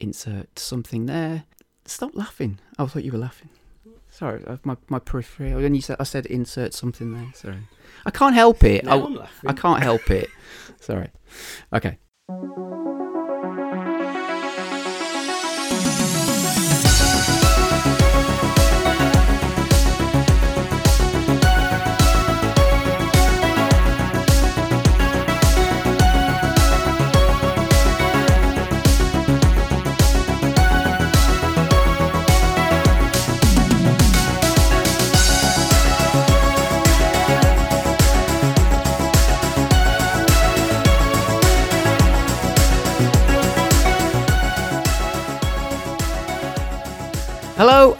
insert 0.00 0.58
something 0.58 1.06
there. 1.06 1.44
Stop 1.84 2.14
laughing. 2.14 2.58
I 2.78 2.86
thought 2.86 3.04
you 3.04 3.12
were 3.12 3.18
laughing. 3.18 3.50
Sorry, 4.10 4.42
uh, 4.46 4.56
my 4.64 4.76
my 4.88 4.98
periphery. 4.98 5.54
When 5.54 5.74
you 5.74 5.82
said 5.82 5.96
I 6.00 6.04
said 6.04 6.26
insert 6.26 6.74
something 6.74 7.12
there. 7.12 7.30
Sorry, 7.34 7.68
I 8.06 8.10
can't 8.10 8.34
help 8.34 8.64
it. 8.64 8.86
I. 8.86 8.96
I 9.46 9.52
can't 9.52 9.82
help 9.82 10.10
it. 10.10 10.28
Sorry. 10.80 11.10
Okay. 11.72 11.98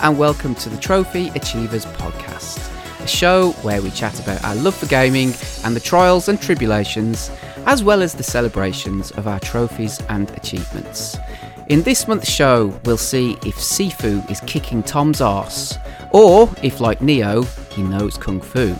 And 0.08 0.16
welcome 0.16 0.54
to 0.54 0.70
the 0.70 0.78
Trophy 0.78 1.28
Achievers 1.34 1.84
podcast, 1.84 2.72
a 3.04 3.06
show 3.06 3.50
where 3.60 3.82
we 3.82 3.90
chat 3.90 4.18
about 4.18 4.42
our 4.42 4.54
love 4.54 4.74
for 4.74 4.86
gaming 4.86 5.34
and 5.64 5.76
the 5.76 5.80
trials 5.80 6.30
and 6.30 6.40
tribulations, 6.40 7.30
as 7.66 7.84
well 7.84 8.00
as 8.00 8.14
the 8.14 8.22
celebrations 8.22 9.10
of 9.10 9.28
our 9.28 9.38
trophies 9.38 10.00
and 10.08 10.30
achievements. 10.30 11.18
In 11.66 11.82
this 11.82 12.08
month's 12.08 12.30
show, 12.30 12.74
we'll 12.86 12.96
see 12.96 13.32
if 13.44 13.56
Sifu 13.56 14.30
is 14.30 14.40
kicking 14.46 14.82
Tom's 14.82 15.20
arse, 15.20 15.76
or 16.10 16.48
if, 16.62 16.80
like 16.80 17.02
Neo, 17.02 17.42
he 17.70 17.82
knows 17.82 18.16
Kung 18.16 18.40
Fu. 18.40 18.74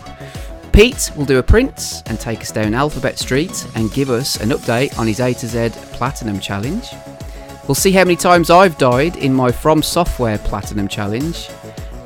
Pete 0.71 1.11
will 1.15 1.25
do 1.25 1.37
a 1.37 1.43
Prince 1.43 2.01
and 2.07 2.19
take 2.19 2.41
us 2.41 2.51
down 2.51 2.73
Alphabet 2.73 3.19
Street 3.19 3.67
and 3.75 3.93
give 3.93 4.09
us 4.09 4.37
an 4.37 4.49
update 4.49 4.97
on 4.97 5.05
his 5.05 5.19
A 5.19 5.35
to 5.35 5.47
Z 5.47 5.69
Platinum 5.93 6.39
Challenge. 6.39 6.87
We'll 7.69 7.75
see 7.75 7.91
how 7.91 8.03
many 8.03 8.15
times 8.15 8.49
I've 8.49 8.79
died 8.79 9.17
in 9.17 9.31
my 9.31 9.51
From 9.51 9.83
Software 9.83 10.39
Platinum 10.39 10.87
Challenge. 10.87 11.51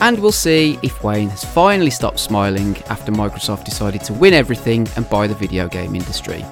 And 0.01 0.19
we'll 0.19 0.33
see 0.33 0.77
if 0.83 1.01
Wayne 1.05 1.29
has 1.29 1.45
finally 1.45 1.89
stopped 1.89 2.19
smiling 2.19 2.75
after 2.89 3.13
Microsoft 3.13 3.63
decided 3.63 4.01
to 4.01 4.13
win 4.13 4.33
everything 4.33 4.89
and 4.97 5.09
buy 5.09 5.25
the 5.25 5.35
video 5.35 5.69
game 5.69 5.95
industry. 5.95 6.43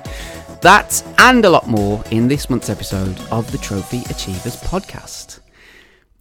That 0.61 1.03
and 1.17 1.43
a 1.43 1.49
lot 1.49 1.67
more 1.67 2.01
in 2.09 2.29
this 2.29 2.49
month's 2.49 2.69
episode 2.69 3.19
of 3.31 3.51
the 3.51 3.57
Trophy 3.57 4.03
Achievers 4.09 4.55
podcast. 4.61 5.41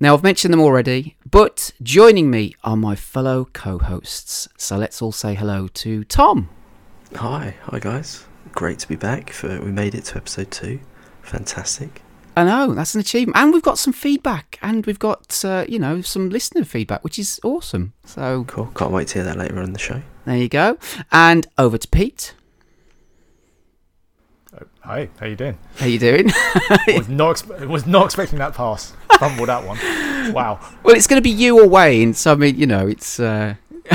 Now, 0.00 0.14
I've 0.14 0.24
mentioned 0.24 0.52
them 0.52 0.60
already, 0.60 1.16
but 1.30 1.70
joining 1.80 2.28
me 2.28 2.56
are 2.64 2.76
my 2.76 2.96
fellow 2.96 3.48
co 3.52 3.78
hosts. 3.78 4.48
So 4.56 4.76
let's 4.76 5.00
all 5.00 5.12
say 5.12 5.36
hello 5.36 5.68
to 5.74 6.02
Tom. 6.02 6.48
Hi, 7.14 7.54
hi 7.62 7.78
guys. 7.78 8.24
Great 8.50 8.80
to 8.80 8.88
be 8.88 8.96
back. 8.96 9.30
For 9.30 9.60
we 9.60 9.70
made 9.70 9.94
it 9.94 10.06
to 10.06 10.16
episode 10.16 10.50
two. 10.50 10.80
Fantastic. 11.22 12.02
I 12.36 12.44
know 12.44 12.74
that's 12.74 12.94
an 12.94 13.00
achievement, 13.00 13.36
and 13.36 13.52
we've 13.52 13.62
got 13.62 13.78
some 13.78 13.92
feedback, 13.92 14.58
and 14.62 14.86
we've 14.86 14.98
got 14.98 15.44
uh, 15.44 15.64
you 15.68 15.78
know 15.78 16.00
some 16.00 16.30
listener 16.30 16.64
feedback, 16.64 17.02
which 17.04 17.18
is 17.18 17.40
awesome. 17.42 17.92
So 18.04 18.44
Cool. 18.44 18.66
Can't 18.74 18.92
wait 18.92 19.08
to 19.08 19.14
hear 19.14 19.24
that 19.24 19.36
later 19.36 19.58
on 19.58 19.64
in 19.64 19.72
the 19.72 19.78
show. 19.78 20.02
there 20.24 20.36
you 20.36 20.48
go, 20.48 20.78
and 21.10 21.46
over 21.58 21.76
to 21.78 21.88
Pete. 21.88 22.34
Hi, 24.82 25.08
how 25.18 25.26
you 25.26 25.36
doing? 25.36 25.58
How 25.76 25.86
you 25.86 25.98
doing? 25.98 26.26
was 26.88 27.08
not 27.08 27.36
expe- 27.36 27.68
was 27.68 27.86
not 27.86 28.06
expecting 28.06 28.38
that 28.38 28.54
pass. 28.54 28.94
Fumbled 29.18 29.48
that 29.48 29.64
one. 29.64 29.78
Wow. 30.32 30.58
well, 30.82 30.96
it's 30.96 31.06
going 31.06 31.18
to 31.20 31.22
be 31.22 31.30
you 31.30 31.60
or 31.60 31.68
Wayne, 31.68 32.14
so 32.14 32.32
I 32.32 32.34
mean, 32.34 32.56
you 32.56 32.66
know, 32.66 32.86
it's. 32.86 33.20
Uh... 33.20 33.54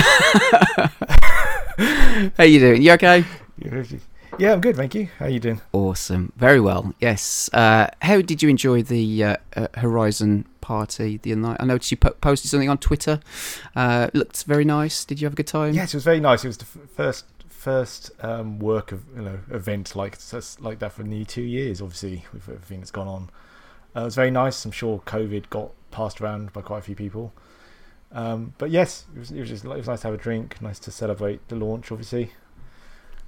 How 2.37 2.43
you 2.43 2.59
doing? 2.59 2.81
You 2.81 2.91
okay? 2.93 3.25
Yeah, 4.37 4.51
I'm 4.51 4.59
good, 4.59 4.75
thank 4.75 4.93
you. 4.93 5.07
How 5.17 5.25
are 5.25 5.29
you 5.29 5.39
doing? 5.39 5.61
Awesome, 5.71 6.33
very 6.35 6.59
well. 6.59 6.93
Yes. 6.99 7.49
Uh, 7.53 7.87
how 8.01 8.21
did 8.21 8.43
you 8.43 8.49
enjoy 8.49 8.81
the 8.83 9.23
uh, 9.23 9.37
uh, 9.55 9.67
Horizon 9.75 10.45
party 10.59 11.17
the 11.17 11.31
other 11.31 11.41
night? 11.41 11.57
I 11.61 11.65
noticed 11.65 11.91
you 11.91 11.97
po- 11.97 12.11
posted 12.19 12.51
something 12.51 12.67
on 12.67 12.77
Twitter. 12.77 13.21
Uh, 13.77 14.09
it 14.13 14.17
looked 14.17 14.43
very 14.43 14.65
nice. 14.65 15.05
Did 15.05 15.21
you 15.21 15.25
have 15.25 15.33
a 15.33 15.35
good 15.37 15.47
time? 15.47 15.73
Yes, 15.73 15.93
it 15.93 15.97
was 15.97 16.03
very 16.03 16.19
nice. 16.19 16.43
It 16.43 16.47
was 16.47 16.57
the 16.57 16.65
f- 16.65 16.89
first 16.89 17.25
first 17.47 18.11
um, 18.19 18.59
work 18.59 18.91
of 18.91 19.03
you 19.15 19.21
know 19.21 19.39
event 19.51 19.95
like 19.95 20.17
like 20.59 20.79
that 20.79 20.91
for 20.91 21.03
nearly 21.03 21.25
two 21.25 21.41
years. 21.41 21.81
Obviously, 21.81 22.25
with 22.33 22.49
everything 22.49 22.79
that's 22.79 22.91
gone 22.91 23.07
on, 23.07 23.29
uh, 23.95 24.01
it 24.01 24.05
was 24.05 24.15
very 24.15 24.31
nice. 24.31 24.65
I'm 24.65 24.71
sure 24.71 25.01
COVID 25.05 25.49
got 25.49 25.71
passed 25.91 26.19
around 26.19 26.51
by 26.51 26.61
quite 26.61 26.79
a 26.79 26.81
few 26.81 26.95
people. 26.95 27.33
Um, 28.11 28.53
but 28.57 28.69
yes, 28.69 29.05
it 29.15 29.19
was, 29.19 29.31
it 29.31 29.39
was 29.39 29.49
just 29.49 29.63
it 29.63 29.69
was 29.69 29.87
nice 29.87 30.01
to 30.01 30.07
have 30.07 30.13
a 30.13 30.21
drink, 30.21 30.61
nice 30.61 30.79
to 30.79 30.91
celebrate 30.91 31.47
the 31.47 31.55
launch. 31.55 31.89
Obviously, 31.91 32.31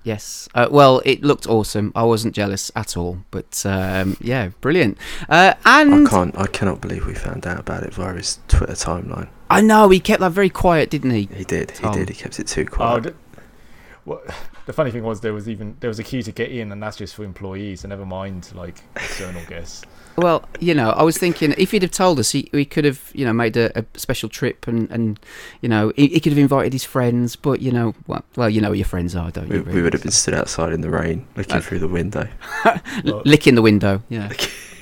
Yes. 0.04 0.48
Uh, 0.56 0.68
well, 0.72 1.02
it 1.06 1.22
looked 1.24 1.48
awesome. 1.48 1.92
I 1.96 2.04
wasn't 2.04 2.34
jealous 2.34 2.72
at 2.76 2.96
all. 2.96 3.20
But 3.30 3.62
um, 3.66 4.16
yeah, 4.22 4.50
brilliant. 4.62 4.98
Uh, 5.28 5.54
and 5.66 6.08
I 6.08 6.10
can't. 6.10 6.38
I 6.38 6.48
cannot 6.48 6.80
believe 6.82 7.06
we 7.06 7.14
found 7.14 7.46
out 7.46 7.60
about 7.60 7.84
it 7.84 7.94
via 7.94 8.14
his 8.14 8.40
Twitter 8.48 8.74
timeline. 8.74 9.28
I 9.50 9.62
know 9.62 9.90
he 9.90 10.00
kept 10.00 10.22
that 10.22 10.32
very 10.32 10.50
quiet, 10.50 10.90
didn't 10.90 11.12
he? 11.12 11.28
He 11.34 11.44
did. 11.44 11.72
He 11.72 11.90
did. 11.92 12.10
He 12.10 12.16
kept 12.16 12.40
it 12.40 12.48
too 12.48 12.66
Oh, 12.72 12.74
quiet. 12.76 13.04
d- 13.04 13.10
well, 14.06 14.22
the 14.66 14.72
funny 14.74 14.92
thing 14.92 15.04
was 15.04 15.20
there 15.22 15.34
was 15.34 15.50
even 15.50 15.76
there 15.82 15.90
was 15.90 16.00
a 16.00 16.04
queue 16.04 16.24
to 16.24 16.32
get 16.32 16.52
in, 16.52 16.72
and 16.72 16.82
that's 16.82 16.96
just 16.98 17.14
for 17.16 17.24
employees. 17.26 17.82
So 17.82 17.90
never 17.90 18.06
mind 18.06 18.50
like 18.56 18.82
external 18.96 19.44
guests. 19.46 19.84
Well, 20.18 20.50
you 20.60 20.74
know, 20.74 20.90
I 20.90 21.04
was 21.04 21.16
thinking 21.16 21.54
if 21.60 21.70
he'd 21.72 21.84
have 21.84 21.92
told 21.92 22.20
us, 22.20 22.32
he, 22.32 22.50
he 22.52 22.66
could 22.66 22.86
have, 22.86 23.12
you 23.14 23.24
know, 23.24 23.34
made 23.34 23.56
a, 23.56 23.80
a 23.80 23.86
special 23.96 24.30
trip 24.30 24.68
and, 24.68 24.90
and 24.90 25.20
you 25.62 25.70
know, 25.70 25.94
he, 25.96 26.08
he 26.08 26.20
could 26.20 26.32
have 26.32 26.40
invited 26.40 26.74
his 26.74 26.84
friends. 26.84 27.36
But 27.36 27.62
you 27.62 27.72
know, 27.72 27.94
well, 28.08 28.26
well, 28.36 28.50
you 28.50 28.60
know, 28.60 28.70
who 28.70 28.74
your 28.74 28.86
friends 28.86 29.16
are, 29.16 29.30
don't 29.30 29.48
we, 29.48 29.58
you? 29.58 29.64
we 29.64 29.82
would 29.84 29.94
have 29.94 30.02
been 30.02 30.12
stood 30.12 30.34
outside 30.34 30.74
in 30.74 30.82
the 30.82 30.90
rain, 30.90 31.28
looking 31.36 31.58
Uh, 31.58 31.62
through 31.62 31.80
the 31.80 31.88
window. 31.88 32.28
Well, 33.06 33.22
licking 33.26 33.54
the 33.56 33.62
window. 33.62 34.02
Yeah. 34.10 34.32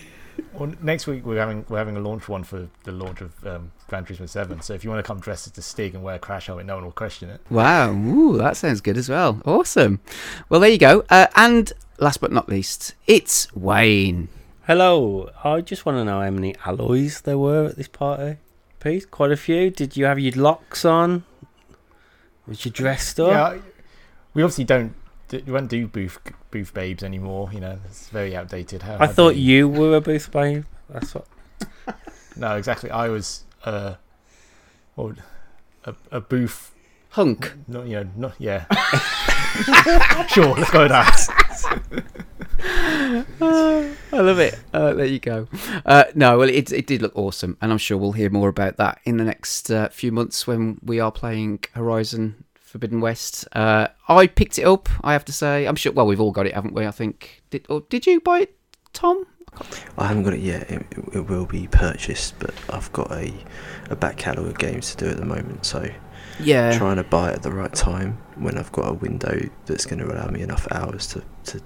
well, 0.54 0.74
next 0.82 1.06
week 1.06 1.26
we're 1.26 1.38
having 1.40 1.66
we're 1.68 1.80
having 1.80 1.98
a 1.98 2.00
launch 2.00 2.30
one 2.30 2.44
for 2.46 2.70
the 2.86 2.94
launch 2.94 3.20
of 3.20 3.46
um, 3.46 3.72
Gran 3.88 4.06
Turismo 4.06 4.30
Seven. 4.30 4.62
So 4.62 4.74
if 4.74 4.86
you 4.86 4.90
want 4.90 5.04
to 5.04 5.08
come 5.08 5.20
dressed 5.20 5.48
as 5.48 5.54
the 5.54 5.62
Stig 5.62 5.94
and 5.96 6.02
wear 6.04 6.16
a 6.16 6.20
crash 6.20 6.48
helmet, 6.48 6.66
no 6.66 6.76
one 6.76 6.86
will 6.86 6.92
question 6.92 7.30
it. 7.30 7.42
Wow. 7.50 7.92
Ooh, 7.92 8.38
that 8.38 8.56
sounds 8.56 8.80
good 8.80 8.98
as 8.98 9.10
well. 9.10 9.42
Awesome. 9.46 10.00
Well, 10.48 10.62
there 10.62 10.70
you 10.70 10.78
go. 10.78 11.04
Uh, 11.10 11.28
and 11.36 11.74
last 12.00 12.22
but 12.22 12.32
not 12.32 12.48
least, 12.48 12.94
it's 13.06 13.54
Wayne. 13.54 14.30
Hello, 14.68 15.30
I 15.44 15.62
just 15.62 15.86
want 15.86 16.00
to 16.00 16.04
know 16.04 16.22
how 16.22 16.32
many 16.32 16.56
Aloys 16.56 17.22
there 17.22 17.38
were 17.38 17.66
at 17.66 17.76
this 17.76 17.88
party. 17.88 18.38
Pete, 18.80 19.12
quite 19.12 19.32
a 19.32 19.38
few. 19.38 19.70
Did 19.70 19.96
you 19.96 20.06
have 20.06 20.18
your 20.18 20.34
locks 20.34 20.84
on? 20.84 21.24
Was 22.48 22.66
you 22.66 22.72
dressed 22.72 23.20
up? 23.20 23.30
Yeah, 23.30 23.62
we 24.34 24.42
obviously 24.42 24.64
don't 24.64 24.96
d- 25.28 25.44
we 25.46 25.52
won't 25.52 25.70
do 25.70 25.86
booth 25.86 26.18
booth 26.50 26.74
babes 26.74 27.04
anymore. 27.04 27.52
You 27.54 27.60
know, 27.60 27.78
it's 27.86 28.10
very 28.10 28.36
outdated. 28.36 28.82
How, 28.82 28.98
I 29.00 29.06
thought 29.06 29.34
do 29.34 29.40
you 29.40 29.70
were 29.70 29.98
a 29.98 30.02
booth 30.02 30.32
babe. 30.32 30.66
That's 30.90 31.14
what. 31.14 31.28
No, 32.38 32.58
exactly. 32.58 32.90
I 32.90 33.08
was 33.08 33.44
uh, 33.66 33.96
what 34.96 35.18
a 35.86 35.94
a 36.12 36.20
booth. 36.20 36.74
Hunk. 37.12 37.54
No, 37.68 37.84
you 37.84 38.04
know, 38.04 38.10
not 38.18 38.34
yeah. 38.40 38.66
sure, 40.28 40.56
let's 40.56 40.72
go 40.72 40.82
with 40.82 40.92
that. 40.92 42.16
I 42.68 43.96
love 44.14 44.40
it. 44.40 44.60
Uh, 44.74 44.94
there 44.94 45.06
you 45.06 45.20
go. 45.20 45.48
Uh, 45.86 46.06
no, 46.16 46.38
well, 46.40 46.50
it, 46.50 46.72
it 46.72 46.88
did 46.88 47.02
look 47.02 47.16
awesome, 47.16 47.58
and 47.62 47.72
I'm 47.72 47.78
sure 47.78 47.98
we'll 47.98 48.14
hear 48.14 48.30
more 48.30 48.50
about 48.50 48.78
that 48.78 49.00
in 49.06 49.18
the 49.18 49.24
next 49.24 49.70
uh, 49.70 49.90
few 49.90 50.12
months 50.12 50.48
when 50.48 50.80
we 50.84 51.00
are 51.00 51.12
playing 51.12 51.60
Horizon 51.74 52.44
Forbidden 52.56 53.02
West. 53.02 53.48
Uh, 53.54 53.88
I 54.08 54.28
picked 54.28 54.58
it 54.60 54.64
up. 54.64 54.90
I 55.04 55.14
have 55.14 55.26
to 55.26 55.32
say, 55.34 55.66
I'm 55.68 55.76
sure. 55.76 55.92
Well, 55.92 56.08
we've 56.08 56.20
all 56.22 56.32
got 56.32 56.48
it, 56.48 56.54
haven't 56.54 56.74
we? 56.74 56.86
I 56.86 56.92
think. 56.92 57.44
Did 57.50 57.66
or 57.70 57.82
did 57.90 58.06
you 58.08 58.20
buy 58.20 58.40
it, 58.42 58.56
Tom? 58.94 59.26
I 59.98 60.08
haven't 60.08 60.24
got 60.24 60.34
it 60.34 60.42
yet. 60.42 60.70
It, 60.70 60.86
it 61.14 61.30
will 61.30 61.46
be 61.46 61.68
purchased, 61.68 62.38
but 62.40 62.54
I've 62.70 62.92
got 62.92 63.12
a 63.12 63.34
a 63.90 63.96
back 63.96 64.18
catalogue 64.18 64.52
of 64.52 64.58
games 64.58 64.94
to 64.96 65.06
do 65.06 65.12
at 65.12 65.18
the 65.18 65.26
moment. 65.26 65.66
So 65.66 65.88
Yeah. 66.40 66.78
trying 66.78 66.98
to 66.98 67.04
buy 67.04 67.30
it 67.30 67.36
at 67.36 67.44
the 67.44 67.52
right 67.52 67.74
time 67.74 68.18
when 68.38 68.58
I've 68.58 68.72
got 68.72 68.90
a 68.90 68.94
window 68.94 69.40
that's 69.66 69.86
going 69.86 70.00
to 70.00 70.12
allow 70.14 70.28
me 70.30 70.42
enough 70.42 70.68
hours 70.72 71.08
to 71.08 71.24
to 71.46 71.62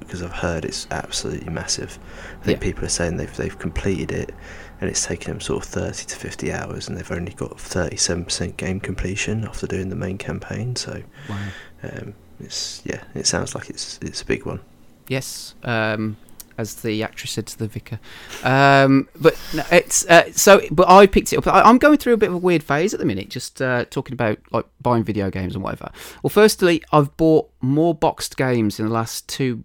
because 0.00 0.22
I've 0.22 0.32
heard 0.32 0.64
it's 0.64 0.86
absolutely 0.90 1.50
massive. 1.50 1.98
I 2.40 2.44
think 2.44 2.58
Yeah. 2.58 2.62
people 2.68 2.84
are 2.84 2.88
saying 2.90 3.16
they've 3.16 3.36
they've 3.36 3.58
completed 3.58 4.12
it 4.12 4.34
and 4.80 4.90
it's 4.90 5.04
taken 5.06 5.32
them 5.32 5.40
sort 5.40 5.64
of 5.64 5.70
30 5.70 6.04
to 6.06 6.16
50 6.16 6.52
hours 6.52 6.88
and 6.88 6.96
they've 6.98 7.10
only 7.12 7.32
got 7.32 7.56
37% 7.56 8.56
game 8.56 8.80
completion 8.80 9.44
after 9.44 9.66
doing 9.66 9.88
the 9.88 9.96
main 9.96 10.18
campaign. 10.18 10.76
So 10.76 11.02
Wow. 11.28 11.36
um, 11.84 12.14
it's 12.40 12.82
yeah, 12.84 13.02
it 13.14 13.26
sounds 13.26 13.54
like 13.54 13.70
it's 13.70 13.98
it's 14.02 14.22
a 14.22 14.26
big 14.26 14.44
one. 14.44 14.60
Yes, 15.08 15.54
um, 15.64 16.16
as 16.58 16.76
the 16.76 17.02
actress 17.02 17.32
said 17.32 17.46
to 17.46 17.58
the 17.58 17.66
vicar. 17.66 17.98
Um, 18.44 19.08
but 19.20 19.38
no, 19.54 19.64
it's 19.70 20.06
uh, 20.06 20.32
so. 20.32 20.62
But 20.70 20.88
I 20.88 21.06
picked 21.06 21.32
it 21.32 21.36
up. 21.36 21.46
I, 21.46 21.62
I'm 21.62 21.78
going 21.78 21.98
through 21.98 22.14
a 22.14 22.16
bit 22.16 22.28
of 22.28 22.34
a 22.34 22.38
weird 22.38 22.62
phase 22.62 22.94
at 22.94 23.00
the 23.00 23.06
minute, 23.06 23.28
just 23.28 23.60
uh, 23.60 23.84
talking 23.86 24.12
about 24.12 24.38
like 24.50 24.66
buying 24.80 25.04
video 25.04 25.30
games 25.30 25.54
and 25.54 25.62
whatever. 25.62 25.90
Well, 26.22 26.30
firstly, 26.30 26.82
I've 26.92 27.16
bought 27.16 27.50
more 27.60 27.94
boxed 27.94 28.36
games 28.36 28.78
in 28.78 28.86
the 28.86 28.92
last 28.92 29.28
two 29.28 29.64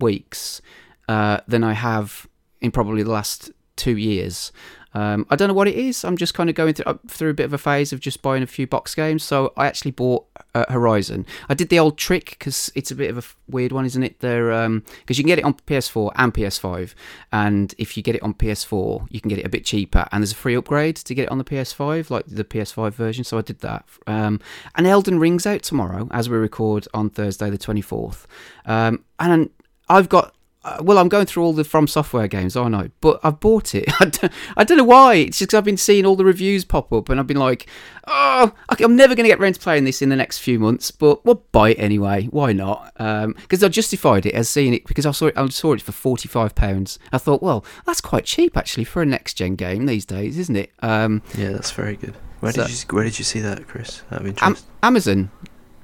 weeks 0.00 0.60
uh, 1.08 1.40
than 1.46 1.64
I 1.64 1.72
have 1.72 2.26
in 2.60 2.70
probably 2.70 3.02
the 3.02 3.10
last 3.10 3.50
two 3.76 3.96
years. 3.96 4.52
Um, 4.94 5.26
I 5.30 5.36
don't 5.36 5.48
know 5.48 5.54
what 5.54 5.68
it 5.68 5.76
is. 5.76 6.04
I'm 6.04 6.16
just 6.16 6.34
kind 6.34 6.48
of 6.48 6.56
going 6.56 6.74
through, 6.74 6.98
through 7.08 7.30
a 7.30 7.34
bit 7.34 7.44
of 7.44 7.52
a 7.52 7.58
phase 7.58 7.92
of 7.92 8.00
just 8.00 8.22
buying 8.22 8.42
a 8.42 8.46
few 8.46 8.66
box 8.66 8.94
games. 8.94 9.22
So 9.22 9.52
I 9.56 9.66
actually 9.66 9.90
bought 9.90 10.26
uh, 10.58 10.72
Horizon. 10.72 11.26
I 11.48 11.54
did 11.54 11.68
the 11.68 11.78
old 11.78 11.98
trick 11.98 12.30
because 12.38 12.70
it's 12.74 12.90
a 12.90 12.94
bit 12.94 13.10
of 13.10 13.18
a 13.18 13.52
weird 13.52 13.72
one, 13.72 13.84
isn't 13.84 14.02
it? 14.02 14.20
There, 14.20 14.68
because 14.68 15.18
you 15.18 15.24
can 15.24 15.28
get 15.28 15.38
it 15.38 15.44
on 15.44 15.54
PS4 15.54 16.12
and 16.16 16.34
PS5, 16.34 16.94
and 17.32 17.74
if 17.78 17.96
you 17.96 18.02
get 18.02 18.14
it 18.14 18.22
on 18.22 18.34
PS4, 18.34 19.06
you 19.10 19.20
can 19.20 19.28
get 19.28 19.38
it 19.38 19.46
a 19.46 19.48
bit 19.48 19.64
cheaper, 19.64 20.06
and 20.12 20.22
there's 20.22 20.32
a 20.32 20.36
free 20.36 20.54
upgrade 20.54 20.96
to 20.96 21.14
get 21.14 21.24
it 21.24 21.30
on 21.30 21.38
the 21.38 21.44
PS5, 21.44 22.10
like 22.10 22.24
the 22.26 22.44
PS5 22.44 22.92
version. 22.92 23.24
So 23.24 23.38
I 23.38 23.42
did 23.42 23.60
that. 23.60 23.84
Um, 24.06 24.40
and 24.74 24.86
Elden 24.86 25.18
Ring's 25.18 25.46
out 25.46 25.62
tomorrow, 25.62 26.08
as 26.10 26.28
we 26.28 26.36
record 26.36 26.86
on 26.94 27.10
Thursday 27.10 27.50
the 27.50 27.58
24th. 27.58 28.26
Um, 28.66 29.04
and 29.18 29.50
I've 29.88 30.08
got 30.08 30.34
uh, 30.78 30.82
well, 30.82 30.98
I'm 30.98 31.08
going 31.08 31.26
through 31.26 31.42
all 31.44 31.52
the 31.52 31.64
From 31.64 31.86
Software 31.86 32.28
games, 32.28 32.56
I 32.56 32.68
know, 32.68 32.90
but 33.00 33.20
I've 33.22 33.40
bought 33.40 33.74
it. 33.74 33.84
I 34.00 34.06
don't, 34.06 34.32
I 34.56 34.64
don't 34.64 34.78
know 34.78 34.84
why. 34.84 35.14
It's 35.14 35.38
just 35.38 35.54
I've 35.54 35.64
been 35.64 35.76
seeing 35.76 36.04
all 36.06 36.16
the 36.16 36.24
reviews 36.24 36.64
pop 36.64 36.92
up, 36.92 37.08
and 37.08 37.18
I've 37.18 37.26
been 37.26 37.36
like, 37.38 37.66
oh, 38.06 38.52
okay, 38.72 38.84
I'm 38.84 38.96
never 38.96 39.14
going 39.14 39.24
to 39.24 39.28
get 39.28 39.40
around 39.40 39.54
to 39.54 39.60
playing 39.60 39.84
this 39.84 40.02
in 40.02 40.08
the 40.08 40.16
next 40.16 40.38
few 40.38 40.58
months, 40.58 40.90
but 40.90 41.24
we'll 41.24 41.42
buy 41.52 41.70
it 41.70 41.78
anyway. 41.78 42.24
Why 42.26 42.52
not? 42.52 42.92
Because 42.96 43.62
I 43.64 43.68
justified 43.68 44.26
it 44.26 44.34
as 44.34 44.48
seeing 44.48 44.74
it 44.74 44.86
because 44.86 45.06
I 45.06 45.10
saw 45.12 45.26
it. 45.26 45.36
I 45.36 45.48
saw 45.48 45.72
it 45.72 45.82
for 45.82 45.92
forty 45.92 46.28
five 46.28 46.54
pounds. 46.54 46.98
I 47.12 47.18
thought, 47.18 47.42
well, 47.42 47.64
that's 47.86 48.00
quite 48.00 48.24
cheap 48.24 48.56
actually 48.56 48.84
for 48.84 49.02
a 49.02 49.06
next 49.06 49.34
gen 49.34 49.54
game 49.56 49.86
these 49.86 50.04
days, 50.06 50.38
isn't 50.38 50.56
it? 50.56 50.72
Um, 50.80 51.22
Yeah, 51.36 51.50
that's 51.52 51.70
very 51.70 51.96
good. 51.96 52.14
Where 52.40 52.52
So- 52.52 52.66
did 52.66 52.70
you 52.70 52.76
Where 52.96 53.04
did 53.04 53.18
you 53.18 53.24
see 53.24 53.40
that, 53.40 53.66
Chris? 53.66 54.02
Out 54.12 54.20
of 54.20 54.26
Am- 54.26 54.26
interest. 54.28 54.66
Amazon 54.82 55.30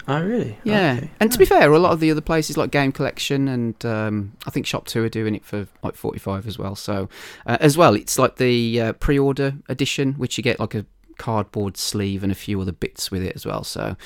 oh, 0.08 0.22
really? 0.22 0.58
Yeah, 0.64 0.94
Okay. 0.98 1.10
and 1.20 1.32
to 1.32 1.38
be 1.38 1.44
fair, 1.44 1.72
a 1.72 1.78
lot 1.78 1.92
of 1.92 2.00
the 2.00 2.10
other 2.10 2.20
places 2.20 2.56
like 2.56 2.70
Game 2.70 2.92
Collection 2.92 3.48
and 3.48 3.84
um, 3.84 4.32
I 4.46 4.50
think 4.50 4.66
ShopTo 4.66 5.04
are 5.04 5.08
doing 5.08 5.34
it 5.34 5.44
for 5.44 5.66
like 5.82 5.94
forty 5.96 6.18
five 6.18 6.46
as 6.46 6.58
well. 6.58 6.74
So 6.76 7.08
uh, 7.46 7.58
as 7.60 7.76
well, 7.76 7.94
it's 7.94 8.18
like 8.18 8.36
the 8.36 8.80
uh, 8.80 8.92
pre 8.94 9.18
order 9.18 9.54
edition, 9.68 10.14
which 10.14 10.36
you 10.38 10.42
get 10.44 10.60
like 10.60 10.74
a 10.74 10.84
cardboard 11.16 11.76
sleeve 11.76 12.22
and 12.22 12.32
a 12.32 12.34
few 12.34 12.60
other 12.60 12.72
bits 12.72 13.10
with 13.10 13.22
it 13.22 13.34
as 13.36 13.46
well. 13.46 13.62
So 13.64 13.96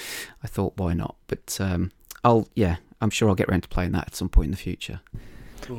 I 0.43 0.47
thought, 0.47 0.75
why 0.77 0.93
not? 0.95 1.17
But 1.27 1.57
um, 1.61 1.91
I'll 2.25 2.49
yeah, 2.55 2.77
I'm 3.01 3.11
sure 3.11 3.29
I'll 3.29 3.35
get 3.35 3.49
around 3.49 3.63
to 3.63 3.69
playing 3.69 3.93
that 3.93 4.09
at 4.09 4.15
some 4.15 4.29
point 4.29 4.47
in 4.47 4.51
the 4.53 4.57
future. 4.59 5.01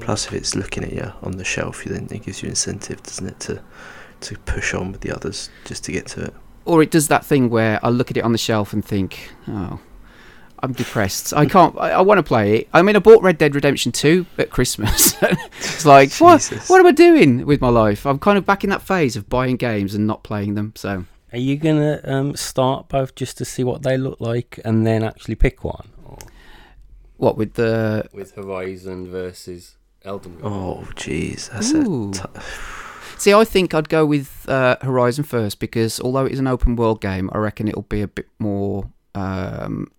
Plus, 0.01 0.27
if 0.27 0.33
it's 0.33 0.55
looking 0.55 0.83
at 0.83 0.91
you 0.93 1.11
on 1.23 1.37
the 1.37 1.43
shelf, 1.45 1.83
then 1.85 2.07
it 2.11 2.23
gives 2.23 2.43
you 2.43 2.49
incentive, 2.49 3.01
doesn't 3.03 3.27
it, 3.27 3.39
to 3.41 3.61
to 4.21 4.37
push 4.39 4.73
on 4.73 4.91
with 4.91 5.01
the 5.01 5.11
others 5.15 5.49
just 5.65 5.83
to 5.85 5.91
get 5.91 6.05
to 6.07 6.25
it. 6.25 6.33
Or 6.65 6.83
it 6.83 6.91
does 6.91 7.07
that 7.07 7.25
thing 7.25 7.49
where 7.49 7.79
I 7.83 7.89
look 7.89 8.11
at 8.11 8.17
it 8.17 8.23
on 8.23 8.31
the 8.33 8.37
shelf 8.37 8.73
and 8.73 8.83
think, 8.85 9.31
oh. 9.47 9.79
I'm 10.61 10.73
depressed. 10.73 11.33
I 11.33 11.45
can't. 11.45 11.77
I, 11.77 11.91
I 11.91 12.01
want 12.01 12.17
to 12.17 12.23
play 12.23 12.59
it. 12.59 12.69
I 12.73 12.81
mean, 12.81 12.95
I 12.95 12.99
bought 12.99 13.23
Red 13.23 13.37
Dead 13.37 13.55
Redemption 13.55 13.91
2 13.91 14.25
at 14.37 14.49
Christmas. 14.49 15.15
it's 15.21 15.85
like, 15.85 16.11
what? 16.15 16.37
Jesus. 16.37 16.69
What 16.69 16.79
am 16.79 16.87
I 16.87 16.91
doing 16.91 17.45
with 17.45 17.61
my 17.61 17.69
life? 17.69 18.05
I'm 18.05 18.19
kind 18.19 18.37
of 18.37 18.45
back 18.45 18.63
in 18.63 18.69
that 18.69 18.81
phase 18.81 19.15
of 19.15 19.29
buying 19.29 19.55
games 19.55 19.95
and 19.95 20.05
not 20.05 20.23
playing 20.23 20.55
them. 20.55 20.73
So 20.75 21.05
Are 21.31 21.37
you 21.37 21.55
gonna 21.57 22.01
um, 22.03 22.35
start 22.35 22.89
both 22.89 23.15
just 23.15 23.37
to 23.37 23.45
see 23.45 23.63
what 23.63 23.83
they 23.83 23.97
look 23.97 24.19
like 24.19 24.59
and 24.65 24.85
then 24.85 25.03
actually 25.03 25.35
pick 25.35 25.63
one? 25.63 25.89
Or 26.05 26.17
what 27.17 27.37
with 27.37 27.53
the? 27.53 28.09
with 28.13 28.33
Horizon 28.35 29.09
versus 29.09 29.77
Elden 30.03 30.35
Ring? 30.35 30.45
Oh, 30.45 30.87
jeez, 30.95 31.49
that's 31.49 31.73
Ooh. 31.73 32.09
a 32.09 32.13
t- 32.13 32.41
See, 33.17 33.33
I 33.33 33.43
think 33.43 33.73
I'd 33.73 33.89
go 33.89 34.05
with 34.05 34.45
uh, 34.47 34.77
Horizon 34.81 35.25
first 35.25 35.59
because 35.59 35.99
although 35.99 36.25
it 36.25 36.31
is 36.31 36.39
an 36.39 36.47
open 36.47 36.77
world 36.77 37.01
game, 37.01 37.29
I 37.33 37.39
reckon 37.39 37.67
it'll 37.67 37.81
be 37.81 38.01
a 38.01 38.07
bit 38.07 38.27
more 38.39 38.89
um, 39.13 39.91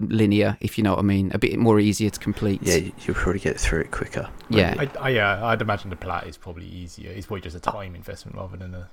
linear, 0.00 0.56
if 0.60 0.78
you 0.78 0.84
know 0.84 0.90
what 0.92 1.00
I 1.00 1.02
mean, 1.02 1.30
a 1.34 1.38
bit 1.38 1.58
more 1.58 1.80
easier 1.80 2.10
to 2.10 2.20
complete. 2.20 2.60
yeah. 2.62 2.76
you- 2.76 2.92
You'll 3.06 3.16
probably 3.16 3.40
get 3.40 3.58
through 3.58 3.80
it 3.82 3.90
quicker. 3.90 4.28
Yeah. 4.50 4.74
I, 4.78 4.88
I, 5.00 5.08
yeah, 5.10 5.44
I'd 5.46 5.60
imagine 5.60 5.90
the 5.90 5.96
plat 5.96 6.26
is 6.26 6.36
probably 6.36 6.66
easier. 6.66 7.10
It's 7.10 7.26
probably 7.26 7.42
just 7.42 7.56
a 7.56 7.60
time 7.60 7.94
investment 7.94 8.36
rather 8.36 8.56
than 8.56 8.74
a, 8.74 8.88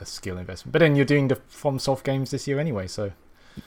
a 0.00 0.06
skill 0.06 0.38
investment. 0.38 0.72
But 0.72 0.78
then 0.80 0.96
you're 0.96 1.04
doing 1.04 1.28
the 1.28 1.36
From 1.48 1.78
Soft 1.78 2.04
games 2.04 2.30
this 2.30 2.46
year 2.46 2.58
anyway, 2.58 2.86
so 2.86 3.12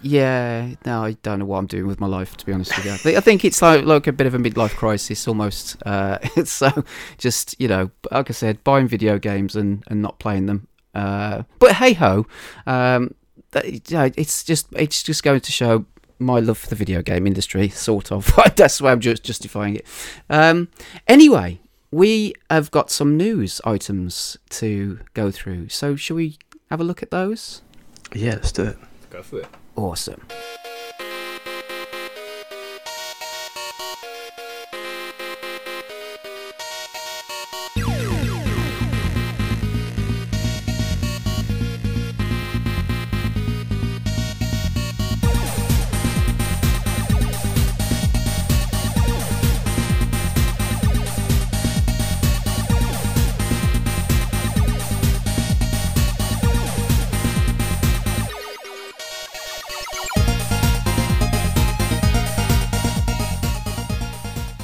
Yeah, 0.01 0.75
no, 0.85 1.03
I 1.03 1.13
don't 1.23 1.39
know 1.39 1.45
what 1.45 1.59
I'm 1.59 1.67
doing 1.67 1.87
with 1.87 1.99
my 1.99 2.07
life, 2.07 2.35
to 2.37 2.45
be 2.45 2.51
honest 2.53 2.75
with 2.77 2.85
you. 3.05 3.17
I 3.17 3.21
think 3.21 3.45
it's 3.45 3.61
like 3.61 3.85
like 3.85 4.07
a 4.07 4.11
bit 4.11 4.27
of 4.27 4.33
a 4.33 4.37
midlife 4.37 4.75
crisis 4.75 5.27
almost. 5.27 5.77
Uh, 5.85 6.19
so 6.45 6.83
just 7.17 7.55
you 7.59 7.67
know, 7.67 7.91
like 8.11 8.29
I 8.29 8.33
said, 8.33 8.63
buying 8.63 8.87
video 8.87 9.17
games 9.19 9.55
and, 9.55 9.83
and 9.87 10.01
not 10.01 10.19
playing 10.19 10.45
them. 10.47 10.67
Uh, 10.93 11.43
but 11.59 11.73
hey 11.73 11.93
ho, 11.93 12.25
um, 12.65 13.13
that, 13.51 13.65
you 13.71 13.81
know, 13.97 14.09
it's 14.17 14.43
just 14.43 14.67
it's 14.73 15.03
just 15.03 15.23
going 15.23 15.39
to 15.41 15.51
show 15.51 15.85
my 16.19 16.39
love 16.39 16.57
for 16.57 16.69
the 16.69 16.75
video 16.75 17.01
game 17.01 17.27
industry, 17.27 17.69
sort 17.69 18.11
of. 18.11 18.33
That's 18.55 18.81
why 18.81 18.91
I'm 18.91 18.99
just 18.99 19.23
justifying 19.23 19.75
it. 19.75 19.85
Um, 20.29 20.69
anyway, 21.07 21.59
we 21.91 22.33
have 22.49 22.71
got 22.71 22.89
some 22.91 23.17
news 23.17 23.61
items 23.65 24.37
to 24.51 24.99
go 25.13 25.31
through. 25.31 25.69
So 25.69 25.95
shall 25.95 26.15
we 26.17 26.37
have 26.69 26.81
a 26.81 26.83
look 26.83 27.01
at 27.01 27.11
those? 27.11 27.61
Yeah, 28.13 28.33
let's 28.35 28.51
do 28.51 28.63
it. 28.63 28.77
Go 29.09 29.21
for 29.21 29.39
it. 29.41 29.47
Awesome. 29.75 30.21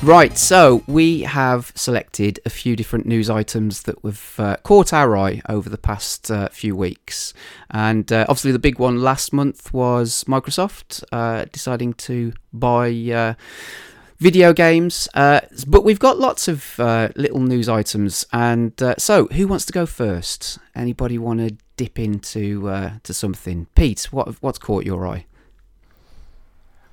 Right, 0.04 0.38
so 0.38 0.84
we 0.86 1.22
have 1.22 1.72
selected 1.76 2.38
a 2.46 2.50
few 2.50 2.76
different 2.76 3.06
news 3.06 3.30
items 3.30 3.84
that 3.84 3.96
have 4.04 4.36
uh, 4.38 4.58
caught 4.58 4.92
our 4.92 5.16
eye 5.16 5.42
over 5.48 5.70
the 5.70 5.78
past 5.78 6.30
uh, 6.30 6.50
few 6.50 6.76
weeks. 6.76 7.34
And 7.72 8.12
uh, 8.12 8.26
obviously, 8.28 8.52
the 8.52 8.60
big 8.60 8.80
one 8.80 9.02
last 9.02 9.32
month 9.32 9.74
was 9.74 10.26
Microsoft 10.26 11.06
uh, 11.14 11.46
deciding 11.54 11.94
to 11.94 12.34
buy 12.52 12.90
uh, 12.90 13.36
video 14.18 14.52
games. 14.52 15.08
Uh, 15.14 15.40
but 15.68 15.86
we've 15.86 16.00
got 16.00 16.20
lots 16.20 16.50
of 16.50 16.78
uh, 16.82 17.08
little 17.16 17.40
news 17.40 17.70
items. 17.70 18.26
And 18.34 18.84
uh, 18.84 18.96
so, 18.98 19.28
who 19.28 19.48
wants 19.48 19.64
to 19.68 19.72
go 19.72 19.86
first? 19.86 20.60
Anybody 20.76 21.18
want 21.18 21.40
to 21.40 21.56
dip 21.78 21.98
into 21.98 22.68
uh, 22.68 22.92
to 23.04 23.14
something? 23.14 23.68
Pete, 23.74 24.10
what 24.12 24.36
what's 24.44 24.60
caught 24.60 24.84
your 24.84 25.08
eye? 25.08 25.28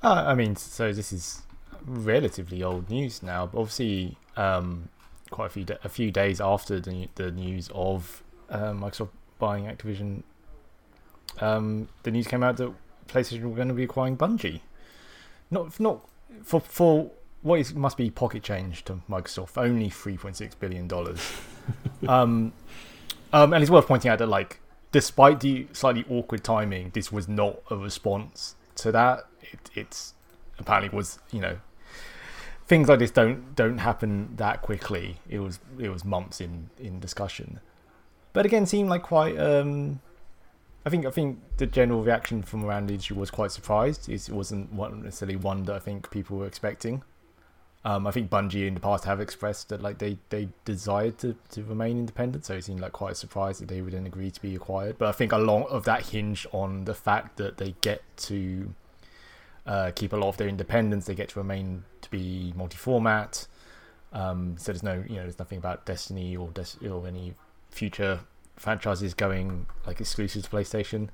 I 0.00 0.36
mean, 0.36 0.54
so 0.54 0.92
this 0.92 1.12
is 1.12 1.42
relatively 1.90 2.62
old 2.62 2.90
news 2.90 3.22
now, 3.22 3.46
but 3.46 3.58
obviously, 3.58 4.16
um, 4.36 4.88
quite 5.30 5.46
a 5.46 5.50
few 5.50 5.66
a 5.84 5.88
few 5.88 6.10
days 6.10 6.40
after 6.40 6.80
the 6.80 7.08
the 7.16 7.30
news 7.30 7.70
of 7.74 8.22
uh, 8.48 8.72
Microsoft 8.72 9.10
buying 9.38 9.64
Activision, 9.64 10.22
um, 11.40 11.88
the 12.02 12.10
news 12.10 12.26
came 12.26 12.42
out 12.42 12.56
that 12.58 12.72
PlayStation 13.08 13.42
were 13.42 13.56
going 13.56 13.68
to 13.68 13.74
be 13.74 13.84
acquiring 13.84 14.16
Bungie. 14.16 14.60
Not 15.50 15.78
not 15.80 16.06
for 16.42 16.60
for 16.60 17.10
what 17.42 17.60
is, 17.60 17.74
must 17.74 17.96
be 17.96 18.10
pocket 18.10 18.42
change 18.42 18.84
to 18.84 19.00
Microsoft, 19.08 19.56
only 19.56 19.90
three 19.90 20.16
point 20.16 20.36
six 20.36 20.54
billion 20.54 20.86
dollars. 20.86 21.20
um, 22.08 22.52
um, 23.32 23.52
and 23.52 23.62
it's 23.62 23.70
worth 23.70 23.86
pointing 23.86 24.10
out 24.10 24.18
that 24.18 24.28
like, 24.28 24.60
despite 24.92 25.40
the 25.40 25.66
slightly 25.72 26.04
awkward 26.10 26.44
timing, 26.44 26.90
this 26.90 27.10
was 27.10 27.28
not 27.28 27.60
a 27.70 27.76
response 27.76 28.56
to 28.76 28.92
that. 28.92 29.26
It, 29.40 29.70
it's 29.74 30.14
apparently 30.58 30.94
was 30.94 31.18
you 31.32 31.40
know 31.40 31.58
things 32.70 32.88
like 32.88 33.00
this 33.00 33.10
don't 33.10 33.56
don't 33.56 33.78
happen 33.78 34.32
that 34.36 34.62
quickly. 34.62 35.16
It 35.28 35.40
was 35.40 35.58
it 35.78 35.88
was 35.88 36.04
months 36.04 36.40
in 36.40 36.70
in 36.78 37.00
discussion, 37.00 37.58
but 38.32 38.46
again 38.46 38.64
seemed 38.64 38.88
like 38.88 39.02
quite. 39.02 39.36
Um, 39.38 40.00
I 40.86 40.88
think 40.88 41.04
I 41.04 41.10
think 41.10 41.40
the 41.56 41.66
general 41.66 42.02
reaction 42.02 42.42
from 42.42 42.64
around 42.64 42.86
the 42.86 42.94
industry 42.94 43.16
was 43.16 43.30
quite 43.30 43.50
surprised. 43.50 44.08
It 44.08 44.30
wasn't 44.30 44.72
one, 44.72 45.02
necessarily 45.02 45.36
one 45.36 45.64
that 45.64 45.74
I 45.74 45.80
think 45.80 46.10
people 46.10 46.38
were 46.38 46.46
expecting. 46.46 47.02
Um, 47.84 48.06
I 48.06 48.12
think 48.12 48.30
Bungie 48.30 48.66
in 48.68 48.74
the 48.74 48.80
past 48.80 49.04
have 49.04 49.20
expressed 49.20 49.70
that 49.70 49.82
like 49.82 49.98
they, 49.98 50.18
they 50.28 50.48
desired 50.66 51.18
to, 51.18 51.34
to 51.50 51.64
remain 51.64 51.98
independent, 51.98 52.44
so 52.44 52.54
it 52.54 52.64
seemed 52.64 52.80
like 52.80 52.92
quite 52.92 53.12
a 53.12 53.14
surprise 53.14 53.58
that 53.58 53.68
they 53.68 53.80
would 53.80 53.94
then 53.94 54.06
agree 54.06 54.30
to 54.30 54.40
be 54.40 54.54
acquired. 54.54 54.98
But 54.98 55.08
I 55.08 55.12
think 55.12 55.32
a 55.32 55.38
lot 55.38 55.66
of 55.68 55.84
that 55.84 56.02
hinged 56.10 56.46
on 56.52 56.84
the 56.84 56.94
fact 56.94 57.36
that 57.38 57.56
they 57.56 57.74
get 57.80 58.02
to 58.28 58.74
uh, 59.66 59.90
keep 59.94 60.12
a 60.12 60.16
lot 60.16 60.28
of 60.28 60.36
their 60.36 60.48
independence. 60.48 61.06
They 61.06 61.14
get 61.14 61.30
to 61.30 61.38
remain 61.38 61.84
to 62.00 62.10
be 62.10 62.52
multi-format. 62.56 63.46
Um, 64.12 64.56
so 64.58 64.72
there's 64.72 64.82
no, 64.82 65.04
you 65.08 65.16
know, 65.16 65.22
there's 65.22 65.38
nothing 65.38 65.58
about 65.58 65.86
Destiny 65.86 66.36
or 66.36 66.48
Des- 66.48 66.88
or 66.88 67.06
any 67.06 67.34
future 67.70 68.20
franchises 68.56 69.14
going 69.14 69.66
like 69.86 70.00
exclusive 70.00 70.42
to 70.42 70.50
PlayStation. 70.50 71.08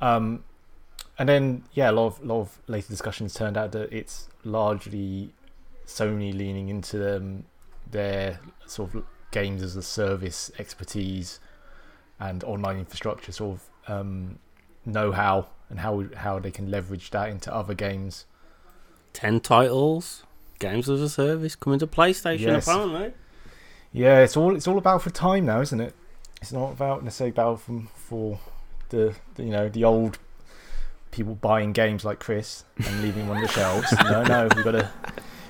Um, 0.00 0.44
and 1.18 1.28
then 1.28 1.64
yeah, 1.72 1.90
a 1.90 1.92
lot 1.92 2.06
of 2.06 2.24
lot 2.24 2.40
of 2.40 2.58
later 2.68 2.88
discussions 2.88 3.34
turned 3.34 3.56
out 3.56 3.72
that 3.72 3.92
it's 3.92 4.28
largely 4.44 5.34
Sony 5.86 6.32
leaning 6.36 6.68
into 6.68 7.16
um, 7.16 7.44
their 7.90 8.40
sort 8.66 8.94
of 8.94 9.04
games 9.30 9.62
as 9.62 9.74
a 9.76 9.82
service 9.82 10.50
expertise 10.58 11.40
and 12.20 12.44
online 12.44 12.78
infrastructure 12.78 13.32
sort 13.32 13.58
of 13.58 13.90
um, 13.92 14.38
know-how 14.84 15.48
and 15.70 15.80
how 15.80 16.04
how 16.16 16.38
they 16.38 16.50
can 16.50 16.70
leverage 16.70 17.10
that 17.10 17.28
into 17.28 17.52
other 17.54 17.74
games. 17.74 18.24
Ten 19.12 19.40
titles, 19.40 20.24
games 20.58 20.88
as 20.88 21.00
a 21.00 21.08
service 21.08 21.56
coming 21.56 21.78
to 21.80 21.86
PlayStation 21.86 22.40
Yes. 22.40 22.66
apparently. 22.68 23.12
Yeah, 23.92 24.20
it's 24.20 24.36
all 24.36 24.54
it's 24.56 24.68
all 24.68 24.78
about 24.78 25.02
for 25.02 25.10
time 25.10 25.46
now, 25.46 25.60
isn't 25.60 25.80
it? 25.80 25.94
It's 26.40 26.52
not 26.52 26.72
about 26.72 27.02
necessarily 27.02 27.32
about 27.32 27.60
from 27.60 27.88
for 27.94 28.38
the, 28.90 29.14
the 29.34 29.44
you 29.44 29.50
know 29.50 29.68
the 29.68 29.84
old 29.84 30.18
people 31.10 31.34
buying 31.34 31.72
games 31.72 32.04
like 32.04 32.18
Chris 32.20 32.64
and 32.76 33.02
leaving 33.02 33.26
them 33.26 33.36
on 33.36 33.42
the 33.42 33.48
shelves. 33.48 33.92
No, 34.04 34.22
no, 34.22 34.48
we've 34.54 34.64
got 34.64 34.72
to 34.72 34.90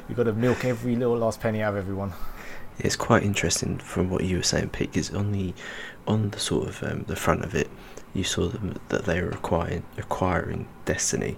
we've 0.09 0.17
got 0.17 0.25
to 0.25 0.33
milk 0.33 0.65
every 0.65 0.95
little 0.97 1.17
last 1.19 1.41
penny 1.41 1.63
out 1.63 1.75
of 1.75 1.79
everyone. 1.79 2.13
It's 2.79 2.97
quite 2.97 3.23
interesting 3.23 3.79
from 3.79 4.09
what 4.11 4.25
you 4.25 4.37
were 4.37 4.43
saying, 4.43 4.71
Pete. 4.71 4.93
Because 4.93 5.13
on 5.13 5.33
the 5.33 5.53
on 6.07 6.31
the 6.31 6.39
sort 6.39 6.69
of 6.69 6.83
um, 6.83 7.05
the 7.07 7.17
front 7.17 7.45
of 7.45 7.55
it, 7.55 7.69
you 8.15 8.25
saw 8.25 8.49
them 8.49 8.79
that 8.89 9.05
they 9.05 9.21
were 9.21 9.31
acquiring 9.31 9.85
acquiring 9.97 10.69
Destiny, 10.85 11.37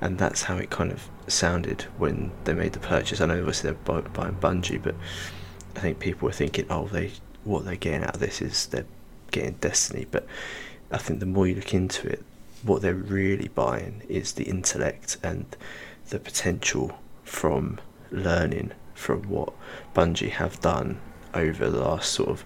and 0.00 0.18
that's 0.18 0.42
how 0.42 0.56
it 0.56 0.70
kind 0.70 0.92
of 0.92 1.08
sounded 1.26 1.82
when 1.96 2.30
they 2.44 2.52
made 2.52 2.72
the 2.72 2.78
purchase. 2.78 3.20
I 3.20 3.26
know 3.26 3.38
obviously 3.38 3.70
they're 3.70 3.80
buy, 3.84 4.00
buying 4.00 4.34
Bungie, 4.34 4.82
but 4.82 4.94
I 5.76 5.80
think 5.80 5.98
people 5.98 6.26
were 6.26 6.32
thinking, 6.32 6.66
oh, 6.70 6.86
they 6.88 7.12
what 7.44 7.64
they're 7.64 7.76
getting 7.76 8.04
out 8.04 8.14
of 8.14 8.20
this 8.20 8.40
is 8.40 8.66
they're 8.66 8.86
getting 9.30 9.54
Destiny. 9.54 10.06
But 10.10 10.26
I 10.90 10.98
think 10.98 11.20
the 11.20 11.26
more 11.26 11.46
you 11.46 11.54
look 11.56 11.74
into 11.74 12.08
it, 12.08 12.22
what 12.62 12.82
they're 12.82 12.94
really 12.94 13.48
buying 13.48 14.02
is 14.08 14.32
the 14.32 14.44
intellect 14.44 15.16
and 15.22 15.56
the 16.10 16.18
potential 16.18 16.98
from 17.24 17.80
learning 18.10 18.72
from 18.94 19.22
what 19.24 19.52
Bungie 19.94 20.30
have 20.30 20.60
done 20.60 21.00
over 21.34 21.70
the 21.70 21.80
last 21.80 22.12
sort 22.12 22.28
of 22.28 22.44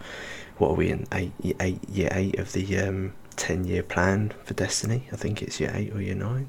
what 0.58 0.70
are 0.70 0.74
we 0.74 0.90
in 0.90 1.06
eight 1.12 1.32
eight 1.60 1.86
year 1.88 2.08
eight 2.12 2.38
of 2.38 2.52
the 2.52 2.78
um, 2.78 3.12
ten 3.36 3.64
year 3.64 3.82
plan 3.82 4.32
for 4.44 4.54
Destiny? 4.54 5.08
I 5.12 5.16
think 5.16 5.42
it's 5.42 5.60
year 5.60 5.72
eight 5.74 5.94
or 5.94 6.00
year 6.00 6.14
nine. 6.14 6.48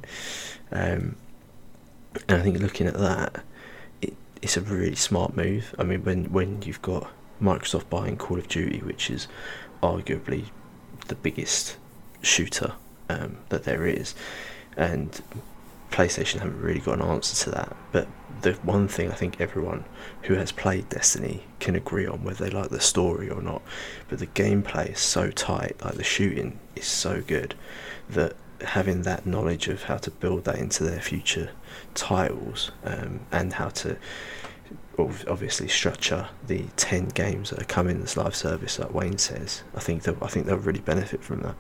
Um, 0.72 1.16
and 2.28 2.40
I 2.40 2.42
think 2.42 2.60
looking 2.60 2.88
at 2.88 2.96
that, 2.96 3.44
it, 4.02 4.14
it's 4.42 4.58
a 4.58 4.62
really 4.62 4.96
smart 4.96 5.36
move. 5.36 5.76
I 5.78 5.84
mean, 5.84 6.04
when 6.04 6.26
when 6.32 6.62
you've 6.62 6.82
got 6.82 7.12
Microsoft 7.42 7.90
buying 7.90 8.18
Call 8.18 8.40
of 8.40 8.48
Duty, 8.48 8.80
which 8.80 9.10
is 9.10 9.28
arguably 9.84 10.46
the 11.08 11.16
biggest 11.16 11.78
shooter 12.22 12.74
um, 13.10 13.38
that 13.50 13.64
there 13.64 13.86
is, 13.86 14.16
and 14.76 15.22
PlayStation 15.92 16.40
haven't 16.40 16.62
really 16.62 16.80
got 16.80 17.00
an 17.00 17.06
answer 17.06 17.44
to 17.46 17.52
that. 17.52 17.76
But 17.92 18.08
the 18.42 18.54
one 18.54 18.88
thing 18.88 19.12
I 19.12 19.16
think 19.16 19.40
everyone 19.40 19.86
who 20.24 20.36
has 20.36 20.52
played 20.52 20.90
Destiny 20.90 21.44
can 21.60 21.76
agree 21.76 22.06
on, 22.06 22.24
whether 22.24 22.46
they 22.46 22.52
like 22.52 22.70
the 22.70 22.80
story 22.80 23.30
or 23.30 23.42
not, 23.42 23.62
but 24.10 24.20
the 24.20 24.28
gameplay 24.28 24.94
is 24.94 25.00
so 25.00 25.32
tight, 25.32 25.76
like 25.84 25.96
the 25.96 26.04
shooting 26.04 26.60
is 26.76 26.86
so 26.86 27.22
good, 27.22 27.56
that 28.10 28.36
having 28.62 29.04
that 29.04 29.26
knowledge 29.26 29.68
of 29.68 29.84
how 29.84 29.98
to 29.98 30.12
build 30.12 30.46
that 30.46 30.56
into 30.56 30.84
their 30.84 31.00
future 31.00 31.52
titles 31.94 32.72
um, 32.84 33.20
and 33.32 33.54
how 33.54 33.70
to 33.70 33.98
obviously 34.98 35.68
structure 35.68 36.28
the 36.48 36.64
10 36.76 37.10
games 37.10 37.52
that 37.52 37.62
are 37.62 37.66
coming 37.66 38.02
this 38.02 38.18
live 38.18 38.36
service 38.36 38.80
like 38.80 38.92
Wayne 38.92 39.20
says 39.20 39.62
I 39.76 39.80
think 39.80 40.02
that 40.04 40.16
I 40.24 40.28
think 40.28 40.48
they'll 40.48 40.58
really 40.58 40.80
benefit 40.80 41.24
from 41.24 41.42
that 41.42 41.56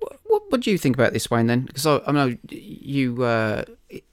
What, 0.00 0.42
what 0.48 0.60
do 0.60 0.72
you 0.72 0.78
think 0.78 0.96
about 0.96 1.12
this, 1.12 1.30
Wayne? 1.30 1.46
Then, 1.46 1.62
because 1.62 1.86
I, 1.86 2.00
I 2.06 2.12
know 2.12 2.36
you 2.48 3.22
uh, 3.22 3.64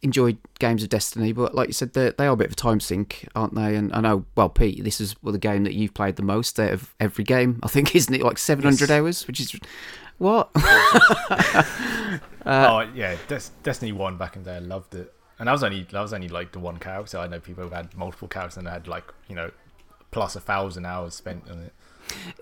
enjoyed 0.01 0.37
games 0.59 0.81
of 0.83 0.89
Destiny, 0.89 1.31
but 1.33 1.53
like 1.53 1.67
you 1.67 1.73
said, 1.73 1.93
they 1.93 2.11
they 2.17 2.25
are 2.27 2.31
a 2.33 2.35
bit 2.37 2.47
of 2.47 2.53
a 2.53 2.55
time 2.55 2.79
sink, 2.79 3.27
aren't 3.35 3.53
they? 3.55 3.75
And 3.75 3.93
I 3.93 4.01
know, 4.01 4.25
well, 4.35 4.49
Pete, 4.49 4.83
this 4.83 4.99
is 4.99 5.15
well, 5.21 5.31
the 5.31 5.37
game 5.39 5.63
that 5.65 5.73
you've 5.73 5.93
played 5.93 6.15
the 6.15 6.23
most 6.23 6.59
out 6.59 6.73
of 6.73 6.95
every 6.99 7.23
game. 7.23 7.59
I 7.63 7.67
think, 7.67 7.95
isn't 7.95 8.13
it? 8.13 8.21
Like 8.23 8.37
seven 8.37 8.63
hundred 8.63 8.89
Yes. 8.89 8.91
hours, 8.91 9.27
which 9.27 9.39
is 9.39 9.55
what? 10.17 10.49
Uh, 12.45 12.67
oh 12.85 12.91
yeah, 12.95 13.17
Des- 13.27 13.51
Destiny 13.63 13.91
One 13.91 14.15
back 14.17 14.37
in 14.37 14.43
the 14.43 14.51
day, 14.51 14.55
I 14.55 14.59
loved 14.59 14.95
it, 14.95 15.13
and 15.37 15.49
I 15.49 15.51
was 15.51 15.63
only 15.63 15.85
I 15.93 16.01
was 16.01 16.13
only 16.13 16.29
like 16.29 16.53
the 16.53 16.59
one 16.59 16.77
character. 16.77 17.17
I 17.17 17.27
know 17.27 17.41
people 17.41 17.65
who 17.65 17.69
had 17.71 17.93
multiple 17.97 18.29
characters 18.29 18.55
and 18.55 18.65
had 18.69 18.87
like 18.87 19.03
you 19.27 19.35
know 19.35 19.51
plus 20.11 20.37
a 20.37 20.39
thousand 20.39 20.85
hours 20.85 21.13
spent 21.13 21.43
on 21.51 21.59
it. 21.59 21.73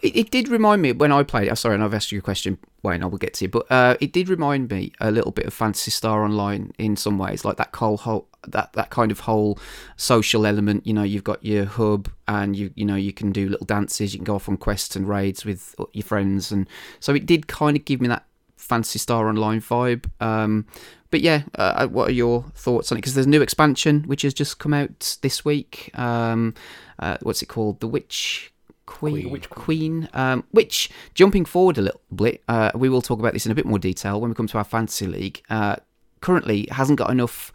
It, 0.02 0.16
it 0.16 0.32
did 0.32 0.50
remind 0.50 0.82
me 0.82 0.92
when 0.92 1.12
I 1.12 1.24
played. 1.24 1.50
I'm 1.50 1.56
Sorry, 1.56 1.76
and 1.76 1.84
I've 1.84 1.94
asked 1.94 2.12
you 2.12 2.20
a 2.20 2.22
question, 2.22 2.58
Wayne. 2.84 3.04
I 3.04 3.06
will 3.08 3.18
get 3.18 3.34
to 3.36 3.46
you, 3.46 3.50
but 3.50 3.72
uh, 3.72 3.96
it 4.00 4.12
did 4.12 4.30
remind 4.30 4.70
me 4.70 4.92
a 5.00 5.12
little 5.12 5.32
bit 5.32 5.46
of 5.46 5.54
Phantasy 5.54 5.92
Star 5.92 6.24
Online 6.24 6.72
in 6.78 6.96
some 6.96 7.18
ways, 7.18 7.46
like 7.46 7.58
that 7.58 7.76
whole, 7.76 8.28
that 8.48 8.74
that 8.74 8.90
kind 8.90 9.12
of 9.12 9.22
whole 9.22 9.60
social 9.96 10.46
element. 10.46 10.86
You 10.86 10.94
know, 10.94 11.04
you've 11.04 11.24
got 11.24 11.44
your 11.44 11.66
hub, 11.66 12.10
and 12.28 12.56
you 12.56 12.72
you 12.76 12.86
know 12.86 12.96
you 12.96 13.14
can 13.14 13.32
do 13.32 13.50
little 13.50 13.66
dances, 13.66 14.14
you 14.14 14.20
can 14.20 14.26
go 14.26 14.36
off 14.36 14.50
on 14.50 14.58
quests 14.58 14.96
and 14.96 15.08
raids 15.08 15.46
with 15.46 15.76
your 15.94 16.04
friends, 16.04 16.52
and 16.52 16.68
so 17.00 17.14
it 17.14 17.26
did 17.26 17.48
kind 17.48 17.78
of 17.78 17.86
give 17.86 18.02
me 18.02 18.08
that 18.08 18.26
Phantasy 18.58 19.00
Star 19.00 19.28
Online 19.30 19.62
vibe. 19.62 20.10
Um, 20.20 20.66
but 21.12 21.22
yeah, 21.22 21.44
uh, 21.56 21.88
what 21.88 22.10
are 22.10 22.14
your 22.14 22.44
thoughts 22.56 22.92
on 22.92 22.98
it? 22.98 23.02
Because 23.02 23.14
there's 23.14 23.28
a 23.28 23.30
new 23.30 23.42
expansion 23.42 24.04
which 24.04 24.24
has 24.24 24.34
just 24.34 24.60
come 24.60 24.74
out 24.74 25.18
this 25.22 25.46
week. 25.46 25.90
Um, 25.98 26.54
uh, 27.00 27.18
what's 27.22 27.42
it 27.42 27.46
called? 27.46 27.80
The 27.80 27.88
Witch 27.88 28.52
Queen. 28.86 29.14
Queen. 29.14 29.32
Witch 29.32 29.50
Queen. 29.50 30.10
Um, 30.14 30.44
which, 30.52 30.90
jumping 31.14 31.46
forward 31.46 31.78
a 31.78 31.82
little 31.82 32.02
bit, 32.14 32.44
uh, 32.48 32.72
we 32.76 32.90
will 32.90 33.02
talk 33.02 33.20
about 33.20 33.34
this 33.34 33.46
in 33.46 33.52
a 33.52 33.56
bit 33.56 33.66
more 33.66 33.80
detail 33.80 34.20
when 34.20 34.30
we 34.30 34.36
come 34.36 34.48
to 34.48 34.58
our 34.58 34.64
fantasy 34.64 35.08
league. 35.08 35.42
Uh, 35.50 35.78
currently 36.22 36.68
hasn't 36.72 36.98
got 36.98 37.10
enough 37.10 37.54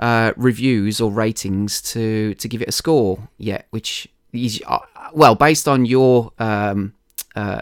uh, 0.00 0.32
reviews 0.36 1.00
or 1.00 1.10
ratings 1.10 1.80
to 1.80 2.34
to 2.34 2.48
give 2.48 2.60
it 2.62 2.68
a 2.68 2.72
score 2.72 3.28
yet, 3.38 3.66
which 3.70 4.08
is 4.32 4.62
uh, 4.66 4.78
well 5.12 5.34
based 5.34 5.68
on 5.68 5.84
your 5.84 6.32
um, 6.38 6.94
uh, 7.36 7.60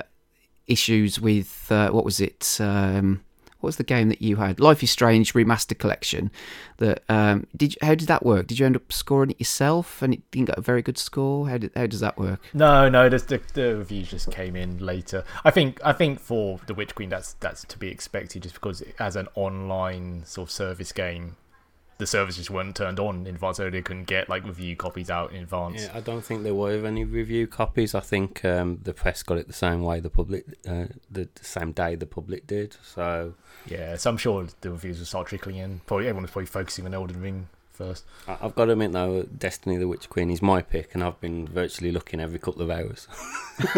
issues 0.66 1.20
with 1.20 1.66
uh, 1.70 1.90
what 1.90 2.04
was 2.04 2.20
it? 2.20 2.56
Um, 2.60 3.22
was 3.62 3.76
the 3.76 3.84
game 3.84 4.08
that 4.08 4.22
you 4.22 4.36
had? 4.36 4.60
Life 4.60 4.82
is 4.82 4.90
Strange 4.90 5.32
remastered 5.34 5.78
collection. 5.78 6.30
That 6.78 7.02
um, 7.08 7.46
did 7.56 7.74
you, 7.74 7.78
how 7.86 7.94
did 7.94 8.08
that 8.08 8.24
work? 8.24 8.46
Did 8.46 8.58
you 8.58 8.66
end 8.66 8.76
up 8.76 8.92
scoring 8.92 9.30
it 9.30 9.40
yourself, 9.40 10.02
and 10.02 10.14
it 10.14 10.30
didn't 10.30 10.46
get 10.46 10.58
a 10.58 10.62
very 10.62 10.82
good 10.82 10.98
score? 10.98 11.48
How 11.48 11.58
did 11.58 11.72
how 11.76 11.86
does 11.86 12.00
that 12.00 12.18
work? 12.18 12.40
No, 12.54 12.88
no, 12.88 13.08
the, 13.08 13.18
the, 13.18 13.40
the 13.54 13.76
reviews 13.76 14.10
just 14.10 14.30
came 14.30 14.56
in 14.56 14.78
later. 14.78 15.24
I 15.44 15.50
think 15.50 15.80
I 15.84 15.92
think 15.92 16.20
for 16.20 16.60
the 16.66 16.74
Witch 16.74 16.94
Queen, 16.94 17.08
that's 17.08 17.34
that's 17.34 17.64
to 17.64 17.78
be 17.78 17.88
expected, 17.88 18.42
just 18.42 18.54
because 18.54 18.82
as 18.98 19.16
an 19.16 19.28
online 19.34 20.24
sort 20.24 20.48
of 20.48 20.52
service 20.52 20.92
game, 20.92 21.36
the 21.98 22.06
servers 22.06 22.36
just 22.36 22.50
weren't 22.50 22.74
turned 22.74 22.98
on 22.98 23.26
in 23.26 23.34
advance, 23.34 23.58
so 23.58 23.70
they 23.70 23.80
couldn't 23.80 24.04
get 24.06 24.28
like 24.28 24.44
review 24.44 24.74
copies 24.76 25.08
out 25.08 25.32
in 25.32 25.42
advance. 25.42 25.82
Yeah, 25.82 25.92
I 25.94 26.00
don't 26.00 26.24
think 26.24 26.42
there 26.42 26.54
were 26.54 26.84
any 26.84 27.04
review 27.04 27.46
copies. 27.46 27.94
I 27.94 28.00
think 28.00 28.44
um, 28.44 28.80
the 28.82 28.92
press 28.92 29.22
got 29.22 29.38
it 29.38 29.46
the 29.46 29.52
same 29.52 29.82
way 29.82 30.00
the 30.00 30.10
public, 30.10 30.44
uh, 30.68 30.86
the, 31.10 31.28
the 31.34 31.44
same 31.44 31.72
day 31.72 31.94
the 31.94 32.06
public 32.06 32.46
did. 32.46 32.76
So 32.82 33.34
Yeah, 33.66 33.96
so 33.96 34.10
I'm 34.10 34.16
sure 34.16 34.46
the 34.60 34.70
reviews 34.70 34.98
will 34.98 35.06
start 35.06 35.28
trickling 35.28 35.56
in. 35.56 35.80
Probably 35.86 36.06
everyone 36.06 36.22
was 36.22 36.30
probably 36.32 36.46
focusing 36.46 36.84
on 36.86 36.94
Elden 36.94 37.20
Ring 37.20 37.48
first. 37.70 38.04
I- 38.28 38.36
I've 38.42 38.54
got 38.54 38.66
to 38.66 38.72
admit 38.72 38.92
though, 38.92 39.22
Destiny: 39.24 39.76
The 39.76 39.88
Witch 39.88 40.08
Queen 40.10 40.30
is 40.30 40.42
my 40.42 40.62
pick, 40.62 40.94
and 40.94 41.02
I've 41.02 41.20
been 41.20 41.46
virtually 41.46 41.90
looking 41.92 42.20
every 42.20 42.38
couple 42.38 42.62
of 42.62 42.70
hours. 42.70 43.06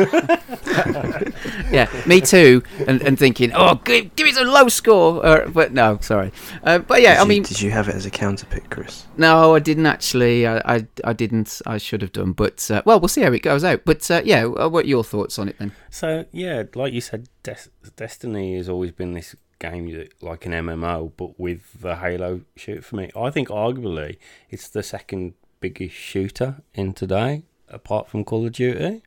yeah, 1.71 1.89
me 2.07 2.21
too. 2.21 2.63
And, 2.87 3.03
and 3.03 3.19
thinking, 3.19 3.53
oh, 3.55 3.77
give, 3.85 4.15
give 4.17 4.27
it 4.27 4.37
a 4.37 4.45
low 4.45 4.69
score. 4.69 5.25
Uh, 5.25 5.49
but 5.49 5.73
no, 5.73 5.99
sorry. 6.01 6.33
Uh, 6.63 6.79
but 6.79 7.03
yeah, 7.03 7.15
did 7.15 7.19
I 7.19 7.23
you, 7.23 7.29
mean, 7.29 7.43
did 7.43 7.61
you 7.61 7.71
have 7.71 7.89
it 7.89 7.95
as 7.95 8.07
a 8.07 8.11
counter 8.11 8.47
pick 8.47 8.71
Chris 8.71 9.07
no, 9.17 9.55
I 9.55 9.59
didn't 9.61 9.87
actually. 9.87 10.47
I, 10.47 10.59
I, 10.77 10.87
I 11.05 11.13
didn't. 11.13 11.63
I 11.67 11.79
should 11.79 12.03
have 12.03 12.13
done. 12.13 12.33
But 12.33 12.69
uh, 12.71 12.83
well, 12.85 12.99
we'll 13.01 13.09
see 13.09 13.23
how 13.23 13.33
it 13.33 13.43
goes 13.43 13.63
out. 13.65 13.83
But 13.85 14.11
uh, 14.11 14.23
yeah, 14.25 14.45
uh, 14.45 14.69
what 14.69 14.85
are 14.87 14.89
your 14.89 15.05
thoughts 15.05 15.39
on 15.39 15.49
it 15.49 15.57
then? 15.59 15.73
So 15.91 16.25
yeah, 16.33 16.65
like 16.75 16.93
you 16.93 17.01
said, 17.01 17.29
Des- 17.43 17.69
Destiny 17.97 18.57
has 18.57 18.69
always 18.69 18.91
been 18.93 19.13
this 19.13 19.37
game 19.59 20.07
like 20.21 20.47
an 20.47 20.53
MMO, 20.53 21.13
but 21.17 21.39
with 21.39 21.81
the 21.81 21.97
Halo 21.97 22.43
shoot 22.57 22.85
for 22.85 22.97
me. 22.97 23.11
I 23.17 23.31
think 23.31 23.49
arguably 23.49 24.19
it's 24.51 24.69
the 24.69 24.83
second 24.83 25.35
biggest 25.61 25.95
shooter 25.95 26.63
in 26.75 26.93
today, 26.93 27.45
apart 27.69 28.09
from 28.09 28.25
Call 28.25 28.47
of 28.47 28.53
Duty. 28.53 29.03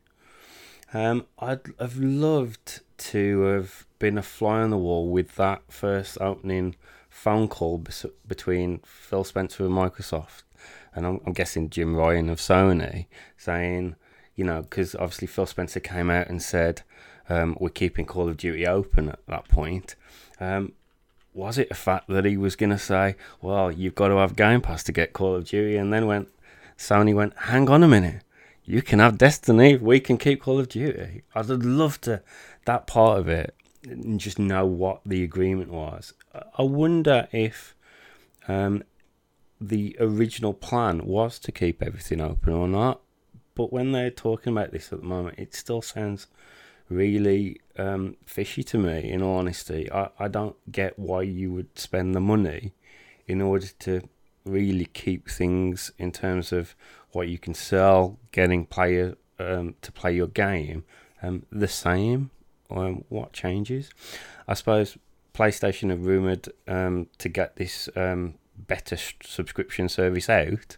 Um, 0.92 1.26
I'd 1.38 1.60
have 1.78 1.98
loved 1.98 2.80
to 2.98 3.42
have 3.42 3.86
been 3.98 4.18
a 4.18 4.22
fly 4.22 4.60
on 4.60 4.70
the 4.70 4.78
wall 4.78 5.10
with 5.10 5.36
that 5.36 5.62
first 5.68 6.18
opening 6.20 6.76
phone 7.10 7.48
call 7.48 7.78
bes- 7.78 8.06
between 8.26 8.80
Phil 8.84 9.24
Spencer 9.24 9.66
and 9.66 9.74
Microsoft, 9.74 10.44
and 10.94 11.06
I'm, 11.06 11.20
I'm 11.26 11.32
guessing 11.32 11.68
Jim 11.68 11.94
Ryan 11.94 12.30
of 12.30 12.38
Sony, 12.38 13.06
saying, 13.36 13.96
you 14.34 14.44
know, 14.44 14.62
because 14.62 14.94
obviously 14.94 15.26
Phil 15.26 15.46
Spencer 15.46 15.80
came 15.80 16.10
out 16.10 16.28
and 16.28 16.42
said, 16.42 16.82
um, 17.28 17.56
we're 17.60 17.68
keeping 17.68 18.06
Call 18.06 18.28
of 18.28 18.36
Duty 18.36 18.66
open 18.66 19.08
at 19.08 19.20
that 19.26 19.48
point. 19.48 19.94
Um, 20.40 20.72
was 21.34 21.58
it 21.58 21.70
a 21.70 21.74
fact 21.74 22.08
that 22.08 22.24
he 22.24 22.36
was 22.36 22.56
going 22.56 22.70
to 22.70 22.78
say, 22.78 23.16
well, 23.40 23.70
you've 23.70 23.94
got 23.94 24.08
to 24.08 24.16
have 24.16 24.36
Game 24.36 24.60
Pass 24.60 24.82
to 24.84 24.92
get 24.92 25.12
Call 25.12 25.34
of 25.34 25.44
Duty? 25.44 25.76
And 25.76 25.92
then 25.92 26.06
went, 26.06 26.28
Sony 26.76 27.14
went, 27.14 27.34
hang 27.36 27.68
on 27.68 27.82
a 27.82 27.88
minute. 27.88 28.22
You 28.64 28.82
can 28.82 28.98
have 28.98 29.18
Destiny. 29.18 29.76
We 29.76 30.00
can 30.00 30.18
keep 30.18 30.42
Call 30.42 30.58
of 30.58 30.68
Duty. 30.68 31.22
I'd 31.34 31.46
love 31.48 32.00
to, 32.02 32.22
that 32.64 32.86
part 32.86 33.18
of 33.18 33.28
it, 33.28 33.54
and 33.84 34.20
just 34.20 34.38
know 34.38 34.66
what 34.66 35.00
the 35.06 35.22
agreement 35.22 35.70
was. 35.70 36.12
I- 36.34 36.62
wonder 36.62 37.28
if 37.32 37.74
um, 38.46 38.82
the 39.60 39.96
original 40.00 40.52
plan 40.52 41.06
was 41.06 41.38
to 41.40 41.52
keep 41.52 41.82
everything 41.82 42.20
open 42.20 42.52
or 42.52 42.68
not 42.68 43.00
but 43.58 43.72
when 43.72 43.90
they're 43.90 44.08
talking 44.12 44.52
about 44.52 44.70
this 44.70 44.92
at 44.92 45.00
the 45.00 45.04
moment, 45.06 45.36
it 45.36 45.52
still 45.52 45.82
sounds 45.82 46.28
really 46.88 47.60
um, 47.76 48.16
fishy 48.24 48.62
to 48.64 48.78
me. 48.78 49.10
In 49.10 49.22
all 49.22 49.38
honesty, 49.38 49.90
I, 49.92 50.10
I 50.18 50.28
don't 50.28 50.56
get 50.70 50.98
why 50.98 51.22
you 51.22 51.52
would 51.52 51.78
spend 51.78 52.14
the 52.14 52.20
money 52.20 52.72
in 53.26 53.40
order 53.42 53.68
to 53.80 54.02
really 54.44 54.86
keep 54.86 55.28
things 55.28 55.92
in 55.98 56.10
terms 56.12 56.52
of 56.52 56.74
what 57.12 57.28
you 57.28 57.38
can 57.38 57.54
sell, 57.54 58.18
getting 58.32 58.64
player 58.64 59.16
um, 59.38 59.74
to 59.82 59.92
play 59.92 60.14
your 60.14 60.26
game, 60.26 60.84
um, 61.22 61.44
the 61.50 61.68
same. 61.68 62.30
Um, 62.70 63.04
what 63.08 63.32
changes? 63.32 63.90
I 64.46 64.54
suppose 64.54 64.98
PlayStation 65.34 65.90
are 65.90 65.96
rumored 65.96 66.48
um, 66.66 67.06
to 67.18 67.28
get 67.28 67.56
this 67.56 67.88
um, 67.96 68.34
better 68.56 68.96
subscription 69.22 69.88
service 69.88 70.28
out. 70.28 70.76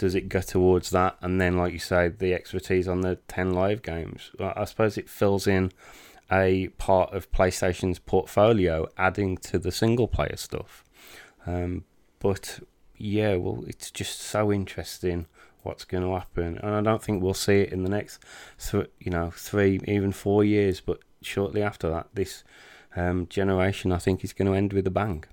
Does 0.00 0.14
it 0.14 0.30
go 0.30 0.40
towards 0.40 0.88
that, 0.92 1.18
and 1.20 1.38
then, 1.38 1.58
like 1.58 1.74
you 1.74 1.78
say, 1.78 2.08
the 2.08 2.32
expertise 2.32 2.88
on 2.88 3.02
the 3.02 3.16
ten 3.28 3.52
live 3.52 3.82
games? 3.82 4.30
I 4.40 4.64
suppose 4.64 4.96
it 4.96 5.10
fills 5.10 5.46
in 5.46 5.72
a 6.32 6.68
part 6.78 7.12
of 7.12 7.30
PlayStation's 7.32 7.98
portfolio, 7.98 8.88
adding 8.96 9.36
to 9.36 9.58
the 9.58 9.70
single 9.70 10.08
player 10.08 10.36
stuff. 10.36 10.84
Um, 11.46 11.84
but 12.18 12.60
yeah, 12.96 13.36
well, 13.36 13.62
it's 13.66 13.90
just 13.90 14.20
so 14.20 14.50
interesting 14.50 15.26
what's 15.64 15.84
going 15.84 16.04
to 16.04 16.14
happen, 16.14 16.56
and 16.62 16.74
I 16.74 16.80
don't 16.80 17.02
think 17.02 17.22
we'll 17.22 17.34
see 17.34 17.60
it 17.60 17.70
in 17.70 17.82
the 17.82 17.90
next, 17.90 18.24
th- 18.70 18.90
you 19.00 19.10
know, 19.10 19.30
three 19.36 19.80
even 19.86 20.12
four 20.12 20.44
years. 20.44 20.80
But 20.80 21.00
shortly 21.20 21.62
after 21.62 21.90
that, 21.90 22.06
this 22.14 22.42
um, 22.96 23.26
generation, 23.28 23.92
I 23.92 23.98
think, 23.98 24.24
is 24.24 24.32
going 24.32 24.48
to 24.48 24.56
end 24.56 24.72
with 24.72 24.86
a 24.86 24.90
bang. 24.90 25.24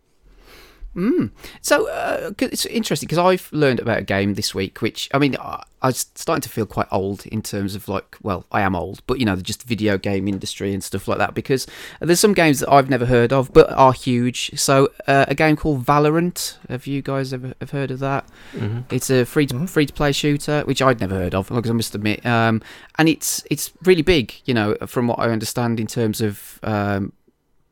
Mm. 0.98 1.30
So 1.62 1.88
uh, 1.89 2.32
it's 2.39 2.66
interesting 2.66 3.06
because 3.06 3.20
I've 3.20 3.48
learned 3.54 3.80
about 3.80 4.00
a 4.00 4.04
game 4.04 4.34
this 4.34 4.56
week, 4.56 4.82
which 4.82 5.08
I 5.13 5.20
mean, 5.20 5.36
I, 5.39 5.63
I 5.84 5.88
was 5.89 6.08
starting 6.16 6.42
to 6.42 6.50
feel 6.50 6.66
quite 6.66 6.88
old 6.92 7.27
in 7.27 7.44
terms 7.44 7.75
of 7.75 7.88
like, 7.88 8.16
well, 8.24 8.46
I 8.51 8.62
am 8.62 8.75
old, 8.75 9.01
but 9.06 9.20
you 9.20 9.25
know, 9.25 9.36
just 9.36 9.62
video 9.62 10.00
game 10.00 10.27
industry 10.27 10.74
and 10.74 10.84
stuff 10.84 11.08
like 11.08 11.20
that. 11.20 11.36
Because 11.36 11.68
there's 12.01 12.20
some 12.20 12.34
games 12.34 12.62
that 12.62 12.72
I've 12.72 12.89
never 12.89 13.06
heard 13.06 13.32
of, 13.32 13.54
but 13.54 13.72
are 13.74 13.94
huge. 13.94 14.60
So 14.60 14.89
uh, 15.08 15.25
a 15.27 15.36
game 15.36 15.56
called 15.56 15.86
Valorant. 15.86 16.58
Have 16.68 16.88
you 16.88 17.04
guys 17.04 17.32
ever 17.32 17.54
have 17.62 17.70
heard 17.70 17.92
of 17.92 18.00
that? 18.00 18.25
Mm-hmm. 18.54 18.80
It's 18.89 19.12
a 19.12 19.24
free 19.24 19.46
to, 19.46 19.54
Mhm. 19.54 19.70
free 19.70 19.86
to 19.86 19.94
play 19.94 20.12
shooter, 20.12 20.62
which 20.62 20.82
I'd 20.82 21.00
never 21.00 21.13
heard 21.13 21.36
of, 21.36 21.50
because 21.50 21.70
I 21.70 21.74
must 21.74 21.94
admit. 21.94 22.25
Um, 22.25 22.62
and 22.98 23.08
it's 23.08 23.44
it's 23.51 23.72
really 23.84 24.01
big, 24.01 24.34
you 24.46 24.56
know, 24.56 24.75
from 24.88 25.06
what 25.08 25.20
I 25.20 25.30
understand 25.30 25.80
in 25.80 25.86
terms 25.86 26.22
of 26.22 26.60
um, 26.63 27.13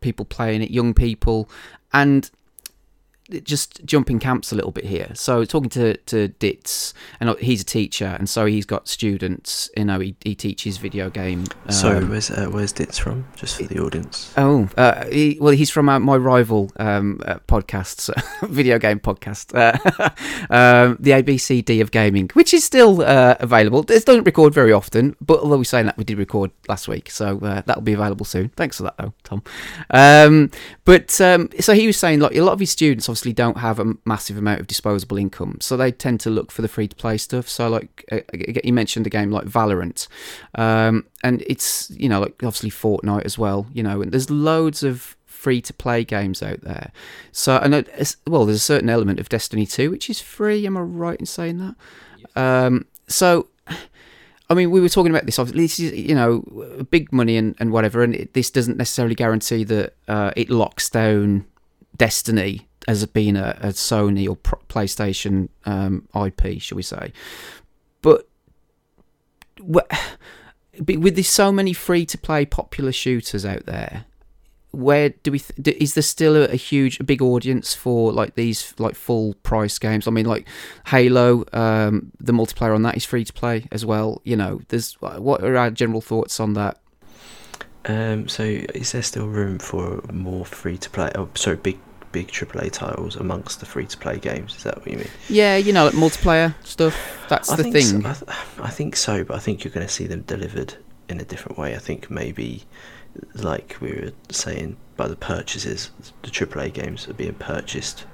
people 0.01 0.25
playing 0.25 0.61
it, 0.61 0.69
young 0.69 0.93
people, 0.93 1.49
and 1.91 2.29
just 3.43 3.83
jumping 3.85 4.19
camps 4.19 4.51
a 4.51 4.55
little 4.55 4.71
bit 4.71 4.85
here. 4.85 5.11
So 5.13 5.45
talking 5.45 5.69
to 5.71 5.97
to 5.97 6.27
Ditz, 6.27 6.93
and 7.19 7.29
uh, 7.29 7.35
he's 7.35 7.61
a 7.61 7.65
teacher, 7.65 8.15
and 8.17 8.29
so 8.29 8.45
he's 8.45 8.65
got 8.65 8.87
students. 8.87 9.69
You 9.75 9.85
know, 9.85 9.99
he, 9.99 10.15
he 10.23 10.35
teaches 10.35 10.77
video 10.77 11.09
game. 11.09 11.45
so 11.69 11.97
um, 11.97 12.09
where's 12.09 12.29
uh, 12.29 12.47
where's 12.51 12.71
Ditz 12.71 12.97
from? 12.97 13.25
Just 13.35 13.57
for 13.57 13.63
the 13.63 13.79
audience. 13.79 14.33
Oh, 14.37 14.69
uh, 14.77 15.05
he, 15.05 15.37
well, 15.39 15.53
he's 15.53 15.71
from 15.71 15.89
uh, 15.89 15.99
my 15.99 16.17
rival 16.17 16.71
um, 16.77 17.21
uh, 17.25 17.39
podcast, 17.47 18.11
video 18.49 18.77
game 18.77 18.99
podcast, 18.99 19.55
uh, 19.55 19.77
um, 20.49 20.97
the 20.99 21.11
ABCD 21.11 21.81
of 21.81 21.91
gaming, 21.91 22.29
which 22.33 22.53
is 22.53 22.63
still 22.63 23.01
uh, 23.01 23.35
available. 23.39 23.79
It 23.89 24.05
doesn't 24.05 24.23
record 24.23 24.53
very 24.53 24.71
often, 24.71 25.15
but 25.19 25.39
although 25.39 25.57
we're 25.57 25.63
saying 25.63 25.87
that, 25.87 25.97
we 25.97 26.03
did 26.03 26.17
record 26.17 26.51
last 26.67 26.87
week, 26.87 27.09
so 27.09 27.39
uh, 27.39 27.61
that'll 27.65 27.81
be 27.81 27.93
available 27.93 28.25
soon. 28.25 28.49
Thanks 28.49 28.77
for 28.77 28.83
that, 28.83 28.97
though, 28.97 29.13
Tom. 29.23 29.43
Um, 29.89 30.51
but 30.83 31.19
um, 31.21 31.49
so 31.59 31.73
he 31.73 31.87
was 31.87 31.97
saying, 31.97 32.19
like, 32.19 32.35
a 32.35 32.41
lot 32.41 32.53
of 32.53 32.59
his 32.59 32.69
students 32.69 33.09
obviously 33.15 33.31
don't 33.31 33.59
have 33.59 33.79
a 33.79 33.93
massive 34.03 34.37
amount 34.37 34.59
of 34.59 34.67
disposable 34.67 35.15
income, 35.15 35.57
so 35.61 35.77
they 35.77 35.89
tend 35.89 36.19
to 36.19 36.29
look 36.29 36.51
for 36.51 36.61
the 36.61 36.67
free 36.67 36.85
to 36.85 36.95
play 36.97 37.17
stuff. 37.17 37.47
So, 37.47 37.69
like, 37.69 38.03
uh, 38.11 38.19
he 38.61 38.73
mentioned 38.73 39.07
a 39.07 39.09
game 39.09 39.31
like 39.31 39.45
Valorant, 39.45 40.09
um, 40.55 41.05
and 41.23 41.41
it's 41.47 41.89
you 41.91 42.09
know 42.09 42.19
like 42.19 42.33
obviously 42.43 42.69
Fortnite 42.69 43.23
as 43.23 43.37
well. 43.37 43.67
You 43.71 43.83
know, 43.83 44.01
and 44.01 44.11
there's 44.11 44.29
loads 44.29 44.83
of 44.83 45.15
free 45.25 45.61
to 45.61 45.73
play 45.73 46.03
games 46.03 46.43
out 46.43 46.59
there. 46.59 46.91
So, 47.31 47.55
and 47.55 47.73
well, 48.27 48.45
there's 48.45 48.57
a 48.57 48.59
certain 48.59 48.89
element 48.89 49.21
of 49.21 49.29
Destiny 49.29 49.65
2 49.65 49.91
which 49.91 50.09
is 50.09 50.19
free. 50.19 50.65
Am 50.65 50.75
I 50.75 50.81
right 50.81 51.19
in 51.19 51.25
saying 51.25 51.57
that? 51.59 51.75
Um, 52.35 52.85
so. 53.07 53.47
I 54.47 54.53
mean, 54.53 54.69
we 54.69 54.79
were 54.79 54.89
talking 54.89 55.11
about 55.11 55.25
this. 55.25 55.39
Obviously, 55.39 55.63
this 55.63 55.79
is 55.79 55.91
you 55.93 56.13
know 56.13 56.85
big 56.91 57.11
money 57.13 57.37
and, 57.37 57.55
and 57.59 57.71
whatever, 57.71 58.03
and 58.03 58.13
it, 58.13 58.33
this 58.33 58.51
doesn't 58.51 58.77
necessarily 58.77 59.15
guarantee 59.15 59.63
that 59.63 59.95
uh, 60.07 60.31
it 60.35 60.51
locks 60.51 60.87
down 60.87 61.45
Destiny 61.97 62.64
as 62.87 63.05
being 63.07 63.35
a, 63.35 63.57
a 63.61 63.67
Sony 63.69 64.27
or 64.27 64.35
PlayStation 64.37 65.49
um, 65.65 66.07
IP, 66.15 66.61
shall 66.61 66.75
we 66.75 66.83
say? 66.83 67.11
But 68.01 68.27
with 69.59 71.15
there's 71.15 71.27
so 71.27 71.51
many 71.51 71.73
free 71.73 72.05
to 72.05 72.17
play 72.17 72.45
popular 72.45 72.91
shooters 72.91 73.45
out 73.45 73.65
there, 73.65 74.05
where 74.71 75.09
do 75.09 75.31
we? 75.31 75.39
Th- 75.39 75.77
is 75.77 75.93
there 75.93 76.03
still 76.03 76.35
a, 76.35 76.45
a 76.45 76.55
huge, 76.55 76.99
a 76.99 77.03
big 77.03 77.21
audience 77.21 77.73
for 77.73 78.11
like 78.11 78.35
these 78.35 78.73
like 78.77 78.95
full 78.95 79.33
price 79.35 79.79
games? 79.79 80.07
I 80.07 80.11
mean, 80.11 80.25
like 80.25 80.47
Halo, 80.87 81.45
um, 81.53 82.11
the 82.19 82.33
multiplayer 82.33 82.75
on 82.75 82.83
that 82.83 82.97
is 82.97 83.05
free 83.05 83.23
to 83.23 83.33
play 83.33 83.67
as 83.71 83.85
well. 83.85 84.21
You 84.25 84.35
know, 84.35 84.61
there's 84.67 84.93
what 85.01 85.43
are 85.43 85.57
our 85.57 85.71
general 85.71 86.01
thoughts 86.01 86.39
on 86.39 86.53
that? 86.53 86.79
Um, 87.85 88.27
so 88.27 88.43
is 88.43 88.91
there 88.91 89.03
still 89.03 89.27
room 89.27 89.59
for 89.59 90.01
more 90.11 90.43
free 90.43 90.77
to 90.77 90.89
play? 90.89 91.11
Oh, 91.15 91.29
sorry, 91.35 91.57
big 91.57 91.79
big 92.15 92.29
AAA 92.29 92.71
titles 92.71 93.17
amongst 93.17 93.59
the 93.59 93.65
free 93.65 93.85
to 93.85 93.97
play 93.97 94.17
games. 94.17 94.55
Is 94.55 94.63
that 94.63 94.77
what 94.77 94.87
you 94.89 94.99
mean? 94.99 95.09
Yeah, 95.27 95.57
you 95.57 95.73
know, 95.73 95.83
like 95.83 95.95
multiplayer 95.95 96.55
stuff. 96.63 96.95
That's 97.27 97.51
I 97.51 97.57
the 97.57 97.63
thing. 97.63 97.81
So. 97.81 97.97
I, 97.97 98.13
th- 98.13 98.37
I 98.59 98.69
think 98.69 98.95
so, 98.95 99.25
but 99.25 99.35
I 99.35 99.39
think 99.39 99.65
you're 99.65 99.73
going 99.73 99.85
to 99.85 99.91
see 99.91 100.07
them 100.07 100.21
delivered 100.21 100.75
in 101.09 101.19
a 101.19 101.25
different 101.25 101.57
way. 101.57 101.75
I 101.75 101.77
think 101.77 102.09
maybe, 102.09 102.63
like 103.33 103.75
we 103.81 103.91
were 103.91 104.11
saying, 104.31 104.77
by 104.95 105.09
the 105.09 105.17
purchases, 105.17 105.91
the 106.21 106.29
AAA 106.29 106.71
games 106.71 107.09
are 107.09 107.13
being 107.13 107.33
purchased 107.33 108.05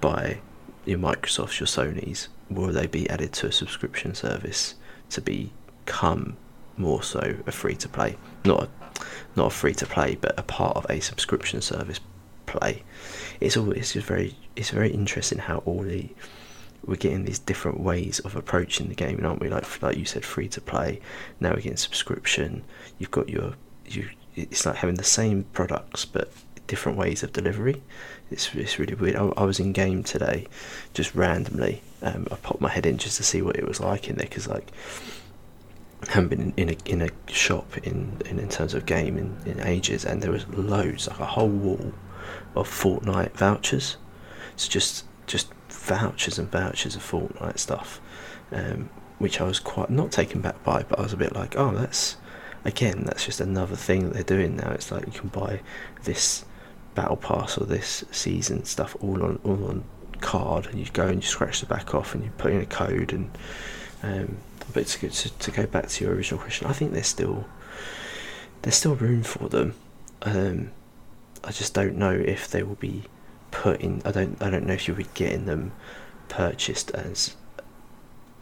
by 0.00 0.40
your 0.86 0.98
Microsofts, 0.98 1.60
your 1.60 1.66
Sony's. 1.66 2.28
Will 2.48 2.72
they 2.72 2.86
be 2.86 3.10
added 3.10 3.34
to 3.34 3.48
a 3.48 3.52
subscription 3.52 4.14
service 4.14 4.74
to 5.10 5.20
become 5.20 6.38
more 6.78 7.02
so 7.02 7.36
a 7.46 7.52
free 7.52 7.76
to 7.76 7.88
play? 7.90 8.16
Not 8.46 8.62
a, 8.62 8.68
not 9.36 9.48
a 9.48 9.50
free 9.50 9.74
to 9.74 9.84
play, 9.84 10.14
but 10.18 10.32
a 10.38 10.42
part 10.42 10.78
of 10.78 10.86
a 10.88 11.00
subscription 11.00 11.60
service 11.60 12.00
play. 12.48 12.82
It's 13.40 13.56
all 13.56 13.72
it's 13.72 13.92
just 13.92 14.06
very 14.06 14.34
it's 14.56 14.70
very 14.70 14.90
interesting 14.90 15.38
how 15.38 15.58
all 15.58 15.82
the 15.82 16.08
we're 16.84 16.96
getting 16.96 17.24
these 17.24 17.38
different 17.38 17.80
ways 17.80 18.18
of 18.20 18.36
approaching 18.36 18.88
the 18.88 18.94
game, 18.94 19.24
aren't 19.24 19.40
we? 19.40 19.48
Like 19.48 19.82
like 19.82 19.96
you 19.96 20.04
said, 20.04 20.24
free 20.24 20.48
to 20.48 20.60
play. 20.60 21.00
Now 21.40 21.50
we're 21.50 21.56
getting 21.56 21.76
subscription. 21.76 22.64
You've 22.98 23.10
got 23.10 23.28
your 23.28 23.54
you. 23.86 24.08
It's 24.34 24.64
like 24.64 24.76
having 24.76 24.94
the 24.94 25.04
same 25.04 25.44
products 25.52 26.04
but 26.04 26.30
different 26.66 26.96
ways 26.98 27.22
of 27.22 27.32
delivery. 27.32 27.82
It's 28.30 28.54
it's 28.54 28.78
really 28.78 28.94
weird. 28.94 29.16
I, 29.16 29.26
I 29.36 29.44
was 29.44 29.60
in 29.60 29.72
game 29.72 30.02
today, 30.02 30.46
just 30.94 31.14
randomly. 31.14 31.82
Um, 32.02 32.26
I 32.30 32.36
popped 32.36 32.60
my 32.60 32.68
head 32.68 32.86
in 32.86 32.98
just 32.98 33.16
to 33.16 33.22
see 33.22 33.42
what 33.42 33.56
it 33.56 33.66
was 33.66 33.80
like 33.80 34.08
in 34.08 34.16
there 34.16 34.26
because 34.26 34.48
like. 34.48 34.70
I 36.08 36.12
haven't 36.12 36.28
been 36.28 36.52
in, 36.56 36.68
in 36.68 36.68
a 36.68 36.76
in 36.84 37.02
a 37.02 37.32
shop 37.32 37.76
in, 37.78 38.22
in, 38.26 38.38
in 38.38 38.48
terms 38.48 38.72
of 38.72 38.86
game 38.86 39.18
in, 39.18 39.36
in 39.46 39.58
ages, 39.58 40.04
and 40.04 40.22
there 40.22 40.30
was 40.30 40.46
loads, 40.50 41.08
like 41.08 41.18
a 41.18 41.26
whole 41.26 41.48
wall 41.48 41.92
of 42.58 42.68
Fortnite 42.68 43.32
vouchers. 43.32 43.96
It's 44.54 44.68
just 44.68 45.04
just 45.26 45.52
vouchers 45.68 46.38
and 46.38 46.50
vouchers 46.50 46.96
of 46.96 47.02
Fortnite 47.02 47.58
stuff, 47.58 48.00
um, 48.52 48.90
which 49.18 49.40
I 49.40 49.44
was 49.44 49.58
quite 49.58 49.90
not 49.90 50.10
taken 50.10 50.40
back 50.40 50.62
by, 50.64 50.82
but 50.82 50.98
I 50.98 51.02
was 51.02 51.12
a 51.12 51.16
bit 51.16 51.34
like, 51.34 51.56
oh, 51.56 51.72
that's 51.74 52.16
again, 52.64 53.04
that's 53.04 53.24
just 53.24 53.40
another 53.40 53.76
thing 53.76 54.04
that 54.04 54.14
they're 54.14 54.38
doing 54.38 54.56
now. 54.56 54.70
It's 54.70 54.90
like 54.90 55.06
you 55.06 55.12
can 55.12 55.28
buy 55.28 55.60
this 56.04 56.44
battle 56.94 57.16
pass 57.16 57.56
or 57.56 57.64
this 57.64 58.04
season 58.10 58.64
stuff 58.64 58.96
all 59.00 59.22
on 59.22 59.38
all 59.44 59.64
on 59.68 59.84
card, 60.20 60.66
and 60.66 60.78
you 60.78 60.86
go 60.92 61.06
and 61.06 61.22
you 61.22 61.28
scratch 61.28 61.60
the 61.60 61.66
back 61.66 61.94
off, 61.94 62.14
and 62.14 62.24
you 62.24 62.30
put 62.38 62.52
in 62.52 62.60
a 62.60 62.66
code, 62.66 63.12
and 63.12 63.30
um, 64.02 64.36
but 64.72 64.86
to, 64.86 65.08
to, 65.08 65.38
to 65.38 65.50
go 65.50 65.66
back 65.66 65.88
to 65.88 66.04
your 66.04 66.14
original 66.14 66.40
question, 66.40 66.66
I 66.66 66.72
think 66.72 66.92
there's 66.92 67.06
still 67.06 67.46
there's 68.62 68.76
still 68.76 68.94
room 68.96 69.22
for 69.22 69.48
them. 69.48 69.74
Um, 70.22 70.70
I 71.48 71.50
just 71.50 71.72
don't 71.72 71.96
know 71.96 72.10
if 72.12 72.50
they 72.50 72.62
will 72.62 72.74
be 72.74 73.04
put 73.50 73.80
in. 73.80 74.02
I 74.04 74.10
don't. 74.12 74.40
I 74.42 74.50
don't 74.50 74.66
know 74.66 74.74
if 74.74 74.86
you'll 74.86 74.98
be 74.98 75.06
getting 75.14 75.46
them 75.46 75.72
purchased 76.28 76.90
as 76.90 77.36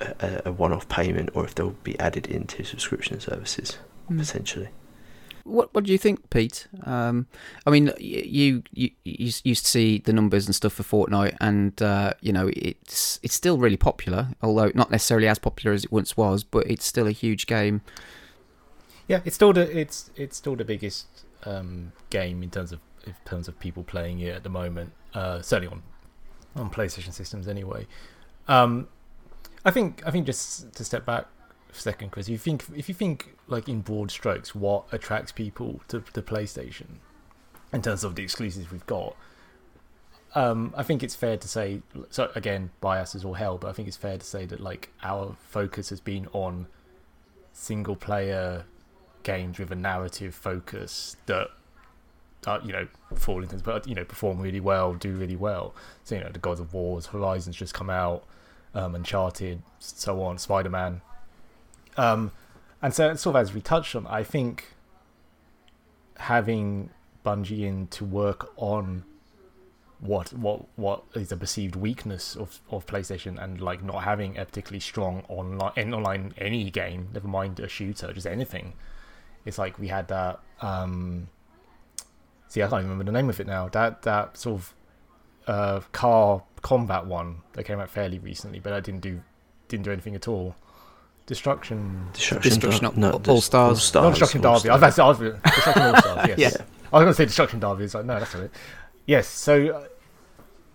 a, 0.01 0.43
a 0.47 0.53
one-off 0.53 0.89
payment, 0.89 1.31
or 1.33 1.45
if 1.45 1.55
they'll 1.55 1.71
be 1.85 1.97
added 2.01 2.27
into 2.27 2.65
subscription 2.65 3.21
services 3.21 3.79
Hmm. 4.09 4.19
potentially. 4.19 4.69
What 5.45 5.73
What 5.73 5.85
do 5.85 5.93
you 5.93 5.99
think, 5.99 6.29
Pete? 6.31 6.67
Um, 6.83 7.29
I 7.65 7.71
mean, 7.71 7.93
you 8.01 8.65
you 8.73 8.91
you 9.05 9.33
used 9.45 9.65
to 9.65 9.71
see 9.71 9.99
the 9.99 10.13
numbers 10.13 10.47
and 10.47 10.55
stuff 10.57 10.73
for 10.73 10.83
Fortnite, 10.83 11.37
and 11.41 11.81
uh, 11.81 12.15
you 12.21 12.33
know 12.33 12.51
it's 12.57 13.21
it's 13.23 13.35
still 13.35 13.57
really 13.57 13.77
popular, 13.77 14.31
although 14.43 14.73
not 14.75 14.91
necessarily 14.91 15.29
as 15.29 15.39
popular 15.39 15.73
as 15.73 15.85
it 15.85 15.93
once 15.93 16.17
was, 16.17 16.43
but 16.43 16.67
it's 16.69 16.85
still 16.85 17.07
a 17.07 17.13
huge 17.13 17.47
game. 17.47 17.83
Yeah, 19.07 19.21
it's 19.25 19.37
still 19.37 19.53
the 19.53 19.79
it's 19.79 20.11
it's 20.17 20.37
still 20.37 20.57
the 20.57 20.65
biggest 20.65 21.07
um, 21.45 21.93
game 22.11 22.43
in 22.43 22.51
terms 22.51 22.73
of 22.73 22.81
in 23.07 23.15
terms 23.25 23.49
of 23.49 23.59
people 23.59 23.83
playing 23.83 24.21
it 24.21 24.35
at 24.35 24.43
the 24.43 24.49
moment. 24.49 24.93
Uh, 25.15 25.41
certainly 25.41 25.73
on 25.73 25.83
on 26.55 26.71
PlayStation 26.71 27.13
systems, 27.13 27.49
anyway. 27.49 27.87
Um, 28.49 28.89
I 29.65 29.71
think 29.71 30.03
I 30.07 30.11
think 30.11 30.27
just 30.27 30.73
to 30.75 30.85
step 30.85 31.05
back 31.05 31.27
for 31.69 31.79
a 31.79 31.81
second, 31.81 32.11
Chris. 32.11 32.29
If 32.29 32.33
you 32.33 32.39
think 32.39 32.65
if 32.77 32.89
you 32.89 32.95
think 32.95 33.37
like 33.47 33.69
in 33.69 33.81
broad 33.81 34.11
strokes, 34.11 34.55
what 34.55 34.85
attracts 34.93 35.33
people 35.33 35.81
to 35.89 36.03
the 36.13 36.23
PlayStation 36.23 37.01
in 37.73 37.83
terms 37.83 38.05
of 38.05 38.15
the 38.15 38.23
exclusives 38.23 38.71
we've 38.71 38.87
got, 38.87 39.17
um, 40.35 40.73
I 40.77 40.83
think 40.83 41.03
it's 41.03 41.15
fair 41.15 41.37
to 41.37 41.49
say. 41.49 41.83
So 42.11 42.31
again, 42.35 42.71
bias 42.81 43.15
is 43.15 43.25
all 43.25 43.35
hell, 43.35 43.59
but 43.59 43.69
I 43.69 43.73
think 43.73 43.89
it's 43.89 43.97
fair 43.97 44.19
to 44.19 44.25
say 44.25 44.47
that 44.47 44.61
like 44.61 44.91
our 45.03 45.37
focus 45.49 45.91
has 45.91 46.01
been 46.01 46.29
on 46.33 46.67
single 47.53 47.97
player 47.97 48.65
games 49.23 49.59
with 49.59 49.73
a 49.73 49.77
narrative 49.77 50.35
focus 50.35 51.17
that 51.27 51.49
uh, 52.47 52.61
you 52.65 52.73
know 52.73 52.87
fall 53.15 53.43
into 53.43 53.57
but 53.57 53.87
you 53.87 53.95
know 53.95 54.05
perform 54.05 54.41
really 54.41 54.61
well, 54.61 54.95
do 54.95 55.15
really 55.15 55.37
well. 55.37 55.75
So 56.05 56.15
you 56.15 56.23
know 56.23 56.31
the 56.31 56.39
God 56.39 56.61
of 56.61 56.73
Wars, 56.73 57.07
Horizons 57.07 57.57
just 57.57 57.75
come 57.75 57.91
out, 57.91 58.25
um, 58.75 58.95
Uncharted, 58.95 59.63
so 59.79 60.23
on, 60.23 60.39
Spider 60.39 60.71
Man. 60.71 61.01
Um, 61.97 62.33
and 62.83 62.95
so 62.95 63.15
sort 63.15 63.37
of 63.37 63.41
as 63.41 63.55
we 63.55 63.61
touched 63.61 63.95
on, 63.97 64.07
I 64.07 64.23
think 64.23 64.75
having 66.19 66.91
Bungie 67.25 67.63
in 67.63 67.89
to 67.89 68.05
work 68.05 68.53
on 68.57 69.05
what 69.99 70.33
what 70.33 70.67
what 70.77 71.05
is 71.15 71.33
a 71.33 71.37
perceived 71.37 71.75
weakness 71.75 72.37
of, 72.37 72.61
of 72.71 72.87
PlayStation 72.87 73.43
and 73.43 73.61
like 73.61 73.83
not 73.83 74.05
having 74.05 74.37
a 74.37 74.45
particularly 74.45 74.81
strong 74.81 75.25
online 75.29 75.95
online 75.95 76.35
any 76.39 76.71
game, 76.71 77.09
never 77.13 77.29
mind 77.29 77.59
a 77.61 77.69
shooter, 77.69 78.13
just 78.13 78.27
anything. 78.27 78.75
It's 79.45 79.59
like 79.59 79.79
we 79.79 79.89
had 79.89 80.09
that 80.09 80.41
um 80.61 81.29
see 82.49 82.63
I 82.63 82.69
can't 82.69 82.81
even 82.81 82.91
remember 82.91 83.05
the 83.11 83.17
name 83.17 83.29
of 83.29 83.39
it 83.41 83.47
now. 83.47 83.69
That 83.69 84.03
that 84.03 84.37
sort 84.37 84.61
of 84.61 84.75
uh 85.47 85.81
car 85.93 86.43
combat 86.63 87.07
one 87.07 87.39
that 87.53 87.65
came 87.65 87.79
out 87.81 87.89
fairly 87.91 88.19
recently, 88.19 88.59
but 88.61 88.73
I 88.73 88.81
didn't 88.81 89.01
do 89.01 89.21
didn't 89.69 89.85
do 89.85 89.93
anything 89.93 90.15
at 90.15 90.27
all. 90.29 90.55
Destruction 91.27 92.07
Destruction, 92.13 92.51
Destruction 92.51 92.85
Dar- 92.85 92.93
no, 93.01 93.11
All 93.13 93.19
Des- 93.19 93.41
Stars. 93.41 93.83
Stars. 93.83 94.05
not 94.05 94.11
Destruction 94.11 94.47
All 94.47 94.59
Derby. 94.61 94.71
I 94.71 94.75
was 94.77 94.95
Stars. 94.95 95.19
about 95.19 95.29
to 95.29 95.29
say- 95.29 95.29
I 95.29 95.31
was- 95.33 95.55
Destruction 95.55 95.83
All 95.83 95.97
Stars. 95.97 96.29
Yes. 96.39 96.39
Yeah. 96.39 96.65
I 96.93 96.97
was 96.99 97.03
going 97.03 97.07
to 97.09 97.15
say 97.15 97.25
Destruction 97.25 97.61
Derby. 97.61 97.85
It's 97.85 97.95
like 97.95 98.05
no, 98.05 98.19
that's 98.21 98.33
not 98.35 98.43
it. 98.45 98.51
Yes. 99.07 99.27
So, 99.27 99.67
uh, 99.69 99.85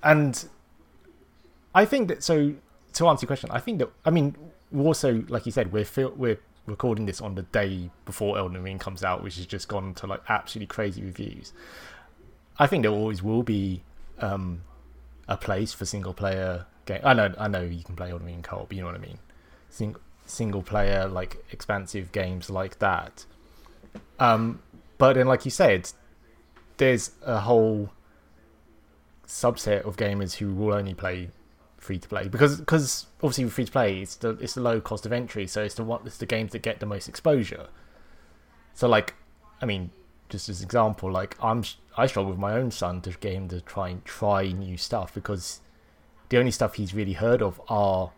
and 0.04 0.46
I 1.74 1.86
think 1.86 2.10
that. 2.10 2.22
So 2.24 2.54
to 2.94 3.08
answer 3.08 3.24
your 3.24 3.28
question, 3.28 3.50
I 3.52 3.60
think 3.60 3.80
that. 3.80 3.90
I 4.06 4.10
mean, 4.10 4.36
we're 4.74 4.86
also 4.88 5.24
like 5.30 5.46
you 5.46 5.52
said, 5.54 5.72
we're 5.72 5.86
fil- 5.86 6.14
we're 6.18 6.38
recording 6.72 7.06
this 7.06 7.22
on 7.22 7.36
the 7.36 7.44
day 7.44 7.92
before 8.06 8.38
Elden 8.38 8.64
Ring 8.64 8.80
comes 8.80 9.04
out, 9.04 9.22
which 9.22 9.36
has 9.36 9.46
just 9.46 9.68
gone 9.68 9.94
to 9.96 10.08
like 10.08 10.22
absolutely 10.28 10.68
crazy 10.68 11.04
reviews. 11.04 11.54
I 12.58 12.68
think 12.68 12.84
there 12.84 12.92
always 12.92 13.22
will 13.22 13.44
be 13.44 13.84
um, 14.20 14.64
a 15.28 15.38
place 15.38 15.74
for 15.74 15.86
single 15.86 16.14
player 16.14 16.66
game. 16.86 17.02
I 17.04 17.14
know, 17.14 17.34
I 17.38 17.48
know 17.48 17.62
you 17.62 17.84
can 17.84 17.96
play 17.96 18.10
Elden 18.12 18.26
Ring 18.26 18.36
in 18.36 18.42
co-op, 18.42 18.70
but 18.70 18.76
you 18.76 18.82
know 18.82 18.88
what 18.88 18.96
I 18.96 19.00
mean. 19.00 19.20
Sing- 19.70 19.96
single 20.26 20.64
player 20.64 21.08
like 21.08 21.44
expansive 21.52 22.12
games 22.12 22.50
like 22.50 22.80
that. 22.80 23.26
Um, 24.20 24.62
but 24.98 25.14
then, 25.14 25.28
like 25.28 25.46
you 25.46 25.52
said, 25.52 25.92
there's 26.78 27.12
a 27.24 27.42
whole 27.42 27.92
subset 29.28 29.86
of 29.86 29.98
gamers 29.98 30.36
who 30.36 30.54
will 30.54 30.74
only 30.74 30.94
play 30.94 31.30
free 31.82 31.98
to 31.98 32.08
play 32.08 32.28
because 32.28 32.60
because 32.60 33.08
obviously 33.24 33.50
free 33.50 33.66
to 33.66 33.72
play 33.72 34.02
it's 34.02 34.16
the 34.16 34.30
it's 34.40 34.54
the 34.54 34.62
low 34.62 34.80
cost 34.80 35.06
of 35.06 35.12
entry, 35.12 35.48
so 35.48 35.64
it's 35.64 35.76
the 35.76 35.84
what 35.84 36.04
it's 36.06 36.18
the 36.18 36.26
games 36.26 36.52
that 36.54 36.62
get 36.62 36.80
the 36.80 36.86
most 36.86 37.10
exposure. 37.10 37.68
So 38.74 38.88
like, 38.88 39.16
I 39.62 39.66
mean, 39.66 39.90
just 40.30 40.48
as 40.48 40.62
an 40.62 40.66
example, 40.66 41.12
like 41.12 41.36
I'm 41.44 41.64
I 41.98 42.06
struggle 42.06 42.32
with 42.32 42.40
my 42.40 42.54
own 42.54 42.72
son 42.72 43.02
to 43.02 43.12
get 43.12 43.34
him 43.34 43.50
to 43.50 43.60
try 43.62 43.90
and 43.90 44.06
try 44.06 44.52
new 44.52 44.78
stuff 44.78 45.14
because 45.14 45.60
the 46.30 46.38
only 46.38 46.52
stuff 46.52 46.76
he's 46.76 46.94
really 46.94 47.14
heard 47.14 47.42
of 47.42 47.60
are 47.68 48.12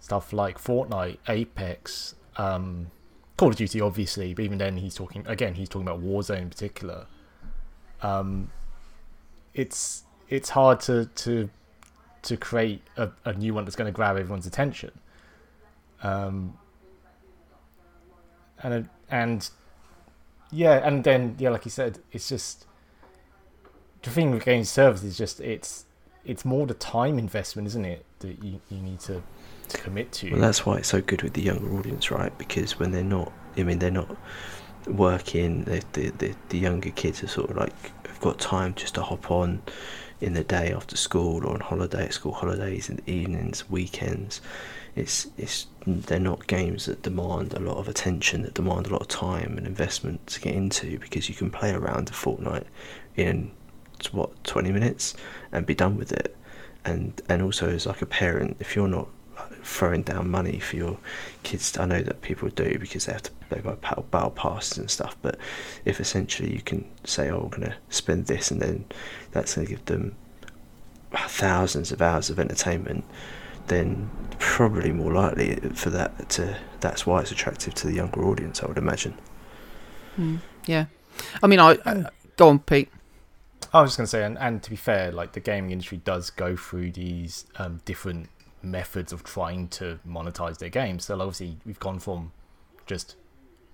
stuff 0.00 0.32
like 0.32 0.58
Fortnite, 0.58 1.18
Apex, 1.28 2.14
um, 2.36 2.90
Call 3.36 3.50
of 3.50 3.56
Duty, 3.56 3.80
obviously, 3.80 4.34
but 4.34 4.44
even 4.44 4.58
then 4.58 4.78
he's 4.78 4.94
talking 4.94 5.24
again. 5.26 5.54
He's 5.54 5.68
talking 5.68 5.86
about 5.86 6.02
Warzone 6.02 6.42
in 6.42 6.50
particular. 6.50 7.06
Um, 8.02 8.50
it's 9.52 10.04
it's 10.28 10.50
hard 10.50 10.80
to 10.80 11.06
to 11.06 11.50
to 12.24 12.36
create 12.36 12.82
a, 12.96 13.10
a 13.24 13.32
new 13.34 13.54
one 13.54 13.64
that's 13.64 13.76
going 13.76 13.90
to 13.90 13.96
grab 13.96 14.16
everyone's 14.16 14.46
attention. 14.46 14.90
Um, 16.02 16.58
and 18.62 18.88
and 19.10 19.48
yeah, 20.50 20.86
and 20.86 21.04
then 21.04 21.36
yeah, 21.38 21.50
like 21.50 21.64
you 21.64 21.70
said, 21.70 21.98
it's 22.12 22.28
just 22.28 22.66
the 24.02 24.10
thing 24.10 24.30
with 24.30 24.44
game 24.44 24.64
service 24.64 25.02
is 25.02 25.16
just 25.16 25.40
it's 25.40 25.86
it's 26.24 26.44
more 26.44 26.66
the 26.66 26.74
time 26.74 27.18
investment, 27.18 27.66
isn't 27.66 27.84
it, 27.84 28.04
that 28.20 28.42
you, 28.42 28.60
you 28.70 28.78
need 28.78 29.00
to, 29.00 29.22
to 29.68 29.78
commit 29.78 30.10
to. 30.12 30.30
Well, 30.30 30.40
that's 30.40 30.64
why 30.64 30.76
it's 30.76 30.88
so 30.88 31.02
good 31.02 31.22
with 31.22 31.34
the 31.34 31.42
younger 31.42 31.70
audience, 31.76 32.10
right? 32.10 32.36
Because 32.38 32.78
when 32.78 32.92
they're 32.92 33.04
not, 33.04 33.32
I 33.56 33.62
mean, 33.62 33.78
they're 33.78 33.90
not 33.90 34.16
working. 34.86 35.64
The 35.64 35.82
the 35.92 36.34
the, 36.48 36.58
younger 36.58 36.90
kids 36.90 37.22
are 37.22 37.28
sort 37.28 37.50
of 37.50 37.56
like 37.56 37.74
have 38.06 38.20
got 38.20 38.38
time 38.38 38.74
just 38.74 38.94
to 38.94 39.02
hop 39.02 39.30
on 39.30 39.62
in 40.24 40.32
the 40.32 40.42
day 40.42 40.72
after 40.72 40.96
school 40.96 41.44
or 41.44 41.52
on 41.52 41.60
holiday 41.60 42.08
school 42.08 42.32
holidays 42.32 42.88
in 42.88 42.96
the 42.96 43.10
evenings, 43.10 43.68
weekends. 43.68 44.40
It's 44.96 45.26
it's 45.36 45.66
they're 45.86 46.18
not 46.18 46.46
games 46.46 46.86
that 46.86 47.02
demand 47.02 47.52
a 47.52 47.58
lot 47.60 47.76
of 47.76 47.88
attention, 47.88 48.40
that 48.42 48.54
demand 48.54 48.86
a 48.86 48.90
lot 48.90 49.02
of 49.02 49.08
time 49.08 49.58
and 49.58 49.66
investment 49.66 50.26
to 50.28 50.40
get 50.40 50.54
into 50.54 50.98
because 50.98 51.28
you 51.28 51.34
can 51.34 51.50
play 51.50 51.72
around 51.72 52.08
a 52.08 52.12
Fortnite 52.12 52.64
in 53.16 53.50
what 54.12 54.42
twenty 54.44 54.72
minutes 54.72 55.14
and 55.52 55.66
be 55.66 55.74
done 55.74 55.96
with 55.98 56.10
it. 56.10 56.34
And 56.86 57.20
and 57.28 57.42
also 57.42 57.68
as 57.68 57.84
like 57.84 58.00
a 58.00 58.06
parent, 58.06 58.56
if 58.60 58.74
you're 58.74 58.88
not 58.88 59.08
throwing 59.62 60.02
down 60.02 60.30
money 60.30 60.58
for 60.58 60.76
your 60.76 60.98
kids. 61.42 61.76
I 61.78 61.86
know 61.86 62.02
that 62.02 62.22
people 62.22 62.48
do 62.48 62.78
because 62.78 63.06
they 63.06 63.12
have 63.12 63.22
to 63.24 63.30
they 63.50 63.60
buy 63.60 63.74
battle, 63.74 64.06
battle 64.10 64.30
passes 64.30 64.78
and 64.78 64.90
stuff. 64.90 65.16
But 65.22 65.38
if 65.84 66.00
essentially 66.00 66.52
you 66.52 66.60
can 66.60 66.84
say, 67.04 67.30
"Oh, 67.30 67.44
we're 67.44 67.58
going 67.58 67.70
to 67.70 67.76
spend 67.88 68.26
this," 68.26 68.50
and 68.50 68.60
then 68.60 68.84
that's 69.32 69.54
going 69.54 69.66
to 69.66 69.72
give 69.72 69.84
them 69.86 70.16
thousands 71.12 71.92
of 71.92 72.02
hours 72.02 72.30
of 72.30 72.38
entertainment, 72.38 73.04
then 73.68 74.10
probably 74.38 74.92
more 74.92 75.12
likely 75.12 75.56
for 75.74 75.90
that 75.90 76.28
to 76.30 76.56
that's 76.80 77.06
why 77.06 77.20
it's 77.20 77.30
attractive 77.30 77.74
to 77.74 77.86
the 77.86 77.94
younger 77.94 78.24
audience. 78.24 78.62
I 78.62 78.66
would 78.66 78.78
imagine. 78.78 79.14
Mm, 80.18 80.40
yeah. 80.66 80.86
I 81.42 81.46
mean, 81.46 81.60
I, 81.60 81.78
I 81.84 82.04
go 82.36 82.48
on, 82.48 82.58
Pete. 82.58 82.90
I 83.72 83.82
was 83.82 83.90
just 83.90 83.96
going 83.98 84.06
to 84.06 84.10
say, 84.10 84.24
and, 84.24 84.38
and 84.38 84.62
to 84.62 84.70
be 84.70 84.76
fair, 84.76 85.10
like 85.10 85.32
the 85.32 85.40
gaming 85.40 85.72
industry 85.72 85.98
does 85.98 86.30
go 86.30 86.54
through 86.54 86.92
these 86.92 87.46
um, 87.56 87.80
different 87.84 88.28
methods 88.64 89.12
of 89.12 89.24
trying 89.24 89.68
to 89.68 89.98
monetize 90.06 90.58
their 90.58 90.68
games. 90.68 91.04
So 91.04 91.20
obviously, 91.20 91.58
we've 91.64 91.78
gone 91.78 91.98
from 91.98 92.32
just 92.86 93.16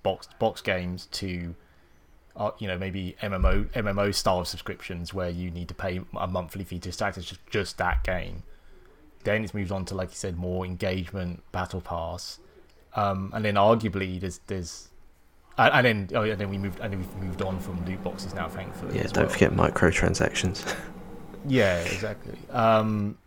box 0.03 0.27
box 0.39 0.61
games 0.61 1.07
to, 1.11 1.55
uh, 2.35 2.51
you 2.59 2.67
know, 2.67 2.77
maybe 2.77 3.15
MMO 3.21 3.69
MMO 3.71 4.13
style 4.13 4.45
subscriptions 4.45 5.13
where 5.13 5.29
you 5.29 5.51
need 5.51 5.67
to 5.67 5.73
pay 5.73 6.01
a 6.17 6.27
monthly 6.27 6.63
fee 6.63 6.79
to 6.79 6.89
access 7.05 7.25
just, 7.25 7.45
just 7.49 7.77
that 7.77 8.03
game. 8.03 8.43
Then 9.23 9.43
it's 9.43 9.53
moved 9.53 9.71
on 9.71 9.85
to, 9.85 9.95
like 9.95 10.09
you 10.09 10.15
said, 10.15 10.37
more 10.37 10.65
engagement, 10.65 11.43
battle 11.51 11.81
pass, 11.81 12.39
um, 12.95 13.31
and 13.33 13.45
then 13.45 13.55
arguably 13.55 14.19
there's 14.19 14.39
there's 14.47 14.89
and, 15.57 15.73
and 15.73 16.09
then 16.09 16.17
oh 16.17 16.23
yeah, 16.23 16.35
then 16.35 16.49
we 16.49 16.57
moved 16.57 16.79
and 16.79 16.91
then 16.91 16.99
we've 16.99 17.15
moved 17.15 17.41
on 17.41 17.59
from 17.59 17.85
loot 17.85 18.03
boxes 18.03 18.33
now, 18.33 18.47
thankfully. 18.47 18.97
Yeah, 18.97 19.03
don't 19.03 19.25
well. 19.25 19.29
forget 19.29 19.51
microtransactions. 19.51 20.75
Yeah, 21.47 21.79
exactly. 21.79 22.37
Um, 22.49 23.17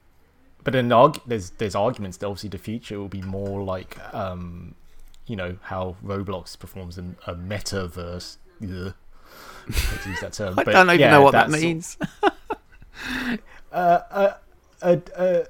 but 0.64 0.72
then 0.72 0.90
arg- 0.90 1.20
there's 1.26 1.50
there's 1.50 1.74
arguments 1.74 2.16
that 2.18 2.26
obviously 2.26 2.48
the 2.48 2.58
future 2.58 2.98
will 2.98 3.08
be 3.08 3.22
more 3.22 3.62
like 3.62 3.96
um, 4.14 4.74
you 5.26 5.36
know 5.36 5.56
how 5.62 5.96
Roblox 6.04 6.58
performs 6.58 6.98
in 6.98 7.16
a 7.26 7.34
metaverse. 7.34 8.38
Ugh. 8.62 8.94
Use 9.66 10.20
that 10.20 10.32
term. 10.32 10.54
I 10.58 10.64
but 10.64 10.72
don't 10.72 10.88
even 10.88 11.00
yeah, 11.00 11.10
know 11.10 11.22
what 11.22 11.32
that 11.32 11.50
means. 11.50 11.96
Uh, 13.72 14.36
a, 14.82 14.88
a, 14.88 15.02
a, 15.16 15.46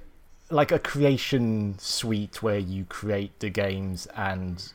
like 0.49 0.73
a 0.73 0.79
creation 0.79 1.79
suite 1.79 2.43
where 2.43 2.59
you 2.59 2.87
create 2.87 3.39
the 3.41 3.51
games 3.51 4.07
and 4.17 4.73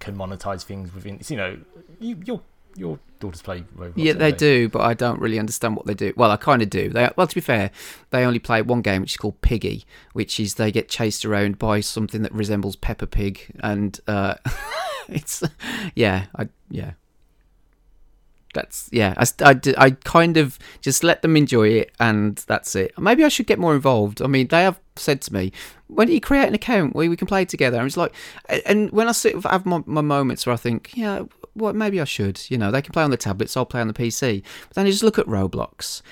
can 0.00 0.16
monetize 0.16 0.64
things 0.64 0.92
within. 0.92 1.20
You 1.28 1.36
know, 1.36 1.58
you, 2.00 2.18
your 2.24 2.40
your 2.76 2.98
daughters 3.20 3.42
play 3.42 3.64
Roblox. 3.76 3.92
Yeah, 3.96 4.12
don't 4.12 4.20
they 4.20 4.32
do, 4.32 4.68
but 4.68 4.82
I 4.82 4.94
don't 4.94 5.20
really 5.20 5.38
understand 5.38 5.76
what 5.76 5.86
they 5.86 5.94
do. 5.94 6.12
Well, 6.16 6.30
I 6.30 6.36
kind 6.36 6.62
of 6.62 6.70
do. 6.70 6.88
They, 6.88 7.08
well, 7.16 7.26
to 7.26 7.34
be 7.34 7.40
fair, 7.40 7.70
they 8.10 8.24
only 8.24 8.38
play 8.38 8.62
one 8.62 8.82
game, 8.82 9.02
which 9.02 9.12
is 9.12 9.16
called 9.16 9.40
Piggy, 9.42 9.84
which 10.12 10.40
is 10.40 10.54
they 10.54 10.72
get 10.72 10.88
chased 10.88 11.24
around 11.24 11.58
by 11.58 11.80
something 11.80 12.22
that 12.22 12.32
resembles 12.32 12.76
Peppa 12.76 13.06
Pig, 13.06 13.52
and 13.60 14.00
uh, 14.08 14.34
it's 15.08 15.42
yeah, 15.94 16.26
I 16.36 16.48
yeah. 16.70 16.92
That's 18.54 18.88
yeah. 18.92 19.14
I, 19.16 19.26
I, 19.50 19.60
I, 19.78 19.90
kind 19.90 20.36
of 20.36 20.58
just 20.80 21.04
let 21.04 21.22
them 21.22 21.36
enjoy 21.36 21.68
it, 21.68 21.92
and 22.00 22.36
that's 22.48 22.74
it. 22.74 22.92
Maybe 22.98 23.24
I 23.24 23.28
should 23.28 23.46
get 23.46 23.58
more 23.58 23.74
involved. 23.74 24.20
I 24.20 24.26
mean, 24.26 24.48
they 24.48 24.62
have 24.62 24.80
said 24.96 25.20
to 25.22 25.32
me, 25.32 25.52
"When 25.86 26.08
do 26.08 26.12
you 26.12 26.20
create 26.20 26.48
an 26.48 26.54
account 26.54 26.94
where 26.94 27.08
we 27.08 27.16
can 27.16 27.28
play 27.28 27.44
together?" 27.44 27.78
And 27.78 27.86
it's 27.86 27.96
like, 27.96 28.12
and 28.66 28.90
when 28.90 29.08
I 29.08 29.12
sort 29.12 29.34
of 29.34 29.44
have 29.44 29.66
my, 29.66 29.82
my 29.86 30.00
moments 30.00 30.46
where 30.46 30.52
I 30.52 30.56
think, 30.56 30.90
yeah, 30.94 31.24
well, 31.54 31.72
maybe 31.72 32.00
I 32.00 32.04
should. 32.04 32.40
You 32.50 32.58
know, 32.58 32.70
they 32.70 32.82
can 32.82 32.92
play 32.92 33.02
on 33.02 33.10
the 33.10 33.16
tablets, 33.16 33.56
I'll 33.56 33.66
play 33.66 33.80
on 33.80 33.88
the 33.88 33.94
PC. 33.94 34.42
But 34.68 34.74
then 34.74 34.86
I 34.86 34.90
just 34.90 35.02
look 35.02 35.18
at 35.18 35.26
Roblox, 35.26 36.02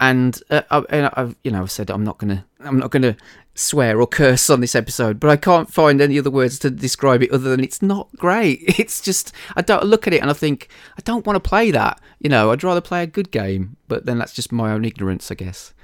and 0.00 0.40
uh, 0.50 0.62
I, 0.70 1.10
I've 1.14 1.36
you 1.44 1.50
know 1.50 1.62
I've 1.62 1.70
said 1.70 1.90
I'm 1.90 2.04
not 2.04 2.18
gonna 2.18 2.44
I'm 2.60 2.78
not 2.78 2.90
gonna 2.90 3.16
swear 3.54 4.00
or 4.00 4.06
curse 4.06 4.48
on 4.50 4.60
this 4.60 4.74
episode, 4.74 5.18
but 5.18 5.30
I 5.30 5.36
can't 5.36 5.72
find 5.72 6.00
any 6.00 6.18
other 6.18 6.30
words 6.30 6.58
to 6.60 6.70
describe 6.70 7.22
it 7.22 7.32
other 7.32 7.50
than 7.50 7.62
it's 7.62 7.82
not 7.82 8.08
great. 8.16 8.62
It's 8.78 9.00
just 9.00 9.32
I 9.56 9.62
don't 9.62 9.84
look 9.84 10.06
at 10.06 10.14
it 10.14 10.22
and 10.22 10.30
I 10.30 10.34
think 10.34 10.68
I 10.96 11.02
don't 11.04 11.26
want 11.26 11.42
to 11.42 11.48
play 11.48 11.70
that. 11.72 12.00
You 12.20 12.28
know, 12.28 12.52
I'd 12.52 12.64
rather 12.64 12.80
play 12.80 13.02
a 13.02 13.06
good 13.06 13.30
game, 13.30 13.76
but 13.88 14.06
then 14.06 14.18
that's 14.18 14.32
just 14.32 14.52
my 14.52 14.72
own 14.72 14.84
ignorance, 14.84 15.30
I 15.30 15.34
guess. 15.34 15.74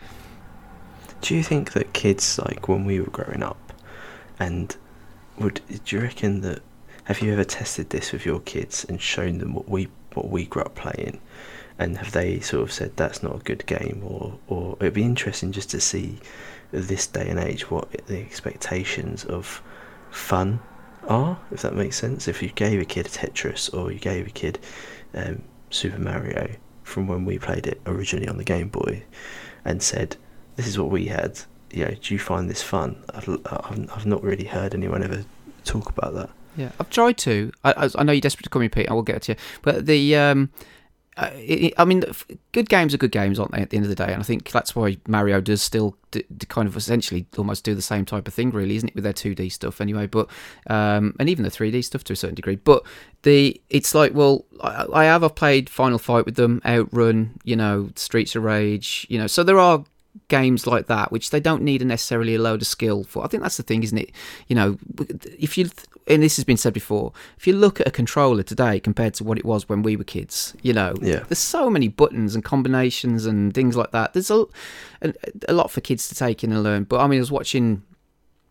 Do 1.20 1.34
you 1.34 1.42
think 1.42 1.72
that 1.72 1.92
kids 1.92 2.38
like 2.38 2.68
when 2.68 2.84
we 2.84 3.00
were 3.00 3.10
growing 3.10 3.42
up, 3.42 3.72
and 4.38 4.76
would 5.38 5.60
do 5.84 5.96
you 5.96 6.02
reckon 6.02 6.42
that 6.42 6.60
have 7.04 7.20
you 7.20 7.32
ever 7.32 7.44
tested 7.44 7.90
this 7.90 8.12
with 8.12 8.24
your 8.24 8.40
kids 8.40 8.84
and 8.88 9.00
shown 9.00 9.38
them 9.38 9.54
what 9.54 9.68
we 9.68 9.88
what 10.14 10.30
we 10.30 10.46
grew 10.46 10.62
up 10.62 10.74
playing, 10.74 11.20
and 11.78 11.98
have 11.98 12.12
they 12.12 12.40
sort 12.40 12.62
of 12.62 12.72
said 12.72 12.96
that's 12.96 13.22
not 13.22 13.36
a 13.36 13.38
good 13.38 13.66
game, 13.66 14.02
or 14.04 14.38
or 14.48 14.76
it'd 14.80 14.94
be 14.94 15.02
interesting 15.02 15.52
just 15.52 15.70
to 15.70 15.80
see 15.80 16.18
this 16.70 17.06
day 17.06 17.28
and 17.28 17.38
age 17.38 17.70
what 17.70 17.90
the 18.06 18.20
expectations 18.20 19.24
of 19.24 19.62
fun 20.10 20.60
are, 21.08 21.38
if 21.50 21.62
that 21.62 21.74
makes 21.74 21.96
sense. 21.96 22.28
If 22.28 22.42
you 22.42 22.48
gave 22.50 22.80
a 22.80 22.84
kid 22.84 23.06
Tetris 23.06 23.72
or 23.72 23.92
you 23.92 23.98
gave 23.98 24.26
a 24.26 24.30
kid 24.30 24.58
um, 25.14 25.42
Super 25.70 25.98
Mario 25.98 26.50
from 26.82 27.06
when 27.06 27.24
we 27.24 27.38
played 27.38 27.66
it 27.66 27.80
originally 27.86 28.28
on 28.28 28.36
the 28.36 28.44
Game 28.44 28.68
Boy, 28.68 29.02
and 29.64 29.82
said, 29.82 30.16
"This 30.56 30.66
is 30.66 30.78
what 30.78 30.90
we 30.90 31.06
had," 31.06 31.40
you 31.70 31.84
know, 31.84 31.94
do 32.00 32.14
you 32.14 32.20
find 32.20 32.48
this 32.48 32.62
fun? 32.62 33.02
I've, 33.12 33.28
I've 33.46 34.06
not 34.06 34.22
really 34.22 34.44
heard 34.44 34.74
anyone 34.74 35.02
ever 35.02 35.24
talk 35.64 35.90
about 35.90 36.14
that. 36.14 36.30
Yeah, 36.56 36.70
I've 36.78 36.90
tried 36.90 37.18
to. 37.18 37.52
I, 37.64 37.72
I, 37.72 37.90
I 37.96 38.02
know 38.04 38.12
you're 38.12 38.20
desperate 38.20 38.44
to 38.44 38.50
call 38.50 38.60
me 38.60 38.68
Pete. 38.68 38.88
I 38.88 38.92
will 38.92 39.02
get 39.02 39.22
to 39.22 39.32
you. 39.32 39.38
But 39.62 39.86
the, 39.86 40.16
um, 40.16 40.50
uh, 41.16 41.30
it, 41.34 41.74
I 41.78 41.84
mean, 41.84 42.04
good 42.52 42.68
games 42.68 42.92
are 42.92 42.98
good 42.98 43.12
games, 43.12 43.38
aren't 43.38 43.52
they? 43.52 43.60
At 43.60 43.70
the 43.70 43.76
end 43.76 43.86
of 43.86 43.90
the 43.90 43.94
day, 43.94 44.12
and 44.12 44.20
I 44.20 44.24
think 44.24 44.50
that's 44.50 44.74
why 44.74 44.96
Mario 45.06 45.40
does 45.40 45.62
still 45.62 45.96
d- 46.10 46.24
d- 46.36 46.46
kind 46.46 46.66
of 46.66 46.76
essentially 46.76 47.26
almost 47.38 47.64
do 47.64 47.74
the 47.74 47.82
same 47.82 48.04
type 48.04 48.26
of 48.26 48.34
thing, 48.34 48.50
really, 48.50 48.76
isn't 48.76 48.88
it? 48.88 48.94
With 48.94 49.04
their 49.04 49.12
2D 49.12 49.52
stuff, 49.52 49.80
anyway. 49.80 50.06
But 50.06 50.28
um, 50.66 51.14
and 51.20 51.28
even 51.28 51.44
the 51.44 51.50
3D 51.50 51.84
stuff 51.84 52.02
to 52.04 52.12
a 52.12 52.16
certain 52.16 52.34
degree. 52.34 52.56
But 52.56 52.84
the 53.22 53.60
it's 53.70 53.94
like, 53.94 54.12
well, 54.12 54.44
I, 54.60 54.86
I 54.92 55.04
have 55.04 55.22
I've 55.22 55.34
played 55.34 55.70
Final 55.70 55.98
Fight 55.98 56.24
with 56.26 56.34
them, 56.34 56.60
Outrun, 56.66 57.38
you 57.44 57.56
know, 57.56 57.90
Streets 57.94 58.34
of 58.34 58.42
Rage, 58.42 59.06
you 59.08 59.18
know. 59.18 59.26
So 59.26 59.44
there 59.44 59.58
are 59.58 59.84
games 60.28 60.66
like 60.66 60.86
that 60.86 61.10
which 61.10 61.30
they 61.30 61.40
don't 61.40 61.62
need 61.62 61.84
necessarily 61.84 62.34
a 62.36 62.38
load 62.40 62.62
of 62.62 62.66
skill 62.68 63.04
for. 63.04 63.24
I 63.24 63.28
think 63.28 63.42
that's 63.42 63.56
the 63.56 63.62
thing, 63.62 63.82
isn't 63.82 63.98
it? 63.98 64.10
You 64.48 64.56
know, 64.56 64.78
if 65.38 65.58
you 65.58 65.68
and 66.06 66.22
this 66.22 66.36
has 66.36 66.44
been 66.44 66.56
said 66.58 66.74
before, 66.74 67.12
if 67.38 67.46
you 67.46 67.54
look 67.54 67.80
at 67.80 67.88
a 67.88 67.90
controller 67.90 68.42
today 68.42 68.78
compared 68.78 69.14
to 69.14 69.24
what 69.24 69.38
it 69.38 69.44
was 69.44 69.68
when 69.68 69.82
we 69.82 69.96
were 69.96 70.04
kids, 70.04 70.54
you 70.62 70.72
know, 70.72 70.94
Yeah. 71.00 71.20
there's 71.28 71.38
so 71.38 71.70
many 71.70 71.88
buttons 71.88 72.34
and 72.34 72.44
combinations 72.44 73.24
and 73.26 73.54
things 73.54 73.74
like 73.76 73.90
that. 73.92 74.12
There's 74.12 74.30
a, 74.30 74.44
a, 75.02 75.14
a 75.48 75.52
lot 75.54 75.70
for 75.70 75.80
kids 75.80 76.08
to 76.08 76.14
take 76.14 76.44
in 76.44 76.52
and 76.52 76.62
learn. 76.62 76.84
But 76.84 77.00
I 77.00 77.06
mean, 77.06 77.18
I 77.18 77.20
was 77.20 77.32
watching 77.32 77.82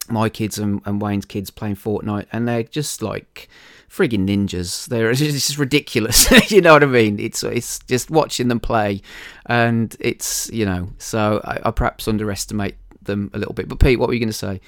my 0.10 0.30
kids 0.30 0.58
and, 0.58 0.82
and 0.86 1.02
Wayne's 1.02 1.26
kids 1.26 1.50
playing 1.50 1.76
Fortnite, 1.76 2.28
and 2.32 2.48
they're 2.48 2.63
just 2.63 3.02
like 3.02 3.48
frigging 3.89 4.28
ninjas. 4.28 4.88
They're 4.88 5.10
it's 5.12 5.20
just 5.20 5.58
ridiculous. 5.58 6.30
you 6.52 6.62
know 6.62 6.74
what 6.74 6.84
I 6.84 6.88
mean? 6.88 7.20
It's 7.20 7.44
it's 7.44 7.80
just 7.80 8.10
watching 8.10 8.48
them 8.48 8.60
play, 8.60 9.02
and 9.46 9.96
it's 10.00 10.50
you 10.52 10.66
know. 10.66 10.89
So 10.98 11.42
I, 11.44 11.60
I 11.66 11.72
perhaps 11.72 12.08
underestimate 12.08 12.76
them 13.02 13.32
a 13.34 13.38
little 13.38 13.54
bit. 13.54 13.68
But 13.68 13.80
Pete, 13.80 14.00
what 14.00 14.08
were 14.08 14.13
you 14.13 14.20
going 14.20 14.28
to 14.30 14.34
say? 14.34 14.62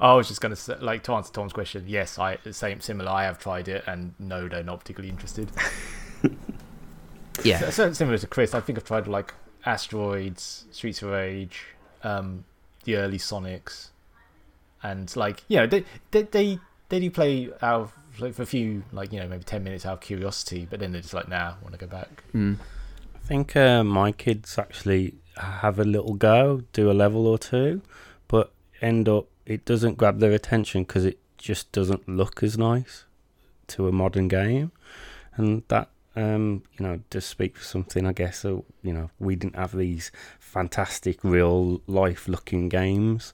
I 0.00 0.14
was 0.14 0.26
just 0.26 0.40
going 0.40 0.50
to 0.50 0.56
say, 0.56 0.76
like, 0.80 1.04
to 1.04 1.12
answer 1.12 1.32
Tom's 1.32 1.52
question, 1.52 1.84
yes, 1.86 2.18
I 2.18 2.36
same 2.50 2.80
similar. 2.80 3.10
I 3.10 3.24
have 3.24 3.38
tried 3.38 3.68
it, 3.68 3.84
and 3.86 4.14
no, 4.18 4.48
they're 4.48 4.64
not 4.64 4.80
particularly 4.80 5.10
interested. 5.10 5.50
Yeah, 7.44 7.58
So, 7.58 7.70
so 7.70 7.92
similar 7.92 8.18
to 8.18 8.26
Chris, 8.26 8.54
I 8.54 8.60
think 8.60 8.78
I've 8.78 8.84
tried 8.84 9.06
like 9.06 9.34
Asteroids, 9.64 10.66
Streets 10.70 11.02
of 11.02 11.10
Rage, 11.10 11.66
um, 12.02 12.44
the 12.84 12.96
early 12.96 13.18
Sonics, 13.18 13.88
and 14.82 15.14
like 15.16 15.42
you 15.48 15.58
know 15.58 15.66
they 15.66 15.84
they 16.10 16.22
they, 16.22 16.58
they 16.88 17.00
do 17.00 17.10
play 17.10 17.50
out 17.62 17.80
of, 17.82 17.92
like 18.18 18.34
for 18.34 18.42
a 18.42 18.46
few 18.46 18.82
like 18.92 19.12
you 19.12 19.20
know 19.20 19.28
maybe 19.28 19.44
ten 19.44 19.64
minutes 19.64 19.86
out 19.86 19.94
of 19.94 20.00
curiosity, 20.00 20.66
but 20.68 20.80
then 20.80 20.92
they're 20.92 21.00
just 21.00 21.14
like 21.14 21.28
nah, 21.28 21.36
I 21.36 21.54
want 21.62 21.72
to 21.72 21.78
go 21.78 21.86
back. 21.86 22.22
mm. 22.34 22.56
I 23.14 23.18
think 23.24 23.54
uh, 23.54 23.84
my 23.84 24.10
kids 24.12 24.58
actually 24.58 25.14
have 25.36 25.78
a 25.78 25.84
little 25.84 26.14
go, 26.14 26.62
do 26.72 26.90
a 26.90 26.92
level 26.92 27.26
or 27.26 27.38
two, 27.38 27.80
but 28.28 28.52
end 28.80 29.08
up 29.08 29.26
it 29.46 29.64
doesn't 29.64 29.96
grab 29.96 30.18
their 30.18 30.32
attention 30.32 30.82
because 30.82 31.04
it 31.04 31.18
just 31.38 31.72
doesn't 31.72 32.08
look 32.08 32.42
as 32.42 32.58
nice 32.58 33.04
to 33.68 33.88
a 33.88 33.92
modern 33.92 34.28
game, 34.28 34.72
and 35.36 35.62
that 35.68 35.88
um, 36.16 36.62
you 36.78 36.86
know 36.86 37.00
does 37.10 37.24
speak 37.24 37.56
for 37.56 37.64
something. 37.64 38.06
I 38.06 38.12
guess 38.12 38.38
so. 38.38 38.64
You 38.82 38.92
know, 38.92 39.10
we 39.18 39.36
didn't 39.36 39.56
have 39.56 39.76
these 39.76 40.10
fantastic 40.38 41.22
real 41.24 41.80
life 41.86 42.28
looking 42.28 42.68
games 42.68 43.32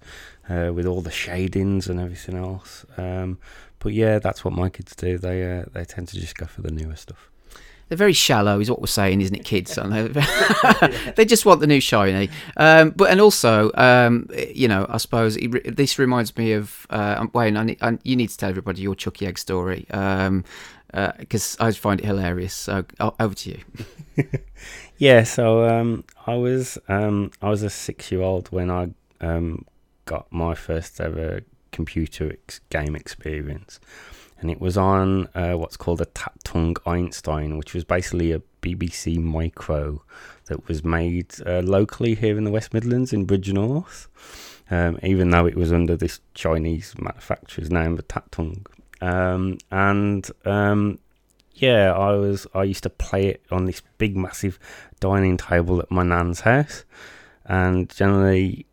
uh, 0.49 0.71
with 0.75 0.87
all 0.87 1.01
the 1.01 1.11
shadings 1.11 1.89
and 1.89 1.99
everything 1.99 2.37
else. 2.37 2.85
Um, 2.97 3.39
but 3.79 3.93
yeah, 3.93 4.19
that's 4.19 4.45
what 4.45 4.55
my 4.55 4.69
kids 4.69 4.95
do. 4.95 5.19
They 5.19 5.59
uh, 5.59 5.65
they 5.73 5.85
tend 5.85 6.09
to 6.09 6.21
just 6.21 6.37
go 6.37 6.47
for 6.47 6.63
the 6.63 6.71
newer 6.71 6.97
stuff. 6.97 7.31
They're 7.89 7.97
very 7.97 8.13
shallow, 8.13 8.61
is 8.61 8.69
what 8.69 8.81
we're 8.81 8.87
saying, 8.87 9.23
isn't 9.23 9.35
it, 9.35 9.45
kids? 9.45 9.79
They? 11.17 11.25
just 11.25 11.47
want 11.47 11.61
the 11.61 11.67
new 11.67 11.81
shiny. 11.81 12.29
Um, 12.57 12.91
but 12.91 13.11
and 13.11 13.21
also, 13.21 13.71
um, 13.75 14.29
you 14.55 14.69
know, 14.69 14.87
I 14.89 14.99
suppose 14.99 15.37
it, 15.37 15.75
this 15.75 15.99
reminds 15.99 16.37
me 16.37 16.53
of 16.53 16.87
uh, 16.91 17.27
Wayne. 17.33 17.57
I 17.57 17.65
need, 17.65 17.79
I, 17.81 17.99
you 18.03 18.15
need 18.15 18.29
to 18.29 18.37
tell 18.37 18.51
everybody 18.51 18.83
your 18.83 18.95
Chuckie 18.95 19.27
Egg 19.27 19.39
story 19.39 19.87
because 20.93 21.57
I 21.61 21.69
just 21.69 21.81
find 21.81 22.01
it 22.01 22.07
hilarious. 22.07 22.55
So 22.55 22.85
over 23.19 23.35
to 23.35 23.51
you. 23.51 24.25
Yeah, 24.99 25.23
so 25.23 25.65
um, 25.65 26.05
I 26.27 26.35
was 26.35 26.77
um, 26.89 27.31
I 27.41 27.49
was 27.49 27.63
a 27.63 27.71
six 27.71 28.11
year 28.11 28.21
old 28.21 28.49
when 28.49 28.69
I 28.69 28.91
um, 29.21 29.65
got 30.07 30.27
my 30.33 30.57
first 30.57 31.01
ever 31.01 31.43
computer 31.71 32.33
ex- 32.33 32.59
game 32.69 32.97
experience, 32.97 33.79
and 34.41 34.51
it 34.51 34.61
was 34.61 34.77
on 34.77 35.29
uh, 35.37 35.53
what's 35.53 35.77
called 35.77 36.01
a 36.01 36.07
Tatung 36.07 36.77
Einstein, 36.85 37.59
which 37.59 37.75
was 37.75 37.85
basically 37.85 38.33
a 38.33 38.43
BBC 38.61 39.19
micro 39.19 40.03
that 40.47 40.67
was 40.67 40.83
made 40.83 41.33
uh, 41.47 41.63
locally 41.63 42.17
here 42.17 42.37
in 42.37 42.43
the 42.43 42.51
West 42.51 42.75
Midlands 42.75 43.13
in 43.13 43.25
Bridgnorth, 43.25 44.09
um, 44.69 44.99
even 45.05 45.31
though 45.31 45.47
it 45.47 45.55
was 45.55 45.73
under 45.73 45.97
this 45.97 46.19
Chinese 46.35 46.97
manufacturer's 46.99 47.71
name, 47.71 47.95
the 47.95 48.03
Tatung. 48.03 48.67
Um, 49.01 49.59
and 49.71 50.29
um, 50.45 50.99
yeah, 51.55 51.93
I 51.93 52.13
was 52.13 52.47
I 52.55 52.65
used 52.65 52.83
to 52.85 52.91
play 52.91 53.27
it 53.27 53.43
on 53.51 53.65
this 53.65 53.83
big, 53.99 54.17
massive 54.17 54.59
dining 55.01 55.37
table 55.37 55.81
at 55.81 55.91
my 55.91 56.03
nan's 56.03 56.41
house, 56.41 56.85
and 57.45 57.89
generally, 57.89 58.67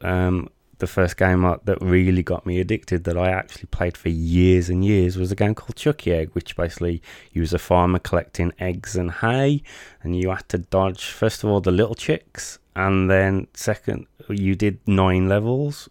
um, 0.00 0.48
the 0.78 0.86
first 0.88 1.16
game 1.16 1.42
that 1.42 1.78
really 1.80 2.24
got 2.24 2.44
me 2.44 2.58
addicted 2.58 3.04
that 3.04 3.16
I 3.16 3.30
actually 3.30 3.66
played 3.70 3.96
for 3.96 4.08
years 4.08 4.68
and 4.68 4.84
years 4.84 5.16
was 5.16 5.30
a 5.30 5.36
game 5.36 5.54
called 5.54 5.76
Chuckie 5.76 6.12
Egg, 6.12 6.30
which 6.32 6.56
basically 6.56 7.00
you 7.32 7.40
was 7.40 7.52
a 7.52 7.58
farmer 7.58 8.00
collecting 8.00 8.52
eggs 8.58 8.96
and 8.96 9.10
hay, 9.10 9.62
and 10.02 10.16
you 10.16 10.30
had 10.30 10.48
to 10.48 10.58
dodge 10.58 11.04
first 11.04 11.44
of 11.44 11.50
all 11.50 11.60
the 11.60 11.70
little 11.70 11.94
chicks, 11.94 12.58
and 12.74 13.08
then 13.08 13.46
second 13.54 14.06
you 14.28 14.54
did 14.54 14.80
nine 14.86 15.28
levels, 15.28 15.88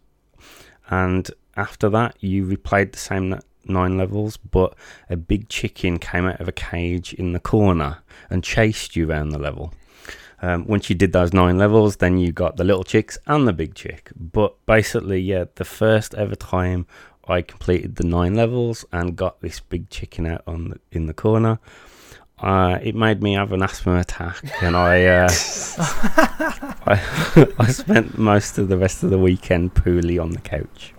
and 0.89 1.31
after 1.55 1.89
that 1.89 2.15
you 2.19 2.45
replayed 2.45 2.91
the 2.91 2.99
same 2.99 3.29
nine 3.65 3.97
levels, 3.97 4.37
but 4.37 4.75
a 5.09 5.15
big 5.15 5.49
chicken 5.49 5.99
came 5.99 6.25
out 6.25 6.39
of 6.39 6.47
a 6.47 6.51
cage 6.51 7.13
in 7.13 7.33
the 7.33 7.39
corner 7.39 7.99
and 8.29 8.43
chased 8.43 8.95
you 8.95 9.09
around 9.09 9.29
the 9.29 9.39
level. 9.39 9.73
Um, 10.41 10.65
once 10.65 10.89
you 10.89 10.95
did 10.95 11.13
those 11.13 11.33
nine 11.33 11.57
levels, 11.57 11.97
then 11.97 12.17
you 12.17 12.31
got 12.31 12.57
the 12.57 12.63
little 12.63 12.83
chicks 12.83 13.17
and 13.27 13.47
the 13.47 13.53
big 13.53 13.75
chick. 13.75 14.11
But 14.15 14.55
basically, 14.65 15.19
yeah, 15.21 15.45
the 15.55 15.65
first 15.65 16.15
ever 16.15 16.35
time 16.35 16.87
I 17.27 17.43
completed 17.43 17.95
the 17.97 18.03
nine 18.03 18.35
levels 18.35 18.83
and 18.91 19.15
got 19.15 19.41
this 19.41 19.59
big 19.59 19.89
chicken 19.89 20.25
out 20.25 20.41
on 20.47 20.69
the, 20.69 20.79
in 20.91 21.05
the 21.05 21.13
corner, 21.13 21.59
uh, 22.39 22.79
it 22.81 22.95
made 22.95 23.21
me 23.21 23.33
have 23.33 23.51
an 23.51 23.61
asthma 23.61 23.99
attack, 23.99 24.41
and 24.63 24.75
I, 24.75 25.05
uh, 25.05 25.29
I 26.87 27.45
I 27.59 27.71
spent 27.71 28.17
most 28.17 28.57
of 28.57 28.67
the 28.67 28.77
rest 28.77 29.03
of 29.03 29.11
the 29.11 29.19
weekend 29.19 29.75
poorly 29.75 30.17
on 30.17 30.31
the 30.31 30.41
couch. 30.41 30.95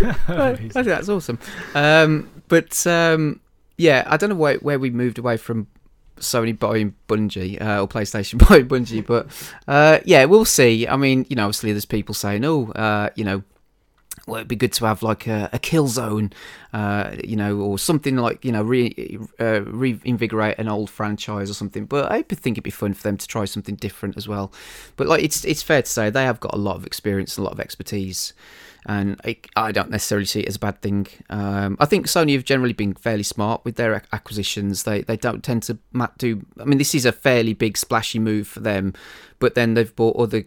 I 0.28 0.54
think 0.56 0.72
that's 0.72 1.08
awesome. 1.08 1.38
Um, 1.74 2.30
but 2.48 2.86
um, 2.86 3.40
yeah, 3.76 4.04
I 4.06 4.16
don't 4.16 4.30
know 4.30 4.36
where, 4.36 4.56
where 4.58 4.78
we 4.78 4.90
moved 4.90 5.18
away 5.18 5.36
from 5.36 5.66
Sony 6.18 6.58
buying 6.58 6.94
Bungie 7.08 7.60
uh, 7.60 7.82
or 7.82 7.88
PlayStation 7.88 8.38
buying 8.48 8.68
Bungie, 8.68 9.06
but 9.06 9.26
uh, 9.66 10.00
yeah, 10.04 10.24
we'll 10.24 10.44
see. 10.44 10.86
I 10.86 10.96
mean, 10.96 11.26
you 11.28 11.36
know, 11.36 11.44
obviously 11.44 11.72
there's 11.72 11.84
people 11.84 12.14
saying, 12.14 12.44
oh, 12.44 12.70
uh, 12.72 13.10
you 13.14 13.24
know, 13.24 13.42
well, 14.26 14.36
it'd 14.36 14.48
be 14.48 14.56
good 14.56 14.72
to 14.74 14.84
have 14.84 15.02
like 15.02 15.26
a, 15.26 15.48
a 15.52 15.58
Killzone, 15.58 16.32
uh, 16.72 17.16
you 17.24 17.36
know, 17.36 17.58
or 17.60 17.78
something 17.78 18.16
like 18.16 18.44
you 18.44 18.52
know, 18.52 18.62
re, 18.62 19.18
uh, 19.40 19.62
reinvigorate 19.62 20.58
an 20.58 20.68
old 20.68 20.90
franchise 20.90 21.50
or 21.50 21.54
something. 21.54 21.86
But 21.86 22.12
I 22.12 22.22
think 22.22 22.54
it'd 22.54 22.64
be 22.64 22.70
fun 22.70 22.94
for 22.94 23.02
them 23.02 23.16
to 23.16 23.26
try 23.26 23.46
something 23.46 23.76
different 23.76 24.16
as 24.16 24.28
well. 24.28 24.52
But 24.96 25.06
like, 25.06 25.22
it's 25.22 25.44
it's 25.44 25.62
fair 25.62 25.82
to 25.82 25.90
say 25.90 26.10
they 26.10 26.24
have 26.24 26.40
got 26.40 26.54
a 26.54 26.58
lot 26.58 26.76
of 26.76 26.86
experience 26.86 27.38
and 27.38 27.42
a 27.42 27.46
lot 27.46 27.54
of 27.54 27.60
expertise, 27.60 28.34
and 28.88 29.20
I, 29.22 29.36
I 29.54 29.70
don't 29.70 29.90
necessarily 29.90 30.24
see 30.24 30.40
it 30.40 30.48
as 30.48 30.56
a 30.56 30.58
bad 30.58 30.80
thing. 30.80 31.06
Um, 31.28 31.76
I 31.78 31.84
think 31.84 32.06
Sony 32.06 32.32
have 32.32 32.44
generally 32.44 32.72
been 32.72 32.94
fairly 32.94 33.22
smart 33.22 33.62
with 33.64 33.76
their 33.76 34.02
acquisitions. 34.12 34.84
They 34.84 35.02
they 35.02 35.16
don't 35.16 35.44
tend 35.44 35.62
to 35.64 35.78
do. 36.16 36.44
I 36.58 36.64
mean, 36.64 36.78
this 36.78 36.94
is 36.94 37.04
a 37.04 37.12
fairly 37.12 37.52
big 37.52 37.76
splashy 37.76 38.18
move 38.18 38.48
for 38.48 38.60
them, 38.60 38.94
but 39.38 39.54
then 39.54 39.74
they've 39.74 39.94
bought 39.94 40.16
other 40.16 40.44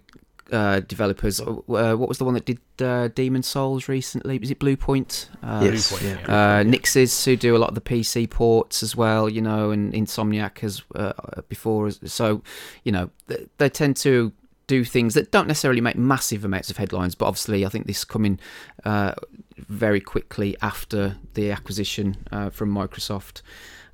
uh, 0.52 0.80
developers. 0.82 1.40
Uh, 1.40 1.54
what 1.68 2.10
was 2.10 2.18
the 2.18 2.26
one 2.26 2.34
that 2.34 2.46
did 2.46 2.60
uh, 2.82 3.10
Demon 3.10 3.44
Souls 3.44 3.88
recently? 3.88 4.40
Was 4.40 4.50
it 4.50 4.60
Bluepoint? 4.60 5.30
Uh, 5.44 5.62
yes, 5.64 5.92
Bluepoint, 5.92 6.28
yeah. 6.28 6.34
Uh, 6.34 6.64
Nixxes, 6.64 7.24
who 7.24 7.36
do 7.36 7.56
a 7.56 7.60
lot 7.60 7.70
of 7.70 7.76
the 7.76 7.82
PC 7.82 8.28
ports 8.28 8.82
as 8.82 8.96
well, 8.96 9.30
you 9.30 9.42
know, 9.42 9.70
and 9.70 9.94
Insomniac 9.94 10.60
has 10.60 10.82
uh, 10.96 11.14
before. 11.48 11.92
So, 11.92 12.42
you 12.84 12.92
know, 12.92 13.12
they, 13.28 13.46
they, 13.60 13.70
tend 13.70 13.98
to 13.98 14.34
do 14.72 14.84
things 14.86 15.14
that 15.16 15.32
don't 15.32 15.48
necessarily 15.48 15.82
make 15.82 15.98
massive 15.98 16.46
amounts 16.46 16.70
of 16.70 16.78
headlines, 16.78 17.14
but 17.16 17.26
obviously, 17.26 17.66
I 17.66 17.70
think 17.70 17.88
this 17.88 18.04
coming 18.06 18.40
uh, 18.86 19.14
very 19.58 20.00
quickly 20.00 20.56
after 20.62 21.18
the 21.34 21.52
acquisition 21.52 22.16
from 22.52 22.74
Microsoft 22.74 23.42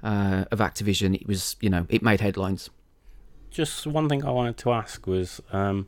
of 0.03 0.59
Activision, 0.59 1.15
it 1.15 1.27
was, 1.27 1.55
you 1.61 1.69
know, 1.69 1.85
it 1.89 2.01
made 2.03 2.21
headlines. 2.21 2.69
Just 3.49 3.87
one 3.87 4.07
thing 4.07 4.23
I 4.23 4.31
wanted 4.31 4.57
to 4.57 4.71
ask 4.71 5.07
was. 5.07 5.41
Um, 5.51 5.87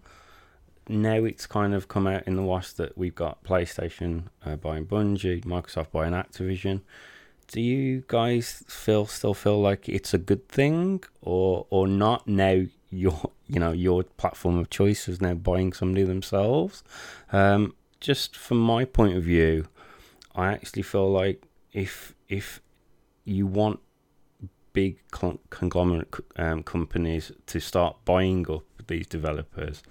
now 0.89 1.23
it's 1.23 1.45
kind 1.45 1.75
of 1.75 1.87
come 1.87 2.07
out 2.07 2.23
in 2.27 2.35
the 2.35 2.41
wash 2.41 2.73
that 2.73 2.97
we've 2.97 3.13
got 3.13 3.43
PlayStation 3.43 4.23
uh, 4.43 4.55
buying 4.55 4.87
Bungie, 4.87 5.45
Microsoft 5.45 5.91
buying 5.91 6.13
Activision. 6.13 6.81
Do 7.47 7.61
you 7.61 8.03
guys 8.07 8.63
feel 8.67 9.05
still 9.05 9.35
feel 9.35 9.61
like 9.61 9.87
it's 9.87 10.13
a 10.13 10.17
good 10.17 10.49
thing 10.49 11.03
or 11.21 11.67
or 11.69 11.87
not? 11.87 12.27
Now 12.27 12.65
your 12.89 13.31
you 13.47 13.59
know 13.59 13.71
your 13.71 14.03
platform 14.03 14.57
of 14.57 14.69
choice 14.69 15.07
is 15.07 15.21
now 15.21 15.33
buying 15.33 15.73
somebody 15.73 16.03
themselves. 16.03 16.83
Um, 17.31 17.75
just 17.99 18.35
from 18.35 18.59
my 18.59 18.85
point 18.85 19.15
of 19.17 19.23
view, 19.23 19.67
I 20.35 20.53
actually 20.53 20.83
feel 20.83 21.11
like 21.11 21.43
if 21.73 22.15
if 22.27 22.61
you 23.25 23.45
want 23.45 23.79
big 24.73 24.99
conglomerate 25.11 26.13
um, 26.35 26.63
companies 26.63 27.31
to 27.47 27.59
start 27.59 27.97
buying 28.05 28.49
up 28.49 28.63
these 28.87 29.07
developers, 29.07 29.83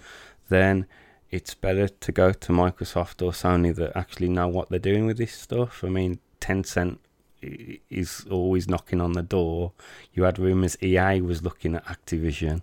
then 0.48 0.86
it's 1.30 1.54
better 1.54 1.88
to 1.88 2.12
go 2.12 2.32
to 2.32 2.52
Microsoft 2.52 3.22
or 3.22 3.32
Sony 3.32 3.74
that 3.74 3.96
actually 3.96 4.28
know 4.28 4.48
what 4.48 4.70
they're 4.70 4.78
doing 4.78 5.06
with 5.06 5.18
this 5.18 5.32
stuff. 5.32 5.84
I 5.84 5.88
mean, 5.88 6.20
Tencent 6.40 6.98
is 7.42 8.26
always 8.30 8.68
knocking 8.68 9.00
on 9.00 9.12
the 9.12 9.22
door. 9.22 9.72
You 10.12 10.24
had 10.24 10.38
rumors 10.38 10.76
EA 10.82 11.20
was 11.20 11.42
looking 11.42 11.74
at 11.74 11.84
Activision. 11.86 12.62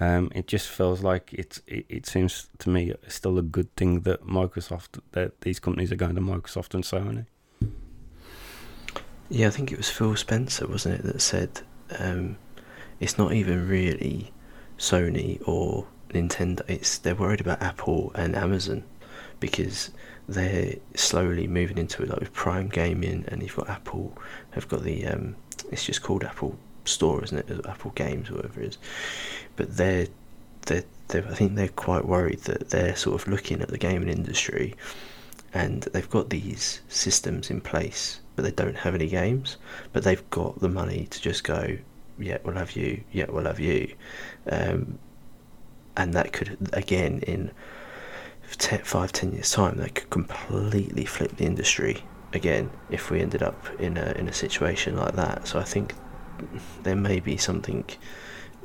Um, 0.00 0.30
it 0.34 0.46
just 0.46 0.68
feels 0.68 1.02
like 1.02 1.32
it's. 1.32 1.62
It, 1.66 1.86
it, 1.88 2.06
seems 2.06 2.48
to 2.58 2.68
me 2.68 2.94
still 3.06 3.38
a 3.38 3.42
good 3.42 3.74
thing 3.76 4.00
that 4.00 4.26
Microsoft 4.26 5.00
that 5.12 5.40
these 5.42 5.60
companies 5.60 5.92
are 5.92 5.96
going 5.96 6.16
to 6.16 6.20
Microsoft 6.20 6.74
and 6.74 6.82
Sony. 6.82 7.26
Yeah, 9.28 9.46
I 9.46 9.50
think 9.50 9.70
it 9.70 9.78
was 9.78 9.88
Phil 9.88 10.16
Spencer, 10.16 10.66
wasn't 10.66 10.96
it, 10.96 11.02
that 11.04 11.20
said 11.20 11.62
um, 11.98 12.36
it's 13.00 13.18
not 13.18 13.32
even 13.32 13.68
really 13.68 14.32
Sony 14.78 15.40
or 15.46 15.86
Nintendo, 16.10 16.62
it's 16.68 16.98
they're 16.98 17.14
worried 17.14 17.40
about 17.40 17.62
Apple 17.62 18.12
and 18.14 18.36
Amazon 18.36 18.84
because 19.40 19.90
they're 20.28 20.76
slowly 20.94 21.46
moving 21.46 21.78
into 21.78 22.02
it, 22.02 22.08
like 22.08 22.20
with 22.20 22.32
Prime 22.32 22.68
Gaming, 22.68 23.24
and 23.28 23.42
you've 23.42 23.56
got 23.56 23.68
Apple 23.68 24.16
have 24.52 24.68
got 24.68 24.82
the 24.82 25.06
um, 25.06 25.36
it's 25.70 25.84
just 25.84 26.02
called 26.02 26.24
Apple 26.24 26.58
Store, 26.84 27.22
isn't 27.24 27.50
it? 27.50 27.66
Apple 27.66 27.92
Games, 27.94 28.30
whatever 28.30 28.60
it 28.60 28.68
is. 28.68 28.78
But 29.56 29.76
they're 29.76 30.06
they're, 30.66 30.84
they're 31.08 31.26
I 31.28 31.34
think 31.34 31.54
they're 31.54 31.68
quite 31.68 32.06
worried 32.06 32.40
that 32.40 32.70
they're 32.70 32.96
sort 32.96 33.20
of 33.20 33.28
looking 33.28 33.60
at 33.60 33.68
the 33.68 33.78
gaming 33.78 34.08
industry, 34.08 34.74
and 35.52 35.82
they've 35.92 36.08
got 36.10 36.30
these 36.30 36.80
systems 36.88 37.50
in 37.50 37.60
place, 37.60 38.20
but 38.36 38.44
they 38.44 38.50
don't 38.50 38.76
have 38.76 38.94
any 38.94 39.08
games. 39.08 39.56
But 39.92 40.04
they've 40.04 40.30
got 40.30 40.60
the 40.60 40.68
money 40.68 41.06
to 41.10 41.20
just 41.20 41.44
go, 41.44 41.76
yeah, 42.18 42.38
we'll 42.44 42.56
have 42.56 42.72
you, 42.72 43.02
yeah, 43.12 43.26
we'll 43.28 43.44
have 43.44 43.60
you. 43.60 43.94
Um, 44.50 44.98
and 45.96 46.12
that 46.14 46.32
could 46.32 46.56
again 46.72 47.20
in 47.20 47.50
ten, 48.56 48.80
five 48.84 49.12
ten 49.12 49.32
years 49.32 49.50
time 49.52 49.76
that 49.78 49.94
could 49.94 50.10
completely 50.10 51.04
flip 51.04 51.36
the 51.36 51.44
industry 51.44 52.04
again 52.32 52.70
if 52.90 53.10
we 53.10 53.20
ended 53.20 53.42
up 53.42 53.68
in 53.80 53.96
a 53.96 54.12
in 54.12 54.28
a 54.28 54.32
situation 54.32 54.96
like 54.96 55.14
that 55.14 55.46
so 55.46 55.58
I 55.58 55.64
think 55.64 55.94
there 56.82 56.96
may 56.96 57.20
be 57.20 57.36
something 57.36 57.84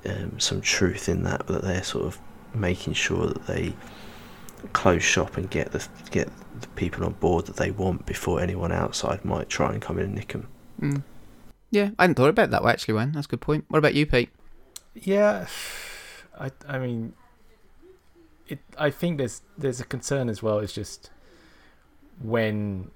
um, 0.06 0.40
some 0.40 0.62
truth 0.62 1.10
in 1.10 1.24
that 1.24 1.48
that 1.48 1.62
they're 1.62 1.84
sort 1.84 2.06
of 2.06 2.20
making 2.54 2.94
sure 2.94 3.28
that 3.28 3.46
they 3.48 3.74
close 4.74 5.04
shop 5.04 5.38
and 5.38 5.50
get 5.50 5.72
the 5.72 5.88
get 6.12 6.30
the 6.60 6.68
people 6.70 7.06
on 7.06 7.14
board 7.14 7.46
that 7.46 7.56
they 7.56 7.72
want 7.72 8.06
before 8.06 8.42
anyone 8.42 8.72
outside 8.72 9.24
might 9.24 9.50
try 9.50 9.72
and 9.72 9.82
come 9.82 9.98
in 9.98 10.06
and 10.06 10.16
nick 10.16 10.30
them. 10.30 10.48
Mm. 10.82 11.04
Yeah, 11.72 11.92
I 12.00 12.04
hadn't 12.04 12.16
thought 12.16 12.30
about 12.30 12.50
that 12.52 12.64
way 12.64 12.72
actually, 12.72 12.96
Wayne. 12.96 13.12
That's 13.12 13.28
a 13.28 13.30
good 13.30 13.42
point. 13.42 13.66
What 13.68 13.78
about 13.78 13.94
you, 13.94 14.06
Pete? 14.06 14.30
Yeah, 14.96 15.48
I 16.38 16.52
I 16.68 16.80
mean, 16.80 17.14
it. 18.52 18.60
I 18.78 18.90
think 18.90 19.18
there's 19.18 19.42
there's 19.58 19.80
a 19.80 19.86
concern 19.86 20.30
as 20.30 20.42
well. 20.44 20.60
It's 20.60 20.74
just 20.74 21.10
when 22.22 22.92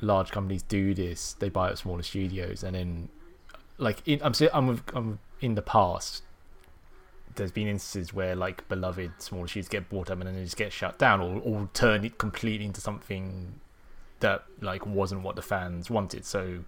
large 0.00 0.30
companies 0.30 0.62
do 0.62 0.94
this, 0.94 1.34
they 1.34 1.48
buy 1.48 1.70
up 1.70 1.78
smaller 1.78 2.02
studios, 2.02 2.62
and 2.62 2.74
then 2.74 3.08
like 3.78 4.06
in, 4.06 4.20
I'm 4.22 4.32
I'm 4.52 4.82
I'm 4.94 5.18
in 5.40 5.54
the 5.54 5.62
past. 5.62 6.22
There's 7.36 7.52
been 7.52 7.68
instances 7.68 8.12
where 8.12 8.34
like 8.34 8.68
beloved 8.68 9.12
smaller 9.18 9.46
studios 9.46 9.68
get 9.68 9.88
bought 9.88 10.10
up 10.10 10.18
and 10.18 10.26
then 10.26 10.34
they 10.34 10.44
just 10.44 10.56
get 10.56 10.72
shut 10.72 10.98
down, 10.98 11.20
or 11.20 11.40
or 11.40 11.68
turn 11.74 12.04
it 12.04 12.18
completely 12.18 12.66
into 12.66 12.80
something 12.80 13.60
that 14.20 14.44
like 14.60 14.86
wasn't 14.86 15.22
what 15.22 15.36
the 15.36 15.42
fans 15.42 15.90
wanted. 15.90 16.24
So 16.24 16.60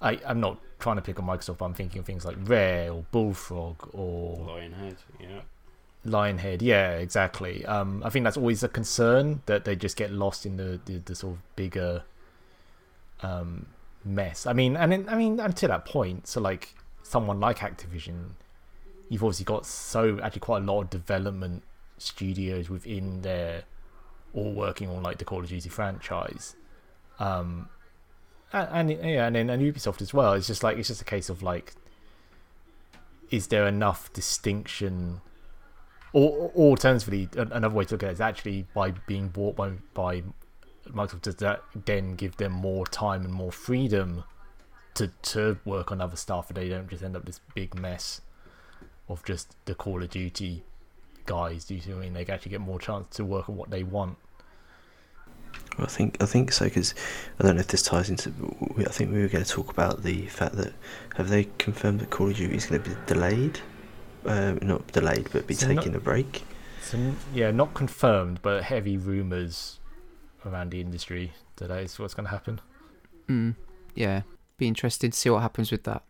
I, 0.00 0.20
I'm 0.26 0.40
not 0.40 0.58
trying 0.78 0.96
to 0.96 1.02
pick 1.02 1.18
on 1.18 1.26
Microsoft, 1.26 1.58
but 1.58 1.66
I'm 1.66 1.74
thinking 1.74 2.00
of 2.00 2.06
things 2.06 2.24
like 2.24 2.36
Rare 2.40 2.92
or 2.92 3.04
Bullfrog 3.12 3.88
or 3.92 4.46
Lionhead, 4.48 4.96
yeah. 5.20 5.40
Lionhead, 6.04 6.62
yeah, 6.62 6.92
exactly. 6.92 7.64
Um, 7.66 8.02
I 8.04 8.10
think 8.10 8.24
that's 8.24 8.36
always 8.36 8.62
a 8.62 8.68
concern 8.68 9.42
that 9.46 9.64
they 9.64 9.76
just 9.76 9.96
get 9.96 10.10
lost 10.10 10.44
in 10.44 10.56
the, 10.56 10.80
the, 10.84 10.98
the 10.98 11.14
sort 11.14 11.34
of 11.34 11.56
bigger 11.56 12.02
um, 13.22 13.66
mess. 14.04 14.46
I 14.46 14.52
mean, 14.52 14.76
and 14.76 15.08
I 15.08 15.16
mean, 15.16 15.36
to 15.36 15.68
that 15.68 15.84
point, 15.84 16.26
so 16.26 16.40
like 16.40 16.74
someone 17.02 17.38
like 17.38 17.58
Activision, 17.58 18.30
you've 19.08 19.22
obviously 19.22 19.44
got 19.44 19.64
so 19.64 20.18
actually 20.22 20.40
quite 20.40 20.62
a 20.62 20.66
lot 20.66 20.80
of 20.82 20.90
development 20.90 21.62
studios 21.98 22.68
within 22.68 23.22
there, 23.22 23.62
all 24.34 24.52
working 24.52 24.88
on 24.88 25.02
like 25.02 25.18
the 25.18 25.24
Call 25.24 25.40
of 25.40 25.48
Duty 25.48 25.68
franchise. 25.68 26.56
Um, 27.20 27.68
and, 28.52 28.90
and 28.90 29.08
yeah, 29.08 29.26
and 29.26 29.36
then 29.36 29.50
and 29.50 29.62
Ubisoft 29.62 30.02
as 30.02 30.12
well. 30.12 30.32
It's 30.32 30.48
just 30.48 30.64
like 30.64 30.78
it's 30.78 30.88
just 30.88 31.00
a 31.00 31.04
case 31.04 31.28
of 31.28 31.44
like, 31.44 31.74
is 33.30 33.46
there 33.46 33.68
enough 33.68 34.12
distinction? 34.12 35.20
Or, 36.12 36.50
or 36.54 36.70
alternatively, 36.70 37.28
another 37.36 37.74
way 37.74 37.84
to 37.86 37.94
look 37.94 38.02
at 38.02 38.10
it 38.10 38.12
is 38.12 38.20
actually 38.20 38.66
by 38.74 38.90
being 39.06 39.28
bought 39.28 39.56
by 39.56 39.70
by 39.94 40.22
Microsoft. 40.88 41.22
Does 41.22 41.36
that 41.36 41.62
then 41.86 42.16
give 42.16 42.36
them 42.36 42.52
more 42.52 42.86
time 42.86 43.24
and 43.24 43.32
more 43.32 43.52
freedom 43.52 44.24
to 44.94 45.08
to 45.22 45.58
work 45.64 45.90
on 45.90 46.00
other 46.00 46.16
stuff, 46.16 46.48
and 46.48 46.56
they 46.56 46.68
don't 46.68 46.88
just 46.88 47.02
end 47.02 47.16
up 47.16 47.24
this 47.24 47.40
big 47.54 47.74
mess 47.74 48.20
of 49.08 49.24
just 49.24 49.56
the 49.64 49.74
Call 49.74 50.02
of 50.02 50.10
Duty 50.10 50.64
guys? 51.24 51.64
Do 51.64 51.74
you 51.74 51.80
see 51.80 51.90
what 51.90 52.00
I 52.00 52.02
mean? 52.02 52.12
They 52.12 52.26
actually 52.26 52.50
get 52.50 52.60
more 52.60 52.78
chance 52.78 53.16
to 53.16 53.24
work 53.24 53.48
on 53.48 53.56
what 53.56 53.70
they 53.70 53.82
want. 53.82 54.18
I 55.78 55.86
think 55.86 56.22
I 56.22 56.26
think 56.26 56.52
so 56.52 56.66
because 56.66 56.94
I 57.38 57.44
don't 57.44 57.56
know 57.56 57.60
if 57.60 57.68
this 57.68 57.82
ties 57.82 58.10
into. 58.10 58.32
I 58.78 58.90
think 58.90 59.12
we 59.12 59.22
were 59.22 59.28
going 59.28 59.44
to 59.44 59.50
talk 59.50 59.70
about 59.70 60.02
the 60.02 60.26
fact 60.26 60.56
that 60.56 60.74
have 61.16 61.28
they 61.30 61.44
confirmed 61.58 62.00
that 62.00 62.10
Call 62.10 62.28
of 62.28 62.36
Duty 62.36 62.54
is 62.54 62.66
going 62.66 62.82
to 62.82 62.90
be 62.90 62.96
delayed, 63.06 63.60
uh, 64.26 64.54
not 64.62 64.86
delayed, 64.88 65.28
but 65.32 65.46
be 65.46 65.54
so 65.54 65.66
taking 65.66 65.92
not, 65.92 66.00
a 66.00 66.00
break. 66.00 66.44
So 66.82 67.14
yeah, 67.34 67.50
not 67.50 67.74
confirmed, 67.74 68.40
but 68.42 68.64
heavy 68.64 68.96
rumours 68.96 69.78
around 70.44 70.70
the 70.70 70.80
industry 70.80 71.32
that 71.56 71.70
is 71.70 71.98
what's 71.98 72.14
going 72.14 72.26
to 72.26 72.30
happen. 72.30 72.60
Mm, 73.28 73.56
yeah, 73.94 74.22
be 74.56 74.66
interesting 74.66 75.10
to 75.10 75.16
see 75.16 75.30
what 75.30 75.42
happens 75.42 75.70
with 75.70 75.84
that. 75.84 76.02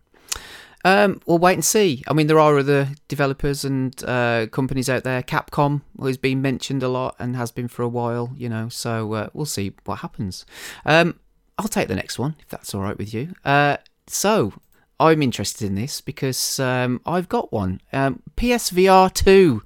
Um, 0.84 1.20
we'll 1.26 1.38
wait 1.38 1.54
and 1.54 1.64
see. 1.64 2.02
I 2.08 2.12
mean, 2.12 2.26
there 2.26 2.40
are 2.40 2.58
other 2.58 2.88
developers 3.06 3.64
and 3.64 4.02
uh, 4.04 4.46
companies 4.50 4.90
out 4.90 5.04
there. 5.04 5.22
Capcom 5.22 5.82
has 6.00 6.16
been 6.16 6.42
mentioned 6.42 6.82
a 6.82 6.88
lot 6.88 7.14
and 7.18 7.36
has 7.36 7.52
been 7.52 7.68
for 7.68 7.82
a 7.82 7.88
while, 7.88 8.32
you 8.36 8.48
know. 8.48 8.68
So 8.68 9.12
uh, 9.12 9.28
we'll 9.32 9.46
see 9.46 9.74
what 9.84 10.00
happens. 10.00 10.44
Um, 10.84 11.20
I'll 11.58 11.68
take 11.68 11.88
the 11.88 11.94
next 11.94 12.18
one 12.18 12.34
if 12.40 12.48
that's 12.48 12.74
all 12.74 12.80
right 12.80 12.98
with 12.98 13.14
you. 13.14 13.34
Uh, 13.44 13.76
so 14.08 14.54
I'm 15.02 15.22
interested 15.22 15.66
in 15.66 15.74
this 15.74 16.00
because 16.00 16.60
um, 16.60 17.00
I've 17.04 17.28
got 17.28 17.52
one. 17.52 17.80
Um, 17.92 18.22
PSVR 18.36 19.12
2 19.12 19.62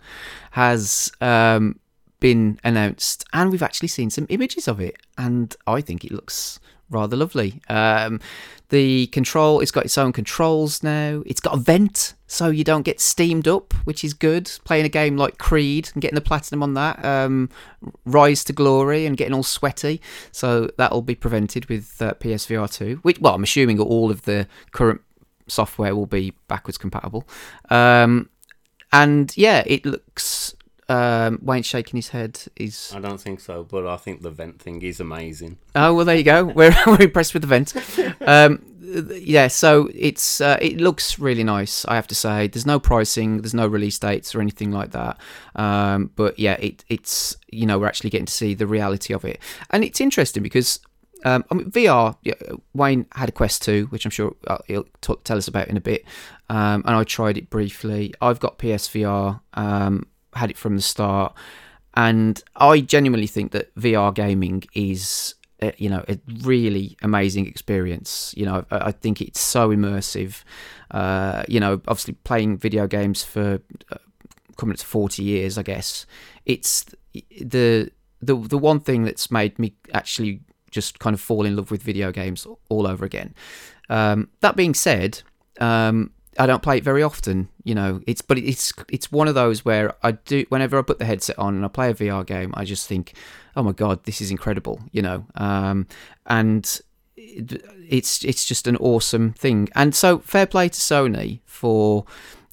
has 0.52 1.12
um, 1.20 1.78
been 2.20 2.58
announced, 2.64 3.24
and 3.32 3.50
we've 3.50 3.62
actually 3.62 3.88
seen 3.88 4.10
some 4.10 4.26
images 4.30 4.66
of 4.66 4.80
it, 4.80 4.96
and 5.18 5.54
I 5.66 5.82
think 5.82 6.04
it 6.04 6.12
looks 6.12 6.58
rather 6.88 7.16
lovely. 7.16 7.60
Um, 7.68 8.20
the 8.68 9.06
control, 9.08 9.60
it's 9.60 9.70
got 9.70 9.84
its 9.84 9.98
own 9.98 10.12
controls 10.12 10.82
now. 10.82 11.22
It's 11.26 11.40
got 11.40 11.54
a 11.54 11.58
vent, 11.58 12.14
so 12.26 12.48
you 12.48 12.64
don't 12.64 12.82
get 12.82 13.00
steamed 13.00 13.46
up, 13.46 13.74
which 13.84 14.02
is 14.02 14.14
good. 14.14 14.50
Playing 14.64 14.86
a 14.86 14.88
game 14.88 15.16
like 15.16 15.38
Creed 15.38 15.90
and 15.92 16.02
getting 16.02 16.16
the 16.16 16.20
platinum 16.20 16.62
on 16.62 16.74
that, 16.74 17.04
um, 17.04 17.50
Rise 18.04 18.42
to 18.44 18.52
Glory, 18.52 19.06
and 19.06 19.16
getting 19.16 19.34
all 19.34 19.42
sweaty. 19.42 20.00
So 20.32 20.70
that'll 20.78 21.02
be 21.02 21.14
prevented 21.14 21.66
with 21.66 22.00
uh, 22.00 22.14
PSVR 22.14 22.72
2. 22.72 23.00
Which, 23.02 23.20
well, 23.20 23.34
I'm 23.34 23.44
assuming 23.44 23.78
all 23.78 24.10
of 24.10 24.22
the 24.22 24.48
current 24.72 25.02
software 25.48 25.94
will 25.94 26.06
be 26.06 26.32
backwards 26.48 26.78
compatible. 26.78 27.26
Um, 27.70 28.30
and 28.92 29.36
yeah, 29.36 29.62
it 29.66 29.84
looks. 29.84 30.54
Um, 30.88 31.40
Wayne's 31.42 31.66
shaking 31.66 31.96
his 31.98 32.10
head. 32.10 32.40
He's 32.54 32.92
I 32.94 33.00
don't 33.00 33.20
think 33.20 33.40
so, 33.40 33.64
but 33.64 33.86
I 33.86 33.96
think 33.96 34.22
the 34.22 34.30
vent 34.30 34.62
thing 34.62 34.82
is 34.82 35.00
amazing. 35.00 35.58
Oh 35.74 35.94
well, 35.94 36.04
there 36.04 36.16
you 36.16 36.22
go. 36.22 36.44
We're 36.44 36.74
we're 36.86 37.02
impressed 37.02 37.34
with 37.34 37.42
the 37.42 37.48
vent. 37.48 37.74
Um, 38.22 38.62
yeah, 38.86 39.48
so 39.48 39.90
it's 39.94 40.40
uh, 40.40 40.58
it 40.60 40.80
looks 40.80 41.18
really 41.18 41.44
nice. 41.44 41.84
I 41.86 41.96
have 41.96 42.06
to 42.08 42.14
say, 42.14 42.46
there's 42.46 42.66
no 42.66 42.78
pricing, 42.78 43.42
there's 43.42 43.54
no 43.54 43.66
release 43.66 43.98
dates 43.98 44.34
or 44.34 44.40
anything 44.40 44.70
like 44.70 44.92
that. 44.92 45.18
Um, 45.56 46.10
but 46.14 46.38
yeah, 46.38 46.54
it 46.54 46.84
it's 46.88 47.36
you 47.50 47.66
know 47.66 47.78
we're 47.78 47.88
actually 47.88 48.10
getting 48.10 48.26
to 48.26 48.32
see 48.32 48.54
the 48.54 48.66
reality 48.66 49.12
of 49.12 49.24
it, 49.24 49.40
and 49.70 49.84
it's 49.84 50.00
interesting 50.00 50.42
because. 50.42 50.80
Um, 51.24 51.44
I 51.50 51.54
mean, 51.54 51.70
VR. 51.70 52.16
Yeah, 52.22 52.34
Wayne 52.74 53.06
had 53.12 53.28
a 53.28 53.32
Quest 53.32 53.62
2, 53.62 53.86
which 53.86 54.04
I'm 54.04 54.10
sure 54.10 54.34
uh, 54.46 54.58
he'll 54.66 54.86
t- 55.00 55.14
tell 55.24 55.36
us 55.36 55.48
about 55.48 55.68
in 55.68 55.76
a 55.76 55.80
bit. 55.80 56.04
Um, 56.48 56.82
and 56.86 56.94
I 56.94 57.04
tried 57.04 57.38
it 57.38 57.50
briefly. 57.50 58.14
I've 58.20 58.40
got 58.40 58.58
PSVR. 58.58 59.40
Um, 59.54 60.06
had 60.34 60.50
it 60.50 60.58
from 60.58 60.76
the 60.76 60.82
start, 60.82 61.34
and 61.94 62.42
I 62.56 62.80
genuinely 62.80 63.26
think 63.26 63.52
that 63.52 63.74
VR 63.74 64.14
gaming 64.14 64.64
is 64.74 65.34
uh, 65.62 65.72
you 65.78 65.88
know 65.88 66.04
a 66.08 66.18
really 66.42 66.98
amazing 67.00 67.46
experience 67.46 68.34
you 68.36 68.44
know 68.44 68.66
i, 68.70 68.88
I 68.88 68.92
think 68.92 69.22
it's 69.22 69.40
so 69.40 69.70
immersive 69.70 70.42
uh, 70.90 71.44
you 71.48 71.60
know 71.60 71.80
obviously 71.88 72.12
playing 72.24 72.58
video 72.58 72.86
games 72.86 73.22
for 73.22 73.60
uh, 73.90 73.96
coming 74.58 74.74
up 74.74 74.78
to 74.80 74.84
40 74.84 75.22
years 75.22 75.56
i 75.56 75.62
guess 75.62 76.04
it's 76.44 76.84
the 77.40 77.90
the 78.20 78.36
the 78.36 78.58
one 78.58 78.80
thing 78.80 79.04
that's 79.04 79.30
made 79.30 79.58
me 79.58 79.72
actually 79.94 80.40
just 80.76 81.00
kind 81.00 81.14
of 81.14 81.20
fall 81.20 81.44
in 81.44 81.56
love 81.56 81.70
with 81.70 81.82
video 81.82 82.12
games 82.12 82.46
all 82.68 82.86
over 82.86 83.04
again 83.04 83.34
um, 83.88 84.28
that 84.40 84.54
being 84.56 84.74
said 84.74 85.22
um, 85.60 86.10
I 86.38 86.46
don't 86.46 86.62
play 86.62 86.78
it 86.78 86.84
very 86.84 87.02
often, 87.02 87.48
you 87.64 87.74
know. 87.74 88.00
It's 88.06 88.20
but 88.20 88.38
it's 88.38 88.72
it's 88.90 89.10
one 89.10 89.28
of 89.28 89.34
those 89.34 89.64
where 89.64 89.94
I 90.02 90.12
do 90.12 90.44
whenever 90.48 90.78
I 90.78 90.82
put 90.82 90.98
the 90.98 91.04
headset 91.04 91.38
on 91.38 91.54
and 91.54 91.64
I 91.64 91.68
play 91.68 91.90
a 91.90 91.94
VR 91.94 92.26
game, 92.26 92.52
I 92.56 92.64
just 92.64 92.86
think, 92.86 93.14
oh 93.56 93.62
my 93.62 93.72
god, 93.72 94.04
this 94.04 94.20
is 94.20 94.30
incredible, 94.30 94.80
you 94.92 95.02
know. 95.02 95.24
Um, 95.34 95.86
and 96.26 96.80
it's 97.16 98.24
it's 98.24 98.44
just 98.44 98.66
an 98.66 98.76
awesome 98.76 99.32
thing. 99.32 99.68
And 99.74 99.94
so 99.94 100.18
fair 100.18 100.46
play 100.46 100.68
to 100.68 100.78
Sony 100.78 101.40
for 101.44 102.04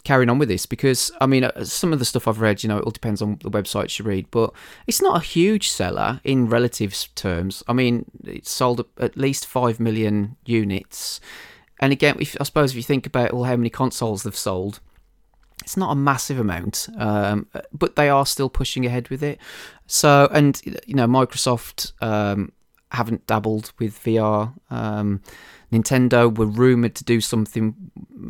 carrying 0.03 0.29
on 0.29 0.37
with 0.37 0.49
this 0.49 0.65
because 0.65 1.11
I 1.21 1.25
mean 1.25 1.45
uh, 1.45 1.63
some 1.63 1.93
of 1.93 1.99
the 1.99 2.05
stuff 2.05 2.27
I've 2.27 2.41
read, 2.41 2.63
you 2.63 2.69
know, 2.69 2.77
it 2.77 2.83
all 2.83 2.91
depends 2.91 3.21
on 3.21 3.39
the 3.41 3.51
websites 3.51 3.99
you 3.99 4.05
read, 4.05 4.27
but 4.31 4.53
it's 4.87 5.01
not 5.01 5.17
a 5.17 5.25
huge 5.25 5.69
seller 5.69 6.19
in 6.23 6.49
relative 6.49 6.95
terms. 7.15 7.63
I 7.67 7.73
mean, 7.73 8.05
it's 8.23 8.51
sold 8.51 8.85
at 8.99 9.17
least 9.17 9.45
five 9.45 9.79
million 9.79 10.35
units. 10.45 11.19
And 11.79 11.91
again, 11.91 12.17
if, 12.19 12.37
I 12.39 12.43
suppose 12.43 12.71
if 12.71 12.77
you 12.77 12.83
think 12.83 13.05
about 13.05 13.33
well, 13.33 13.43
how 13.43 13.55
many 13.55 13.69
consoles 13.69 14.23
they've 14.23 14.35
sold, 14.35 14.79
it's 15.61 15.77
not 15.77 15.91
a 15.91 15.95
massive 15.95 16.39
amount, 16.39 16.89
um, 16.97 17.47
but 17.71 17.95
they 17.95 18.09
are 18.09 18.25
still 18.25 18.49
pushing 18.49 18.85
ahead 18.85 19.09
with 19.09 19.23
it. 19.23 19.39
So, 19.87 20.27
and 20.31 20.61
you 20.65 20.95
know, 20.95 21.07
Microsoft 21.07 21.93
um, 22.01 22.51
haven't 22.93 23.25
dabbled 23.27 23.73
with 23.79 24.01
VR. 24.03 24.53
Um, 24.69 25.21
Nintendo 25.71 26.35
were 26.37 26.45
rumored 26.45 26.93
to 26.95 27.03
do 27.03 27.19
something 27.19 27.75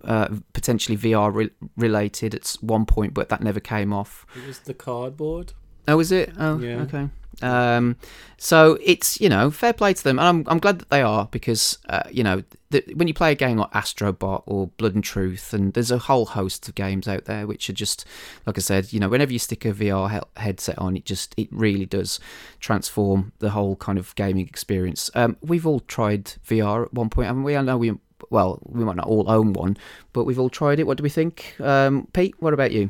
uh, 0.05 0.29
potentially 0.53 0.97
VR 0.97 1.33
re- 1.33 1.49
related 1.75 2.33
at 2.33 2.55
one 2.61 2.85
point, 2.85 3.13
but 3.13 3.29
that 3.29 3.41
never 3.43 3.59
came 3.59 3.91
off. 3.91 4.25
It 4.35 4.47
was 4.47 4.59
the 4.59 4.73
cardboard. 4.73 5.53
Oh, 5.87 5.99
is 5.99 6.11
it? 6.13 6.31
Oh, 6.39 6.57
Yeah. 6.59 6.81
okay. 6.83 7.09
Um, 7.43 7.97
so 8.37 8.77
it's 8.81 9.19
you 9.21 9.29
know 9.29 9.51
fair 9.51 9.73
play 9.73 9.93
to 9.93 10.03
them, 10.03 10.17
and 10.17 10.27
I'm 10.27 10.43
I'm 10.47 10.59
glad 10.59 10.79
that 10.79 10.89
they 10.89 11.01
are 11.01 11.27
because 11.31 11.77
uh, 11.89 12.03
you 12.09 12.23
know 12.23 12.43
the, 12.71 12.83
when 12.95 13.07
you 13.07 13.13
play 13.13 13.31
a 13.31 13.35
game 13.35 13.57
like 13.57 13.71
Astrobot 13.71 14.43
or 14.45 14.67
Blood 14.77 14.95
and 14.95 15.03
Truth, 15.03 15.53
and 15.53 15.73
there's 15.73 15.91
a 15.91 15.97
whole 15.97 16.25
host 16.25 16.67
of 16.67 16.75
games 16.75 17.07
out 17.07 17.25
there 17.25 17.45
which 17.45 17.69
are 17.69 17.73
just 17.73 18.05
like 18.45 18.57
I 18.57 18.61
said, 18.61 18.93
you 18.93 18.99
know, 18.99 19.09
whenever 19.09 19.31
you 19.31 19.39
stick 19.39 19.65
a 19.65 19.73
VR 19.73 20.09
he- 20.09 20.41
headset 20.41 20.77
on, 20.77 20.95
it 20.95 21.05
just 21.05 21.33
it 21.37 21.49
really 21.51 21.85
does 21.85 22.19
transform 22.59 23.33
the 23.39 23.51
whole 23.51 23.75
kind 23.75 23.97
of 23.97 24.15
gaming 24.15 24.47
experience. 24.47 25.11
Um, 25.15 25.37
we've 25.41 25.67
all 25.67 25.81
tried 25.81 26.33
VR 26.47 26.85
at 26.85 26.93
one 26.93 27.09
point, 27.09 27.27
haven't 27.27 27.43
we? 27.43 27.55
I 27.55 27.61
know 27.61 27.77
we 27.77 27.93
well 28.29 28.59
we 28.63 28.83
might 28.83 28.95
not 28.95 29.07
all 29.07 29.29
own 29.29 29.53
one, 29.53 29.77
but 30.13 30.23
we've 30.23 30.39
all 30.39 30.49
tried 30.49 30.79
it. 30.79 30.87
What 30.87 30.97
do 30.97 31.03
we 31.03 31.09
think, 31.09 31.55
um, 31.59 32.07
Pete? 32.13 32.35
What 32.39 32.53
about 32.53 32.71
you? 32.71 32.89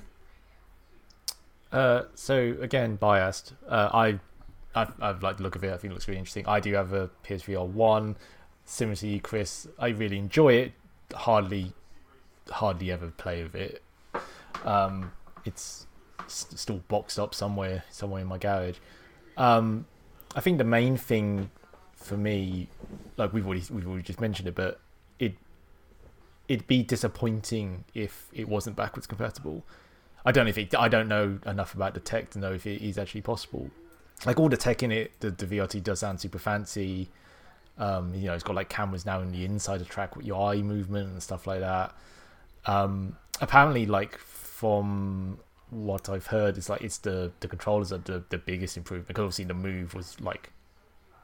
Uh, 1.74 2.04
so 2.14 2.56
again, 2.62 2.96
biased. 2.96 3.54
Uh, 3.68 3.90
I, 3.92 4.20
I've, 4.76 5.22
liked 5.22 5.38
the 5.38 5.44
look 5.44 5.56
of 5.56 5.64
it. 5.64 5.72
I 5.72 5.78
think 5.78 5.92
it 5.92 5.94
looks 5.94 6.08
really 6.08 6.20
interesting. 6.20 6.48
I 6.48 6.60
do 6.60 6.74
have 6.74 6.94
a 6.94 7.10
PSVR 7.24 7.68
one. 7.68 8.16
Similar 8.66 8.96
to 8.98 9.08
you, 9.08 9.22
Chris, 9.22 9.68
I 9.78 9.90
really 9.90 10.18
enjoy 10.18 10.54
it. 10.54 10.72
Hardly, 11.14 11.74
hardly 12.50 12.92
ever 12.92 13.10
play 13.10 13.44
with 13.44 13.56
it. 13.56 13.84
Um, 14.64 15.12
it's 15.46 15.86
still 16.28 16.82
boxed 16.88 17.20
up 17.20 17.36
somewhere, 17.36 17.84
somewhere 17.92 18.22
in 18.22 18.28
my 18.28 18.38
garage. 18.38 18.78
Um, 19.38 19.86
I 20.36 20.40
think 20.40 20.58
the 20.58 20.64
main 20.64 20.98
thing 20.98 21.52
for 21.94 22.18
me, 22.18 22.70
like 23.18 23.34
we've 23.34 23.46
already 23.46 23.64
we've 23.72 23.88
already 23.88 24.04
just 24.04 24.22
mentioned 24.22 24.48
it, 24.48 24.56
but 24.56 24.80
it 25.20 25.36
it'd 26.48 26.68
be 26.68 26.84
disappointing 26.84 27.86
if 27.94 28.28
it 28.34 28.48
wasn't 28.48 28.76
backwards 28.76 29.08
compatible. 29.08 29.64
I 30.26 30.32
don't 30.32 30.46
know 30.46 30.50
if 30.50 30.58
it, 30.58 30.76
I 30.76 30.88
don't 30.88 31.08
know 31.08 31.40
enough 31.46 31.74
about 31.76 31.94
the 31.94 32.00
tech 32.00 32.30
to 32.32 32.40
know 32.40 32.54
if 32.54 32.66
it 32.66 32.82
is 32.82 32.98
actually 32.98 33.22
possible. 33.22 33.70
Like 34.26 34.40
all 34.40 34.50
the 34.50 34.58
tech 34.58 34.84
in 34.84 34.92
it, 34.92 35.20
the, 35.20 35.32
the 35.32 35.46
VRT 35.46 35.84
does 35.84 36.00
sound 36.00 36.20
super 36.22 36.40
fancy. 36.40 37.10
Um, 37.78 38.14
you 38.14 38.26
know, 38.28 38.34
it's 38.34 38.44
got 38.44 38.56
like 38.56 38.70
cameras 38.70 39.06
now 39.06 39.20
in 39.22 39.32
the 39.32 39.44
inside 39.46 39.80
to 39.80 39.86
track 39.86 40.16
with 40.16 40.26
your 40.26 40.50
eye 40.54 40.62
movement 40.62 41.10
and 41.10 41.22
stuff 41.24 41.48
like 41.48 41.60
that. 41.62 41.94
Um, 42.66 43.18
apparently, 43.42 43.86
like 43.86 44.18
from 44.18 45.40
what 45.70 46.08
I've 46.08 46.28
heard, 46.28 46.58
it's 46.58 46.70
like 46.70 46.82
it's 46.82 47.00
the 47.00 47.32
the 47.40 47.48
controllers 47.48 47.92
are 47.92 47.98
the, 47.98 48.24
the 48.30 48.38
biggest 48.38 48.78
improvement 48.78 49.08
because 49.08 49.24
obviously 49.24 49.46
the 49.46 49.54
move 49.56 49.94
was 49.96 50.20
like, 50.22 50.52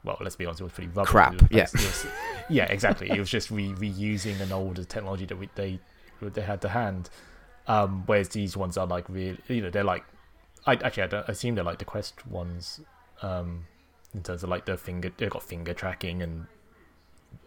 well, 0.04 0.18
let's 0.20 0.36
be 0.36 0.44
honest, 0.44 0.60
it 0.60 0.64
was 0.64 0.72
pretty 0.72 0.90
rubbish. 0.90 1.10
Crap, 1.10 1.40
was- 1.40 1.50
yeah. 1.50 1.66
was- 1.72 2.06
yeah, 2.48 2.64
exactly. 2.64 3.08
It 3.10 3.18
was 3.18 3.30
just 3.30 3.50
re- 3.50 3.72
reusing 3.74 4.40
an 4.40 4.50
older 4.52 4.84
technology 4.84 5.24
that 5.26 5.36
we, 5.36 5.48
they 5.54 5.78
they 6.20 6.42
had 6.42 6.60
to 6.62 6.68
hand. 6.68 7.08
Um, 7.68 8.02
whereas 8.06 8.30
these 8.30 8.56
ones 8.56 8.76
are 8.76 8.86
like 8.86 9.08
really, 9.08 9.38
you 9.48 9.62
know, 9.62 9.70
they're 9.70 9.84
like, 9.84 10.04
I 10.66 10.74
actually 10.74 11.04
I, 11.04 11.18
I 11.20 11.24
assume 11.28 11.54
they're 11.54 11.62
like 11.64 11.78
the 11.78 11.84
Quest 11.84 12.26
ones, 12.26 12.80
um, 13.22 13.66
in 14.14 14.22
terms 14.22 14.42
of 14.42 14.48
like 14.48 14.64
the 14.66 14.76
finger, 14.76 15.10
they've 15.16 15.30
got 15.30 15.42
finger 15.42 15.74
tracking 15.74 16.22
and 16.22 16.46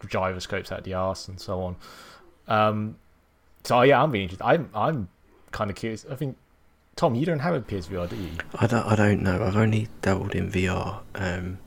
gyroscopes 0.08 0.72
out 0.72 0.84
the 0.84 0.94
arse 0.94 1.28
and 1.28 1.40
so 1.40 1.60
on. 1.62 1.76
Um, 2.48 2.96
so 3.64 3.82
yeah, 3.82 4.02
I'm 4.02 4.10
really 4.10 4.24
interested. 4.24 4.44
I'm 4.44 4.70
I'm 4.74 5.08
kind 5.50 5.70
of 5.70 5.76
curious. 5.76 6.04
I 6.10 6.14
think 6.16 6.36
Tom, 6.96 7.14
you 7.16 7.26
don't 7.26 7.40
have 7.40 7.54
a 7.54 7.60
PSVR, 7.60 8.08
do 8.08 8.16
you? 8.16 8.30
I 8.54 8.66
don't, 8.66 8.86
I 8.86 8.94
don't 8.94 9.22
know. 9.22 9.42
I've 9.42 9.56
only 9.56 9.88
dabbled 10.00 10.34
in 10.36 10.48
VR, 10.50 11.00
um, 11.16 11.58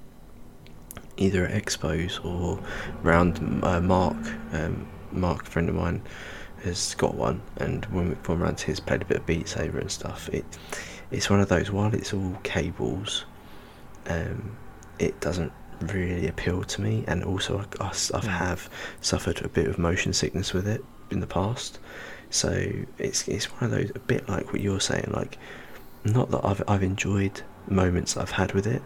either 1.17 1.45
at 1.45 1.65
expos 1.65 2.23
or 2.23 2.63
round. 3.03 3.39
Uh, 3.63 3.81
Mark, 3.81 4.15
um, 4.53 4.87
Mark, 5.11 5.45
a 5.45 5.49
friend 5.49 5.67
of 5.67 5.75
mine, 5.75 6.01
has 6.63 6.95
got 6.95 7.15
one, 7.15 7.41
and 7.57 7.83
when 7.87 8.07
we've 8.07 8.23
gone 8.23 8.39
round 8.39 8.57
to 8.59 8.67
his, 8.67 8.79
played 8.79 9.01
a 9.01 9.05
bit 9.05 9.17
of 9.17 9.25
Beat 9.25 9.49
Saber 9.49 9.79
and 9.79 9.91
stuff. 9.91 10.29
It, 10.29 10.45
it's 11.11 11.29
one 11.29 11.41
of 11.41 11.49
those. 11.49 11.71
While 11.71 11.93
it's 11.93 12.13
all 12.13 12.37
cables, 12.43 13.25
um, 14.07 14.57
it 14.99 15.19
doesn't 15.19 15.51
really 15.81 16.27
appeal 16.27 16.63
to 16.63 16.81
me, 16.81 17.03
and 17.07 17.23
also 17.23 17.59
I've 17.79 17.91
Mm. 17.91 18.27
have 18.27 18.69
suffered 19.01 19.43
a 19.43 19.49
bit 19.49 19.67
of 19.67 19.77
motion 19.77 20.13
sickness 20.13 20.53
with 20.53 20.67
it 20.67 20.83
in 21.11 21.19
the 21.19 21.27
past. 21.27 21.79
So 22.29 22.69
it's 22.97 23.27
it's 23.27 23.45
one 23.53 23.63
of 23.65 23.71
those 23.71 23.91
a 23.95 23.99
bit 23.99 24.27
like 24.27 24.51
what 24.51 24.61
you're 24.61 24.79
saying, 24.81 25.11
like 25.13 25.37
not 26.03 26.31
that 26.31 26.43
I've 26.43 26.63
I've 26.67 26.83
enjoyed 26.83 27.41
moments 27.69 28.17
I've 28.17 28.31
had 28.31 28.53
with 28.53 28.65
it, 28.67 28.81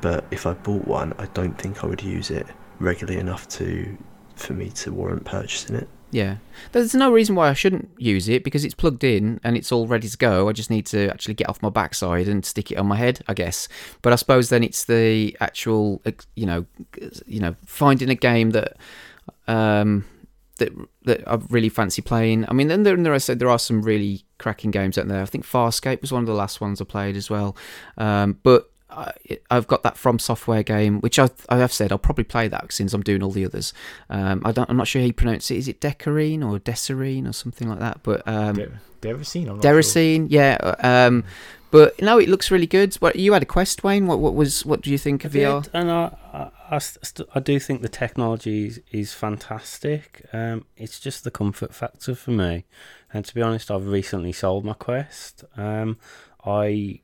but 0.00 0.24
if 0.30 0.46
I 0.46 0.54
bought 0.54 0.86
one, 0.86 1.14
I 1.18 1.26
don't 1.26 1.56
think 1.58 1.84
I 1.84 1.86
would 1.86 2.02
use 2.02 2.30
it 2.30 2.46
regularly 2.80 3.20
enough 3.20 3.48
to 3.50 3.96
for 4.34 4.52
me 4.54 4.70
to 4.70 4.92
warrant 4.92 5.24
purchasing 5.24 5.76
it. 5.76 5.88
Yeah. 6.14 6.36
There's 6.70 6.94
no 6.94 7.12
reason 7.12 7.34
why 7.34 7.48
I 7.48 7.54
shouldn't 7.54 7.90
use 7.98 8.28
it 8.28 8.44
because 8.44 8.64
it's 8.64 8.72
plugged 8.72 9.02
in 9.02 9.40
and 9.42 9.56
it's 9.56 9.72
all 9.72 9.88
ready 9.88 10.08
to 10.08 10.16
go. 10.16 10.48
I 10.48 10.52
just 10.52 10.70
need 10.70 10.86
to 10.86 11.08
actually 11.08 11.34
get 11.34 11.48
off 11.48 11.60
my 11.60 11.70
backside 11.70 12.28
and 12.28 12.46
stick 12.46 12.70
it 12.70 12.78
on 12.78 12.86
my 12.86 12.94
head, 12.94 13.24
I 13.26 13.34
guess. 13.34 13.66
But 14.00 14.12
I 14.12 14.16
suppose 14.16 14.48
then 14.48 14.62
it's 14.62 14.84
the 14.84 15.36
actual, 15.40 16.00
you 16.36 16.46
know, 16.46 16.66
you 17.26 17.40
know, 17.40 17.56
finding 17.66 18.10
a 18.10 18.14
game 18.14 18.50
that, 18.50 18.76
um, 19.48 20.04
that 20.58 20.72
that 21.02 21.28
I 21.28 21.40
really 21.48 21.68
fancy 21.68 22.00
playing. 22.00 22.44
I 22.48 22.52
mean, 22.52 22.68
then 22.68 22.84
there, 22.84 22.96
there 22.96 23.12
I 23.12 23.18
said 23.18 23.40
there 23.40 23.50
are 23.50 23.58
some 23.58 23.82
really 23.82 24.22
cracking 24.38 24.70
games 24.70 24.96
out 24.96 25.08
there. 25.08 25.20
I 25.20 25.26
think 25.26 25.44
Farscape 25.44 26.00
was 26.00 26.12
one 26.12 26.22
of 26.22 26.28
the 26.28 26.32
last 26.34 26.60
ones 26.60 26.80
I 26.80 26.84
played 26.84 27.16
as 27.16 27.28
well. 27.28 27.56
Um, 27.98 28.38
but 28.44 28.70
I, 28.96 29.12
I've 29.50 29.66
got 29.66 29.82
that 29.82 29.96
From 29.96 30.18
Software 30.18 30.62
game, 30.62 31.00
which 31.00 31.18
I, 31.18 31.28
I 31.48 31.58
have 31.58 31.72
said 31.72 31.92
I'll 31.92 31.98
probably 31.98 32.24
play 32.24 32.48
that 32.48 32.72
since 32.72 32.92
I'm 32.92 33.02
doing 33.02 33.22
all 33.22 33.30
the 33.30 33.44
others. 33.44 33.72
Um, 34.10 34.42
I 34.44 34.52
don't, 34.52 34.68
I'm 34.70 34.76
not 34.76 34.86
sure 34.88 35.02
how 35.02 35.06
you 35.06 35.12
pronounce 35.12 35.50
it. 35.50 35.56
Is 35.56 35.68
it 35.68 35.80
Decarine 35.80 36.44
or 36.44 36.58
Decerine 36.58 37.28
or 37.28 37.32
something 37.32 37.68
like 37.68 37.80
that? 37.80 38.02
But 38.02 38.26
um, 38.26 38.54
De- 38.54 38.70
Deracine, 39.00 39.48
I'm 39.48 39.56
not 39.56 39.62
Deracine, 39.62 40.26
yeah. 40.30 40.56
Um, 40.80 41.24
but 41.70 42.00
no, 42.00 42.18
it 42.18 42.28
looks 42.28 42.52
really 42.52 42.68
good. 42.68 42.94
What 42.96 43.16
you 43.16 43.32
had 43.32 43.42
a 43.42 43.46
quest, 43.46 43.82
Wayne? 43.82 44.06
What 44.06 44.20
what 44.20 44.34
was 44.34 44.64
what 44.64 44.80
do 44.80 44.92
you 44.92 44.98
think 44.98 45.24
of 45.24 45.34
I 45.34 45.38
VR? 45.40 45.62
did, 45.64 45.70
and 45.74 45.90
I, 45.90 46.16
I, 46.32 46.50
I, 46.76 46.78
st- 46.78 47.28
I 47.34 47.40
do 47.40 47.58
think 47.58 47.82
the 47.82 47.88
technology 47.88 48.66
is, 48.68 48.80
is 48.92 49.12
fantastic. 49.12 50.24
Um, 50.32 50.66
it's 50.76 51.00
just 51.00 51.24
the 51.24 51.32
comfort 51.32 51.74
factor 51.74 52.14
for 52.14 52.30
me. 52.30 52.64
And 53.12 53.24
to 53.24 53.34
be 53.34 53.42
honest, 53.42 53.72
I've 53.72 53.88
recently 53.88 54.32
sold 54.32 54.64
my 54.64 54.72
Quest. 54.74 55.44
Um, 55.56 55.98
I 56.44 57.00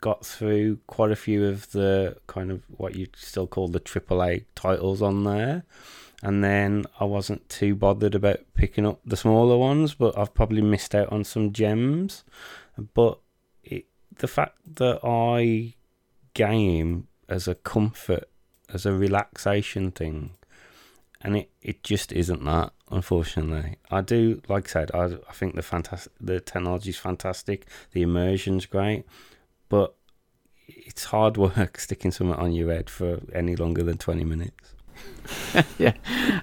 got 0.00 0.24
through 0.24 0.78
quite 0.86 1.10
a 1.10 1.16
few 1.16 1.46
of 1.46 1.70
the 1.72 2.16
kind 2.26 2.50
of 2.50 2.62
what 2.68 2.96
you 2.96 3.08
still 3.14 3.46
call 3.46 3.68
the 3.68 3.80
AAA 3.80 4.44
titles 4.54 5.02
on 5.02 5.24
there. 5.24 5.64
And 6.22 6.44
then 6.44 6.84
I 6.98 7.04
wasn't 7.04 7.48
too 7.48 7.74
bothered 7.74 8.14
about 8.14 8.40
picking 8.54 8.86
up 8.86 9.00
the 9.04 9.16
smaller 9.16 9.56
ones, 9.56 9.94
but 9.94 10.16
I've 10.18 10.34
probably 10.34 10.60
missed 10.60 10.94
out 10.94 11.10
on 11.10 11.24
some 11.24 11.52
gems. 11.52 12.24
But 12.94 13.20
it, 13.64 13.86
the 14.16 14.28
fact 14.28 14.56
that 14.74 15.00
I 15.02 15.74
game 16.34 17.08
as 17.28 17.48
a 17.48 17.54
comfort, 17.54 18.28
as 18.72 18.84
a 18.84 18.92
relaxation 18.92 19.92
thing, 19.92 20.32
and 21.22 21.36
it, 21.36 21.50
it 21.62 21.82
just 21.82 22.12
isn't 22.12 22.44
that. 22.44 22.72
Unfortunately, 22.90 23.76
I 23.90 24.00
do 24.00 24.42
like 24.48 24.68
I 24.68 24.70
said. 24.70 24.90
I, 24.92 25.04
I 25.28 25.32
think 25.32 25.54
the 25.54 25.62
fantastic 25.62 26.12
the 26.20 26.40
technology's 26.40 26.98
fantastic. 26.98 27.66
The 27.92 28.02
immersion's 28.02 28.66
great, 28.66 29.04
but 29.70 29.94
it's 30.68 31.04
hard 31.04 31.38
work 31.38 31.78
sticking 31.80 32.10
something 32.10 32.36
on 32.36 32.52
your 32.52 32.70
head 32.70 32.90
for 32.90 33.20
any 33.34 33.56
longer 33.56 33.82
than 33.82 33.96
twenty 33.96 34.24
minutes. 34.24 34.74
yeah. 35.78 35.94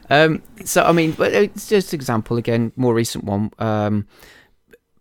Um, 0.10 0.42
so 0.66 0.84
I 0.84 0.92
mean, 0.92 1.12
but 1.12 1.32
it's 1.34 1.70
just 1.70 1.94
an 1.94 1.98
example 1.98 2.38
again. 2.38 2.72
More 2.76 2.96
recent 2.96 3.24
one 3.24 3.52
um, 3.60 4.08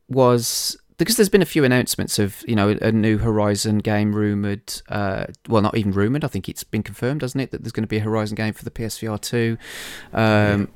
was 0.09 0.77
because 0.99 1.17
there's 1.17 1.29
been 1.29 1.43
a 1.43 1.47
few 1.47 1.65
announcements 1.65 2.19
of 2.19 2.43
you 2.47 2.57
know 2.57 2.71
a 2.81 2.91
new 2.91 3.19
Horizon 3.19 3.79
game 3.79 4.15
rumored. 4.15 4.81
Uh, 4.89 5.27
well, 5.49 5.63
not 5.63 5.77
even 5.77 5.93
rumored. 5.93 6.25
I 6.25 6.29
think 6.29 6.49
it's 6.49 6.65
been 6.65 6.83
confirmed, 6.83 7.23
hasn't 7.23 7.43
it, 7.43 7.51
that 7.51 7.63
there's 7.63 7.73
going 7.73 7.83
to 7.83 7.89
be 7.89 7.99
a 7.99 8.01
Horizon 8.01 8.35
game 8.35 8.55
for 8.55 8.65
the 8.65 8.71
PSVR 8.71 9.21
two. 9.21 9.59
Um, 10.13 10.69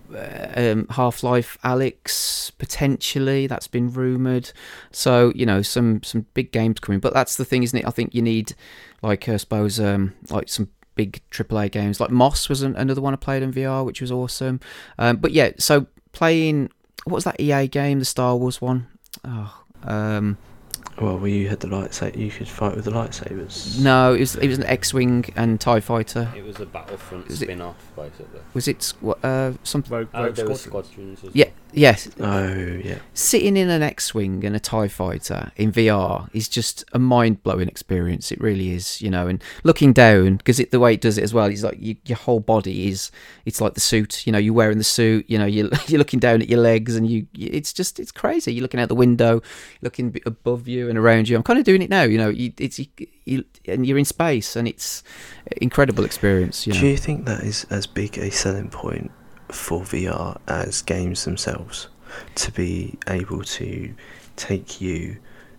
um, 0.56 0.86
Half 0.90 1.22
Life 1.22 1.58
Alyx 1.64 2.52
potentially 2.58 3.46
that's 3.46 3.66
been 3.66 3.90
rumored. 3.92 4.52
So 4.90 5.32
you 5.34 5.46
know 5.46 5.62
some 5.62 6.02
some 6.02 6.26
big 6.34 6.52
games 6.52 6.80
coming. 6.80 7.00
But 7.00 7.14
that's 7.14 7.36
the 7.36 7.44
thing, 7.44 7.62
isn't 7.62 7.78
it? 7.78 7.86
I 7.86 7.90
think 7.90 8.14
you 8.14 8.22
need 8.22 8.54
like 9.02 9.28
I 9.28 9.38
suppose 9.38 9.80
um, 9.80 10.14
like 10.28 10.48
some 10.48 10.68
big 10.96 11.22
AAA 11.30 11.70
games. 11.70 11.98
Like 11.98 12.10
Moss 12.10 12.48
was 12.48 12.62
an, 12.62 12.76
another 12.76 13.00
one 13.00 13.14
I 13.14 13.16
played 13.16 13.42
in 13.42 13.52
VR, 13.52 13.84
which 13.86 14.02
was 14.02 14.12
awesome. 14.12 14.60
Um, 14.98 15.16
but 15.16 15.32
yeah, 15.32 15.52
so 15.58 15.86
playing 16.12 16.70
what 17.04 17.14
was 17.14 17.24
that 17.24 17.40
EA 17.40 17.66
game, 17.68 17.98
the 17.98 18.04
Star 18.04 18.36
Wars 18.36 18.60
one? 18.60 18.86
Oh, 19.24 19.64
um, 19.84 20.36
Well, 21.00 21.18
where 21.18 21.30
you 21.30 21.48
had 21.48 21.60
the 21.60 21.68
lightsaber, 21.68 22.16
you 22.16 22.30
could 22.30 22.48
fight 22.48 22.76
with 22.76 22.84
the 22.84 22.90
lightsabers. 22.90 23.80
no, 23.80 24.12
it 24.14 24.20
was 24.20 24.36
it 24.36 24.48
was 24.48 24.58
an 24.58 24.64
X-wing 24.64 25.24
and 25.36 25.60
Tie 25.60 25.80
Fighter. 25.80 26.30
It 26.36 26.44
was 26.44 26.60
a 26.60 26.66
Battlefront 26.66 27.28
Is 27.28 27.40
it- 27.40 27.46
spin-off, 27.46 27.76
basically. 27.96 28.40
Was 28.54 28.68
it 28.68 28.92
what 29.00 29.24
uh 29.24 29.52
something? 29.62 29.90
Rogue, 29.92 30.08
Oh, 30.12 30.30
there 30.30 30.46
were 30.46 30.54
Squadron. 30.54 31.16
squadrons. 31.16 31.24
As 31.24 31.34
Yeah, 31.34 31.50
yes. 31.72 32.08
Oh 32.18 32.54
yeah. 32.54 32.98
Sitting 33.14 33.56
in 33.56 33.70
an 33.70 33.82
X-wing 33.82 34.44
and 34.44 34.56
a 34.56 34.60
Tie 34.60 34.88
Fighter 34.88 35.52
in 35.56 35.72
VR 35.72 36.28
is 36.32 36.48
just 36.48 36.84
a 36.92 36.98
mind-blowing 36.98 37.68
experience. 37.68 38.32
It 38.32 38.40
really 38.40 38.72
is, 38.72 39.00
you 39.00 39.10
know. 39.10 39.26
And 39.26 39.42
looking 39.62 39.92
down 39.92 40.36
because 40.36 40.60
it 40.60 40.70
the 40.70 40.80
way 40.80 40.94
it 40.94 41.00
does 41.00 41.18
it 41.18 41.24
as 41.24 41.34
well, 41.34 41.46
is 41.46 41.64
like 41.64 41.78
you, 41.80 41.96
your 42.06 42.18
whole 42.18 42.40
body 42.40 42.88
is 42.88 43.10
it's 43.44 43.60
like 43.60 43.74
the 43.74 43.80
suit. 43.80 44.26
You 44.26 44.32
know, 44.32 44.38
you're 44.38 44.54
wearing 44.54 44.78
the 44.78 44.84
suit. 44.84 45.28
You 45.28 45.38
know, 45.38 45.46
you 45.46 45.70
you're 45.86 45.98
looking 45.98 46.20
down 46.20 46.42
at 46.42 46.48
your 46.48 46.60
legs 46.60 46.96
and 46.96 47.08
you 47.08 47.26
it's 47.34 47.72
just 47.72 48.00
it's 48.00 48.12
crazy. 48.12 48.52
You're 48.52 48.62
looking 48.62 48.80
out 48.80 48.88
the 48.88 48.94
window, 48.94 49.42
looking 49.82 50.16
above 50.26 50.68
you 50.68 50.88
and 50.88 50.98
around 50.98 51.28
you. 51.28 51.36
I'm 51.36 51.42
kind 51.42 51.58
of 51.58 51.64
doing 51.64 51.82
it 51.82 51.90
now. 51.90 52.02
You 52.02 52.18
know, 52.18 52.28
you, 52.28 52.52
it's 52.58 52.78
you, 52.78 52.86
you, 53.24 53.44
and 53.66 53.86
you're 53.86 53.98
in 53.98 54.04
space 54.04 54.56
and 54.56 54.66
it's 54.66 55.02
incredible 55.58 56.04
experience. 56.04 56.66
You 56.66 56.74
know. 56.74 56.80
Do 56.80 56.86
you 56.86 56.96
think 56.96 57.26
that 57.26 57.40
is 57.42 57.66
as 57.70 57.86
big 57.86 58.18
a 58.18 58.30
selling 58.30 58.70
point 58.70 59.10
for 59.52 59.80
VR 59.82 60.38
as 60.46 60.82
games 60.82 61.24
themselves? 61.24 61.88
To 62.36 62.52
be 62.52 62.98
able 63.06 63.44
to 63.44 63.94
take 64.36 64.80
you 64.80 65.18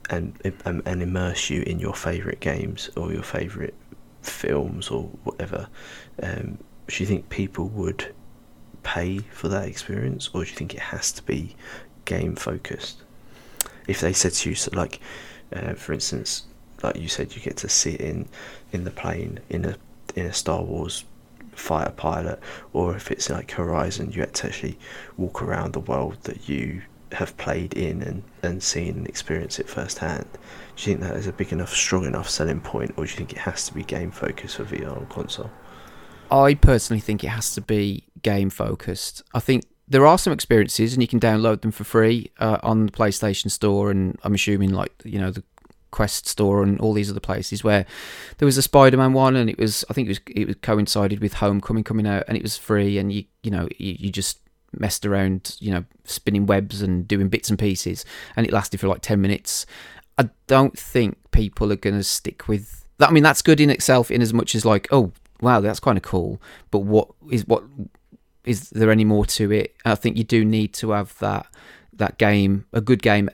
and 0.09 0.33
um, 0.65 0.83
and 0.85 1.01
immerse 1.01 1.49
you 1.49 1.61
in 1.61 1.79
your 1.79 1.93
favourite 1.93 2.39
games 2.41 2.89
or 2.97 3.13
your 3.13 3.23
favourite 3.23 3.73
films 4.21 4.89
or 4.89 5.03
whatever. 5.23 5.67
Um, 6.21 6.57
do 6.87 7.03
you 7.03 7.07
think 7.07 7.29
people 7.29 7.67
would 7.69 8.13
pay 8.83 9.19
for 9.19 9.47
that 9.47 9.67
experience, 9.67 10.29
or 10.33 10.43
do 10.43 10.49
you 10.49 10.55
think 10.55 10.73
it 10.73 10.81
has 10.81 11.11
to 11.13 11.23
be 11.23 11.55
game 12.05 12.35
focused? 12.35 13.01
If 13.87 14.01
they 14.01 14.13
said 14.13 14.33
to 14.33 14.49
you, 14.49 14.55
so 14.55 14.71
like, 14.73 14.99
uh, 15.53 15.73
for 15.73 15.93
instance, 15.93 16.43
like 16.83 16.97
you 16.97 17.07
said, 17.07 17.35
you 17.35 17.41
get 17.41 17.57
to 17.57 17.69
sit 17.69 18.01
in 18.01 18.27
in 18.71 18.83
the 18.83 18.91
plane 18.91 19.39
in 19.49 19.65
a 19.65 19.75
in 20.15 20.25
a 20.25 20.33
Star 20.33 20.61
Wars 20.61 21.05
fighter 21.53 21.91
pilot, 21.91 22.39
or 22.73 22.95
if 22.95 23.11
it's 23.11 23.29
like 23.29 23.51
Horizon, 23.51 24.07
you 24.11 24.17
get 24.17 24.33
to 24.35 24.47
actually 24.47 24.77
walk 25.17 25.41
around 25.41 25.73
the 25.73 25.79
world 25.79 26.17
that 26.23 26.49
you 26.49 26.81
have 27.13 27.35
played 27.37 27.73
in 27.73 28.01
and, 28.01 28.23
and 28.41 28.63
seen 28.63 28.97
and 28.97 29.07
experience 29.07 29.59
it 29.59 29.69
firsthand. 29.69 30.25
Do 30.75 30.89
you 30.89 30.97
think 30.97 31.01
that 31.01 31.17
is 31.17 31.27
a 31.27 31.33
big 31.33 31.51
enough, 31.51 31.73
strong 31.73 32.05
enough 32.05 32.29
selling 32.29 32.61
point, 32.61 32.91
or 32.97 33.05
do 33.05 33.11
you 33.11 33.17
think 33.17 33.33
it 33.33 33.39
has 33.39 33.65
to 33.67 33.73
be 33.73 33.83
game 33.83 34.11
focused 34.11 34.57
for 34.57 34.65
VR 34.65 35.01
or 35.01 35.05
console? 35.07 35.51
I 36.29 36.53
personally 36.53 37.01
think 37.01 37.23
it 37.23 37.29
has 37.29 37.53
to 37.55 37.61
be 37.61 38.05
game 38.21 38.49
focused. 38.49 39.21
I 39.33 39.39
think 39.39 39.65
there 39.87 40.07
are 40.07 40.17
some 40.17 40.31
experiences, 40.31 40.93
and 40.93 41.01
you 41.01 41.07
can 41.07 41.19
download 41.19 41.61
them 41.61 41.71
for 41.71 41.83
free 41.83 42.31
uh, 42.39 42.59
on 42.63 42.85
the 42.85 42.91
PlayStation 42.91 43.51
Store, 43.51 43.91
and 43.91 44.17
I'm 44.23 44.33
assuming 44.33 44.71
like 44.71 44.93
you 45.03 45.19
know 45.19 45.31
the 45.31 45.43
Quest 45.91 46.27
Store 46.27 46.63
and 46.63 46.79
all 46.79 46.93
these 46.93 47.11
other 47.11 47.19
places 47.19 47.63
where 47.63 47.85
there 48.37 48.45
was 48.45 48.57
a 48.57 48.61
Spider-Man 48.61 49.13
one, 49.13 49.35
and 49.35 49.49
it 49.49 49.59
was 49.59 49.85
I 49.89 49.93
think 49.93 50.07
it 50.07 50.11
was 50.11 50.19
it 50.35 50.47
was 50.47 50.55
coincided 50.61 51.19
with 51.19 51.35
Homecoming 51.35 51.83
coming 51.83 52.07
out, 52.07 52.23
and 52.27 52.37
it 52.37 52.43
was 52.43 52.57
free, 52.57 52.97
and 52.97 53.11
you 53.11 53.25
you 53.43 53.51
know 53.51 53.67
you, 53.77 53.95
you 53.99 54.11
just 54.11 54.39
messed 54.73 55.05
around, 55.05 55.57
you 55.59 55.71
know, 55.71 55.83
spinning 56.05 56.45
webs 56.45 56.81
and 56.81 57.07
doing 57.07 57.29
bits 57.29 57.49
and 57.49 57.59
pieces, 57.59 58.05
and 58.35 58.45
it 58.45 58.53
lasted 58.53 58.79
for 58.79 58.87
like 58.87 59.01
ten 59.01 59.21
minutes. 59.21 59.65
I 60.17 60.29
don't 60.47 60.77
think 60.77 61.17
people 61.31 61.71
are 61.71 61.77
going 61.77 61.97
to 61.97 62.03
stick 62.03 62.47
with 62.47 62.85
that. 62.97 63.09
I 63.09 63.11
mean, 63.11 63.23
that's 63.23 63.41
good 63.41 63.59
in 63.59 63.69
itself, 63.69 64.11
in 64.11 64.21
as 64.21 64.33
much 64.33 64.55
as 64.55 64.65
like, 64.65 64.87
oh 64.91 65.11
wow, 65.41 65.59
that's 65.59 65.79
kind 65.79 65.97
of 65.97 66.03
cool. 66.03 66.41
But 66.69 66.79
what 66.79 67.09
is 67.29 67.45
what 67.47 67.63
is 68.43 68.69
there 68.69 68.91
any 68.91 69.05
more 69.05 69.25
to 69.25 69.51
it? 69.51 69.75
I 69.85 69.95
think 69.95 70.17
you 70.17 70.23
do 70.23 70.45
need 70.45 70.73
to 70.75 70.91
have 70.91 71.17
that 71.19 71.47
that 71.93 72.17
game, 72.17 72.65
a 72.73 72.81
good 72.81 73.01
game, 73.01 73.29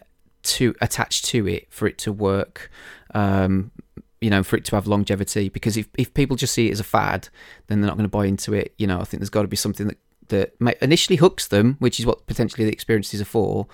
to 0.47 0.73
attach 0.81 1.21
to 1.23 1.47
it 1.47 1.67
for 1.69 1.87
it 1.87 1.97
to 1.99 2.11
work. 2.11 2.71
Um, 3.13 3.71
you 4.19 4.31
know, 4.31 4.41
for 4.41 4.55
it 4.57 4.65
to 4.65 4.75
have 4.75 4.87
longevity. 4.87 5.49
Because 5.49 5.77
if 5.77 5.87
if 5.97 6.13
people 6.13 6.35
just 6.35 6.53
see 6.53 6.69
it 6.69 6.71
as 6.71 6.79
a 6.79 6.83
fad, 6.83 7.29
then 7.67 7.81
they're 7.81 7.87
not 7.87 7.97
going 7.97 8.09
to 8.09 8.17
buy 8.17 8.25
into 8.25 8.53
it. 8.53 8.73
You 8.77 8.87
know, 8.87 8.99
I 8.99 9.03
think 9.03 9.21
there's 9.21 9.29
got 9.29 9.43
to 9.43 9.47
be 9.47 9.57
something 9.57 9.87
that 9.87 9.97
that 10.29 10.59
may, 10.59 10.75
initially 10.81 11.17
hooks 11.17 11.47
them, 11.47 11.77
which 11.79 11.99
is 11.99 12.05
what 12.05 12.25
potentially 12.27 12.65
the 12.65 12.71
experiences 12.71 13.21
are 13.21 13.25
for. 13.25 13.67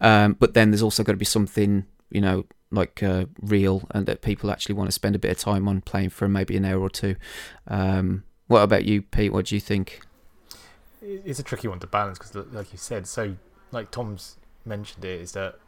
Um, 0.00 0.36
but 0.38 0.54
then 0.54 0.70
there's 0.70 0.82
also 0.82 1.02
got 1.02 1.12
to 1.12 1.18
be 1.18 1.24
something, 1.24 1.86
you 2.10 2.20
know, 2.20 2.44
like 2.70 3.02
uh, 3.02 3.26
real 3.40 3.86
and 3.92 4.06
that 4.06 4.20
people 4.20 4.50
actually 4.50 4.74
want 4.74 4.88
to 4.88 4.92
spend 4.92 5.14
a 5.14 5.18
bit 5.18 5.30
of 5.30 5.38
time 5.38 5.68
on 5.68 5.80
playing 5.80 6.10
for 6.10 6.28
maybe 6.28 6.56
an 6.56 6.64
hour 6.64 6.80
or 6.80 6.90
two. 6.90 7.16
Um, 7.68 8.24
what 8.48 8.62
about 8.62 8.84
you, 8.84 9.02
Pete? 9.02 9.32
What 9.32 9.46
do 9.46 9.54
you 9.54 9.60
think? 9.60 10.00
It's 11.00 11.38
a 11.38 11.42
tricky 11.42 11.68
one 11.68 11.80
to 11.80 11.86
balance 11.86 12.18
because, 12.18 12.34
like 12.52 12.72
you 12.72 12.78
said, 12.78 13.06
so 13.06 13.36
like 13.70 13.90
Tom's 13.90 14.36
mentioned 14.64 15.04
it, 15.04 15.20
is 15.20 15.32
that 15.32 15.58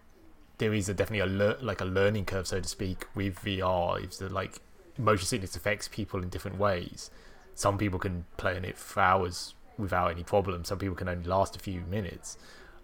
there 0.58 0.72
is 0.72 0.88
a 0.88 0.94
definitely 0.94 1.20
a 1.20 1.26
lear- 1.26 1.58
like 1.60 1.80
a 1.80 1.84
learning 1.84 2.24
curve, 2.24 2.46
so 2.46 2.60
to 2.60 2.68
speak, 2.68 3.06
with 3.14 3.36
VR. 3.40 4.02
Is 4.02 4.18
that 4.18 4.32
like 4.32 4.60
motion 4.98 5.26
sickness 5.26 5.56
affects 5.56 5.88
people 5.88 6.22
in 6.22 6.28
different 6.28 6.58
ways. 6.58 7.10
Some 7.54 7.78
people 7.78 7.98
can 7.98 8.26
play 8.36 8.56
in 8.56 8.64
it 8.64 8.76
for 8.76 9.00
hours 9.00 9.54
without 9.78 10.10
any 10.10 10.22
problem. 10.22 10.64
Some 10.64 10.78
people 10.78 10.96
can 10.96 11.08
only 11.08 11.24
last 11.24 11.56
a 11.56 11.58
few 11.58 11.80
minutes. 11.82 12.38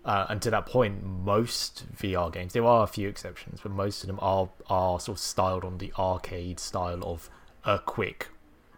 Uh, 0.04 0.26
and 0.28 0.42
to 0.42 0.50
that 0.50 0.66
point, 0.66 1.04
most 1.04 1.84
VR 1.96 2.32
games, 2.32 2.52
there 2.52 2.64
are 2.64 2.82
a 2.82 2.88
few 2.88 3.08
exceptions, 3.08 3.60
but 3.62 3.70
most 3.70 4.02
of 4.02 4.08
them 4.08 4.18
are 4.20 4.48
are 4.68 4.98
sort 4.98 5.16
of 5.16 5.22
styled 5.22 5.64
on 5.64 5.78
the 5.78 5.92
arcade 5.98 6.58
style 6.58 7.02
of 7.04 7.30
a 7.64 7.78
quick 7.78 8.28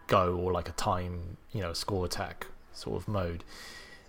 go 0.07 0.35
or 0.35 0.51
like 0.51 0.69
a 0.69 0.73
time, 0.73 1.37
you 1.51 1.61
know, 1.61 1.73
score 1.73 2.05
attack 2.05 2.47
sort 2.73 3.01
of 3.01 3.07
mode. 3.07 3.43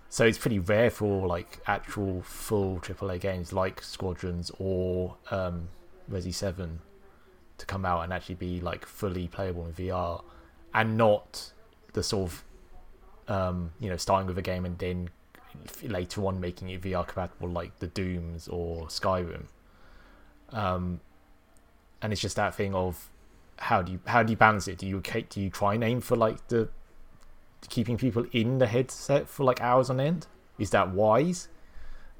So 0.08 0.24
it's 0.24 0.38
pretty 0.38 0.58
rare 0.58 0.90
for 0.90 1.26
like 1.26 1.60
actual 1.66 2.22
full 2.22 2.78
AAA 2.78 3.20
games 3.20 3.52
like 3.52 3.82
Squadrons 3.82 4.50
or 4.58 5.16
um, 5.30 5.68
Resi 6.10 6.32
Seven 6.32 6.80
to 7.58 7.66
come 7.66 7.84
out 7.84 8.02
and 8.02 8.12
actually 8.12 8.36
be 8.36 8.60
like 8.60 8.86
fully 8.86 9.28
playable 9.28 9.66
in 9.66 9.72
VR, 9.72 10.22
and 10.74 10.96
not 10.96 11.52
the 11.92 12.02
sort 12.02 12.30
of 12.30 12.44
um, 13.28 13.72
you 13.80 13.90
know 13.90 13.96
starting 13.96 14.26
with 14.26 14.38
a 14.38 14.42
game 14.42 14.64
and 14.64 14.78
then 14.78 15.10
later 15.82 16.24
on 16.26 16.40
making 16.40 16.68
it 16.68 16.82
VR 16.82 17.06
compatible, 17.06 17.48
like 17.48 17.78
the 17.78 17.86
Dooms 17.86 18.48
or 18.48 18.86
Skyrim. 18.86 19.46
Um, 20.50 21.00
and 22.02 22.12
it's 22.12 22.22
just 22.22 22.36
that 22.36 22.54
thing 22.54 22.74
of 22.74 23.08
how 23.58 23.82
do 23.82 23.92
you 23.92 24.00
how 24.06 24.22
do 24.22 24.30
you 24.30 24.36
balance 24.36 24.68
it? 24.68 24.78
Do 24.78 24.86
you 24.86 25.00
do 25.00 25.40
you 25.40 25.50
try 25.50 25.74
and 25.74 25.82
aim 25.82 26.00
for 26.00 26.16
like 26.16 26.46
the 26.48 26.68
keeping 27.66 27.96
people 27.96 28.26
in 28.32 28.58
the 28.58 28.66
headset 28.66 29.28
for 29.28 29.44
like 29.44 29.60
hours 29.60 29.90
on 29.90 30.00
end? 30.00 30.26
Is 30.58 30.70
that 30.70 30.90
wise? 30.90 31.48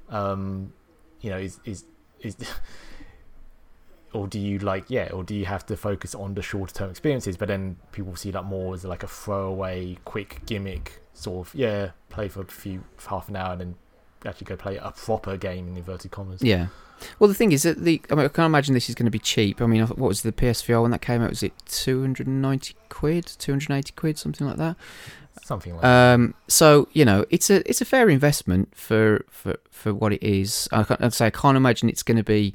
Um, 0.09 0.73
you 1.21 1.29
know, 1.29 1.37
is 1.37 1.59
is 1.65 1.85
is 2.21 2.35
or 4.13 4.27
do 4.27 4.39
you 4.39 4.57
like 4.59 4.85
yeah 4.87 5.09
or 5.11 5.23
do 5.23 5.35
you 5.35 5.45
have 5.45 5.65
to 5.65 5.75
focus 5.75 6.15
on 6.15 6.33
the 6.33 6.41
shorter 6.41 6.73
term 6.73 6.89
experiences 6.89 7.35
but 7.35 7.49
then 7.49 7.75
people 7.91 8.15
see 8.15 8.31
that 8.31 8.43
more 8.43 8.73
as 8.73 8.85
like 8.85 9.03
a 9.03 9.07
throwaway 9.07 9.97
quick 10.05 10.41
gimmick 10.45 11.01
sort 11.13 11.45
of 11.45 11.53
yeah 11.53 11.91
play 12.09 12.29
for 12.29 12.41
a 12.41 12.45
few 12.45 12.83
for 12.95 13.09
half 13.09 13.27
an 13.27 13.35
hour 13.35 13.51
and 13.51 13.61
then 13.61 13.75
actually 14.25 14.45
go 14.45 14.55
play 14.55 14.77
a 14.77 14.91
proper 14.91 15.37
game 15.37 15.67
in 15.67 15.77
inverted 15.77 16.11
commas 16.11 16.41
Yeah. 16.41 16.67
Well, 17.19 17.27
the 17.27 17.35
thing 17.35 17.51
is 17.51 17.61
that 17.61 17.83
the 17.83 18.01
I, 18.09 18.15
mean, 18.15 18.25
I 18.25 18.29
can't 18.29 18.47
imagine 18.47 18.73
this 18.73 18.89
is 18.89 18.95
going 18.95 19.05
to 19.05 19.11
be 19.11 19.19
cheap. 19.19 19.61
I 19.61 19.67
mean, 19.67 19.85
what 19.85 19.99
was 19.99 20.23
the 20.23 20.31
PSVR 20.31 20.81
when 20.81 20.89
that 20.89 21.01
came 21.01 21.21
out? 21.21 21.29
Was 21.29 21.43
it 21.43 21.53
two 21.67 22.01
hundred 22.01 22.25
and 22.25 22.41
ninety 22.41 22.75
quid, 22.89 23.27
two 23.27 23.51
hundred 23.51 23.71
eighty 23.71 23.93
quid, 23.95 24.17
something 24.17 24.47
like 24.47 24.57
that? 24.57 24.75
Something 25.43 25.73
like 25.73 25.81
that. 25.81 26.13
Um, 26.13 26.33
so 26.47 26.87
you 26.93 27.05
know, 27.05 27.25
it's 27.29 27.49
a 27.49 27.67
it's 27.69 27.81
a 27.81 27.85
fair 27.85 28.09
investment 28.09 28.75
for 28.75 29.25
for, 29.29 29.55
for 29.69 29.93
what 29.93 30.13
it 30.13 30.23
is. 30.23 30.67
I 30.71 30.83
can't, 30.83 31.01
I'd 31.01 31.13
say 31.13 31.27
I 31.27 31.31
can't 31.31 31.57
imagine 31.57 31.89
it's 31.89 32.03
going 32.03 32.17
to 32.17 32.23
be 32.23 32.53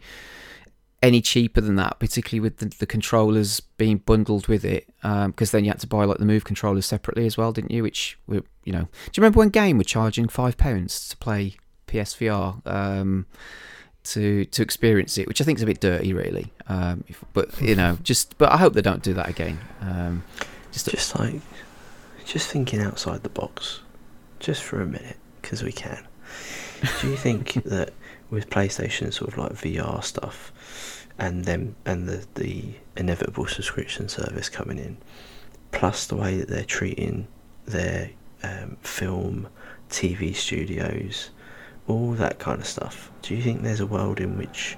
any 1.03 1.21
cheaper 1.21 1.61
than 1.61 1.75
that, 1.77 1.99
particularly 1.99 2.39
with 2.41 2.59
the, 2.59 2.67
the 2.79 2.87
controllers 2.87 3.61
being 3.61 3.99
bundled 3.99 4.47
with 4.47 4.65
it. 4.65 4.87
Because 5.03 5.51
then 5.51 5.65
you 5.65 5.71
had 5.71 5.81
to 5.81 5.87
buy 5.87 6.05
like 6.05 6.19
the 6.19 6.25
Move 6.25 6.45
controllers 6.45 6.87
separately 6.87 7.27
as 7.27 7.37
well, 7.37 7.53
didn't 7.53 7.73
you? 7.73 7.83
Which 7.83 8.19
were 8.27 8.43
you 8.65 8.73
know, 8.73 8.83
do 8.83 9.11
you 9.15 9.23
remember 9.23 9.39
when 9.39 9.49
Game 9.49 9.79
were 9.79 9.85
charging 9.85 10.29
five 10.29 10.57
pounds 10.57 11.09
to 11.09 11.17
play 11.17 11.57
PSVR? 11.87 12.67
Um, 12.67 13.27
to 14.05 14.45
to 14.47 14.63
experience 14.63 15.17
it, 15.17 15.29
which 15.29 15.41
I 15.41 15.45
think 15.45 15.59
is 15.59 15.63
a 15.63 15.67
bit 15.67 15.81
dirty, 15.81 16.13
really. 16.13 16.53
Um, 16.67 17.05
if, 17.07 17.25
but 17.33 17.61
you 17.61 17.77
know, 17.77 17.99
just 18.03 18.37
but 18.37 18.51
I 18.51 18.57
hope 18.57 18.73
they 18.73 18.83
don't 18.83 19.03
do 19.03 19.15
that 19.15 19.29
again. 19.29 19.61
Um, 19.81 20.25
just, 20.73 20.91
Just 20.91 21.19
like, 21.19 21.41
just 22.25 22.51
thinking 22.51 22.81
outside 22.81 23.23
the 23.23 23.29
box, 23.29 23.81
just 24.41 24.63
for 24.63 24.81
a 24.81 24.87
minute, 24.87 25.17
because 25.41 25.63
we 25.63 25.73
can. 25.73 26.07
Do 27.01 27.11
you 27.11 27.17
think 27.17 27.55
that 27.65 27.93
with 28.31 28.51
PlayStation 28.51 29.13
sort 29.13 29.33
of 29.33 29.39
like 29.39 29.53
VR 29.53 30.03
stuff, 30.03 30.53
and 31.19 31.45
them 31.45 31.77
and 31.85 32.09
the 32.09 32.27
the 32.35 32.75
inevitable 32.97 33.47
subscription 33.47 34.09
service 34.09 34.49
coming 34.49 34.79
in, 34.79 34.97
plus 35.71 36.07
the 36.07 36.17
way 36.17 36.39
that 36.39 36.49
they're 36.49 36.65
treating 36.65 37.27
their 37.67 38.11
um, 38.43 38.77
film, 38.83 39.49
TV 39.91 40.35
studios, 40.35 41.31
all 41.87 42.13
that 42.13 42.39
kind 42.39 42.61
of 42.61 42.67
stuff. 42.67 43.11
Do 43.23 43.35
you 43.35 43.43
think 43.43 43.63
there's 43.63 43.81
a 43.81 43.87
world 43.87 44.21
in 44.21 44.37
which 44.37 44.77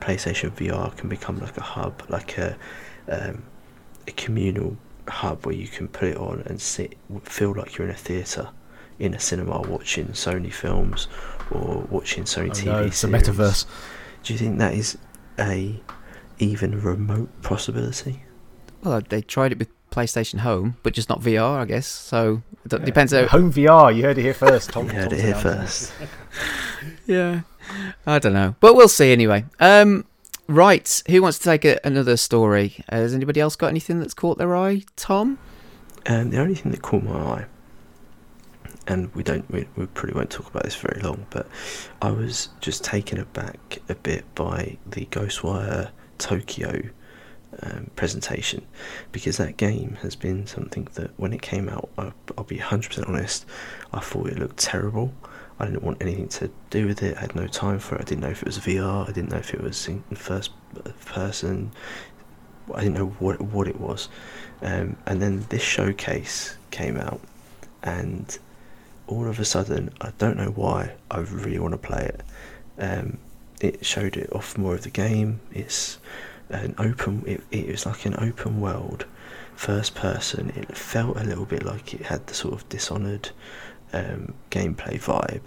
PlayStation 0.00 0.50
VR 0.50 0.96
can 0.96 1.08
become 1.08 1.40
like 1.40 1.56
a 1.56 1.62
hub, 1.62 2.02
like 2.08 2.38
a 2.38 2.56
um, 3.08 3.42
a 4.06 4.12
communal 4.12 4.76
hub 5.08 5.44
where 5.46 5.54
you 5.54 5.68
can 5.68 5.88
put 5.88 6.08
it 6.08 6.16
on 6.16 6.42
and 6.46 6.60
sit, 6.60 6.96
feel 7.24 7.52
like 7.54 7.76
you're 7.76 7.86
in 7.88 7.92
a 7.94 7.96
theatre, 7.96 8.48
in 8.98 9.14
a 9.14 9.20
cinema 9.20 9.60
watching 9.62 10.08
Sony 10.08 10.52
films 10.52 11.08
or 11.50 11.86
watching 11.90 12.24
Sony 12.24 12.48
Oh 12.48 12.52
TV 12.52 12.64
no, 12.66 12.78
it's 12.84 13.02
a 13.04 13.08
series? 13.08 13.28
metaverse 13.28 13.66
Do 14.22 14.32
you 14.32 14.38
think 14.38 14.58
that 14.58 14.74
is 14.74 14.96
a 15.38 15.80
even 16.38 16.80
remote 16.80 17.28
possibility? 17.42 18.22
well, 18.82 19.00
they 19.08 19.20
tried 19.22 19.52
it 19.52 19.58
with 19.58 19.68
PlayStation 19.90 20.40
Home, 20.40 20.76
but 20.82 20.92
just 20.92 21.08
not 21.08 21.20
VR, 21.20 21.58
I 21.60 21.64
guess. 21.64 21.86
So 21.86 22.42
it 22.64 22.68
d- 22.70 22.78
depends 22.84 23.12
how. 23.12 23.26
home 23.28 23.52
VR 23.52 23.94
you 23.94 24.02
heard 24.02 24.18
it 24.18 24.22
here 24.22 24.34
first 24.34 24.70
Tom 24.70 24.86
You 24.88 24.92
heard 24.94 25.10
Tom's 25.10 25.22
it 25.22 25.24
here 25.24 25.34
first. 25.36 25.92
Yeah, 27.06 27.40
I 28.06 28.18
don't 28.18 28.32
know, 28.34 28.56
but 28.60 28.74
we'll 28.74 28.88
see 28.88 29.12
anyway. 29.12 29.44
Um, 29.60 30.04
right, 30.48 31.02
who 31.08 31.22
wants 31.22 31.38
to 31.38 31.44
take 31.44 31.64
a, 31.64 31.78
another 31.84 32.16
story? 32.16 32.76
Uh, 32.88 32.96
has 32.96 33.14
anybody 33.14 33.40
else 33.40 33.56
got 33.56 33.68
anything 33.68 34.00
that's 34.00 34.14
caught 34.14 34.38
their 34.38 34.56
eye? 34.56 34.82
Tom? 34.96 35.38
And 36.06 36.32
the 36.32 36.38
only 36.38 36.54
thing 36.54 36.72
that 36.72 36.82
caught 36.82 37.02
my 37.02 37.18
eye, 37.18 37.46
and 38.86 39.14
we 39.14 39.22
don't, 39.22 39.50
we, 39.50 39.66
we 39.76 39.86
probably 39.86 40.14
won't 40.14 40.30
talk 40.30 40.48
about 40.50 40.64
this 40.64 40.74
very 40.76 41.00
long, 41.00 41.26
but 41.30 41.48
I 42.02 42.10
was 42.10 42.50
just 42.60 42.84
taken 42.84 43.18
aback 43.18 43.80
a 43.88 43.94
bit 43.94 44.24
by 44.34 44.76
the 44.86 45.06
Ghostwire 45.06 45.90
Tokyo 46.18 46.82
um, 47.62 47.90
presentation 47.96 48.66
because 49.12 49.36
that 49.36 49.56
game 49.56 49.96
has 50.02 50.16
been 50.16 50.46
something 50.46 50.88
that 50.94 51.10
when 51.18 51.32
it 51.32 51.40
came 51.42 51.68
out, 51.68 51.88
I, 51.96 52.12
I'll 52.36 52.44
be 52.44 52.58
100% 52.58 53.08
honest, 53.08 53.46
I 53.92 54.00
thought 54.00 54.28
it 54.28 54.38
looked 54.38 54.58
terrible. 54.58 55.14
I 55.58 55.66
didn't 55.66 55.82
want 55.82 56.02
anything 56.02 56.28
to 56.28 56.50
do 56.70 56.86
with 56.86 57.02
it. 57.02 57.16
I 57.16 57.20
had 57.20 57.36
no 57.36 57.46
time 57.46 57.78
for 57.78 57.94
it. 57.94 58.00
I 58.00 58.04
didn't 58.04 58.22
know 58.22 58.30
if 58.30 58.42
it 58.42 58.46
was 58.46 58.58
VR. 58.58 59.08
I 59.08 59.12
didn't 59.12 59.30
know 59.30 59.38
if 59.38 59.54
it 59.54 59.60
was 59.60 59.86
in 59.86 60.02
first 60.14 60.50
person. 61.04 61.70
I 62.74 62.80
didn't 62.80 62.94
know 62.94 63.14
what 63.18 63.40
what 63.40 63.68
it 63.68 63.80
was. 63.80 64.08
Um, 64.62 64.96
and 65.06 65.20
then 65.22 65.46
this 65.50 65.62
showcase 65.62 66.56
came 66.70 66.96
out, 66.96 67.20
and 67.82 68.36
all 69.06 69.28
of 69.28 69.38
a 69.38 69.44
sudden, 69.44 69.90
I 70.00 70.12
don't 70.18 70.36
know 70.36 70.50
why, 70.50 70.92
I 71.10 71.18
really 71.18 71.58
want 71.58 71.72
to 71.72 71.78
play 71.78 72.04
it. 72.04 72.22
Um, 72.78 73.18
it 73.60 73.84
showed 73.84 74.16
it 74.16 74.32
off 74.32 74.58
more 74.58 74.74
of 74.74 74.82
the 74.82 74.90
game. 74.90 75.40
It's 75.52 75.98
an 76.48 76.74
open. 76.78 77.22
It, 77.26 77.42
it 77.50 77.68
was 77.68 77.86
like 77.86 78.06
an 78.06 78.16
open 78.18 78.60
world, 78.60 79.04
first 79.54 79.94
person. 79.94 80.52
It 80.56 80.76
felt 80.76 81.16
a 81.16 81.24
little 81.24 81.44
bit 81.44 81.64
like 81.64 81.94
it 81.94 82.02
had 82.02 82.26
the 82.26 82.34
sort 82.34 82.54
of 82.54 82.68
Dishonored 82.68 83.30
um, 83.94 84.34
gameplay 84.50 85.00
vibe, 85.00 85.42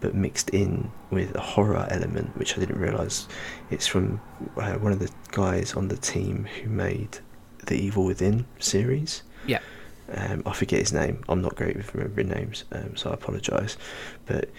but 0.00 0.14
mixed 0.14 0.50
in 0.50 0.90
with 1.10 1.34
a 1.34 1.40
horror 1.40 1.86
element, 1.90 2.36
which 2.36 2.56
I 2.56 2.60
didn't 2.60 2.78
realise. 2.78 3.28
It's 3.70 3.86
from 3.86 4.20
uh, 4.56 4.74
one 4.74 4.92
of 4.92 4.98
the 4.98 5.10
guys 5.30 5.74
on 5.74 5.88
the 5.88 5.96
team 5.96 6.44
who 6.44 6.68
made 6.68 7.18
the 7.66 7.76
Evil 7.76 8.04
Within 8.04 8.44
series. 8.58 9.22
Yeah. 9.46 9.60
Um, 10.14 10.42
I 10.44 10.52
forget 10.52 10.80
his 10.80 10.92
name. 10.92 11.22
I'm 11.28 11.40
not 11.40 11.54
great 11.54 11.76
with 11.76 11.94
remembering 11.94 12.28
names, 12.28 12.64
um, 12.72 12.96
so 12.96 13.10
I 13.10 13.14
apologise. 13.14 13.76
But 14.26 14.50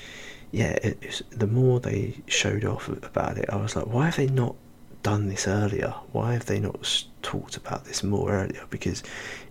yeah, 0.52 0.72
it, 0.82 0.98
it's, 1.02 1.22
the 1.30 1.48
more 1.48 1.80
they 1.80 2.22
showed 2.28 2.64
off 2.64 2.88
about 2.88 3.38
it, 3.38 3.50
I 3.50 3.58
was 3.58 3.76
like, 3.76 3.88
why 3.88 4.06
have 4.06 4.16
they 4.16 4.28
not 4.28 4.56
done 5.04 5.28
this 5.28 5.48
earlier? 5.48 5.94
Why 6.12 6.34
have 6.34 6.46
they 6.46 6.60
not 6.60 7.06
talked 7.22 7.58
about 7.58 7.86
this 7.86 8.04
more 8.04 8.32
earlier? 8.32 8.64
Because 8.70 9.04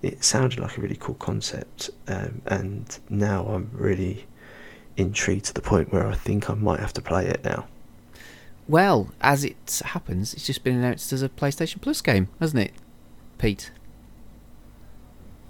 it 0.03 0.25
sounded 0.25 0.59
like 0.59 0.77
a 0.77 0.81
really 0.81 0.97
cool 0.97 1.15
concept, 1.15 1.91
um, 2.09 2.43
and 2.47 2.99
now 3.09 3.47
I'm 3.47 3.71
really 3.73 4.27
intrigued 4.97 5.45
to 5.47 5.55
the 5.55 5.63
point 5.63 5.93
where 5.93 6.07
I 6.07 6.15
think 6.15 6.51
I 6.51 6.55
might 6.55 6.81
have 6.81 6.93
to 6.95 7.01
play 7.03 7.27
it 7.27 7.45
now. 7.45 7.67
Well, 8.69 9.11
as 9.21 9.45
it 9.45 9.83
happens, 9.85 10.35
it's 10.35 10.47
just 10.47 10.65
been 10.65 10.77
announced 10.77 11.13
as 11.13 11.23
a 11.23 11.29
PlayStation 11.29 11.81
Plus 11.81 12.01
game, 12.01 12.29
hasn't 12.41 12.63
it, 12.63 12.73
Pete? 13.39 13.71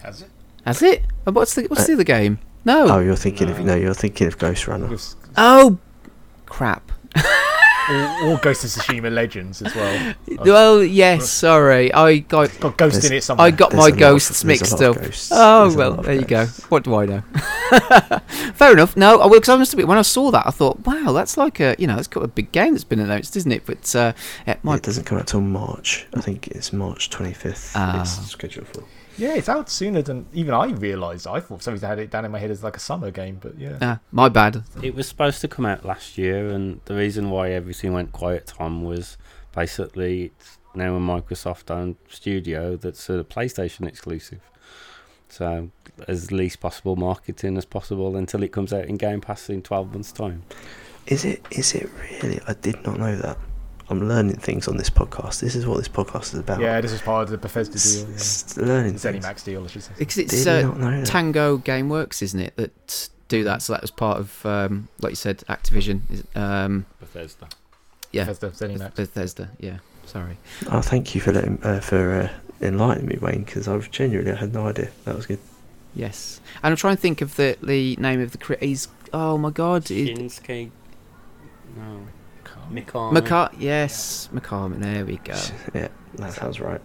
has 0.02 0.22
it 0.22 0.30
Has 0.64 0.82
it? 0.82 1.04
Uh, 1.26 1.32
What's 1.32 1.54
the 1.54 1.62
What's 1.64 1.86
the 1.86 1.92
other 1.92 2.04
game? 2.04 2.38
No. 2.64 2.88
Oh, 2.88 2.98
you're 3.00 3.16
thinking 3.16 3.48
of 3.50 3.58
No. 3.58 3.64
no, 3.66 3.74
you're 3.76 3.94
thinking 3.94 4.26
of 4.26 4.38
Ghost 4.38 4.66
Runner. 4.66 4.96
Oh, 5.36 5.78
crap. 6.46 6.90
or, 7.90 8.28
or 8.28 8.38
Ghost 8.38 8.64
of 8.64 8.70
Tsushima 8.70 9.12
Legends 9.12 9.62
as 9.62 9.74
well 9.74 10.14
Well, 10.44 10.82
yes. 10.84 11.28
Sorry, 11.30 11.92
I 11.92 12.18
got 12.18 12.58
got 12.60 12.76
Ghost 12.78 12.94
There's- 12.94 13.10
in 13.10 13.16
it 13.16 13.24
somewhere 13.24 13.46
I 13.46 13.50
got 13.50 13.70
There's 13.70 13.78
my 13.80 13.86
a 13.86 13.90
lot 13.90 13.92
of- 13.94 13.98
ghosts 13.98 14.28
there's 14.28 14.44
a 14.44 14.46
mixed 14.46 14.72
lot 14.72 14.82
of 14.82 14.96
up. 14.96 15.02
ghosts. 15.02 15.30
Oh 15.32 15.62
There's 15.62 15.74
a 15.74 15.78
well, 15.78 15.90
lot 15.90 15.98
of 16.00 16.04
there 16.06 16.14
you 16.14 16.20
go. 16.22 16.26
ghosts. 16.44 16.70
What 16.70 16.84
do 16.84 16.94
I 16.94 17.06
know? 17.06 17.22
Fair 18.54 18.72
enough. 18.72 18.96
No, 18.96 19.20
I 19.20 19.28
because 19.28 19.48
I 19.48 19.56
must 19.56 19.72
admit 19.72 19.88
when 19.88 19.98
I 19.98 20.02
saw 20.02 20.30
that, 20.30 20.46
I 20.46 20.50
thought, 20.50 20.84
wow, 20.86 21.12
that's 21.12 21.36
like 21.36 21.60
a 21.60 21.74
you 21.78 21.86
know, 21.86 21.98
it's 21.98 22.08
got 22.08 22.22
a 22.22 22.28
big 22.28 22.52
game 22.52 22.72
that's 22.72 22.84
been 22.84 23.00
announced, 23.00 23.36
isn't 23.36 23.50
it? 23.52 23.64
But 23.66 23.94
uh, 23.96 24.12
yeah, 24.46 24.56
my 24.62 24.76
It 24.76 24.82
doesn't 24.82 25.04
come 25.04 25.18
out 25.18 25.26
till 25.26 25.40
March. 25.40 26.06
I 26.14 26.20
think 26.20 26.48
it's 26.48 26.72
March 26.72 27.10
25th. 27.10 27.72
Ah. 27.74 28.00
It's 28.02 28.30
scheduled 28.30 28.68
for. 28.68 28.84
Yeah 29.18 29.34
it's 29.34 29.48
out 29.48 29.68
sooner 29.70 30.02
than 30.02 30.26
even 30.32 30.54
I 30.54 30.66
realised 30.66 31.26
I 31.26 31.40
thought 31.40 31.62
somebody 31.62 31.86
had 31.86 31.98
it 31.98 32.10
down 32.10 32.24
in 32.24 32.30
my 32.30 32.38
head 32.38 32.50
as 32.50 32.62
like 32.62 32.76
a 32.76 32.80
summer 32.80 33.10
game 33.10 33.38
but 33.40 33.58
yeah 33.58 33.78
uh, 33.80 33.96
my 34.10 34.28
bad. 34.28 34.64
It 34.82 34.94
was 34.94 35.08
supposed 35.08 35.40
to 35.40 35.48
come 35.48 35.66
out 35.66 35.84
last 35.84 36.18
year, 36.18 36.48
and 36.48 36.80
the 36.84 36.94
reason 36.94 37.30
why 37.30 37.50
everything 37.50 37.92
went 37.92 38.12
quiet, 38.12 38.46
Tom, 38.46 38.82
was 38.84 39.16
basically 39.54 40.32
it's 40.38 40.58
now 40.74 40.94
a 40.94 41.00
Microsoft 41.00 41.70
owned 41.70 41.96
studio 42.08 42.76
that's 42.76 43.08
a 43.10 43.24
PlayStation 43.24 43.86
exclusive. 43.86 44.40
So, 45.28 45.70
as 46.08 46.30
least 46.30 46.60
possible 46.60 46.96
marketing 46.96 47.56
as 47.56 47.64
possible 47.64 48.16
until 48.16 48.42
it 48.42 48.52
comes 48.52 48.72
out 48.72 48.84
in 48.84 48.96
Game 48.96 49.20
Pass 49.20 49.48
in 49.48 49.62
12 49.62 49.92
months' 49.92 50.12
time. 50.12 50.42
Is 51.06 51.24
it? 51.24 51.44
Is 51.50 51.74
it 51.74 51.88
really? 52.00 52.40
I 52.46 52.54
did 52.54 52.84
not 52.84 52.98
know 52.98 53.16
that. 53.16 53.38
I'm 53.90 54.08
learning 54.08 54.36
things 54.36 54.68
on 54.68 54.76
this 54.76 54.90
podcast. 54.90 55.40
This 55.40 55.54
is 55.54 55.66
what 55.66 55.76
this 55.78 55.88
podcast 55.88 56.32
is 56.34 56.40
about. 56.40 56.60
yeah 56.60 56.80
this 56.80 56.92
is 56.92 57.00
part 57.02 57.24
of 57.24 57.30
the 57.30 57.38
Bethesda 57.38 57.74
S- 57.74 57.94
deal 58.02 58.08
yeah. 58.10 58.14
s- 58.16 58.56
learning 58.56 58.92
the 58.94 58.98
things. 58.98 59.24
ZeniMax 59.24 59.44
deal 59.44 59.64
I 59.64 59.66
should 59.66 59.82
say 59.82 59.92
Because 59.98 60.18
it's 60.18 60.46
uh, 60.46 60.62
not 60.62 60.78
know 60.78 61.00
that. 61.00 61.06
Tango 61.06 61.58
GameWorks, 61.58 62.22
isn't 62.22 62.40
it, 62.40 62.56
that 62.56 63.08
do 63.28 63.44
that? 63.44 63.62
So 63.62 63.72
that 63.72 63.82
was 63.82 63.90
part 63.90 64.18
of, 64.20 64.44
um, 64.46 64.88
like 65.00 65.10
you 65.12 65.16
said, 65.16 65.38
Activision. 65.48 66.00
Um, 66.36 66.86
Bethesda. 67.00 67.48
yeah, 68.12 68.24
Bethesda 68.24 68.50
ZeniMax 68.50 68.94
Bethesda. 68.94 69.50
Yeah, 69.58 69.78
sorry. 70.06 70.36
Oh, 70.70 70.80
thank 70.82 71.14
you 71.14 71.20
for 71.20 71.32
letting 71.32 71.58
uh, 71.62 71.80
for 71.80 72.12
uh, 72.12 72.28
enlightening 72.60 73.06
me, 73.08 73.18
Wayne. 73.20 73.42
Because 73.44 73.68
I 73.68 73.74
was 73.74 73.88
genuinely 73.88 74.32
I 74.32 74.36
had 74.36 74.52
no 74.54 74.66
idea. 74.68 74.90
That 75.04 75.16
was 75.16 75.26
good. 75.26 75.38
Yes, 75.94 76.40
and 76.62 76.70
I'm 76.72 76.76
trying 76.76 76.96
to 76.96 77.02
think 77.02 77.20
of 77.20 77.36
the 77.36 77.56
the 77.62 77.96
name 77.96 78.20
of 78.20 78.32
the 78.32 78.38
cre- 78.38 78.54
he's 78.60 78.88
Oh 79.12 79.36
my 79.38 79.50
God! 79.50 79.90
It, 79.90 80.16
Shinsuke. 80.16 80.70
No. 81.76 82.06
Can't- 82.70 82.86
Mikami. 82.86 83.16
McCart. 83.18 83.50
Yes, 83.58 84.28
McCartman. 84.32 84.80
There 84.80 85.04
we 85.04 85.16
go. 85.18 85.34
Yeah, 85.74 85.88
that 86.16 86.32
sounds 86.34 86.60
right. 86.60 86.80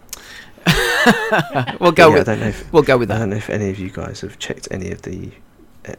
we'll 1.79 1.91
go 1.91 2.09
Yeah, 2.09 2.15
I 2.15 2.17
with. 2.17 2.25
don't 2.25 2.39
know 2.39 2.47
if 2.47 2.73
We'll 2.73 2.83
go 2.83 2.97
with 2.97 3.07
that. 3.09 3.15
I 3.15 3.19
don't 3.19 3.29
know 3.31 3.35
if 3.37 3.49
any 3.49 3.69
of 3.69 3.79
you 3.79 3.89
guys 3.89 4.21
have 4.21 4.37
checked 4.39 4.67
any 4.71 4.91
of 4.91 5.01
the 5.03 5.31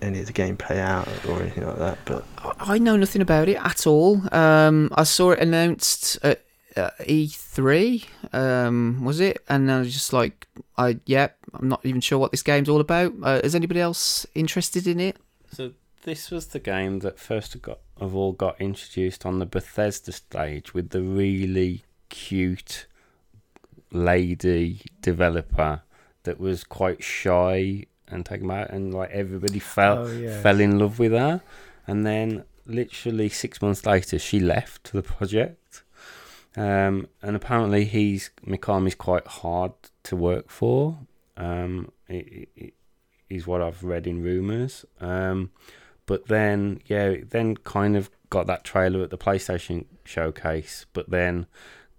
any 0.02 0.20
of 0.20 0.26
the 0.26 0.32
gameplay 0.34 0.76
out 0.78 1.08
or 1.26 1.40
anything 1.40 1.66
like 1.66 1.78
that, 1.78 1.98
but 2.04 2.24
I 2.38 2.74
I 2.74 2.78
know 2.78 2.96
nothing 2.96 3.22
about 3.22 3.48
it 3.48 3.56
at 3.56 3.86
all. 3.86 4.20
Um, 4.34 4.90
I 4.94 5.04
saw 5.04 5.30
it 5.30 5.38
announced 5.38 6.18
at 6.22 6.42
uh, 6.76 6.90
E3, 7.00 8.04
um, 8.34 9.02
was 9.02 9.18
it? 9.20 9.42
And 9.48 9.70
I 9.72 9.78
was 9.78 9.92
just 9.94 10.12
like, 10.12 10.46
I 10.76 10.98
yeah, 11.06 11.28
I'm 11.54 11.68
not 11.68 11.80
even 11.86 12.02
sure 12.02 12.18
what 12.18 12.32
this 12.32 12.42
game's 12.42 12.68
all 12.68 12.80
about. 12.80 13.14
Uh, 13.22 13.40
is 13.42 13.54
anybody 13.54 13.80
else 13.80 14.26
interested 14.34 14.86
in 14.86 15.00
it? 15.00 15.16
So 15.52 15.72
this 16.02 16.30
was 16.30 16.48
the 16.48 16.58
game 16.58 17.00
that 17.00 17.18
first 17.18 17.60
got 17.62 17.80
of 17.96 18.14
all 18.14 18.32
got 18.32 18.60
introduced 18.60 19.26
on 19.26 19.38
the 19.38 19.46
Bethesda 19.46 20.12
stage 20.12 20.72
with 20.72 20.90
the 20.90 21.02
really 21.02 21.84
cute 22.08 22.86
lady 23.90 24.82
developer 25.00 25.82
that 26.22 26.38
was 26.38 26.64
quite 26.64 27.02
shy 27.02 27.84
and 28.06 28.24
taken 28.24 28.50
out 28.50 28.70
and 28.70 28.94
like 28.94 29.10
everybody 29.10 29.58
fell 29.58 30.06
Oh, 30.06 30.12
yeah. 30.12 30.40
fell 30.40 30.60
in 30.60 30.78
love 30.78 30.98
with 30.98 31.12
her. 31.12 31.42
And 31.86 32.06
then 32.06 32.44
literally 32.66 33.28
six 33.28 33.60
months 33.60 33.84
later 33.86 34.18
she 34.18 34.38
left 34.40 34.92
the 34.92 35.02
project. 35.02 35.82
Um, 36.56 37.08
and 37.22 37.36
apparently 37.36 37.84
he's 37.84 38.30
Mikami's 38.46 38.94
quite 38.94 39.26
hard 39.26 39.72
to 40.04 40.16
work 40.16 40.50
for. 40.50 40.98
Um, 41.36 41.92
it, 42.08 42.48
it, 42.56 42.74
is 43.28 43.46
what 43.46 43.60
I've 43.60 43.84
read 43.84 44.06
in 44.06 44.22
rumours. 44.22 44.86
Um, 45.00 45.50
but 46.08 46.26
then 46.26 46.80
yeah 46.86 47.04
it 47.04 47.30
then 47.30 47.56
kind 47.58 47.96
of 47.96 48.10
got 48.30 48.48
that 48.48 48.64
trailer 48.64 49.02
at 49.02 49.10
the 49.10 49.18
PlayStation 49.18 49.84
showcase 50.04 50.86
but 50.92 51.08
then 51.10 51.46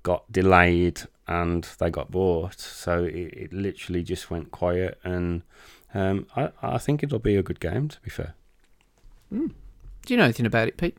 got 0.03 0.29
delayed 0.31 1.01
and 1.27 1.63
they 1.79 1.89
got 1.89 2.11
bought 2.11 2.59
so 2.59 3.05
it, 3.05 3.33
it 3.33 3.53
literally 3.53 4.03
just 4.03 4.29
went 4.29 4.51
quiet 4.51 4.99
and 5.05 5.43
um, 5.93 6.27
I, 6.35 6.49
I 6.61 6.77
think 6.77 7.03
it'll 7.03 7.19
be 7.19 7.37
a 7.37 7.43
good 7.43 7.61
game 7.61 7.87
to 7.87 8.01
be 8.01 8.09
fair 8.09 8.33
Do 10.05 10.13
you 10.13 10.17
know 10.17 10.23
anything 10.23 10.45
about 10.45 10.67
it, 10.67 10.77
Pete? 10.77 10.97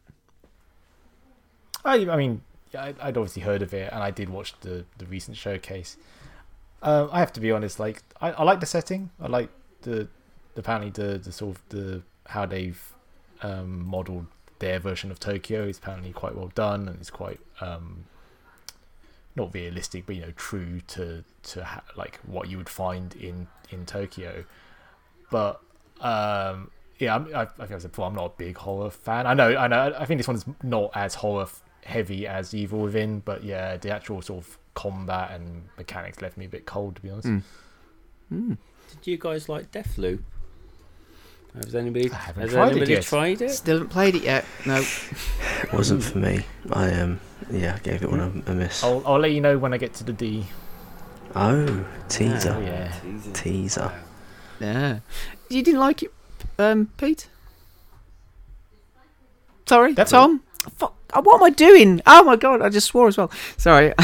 I, 1.85 2.09
I 2.09 2.17
mean, 2.17 2.43
I, 2.79 2.95
I'd 3.01 3.17
obviously 3.17 3.43
heard 3.43 3.63
of 3.63 3.75
it, 3.75 3.93
and 3.93 4.03
I 4.03 4.11
did 4.11 4.29
watch 4.29 4.55
the 4.61 4.85
the 4.99 5.07
recent 5.07 5.37
showcase. 5.37 5.97
Um, 6.83 7.09
I 7.13 7.19
have 7.19 7.33
to 7.35 7.41
be 7.41 7.51
honest, 7.51 7.81
like 7.81 8.03
I, 8.21 8.33
I 8.33 8.45
like 8.45 8.61
the 8.61 8.67
setting. 8.67 9.11
I 9.21 9.27
like 9.29 9.51
the 9.83 10.09
apparently 10.57 10.91
the 10.91 11.19
the 11.19 11.33
sort 11.33 11.57
of 11.57 11.63
the 11.71 12.03
how 12.27 12.47
they've 12.47 12.81
um, 13.43 13.87
modeled 13.87 14.27
their 14.59 14.79
version 14.79 15.11
of 15.11 15.19
Tokyo 15.19 15.65
is 15.65 15.79
apparently 15.79 16.13
quite 16.13 16.35
well 16.35 16.51
done, 16.55 16.89
and 16.89 16.99
it's 17.01 17.11
quite 17.11 17.41
um, 17.61 18.05
not 19.37 19.55
realistic, 19.55 20.07
but 20.07 20.17
you 20.17 20.23
know, 20.23 20.33
true 20.37 20.81
to 20.89 21.25
to 21.43 21.65
ha- 21.65 21.83
like 21.97 22.19
what 22.27 22.49
you 22.49 22.59
would 22.59 22.69
find 22.69 23.15
in 23.17 23.47
in 23.71 23.87
Tokyo. 23.87 24.45
But 25.31 25.61
um, 26.01 26.71
yeah, 26.99 27.15
I'm, 27.15 27.35
I, 27.35 27.43
I 27.43 27.47
think 27.47 27.73
I 27.73 27.79
said 27.79 27.93
before, 27.93 28.07
I'm 28.07 28.15
not 28.15 28.27
a 28.27 28.33
big 28.37 28.57
horror 28.59 28.91
fan. 28.91 29.27
I 29.27 29.35
know, 29.35 29.57
I 29.57 29.69
know. 29.69 29.95
I 29.99 30.05
think 30.05 30.19
this 30.19 30.29
one's 30.29 30.45
not 30.63 30.91
as 30.95 31.15
horror 31.15 31.45
f- 31.45 31.63
heavy 31.85 32.27
as 32.27 32.53
Evil 32.55 32.81
Within, 32.81 33.21
but 33.21 33.43
yeah, 33.45 33.77
the 33.77 33.91
actual 33.91 34.21
sort 34.23 34.45
of 34.45 34.59
combat 34.75 35.31
and 35.33 35.69
mechanics 35.79 36.21
left 36.21 36.37
me 36.37 36.45
a 36.45 36.49
bit 36.49 36.67
cold, 36.67 36.97
to 36.97 37.03
be 37.03 37.11
honest. 37.11 37.29
Mm. 37.29 37.43
Mm. 38.33 38.59
Did 38.91 39.07
you 39.11 39.17
guys 39.19 39.49
like 39.49 39.71
Deathloop? 39.71 40.21
Has 41.55 41.75
anybody 41.75 42.11
I 42.11 42.15
haven't 42.15 42.43
has 42.43 42.53
tried 42.53 42.67
it 42.67 42.71
anybody 42.73 42.93
yet. 42.93 43.03
tried 43.03 43.41
it? 43.43 43.51
Still 43.51 43.79
haven't 43.79 43.91
played 43.91 44.15
it 44.15 44.23
yet. 44.23 44.45
No. 44.67 44.77
it 45.63 45.73
wasn't 45.73 46.03
for 46.05 46.19
me. 46.19 46.45
I 46.73 46.93
um 46.93 47.19
yeah, 47.51 47.75
I 47.75 47.79
gave 47.81 48.03
it 48.03 48.11
one 48.11 48.21
a, 48.47 48.51
a 48.51 48.55
miss. 48.55 48.85
I'll, 48.85 49.03
I'll 49.05 49.19
let 49.19 49.33
you 49.33 49.41
know 49.41 49.59
when 49.59 49.73
I 49.75 49.79
get 49.79 49.93
to 49.95 50.05
the 50.05 50.13
D. 50.13 50.47
Oh, 51.35 51.85
teaser, 52.09 52.55
Oh, 52.57 52.61
yeah. 52.61 52.93
teaser. 53.33 53.93
Yeah. 54.61 54.99
You 55.49 55.63
didn't 55.63 55.81
like 55.81 56.03
it, 56.03 56.13
um, 56.59 56.91
Pete? 56.97 57.29
Sorry, 59.67 59.95
Definitely. 59.95 60.39
Tom. 60.39 60.43
Fuck. 60.77 60.95
uh, 61.13 61.23
What 61.23 61.37
am 61.37 61.45
I 61.45 61.51
doing? 61.51 62.01
Oh 62.07 62.23
my 62.25 62.37
god! 62.37 62.61
I 62.63 62.69
just 62.69 62.89
swore 62.89 63.09
as 63.09 63.17
well. 63.17 63.31
Sorry. 63.57 63.93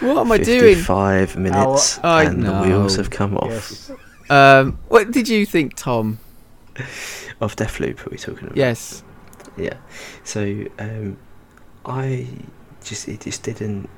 what 0.00 0.18
am 0.18 0.32
I 0.32 0.38
doing? 0.38 0.74
Fifty-five 0.76 1.36
minutes, 1.36 1.98
I 2.02 2.24
and 2.24 2.42
the 2.44 2.52
wheels 2.62 2.96
have 2.96 3.10
come 3.10 3.36
off. 3.36 3.50
Yes. 3.50 3.90
Um, 4.30 4.78
what 4.88 5.10
did 5.10 5.28
you 5.28 5.46
think, 5.46 5.74
Tom? 5.76 6.18
Of 7.40 7.56
Deathloop, 7.56 8.06
are 8.06 8.10
we 8.10 8.16
talking 8.16 8.44
about? 8.44 8.56
Yes. 8.56 9.02
Yeah. 9.56 9.76
So 10.24 10.66
um, 10.78 11.16
I 11.84 12.26
just 12.82 13.08
it 13.08 13.20
just 13.20 13.42
didn't. 13.42 13.88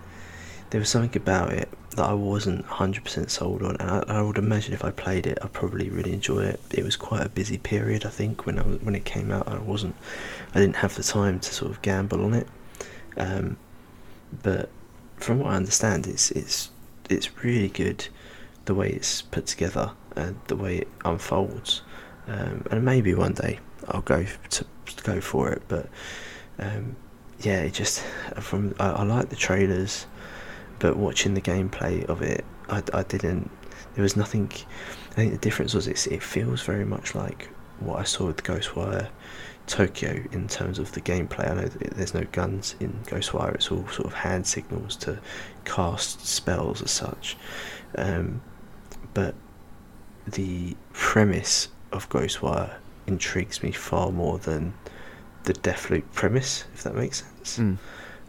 There 0.70 0.80
was 0.80 0.88
something 0.88 1.16
about 1.20 1.52
it 1.52 1.68
that 1.96 2.04
I 2.04 2.12
wasn't 2.12 2.64
hundred 2.66 3.04
percent 3.04 3.30
sold 3.30 3.62
on, 3.62 3.76
and 3.76 3.90
I, 3.90 4.04
I 4.08 4.22
would 4.22 4.38
imagine 4.38 4.74
if 4.74 4.84
I 4.84 4.90
played 4.90 5.26
it, 5.26 5.38
I'd 5.42 5.52
probably 5.52 5.88
really 5.88 6.12
enjoy 6.12 6.44
it. 6.44 6.60
It 6.72 6.84
was 6.84 6.96
quite 6.96 7.24
a 7.24 7.28
busy 7.28 7.58
period, 7.58 8.04
I 8.04 8.10
think, 8.10 8.46
when 8.46 8.58
I 8.58 8.62
was, 8.62 8.80
when 8.82 8.94
it 8.94 9.04
came 9.04 9.30
out. 9.30 9.48
I 9.48 9.58
wasn't. 9.58 9.96
I 10.54 10.60
didn't 10.60 10.76
have 10.76 10.94
the 10.96 11.02
time 11.02 11.40
to 11.40 11.54
sort 11.54 11.70
of 11.70 11.82
gamble 11.82 12.24
on 12.24 12.34
it. 12.34 12.48
Um, 13.16 13.56
but 14.42 14.68
from 15.16 15.38
what 15.38 15.52
I 15.52 15.56
understand, 15.56 16.06
it's 16.06 16.30
it's 16.32 16.70
it's 17.08 17.42
really 17.42 17.68
good 17.68 18.08
the 18.66 18.74
way 18.74 18.90
it's 18.90 19.22
put 19.22 19.46
together 19.46 19.92
and 20.14 20.38
the 20.48 20.56
way 20.56 20.78
it 20.78 20.88
unfolds. 21.04 21.82
Um, 22.28 22.66
and 22.70 22.84
maybe 22.84 23.14
one 23.14 23.32
day 23.32 23.60
I'll 23.88 24.02
go 24.02 24.26
to, 24.50 24.64
go 25.02 25.20
for 25.20 25.50
it. 25.50 25.62
But 25.68 25.88
um, 26.58 26.96
yeah, 27.40 27.62
it 27.62 27.72
just 27.72 28.00
from 28.40 28.74
I, 28.78 28.90
I 28.90 29.02
like 29.04 29.28
the 29.28 29.36
trailers, 29.36 30.06
but 30.78 30.96
watching 30.96 31.34
the 31.34 31.40
gameplay 31.40 32.04
of 32.06 32.22
it, 32.22 32.44
I, 32.68 32.82
I 32.92 33.02
didn't. 33.02 33.50
There 33.94 34.02
was 34.02 34.16
nothing. 34.16 34.50
I 35.12 35.14
think 35.14 35.32
the 35.32 35.38
difference 35.38 35.74
was 35.74 35.86
it's, 35.86 36.06
it 36.06 36.22
feels 36.22 36.62
very 36.62 36.84
much 36.84 37.14
like 37.14 37.48
what 37.80 37.98
I 37.98 38.04
saw 38.04 38.26
with 38.26 38.42
Ghostwire 38.42 39.08
Tokyo 39.66 40.22
in 40.32 40.48
terms 40.48 40.78
of 40.78 40.92
the 40.92 41.00
gameplay. 41.00 41.50
I 41.50 41.54
know 41.54 41.66
there's 41.66 42.14
no 42.14 42.24
guns 42.32 42.74
in 42.80 42.92
Ghostwire; 43.06 43.54
it's 43.54 43.70
all 43.70 43.86
sort 43.88 44.06
of 44.06 44.14
hand 44.14 44.46
signals 44.46 44.96
to 44.96 45.18
cast 45.64 46.26
spells 46.26 46.82
as 46.82 46.90
such. 46.90 47.36
Um, 47.96 48.40
but 49.16 49.34
the 50.26 50.76
premise 50.92 51.68
of 51.90 52.06
Ghostwire 52.10 52.74
intrigues 53.06 53.62
me 53.62 53.72
far 53.72 54.12
more 54.12 54.36
than 54.38 54.74
the 55.44 55.54
Deathloop 55.54 56.04
premise, 56.12 56.64
if 56.74 56.82
that 56.82 56.94
makes 56.94 57.24
sense. 57.24 57.58
Mm. 57.58 57.78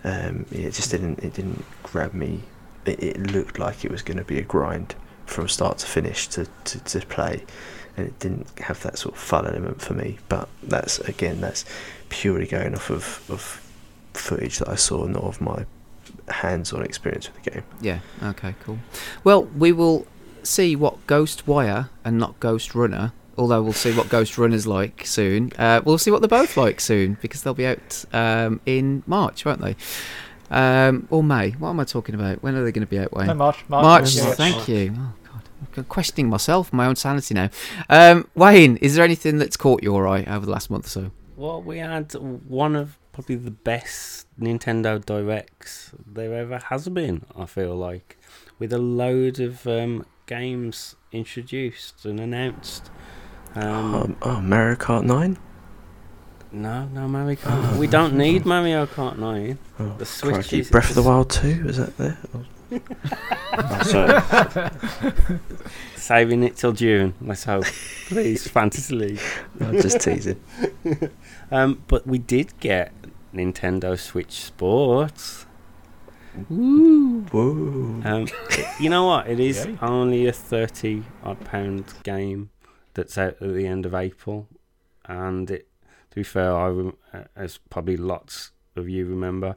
Um, 0.06 0.46
it 0.50 0.72
just 0.72 0.90
didn't. 0.92 1.20
It 1.20 1.34
didn't 1.34 1.66
grab 1.84 2.14
me. 2.14 2.40
It, 2.86 3.04
it 3.04 3.32
looked 3.34 3.60
like 3.60 3.84
it 3.84 3.92
was 3.92 4.02
going 4.02 4.18
to 4.18 4.24
be 4.24 4.40
a 4.40 4.44
grind 4.44 4.96
from 5.26 5.50
start 5.50 5.80
to 5.80 5.86
finish 5.86 6.30
to, 6.30 6.48
to, 6.64 6.80
to 6.80 7.06
play, 7.08 7.44
and 7.98 8.08
it 8.08 8.18
didn't 8.20 8.48
have 8.60 8.82
that 8.84 8.98
sort 8.98 9.14
of 9.14 9.20
fun 9.20 9.46
element 9.46 9.82
for 9.82 9.94
me. 9.94 10.20
But 10.30 10.48
that's 10.64 11.00
again, 11.00 11.42
that's 11.42 11.66
purely 12.08 12.46
going 12.48 12.76
off 12.76 12.90
of, 12.90 13.30
of 13.30 13.42
footage 14.14 14.60
that 14.60 14.70
I 14.70 14.76
saw, 14.76 15.06
not 15.06 15.24
of 15.24 15.42
my 15.42 15.66
hands-on 16.30 16.84
experience 16.84 17.28
with 17.28 17.44
the 17.44 17.52
game. 17.52 17.64
Yeah. 17.82 18.00
Okay. 18.24 18.56
Cool. 18.64 18.78
Well, 19.26 19.44
we 19.44 19.74
will 19.74 20.08
see 20.48 20.76
what 20.76 21.06
Ghost 21.08 21.48
Wire 21.48 21.90
and 22.04 22.18
not 22.18 22.40
Ghost 22.40 22.76
Runner. 22.76 23.14
Although 23.38 23.62
we'll 23.62 23.74
see 23.74 23.94
what 23.96 24.10
Ghost 24.10 24.38
Runner's 24.40 24.66
like 24.66 25.06
soon. 25.06 25.52
Uh, 25.60 25.82
we'll 25.86 26.00
see 26.00 26.10
what 26.10 26.22
they're 26.22 26.28
both 26.28 26.58
like 26.58 26.82
soon 26.82 27.20
because 27.22 27.44
they'll 27.44 27.54
be 27.54 27.68
out 27.68 28.04
um, 28.12 28.60
in 28.66 29.04
March, 29.06 29.46
won't 29.46 29.62
they? 29.62 29.76
Um, 30.50 31.08
or 31.12 31.24
May. 31.24 31.52
What 31.52 31.70
am 31.70 31.80
I 31.80 31.84
talking 31.84 32.16
about? 32.16 32.42
When 32.42 32.56
are 32.56 32.64
they 32.64 32.72
going 32.72 32.86
to 32.86 32.90
be 32.90 32.98
out, 32.98 33.14
Wayne? 33.14 33.28
No, 33.28 33.36
March. 33.36 33.64
March. 33.70 33.84
March. 33.84 34.16
yeah. 34.16 34.34
Thank 34.34 34.68
you. 34.68 34.96
Oh 34.98 35.14
God, 35.24 35.42
I'm 35.78 35.84
questioning 35.84 36.30
myself, 36.30 36.74
my 36.74 36.88
own 36.88 36.96
sanity 36.96 37.36
now. 37.36 37.50
Um, 37.90 38.28
Wayne, 38.34 38.78
is 38.78 38.96
there 38.96 39.06
anything 39.06 39.38
that's 39.38 39.58
caught 39.58 39.84
your 39.84 40.08
eye 40.08 40.24
over 40.24 40.46
the 40.46 40.52
last 40.52 40.72
month 40.72 40.88
or 40.88 40.90
so? 40.90 41.12
Well, 41.36 41.62
we 41.62 41.78
had 41.78 42.14
one 42.14 42.76
of 42.76 42.98
probably 43.12 43.36
the 43.36 43.52
best 43.52 44.28
Nintendo 44.40 45.04
Directs 45.04 45.92
there 46.06 46.34
ever 46.34 46.60
has 46.70 46.88
been. 46.90 47.26
I 47.36 47.46
feel 47.46 47.76
like, 47.76 48.18
with 48.58 48.74
a 48.74 48.80
load 48.80 49.40
of 49.40 49.68
um, 49.68 50.06
games 50.28 50.96
introduced 51.12 52.06
and 52.06 52.20
announced. 52.20 52.92
Um, 53.56 53.96
Um, 53.96 54.16
oh, 54.22 54.40
Mario 54.42 54.76
Kart 54.76 55.04
Nine. 55.04 55.38
no, 56.52 56.86
no 56.94 57.08
Mario 57.08 57.36
Kart. 57.38 57.78
we 57.78 57.88
don't 57.88 58.14
need 58.16 58.46
Mario 58.46 58.86
Kart 58.86 59.18
Nine. 59.18 59.58
Oh, 59.80 59.96
The 59.98 60.06
Switch 60.06 60.34
crikey. 60.36 60.60
is- 60.60 60.70
Breath 60.70 60.90
of 60.90 60.96
the 60.96 61.02
Wild 61.04 61.30
Two. 61.32 61.64
Is 61.68 61.78
that 61.78 61.98
there? 61.98 62.18
Oh, 63.54 63.82
sorry. 63.84 64.70
Saving 65.96 66.44
it 66.44 66.58
till 66.58 66.74
June. 66.74 67.14
Let's 67.22 67.46
hope. 67.46 67.64
Please, 68.08 68.48
Fantasy 68.58 68.94
League. 68.96 69.20
I'm 69.60 69.82
just 69.82 70.00
teasing. 70.02 70.40
Um, 71.50 71.82
but 71.88 72.06
we 72.06 72.18
did 72.18 72.60
get 72.60 72.92
Nintendo 73.34 73.98
Switch 73.98 74.34
Sports. 74.44 75.46
Woo! 76.50 77.22
Whoa. 77.32 78.02
Um, 78.06 78.28
you 78.80 78.90
know 78.90 79.06
what? 79.06 79.28
It 79.28 79.40
is 79.40 79.66
Yay. 79.66 79.78
only 79.82 80.28
a 80.28 80.32
thirty 80.34 81.04
odd 81.24 81.44
pound 81.46 81.86
game 82.04 82.50
that's 82.94 83.18
out 83.18 83.42
at 83.42 83.54
the 83.54 83.68
end 83.68 83.86
of 83.86 83.94
April, 83.94 84.48
and 85.06 85.50
it. 85.52 85.68
To 86.12 86.16
be 86.16 86.24
fair, 86.24 86.56
I 86.56 86.68
rem- 86.70 86.98
uh, 87.14 87.24
as 87.36 87.60
probably 87.70 87.98
lots 87.98 88.52
of 88.76 88.90
you 88.90 89.06
remember, 89.06 89.56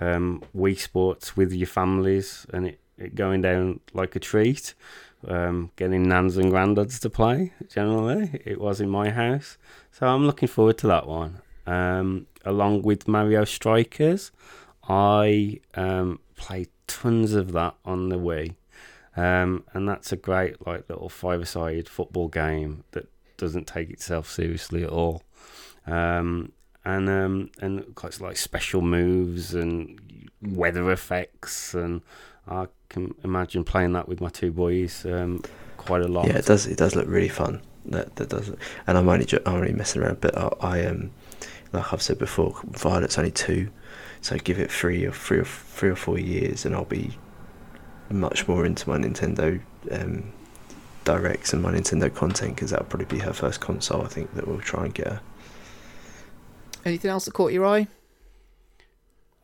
um, 0.00 0.42
Wii 0.56 0.78
Sports 0.78 1.36
with 1.36 1.52
your 1.52 1.66
families, 1.66 2.46
and 2.52 2.66
it, 2.68 2.80
it 2.96 3.14
going 3.14 3.42
down 3.42 3.80
like 3.92 4.16
a 4.16 4.20
treat. 4.20 4.74
Um, 5.26 5.72
getting 5.74 6.08
nans 6.08 6.36
and 6.36 6.52
granddads 6.52 7.00
to 7.00 7.10
play. 7.10 7.52
Generally, 7.68 8.40
it 8.44 8.60
was 8.60 8.80
in 8.80 8.88
my 8.88 9.10
house, 9.10 9.58
so 9.90 10.06
I'm 10.06 10.24
looking 10.26 10.48
forward 10.48 10.78
to 10.78 10.86
that 10.86 11.06
one. 11.08 11.40
Um, 11.66 12.26
along 12.44 12.82
with 12.82 13.08
Mario 13.08 13.44
Strikers, 13.44 14.30
I 14.88 15.60
um, 15.74 16.20
played 16.36 16.68
tons 16.86 17.34
of 17.34 17.52
that 17.52 17.74
on 17.84 18.08
the 18.08 18.16
Wii, 18.16 18.54
um, 19.16 19.64
and 19.74 19.88
that's 19.88 20.12
a 20.12 20.16
great 20.16 20.66
like 20.66 20.88
little 20.88 21.08
five-a-side 21.08 21.88
football 21.88 22.28
game 22.28 22.84
that 22.92 23.06
doesn't 23.36 23.66
take 23.66 23.90
itself 23.90 24.30
seriously 24.30 24.84
at 24.84 24.90
all. 24.90 25.22
Um, 25.86 26.52
and 26.84 27.08
um, 27.08 27.50
and 27.60 27.94
quite 27.94 28.18
like 28.20 28.36
special 28.36 28.80
moves 28.80 29.54
and 29.54 30.00
weather 30.40 30.90
effects, 30.90 31.74
and 31.74 32.00
I 32.46 32.68
can 32.88 33.14
imagine 33.24 33.64
playing 33.64 33.92
that 33.92 34.08
with 34.08 34.20
my 34.20 34.30
two 34.30 34.52
boys 34.52 35.04
um, 35.04 35.42
quite 35.76 36.02
a 36.02 36.08
lot. 36.08 36.26
Yeah, 36.26 36.38
it 36.38 36.46
does. 36.46 36.66
It 36.66 36.78
does 36.78 36.96
look 36.96 37.06
really 37.06 37.28
fun. 37.28 37.60
That 37.86 38.16
that 38.16 38.30
does. 38.30 38.50
And 38.86 38.96
I'm 38.96 39.08
only 39.08 39.26
I'm 39.44 39.54
only 39.54 39.72
messing 39.72 40.02
around, 40.02 40.20
but 40.20 40.36
I, 40.36 40.50
I 40.60 40.84
um 40.86 41.10
like 41.72 41.92
I've 41.92 42.02
said 42.02 42.18
before, 42.18 42.58
Violet's 42.64 43.18
only 43.18 43.30
two, 43.30 43.70
so 44.20 44.36
give 44.38 44.58
it 44.58 44.70
three 44.70 45.04
or 45.04 45.12
three 45.12 45.38
or 45.38 45.44
three 45.44 45.90
or 45.90 45.96
four 45.96 46.18
years, 46.18 46.64
and 46.64 46.74
I'll 46.74 46.84
be 46.84 47.16
much 48.10 48.48
more 48.48 48.64
into 48.64 48.88
my 48.88 48.96
Nintendo 48.96 49.60
um, 49.92 50.32
directs 51.04 51.52
and 51.52 51.62
my 51.62 51.72
Nintendo 51.72 52.14
content 52.14 52.54
because 52.54 52.70
that'll 52.70 52.86
probably 52.86 53.06
be 53.06 53.18
her 53.18 53.32
first 53.32 53.60
console. 53.60 54.02
I 54.02 54.08
think 54.08 54.34
that 54.34 54.46
we'll 54.46 54.60
try 54.60 54.84
and 54.84 54.94
get 54.94 55.06
her. 55.06 55.20
Anything 56.84 57.10
else 57.10 57.24
that 57.26 57.34
caught 57.34 57.52
your 57.52 57.66
eye? 57.66 57.88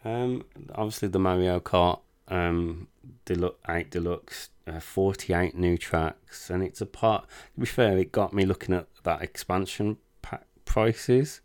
Um, 0.04 0.44
obviously 0.74 1.08
the 1.08 1.18
Mario 1.18 1.60
Kart 1.60 2.00
um, 2.28 2.88
Deluxe, 3.24 3.58
8 3.68 3.90
Deluxe, 3.90 4.50
uh, 4.66 4.80
48 4.80 5.56
new 5.56 5.76
tracks, 5.76 6.50
and 6.50 6.62
it's 6.62 6.80
a 6.80 6.86
part. 6.86 7.26
To 7.54 7.60
be 7.60 7.66
fair, 7.66 7.98
it 7.98 8.12
got 8.12 8.32
me 8.32 8.44
looking 8.44 8.74
at 8.74 8.86
that 9.04 9.22
expansion 9.22 9.98
pack 10.22 10.46
prices 10.64 11.40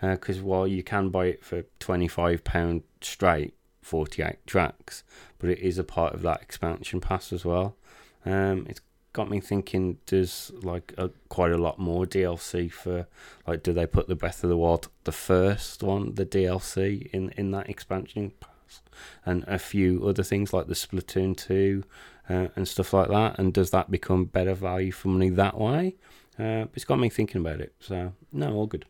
because 0.00 0.40
while 0.40 0.66
you 0.66 0.82
can 0.82 1.08
buy 1.08 1.26
it 1.26 1.44
for 1.44 1.64
£25 1.80 2.82
straight, 3.00 3.54
48 3.82 4.46
tracks, 4.46 5.04
but 5.38 5.50
it 5.50 5.58
is 5.58 5.78
a 5.78 5.84
part 5.84 6.14
of 6.14 6.22
that 6.22 6.42
expansion 6.42 7.00
pass 7.00 7.32
as 7.32 7.44
well. 7.44 7.76
Um, 8.24 8.66
it's 8.68 8.80
got 9.14 9.30
me 9.30 9.40
thinking 9.40 9.96
does 10.06 10.52
like 10.62 10.92
a, 10.98 11.08
quite 11.28 11.52
a 11.52 11.56
lot 11.56 11.78
more 11.78 12.04
DLC 12.04 12.70
for 12.70 13.06
like 13.46 13.62
do 13.62 13.72
they 13.72 13.86
put 13.86 14.08
the 14.08 14.16
Breath 14.16 14.42
of 14.42 14.50
the 14.50 14.56
Wild 14.56 14.88
the 15.04 15.12
first 15.12 15.82
one 15.82 16.16
the 16.16 16.26
DLC 16.26 17.08
in 17.12 17.30
in 17.36 17.52
that 17.52 17.70
expansion 17.70 18.32
pass 18.40 18.82
and 19.24 19.44
a 19.46 19.58
few 19.58 20.06
other 20.06 20.24
things 20.24 20.52
like 20.52 20.66
the 20.66 20.74
Splatoon 20.74 21.36
2 21.36 21.84
uh, 22.28 22.48
and 22.56 22.66
stuff 22.66 22.92
like 22.92 23.08
that 23.08 23.38
and 23.38 23.54
does 23.54 23.70
that 23.70 23.88
become 23.88 24.24
better 24.24 24.52
value 24.52 24.90
for 24.90 25.08
money 25.08 25.30
that 25.30 25.58
way 25.58 25.94
uh, 26.38 26.66
it's 26.74 26.84
got 26.84 26.98
me 26.98 27.08
thinking 27.08 27.40
about 27.40 27.60
it 27.60 27.72
so 27.80 28.12
no 28.32 28.52
all 28.52 28.66
good 28.66 28.84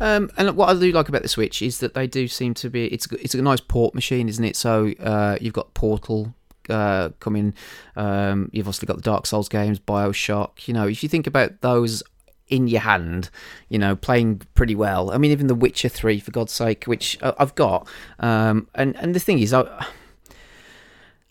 Um, 0.00 0.30
and 0.36 0.56
what 0.56 0.68
I 0.68 0.78
do 0.78 0.90
like 0.92 1.08
about 1.08 1.22
the 1.22 1.28
Switch 1.28 1.62
is 1.62 1.78
that 1.78 1.94
they 1.94 2.06
do 2.06 2.28
seem 2.28 2.54
to 2.54 2.68
be 2.68 2.86
it's 2.88 3.06
it's 3.12 3.34
a 3.34 3.42
nice 3.42 3.60
port 3.60 3.94
machine, 3.94 4.28
isn't 4.28 4.44
it? 4.44 4.56
So 4.56 4.92
uh, 5.00 5.38
you've 5.40 5.54
got 5.54 5.72
Portal 5.74 6.34
uh, 6.68 7.10
coming, 7.20 7.54
um, 7.96 8.50
you've 8.52 8.66
obviously 8.66 8.86
got 8.86 8.96
the 8.96 9.02
Dark 9.02 9.26
Souls 9.26 9.48
games, 9.48 9.78
Bioshock. 9.78 10.66
You 10.66 10.74
know, 10.74 10.86
if 10.86 11.02
you 11.02 11.08
think 11.08 11.26
about 11.26 11.60
those 11.60 12.02
in 12.48 12.68
your 12.68 12.80
hand, 12.80 13.30
you 13.68 13.78
know, 13.78 13.96
playing 13.96 14.42
pretty 14.54 14.74
well. 14.74 15.10
I 15.10 15.18
mean, 15.18 15.30
even 15.30 15.46
The 15.46 15.54
Witcher 15.54 15.88
Three, 15.88 16.20
for 16.20 16.30
God's 16.30 16.52
sake, 16.52 16.84
which 16.84 17.20
uh, 17.22 17.32
I've 17.38 17.54
got. 17.54 17.88
Um, 18.18 18.68
and 18.74 18.96
and 18.96 19.14
the 19.14 19.20
thing 19.20 19.38
is, 19.38 19.52
I. 19.52 19.86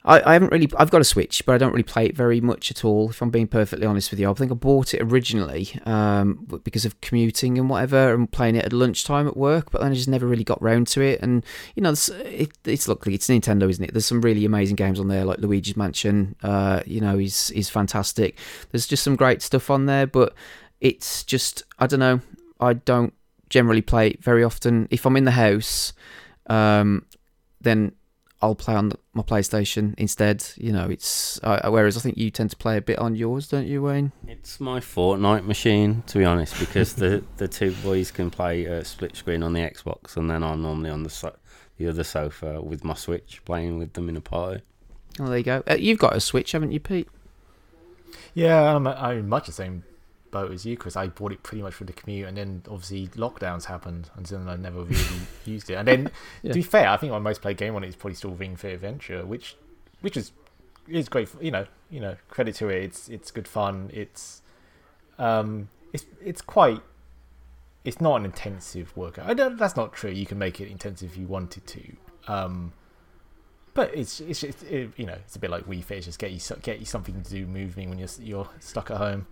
I, 0.05 0.31
I 0.31 0.33
haven't 0.33 0.51
really. 0.51 0.69
I've 0.77 0.91
got 0.91 1.01
a 1.01 1.05
Switch, 1.05 1.45
but 1.45 1.55
I 1.55 1.57
don't 1.57 1.71
really 1.71 1.83
play 1.83 2.05
it 2.05 2.15
very 2.15 2.41
much 2.41 2.69
at 2.71 2.83
all. 2.83 3.09
If 3.09 3.21
I'm 3.21 3.29
being 3.29 3.47
perfectly 3.47 3.85
honest 3.85 4.11
with 4.11 4.19
you, 4.19 4.29
I 4.29 4.33
think 4.33 4.51
I 4.51 4.55
bought 4.55 4.93
it 4.93 5.01
originally 5.01 5.79
um, 5.85 6.45
because 6.63 6.83
of 6.83 6.99
commuting 6.99 7.57
and 7.57 7.69
whatever, 7.69 8.13
and 8.13 8.29
playing 8.29 8.57
it 8.57 8.65
at 8.65 8.73
lunchtime 8.73 9.27
at 9.27 9.37
work. 9.37 9.71
But 9.71 9.81
then 9.81 9.91
I 9.91 9.95
just 9.95 10.09
never 10.09 10.27
really 10.27 10.43
got 10.43 10.61
round 10.61 10.87
to 10.87 11.01
it. 11.01 11.21
And 11.21 11.45
you 11.75 11.81
know, 11.81 11.91
it's, 11.91 12.09
it, 12.09 12.51
it's 12.65 12.87
luckily 12.87 13.15
it's 13.15 13.27
Nintendo, 13.27 13.69
isn't 13.69 13.83
it? 13.83 13.93
There's 13.93 14.05
some 14.05 14.21
really 14.21 14.43
amazing 14.43 14.75
games 14.75 14.99
on 14.99 15.07
there, 15.07 15.23
like 15.23 15.39
Luigi's 15.39 15.77
Mansion. 15.77 16.35
Uh, 16.43 16.81
you 16.85 16.99
know, 16.99 17.17
is 17.17 17.51
is 17.51 17.69
fantastic. 17.69 18.37
There's 18.71 18.87
just 18.87 19.03
some 19.03 19.15
great 19.15 19.41
stuff 19.41 19.69
on 19.69 19.85
there, 19.85 20.05
but 20.05 20.33
it's 20.81 21.23
just 21.23 21.63
I 21.79 21.87
don't 21.87 22.01
know. 22.01 22.19
I 22.59 22.73
don't 22.73 23.13
generally 23.49 23.81
play 23.81 24.09
it 24.09 24.23
very 24.23 24.43
often. 24.43 24.87
If 24.91 25.05
I'm 25.05 25.15
in 25.15 25.23
the 25.23 25.31
house, 25.31 25.93
um, 26.47 27.05
then 27.61 27.93
I'll 28.43 28.55
play 28.55 28.75
on 28.75 28.91
my 29.13 29.23
PlayStation 29.23 29.95
instead. 29.97 30.45
You 30.57 30.73
know, 30.73 30.89
it's 30.89 31.39
uh, 31.43 31.69
whereas 31.69 31.95
I 31.95 32.01
think 32.01 32.17
you 32.17 32.29
tend 32.29 32.49
to 32.49 32.57
play 32.57 32.75
a 32.75 32.81
bit 32.81 32.99
on 32.99 33.15
yours, 33.15 33.47
don't 33.47 33.65
you, 33.65 33.81
Wayne? 33.81 34.11
It's 34.27 34.59
my 34.59 34.81
Fortnite 34.81 35.45
machine, 35.45 36.03
to 36.07 36.17
be 36.17 36.25
honest, 36.25 36.59
because 36.59 36.93
the, 36.95 37.23
the 37.37 37.47
two 37.47 37.71
boys 37.81 38.11
can 38.11 38.29
play 38.29 38.67
uh, 38.67 38.83
split 38.83 39.15
screen 39.15 39.43
on 39.43 39.53
the 39.53 39.61
Xbox, 39.61 40.17
and 40.17 40.29
then 40.29 40.43
I'm 40.43 40.61
normally 40.61 40.89
on 40.89 41.03
the 41.03 41.09
so- 41.09 41.37
the 41.77 41.87
other 41.87 42.03
sofa 42.03 42.61
with 42.61 42.83
my 42.83 42.95
Switch, 42.95 43.41
playing 43.45 43.79
with 43.79 43.93
them 43.93 44.09
in 44.09 44.17
a 44.17 44.21
party. 44.21 44.61
Oh, 45.21 45.27
there 45.27 45.37
you 45.37 45.43
go. 45.43 45.63
Uh, 45.65 45.75
you've 45.75 45.99
got 45.99 46.13
a 46.13 46.19
Switch, 46.19 46.51
haven't 46.51 46.73
you, 46.73 46.81
Pete? 46.81 47.07
Yeah, 48.33 48.75
I'm, 48.75 48.85
I'm 48.85 49.29
much 49.29 49.45
the 49.45 49.53
same 49.53 49.85
boat 50.33 50.51
as 50.51 50.65
you, 50.65 50.75
Chris. 50.75 50.97
I 50.97 51.07
bought 51.07 51.31
it 51.31 51.43
pretty 51.43 51.61
much 51.61 51.73
for 51.75 51.85
the 51.85 51.93
commute, 51.93 52.27
and 52.27 52.35
then 52.37 52.63
obviously 52.69 53.07
lockdowns 53.09 53.65
happened, 53.65 54.09
and 54.17 54.25
then 54.25 54.49
I 54.49 54.57
never 54.57 54.83
really 54.83 55.05
used 55.45 55.69
it. 55.69 55.75
And 55.75 55.87
then, 55.87 56.11
Yeah. 56.41 56.51
to 56.51 56.55
be 56.55 56.61
fair, 56.63 56.89
I 56.89 56.97
think 56.97 57.11
my 57.13 57.19
most 57.19 57.41
played 57.41 57.55
game 57.57 57.75
on 57.75 57.83
it 57.85 57.87
is 57.87 57.95
probably 57.95 58.15
still 58.15 58.31
Ring 58.31 58.55
Fit 58.57 58.73
Adventure, 58.73 59.25
which, 59.25 59.55
which 60.01 60.17
is, 60.17 60.31
is 60.87 61.07
great. 61.07 61.29
For, 61.29 61.41
you 61.41 61.51
know, 61.51 61.65
you 61.89 62.01
know, 62.01 62.17
credit 62.27 62.55
to 62.55 62.67
it. 62.69 62.83
It's 62.83 63.07
it's 63.07 63.31
good 63.31 63.47
fun. 63.47 63.89
It's, 63.93 64.41
um, 65.17 65.69
it's 65.93 66.05
it's 66.21 66.41
quite. 66.41 66.81
It's 67.85 68.01
not 68.01 68.15
an 68.15 68.25
intensive 68.25 68.95
workout. 68.97 69.29
I 69.29 69.33
don't. 69.33 69.57
That's 69.57 69.75
not 69.75 69.93
true. 69.93 70.11
You 70.11 70.25
can 70.25 70.37
make 70.39 70.59
it 70.59 70.69
intensive 70.69 71.11
if 71.11 71.17
you 71.17 71.27
wanted 71.27 71.65
to. 71.67 71.81
Um, 72.27 72.73
but 73.73 73.93
it's 73.95 74.19
it's 74.19 74.41
just, 74.41 74.63
it, 74.63 74.91
you 74.97 75.05
know 75.05 75.13
it's 75.25 75.35
a 75.35 75.39
bit 75.39 75.49
like 75.49 75.65
Wii 75.65 75.83
Fit. 75.83 75.97
It's 75.97 76.05
Just 76.05 76.19
get 76.19 76.31
you 76.31 76.39
get 76.61 76.79
you 76.79 76.85
something 76.85 77.21
to 77.21 77.29
do 77.29 77.45
moving 77.45 77.89
when 77.89 77.99
you're 77.99 78.09
you're 78.19 78.49
stuck 78.59 78.91
at 78.91 78.97
home. 78.97 79.25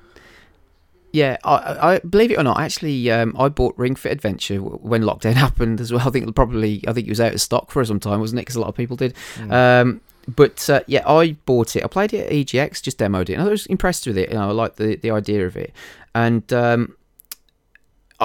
Yeah, 1.14 1.38
I, 1.44 1.96
I 1.96 2.00
believe 2.00 2.32
it 2.32 2.38
or 2.38 2.44
not, 2.44 2.60
actually, 2.60 3.12
um, 3.12 3.36
I 3.38 3.50
bought 3.50 3.78
Ring 3.78 3.96
Fit 3.96 4.12
Adventure 4.14 4.58
when 4.58 5.02
lockdown 5.02 5.34
happened 5.48 5.82
as 5.82 5.92
well. 5.92 6.08
I 6.08 6.12
think 6.12 6.34
probably, 6.36 6.84
I 6.88 6.94
think 6.94 7.08
it 7.08 7.12
was 7.12 7.22
out 7.22 7.34
of 7.34 7.42
stock 7.42 7.72
for 7.72 7.84
some 7.84 8.00
time, 8.00 8.20
wasn't 8.20 8.40
it? 8.40 8.44
Because 8.44 8.56
a 8.56 8.62
lot 8.62 8.70
of 8.70 8.76
people 8.76 8.96
did. 8.96 9.14
Um, 9.50 10.02
but 10.28 10.70
uh, 10.70 10.82
yeah, 10.88 11.08
I 11.08 11.34
bought 11.46 11.76
it. 11.76 11.84
I 11.84 11.88
played 11.88 12.14
it 12.14 12.28
at 12.28 12.32
EGX, 12.32 12.82
just 12.82 12.98
demoed 13.00 13.30
it, 13.30 13.34
and 13.34 13.42
I 13.42 13.48
was 13.48 13.66
impressed 13.66 14.08
with 14.08 14.18
it. 14.18 14.30
You 14.30 14.36
know, 14.36 14.50
I 14.50 14.52
liked 14.52 14.78
the 14.78 14.96
the 14.96 15.12
idea 15.12 15.46
of 15.48 15.58
it, 15.58 15.74
and 16.14 16.52
um, 16.54 16.96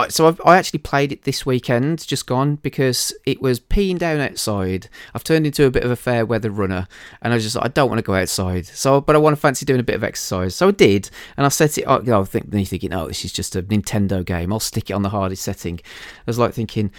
so 0.08 0.28
I've, 0.28 0.40
I 0.44 0.58
actually 0.58 0.80
played 0.80 1.10
it 1.10 1.22
this 1.22 1.46
weekend, 1.46 2.06
just 2.06 2.26
gone, 2.26 2.56
because 2.56 3.14
it 3.24 3.40
was 3.40 3.58
peeing 3.58 3.98
down 3.98 4.20
outside. 4.20 4.88
I've 5.14 5.24
turned 5.24 5.46
into 5.46 5.64
a 5.64 5.70
bit 5.70 5.84
of 5.84 5.90
a 5.90 5.96
fair 5.96 6.26
weather 6.26 6.50
runner, 6.50 6.86
and 7.22 7.32
I 7.32 7.36
was 7.36 7.44
just 7.44 7.56
I 7.56 7.68
don't 7.68 7.88
want 7.88 7.98
to 7.98 8.02
go 8.02 8.14
outside. 8.14 8.66
So, 8.66 9.00
but 9.00 9.16
I 9.16 9.18
want 9.18 9.34
to 9.34 9.40
fancy 9.40 9.64
doing 9.64 9.80
a 9.80 9.84
bit 9.84 9.96
of 9.96 10.04
exercise. 10.04 10.54
So 10.54 10.68
I 10.68 10.72
did, 10.72 11.10
and 11.36 11.46
I 11.46 11.48
set 11.48 11.78
it. 11.78 11.84
up, 11.84 12.04
You 12.04 12.10
know, 12.10 12.20
I 12.20 12.24
think 12.24 12.50
then 12.50 12.60
you're 12.60 12.66
thinking, 12.66 12.92
oh, 12.92 13.08
this 13.08 13.24
is 13.24 13.32
just 13.32 13.56
a 13.56 13.62
Nintendo 13.62 14.24
game. 14.24 14.52
I'll 14.52 14.60
stick 14.60 14.90
it 14.90 14.92
on 14.92 15.02
the 15.02 15.08
hardest 15.08 15.42
setting. 15.42 15.80
I 15.84 16.22
was 16.26 16.38
like 16.38 16.52
thinking, 16.52 16.90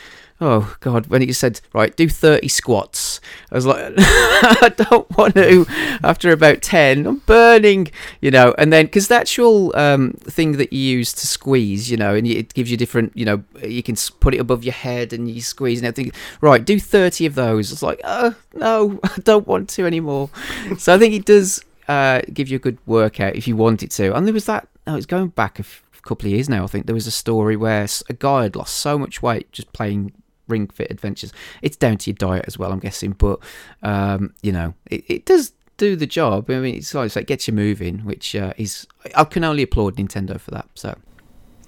oh 0.41 0.76
god, 0.80 1.08
when 1.08 1.22
it 1.22 1.34
said, 1.36 1.62
right, 1.74 1.95
do 1.95 2.10
30 2.10 2.48
squats, 2.48 3.07
I 3.51 3.55
was 3.55 3.65
like, 3.65 3.93
I 3.97 4.72
don't 4.76 5.09
want 5.18 5.36
to. 5.36 5.65
After 6.03 6.32
about 6.32 6.61
10, 6.61 7.05
I'm 7.05 7.18
burning, 7.20 7.91
you 8.22 8.32
know. 8.32 8.53
And 8.57 8.72
then 8.72 8.86
because 8.86 9.07
the 9.07 9.15
actual 9.15 9.76
um, 9.76 10.13
thing 10.24 10.53
that 10.53 10.74
you 10.74 10.80
use 10.80 11.13
to 11.13 11.28
squeeze, 11.28 11.89
you 11.89 11.97
know, 11.97 12.15
and 12.15 12.28
it 12.28 12.53
gives 12.53 12.72
you 12.72 12.78
different, 12.78 13.15
you 13.15 13.26
know, 13.26 13.43
you 13.63 13.84
can 13.84 13.95
put 14.20 14.34
it 14.34 14.39
above 14.39 14.63
your 14.63 14.74
head 14.74 15.13
and 15.13 15.30
you 15.30 15.41
squeeze 15.41 15.80
and 15.80 15.88
everything. 15.88 16.11
Right, 16.41 16.63
do 16.63 16.80
30 16.80 17.26
of 17.26 17.36
those. 17.36 17.72
It's 17.72 17.84
like, 17.84 18.01
oh 18.03 18.36
no, 18.53 18.99
I 19.03 19.18
don't 19.24 19.47
want 19.47 19.70
to 19.70 19.86
anymore. 19.86 20.30
so 20.78 20.93
I 20.93 20.97
think 20.99 21.13
it 21.13 21.26
does 21.26 21.63
uh, 21.88 22.22
give 22.34 22.49
you 22.49 22.57
a 22.57 22.59
good 22.59 22.78
workout 22.86 23.36
if 23.36 23.47
you 23.47 23.55
want 23.55 23.84
it 23.84 23.91
to. 23.91 24.15
And 24.15 24.26
there 24.26 24.34
was 24.34 24.45
that. 24.45 24.68
No, 24.86 24.95
it's 24.95 25.05
going 25.05 25.30
back 25.30 25.59
a 25.59 25.63
f- 25.63 25.84
couple 26.03 26.28
of 26.28 26.32
years 26.32 26.49
now. 26.49 26.63
I 26.63 26.68
think 26.68 26.86
there 26.86 26.95
was 26.95 27.07
a 27.07 27.11
story 27.11 27.55
where 27.55 27.86
a 28.09 28.13
guy 28.13 28.43
had 28.43 28.55
lost 28.55 28.78
so 28.78 28.97
much 28.97 29.22
weight 29.22 29.51
just 29.51 29.72
playing 29.74 30.13
Ring 30.48 30.68
Fit 30.68 30.89
Adventures. 30.91 31.34
It's 31.62 31.76
down 31.78 31.98
to 32.00 32.10
your 32.10 32.16
diet 32.16 32.45
as 32.48 32.58
well, 32.58 32.72
I'm 32.72 32.80
guessing, 32.80 33.12
but 33.12 33.39
um, 33.84 34.34
you 34.41 34.52
know, 34.52 34.74
it, 34.89 35.04
it 35.08 35.26
does 35.26 35.54
do 35.78 35.95
the 35.95 36.08
job. 36.08 36.50
I 36.50 36.60
mean, 36.60 36.76
it's 36.76 36.93
like, 36.93 37.08
it's 37.08 37.16
like 37.16 37.28
gets 37.28 37.48
you 37.48 37.54
moving, 37.54 38.00
which 38.00 38.36
uh, 38.36 38.54
is 38.58 38.88
I 39.16 39.24
can 39.24 39.43
only 39.43 39.64
applaud 39.64 39.95
Nintendo 39.98 40.39
for 40.39 40.52
that. 40.52 40.68
So 40.76 40.95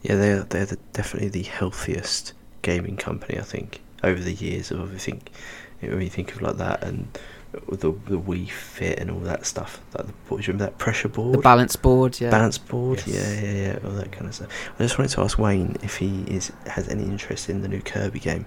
Yeah, 0.01 0.15
they're 0.15 0.43
they're 0.43 0.65
the, 0.65 0.77
definitely 0.93 1.29
the 1.29 1.43
healthiest 1.43 2.33
gaming 2.61 2.97
company 2.97 3.39
I 3.39 3.43
think 3.43 3.81
over 4.03 4.19
the 4.19 4.33
years 4.33 4.71
of 4.71 4.81
everything. 4.81 5.21
When 5.81 6.01
you 6.01 6.09
think 6.09 6.35
of 6.35 6.41
like 6.41 6.57
that 6.57 6.83
and 6.83 7.07
the 7.67 7.91
the 7.91 8.19
Wii 8.19 8.49
Fit 8.49 8.99
and 8.99 9.09
all 9.09 9.19
that 9.21 9.45
stuff. 9.45 9.81
Like 9.97 10.07
the, 10.07 10.13
what 10.27 10.41
do 10.41 10.43
you 10.43 10.53
remember 10.53 10.65
that 10.65 10.77
pressure 10.77 11.07
board? 11.07 11.35
The 11.35 11.41
balance 11.41 11.75
board, 11.75 12.19
yeah. 12.19 12.29
balance 12.29 12.57
board, 12.57 13.01
Yes. 13.05 13.41
yeah, 13.41 13.49
yeah, 13.49 13.73
yeah, 13.73 13.79
all 13.85 13.91
that 13.91 14.11
kind 14.11 14.27
of 14.27 14.35
stuff. 14.35 14.49
I 14.77 14.83
just 14.83 14.97
wanted 14.97 15.11
to 15.11 15.21
ask 15.21 15.37
Wayne 15.39 15.77
if 15.81 15.97
he 15.97 16.23
is 16.27 16.51
has 16.67 16.89
any 16.89 17.03
interest 17.03 17.49
in 17.49 17.61
the 17.61 17.67
new 17.67 17.81
Kirby 17.81 18.19
game. 18.19 18.45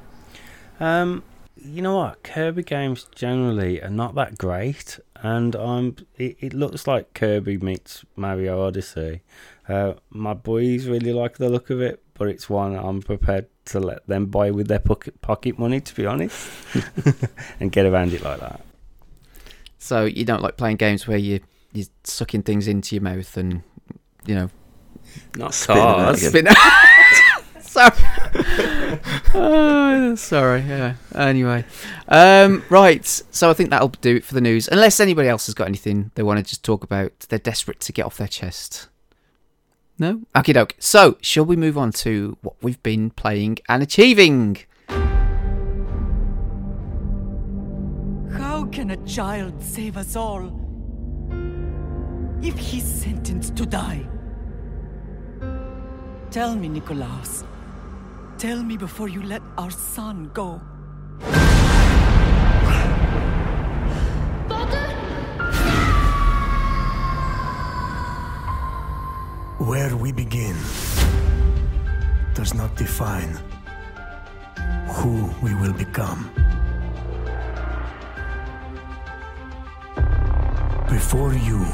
Um, 0.83 1.23
you 1.55 1.81
know 1.81 1.97
what? 1.97 2.25
Kirby 2.25 2.65
games 2.65 3.07
generally 3.15 3.81
are 3.81 3.89
not 3.91 4.17
that 4.17 4.37
great, 4.37 4.99
and 5.15 5.55
um, 5.55 5.95
it, 6.17 6.37
it 6.41 6.55
looks 6.55 6.89
like 6.89 7.15
Kirby 7.15 7.59
meets 7.59 8.05
Mario 8.17 8.61
Odyssey. 8.67 9.23
Uh, 9.69 9.95
my 10.11 10.35
boys 10.35 10.89
really 10.89 11.13
like 11.13 11.39
the 11.39 11.49
look 11.49 11.71
of 11.71 11.81
it, 11.81 12.03
but 12.15 12.27
it's 12.27 12.51
one 12.51 12.75
I'm 12.75 13.01
prepared 13.01 13.47
to 13.67 13.79
let 13.79 14.05
them 14.09 14.27
buy 14.27 14.51
with 14.51 14.67
their 14.67 14.81
pocket 14.81 15.23
pocket 15.23 15.57
money, 15.57 15.81
to 15.81 15.95
be 15.95 16.05
honest, 16.05 16.51
and 17.61 17.71
get 17.71 17.87
around 17.87 18.13
it 18.13 18.23
like 18.23 18.41
that. 18.41 18.61
So 19.79 20.05
you 20.05 20.25
don't 20.25 20.43
like 20.43 20.57
playing 20.57 20.79
games 20.79 21.07
where 21.07 21.19
you 21.19 21.39
you're 21.73 21.87
sucking 22.03 22.43
things 22.43 22.67
into 22.67 22.97
your 22.97 23.03
mouth 23.03 23.37
and 23.37 23.63
you 24.27 24.35
know 24.35 24.51
Not 25.37 25.53
cars. 25.65 26.23
sorry. 27.73 27.93
Oh, 29.35 30.15
sorry. 30.15 30.61
Yeah. 30.61 30.95
Anyway, 31.15 31.65
um, 32.09 32.63
right. 32.69 33.05
So 33.07 33.49
I 33.49 33.55
think 33.55 33.71
that'll 33.71 33.89
do 33.89 34.17
it 34.17 34.25
for 34.25 34.35
the 34.35 34.41
news. 34.43 34.69
Unless 34.69 35.01
anybody 35.01 35.29
else 35.29 35.47
has 35.47 35.55
got 35.55 35.67
anything 35.67 36.11
they 36.15 36.23
want 36.23 36.39
to 36.39 36.45
just 36.45 36.63
talk 36.63 36.85
about, 36.85 37.19
they're 37.31 37.39
desperate 37.39 37.81
to 37.81 37.93
get 37.93 38.05
off 38.05 38.19
their 38.19 38.29
chest. 38.29 38.89
No. 39.99 40.21
Okay, 40.37 40.53
doke. 40.53 40.75
So 40.79 41.17
shall 41.23 41.47
we 41.47 41.57
move 41.57 41.79
on 41.79 41.93
to 41.93 42.37
what 42.43 42.57
we've 42.63 42.83
been 42.83 43.11
playing 43.11 43.59
and 43.69 43.83
achieving? 43.83 44.59
How 48.37 48.67
can 48.71 48.91
a 48.91 48.97
child 49.07 49.63
save 49.63 49.97
us 49.97 50.15
all 50.15 50.61
if 52.43 52.59
he's 52.59 52.85
sentenced 52.85 53.57
to 53.57 53.65
die? 53.65 54.07
Tell 56.31 56.55
me, 56.55 56.69
Nikolaus. 56.69 57.45
Tell 58.43 58.65
me 58.65 58.77
before 58.77 59.07
you 59.07 59.23
let 59.23 59.41
our 59.57 59.71
son 59.71 60.29
go. 60.35 60.61
Where 69.59 69.97
we 69.97 70.11
begin 70.11 70.57
does 72.35 72.53
not 72.53 72.75
define 72.75 73.39
who 74.89 75.31
we 75.41 75.55
will 75.55 75.75
become. 75.75 76.29
Before 80.91 81.33
you, 81.33 81.65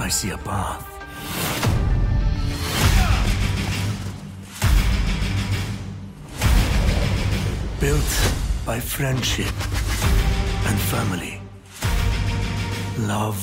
I 0.00 0.08
see 0.08 0.30
a 0.30 0.38
path. 0.38 0.96
Built 7.78 8.32
by 8.64 8.80
friendship 8.80 9.52
and 10.66 10.78
family, 10.80 11.42
love 13.06 13.38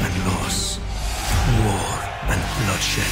and 0.00 0.26
loss, 0.28 0.78
war 1.64 1.88
and 2.30 2.40
bloodshed. 2.58 3.10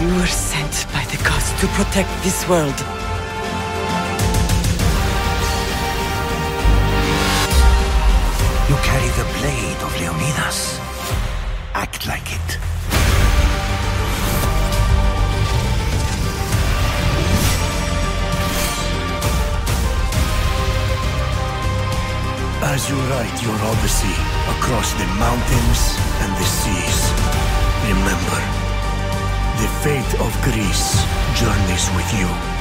You 0.00 0.14
were 0.14 0.26
sent 0.26 0.86
by 0.92 1.04
the 1.06 1.20
gods 1.24 1.50
to 1.60 1.66
protect 1.74 2.10
this 2.22 2.48
world. 2.48 3.03
You 8.68 8.76
carry 8.76 9.08
the 9.08 9.26
blade 9.38 9.80
of 9.82 9.92
Leonidas. 10.00 10.80
Act 11.74 12.06
like 12.06 12.32
it. 12.32 12.58
As 22.62 22.88
you 22.88 22.96
write 22.96 23.42
your 23.42 23.58
odyssey 23.70 24.16
across 24.56 24.94
the 24.94 25.06
mountains 25.20 25.80
and 26.22 26.32
the 26.32 26.48
seas, 26.58 27.00
remember, 27.84 28.40
the 29.60 29.68
fate 29.84 30.12
of 30.24 30.32
Greece 30.42 31.04
journeys 31.36 31.90
with 31.94 32.10
you. 32.18 32.53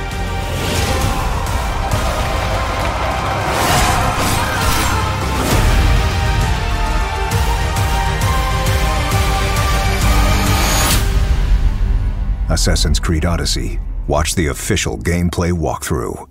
Assassin's 12.53 12.99
Creed 12.99 13.25
Odyssey. 13.25 13.79
Watch 14.07 14.35
the 14.35 14.47
official 14.47 14.97
gameplay 14.97 15.51
walkthrough. 15.51 16.29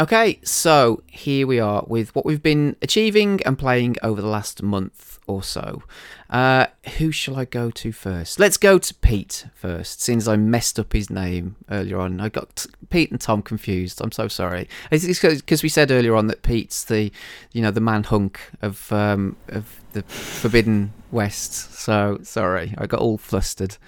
Okay, 0.00 0.38
so 0.42 1.02
here 1.06 1.46
we 1.46 1.60
are 1.60 1.84
with 1.86 2.14
what 2.14 2.26
we've 2.26 2.42
been 2.42 2.76
achieving 2.82 3.40
and 3.46 3.58
playing 3.58 3.96
over 4.02 4.20
the 4.20 4.28
last 4.28 4.62
month 4.62 5.18
or 5.26 5.42
so. 5.42 5.82
Uh, 6.28 6.66
who 6.98 7.10
shall 7.10 7.36
I 7.36 7.46
go 7.46 7.70
to 7.70 7.90
first? 7.90 8.38
Let's 8.38 8.56
go 8.58 8.78
to 8.78 8.94
Pete 8.96 9.46
first, 9.54 10.02
since 10.02 10.28
I 10.28 10.36
messed 10.36 10.78
up 10.78 10.92
his 10.92 11.08
name 11.08 11.56
earlier 11.70 11.98
on. 11.98 12.20
I 12.20 12.28
got 12.28 12.66
Pete 12.90 13.10
and 13.10 13.20
Tom 13.20 13.40
confused. 13.40 14.00
I'm 14.02 14.12
so 14.12 14.28
sorry. 14.28 14.68
It's 14.90 15.20
because 15.20 15.62
we 15.62 15.68
said 15.68 15.90
earlier 15.90 16.16
on 16.16 16.26
that 16.26 16.42
Pete's 16.42 16.84
the, 16.84 17.10
you 17.52 17.62
know, 17.62 17.70
the 17.70 17.80
man 17.80 18.02
hunk 18.02 18.40
of 18.60 18.92
um, 18.92 19.36
of 19.48 19.80
the 19.92 20.02
Forbidden 20.02 20.92
West. 21.10 21.74
So 21.74 22.18
sorry, 22.22 22.74
I 22.76 22.86
got 22.86 23.00
all 23.00 23.16
flustered. 23.16 23.78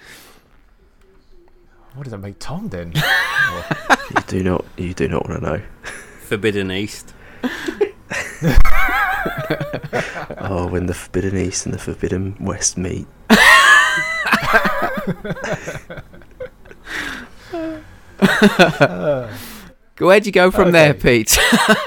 What 1.95 2.03
does 2.03 2.11
that 2.11 2.19
make 2.19 2.39
Tom 2.39 2.69
then? 2.69 2.93
You 4.11 4.21
do 4.27 4.43
not, 4.43 4.65
you 4.77 4.93
do 4.93 5.07
not 5.07 5.27
want 5.27 5.41
to 5.43 5.49
know. 5.49 5.61
Forbidden 6.21 6.71
East. 6.71 7.13
Oh, 10.37 10.67
when 10.67 10.85
the 10.85 10.93
Forbidden 10.93 11.37
East 11.37 11.65
and 11.65 11.73
the 11.73 11.79
Forbidden 11.79 12.35
West 12.39 12.77
meet. 12.77 13.07
Where'd 19.97 20.25
you 20.25 20.31
go 20.31 20.51
from 20.51 20.71
there, 20.71 20.93
Pete? 20.93 21.37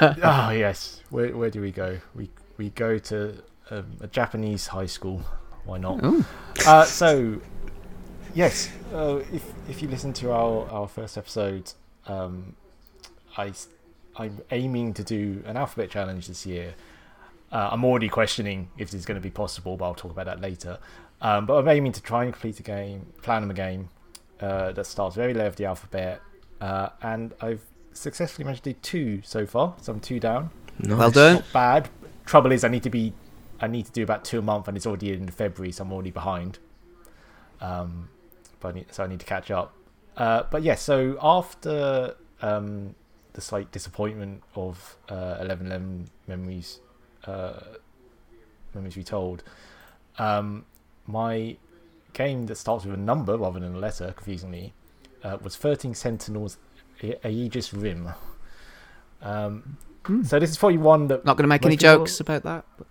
oh 0.03 0.51
yes. 0.51 1.01
Where 1.11 1.37
where 1.37 1.51
do 1.51 1.61
we 1.61 1.71
go? 1.71 1.99
We 2.15 2.31
we 2.57 2.71
go 2.71 2.99
to 2.99 3.43
um, 3.71 3.97
a 4.01 4.07
Japanese 4.09 4.67
high 4.67 4.87
school. 4.87 5.23
Why 5.65 5.79
not? 5.79 6.03
Uh, 6.67 6.85
so 6.85 7.41
yes, 8.35 8.70
uh, 8.93 9.20
if 9.33 9.45
if 9.68 9.83
you 9.83 9.89
listen 9.89 10.12
to 10.14 10.33
our 10.33 10.68
our 10.70 10.89
first 10.89 11.16
episode, 11.18 11.72
um, 12.07 12.55
I 13.37 13.49
s- 13.49 13.68
I'm 14.16 14.39
aiming 14.51 14.95
to 14.95 15.05
do 15.05 15.43
an 15.47 15.57
alphabet 15.57 15.91
challenge 15.91 16.26
this 16.26 16.45
year. 16.47 16.74
Uh, 17.53 17.68
I'm 17.72 17.85
already 17.85 18.09
questioning 18.09 18.68
if 18.76 18.91
this 18.91 19.01
is 19.01 19.07
going 19.07 19.14
to 19.16 19.22
be 19.22 19.31
possible, 19.31 19.76
but 19.76 19.85
I'll 19.87 19.95
talk 19.95 20.11
about 20.11 20.26
that 20.26 20.41
later. 20.41 20.79
Um, 21.20 21.47
but 21.47 21.57
I'm 21.59 21.68
aiming 21.68 21.93
to 21.93 22.03
try 22.03 22.24
and 22.24 22.33
complete 22.33 22.61
a 22.61 22.62
game, 22.62 23.07
plan 23.22 23.43
them 23.43 23.51
a 23.51 23.55
game 23.55 23.89
uh, 24.41 24.72
that 24.72 24.87
starts 24.87 25.16
very 25.16 25.35
low 25.35 25.47
of 25.47 25.57
the 25.57 25.64
alphabet, 25.64 26.20
uh, 26.61 26.91
and 27.03 27.35
I've 27.41 27.62
successfully 27.93 28.45
managed 28.45 28.64
to 28.64 28.72
do 28.72 28.79
two 28.83 29.22
so 29.24 29.47
far. 29.47 29.74
So 29.81 29.93
I'm 29.93 30.01
two 30.01 30.20
down. 30.20 30.51
Nice. 30.81 30.99
Well 30.99 31.11
done. 31.11 31.35
Not 31.37 31.53
bad. 31.53 31.89
Trouble 32.26 32.53
is, 32.53 32.62
I 32.64 32.68
need 32.68 32.83
to 32.85 32.91
be, 32.91 33.12
I 33.61 33.66
need 33.66 33.87
to 33.87 33.93
do 33.93 34.03
about 34.03 34.24
two 34.24 34.39
a 34.39 34.43
month, 34.43 34.68
and 34.68 34.76
it's 34.76 34.87
already 34.87 35.12
in 35.12 35.29
February, 35.29 35.72
so 35.72 35.83
I'm 35.85 35.93
already 35.93 36.11
behind. 36.12 36.59
Um, 37.61 38.09
but 38.61 38.69
I 38.69 38.73
need, 38.73 38.87
so 38.93 39.05
I 39.05 39.07
need 39.07 39.21
to 39.21 39.27
catch 39.27 39.51
up. 39.51 39.75
Uh, 40.17 40.43
but 40.51 40.63
yeah, 40.63 40.75
so 40.75 41.17
after 41.23 42.15
um, 42.43 42.95
the 43.35 43.41
slight 43.41 43.71
disappointment 43.73 44.43
of 44.57 44.97
uh, 45.09 45.37
Eleven 45.41 45.67
Eleven 45.67 46.09
memories, 46.27 46.81
uh, 47.27 47.61
memories 48.75 48.97
retold, 48.97 49.43
um, 50.19 50.65
my 51.07 51.57
game 52.15 52.47
that 52.47 52.57
starts 52.57 52.85
with 52.85 52.95
a 52.95 52.99
number 52.99 53.37
rather 53.37 53.61
than 53.61 53.75
a 53.75 53.79
letter, 53.79 54.13
confusingly, 54.17 54.73
uh, 55.23 55.37
was 55.43 55.57
Thirteen 55.57 55.95
Sentinels 55.95 56.59
A- 57.03 57.29
Aegis 57.29 57.73
Rim. 57.73 58.09
Um, 59.23 59.77
So 60.25 60.39
this 60.39 60.51
is 60.51 60.57
probably 60.57 60.79
one 60.79 61.07
that 61.09 61.25
Not 61.25 61.37
going 61.37 61.45
to 61.45 61.49
make 61.49 61.63
Most 61.63 61.67
any 61.69 61.77
people- 61.77 61.99
jokes 61.99 62.19
about 62.21 62.43
that. 62.45 62.65
But... 62.77 62.87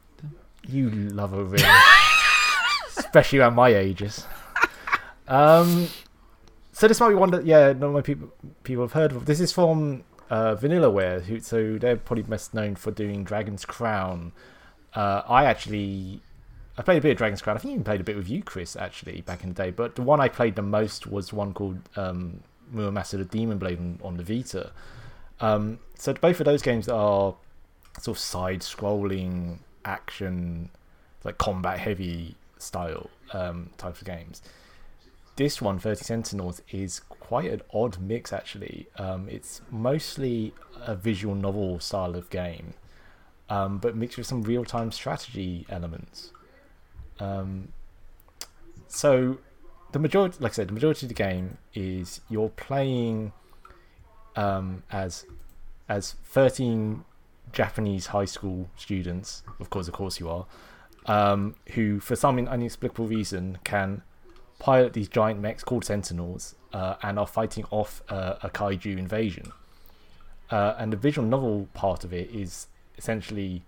you 0.68 0.90
love 0.90 1.34
a 1.34 1.44
rim, 1.44 1.66
especially 2.98 3.40
around 3.40 3.56
my 3.56 3.70
ages. 3.70 4.26
Um, 5.28 5.88
so 6.72 6.88
this 6.88 7.00
might 7.00 7.10
be 7.10 7.16
one 7.16 7.32
that 7.32 7.46
yeah, 7.46 7.74
not 7.74 7.92
many 7.92 8.04
people 8.04 8.32
people 8.64 8.84
have 8.84 8.94
heard 8.94 9.12
of. 9.12 9.26
This 9.26 9.40
is 9.40 9.52
from 9.52 10.04
uh, 10.30 10.56
Vanillaware, 10.56 11.24
who 11.24 11.40
so 11.40 11.78
they're 11.78 11.98
probably 11.98 12.24
best 12.24 12.54
known 12.54 12.76
for 12.76 12.92
doing 12.92 13.24
Dragon's 13.24 13.66
Crown. 13.66 14.32
Uh, 14.94 15.22
I 15.28 15.46
actually 15.46 16.22
I 16.78 16.84
played 16.84 17.00
a 17.00 17.02
bit 17.02 17.12
of 17.12 17.18
Dragon's 17.18 17.42
Crown. 17.42 17.58
I 17.58 17.60
think 17.60 17.74
even 17.74 17.84
played 17.84 18.02
a 18.02 18.04
bit 18.04 18.16
with 18.16 18.30
you, 18.30 18.44
Chris, 18.44 18.76
actually, 18.76 19.22
back 19.22 19.44
in 19.44 19.50
the 19.50 19.56
day. 19.56 19.72
But 19.72 19.96
the 19.96 20.04
one 20.04 20.20
I 20.20 20.30
played 20.30 20.56
the 20.56 20.62
most 20.62 21.08
was 21.08 21.34
one 21.34 21.54
called 21.54 21.80
um, 21.96 22.42
the 22.72 23.28
Demon 23.30 23.58
Blade 23.58 23.80
on, 23.80 24.00
on 24.04 24.18
the 24.18 24.24
Vita. 24.24 24.72
Um, 25.40 25.80
so 25.96 26.14
both 26.14 26.40
of 26.40 26.46
those 26.46 26.62
games 26.62 26.88
are 26.88 27.36
sort 28.00 28.18
of 28.18 28.20
side-scrolling 28.20 29.58
action, 29.86 30.70
like 31.24 31.40
combat-heavy 31.40 32.36
style 32.60 33.10
um, 33.34 33.72
types 33.78 34.00
of 34.00 34.06
games. 34.06 34.44
This 35.38 35.62
one, 35.62 35.78
13 35.78 36.04
Sentinels, 36.04 36.64
is 36.72 37.00
quite 37.00 37.52
an 37.52 37.62
odd 37.72 38.00
mix 38.00 38.34
actually. 38.34 38.88
Um, 38.98 39.30
it's 39.30 39.62
mostly 39.70 40.52
a 40.84 40.96
visual 40.96 41.36
novel 41.36 41.80
style 41.80 42.16
of 42.16 42.32
game, 42.32 42.74
um, 43.48 43.78
but 43.78 43.96
mixed 43.96 44.18
with 44.18 44.26
some 44.26 44.42
real-time 44.42 44.92
strategy 44.92 45.64
elements. 45.70 46.32
Um, 47.20 47.68
so 48.88 49.38
the 49.92 50.00
majority, 50.00 50.38
like 50.40 50.54
I 50.54 50.56
said, 50.56 50.70
the 50.70 50.74
majority 50.74 51.06
of 51.06 51.10
the 51.10 51.14
game 51.14 51.60
is 51.76 52.20
you're 52.30 52.50
playing 52.50 53.32
um, 54.36 54.82
as 54.92 55.26
as 55.88 56.16
13 56.26 57.06
Japanese 57.54 58.08
high 58.08 58.26
school 58.26 58.70
students, 58.76 59.44
of 59.60 59.70
course, 59.70 59.88
of 59.88 59.94
course 59.94 60.20
you 60.20 60.30
are, 60.30 60.48
um, 61.06 61.56
who 61.74 62.00
for 62.00 62.16
some 62.16 62.40
inexplicable 62.40 63.08
reason 63.08 63.60
can 63.64 64.02
pilot 64.60 64.94
these 64.94 65.08
giant 65.08 65.40
mechs 65.40 65.64
called 65.64 65.86
Sentinels 65.86 66.56
uh, 66.74 66.96
and 67.04 67.20
are 67.20 67.28
fighting 67.28 67.66
off 67.70 68.02
uh, 68.10 68.36
a 68.42 68.50
kaiju 68.50 68.98
invasion. 68.98 69.52
Uh, 70.50 70.76
and 70.78 70.94
the 70.94 70.98
visual 70.98 71.28
novel 71.28 71.68
part 71.74 72.04
of 72.04 72.14
it 72.14 72.30
is 72.32 72.68
essentially 72.98 73.64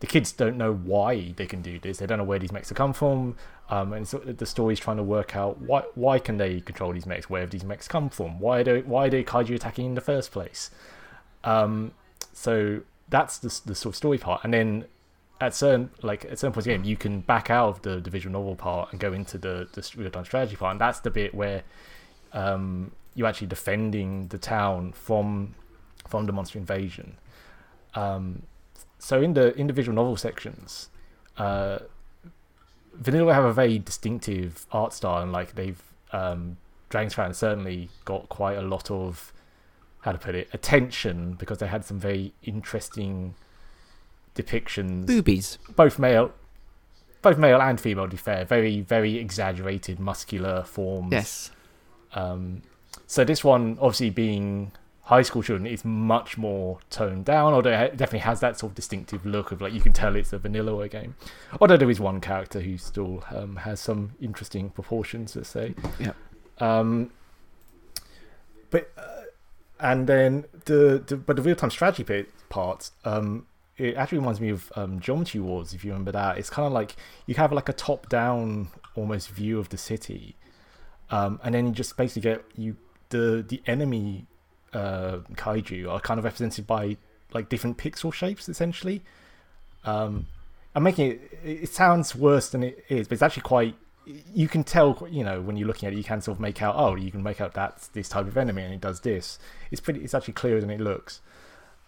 the 0.00 0.06
kids 0.06 0.32
don't 0.32 0.56
know 0.56 0.74
why 0.74 1.32
they 1.36 1.46
can 1.46 1.62
do 1.62 1.78
this. 1.78 1.98
They 1.98 2.06
don't 2.06 2.18
know 2.18 2.24
where 2.24 2.38
these 2.38 2.52
mechs 2.52 2.68
have 2.68 2.76
come 2.76 2.92
from, 2.92 3.36
um, 3.70 3.92
and 3.92 4.06
so 4.06 4.18
the 4.18 4.46
story's 4.46 4.78
trying 4.78 4.98
to 4.98 5.02
work 5.02 5.34
out 5.34 5.60
why 5.60 5.82
why 5.94 6.18
can 6.18 6.36
they 6.36 6.60
control 6.60 6.92
these 6.92 7.06
mechs? 7.06 7.30
Where 7.30 7.40
have 7.40 7.50
these 7.50 7.64
mechs 7.64 7.88
come 7.88 8.10
from? 8.10 8.38
Why 8.38 8.62
do 8.62 8.82
why 8.86 9.06
are 9.06 9.10
they 9.10 9.24
kaiju 9.24 9.54
attacking 9.54 9.86
in 9.86 9.94
the 9.94 10.00
first 10.00 10.32
place? 10.32 10.70
Um, 11.44 11.92
so 12.32 12.82
that's 13.08 13.38
the 13.38 13.60
the 13.64 13.74
sort 13.74 13.94
of 13.94 13.96
story 13.96 14.18
part, 14.18 14.44
and 14.44 14.52
then 14.52 14.86
at 15.40 15.54
certain 15.54 15.90
like 16.02 16.24
at 16.24 16.38
certain 16.38 16.52
points 16.52 16.66
in 16.66 16.72
the 16.72 16.78
game, 16.78 16.84
you 16.84 16.96
can 16.96 17.20
back 17.20 17.50
out 17.50 17.68
of 17.68 17.82
the, 17.82 18.10
visual 18.10 18.32
novel 18.32 18.56
part 18.56 18.90
and 18.92 19.00
go 19.00 19.12
into 19.12 19.38
the 19.38 19.68
the 19.72 19.90
real 19.96 20.10
time 20.10 20.24
strategy 20.24 20.56
part, 20.56 20.72
and 20.72 20.80
that's 20.80 21.00
the 21.00 21.10
bit 21.10 21.34
where 21.34 21.62
um, 22.32 22.92
you're 23.14 23.26
actually 23.26 23.46
defending 23.46 24.28
the 24.28 24.38
town 24.38 24.92
from 24.92 25.54
from 26.08 26.26
the 26.26 26.32
monster 26.32 26.58
invasion. 26.58 27.16
Um, 27.94 28.42
so 28.98 29.20
in 29.20 29.34
the 29.34 29.54
individual 29.56 29.94
novel 29.94 30.16
sections, 30.16 30.88
uh, 31.36 31.80
Vanilla 32.94 33.34
have 33.34 33.44
a 33.44 33.52
very 33.52 33.78
distinctive 33.78 34.66
art 34.72 34.92
style, 34.92 35.22
and 35.22 35.32
like 35.32 35.54
they've 35.54 35.82
um, 36.12 36.56
Dragon's 36.88 37.14
Crown 37.14 37.34
certainly 37.34 37.90
got 38.04 38.28
quite 38.28 38.56
a 38.56 38.62
lot 38.62 38.90
of 38.90 39.32
how 40.00 40.12
to 40.12 40.18
put 40.18 40.34
it 40.34 40.48
attention 40.52 41.34
because 41.34 41.58
they 41.58 41.66
had 41.66 41.84
some 41.84 41.98
very 41.98 42.32
interesting 42.44 43.34
depictions, 44.36 45.06
Boobies. 45.06 45.58
both 45.74 45.98
male, 45.98 46.32
both 47.22 47.38
male 47.38 47.60
and 47.60 47.80
female. 47.80 48.04
To 48.04 48.10
be 48.10 48.16
fair, 48.16 48.44
very 48.44 48.80
very 48.82 49.16
exaggerated 49.16 49.98
muscular 49.98 50.62
forms. 50.62 51.12
Yes. 51.12 51.50
Um, 52.14 52.62
so 53.06 53.24
this 53.24 53.42
one, 53.44 53.78
obviously 53.80 54.10
being 54.10 54.72
high 55.02 55.22
school 55.22 55.42
children, 55.42 55.66
is 55.66 55.84
much 55.84 56.36
more 56.36 56.78
toned 56.90 57.24
down. 57.24 57.52
Although 57.52 57.70
it 57.70 57.96
definitely 57.96 58.20
has 58.20 58.40
that 58.40 58.58
sort 58.58 58.72
of 58.72 58.74
distinctive 58.76 59.24
look 59.24 59.52
of 59.52 59.60
like 59.60 59.72
you 59.72 59.80
can 59.80 59.92
tell 59.92 60.16
it's 60.16 60.32
a 60.32 60.38
vanilla 60.38 60.88
game. 60.88 61.14
Although 61.60 61.76
there 61.76 61.90
is 61.90 62.00
one 62.00 62.20
character 62.20 62.60
who 62.60 62.76
still 62.78 63.22
um, 63.30 63.56
has 63.56 63.80
some 63.80 64.12
interesting 64.20 64.70
proportions, 64.70 65.36
let's 65.36 65.48
say. 65.48 65.74
Yeah. 65.98 66.12
Um, 66.58 67.10
but 68.70 68.90
uh, 68.96 69.22
and 69.78 70.06
then 70.06 70.46
the, 70.64 71.02
the 71.06 71.16
but 71.16 71.36
the 71.36 71.42
real 71.42 71.54
time 71.54 71.70
strategy 71.70 72.02
bit 72.02 72.28
part, 72.48 72.90
um, 73.04 73.46
it 73.78 73.96
actually 73.96 74.18
reminds 74.18 74.40
me 74.40 74.50
of 74.50 74.72
um, 74.76 75.00
Geometry 75.00 75.40
Wars. 75.40 75.74
If 75.74 75.84
you 75.84 75.90
remember 75.90 76.12
that, 76.12 76.38
it's 76.38 76.50
kind 76.50 76.66
of 76.66 76.72
like 76.72 76.96
you 77.26 77.34
have 77.34 77.52
like 77.52 77.68
a 77.68 77.72
top 77.72 78.08
down 78.08 78.68
almost 78.94 79.30
view 79.30 79.58
of 79.58 79.68
the 79.68 79.76
city, 79.76 80.36
um, 81.10 81.40
and 81.44 81.54
then 81.54 81.66
you 81.66 81.72
just 81.72 81.96
basically 81.96 82.22
get 82.22 82.44
you 82.56 82.76
the 83.10 83.44
the 83.46 83.62
enemy 83.66 84.26
uh, 84.72 85.18
kaiju 85.34 85.90
are 85.90 86.00
kind 86.00 86.18
of 86.18 86.24
represented 86.24 86.66
by 86.66 86.96
like 87.32 87.48
different 87.48 87.76
pixel 87.76 88.12
shapes 88.12 88.48
essentially. 88.48 89.02
Um, 89.84 90.26
I'm 90.74 90.82
making 90.82 91.12
it. 91.12 91.38
It 91.44 91.68
sounds 91.70 92.14
worse 92.14 92.50
than 92.50 92.62
it 92.62 92.84
is, 92.88 93.08
but 93.08 93.14
it's 93.14 93.22
actually 93.22 93.42
quite. 93.42 93.74
You 94.32 94.46
can 94.46 94.62
tell, 94.62 95.06
you 95.10 95.24
know, 95.24 95.40
when 95.40 95.56
you're 95.56 95.66
looking 95.66 95.88
at 95.88 95.92
it, 95.92 95.96
you 95.96 96.04
can 96.04 96.20
sort 96.20 96.36
of 96.36 96.40
make 96.40 96.62
out. 96.62 96.74
Oh, 96.76 96.94
you 96.94 97.10
can 97.10 97.22
make 97.22 97.40
out 97.40 97.54
that's 97.54 97.88
this 97.88 98.08
type 98.08 98.26
of 98.26 98.36
enemy, 98.36 98.62
and 98.62 98.74
it 98.74 98.80
does 98.80 99.00
this. 99.00 99.38
It's 99.70 99.80
pretty. 99.80 100.00
It's 100.00 100.14
actually 100.14 100.34
clearer 100.34 100.60
than 100.60 100.70
it 100.70 100.80
looks. 100.80 101.20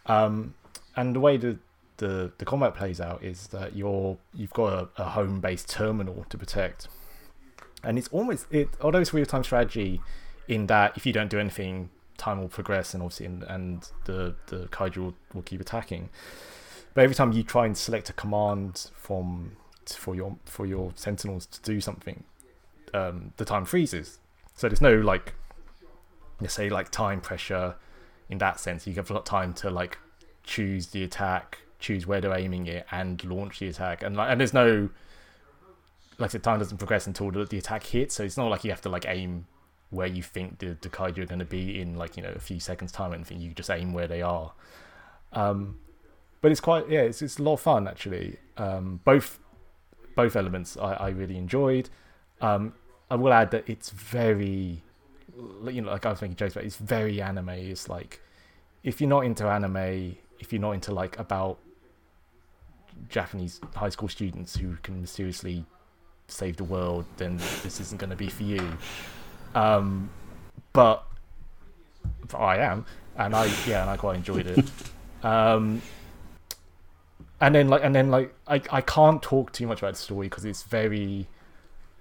Um, 0.07 0.55
and 0.97 1.15
the 1.15 1.21
way 1.21 1.37
the, 1.37 1.59
the 1.99 2.33
the 2.39 2.45
combat 2.45 2.75
plays 2.75 3.01
out 3.01 3.23
is 3.23 3.49
that 3.49 3.77
you're 3.77 4.17
you've 4.35 4.53
got 4.53 4.73
a, 4.73 5.03
a 5.03 5.05
home 5.11 5.41
based 5.41 5.69
terminal 5.69 6.25
to 6.31 6.39
protect, 6.39 6.89
and 7.85 7.99
it's 7.99 8.09
almost 8.09 8.47
it. 8.51 8.69
Although 8.81 9.01
it's 9.01 9.13
real 9.13 9.27
time 9.27 9.45
strategy, 9.45 10.01
in 10.49 10.67
that 10.67 10.97
if 10.97 11.05
you 11.05 11.13
don't 11.13 11.31
do 11.31 11.39
anything, 11.39 11.91
time 12.17 12.41
will 12.41 12.49
progress, 12.49 12.95
and 12.95 13.03
obviously, 13.03 13.27
and, 13.27 13.43
and 13.45 13.91
the 14.07 14.35
the 14.47 14.67
kaiju 14.69 14.97
will, 14.97 15.15
will 15.35 15.43
keep 15.43 15.61
attacking. 15.61 16.09
But 16.95 17.05
every 17.05 17.15
time 17.15 17.33
you 17.33 17.43
try 17.43 17.67
and 17.67 17.77
select 17.77 18.09
a 18.11 18.13
command 18.13 18.91
from 18.95 19.57
for 19.87 20.15
your 20.15 20.37
for 20.45 20.67
your 20.67 20.93
sentinels 20.95 21.47
to 21.47 21.61
do 21.63 21.81
something, 21.81 22.25
um, 22.95 23.33
the 23.37 23.45
time 23.45 23.65
freezes. 23.65 24.19
So 24.55 24.69
there's 24.69 24.81
no 24.81 24.95
like, 24.97 25.35
let's 26.41 26.55
say 26.55 26.69
like 26.69 26.91
time 26.91 27.21
pressure 27.21 27.77
in 28.29 28.39
that 28.39 28.59
sense. 28.59 28.87
You 28.87 28.95
have 28.95 29.11
a 29.11 29.13
lot 29.13 29.21
of 29.21 29.25
time 29.27 29.55
to 29.55 29.71
like 29.71 29.99
choose 30.43 30.89
the 30.89 31.05
attack, 31.05 31.59
choose 31.79 32.07
where 32.07 32.21
they're 32.21 32.37
aiming 32.37 32.67
it, 32.67 32.87
and 32.91 33.23
launch 33.25 33.59
the 33.59 33.69
attack. 33.69 34.03
And 34.03 34.17
like, 34.17 34.31
and 34.31 34.41
there's 34.41 34.55
no 34.55 34.89
like 36.19 36.33
said, 36.33 36.43
time 36.43 36.59
doesn't 36.59 36.79
progress 36.79 37.07
until 37.07 37.31
the, 37.31 37.45
the 37.45 37.59
attack 37.59 37.85
hits. 37.85 38.17
So 38.17 38.25
it's 38.25 38.37
not 38.37 38.51
like 38.51 38.65
you 38.65 38.71
have 38.71 38.81
to 38.83 38.89
like 38.89 39.07
aim 39.07 39.47
where 39.91 40.07
you 40.07 40.23
think 40.23 40.59
the, 40.59 40.77
the 40.81 40.89
kaiju 40.89 41.19
are 41.19 41.27
going 41.27 41.39
to 41.39 41.45
be 41.45 41.81
in 41.81 41.97
like 41.97 42.17
you 42.17 42.23
know 42.23 42.33
a 42.35 42.41
few 42.41 42.61
seconds 42.61 42.93
time 42.93 43.13
or 43.13 43.15
anything. 43.15 43.41
You 43.41 43.53
just 43.53 43.71
aim 43.71 43.93
where 43.93 44.09
they 44.09 44.23
are. 44.23 44.53
Um, 45.33 45.79
but 46.41 46.51
it's 46.51 46.61
quite 46.61 46.89
yeah, 46.89 47.01
it's 47.01 47.23
it's 47.23 47.39
a 47.39 47.43
lot 47.43 47.55
of 47.55 47.61
fun 47.61 47.89
actually. 47.89 48.37
Um, 48.57 49.01
both 49.05 49.39
both 50.17 50.35
elements 50.37 50.77
I, 50.77 50.95
I 50.95 51.09
really 51.11 51.37
enjoyed. 51.37 51.89
Um, 52.41 52.75
I 53.11 53.15
will 53.15 53.33
add 53.33 53.51
that 53.53 53.69
it's 53.69 53.91
very 53.91 54.83
you 55.67 55.81
know 55.81 55.93
like 55.93 56.05
I 56.05 56.11
was 56.11 56.21
making 56.21 56.37
jokes 56.37 56.55
about. 56.55 56.65
It's 56.65 56.77
very 56.77 57.23
anime. 57.23 57.51
It's 57.51 57.89
like 57.89 58.21
if 58.83 59.01
you're 59.01 59.11
not 59.11 59.25
into 59.25 59.47
anime, 59.47 60.17
if 60.39 60.53
you're 60.53 60.61
not 60.61 60.73
into 60.73 60.93
like 60.93 61.19
about 61.19 61.59
Japanese 63.09 63.61
high 63.75 63.89
school 63.89 64.09
students 64.09 64.57
who 64.57 64.77
can 64.83 65.01
mysteriously 65.01 65.65
save 66.27 66.57
the 66.57 66.65
world, 66.65 67.05
then 67.17 67.39
this 67.63 67.81
isn't 67.81 67.99
going 67.99 68.11
to 68.11 68.17
be 68.17 68.29
for 68.29 68.43
you. 68.43 68.77
Um, 69.55 70.11
but 70.73 71.05
I 72.35 72.59
am, 72.59 72.85
and 73.17 73.35
I 73.35 73.47
yeah, 73.67 73.83
and 73.83 73.91
I 73.91 73.97
quite 73.97 74.17
enjoyed 74.17 74.47
it. 74.47 74.65
um, 75.25 75.83
and 77.41 77.55
then 77.55 77.69
like 77.69 77.83
and 77.85 77.95
then 77.95 78.11
like 78.11 78.35
I 78.47 78.61
I 78.71 78.81
can't 78.81 79.23
talk 79.23 79.53
too 79.53 79.67
much 79.67 79.79
about 79.79 79.95
the 79.95 80.01
story 80.01 80.29
because 80.29 80.45
it's 80.45 80.63
very 80.63 81.29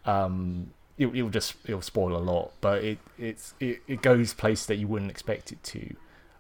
um 0.05 0.71
it, 0.97 1.07
it'll 1.07 1.29
just 1.29 1.55
it'll 1.65 1.81
spoil 1.81 2.15
a 2.15 2.19
lot 2.19 2.51
but 2.61 2.83
it 2.83 2.97
it's 3.17 3.53
it, 3.59 3.81
it 3.87 4.01
goes 4.01 4.33
places 4.33 4.65
that 4.67 4.75
you 4.75 4.87
wouldn't 4.87 5.11
expect 5.11 5.51
it 5.51 5.61
to 5.63 5.95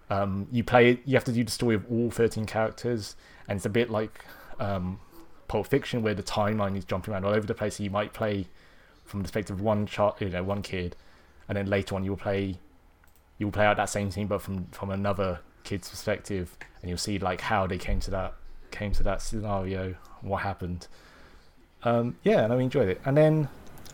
um 0.09 0.47
you 0.51 0.63
play 0.63 0.91
it 0.91 0.99
you 1.05 1.15
have 1.15 1.23
to 1.25 1.31
do 1.31 1.43
the 1.43 1.51
story 1.51 1.75
of 1.75 1.85
all 1.91 2.09
13 2.09 2.45
characters 2.45 3.15
and 3.47 3.57
it's 3.57 3.65
a 3.65 3.69
bit 3.69 3.89
like 3.89 4.25
um 4.59 4.99
pulp 5.47 5.65
fiction 5.67 6.01
where 6.03 6.13
the 6.13 6.23
timeline 6.23 6.75
is 6.77 6.83
jumping 6.83 7.13
around 7.13 7.23
all 7.25 7.33
over 7.33 7.47
the 7.47 7.53
place 7.53 7.77
so 7.77 7.83
you 7.83 7.89
might 7.89 8.13
play 8.13 8.45
from 9.05 9.21
the 9.21 9.23
perspective 9.23 9.55
of 9.55 9.61
one 9.61 9.85
child 9.85 10.15
you 10.19 10.29
know 10.29 10.43
one 10.43 10.61
kid 10.61 10.95
and 11.47 11.57
then 11.57 11.65
later 11.67 11.95
on 11.95 12.03
you'll 12.03 12.17
play 12.17 12.57
you'll 13.37 13.51
play 13.51 13.65
out 13.65 13.77
that 13.77 13.89
same 13.89 14.11
scene 14.11 14.27
but 14.27 14.41
from 14.41 14.65
from 14.71 14.89
another 14.89 15.39
kid's 15.63 15.89
perspective 15.89 16.57
and 16.81 16.89
you'll 16.89 16.97
see 16.97 17.17
like 17.19 17.41
how 17.41 17.65
they 17.67 17.77
came 17.77 17.99
to 17.99 18.11
that 18.11 18.33
came 18.71 18.91
to 18.91 19.03
that 19.03 19.21
scenario 19.21 19.95
what 20.21 20.41
happened 20.41 20.87
um 21.83 22.15
yeah 22.23 22.43
and 22.43 22.51
i 22.51 22.57
enjoyed 22.59 22.89
it 22.89 22.99
and 23.05 23.15
then 23.15 23.47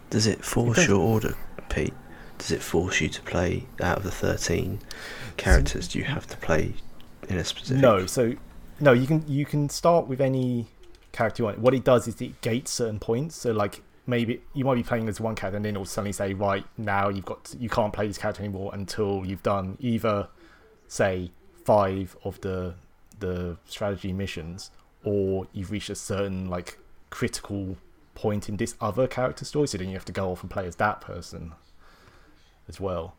Does 0.09 0.25
it 0.27 0.43
force 0.43 0.87
your 0.87 0.99
order, 0.99 1.35
Pete? 1.69 1.93
Does 2.37 2.51
it 2.51 2.61
force 2.61 3.01
you 3.01 3.09
to 3.09 3.21
play 3.21 3.65
out 3.81 3.97
of 3.97 4.03
the 4.03 4.11
thirteen 4.11 4.79
characters? 5.37 5.87
Do 5.87 5.99
you 5.99 6.05
have 6.05 6.25
to 6.27 6.37
play 6.37 6.73
in 7.29 7.37
a 7.37 7.43
specific? 7.43 7.81
no 7.81 8.05
so 8.05 8.33
no 8.79 8.91
you 8.91 9.07
can 9.07 9.23
you 9.27 9.45
can 9.45 9.69
start 9.69 10.07
with 10.07 10.21
any 10.21 10.67
character 11.11 11.43
you 11.43 11.45
want 11.45 11.59
what 11.59 11.73
it 11.73 11.83
does 11.83 12.07
is 12.07 12.19
it 12.21 12.41
gates 12.41 12.71
certain 12.71 12.99
points 12.99 13.35
so 13.35 13.51
like 13.51 13.81
maybe 14.05 14.41
you 14.53 14.65
might 14.65 14.75
be 14.75 14.83
playing 14.83 15.07
as 15.07 15.19
one 15.21 15.35
character 15.35 15.55
and 15.55 15.65
then 15.65 15.75
it'll 15.75 15.85
suddenly 15.85 16.11
say 16.11 16.33
right 16.33 16.65
now 16.77 17.07
you've 17.07 17.25
got 17.25 17.43
to, 17.45 17.57
you 17.57 17.69
can't 17.69 17.93
play 17.93 18.07
this 18.07 18.17
character 18.17 18.43
anymore 18.43 18.71
until 18.73 19.23
you've 19.25 19.43
done 19.43 19.77
either 19.79 20.27
say 20.87 21.31
five 21.63 22.17
of 22.23 22.39
the 22.41 22.73
the 23.19 23.57
strategy 23.65 24.11
missions 24.11 24.71
or 25.03 25.47
you've 25.53 25.71
reached 25.71 25.89
a 25.89 25.95
certain 25.95 26.49
like 26.49 26.77
critical 27.09 27.77
point 28.15 28.49
in 28.49 28.57
this 28.57 28.75
other 28.81 29.07
character 29.07 29.45
story. 29.45 29.67
So 29.67 29.77
then 29.77 29.87
you 29.87 29.93
have 29.93 30.05
to 30.05 30.11
go 30.11 30.31
off 30.31 30.41
and 30.41 30.51
play 30.51 30.65
as 30.65 30.75
that 30.77 31.01
person 31.01 31.53
as 32.67 32.79
well. 32.79 33.15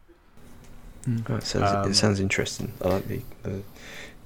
Oh, 1.28 1.36
it 1.36 1.44
sounds 1.44 1.72
Um, 1.72 1.90
it 1.90 1.94
sounds 1.94 2.20
interesting. 2.20 2.72
I 2.82 2.88
like 2.88 3.08
the, 3.08 3.22
the 3.42 3.62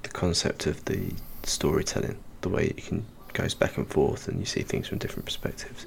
the 0.02 0.08
concept 0.08 0.66
of 0.66 0.84
the 0.84 1.12
storytelling, 1.42 2.18
the 2.40 2.48
way 2.48 2.66
it 2.66 2.76
can 2.84 3.04
goes 3.32 3.54
back 3.54 3.76
and 3.76 3.88
forth, 3.88 4.28
and 4.28 4.40
you 4.40 4.46
see 4.46 4.62
things 4.62 4.88
from 4.88 4.98
different 4.98 5.24
perspectives. 5.24 5.86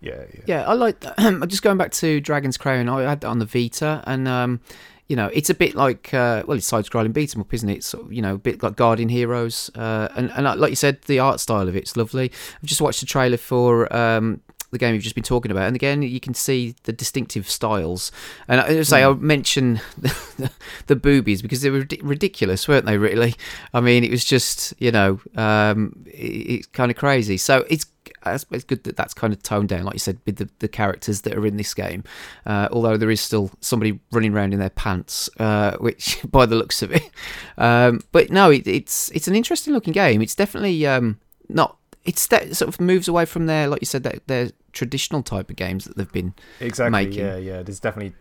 Yeah, 0.00 0.22
yeah. 0.32 0.40
Yeah, 0.46 0.68
I 0.68 0.74
like 0.74 1.00
that. 1.00 1.14
I'm 1.18 1.46
just 1.48 1.62
going 1.62 1.78
back 1.78 1.90
to 1.92 2.20
Dragon's 2.20 2.56
Crown. 2.56 2.88
I 2.88 3.02
had 3.02 3.20
that 3.22 3.28
on 3.28 3.38
the 3.38 3.46
Vita, 3.46 4.02
and 4.06 4.28
um, 4.28 4.60
you 5.08 5.16
know, 5.16 5.28
it's 5.32 5.50
a 5.50 5.54
bit 5.54 5.74
like 5.74 6.12
uh, 6.14 6.44
well, 6.46 6.56
it's 6.56 6.66
side-scrolling 6.66 7.12
beat 7.12 7.34
'em 7.34 7.40
up, 7.40 7.52
isn't 7.52 7.68
it? 7.68 7.78
It's 7.78 7.86
sort 7.86 8.06
of, 8.06 8.12
you 8.12 8.22
know, 8.22 8.34
a 8.34 8.38
bit 8.38 8.62
like 8.62 8.76
Guardian 8.76 9.08
Heroes, 9.08 9.70
uh, 9.74 10.08
and 10.14 10.30
and 10.32 10.60
like 10.60 10.70
you 10.70 10.76
said, 10.76 11.02
the 11.02 11.18
art 11.18 11.40
style 11.40 11.68
of 11.68 11.74
it's 11.74 11.96
lovely. 11.96 12.30
I've 12.62 12.68
just 12.68 12.80
watched 12.80 13.00
the 13.00 13.06
trailer 13.06 13.38
for. 13.38 13.92
Um, 13.94 14.40
the 14.70 14.78
game 14.78 14.94
you've 14.94 15.02
just 15.02 15.14
been 15.14 15.24
talking 15.24 15.50
about, 15.50 15.66
and 15.66 15.76
again, 15.76 16.02
you 16.02 16.20
can 16.20 16.34
see 16.34 16.74
the 16.84 16.92
distinctive 16.92 17.48
styles. 17.48 18.12
And 18.48 18.60
I 18.60 18.82
say, 18.82 19.02
I'll 19.02 19.14
mention 19.14 19.80
the, 19.96 20.50
the 20.86 20.96
boobies 20.96 21.42
because 21.42 21.62
they 21.62 21.70
were 21.70 21.86
ridiculous, 22.02 22.68
weren't 22.68 22.86
they? 22.86 22.98
Really, 22.98 23.34
I 23.72 23.80
mean, 23.80 24.04
it 24.04 24.10
was 24.10 24.24
just 24.24 24.74
you 24.78 24.90
know, 24.90 25.20
um, 25.36 26.04
it, 26.06 26.50
it's 26.50 26.66
kind 26.66 26.90
of 26.90 26.96
crazy. 26.96 27.36
So 27.36 27.64
it's 27.68 27.86
it's 28.26 28.46
it's 28.50 28.64
good 28.64 28.84
that 28.84 28.96
that's 28.96 29.14
kind 29.14 29.32
of 29.32 29.42
toned 29.42 29.68
down, 29.68 29.84
like 29.84 29.94
you 29.94 30.00
said, 30.00 30.18
with 30.26 30.36
the, 30.36 30.48
the 30.58 30.68
characters 30.68 31.22
that 31.22 31.34
are 31.34 31.46
in 31.46 31.56
this 31.56 31.74
game. 31.74 32.04
Uh, 32.46 32.68
although 32.72 32.96
there 32.96 33.10
is 33.10 33.20
still 33.20 33.50
somebody 33.60 33.98
running 34.12 34.34
around 34.34 34.52
in 34.52 34.60
their 34.60 34.70
pants, 34.70 35.28
uh, 35.38 35.76
which 35.78 36.18
by 36.30 36.46
the 36.46 36.56
looks 36.56 36.82
of 36.82 36.92
it. 36.92 37.10
Um, 37.56 38.00
but 38.12 38.30
no, 38.30 38.50
it, 38.50 38.66
it's 38.66 39.10
it's 39.10 39.28
an 39.28 39.34
interesting 39.34 39.74
looking 39.74 39.92
game. 39.92 40.22
It's 40.22 40.34
definitely 40.34 40.86
um, 40.86 41.18
not. 41.48 41.76
It's 42.08 42.26
that 42.28 42.56
sort 42.56 42.68
of 42.68 42.80
moves 42.80 43.06
away 43.06 43.26
from 43.26 43.44
their, 43.44 43.68
like 43.68 43.82
you 43.82 43.86
said, 43.86 44.02
their, 44.02 44.18
their 44.26 44.50
traditional 44.72 45.22
type 45.22 45.50
of 45.50 45.56
games 45.56 45.84
that 45.84 45.96
they've 45.98 46.10
been. 46.10 46.32
Exactly. 46.58 46.90
making. 46.90 47.18
Yeah, 47.18 47.36
yeah. 47.36 47.62
There's 47.62 47.80
definitely 47.80 48.14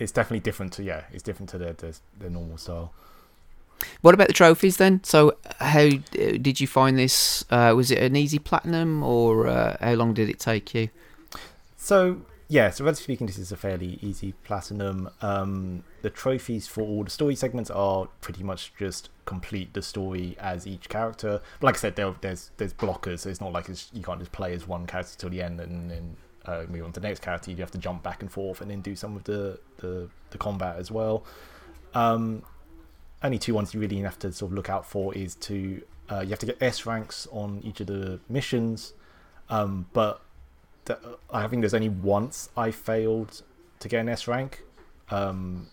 it's 0.00 0.10
definitely 0.10 0.40
different 0.40 0.72
to 0.74 0.82
yeah, 0.82 1.04
it's 1.12 1.22
different 1.22 1.50
to 1.50 1.58
their 1.58 1.74
their, 1.74 1.92
their 2.18 2.30
normal 2.30 2.58
style. 2.58 2.92
What 4.00 4.14
about 4.14 4.26
the 4.26 4.34
trophies 4.34 4.78
then? 4.78 5.02
So, 5.04 5.36
how 5.58 5.86
uh, 5.86 6.36
did 6.42 6.60
you 6.60 6.66
find 6.66 6.98
this? 6.98 7.44
Uh, 7.50 7.72
was 7.76 7.90
it 7.90 8.02
an 8.02 8.16
easy 8.16 8.38
platinum, 8.38 9.02
or 9.02 9.46
uh, 9.46 9.76
how 9.80 9.92
long 9.94 10.12
did 10.12 10.28
it 10.28 10.40
take 10.40 10.74
you? 10.74 10.88
So 11.76 12.22
yeah, 12.48 12.70
so 12.70 12.84
relatively 12.84 13.14
speaking, 13.14 13.26
this 13.28 13.38
is 13.38 13.52
a 13.52 13.56
fairly 13.56 13.98
easy 14.02 14.32
platinum. 14.44 15.08
Um, 15.22 15.84
the 16.02 16.10
trophies 16.10 16.66
for 16.66 16.82
all 16.82 17.04
the 17.04 17.10
story 17.10 17.36
segments 17.36 17.70
are 17.70 18.08
pretty 18.20 18.42
much 18.42 18.72
just 18.76 19.08
complete 19.30 19.72
the 19.74 19.82
story 19.82 20.36
as 20.40 20.66
each 20.66 20.88
character. 20.88 21.40
But 21.60 21.66
like 21.68 21.76
I 21.76 21.78
said, 21.78 21.94
there, 21.96 22.12
there's 22.20 22.50
there's 22.58 22.74
blockers, 22.74 23.20
so 23.20 23.30
it's 23.30 23.40
not 23.40 23.52
like 23.52 23.68
it's, 23.68 23.88
you 23.92 24.02
can't 24.02 24.18
just 24.18 24.32
play 24.32 24.52
as 24.58 24.66
one 24.66 24.86
character 24.86 25.14
till 25.20 25.30
the 25.30 25.40
end 25.40 25.60
and 25.60 25.90
then 25.90 26.16
uh, 26.46 26.64
move 26.68 26.84
on 26.84 26.92
to 26.92 27.00
the 27.00 27.08
next 27.08 27.22
character. 27.22 27.50
You 27.50 27.56
have 27.58 27.70
to 27.70 27.78
jump 27.78 28.02
back 28.02 28.22
and 28.22 28.30
forth 28.30 28.60
and 28.60 28.68
then 28.70 28.80
do 28.80 28.96
some 28.96 29.16
of 29.16 29.22
the 29.24 29.60
the, 29.78 30.08
the 30.30 30.38
combat 30.38 30.76
as 30.82 30.90
well. 30.90 31.24
Um, 31.94 32.42
only 33.22 33.38
two 33.38 33.54
ones 33.54 33.72
you 33.72 33.80
really 33.80 34.00
have 34.00 34.18
to 34.20 34.32
sort 34.32 34.50
of 34.50 34.56
look 34.56 34.68
out 34.68 34.84
for 34.84 35.14
is 35.14 35.34
to 35.48 35.82
uh, 36.10 36.20
you 36.20 36.30
have 36.30 36.38
to 36.40 36.46
get 36.46 36.58
S 36.60 36.86
ranks 36.86 37.28
on 37.30 37.60
each 37.62 37.80
of 37.80 37.86
the 37.86 38.18
missions, 38.28 38.94
um, 39.48 39.86
but 39.92 40.20
th- 40.86 40.98
I 41.30 41.46
think 41.46 41.62
there's 41.62 41.74
only 41.74 41.88
once 42.16 42.50
I 42.56 42.72
failed 42.72 43.42
to 43.78 43.88
get 43.88 44.00
an 44.00 44.08
S 44.08 44.26
rank, 44.26 44.64
um, 45.10 45.68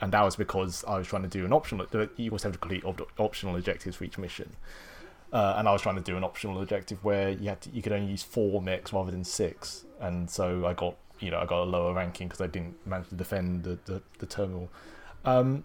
and 0.00 0.12
that 0.12 0.22
was 0.22 0.36
because 0.36 0.84
I 0.86 0.98
was 0.98 1.06
trying 1.06 1.22
to 1.22 1.28
do 1.28 1.44
an 1.44 1.52
optional. 1.52 1.86
You 2.16 2.30
also 2.30 2.48
have 2.48 2.54
to 2.54 2.58
complete 2.58 2.84
op- 2.84 3.10
optional 3.18 3.56
objectives 3.56 3.96
for 3.96 4.04
each 4.04 4.18
mission, 4.18 4.56
uh, 5.32 5.54
and 5.56 5.68
I 5.68 5.72
was 5.72 5.82
trying 5.82 5.96
to 5.96 6.02
do 6.02 6.16
an 6.16 6.24
optional 6.24 6.60
objective 6.62 7.04
where 7.04 7.30
you 7.30 7.48
had 7.48 7.60
to, 7.62 7.70
you 7.70 7.82
could 7.82 7.92
only 7.92 8.10
use 8.10 8.22
four 8.22 8.62
mechs 8.62 8.92
rather 8.92 9.10
than 9.10 9.24
six, 9.24 9.84
and 10.00 10.30
so 10.30 10.66
I 10.66 10.74
got 10.74 10.96
you 11.20 11.30
know 11.30 11.38
I 11.38 11.46
got 11.46 11.62
a 11.62 11.64
lower 11.64 11.92
ranking 11.92 12.28
because 12.28 12.40
I 12.40 12.46
didn't 12.46 12.86
manage 12.86 13.08
to 13.08 13.14
defend 13.14 13.64
the 13.64 13.78
the, 13.86 14.02
the 14.18 14.26
terminal. 14.26 14.68
Um, 15.24 15.64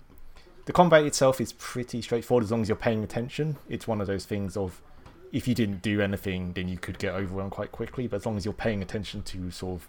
the 0.66 0.74
combat 0.74 1.04
itself 1.06 1.42
is 1.42 1.54
pretty 1.54 2.02
straightforward 2.02 2.44
as 2.44 2.52
long 2.52 2.62
as 2.62 2.70
you're 2.70 2.76
paying 2.76 3.04
attention. 3.04 3.58
It's 3.68 3.88
one 3.88 4.00
of 4.00 4.08
those 4.08 4.26
things 4.26 4.56
of 4.56 4.82
if 5.32 5.48
you 5.48 5.56
didn't 5.56 5.82
do 5.82 6.00
anything, 6.00 6.54
then 6.54 6.70
you 6.70 6.78
could 6.78 7.00
get 7.00 7.14
overwhelmed 7.14 7.52
quite 7.52 7.72
quickly. 7.72 8.08
But 8.08 8.18
as 8.18 8.26
long 8.26 8.38
as 8.38 8.46
you're 8.46 8.54
paying 8.54 8.82
attention 8.82 9.24
to 9.24 9.52
sort 9.52 9.82
of 9.82 9.88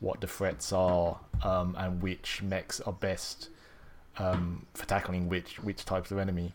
what 0.00 0.20
the 0.20 0.26
threats 0.26 0.72
are 0.72 1.18
um, 1.42 1.74
and 1.78 2.02
which 2.02 2.42
mechs 2.42 2.80
are 2.80 2.92
best 2.92 3.48
um, 4.18 4.66
for 4.74 4.86
tackling 4.86 5.28
which 5.28 5.58
which 5.62 5.84
types 5.84 6.10
of 6.10 6.18
enemy, 6.18 6.52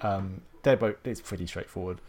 um, 0.00 0.42
they're 0.62 0.76
both. 0.76 0.96
It's 1.04 1.20
pretty 1.20 1.46
straightforward. 1.46 2.00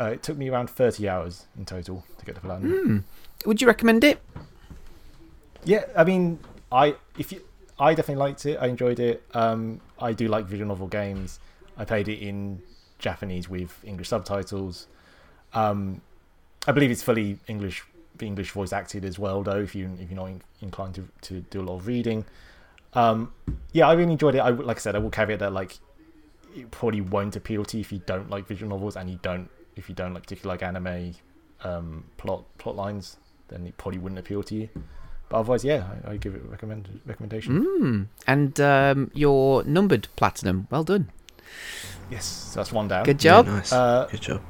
Uh, 0.00 0.10
it 0.12 0.22
took 0.22 0.36
me 0.36 0.48
around 0.48 0.70
thirty 0.70 1.08
hours 1.08 1.46
in 1.56 1.64
total 1.64 2.04
to 2.18 2.24
get 2.24 2.34
the 2.34 2.40
platinum. 2.40 2.72
Hmm. 2.72 3.48
Would 3.48 3.60
you 3.60 3.66
recommend 3.66 4.04
it? 4.04 4.20
Yeah, 5.64 5.84
I 5.96 6.04
mean, 6.04 6.38
I 6.70 6.96
if 7.18 7.32
you, 7.32 7.42
I 7.78 7.94
definitely 7.94 8.20
liked 8.20 8.46
it. 8.46 8.58
I 8.60 8.66
enjoyed 8.66 9.00
it. 9.00 9.22
Um, 9.34 9.80
I 10.00 10.12
do 10.12 10.28
like 10.28 10.46
visual 10.46 10.68
novel 10.68 10.86
games. 10.86 11.40
I 11.76 11.84
played 11.84 12.08
it 12.08 12.18
in 12.18 12.62
Japanese 12.98 13.48
with 13.48 13.78
English 13.84 14.08
subtitles. 14.08 14.86
Um, 15.54 16.00
I 16.66 16.72
believe 16.72 16.90
it's 16.90 17.02
fully 17.02 17.38
English, 17.46 17.84
English 18.20 18.50
voice 18.50 18.72
acted 18.72 19.04
as 19.04 19.18
well. 19.18 19.42
Though, 19.42 19.60
if 19.60 19.74
you 19.74 19.96
if 20.00 20.10
you're 20.10 20.20
not 20.20 20.26
in, 20.26 20.42
inclined 20.60 20.94
to, 20.96 21.08
to 21.22 21.40
do 21.40 21.60
a 21.60 21.62
lot 21.62 21.76
of 21.76 21.86
reading, 21.86 22.24
um, 22.98 23.32
yeah, 23.72 23.88
I 23.88 23.92
really 23.92 24.12
enjoyed 24.12 24.34
it. 24.34 24.38
I 24.38 24.50
like 24.50 24.78
I 24.78 24.80
said, 24.80 24.96
I 24.96 24.98
will 24.98 25.10
caveat 25.10 25.38
that 25.38 25.52
like 25.52 25.78
it 26.56 26.70
probably 26.70 27.00
won't 27.00 27.36
appeal 27.36 27.64
to 27.64 27.76
you 27.76 27.82
if 27.82 27.92
you 27.92 28.00
don't 28.06 28.28
like 28.30 28.46
visual 28.46 28.70
novels 28.70 28.96
and 28.96 29.08
you 29.08 29.18
don't 29.22 29.48
if 29.76 29.88
you 29.88 29.94
don't 29.94 30.14
like 30.14 30.24
particularly 30.24 30.54
like 30.58 30.62
anime 30.62 31.14
um, 31.62 32.04
plot 32.16 32.44
plot 32.58 32.74
lines, 32.76 33.16
then 33.48 33.66
it 33.66 33.76
probably 33.76 33.98
wouldn't 33.98 34.18
appeal 34.18 34.42
to 34.44 34.54
you. 34.54 34.68
But 35.28 35.38
otherwise, 35.40 35.64
yeah, 35.64 35.86
I, 36.06 36.12
I 36.12 36.16
give 36.16 36.34
it 36.34 36.42
a 36.42 36.48
recommend 36.48 37.00
recommendation. 37.06 37.64
Mm. 37.64 38.06
And 38.26 38.60
um, 38.60 39.10
your 39.14 39.62
numbered 39.64 40.08
platinum. 40.16 40.66
Well 40.70 40.84
done. 40.84 41.10
Yes, 42.10 42.24
so 42.24 42.60
that's 42.60 42.72
one 42.72 42.88
down. 42.88 43.04
Good 43.04 43.22
Yeah, 43.22 43.42
job. 43.42 43.46
nice. 43.46 43.72
Uh, 43.72 44.08
Good 44.10 44.22
job. 44.22 44.40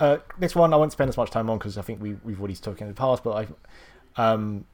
Uh, 0.00 0.18
next 0.38 0.56
one, 0.56 0.74
I 0.74 0.76
won't 0.76 0.92
spend 0.92 1.08
as 1.08 1.16
much 1.16 1.30
time 1.30 1.48
on 1.48 1.58
because 1.58 1.78
I 1.78 1.82
think 1.82 2.02
we 2.02 2.16
we've 2.24 2.38
already 2.40 2.56
talked 2.56 2.80
in 2.80 2.88
the 2.88 2.94
past. 2.94 3.22
But 3.22 3.48
I, 4.16 4.22
um, 4.32 4.64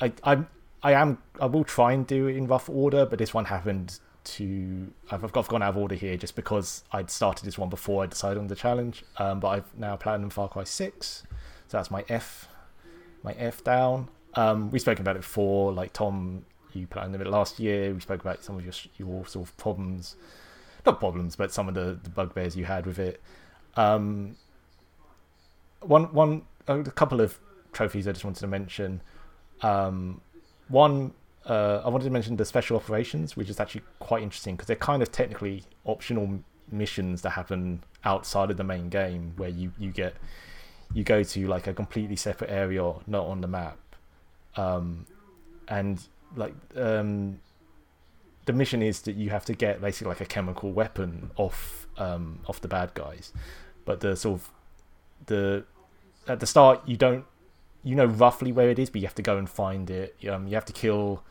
I 0.00 0.12
I 0.24 0.44
I 0.84 0.92
am 0.92 1.18
I 1.40 1.46
will 1.46 1.64
try 1.64 1.92
and 1.92 2.06
do 2.06 2.26
it 2.28 2.36
in 2.36 2.46
rough 2.46 2.68
order, 2.68 3.06
but 3.06 3.18
this 3.18 3.32
one 3.32 3.46
happened 3.46 3.98
to 4.24 4.92
I've, 5.10 5.24
I've 5.24 5.32
gone 5.32 5.62
out 5.62 5.70
of 5.70 5.76
order 5.78 5.94
here 5.94 6.16
just 6.16 6.36
because 6.36 6.84
I'd 6.92 7.10
started 7.10 7.44
this 7.46 7.58
one 7.58 7.70
before 7.70 8.04
I 8.04 8.06
decided 8.06 8.38
on 8.38 8.46
the 8.48 8.54
challenge. 8.54 9.02
Um, 9.16 9.40
but 9.40 9.48
I've 9.48 9.78
now 9.78 9.96
platinum 9.96 10.28
Far 10.28 10.48
Cry 10.48 10.64
Six, 10.64 11.24
so 11.68 11.78
that's 11.78 11.90
my 11.90 12.04
F, 12.10 12.48
my 13.22 13.32
F 13.32 13.64
down. 13.64 14.08
Um, 14.34 14.70
we've 14.70 14.82
spoken 14.82 15.02
about 15.02 15.16
it 15.16 15.22
before. 15.22 15.72
Like 15.72 15.94
Tom, 15.94 16.44
you 16.74 16.86
platinumed 16.86 17.22
it 17.22 17.28
last 17.28 17.58
year. 17.58 17.94
We 17.94 18.00
spoke 18.00 18.20
about 18.20 18.44
some 18.44 18.58
of 18.58 18.64
your 18.64 18.74
your 18.98 19.26
sort 19.26 19.48
of 19.48 19.56
problems, 19.56 20.16
not 20.84 21.00
problems, 21.00 21.34
but 21.34 21.50
some 21.50 21.66
of 21.66 21.74
the, 21.74 21.98
the 22.02 22.10
bugbears 22.10 22.56
you 22.56 22.66
had 22.66 22.84
with 22.84 22.98
it. 22.98 23.22
Um, 23.74 24.36
one, 25.80 26.12
one, 26.12 26.42
a 26.68 26.82
couple 26.82 27.22
of 27.22 27.38
trophies 27.72 28.06
I 28.06 28.12
just 28.12 28.24
wanted 28.24 28.40
to 28.40 28.46
mention. 28.46 29.00
Um, 29.62 30.20
one, 30.68 31.12
uh, 31.46 31.82
I 31.84 31.88
wanted 31.88 32.04
to 32.04 32.10
mention 32.10 32.36
the 32.36 32.44
special 32.44 32.76
operations, 32.76 33.36
which 33.36 33.48
is 33.48 33.60
actually 33.60 33.82
quite 33.98 34.22
interesting 34.22 34.56
because 34.56 34.66
they're 34.66 34.76
kind 34.76 35.02
of 35.02 35.12
technically 35.12 35.64
optional 35.84 36.40
missions 36.70 37.22
that 37.22 37.30
happen 37.30 37.82
outside 38.04 38.50
of 38.50 38.56
the 38.56 38.64
main 38.64 38.88
game, 38.88 39.34
where 39.36 39.50
you 39.50 39.72
you 39.78 39.90
get 39.90 40.14
you 40.92 41.04
go 41.04 41.22
to 41.22 41.46
like 41.46 41.66
a 41.66 41.74
completely 41.74 42.16
separate 42.16 42.50
area, 42.50 42.94
not 43.06 43.26
on 43.26 43.40
the 43.40 43.48
map, 43.48 43.78
um, 44.56 45.06
and 45.68 46.06
like 46.36 46.54
um, 46.76 47.40
the 48.46 48.52
mission 48.52 48.82
is 48.82 49.02
that 49.02 49.16
you 49.16 49.30
have 49.30 49.44
to 49.44 49.54
get 49.54 49.80
basically 49.80 50.08
like 50.08 50.20
a 50.20 50.26
chemical 50.26 50.72
weapon 50.72 51.30
off 51.36 51.86
um, 51.98 52.40
off 52.48 52.60
the 52.60 52.68
bad 52.68 52.94
guys, 52.94 53.32
but 53.84 54.00
the 54.00 54.16
sort 54.16 54.40
of 54.40 54.50
the 55.26 55.64
at 56.26 56.40
the 56.40 56.46
start 56.46 56.80
you 56.86 56.96
don't 56.96 57.24
you 57.84 57.94
know 57.94 58.06
roughly 58.06 58.50
where 58.50 58.70
it 58.70 58.78
is, 58.78 58.90
but 58.90 59.00
you 59.00 59.06
have 59.06 59.14
to 59.14 59.22
go 59.22 59.36
and 59.36 59.48
find 59.48 59.88
it. 59.90 60.16
Um, 60.28 60.48
you 60.48 60.54
have 60.54 60.64
to 60.64 60.72
kill 60.72 61.22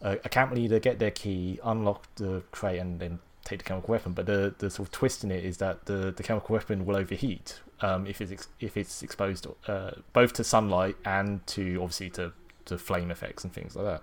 a, 0.00 0.12
a 0.24 0.28
camp 0.28 0.52
leader, 0.52 0.78
get 0.78 0.98
their 0.98 1.10
key, 1.10 1.58
unlock 1.62 2.06
the 2.14 2.42
crate, 2.52 2.78
and 2.78 3.00
then 3.00 3.18
take 3.44 3.58
the 3.58 3.64
chemical 3.64 3.92
weapon. 3.92 4.12
But 4.12 4.26
the 4.26 4.54
the 4.58 4.70
sort 4.70 4.88
of 4.88 4.92
twist 4.92 5.24
in 5.24 5.30
it 5.30 5.44
is 5.44 5.58
that 5.58 5.86
the 5.86 6.12
the 6.12 6.22
chemical 6.22 6.54
weapon 6.54 6.86
will 6.86 6.96
overheat 6.96 7.60
um, 7.80 8.06
if 8.06 8.20
it's 8.20 8.48
if 8.60 8.76
it's 8.76 9.02
exposed 9.02 9.46
uh, 9.66 9.90
both 10.12 10.32
to 10.34 10.44
sunlight 10.44 10.96
and 11.04 11.46
to 11.48 11.78
obviously 11.82 12.10
to 12.10 12.32
to 12.66 12.78
flame 12.78 13.10
effects 13.10 13.44
and 13.44 13.52
things 13.52 13.74
like 13.76 13.84
that. 13.84 14.02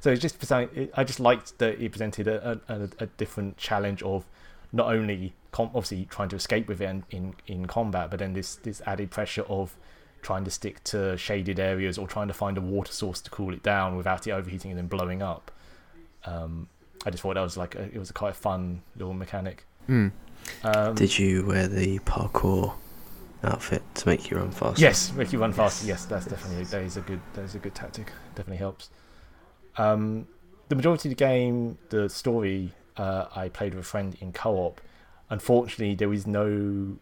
So 0.00 0.10
it's 0.10 0.20
just 0.20 0.50
it, 0.50 0.90
I 0.96 1.04
just 1.04 1.20
liked 1.20 1.58
that 1.58 1.80
it 1.80 1.92
presented 1.92 2.26
a, 2.26 2.60
a, 2.68 2.88
a 2.98 3.06
different 3.06 3.56
challenge 3.56 4.02
of 4.02 4.24
not 4.72 4.92
only 4.92 5.34
obviously 5.52 6.06
trying 6.06 6.30
to 6.30 6.36
escape 6.36 6.66
with 6.66 6.80
it 6.80 6.88
in, 6.88 7.04
in 7.10 7.34
in 7.46 7.66
combat, 7.66 8.10
but 8.10 8.18
then 8.18 8.32
this 8.32 8.56
this 8.56 8.80
added 8.86 9.10
pressure 9.10 9.42
of 9.42 9.76
trying 10.22 10.44
to 10.44 10.50
stick 10.50 10.82
to 10.84 11.16
shaded 11.18 11.60
areas 11.60 11.98
or 11.98 12.06
trying 12.06 12.28
to 12.28 12.34
find 12.34 12.56
a 12.56 12.60
water 12.60 12.92
source 12.92 13.20
to 13.20 13.30
cool 13.30 13.52
it 13.52 13.62
down 13.62 13.96
without 13.96 14.26
it 14.26 14.30
overheating 14.30 14.70
and 14.70 14.78
then 14.78 14.86
blowing 14.86 15.22
up. 15.22 15.50
Um, 16.24 16.68
I 17.04 17.10
just 17.10 17.22
thought 17.22 17.34
that 17.34 17.40
was 17.40 17.56
like 17.56 17.74
a, 17.74 17.82
it 17.82 17.98
was 17.98 18.10
a 18.10 18.12
quite 18.12 18.30
a 18.30 18.34
fun 18.34 18.82
little 18.96 19.14
mechanic. 19.14 19.64
Mm. 19.88 20.12
Um, 20.64 20.94
Did 20.94 21.18
you 21.18 21.46
wear 21.46 21.66
the 21.66 21.98
parkour 22.00 22.74
outfit 23.44 23.82
to 23.94 24.08
make 24.08 24.30
you 24.30 24.36
run 24.36 24.50
faster. 24.50 24.80
Yes, 24.80 25.12
make 25.12 25.32
you 25.32 25.38
run 25.38 25.52
faster. 25.52 25.86
Yes, 25.86 26.04
that's 26.04 26.26
definitely 26.26 26.64
that 26.64 26.82
is 26.82 26.96
a 26.96 27.00
good 27.00 27.20
that 27.34 27.42
is 27.42 27.54
a 27.54 27.58
good 27.58 27.74
tactic. 27.74 28.12
Definitely 28.34 28.58
helps. 28.58 28.90
Um, 29.76 30.26
the 30.68 30.76
majority 30.76 31.08
of 31.08 31.16
the 31.16 31.24
game, 31.24 31.78
the 31.90 32.08
story, 32.08 32.72
uh, 32.96 33.26
I 33.34 33.48
played 33.48 33.74
with 33.74 33.84
a 33.84 33.88
friend 33.88 34.16
in 34.20 34.32
co-op. 34.32 34.80
Unfortunately, 35.30 35.94
there 35.94 36.12
is 36.12 36.26
no. 36.26 36.98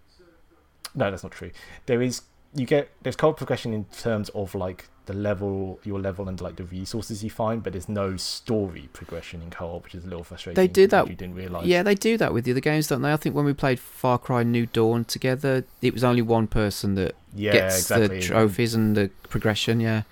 No, 0.92 1.10
that's 1.10 1.22
not 1.22 1.32
true. 1.32 1.52
There 1.86 2.02
is 2.02 2.22
you 2.54 2.66
get 2.66 2.90
there's 3.02 3.16
co-op 3.16 3.36
progression 3.36 3.72
in 3.72 3.84
terms 3.86 4.28
of 4.30 4.54
like 4.54 4.88
the 5.06 5.12
level, 5.14 5.80
your 5.82 5.98
level, 5.98 6.28
and 6.28 6.40
like 6.40 6.56
the 6.56 6.64
resources 6.64 7.24
you 7.24 7.30
find, 7.30 7.62
but 7.62 7.72
there's 7.72 7.88
no 7.88 8.16
story 8.16 8.88
progression 8.92 9.42
in 9.42 9.50
co-op, 9.50 9.82
which 9.84 9.94
is 9.94 10.04
a 10.04 10.08
little 10.08 10.22
frustrating. 10.22 10.54
They 10.54 10.68
do 10.68 10.86
that- 10.88 11.08
You 11.08 11.16
didn't 11.16 11.34
realize. 11.34 11.66
Yeah, 11.66 11.82
they 11.82 11.94
do 11.96 12.16
that 12.18 12.32
with 12.32 12.44
the 12.44 12.52
other 12.52 12.60
games, 12.60 12.86
don't 12.86 13.02
they? 13.02 13.12
I 13.12 13.16
think 13.16 13.34
when 13.34 13.44
we 13.44 13.52
played 13.52 13.80
Far 13.80 14.18
Cry 14.18 14.42
New 14.44 14.66
Dawn 14.66 15.04
together, 15.04 15.64
it 15.82 15.94
was 15.94 16.04
only 16.04 16.22
one 16.22 16.46
person 16.46 16.94
that 16.94 17.16
yeah, 17.34 17.52
gets 17.52 17.80
exactly. 17.80 18.20
the 18.20 18.26
trophies 18.26 18.74
and 18.74 18.96
the 18.96 19.10
progression. 19.28 19.80
Yeah, 19.80 20.02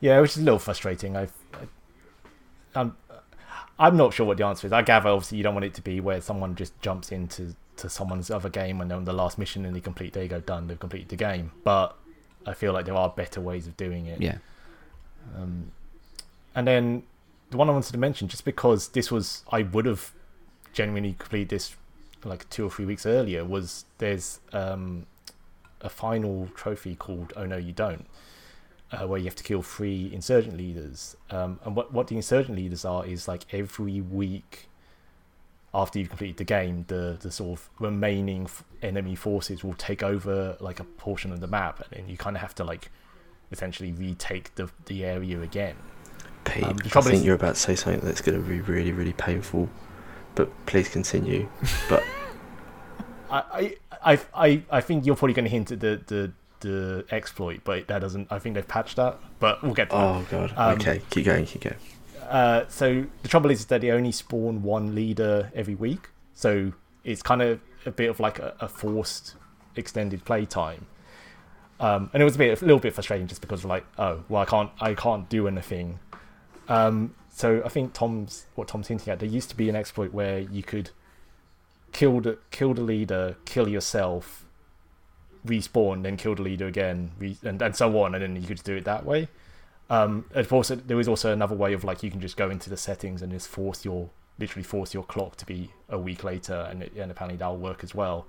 Yeah, 0.00 0.20
which 0.20 0.32
is 0.32 0.38
a 0.38 0.42
little 0.44 0.60
frustrating. 0.60 1.16
I've, 1.16 1.32
I, 1.54 2.80
I'm, 2.80 2.96
I'm 3.78 3.96
not 3.96 4.14
sure 4.14 4.26
what 4.26 4.36
the 4.36 4.46
answer 4.46 4.66
is. 4.66 4.72
I 4.72 4.82
gather 4.82 5.08
obviously 5.08 5.38
you 5.38 5.44
don't 5.44 5.54
want 5.54 5.64
it 5.64 5.74
to 5.74 5.82
be 5.82 5.98
where 6.00 6.20
someone 6.20 6.54
just 6.54 6.80
jumps 6.80 7.10
into 7.10 7.56
to 7.76 7.88
someone's 7.88 8.30
other 8.30 8.48
game 8.48 8.78
when 8.78 8.88
they're 8.88 8.96
on 8.96 9.04
the 9.04 9.12
last 9.12 9.38
mission 9.38 9.64
and 9.64 9.74
they 9.74 9.80
complete. 9.80 10.12
they 10.12 10.28
go, 10.28 10.40
done. 10.40 10.66
They've 10.68 10.78
completed 10.78 11.08
the 11.08 11.16
game. 11.16 11.52
But 11.64 11.96
I 12.46 12.54
feel 12.54 12.72
like 12.72 12.84
there 12.84 12.94
are 12.94 13.08
better 13.08 13.40
ways 13.40 13.66
of 13.66 13.76
doing 13.76 14.06
it. 14.06 14.20
yeah. 14.20 14.38
Um, 15.36 15.72
and 16.54 16.66
then 16.66 17.02
the 17.50 17.56
one 17.56 17.68
I 17.68 17.72
wanted 17.72 17.92
to 17.92 17.98
mention, 17.98 18.28
just 18.28 18.44
because 18.44 18.88
this 18.88 19.10
was, 19.10 19.42
I 19.50 19.62
would 19.62 19.86
have 19.86 20.12
genuinely 20.72 21.14
completed 21.18 21.48
this 21.48 21.76
like 22.24 22.48
two 22.50 22.64
or 22.66 22.70
three 22.70 22.84
weeks 22.84 23.06
earlier, 23.06 23.44
was 23.44 23.84
there's 23.98 24.40
um, 24.52 25.06
a 25.80 25.88
final 25.88 26.48
trophy 26.54 26.94
called 26.94 27.32
Oh 27.36 27.46
No 27.46 27.56
You 27.56 27.72
Don't, 27.72 28.06
uh, 28.92 29.06
where 29.06 29.18
you 29.18 29.24
have 29.24 29.36
to 29.36 29.44
kill 29.44 29.62
three 29.62 30.10
insurgent 30.12 30.56
leaders. 30.56 31.16
Um, 31.30 31.58
and 31.64 31.74
what, 31.74 31.92
what 31.92 32.08
the 32.08 32.16
insurgent 32.16 32.56
leaders 32.56 32.84
are 32.84 33.04
is 33.04 33.26
like 33.26 33.42
every 33.52 34.00
week 34.00 34.68
after 35.74 35.98
you've 35.98 36.08
completed 36.08 36.36
the 36.36 36.44
game, 36.44 36.84
the, 36.88 37.16
the 37.20 37.30
sort 37.32 37.58
of 37.58 37.68
remaining 37.80 38.48
enemy 38.82 39.14
forces 39.16 39.64
will 39.64 39.74
take 39.74 40.02
over 40.02 40.56
like 40.60 40.78
a 40.80 40.84
portion 40.84 41.32
of 41.32 41.40
the 41.40 41.46
map, 41.48 41.80
and 41.80 41.88
then 41.90 42.08
you 42.08 42.16
kind 42.16 42.36
of 42.36 42.42
have 42.42 42.54
to 42.56 42.64
like 42.64 42.90
essentially 43.50 43.92
retake 43.92 44.54
the 44.54 44.70
the 44.86 45.04
area 45.04 45.40
again. 45.40 45.76
Pete, 46.44 46.62
Um, 46.64 46.76
I 46.84 47.00
think 47.00 47.14
is- 47.14 47.24
you're 47.24 47.34
about 47.34 47.54
to 47.56 47.60
say 47.60 47.74
something 47.74 48.04
that's 48.04 48.20
going 48.20 48.40
to 48.40 48.46
be 48.48 48.60
really, 48.60 48.92
really 48.92 49.14
painful, 49.14 49.68
but 50.34 50.48
please 50.66 50.88
continue. 50.88 51.48
But 51.88 52.02
I 53.30 53.76
I 54.04 54.18
I 54.34 54.62
I, 54.70 54.80
think 54.80 55.06
you're 55.06 55.16
probably 55.16 55.34
going 55.34 55.46
to 55.46 55.50
hint 55.50 55.72
at 55.72 55.80
the, 55.80 56.00
the 56.06 56.32
the 56.60 57.04
exploit, 57.10 57.60
but 57.64 57.88
that 57.88 57.98
doesn't. 58.00 58.30
I 58.30 58.38
think 58.38 58.54
they've 58.54 58.68
patched 58.68 58.96
that, 58.96 59.18
but 59.40 59.62
we'll 59.62 59.74
get 59.74 59.90
to 59.90 59.96
that. 59.96 60.02
oh 60.04 60.26
god, 60.30 60.52
Um, 60.56 60.74
okay, 60.74 61.00
keep 61.10 61.24
going, 61.26 61.46
keep 61.46 61.62
going. 61.62 61.76
Uh, 62.28 62.66
so 62.68 63.06
the 63.22 63.28
trouble 63.28 63.50
is 63.50 63.66
that 63.66 63.80
they 63.80 63.90
only 63.90 64.12
spawn 64.12 64.62
one 64.62 64.94
leader 64.94 65.50
every 65.54 65.74
week, 65.74 66.08
so 66.34 66.72
it's 67.04 67.22
kind 67.22 67.42
of 67.42 67.60
a 67.86 67.90
bit 67.90 68.10
of 68.10 68.20
like 68.20 68.38
a, 68.38 68.54
a 68.60 68.68
forced 68.68 69.34
extended 69.76 70.24
play 70.24 70.44
time. 70.44 70.86
Um, 71.80 72.10
and 72.12 72.22
it 72.22 72.24
was 72.24 72.36
a 72.36 72.38
bit 72.38 72.62
a 72.62 72.64
little 72.64 72.78
bit 72.78 72.94
frustrating 72.94 73.26
just 73.26 73.40
because 73.40 73.64
like, 73.64 73.84
oh, 73.98 74.24
well, 74.28 74.42
I 74.42 74.44
can't 74.44 74.70
I 74.80 74.94
can't 74.94 75.28
do 75.28 75.48
anything. 75.48 75.98
Um, 76.68 77.14
so 77.30 77.62
I 77.64 77.68
think 77.68 77.92
Tom's 77.92 78.46
what 78.54 78.68
Tom's 78.68 78.88
hinting 78.88 79.12
at. 79.12 79.18
There 79.18 79.28
used 79.28 79.50
to 79.50 79.56
be 79.56 79.68
an 79.68 79.76
exploit 79.76 80.12
where 80.12 80.38
you 80.38 80.62
could 80.62 80.90
kill 81.92 82.20
the 82.20 82.38
kill 82.50 82.74
the 82.74 82.82
leader, 82.82 83.36
kill 83.44 83.68
yourself, 83.68 84.46
respawn, 85.46 86.02
then 86.04 86.16
kill 86.16 86.34
the 86.36 86.42
leader 86.42 86.66
again, 86.66 87.10
and 87.42 87.60
and 87.60 87.76
so 87.76 87.98
on, 88.02 88.14
and 88.14 88.22
then 88.22 88.36
you 88.40 88.46
could 88.46 88.62
do 88.62 88.76
it 88.76 88.84
that 88.84 89.04
way. 89.04 89.28
Um, 89.90 90.24
of 90.34 90.48
course, 90.48 90.68
there 90.68 90.98
is 90.98 91.08
also 91.08 91.32
another 91.32 91.54
way 91.54 91.72
of 91.74 91.84
like 91.84 92.02
you 92.02 92.10
can 92.10 92.20
just 92.20 92.36
go 92.36 92.48
into 92.50 92.70
the 92.70 92.76
settings 92.76 93.20
and 93.22 93.30
just 93.30 93.48
force 93.48 93.84
your 93.84 94.10
literally 94.38 94.64
force 94.64 94.92
your 94.94 95.04
clock 95.04 95.36
to 95.36 95.46
be 95.46 95.70
a 95.88 95.98
week 95.98 96.24
later, 96.24 96.66
and, 96.70 96.82
it, 96.82 96.92
and 96.96 97.10
apparently 97.10 97.36
that'll 97.36 97.56
work 97.58 97.84
as 97.84 97.94
well. 97.94 98.26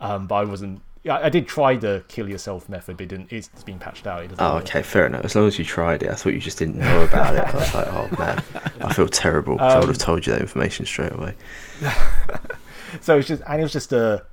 Um, 0.00 0.26
but 0.26 0.34
I 0.36 0.44
wasn't. 0.44 0.82
Yeah, 1.02 1.16
I 1.16 1.30
did 1.30 1.48
try 1.48 1.76
the 1.76 2.04
kill 2.08 2.28
yourself 2.28 2.68
method, 2.68 2.98
but 2.98 3.04
it 3.04 3.08
didn't. 3.08 3.32
It's, 3.32 3.48
been 3.64 3.78
patched 3.78 4.06
out. 4.06 4.22
It 4.24 4.32
Oh, 4.38 4.56
work. 4.56 4.64
okay, 4.64 4.82
fair 4.82 5.06
enough. 5.06 5.24
As 5.24 5.34
long 5.34 5.46
as 5.46 5.58
you 5.58 5.64
tried 5.64 6.02
it, 6.02 6.10
I 6.10 6.14
thought 6.14 6.34
you 6.34 6.38
just 6.40 6.58
didn't 6.58 6.76
know 6.76 7.02
about 7.04 7.34
it. 7.34 7.42
I 7.42 7.56
was 7.56 7.74
like, 7.74 7.86
oh 7.88 8.08
man, 8.18 8.42
I 8.82 8.92
feel 8.92 9.08
terrible. 9.08 9.56
'cause 9.56 9.72
I 9.72 9.76
would 9.76 9.84
Um, 9.84 9.88
have 9.88 9.98
told 9.98 10.26
you 10.26 10.32
that 10.34 10.42
information 10.42 10.84
straight 10.84 11.12
away. 11.12 11.34
so 13.00 13.16
it's 13.18 13.28
just 13.28 13.42
and 13.46 13.60
it 13.60 13.62
was 13.62 13.72
just 13.72 13.92
a 13.94 14.24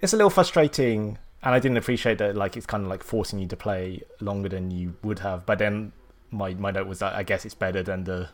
it's 0.00 0.12
a 0.12 0.16
little 0.16 0.30
frustrating 0.30 1.18
and 1.42 1.54
i 1.54 1.58
didn't 1.58 1.76
appreciate 1.76 2.18
that 2.18 2.36
like 2.36 2.56
it's 2.56 2.66
kind 2.66 2.82
of 2.84 2.88
like 2.88 3.02
forcing 3.02 3.38
you 3.38 3.46
to 3.46 3.56
play 3.56 4.00
longer 4.20 4.48
than 4.48 4.70
you 4.70 4.94
would 5.02 5.18
have 5.20 5.44
but 5.46 5.58
then 5.58 5.92
my 6.30 6.54
my 6.54 6.70
note 6.70 6.86
was 6.86 6.98
that 7.00 7.14
i 7.14 7.22
guess 7.22 7.44
it's 7.44 7.54
better 7.54 7.82
than 7.82 8.04
the 8.04 8.28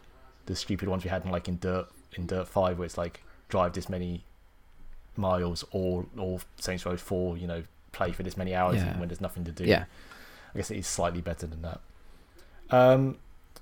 the 0.46 0.54
stupid 0.56 0.88
ones 0.88 1.04
we 1.04 1.10
had 1.10 1.24
in 1.24 1.30
like 1.30 1.48
in 1.48 1.58
dirt 1.58 1.86
in 2.16 2.26
dirt 2.26 2.46
5 2.48 2.78
where 2.78 2.86
it's 2.86 2.96
like 2.98 3.22
drive 3.48 3.72
this 3.72 3.88
many 3.88 4.24
miles 5.16 5.64
or 5.72 6.06
or 6.16 6.38
saints 6.58 6.86
row 6.86 6.96
4 6.96 7.36
you 7.36 7.46
know 7.46 7.62
play 7.92 8.12
for 8.12 8.22
this 8.22 8.36
many 8.36 8.54
hours 8.54 8.76
Yeah. 8.76 8.98
when 8.98 9.08
there's 9.08 9.20
nothing 9.20 9.44
to 9.44 9.52
do 9.52 9.64
Yeah. 9.64 9.84
i 10.54 10.58
guess 10.58 10.70
it 10.70 10.76
is 10.76 10.86
slightly 10.86 11.20
better 11.20 11.46
than 11.46 11.62
that 11.62 11.80
um 12.70 13.16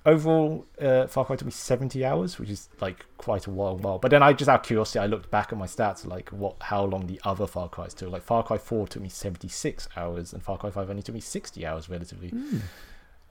overall 0.07 0.65
uh, 0.81 1.07
far 1.09 1.25
cry 1.25 1.35
took 1.35 1.47
me 1.47 1.51
70 1.51 2.05
hours 2.05 2.39
which 2.39 2.49
is 2.49 2.69
like 2.81 3.05
quite 3.19 3.47
a 3.47 3.51
while 3.51 3.77
while. 3.77 3.99
But 3.99 4.13
then 4.13 4.23
i 4.23 4.33
just 4.33 4.49
out 4.49 4.61
of 4.61 4.67
curiosity 4.67 5.01
i 5.01 5.07
looked 5.07 5.31
back 5.31 5.53
at 5.53 5.59
my 5.59 5.67
stats 5.67 6.07
like 6.07 6.31
what 6.31 6.57
how 6.61 6.85
long 6.85 7.07
the 7.09 7.21
other 7.25 7.47
far 7.47 7.69
cry's 7.69 7.93
took. 7.93 8.11
Like 8.11 8.23
far 8.23 8.43
cry 8.45 8.57
4 8.57 8.87
took 8.87 9.03
me 9.03 9.09
76 9.09 9.89
hours 9.97 10.33
and 10.33 10.43
far 10.43 10.57
cry 10.57 10.71
5 10.71 10.89
only 10.89 11.03
took 11.03 11.15
me 11.15 11.21
60 11.21 11.67
hours 11.67 11.91
relatively. 11.91 12.33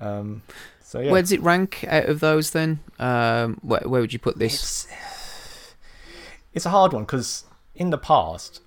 Um 0.01 0.43
so 0.81 0.99
yeah. 0.99 1.11
Where 1.11 1.21
does 1.21 1.31
it 1.31 1.41
rank 1.41 1.85
out 1.87 2.09
of 2.09 2.19
those 2.19 2.51
then? 2.51 2.81
Um, 2.99 3.57
where, 3.61 3.81
where 3.85 4.01
would 4.01 4.13
you 4.13 4.19
put 4.19 4.37
this? 4.37 4.85
it's, 4.85 5.75
it's 6.53 6.65
a 6.65 6.69
hard 6.69 6.91
one 6.91 7.03
because 7.03 7.45
in 7.73 7.89
the 7.89 7.97
past 7.97 8.61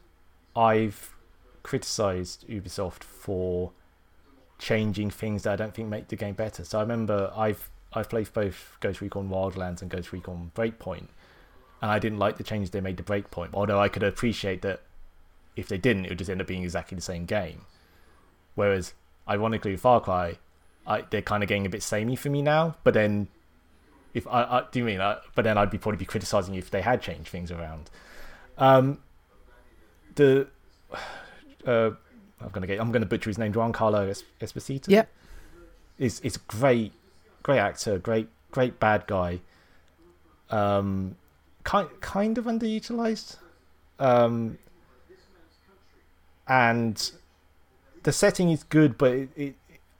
i've 0.57 1.15
criticized 1.63 2.49
ubisoft 2.49 3.05
for 3.05 3.73
changing 4.59 5.11
things 5.11 5.43
that 5.43 5.53
i 5.53 5.57
don't 5.57 5.75
think 5.75 5.89
make 5.91 6.09
the 6.09 6.17
game 6.17 6.35
better. 6.35 6.65
So 6.65 6.79
i 6.79 6.81
remember 6.81 7.31
i've 7.37 7.69
i've 7.93 8.09
played 8.09 8.33
both 8.33 8.77
ghost 8.81 9.01
recon 9.01 9.29
wildlands 9.29 9.83
and 9.83 9.91
ghost 9.91 10.13
recon 10.13 10.51
breakpoint 10.55 11.09
and 11.81 11.91
i 11.91 11.99
didn't 11.99 12.19
like 12.19 12.37
the 12.37 12.45
changes 12.45 12.71
they 12.71 12.81
made 12.81 12.97
to 12.97 13.03
breakpoint 13.03 13.51
although 13.53 13.81
i 13.81 13.89
could 13.89 14.03
appreciate 14.03 14.63
that 14.63 14.81
if 15.57 15.69
they 15.69 15.79
didn't 15.79 16.05
it 16.05 16.11
would 16.11 16.19
just 16.19 16.31
end 16.31 16.41
up 16.41 16.47
being 16.47 16.63
exactly 16.63 16.95
the 16.97 17.03
same 17.03 17.25
game 17.25 17.63
whereas 18.55 18.95
ironically 19.29 19.73
with 19.73 19.81
far 19.81 20.01
cry 20.01 20.37
I, 20.87 21.03
they're 21.11 21.23
kind 21.23 21.43
of 21.43 21.49
getting 21.49 21.67
a 21.67 21.69
bit 21.71 21.83
samey 21.83 22.17
for 22.17 22.31
me 22.31 22.43
now 22.43 22.77
but 22.85 22.95
then 22.95 23.29
if 24.15 24.27
I, 24.27 24.43
I 24.43 24.63
do 24.73 24.81
you 24.81 24.85
mean 24.87 25.01
I, 25.01 25.19
but 25.35 25.43
then 25.43 25.59
I'd 25.59 25.71
be 25.71 25.79
probably 25.79 25.99
be 25.99 26.05
criticizing 26.07 26.55
if 26.55 26.71
they 26.71 26.81
had 26.81 27.03
changed 27.03 27.29
things 27.29 27.51
around. 27.53 27.91
Um, 28.57 28.99
the 30.15 30.49
uh, 31.67 31.91
I'm 32.41 32.49
gonna 32.51 32.67
get 32.67 32.81
I'm 32.81 32.91
gonna 32.91 33.07
butcher 33.07 33.29
his 33.31 33.39
name. 33.39 33.53
Giancarlo 33.53 34.09
Es- 34.09 34.25
Esposito. 34.41 34.87
Yeah. 34.89 35.05
is 35.99 36.21
is 36.21 36.37
great, 36.39 36.93
great 37.49 37.61
actor, 37.61 37.99
great 37.99 38.29
great 38.51 38.79
bad 38.79 39.07
guy. 39.07 39.41
Um, 40.51 41.17
kind 41.65 41.89
kind 42.03 42.37
of 42.37 42.45
underutilized. 42.45 43.37
Um, 43.99 44.59
and 46.47 47.11
the 48.03 48.13
setting 48.13 48.51
is 48.51 48.65
good, 48.65 48.99
but 48.99 49.13
it, 49.13 49.31
it 49.35 49.55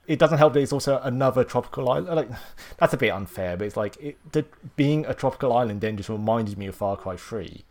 it 0.05 0.19
doesn't 0.19 0.37
help 0.37 0.53
that 0.53 0.59
it's 0.59 0.71
also 0.71 0.99
another 1.03 1.43
tropical 1.43 1.89
island. 1.89 2.15
Like 2.15 2.29
that's 2.77 2.93
a 2.93 2.97
bit 2.97 3.09
unfair, 3.09 3.57
but 3.57 3.65
it's 3.65 3.77
like 3.77 3.97
it, 3.97 4.17
the, 4.31 4.45
being 4.75 5.07
a 5.07 5.15
tropical 5.15 5.51
island 5.51 5.81
then 5.81 5.97
just 5.97 6.09
reminded 6.09 6.55
me 6.55 6.67
of 6.67 6.75
Far 6.75 6.97
Cry 6.97 7.15
Three. 7.15 7.65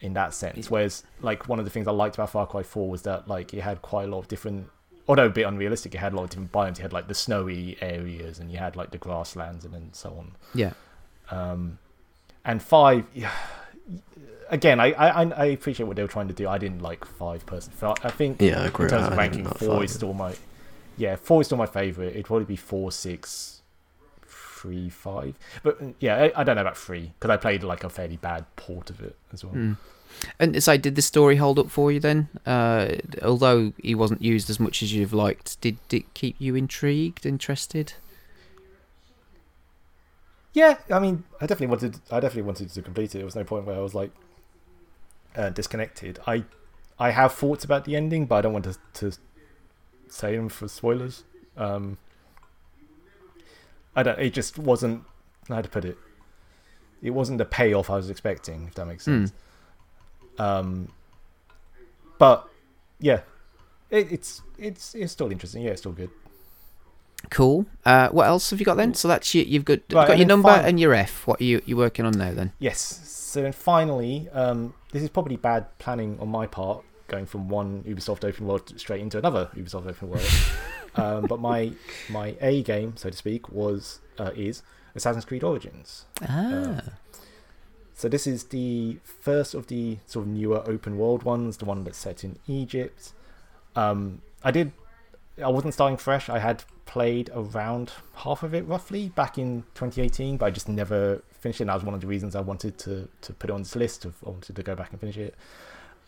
In 0.00 0.14
that 0.14 0.32
sense, 0.32 0.70
whereas 0.70 1.02
like 1.20 1.48
one 1.48 1.58
of 1.58 1.66
the 1.66 1.70
things 1.70 1.86
I 1.86 1.90
liked 1.90 2.14
about 2.14 2.30
Far 2.30 2.46
Cry 2.46 2.62
Four 2.62 2.88
was 2.88 3.02
that 3.02 3.28
like 3.28 3.52
it 3.52 3.60
had 3.60 3.82
quite 3.82 4.04
a 4.04 4.10
lot 4.10 4.20
of 4.20 4.28
different, 4.28 4.70
although 5.08 5.26
a 5.26 5.30
bit 5.30 5.46
unrealistic, 5.46 5.94
it 5.94 5.98
had 5.98 6.12
a 6.12 6.16
lot 6.16 6.24
of 6.24 6.30
different 6.30 6.52
biomes. 6.52 6.76
You 6.78 6.82
had 6.82 6.92
like 6.92 7.08
the 7.08 7.14
snowy 7.14 7.76
areas, 7.80 8.38
and 8.38 8.50
you 8.52 8.58
had 8.58 8.76
like 8.76 8.90
the 8.90 8.98
grasslands, 8.98 9.64
and 9.64 9.72
then 9.74 9.88
so 9.92 10.10
on. 10.10 10.32
Yeah. 10.54 10.72
Um, 11.30 11.78
and 12.44 12.62
five, 12.62 13.04
again, 14.50 14.80
I, 14.80 14.92
I 14.92 15.22
I 15.24 15.44
appreciate 15.46 15.86
what 15.86 15.96
they 15.96 16.02
were 16.02 16.08
trying 16.08 16.28
to 16.28 16.34
do. 16.34 16.48
I 16.48 16.58
didn't 16.58 16.82
like 16.82 17.04
five 17.04 17.44
person. 17.46 17.72
I 17.82 18.10
think 18.10 18.40
Yeah, 18.40 18.62
I 18.62 18.66
agree. 18.66 18.84
in 18.86 18.90
terms 18.90 19.02
I 19.04 19.06
of 19.06 19.10
didn't 19.10 19.18
ranking, 19.18 19.44
four 19.44 19.76
five. 19.76 19.84
is 19.84 19.92
still 19.94 20.12
my 20.14 20.34
yeah, 20.96 21.16
four 21.16 21.40
is 21.40 21.46
still 21.48 21.58
my 21.58 21.66
favorite. 21.66 22.10
It'd 22.14 22.24
probably 22.26 22.44
be 22.46 22.56
four, 22.56 22.90
six, 22.92 23.62
three, 24.26 24.88
five. 24.90 25.34
But 25.62 25.80
uh, 25.80 25.86
yeah, 26.00 26.16
I, 26.34 26.40
I 26.40 26.44
don't 26.44 26.56
know 26.56 26.62
about 26.62 26.76
three 26.76 27.12
because 27.18 27.30
I 27.30 27.36
played 27.36 27.62
like 27.62 27.84
a 27.84 27.90
fairly 27.90 28.16
bad 28.16 28.44
port 28.56 28.90
of 28.90 29.00
it 29.00 29.16
as 29.32 29.44
well. 29.44 29.54
Mm. 29.54 29.76
And 30.38 30.62
so, 30.62 30.76
did 30.76 30.94
the 30.96 31.02
story 31.02 31.36
hold 31.36 31.58
up 31.58 31.70
for 31.70 31.92
you 31.92 32.00
then? 32.00 32.28
Uh, 32.46 32.96
although 33.22 33.72
he 33.82 33.94
wasn't 33.94 34.22
used 34.22 34.50
as 34.50 34.58
much 34.58 34.82
as 34.82 34.92
you've 34.92 35.12
liked, 35.12 35.60
did 35.60 35.78
it 35.90 36.12
keep 36.14 36.36
you 36.38 36.54
intrigued, 36.54 37.24
interested? 37.26 37.94
Yeah, 40.52 40.78
I 40.90 40.98
mean, 40.98 41.24
I 41.40 41.46
definitely 41.46 41.68
wanted. 41.68 42.00
I 42.10 42.20
definitely 42.20 42.42
wanted 42.42 42.70
to 42.70 42.82
complete 42.82 43.14
it. 43.14 43.18
There 43.18 43.24
was 43.24 43.36
no 43.36 43.44
point 43.44 43.64
where 43.64 43.76
I 43.76 43.80
was 43.80 43.94
like 43.94 44.10
uh, 45.36 45.50
disconnected. 45.50 46.18
I, 46.26 46.44
I 46.98 47.10
have 47.10 47.32
thoughts 47.34 47.64
about 47.64 47.84
the 47.84 47.94
ending, 47.94 48.26
but 48.26 48.36
I 48.36 48.40
don't 48.40 48.52
want 48.52 48.64
to 48.64 48.76
to 48.94 49.16
say 50.08 50.34
them 50.36 50.48
for 50.48 50.66
spoilers. 50.66 51.24
Um, 51.56 51.98
I 53.94 54.02
don't. 54.02 54.18
It 54.18 54.32
just 54.32 54.58
wasn't. 54.58 55.04
How 55.48 55.62
to 55.62 55.68
put 55.68 55.84
it? 55.84 55.96
It 57.02 57.10
wasn't 57.10 57.38
the 57.38 57.44
payoff 57.44 57.88
I 57.90 57.96
was 57.96 58.10
expecting. 58.10 58.66
If 58.66 58.74
that 58.74 58.86
makes 58.86 59.04
Hmm. 59.04 59.26
sense. 59.26 59.32
Um, 60.38 60.88
but 62.18 62.48
yeah, 63.00 63.20
it, 63.90 64.12
it's 64.12 64.42
it's 64.58 64.94
it's 64.94 65.12
still 65.12 65.30
interesting. 65.30 65.62
Yeah, 65.62 65.70
it's 65.70 65.80
still 65.80 65.92
good. 65.92 66.10
Cool. 67.30 67.66
Uh, 67.84 68.08
what 68.10 68.26
else 68.26 68.50
have 68.50 68.60
you 68.60 68.66
got 68.66 68.76
then? 68.76 68.94
So 68.94 69.08
that's 69.08 69.34
you, 69.34 69.42
you've 69.42 69.64
got, 69.64 69.80
Right, 69.92 70.06
got 70.06 70.18
your 70.18 70.26
number 70.26 70.54
fin- 70.54 70.64
and 70.64 70.80
your 70.80 70.94
F. 70.94 71.26
What 71.26 71.40
are 71.40 71.44
you 71.44 71.60
you 71.66 71.76
working 71.76 72.04
on 72.04 72.12
now 72.12 72.32
then? 72.32 72.52
Yes. 72.58 72.80
So 72.80 73.42
then 73.42 73.52
finally, 73.52 74.28
um, 74.32 74.74
this 74.92 75.02
is 75.02 75.10
probably 75.10 75.36
bad 75.36 75.66
planning 75.78 76.18
on 76.20 76.28
my 76.28 76.46
part, 76.46 76.84
going 77.08 77.26
from 77.26 77.48
one 77.48 77.82
Ubisoft 77.82 78.24
open 78.24 78.46
world 78.46 78.72
straight 78.78 79.00
into 79.00 79.18
another 79.18 79.50
Ubisoft 79.56 79.86
open 79.86 80.10
world. 80.10 80.26
um, 80.94 81.26
but 81.26 81.40
my 81.40 81.72
my 82.08 82.36
A 82.40 82.62
game, 82.62 82.96
so 82.96 83.10
to 83.10 83.16
speak, 83.16 83.50
was 83.50 84.00
uh, 84.18 84.30
is 84.34 84.62
Assassin's 84.94 85.24
Creed 85.24 85.42
Origins. 85.42 86.06
Ah, 86.22 86.82
So 87.98 88.08
this 88.08 88.28
is 88.28 88.44
the 88.44 88.98
first 89.02 89.54
of 89.54 89.66
the 89.66 89.98
sort 90.06 90.24
of 90.24 90.32
newer 90.32 90.62
open 90.70 90.98
world 90.98 91.24
ones, 91.24 91.56
the 91.56 91.64
one 91.64 91.82
that's 91.82 91.98
set 91.98 92.22
in 92.22 92.38
Egypt. 92.46 93.12
Um, 93.74 94.22
I 94.44 94.52
did. 94.52 94.70
I 95.42 95.48
wasn't 95.48 95.74
starting 95.74 95.96
fresh. 95.96 96.28
I 96.28 96.38
had 96.38 96.62
played 96.86 97.28
around 97.34 97.90
half 98.14 98.44
of 98.44 98.54
it 98.54 98.64
roughly 98.68 99.08
back 99.08 99.36
in 99.36 99.64
2018, 99.74 100.36
but 100.36 100.46
I 100.46 100.50
just 100.50 100.68
never 100.68 101.24
finished 101.40 101.60
it. 101.60 101.64
And 101.64 101.70
that 101.70 101.74
was 101.74 101.82
one 101.82 101.92
of 101.92 102.00
the 102.00 102.06
reasons 102.06 102.36
I 102.36 102.40
wanted 102.40 102.78
to 102.78 103.08
to 103.20 103.32
put 103.32 103.50
it 103.50 103.52
on 103.52 103.62
this 103.62 103.74
list. 103.74 104.04
Of 104.04 104.14
I 104.24 104.30
wanted 104.30 104.54
to 104.54 104.62
go 104.62 104.76
back 104.76 104.92
and 104.92 105.00
finish 105.00 105.16
it. 105.16 105.34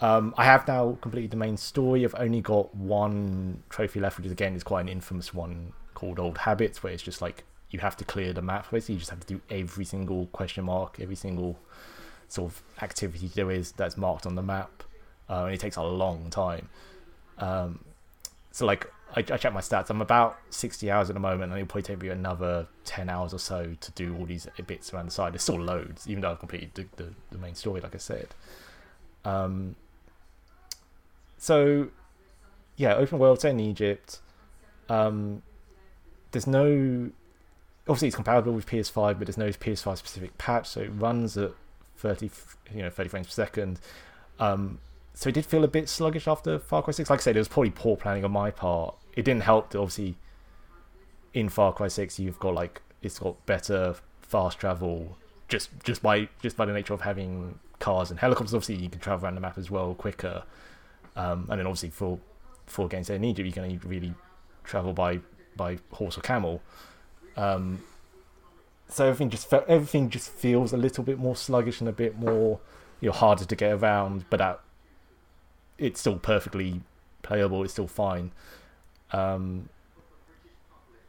Um, 0.01 0.33
I 0.39 0.45
have 0.45 0.69
now 0.69 0.97
completed 1.01 1.33
the 1.33 1.39
main 1.39 1.57
story. 1.57 2.05
I've 2.05 2.15
only 2.17 2.41
got 2.41 2.73
one 2.73 3.65
trophy 3.69 3.99
left, 3.99 4.17
which 4.17 4.27
is 4.27 4.33
again 4.33 4.55
is 4.55 4.63
quite 4.63 4.83
an 4.83 4.89
infamous 4.89 5.35
one 5.35 5.73
called 5.95 6.21
Old 6.21 6.39
Habits, 6.39 6.85
where 6.85 6.93
it's 6.93 7.03
just 7.03 7.21
like 7.21 7.43
you 7.71 7.79
have 7.79 7.97
to 7.97 8.05
clear 8.05 8.33
the 8.33 8.43
map. 8.43 8.71
Basically, 8.71 8.95
you 8.95 8.99
just 8.99 9.11
have 9.11 9.21
to 9.21 9.27
do 9.27 9.41
every 9.51 9.85
single 9.85 10.27
question 10.27 10.65
mark, 10.65 10.99
every 11.01 11.17
single 11.17 11.59
sort 12.33 12.53
of 12.53 12.63
activity 12.83 13.31
there 13.35 13.51
is 13.51 13.73
that's 13.73 13.97
marked 13.97 14.27
on 14.27 14.35
the 14.35 14.43
map, 14.43 14.83
uh, 15.29 15.45
and 15.45 15.55
it 15.55 15.61
takes 15.61 15.77
a 15.77 15.83
long 15.83 16.31
time. 16.31 16.69
Um, 17.39 17.85
so 18.53 18.67
like 18.67 18.91
I, 19.17 19.21
I 19.21 19.37
check 19.37 19.53
my 19.53 19.61
stats, 19.61 19.91
I'm 19.91 20.01
about 20.01 20.39
60 20.51 20.91
hours 20.91 21.11
at 21.11 21.15
the 21.15 21.21
moment, 21.21 21.51
and 21.51 21.61
it'll 21.61 21.67
probably 21.67 21.83
take 21.83 22.01
me 22.01 22.09
another 22.09 22.69
10 22.85 23.09
hours 23.09 23.35
or 23.35 23.39
so 23.39 23.75
to 23.81 23.91
do 23.93 24.17
all 24.17 24.25
these 24.25 24.47
bits 24.67 24.93
around 24.95 25.07
the 25.07 25.11
side. 25.11 25.33
There's 25.33 25.43
still 25.43 25.61
loads, 25.61 26.09
even 26.09 26.21
though 26.23 26.31
I've 26.31 26.39
completed 26.39 26.71
the, 26.75 26.87
the, 26.97 27.11
the 27.33 27.39
main 27.39 27.55
story, 27.55 27.81
like 27.81 27.95
I 27.95 27.99
said. 27.99 28.29
Um, 29.25 29.75
so 31.39 31.89
yeah, 32.77 32.95
open 32.95 33.19
world 33.19 33.41
set 33.41 33.51
in 33.51 33.61
Egypt. 33.61 34.21
Um, 34.89 35.43
there's 36.31 36.47
no 36.47 37.11
obviously 37.89 38.09
it's 38.09 38.17
compatible 38.17 38.53
with 38.53 38.67
PS5, 38.67 39.19
but 39.19 39.27
there's 39.27 39.39
no 39.39 39.49
PS5 39.49 39.97
specific 39.97 40.39
patch, 40.39 40.69
so 40.69 40.81
it 40.81 40.89
runs 40.89 41.37
at 41.37 41.53
30, 42.01 42.31
you 42.75 42.83
know, 42.83 42.91
30 42.91 43.09
frames 43.09 43.27
per 43.27 43.33
second. 43.33 43.81
Um, 44.39 44.79
so 45.15 45.29
it 45.29 45.33
did 45.33 45.45
feel 45.45 45.65
a 45.65 45.69
bit 45.69 45.89
sluggish 45.89 46.27
after 46.27 46.59
Far 46.59 46.83
Cry 46.83 46.93
6. 46.93 47.11
Like 47.11 47.21
I 47.21 47.23
said, 47.23 47.37
it 47.37 47.41
was 47.41 47.49
probably 47.49 47.71
poor 47.71 47.97
planning 47.97 48.25
on 48.25 48.33
my 48.33 48.51
part. 48.51 48.95
It 49.15 49.25
didn't 49.25 49.43
help 49.43 49.71
that 49.71 49.79
obviously 49.79 50.17
in 51.35 51.49
Far 51.49 51.73
Cry 51.73 51.89
6 51.89 52.19
you've 52.19 52.39
got 52.39 52.55
like 52.55 52.83
it's 53.03 53.19
got 53.19 53.45
better 53.47 53.95
fast 54.23 54.59
travel 54.59 55.17
just 55.49 55.71
just 55.85 56.03
by 56.03 56.29
just 56.43 56.57
by 56.57 56.65
the 56.65 56.73
nature 56.73 56.95
of 56.95 57.03
having 57.03 57.59
cars 57.79 58.11
and 58.11 58.21
helicopters. 58.21 58.55
Obviously, 58.55 58.77
you 58.77 58.89
can 58.89 59.01
travel 59.01 59.25
around 59.25 59.35
the 59.35 59.41
map 59.41 59.59
as 59.59 59.71
well 59.71 59.95
quicker. 59.95 60.45
Um, 61.17 61.47
and 61.51 61.59
then 61.59 61.67
obviously 61.67 61.91
for 61.91 62.19
for 62.67 62.87
games 62.87 63.09
set 63.09 63.21
need 63.21 63.39
you 63.39 63.53
can 63.53 63.65
only 63.65 63.81
really 63.85 64.15
travel 64.65 64.93
by 64.93 65.21
by 65.57 65.79
horse 65.93 66.17
or 66.17 66.21
camel. 66.21 66.63
Um, 67.37 67.83
so 68.91 69.07
everything 69.07 69.31
just 69.31 69.49
fe- 69.49 69.65
everything 69.69 70.11
just 70.11 70.31
feels 70.31 70.73
a 70.73 70.77
little 70.77 71.05
bit 71.05 71.19
more 71.19 71.37
sluggish 71.37 71.81
and 71.81 71.89
a 71.89 71.93
bit 71.93 72.19
more 72.19 72.61
you 73.01 73.09
know 73.09 73.13
harder 73.13 73.45
to 73.45 73.57
get 73.57 73.73
around, 73.73 74.25
but 74.31 74.39
that 74.39 74.61
it's 75.79 76.01
still 76.01 76.17
perfectly 76.19 76.83
playable. 77.23 77.63
It's 77.65 77.73
still 77.73 77.87
fine. 77.87 78.33
Um, 79.13 79.69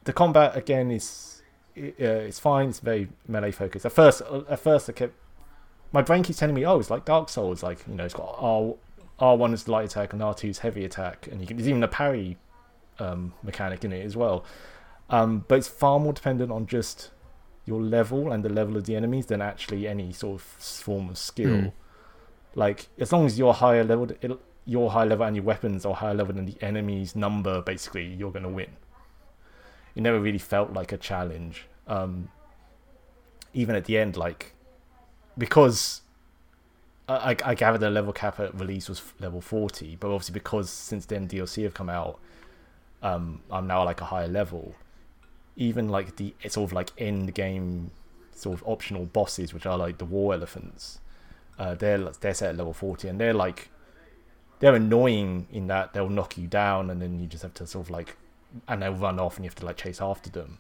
the 0.04 0.14
combat 0.14 0.56
again 0.56 0.92
is 0.92 1.42
uh, 1.78 1.82
it's 1.92 2.40
fine. 2.40 2.70
It's 2.70 2.80
very 2.80 3.10
melee 3.28 3.52
focused. 3.52 3.86
At 3.86 3.92
first, 3.92 4.22
at 4.22 4.60
first 4.60 4.90
I 4.90 4.94
kept 4.94 5.14
my 5.92 6.02
brain 6.02 6.24
keeps 6.24 6.40
telling 6.40 6.56
me, 6.56 6.66
oh, 6.66 6.80
it's 6.80 6.90
like 6.90 7.06
Dark 7.06 7.30
Souls. 7.30 7.64
Like 7.64 7.86
you 7.88 7.96
know, 7.96 8.06
it's 8.06 8.14
got 8.14 8.36
R 8.38 8.76
R 9.20 9.36
one 9.38 9.54
is 9.54 9.68
light 9.68 9.86
attack 9.86 10.14
and 10.14 10.24
R 10.24 10.34
two 10.34 10.50
is 10.50 10.60
heavy 10.60 10.86
attack, 10.86 11.28
and 11.32 11.42
you 11.42 11.48
can 11.48 11.58
there's 11.58 11.68
even 11.68 11.84
a 11.84 11.88
parry 11.88 12.38
um, 13.00 13.34
mechanic 13.44 13.84
in 13.84 13.92
it 13.92 14.06
as 14.06 14.16
well. 14.16 14.46
Um, 15.10 15.44
but 15.48 15.56
it's 15.56 15.68
far 15.68 16.00
more 16.00 16.14
dependent 16.14 16.52
on 16.52 16.68
just 16.68 17.12
your 17.66 17.82
level 17.82 18.32
and 18.32 18.44
the 18.44 18.50
level 18.50 18.76
of 18.78 18.86
the 18.86 18.96
enemies 18.96 19.28
than 19.28 19.42
actually 19.42 19.88
any 19.88 20.12
sort 20.12 20.36
of 20.36 20.42
form 20.42 21.10
of 21.10 21.18
skill. 21.18 21.50
Mm. 21.50 21.72
Like 22.56 22.88
as 23.00 23.12
long 23.12 23.26
as 23.26 23.38
you're 23.38 23.54
higher 23.54 23.84
level, 23.84 24.10
it'll, 24.22 24.42
level 24.66 25.24
and 25.24 25.36
your 25.36 25.46
weapons 25.46 25.86
are 25.86 25.94
higher 25.94 26.14
level 26.14 26.34
than 26.36 26.46
the 26.46 26.58
enemy's 26.62 27.16
number, 27.16 27.62
basically 27.62 28.06
you're 28.06 28.32
gonna 28.32 28.50
win. 28.50 28.70
It 29.96 30.02
never 30.02 30.20
really 30.20 30.40
felt 30.40 30.74
like 30.74 30.92
a 30.92 30.98
challenge. 30.98 31.68
Um, 31.88 32.30
even 33.54 33.76
at 33.76 33.86
the 33.86 33.98
end, 33.98 34.18
like 34.18 34.54
because 35.38 36.02
I, 37.08 37.32
I 37.32 37.36
I 37.52 37.56
gather 37.56 37.78
the 37.78 37.90
level 37.90 38.14
cap 38.14 38.40
at 38.40 38.58
release 38.60 38.90
was 38.90 39.02
level 39.20 39.42
40, 39.42 39.98
but 40.00 40.08
obviously 40.08 40.34
because 40.34 40.70
since 40.70 41.06
then 41.06 41.28
DLC 41.28 41.64
have 41.64 41.74
come 41.74 41.90
out, 41.90 42.20
um, 43.02 43.42
I'm 43.50 43.68
now 43.68 43.84
like 43.84 44.02
a 44.02 44.06
higher 44.06 44.28
level. 44.28 44.76
Even 45.56 45.90
like 45.90 46.16
the 46.16 46.34
sort 46.48 46.70
of 46.70 46.74
like 46.74 46.92
end 46.98 47.34
game 47.34 47.92
sort 48.34 48.60
of 48.60 48.68
optional 48.68 49.06
bosses, 49.06 49.54
which 49.54 49.66
are 49.66 49.78
like 49.78 49.98
the 49.98 50.06
war 50.06 50.34
elephants, 50.34 51.00
uh, 51.60 51.76
they're 51.76 51.98
they're 52.22 52.34
set 52.34 52.50
at 52.50 52.58
level 52.58 52.74
40, 52.74 53.08
and 53.08 53.20
they're 53.20 53.34
like 53.34 53.70
they're 54.60 54.76
annoying 54.76 55.48
in 55.52 55.68
that 55.68 55.94
they'll 55.94 56.10
knock 56.10 56.38
you 56.38 56.48
down, 56.48 56.90
and 56.90 57.02
then 57.02 57.20
you 57.20 57.28
just 57.28 57.44
have 57.44 57.54
to 57.56 57.68
sort 57.68 57.86
of 57.86 57.90
like 57.90 58.18
and 58.68 58.82
they'll 58.82 58.94
run 58.94 59.20
off, 59.20 59.38
and 59.38 59.46
you 59.46 59.50
have 59.50 59.56
to 59.56 59.66
like 59.66 59.78
chase 59.78 60.02
after 60.02 60.30
them. 60.30 60.58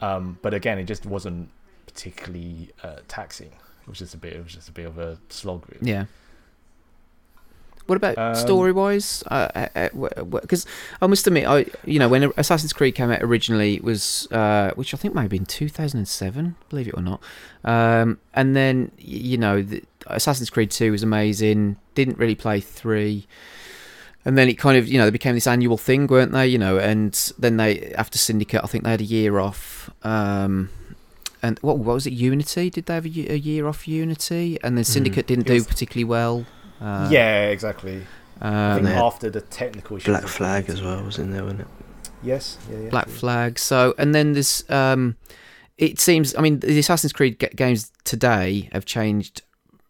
Um, 0.00 0.38
but 0.42 0.54
again, 0.54 0.78
it 0.78 0.84
just 0.84 1.06
wasn't 1.06 1.50
particularly 1.86 2.70
uh, 2.82 2.96
taxing. 3.08 3.52
It 3.82 3.88
was 3.88 3.98
just 3.98 4.14
a 4.14 4.18
bit. 4.18 4.32
It 4.34 4.42
was 4.42 4.52
just 4.52 4.68
a 4.68 4.72
bit 4.72 4.86
of 4.86 4.98
a 4.98 5.18
slog, 5.28 5.66
really. 5.70 5.90
yeah. 5.90 6.04
What 7.86 7.96
about 7.96 8.16
Um, 8.16 8.34
story 8.34 8.72
wise? 8.72 9.22
Because 9.28 10.66
I 11.02 11.06
must 11.06 11.26
admit, 11.26 11.46
I 11.46 11.66
you 11.84 11.98
know 11.98 12.08
when 12.08 12.32
Assassin's 12.36 12.72
Creed 12.72 12.94
came 12.94 13.10
out 13.10 13.22
originally, 13.22 13.74
it 13.74 13.84
was 13.84 14.26
uh, 14.32 14.70
which 14.74 14.94
I 14.94 14.96
think 14.96 15.14
may 15.14 15.22
have 15.22 15.30
been 15.30 15.44
2007, 15.46 16.56
believe 16.70 16.88
it 16.88 16.94
or 16.96 17.02
not. 17.02 17.20
Um, 17.64 18.18
and 18.32 18.56
then 18.56 18.90
you 18.98 19.36
know 19.36 19.62
the, 19.62 19.82
Assassin's 20.06 20.50
Creed 20.50 20.70
2 20.70 20.92
was 20.92 21.02
amazing. 21.02 21.76
Didn't 21.94 22.18
really 22.18 22.34
play 22.34 22.60
three. 22.60 23.26
And 24.26 24.38
then 24.38 24.48
it 24.48 24.54
kind 24.54 24.78
of, 24.78 24.88
you 24.88 24.96
know, 24.96 25.04
they 25.04 25.10
became 25.10 25.34
this 25.34 25.46
annual 25.46 25.76
thing, 25.76 26.06
weren't 26.06 26.32
they? 26.32 26.46
You 26.46 26.56
know, 26.58 26.78
and 26.78 27.12
then 27.38 27.58
they 27.58 27.92
after 27.92 28.16
Syndicate, 28.16 28.62
I 28.64 28.66
think 28.66 28.84
they 28.84 28.90
had 28.90 29.02
a 29.02 29.04
year 29.04 29.38
off. 29.38 29.90
Um, 30.02 30.70
and 31.42 31.58
what, 31.58 31.78
what 31.78 31.92
was 31.92 32.06
it? 32.06 32.14
Unity? 32.14 32.70
Did 32.70 32.86
they 32.86 32.94
have 32.94 33.04
a, 33.04 33.32
a 33.32 33.36
year 33.36 33.66
off 33.66 33.86
Unity? 33.86 34.58
And 34.64 34.78
then 34.78 34.84
Syndicate 34.84 35.26
didn't 35.26 35.44
Mm-hmm. 35.44 35.58
Do 35.58 35.64
particularly 35.64 36.04
well. 36.04 36.46
Uh, 36.80 37.08
yeah, 37.10 37.48
exactly. 37.48 38.02
I 38.40 38.72
Um, 38.74 38.84
think 38.84 38.96
after 38.96 39.30
the 39.30 39.40
technical 39.40 39.96
issues, 39.96 40.06
Black 40.06 40.26
Flag 40.26 40.68
as 40.68 40.82
well 40.82 41.02
was 41.02 41.18
in 41.18 41.30
there, 41.32 41.42
wasn't 41.44 41.60
it? 41.62 41.66
Yes, 42.22 42.58
yeah, 42.70 42.78
yeah. 42.78 42.88
Black 42.90 43.06
yeah. 43.08 43.14
Flag. 43.14 43.58
So, 43.58 43.94
and 43.98 44.14
then 44.14 44.32
this. 44.32 44.68
um, 44.70 45.16
it 45.76 45.98
seems, 45.98 46.34
I 46.36 46.40
mean, 46.40 46.60
the 46.60 46.78
Assassin's 46.78 47.12
Creed 47.12 47.38
ga- 47.38 47.50
games 47.54 47.90
today 48.04 48.68
have 48.72 48.84
changed 48.84 49.42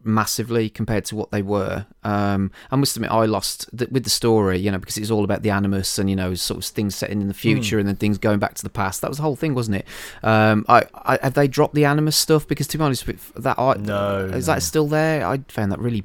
massively 0.03 0.69
compared 0.69 1.05
to 1.07 1.17
what 1.17 1.31
they 1.31 1.43
were. 1.43 1.87
Um, 2.03 2.51
I 2.71 2.77
must 2.77 2.97
admit, 2.97 3.11
I 3.11 3.25
lost 3.27 3.69
the, 3.77 3.87
with 3.91 4.05
the 4.05 4.11
story, 4.11 4.59
you 4.59 4.71
know, 4.71 4.79
because 4.79 4.97
it's 4.99 5.11
all 5.11 5.25
about 5.25 5.43
the 5.43 5.51
animus 5.51 5.99
and 5.99 6.11
you 6.11 6.17
know, 6.17 6.35
sort 6.35 6.59
of 6.59 6.65
things 6.65 6.95
set 6.95 7.11
in 7.11 7.27
the 7.29 7.35
future 7.35 7.79
and 7.79 7.89
then 7.89 7.97
things 7.97 8.19
going 8.19 8.39
back 8.39 8.55
to 8.55 8.63
the 8.63 8.71
past. 8.71 9.01
That 9.01 9.09
was 9.09 9.17
the 9.19 9.23
whole 9.23 9.37
thing, 9.37 9.55
wasn't 9.55 9.77
it? 9.79 9.87
Um, 10.23 10.65
I, 10.69 10.85
I 10.95 11.19
have 11.23 11.35
they 11.35 11.49
dropped 11.49 11.75
the 11.75 11.85
animus 11.87 12.17
stuff? 12.17 12.47
Because 12.47 12.67
to 12.69 12.79
be 12.79 12.85
honest, 12.85 13.07
with 13.07 13.33
that 13.35 13.59
art, 13.59 13.81
No, 13.81 14.27
is 14.27 14.47
no. 14.47 14.55
that 14.55 14.63
still 14.63 14.87
there? 14.89 15.27
I 15.27 15.39
found 15.49 15.73
that 15.73 15.79
really 15.81 16.05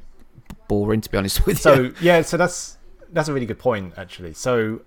boring, 0.70 1.00
to 1.00 1.10
be 1.10 1.18
honest 1.18 1.44
with 1.46 1.58
you. 1.58 1.62
So 1.62 1.92
yeah, 2.00 2.22
so 2.22 2.36
that's 2.36 2.78
that's 3.12 3.28
a 3.28 3.34
really 3.34 3.46
good 3.46 3.58
point 3.58 3.94
actually. 3.96 4.32
So 4.32 4.82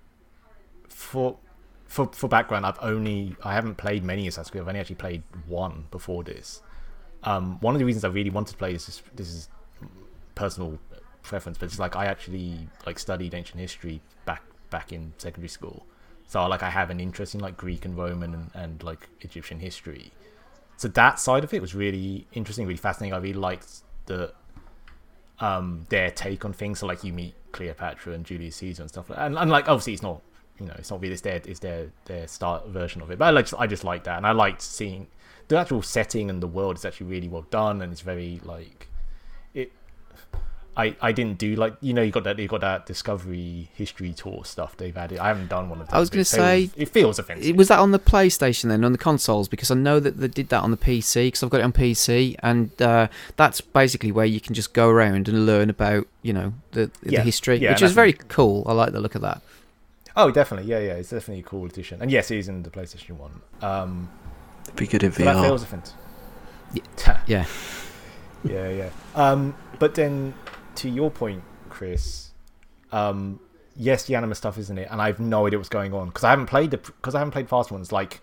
for 0.88 1.36
for 1.86 2.06
for 2.12 2.26
background, 2.26 2.64
I've 2.64 2.78
only 2.80 3.36
I 3.44 3.52
haven't 3.52 3.76
played 3.76 4.02
many 4.02 4.26
Assassin's 4.26 4.50
Creed. 4.50 4.62
I've 4.62 4.68
only 4.68 4.80
actually 4.80 4.96
played 4.96 5.22
one 5.46 5.86
before 5.90 6.24
this. 6.24 6.62
Um, 7.22 7.60
one 7.60 7.74
of 7.74 7.78
the 7.78 7.84
reasons 7.84 8.04
I 8.04 8.08
really 8.08 8.30
wanted 8.30 8.52
to 8.52 8.58
play 8.58 8.72
this 8.72 8.88
is 8.88 9.02
this 9.14 9.28
is 9.28 9.48
personal 10.34 10.78
preference, 11.22 11.58
but 11.58 11.66
it's 11.66 11.78
like 11.78 11.96
I 11.96 12.06
actually 12.06 12.68
like 12.86 12.98
studied 12.98 13.34
ancient 13.34 13.60
history 13.60 14.00
back 14.24 14.42
back 14.70 14.90
in 14.90 15.12
secondary 15.18 15.48
school, 15.48 15.86
so 16.26 16.46
like 16.46 16.62
I 16.62 16.70
have 16.70 16.88
an 16.88 16.98
interest 16.98 17.34
in 17.34 17.40
like 17.40 17.58
Greek 17.58 17.84
and 17.84 17.96
Roman 17.96 18.32
and, 18.34 18.50
and 18.54 18.82
like 18.82 19.08
Egyptian 19.20 19.60
history. 19.60 20.12
So 20.76 20.88
that 20.88 21.20
side 21.20 21.44
of 21.44 21.54
it 21.54 21.60
was 21.60 21.74
really 21.74 22.26
interesting, 22.32 22.66
really 22.66 22.76
fascinating. 22.78 23.14
I 23.14 23.18
really 23.18 23.38
liked 23.38 23.82
the 24.06 24.32
um 25.40 25.86
their 25.88 26.10
take 26.10 26.44
on 26.44 26.52
things. 26.52 26.80
So 26.80 26.86
like 26.86 27.04
you 27.04 27.12
meet 27.12 27.34
Cleopatra 27.52 28.12
and 28.12 28.24
Julius 28.24 28.56
Caesar 28.56 28.82
and 28.82 28.90
stuff 28.90 29.10
like 29.10 29.18
that. 29.18 29.26
And, 29.26 29.38
and 29.38 29.50
like 29.50 29.68
obviously 29.68 29.94
it's 29.94 30.02
not 30.02 30.20
you 30.58 30.66
know 30.66 30.74
it's 30.76 30.90
not 30.90 31.00
really 31.00 31.16
their 31.16 31.40
it's 31.44 31.60
their 31.60 31.90
their 32.06 32.26
start 32.28 32.68
version 32.68 33.02
of 33.02 33.10
it. 33.10 33.18
But 33.18 33.26
I 33.26 33.30
like 33.30 33.48
I 33.58 33.66
just 33.66 33.84
like 33.84 34.04
that, 34.04 34.16
and 34.16 34.26
I 34.26 34.32
liked 34.32 34.62
seeing 34.62 35.08
the 35.48 35.58
actual 35.58 35.82
setting 35.82 36.30
and 36.30 36.42
the 36.42 36.46
world 36.46 36.76
is 36.76 36.84
actually 36.84 37.06
really 37.06 37.28
well 37.28 37.46
done, 37.50 37.82
and 37.82 37.92
it's 37.92 38.02
very 38.02 38.40
like. 38.44 38.88
I, 40.76 40.96
I 41.00 41.12
didn't 41.12 41.38
do 41.38 41.54
like 41.54 41.74
you 41.80 41.92
know 41.94 42.02
you 42.02 42.10
got 42.10 42.24
that 42.24 42.38
you 42.38 42.48
got 42.48 42.62
that 42.62 42.84
discovery 42.86 43.70
history 43.74 44.12
tour 44.12 44.44
stuff 44.44 44.76
they've 44.76 44.96
added. 44.96 45.18
I 45.18 45.28
haven't 45.28 45.48
done 45.48 45.68
one 45.68 45.80
of 45.80 45.86
those. 45.88 45.94
I 45.94 46.00
was 46.00 46.10
gonna 46.10 46.24
say- 46.24 46.70
it 46.76 46.88
feels 46.88 47.18
offensive. 47.18 47.54
Was 47.56 47.68
that 47.68 47.78
on 47.78 47.92
the 47.92 47.98
PlayStation 48.00 48.68
then, 48.68 48.84
on 48.84 48.90
the 48.92 48.98
consoles? 48.98 49.48
Because 49.48 49.70
I 49.70 49.74
know 49.76 50.00
that 50.00 50.18
they 50.18 50.26
did 50.28 50.48
that 50.48 50.62
on 50.62 50.70
the 50.72 50.76
PC, 50.76 51.26
because 51.28 51.42
I've 51.44 51.50
got 51.50 51.60
it 51.60 51.64
on 51.64 51.72
PC, 51.72 52.34
and 52.42 52.70
uh, 52.82 53.06
that's 53.36 53.60
basically 53.60 54.10
where 54.10 54.26
you 54.26 54.40
can 54.40 54.54
just 54.54 54.72
go 54.72 54.88
around 54.88 55.28
and 55.28 55.46
learn 55.46 55.70
about, 55.70 56.08
you 56.22 56.32
know, 56.32 56.54
the, 56.72 56.90
the 57.02 57.20
history, 57.20 57.58
yeah, 57.58 57.70
which 57.70 57.82
is 57.82 57.92
very 57.92 58.12
cool. 58.12 58.64
I 58.66 58.72
like 58.72 58.92
the 58.92 59.00
look 59.00 59.14
of 59.14 59.22
that. 59.22 59.42
Oh, 60.16 60.30
definitely, 60.30 60.70
yeah, 60.70 60.78
yeah. 60.80 60.94
It's 60.94 61.10
definitely 61.10 61.40
a 61.40 61.44
cool 61.44 61.66
addition, 61.66 62.02
and 62.02 62.10
yes, 62.10 62.30
it 62.30 62.38
is 62.38 62.48
in 62.48 62.62
the 62.64 62.70
PlayStation 62.70 63.12
One. 63.16 63.40
Um, 63.62 64.08
It'd 64.64 64.76
be 64.76 64.86
good 64.86 65.02
in 65.04 65.12
so 65.12 65.24
that 65.24 65.36
VR. 65.36 65.42
feels 65.44 65.62
offensive. 65.62 65.94
Yeah. 66.72 67.20
Yeah. 67.26 67.46
yeah, 68.44 68.68
yeah. 68.68 68.90
Um, 69.14 69.54
but 69.78 69.94
then 69.94 70.34
to 70.76 70.88
your 70.88 71.10
point, 71.10 71.42
Chris, 71.68 72.30
um, 72.92 73.40
yes, 73.76 74.04
the 74.04 74.14
animus 74.14 74.38
stuff 74.38 74.58
isn't 74.58 74.78
it? 74.78 74.88
And 74.90 75.00
I 75.00 75.06
have 75.06 75.20
no 75.20 75.46
idea 75.46 75.58
what's 75.58 75.68
going 75.68 75.92
on 75.92 76.08
because 76.08 76.24
I 76.24 76.30
haven't 76.30 76.46
played 76.46 76.70
the 76.70 76.78
because 76.78 77.14
I 77.14 77.18
haven't 77.18 77.32
played 77.32 77.48
fast 77.48 77.70
ones. 77.70 77.92
Like, 77.92 78.20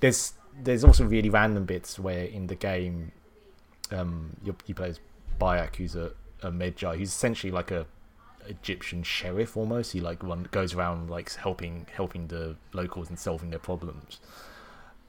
there's 0.00 0.34
there's 0.62 0.84
also 0.84 1.04
really 1.04 1.30
random 1.30 1.64
bits 1.64 1.98
where 1.98 2.24
in 2.24 2.48
the 2.48 2.54
game, 2.54 3.12
um, 3.90 4.36
you, 4.42 4.54
you 4.66 4.74
play 4.74 4.90
as 4.90 5.00
Bayek, 5.40 5.76
who's 5.76 5.94
a, 5.96 6.12
a 6.42 6.50
Medjay, 6.50 6.98
who's 6.98 7.08
essentially 7.08 7.50
like 7.50 7.70
a 7.70 7.86
Egyptian 8.46 9.02
sheriff 9.02 9.56
almost. 9.56 9.92
He 9.92 10.00
like 10.00 10.22
one 10.22 10.48
goes 10.50 10.74
around 10.74 11.10
like 11.10 11.32
helping 11.34 11.86
helping 11.94 12.28
the 12.28 12.56
locals 12.72 13.08
and 13.08 13.18
solving 13.18 13.50
their 13.50 13.58
problems. 13.58 14.20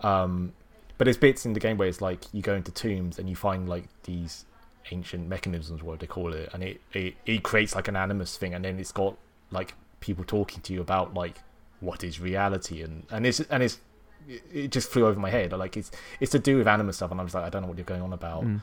Um, 0.02 0.54
but 0.98 1.06
there's 1.06 1.18
bits 1.18 1.46
in 1.46 1.54
the 1.54 1.60
game 1.60 1.78
where 1.78 1.88
it's 1.88 2.02
like 2.02 2.26
you 2.34 2.42
go 2.42 2.56
into 2.56 2.72
tombs 2.72 3.18
and 3.18 3.30
you 3.30 3.36
find 3.36 3.68
like 3.68 3.86
these 4.04 4.46
ancient 4.92 5.28
mechanisms, 5.28 5.84
what 5.84 6.00
they 6.00 6.08
call 6.08 6.34
it, 6.34 6.50
and 6.54 6.64
it, 6.64 6.82
it 6.94 7.16
it 7.26 7.44
creates 7.44 7.76
like 7.76 7.88
an 7.88 7.96
animus 7.96 8.38
thing, 8.38 8.54
and 8.54 8.66
then 8.66 8.80
it's 8.80 8.92
got 8.92 9.18
like 9.52 9.76
people 10.00 10.24
talking 10.24 10.62
to 10.62 10.74
you 10.74 10.82
about 10.82 11.14
like 11.14 11.38
what 11.80 12.04
is 12.04 12.20
reality, 12.20 12.82
and 12.82 13.06
and 13.12 13.26
it's 13.26 13.40
and 13.42 13.64
it's 13.64 13.80
it 14.28 14.72
just 14.72 14.90
flew 14.90 15.06
over 15.06 15.20
my 15.20 15.30
head. 15.30 15.52
Like 15.52 15.78
it's 15.78 15.92
it's 16.20 16.32
to 16.32 16.40
do 16.40 16.58
with 16.58 16.68
animus 16.68 16.98
stuff, 16.98 17.12
and 17.12 17.20
I 17.20 17.24
was 17.24 17.34
like, 17.34 17.46
I 17.46 17.50
don't 17.50 17.62
know 17.62 17.68
what 17.68 17.78
you're 17.78 17.86
going 17.86 18.02
on 18.02 18.14
about. 18.14 18.44
Mm. 18.44 18.62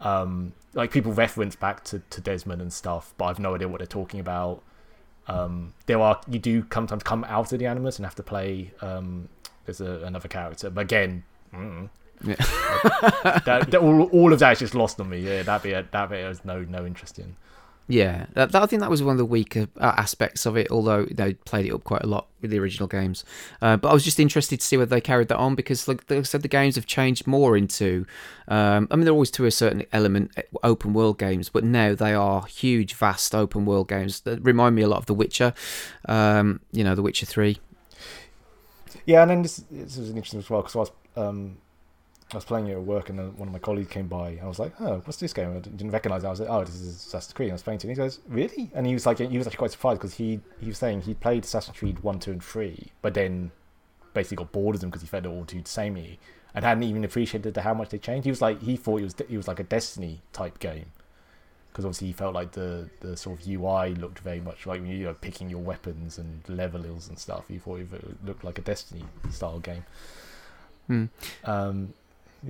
Um, 0.00 0.52
like 0.74 0.92
people 0.92 1.12
reference 1.12 1.56
back 1.56 1.82
to, 1.84 2.00
to 2.10 2.20
Desmond 2.20 2.62
and 2.62 2.72
stuff, 2.72 3.14
but 3.18 3.26
I've 3.26 3.40
no 3.40 3.54
idea 3.54 3.68
what 3.68 3.78
they're 3.78 3.86
talking 3.86 4.20
about. 4.20 4.62
Um, 5.26 5.74
there 5.86 6.00
are 6.00 6.20
you 6.28 6.38
do 6.38 6.64
sometimes 6.72 7.02
come 7.02 7.24
out 7.24 7.52
of 7.52 7.58
the 7.58 7.66
animus 7.66 7.96
and 7.98 8.06
have 8.06 8.14
to 8.14 8.22
play 8.22 8.72
um, 8.80 9.28
as 9.66 9.80
a, 9.80 10.00
another 10.04 10.28
character, 10.28 10.70
but 10.70 10.80
again, 10.82 11.24
mm, 11.52 11.90
Yeah. 12.24 12.34
that, 13.44 13.66
that- 13.70 13.80
all, 13.80 14.02
all 14.10 14.32
of 14.32 14.38
that 14.40 14.52
is 14.52 14.58
just 14.60 14.74
lost 14.74 15.00
on 15.00 15.08
me. 15.08 15.20
Yeah, 15.20 15.42
that 15.42 15.62
bit 15.62 15.90
that 15.92 16.10
bit 16.10 16.24
has 16.24 16.44
no 16.44 16.62
no 16.62 16.84
interest 16.86 17.18
in. 17.18 17.36
Yeah, 17.90 18.26
that, 18.34 18.52
that, 18.52 18.62
I 18.62 18.66
think 18.66 18.80
that 18.80 18.90
was 18.90 19.02
one 19.02 19.12
of 19.12 19.18
the 19.18 19.24
weaker 19.24 19.66
uh, 19.80 19.94
aspects 19.96 20.44
of 20.44 20.58
it. 20.58 20.70
Although 20.70 21.06
they 21.06 21.32
played 21.32 21.64
it 21.64 21.72
up 21.72 21.84
quite 21.84 22.02
a 22.02 22.06
lot 22.06 22.26
with 22.42 22.50
the 22.50 22.58
original 22.58 22.86
games, 22.86 23.24
uh, 23.62 23.78
but 23.78 23.88
I 23.88 23.94
was 23.94 24.04
just 24.04 24.20
interested 24.20 24.60
to 24.60 24.66
see 24.66 24.76
whether 24.76 24.90
they 24.90 25.00
carried 25.00 25.28
that 25.28 25.38
on 25.38 25.54
because, 25.54 25.88
like 25.88 26.04
like 26.10 26.18
I 26.18 26.22
said, 26.22 26.42
the 26.42 26.48
games 26.48 26.76
have 26.76 26.84
changed 26.84 27.26
more 27.26 27.56
into. 27.56 28.04
Um, 28.46 28.88
I 28.90 28.96
mean, 28.96 29.06
they're 29.06 29.14
always 29.14 29.30
to 29.32 29.46
a 29.46 29.50
certain 29.50 29.84
element 29.90 30.32
uh, 30.36 30.42
open 30.62 30.92
world 30.92 31.18
games, 31.18 31.48
but 31.48 31.64
now 31.64 31.94
they 31.94 32.12
are 32.12 32.44
huge, 32.44 32.92
vast 32.92 33.34
open 33.34 33.64
world 33.64 33.88
games 33.88 34.20
that 34.20 34.44
remind 34.44 34.76
me 34.76 34.82
a 34.82 34.88
lot 34.88 34.98
of 34.98 35.06
The 35.06 35.14
Witcher. 35.14 35.54
Um, 36.06 36.60
you 36.72 36.84
know, 36.84 36.94
The 36.94 37.02
Witcher 37.02 37.24
Three. 37.24 37.58
Yeah, 39.06 39.22
and 39.22 39.30
then 39.30 39.42
this, 39.42 39.64
this 39.70 39.96
was 39.96 40.10
interesting 40.10 40.40
as 40.40 40.50
well 40.50 40.60
because 40.60 40.76
I 40.76 40.78
was 40.80 40.90
um, 41.16 41.56
I 42.32 42.36
was 42.36 42.44
playing 42.44 42.66
it 42.66 42.72
at 42.72 42.82
work 42.82 43.08
and 43.08 43.18
then 43.18 43.36
one 43.38 43.48
of 43.48 43.52
my 43.52 43.58
colleagues 43.58 43.88
came 43.88 44.06
by 44.06 44.30
and 44.30 44.40
I 44.42 44.46
was 44.46 44.58
like, 44.58 44.72
oh, 44.80 45.00
what's 45.04 45.18
this 45.18 45.32
game? 45.32 45.56
I 45.56 45.60
didn't 45.60 45.90
recognize 45.90 46.24
it. 46.24 46.26
I 46.26 46.30
was 46.30 46.40
like, 46.40 46.50
oh, 46.50 46.62
this 46.62 46.74
is 46.74 47.06
Assassin's 47.06 47.32
Creed. 47.32 47.46
And 47.46 47.52
I 47.52 47.54
was 47.54 47.62
playing 47.62 47.78
it 47.78 47.84
and 47.84 47.90
he 47.90 47.96
goes, 47.96 48.20
really? 48.28 48.70
And 48.74 48.86
he 48.86 48.92
was 48.92 49.06
like, 49.06 49.18
he 49.18 49.38
was 49.38 49.46
actually 49.46 49.58
quite 49.58 49.70
surprised 49.70 50.00
because 50.00 50.14
he 50.14 50.40
he 50.60 50.68
was 50.68 50.76
saying 50.78 51.02
he 51.02 51.14
played 51.14 51.44
Assassin's 51.44 51.78
Creed 51.78 52.00
one, 52.00 52.18
two, 52.18 52.32
and 52.32 52.42
three, 52.44 52.92
but 53.00 53.14
then 53.14 53.50
basically 54.12 54.36
got 54.36 54.52
bored 54.52 54.74
of 54.74 54.80
them 54.80 54.90
because 54.90 55.02
he 55.02 55.08
felt 55.08 55.24
it 55.24 55.28
all 55.28 55.44
too 55.44 55.62
samey 55.64 56.18
and 56.54 56.64
hadn't 56.64 56.82
even 56.82 57.04
appreciated 57.04 57.56
how 57.56 57.72
much 57.72 57.90
they 57.90 57.98
changed. 57.98 58.24
He 58.24 58.30
was 58.30 58.42
like, 58.42 58.60
he 58.60 58.76
thought 58.76 59.00
it 59.00 59.04
was 59.04 59.14
it 59.20 59.36
was 59.36 59.48
like 59.48 59.60
a 59.60 59.64
Destiny 59.64 60.20
type 60.32 60.58
game 60.58 60.86
because 61.70 61.84
obviously 61.84 62.08
he 62.08 62.12
felt 62.12 62.34
like 62.34 62.52
the 62.52 62.90
the 63.00 63.16
sort 63.16 63.40
of 63.40 63.46
UI 63.46 63.94
looked 63.94 64.18
very 64.18 64.40
much 64.40 64.66
like 64.66 64.80
when 64.80 64.90
you 64.90 65.04
know 65.04 65.14
picking 65.14 65.48
your 65.48 65.60
weapons 65.60 66.18
and 66.18 66.42
levels 66.48 67.08
and 67.08 67.18
stuff. 67.18 67.44
He 67.48 67.58
thought 67.58 67.80
it 67.80 68.24
looked 68.24 68.44
like 68.44 68.58
a 68.58 68.62
Destiny 68.62 69.04
style 69.30 69.60
game. 69.60 69.84
Hmm. 70.88 71.04
Um, 71.44 71.94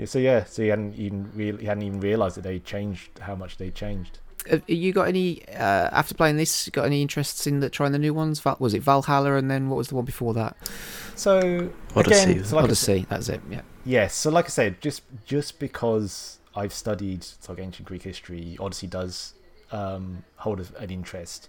so 0.05 0.19
yeah, 0.19 0.44
so 0.44 0.62
he 0.62 0.69
hadn't 0.69 0.94
even 0.97 1.31
real 1.35 1.56
he 1.56 1.66
hadn't 1.66 1.82
even 1.85 2.01
realized 2.01 2.36
that 2.36 2.43
they 2.43 2.59
changed 2.59 3.19
how 3.20 3.35
much 3.35 3.56
they 3.56 3.70
changed. 3.70 4.19
Have 4.48 4.62
you 4.66 4.93
got 4.93 5.09
any 5.09 5.47
uh, 5.48 5.89
after 5.93 6.15
playing 6.15 6.36
this? 6.36 6.69
Got 6.70 6.86
any 6.86 7.02
interests 7.02 7.47
in 7.47 7.60
the, 7.60 7.69
trying 7.69 7.93
the 7.93 7.98
new 7.98 8.15
ones? 8.15 8.40
Val, 8.40 8.56
was 8.59 8.73
it 8.73 8.82
Valhalla, 8.82 9.35
and 9.35 9.51
then 9.51 9.69
what 9.69 9.77
was 9.77 9.89
the 9.89 9.94
one 9.94 10.05
before 10.05 10.32
that? 10.35 10.56
So 11.16 11.70
Odyssey. 11.94 12.32
again, 12.32 12.44
so 12.44 12.56
like 12.56 12.65
I 12.65 12.73
said- 12.74 12.93
Odyssey. 12.98 13.06
That's 13.09 13.28
it. 13.28 13.40
Yeah. 13.51 13.60
Yes, 13.85 14.15
so 14.15 14.31
like 14.31 14.47
I 14.47 14.48
said, 14.48 14.81
just 14.81 15.02
just 15.27 15.59
because 15.59 16.39
I've 16.55 16.73
studied 16.73 17.27
like 17.48 17.59
ancient 17.59 17.89
Greek 17.89 18.02
history, 18.02 18.56
Odyssey 18.60 18.86
does 18.86 19.35
um, 19.73 20.24
hold 20.36 20.60
an 20.78 20.90
interest. 20.90 21.48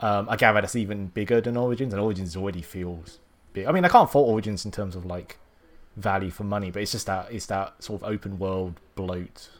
Um, 0.00 0.28
I 0.28 0.36
gather 0.36 0.60
that's 0.60 0.76
even 0.76 1.08
bigger 1.08 1.40
than 1.40 1.56
Origins, 1.56 1.92
and 1.92 2.00
Origins 2.02 2.34
already 2.36 2.62
feels 2.62 3.18
big. 3.52 3.66
I 3.66 3.72
mean, 3.72 3.84
I 3.84 3.88
can't 3.88 4.10
fault 4.10 4.28
Origins 4.28 4.64
in 4.64 4.70
terms 4.70 4.96
of 4.96 5.04
like 5.04 5.38
value 5.96 6.30
for 6.30 6.44
money, 6.44 6.70
but 6.70 6.82
it's 6.82 6.92
just 6.92 7.06
that 7.06 7.30
it's 7.32 7.46
that 7.46 7.82
sort 7.82 8.02
of 8.02 8.08
open 8.08 8.38
world 8.38 8.74
bloat 8.94 9.50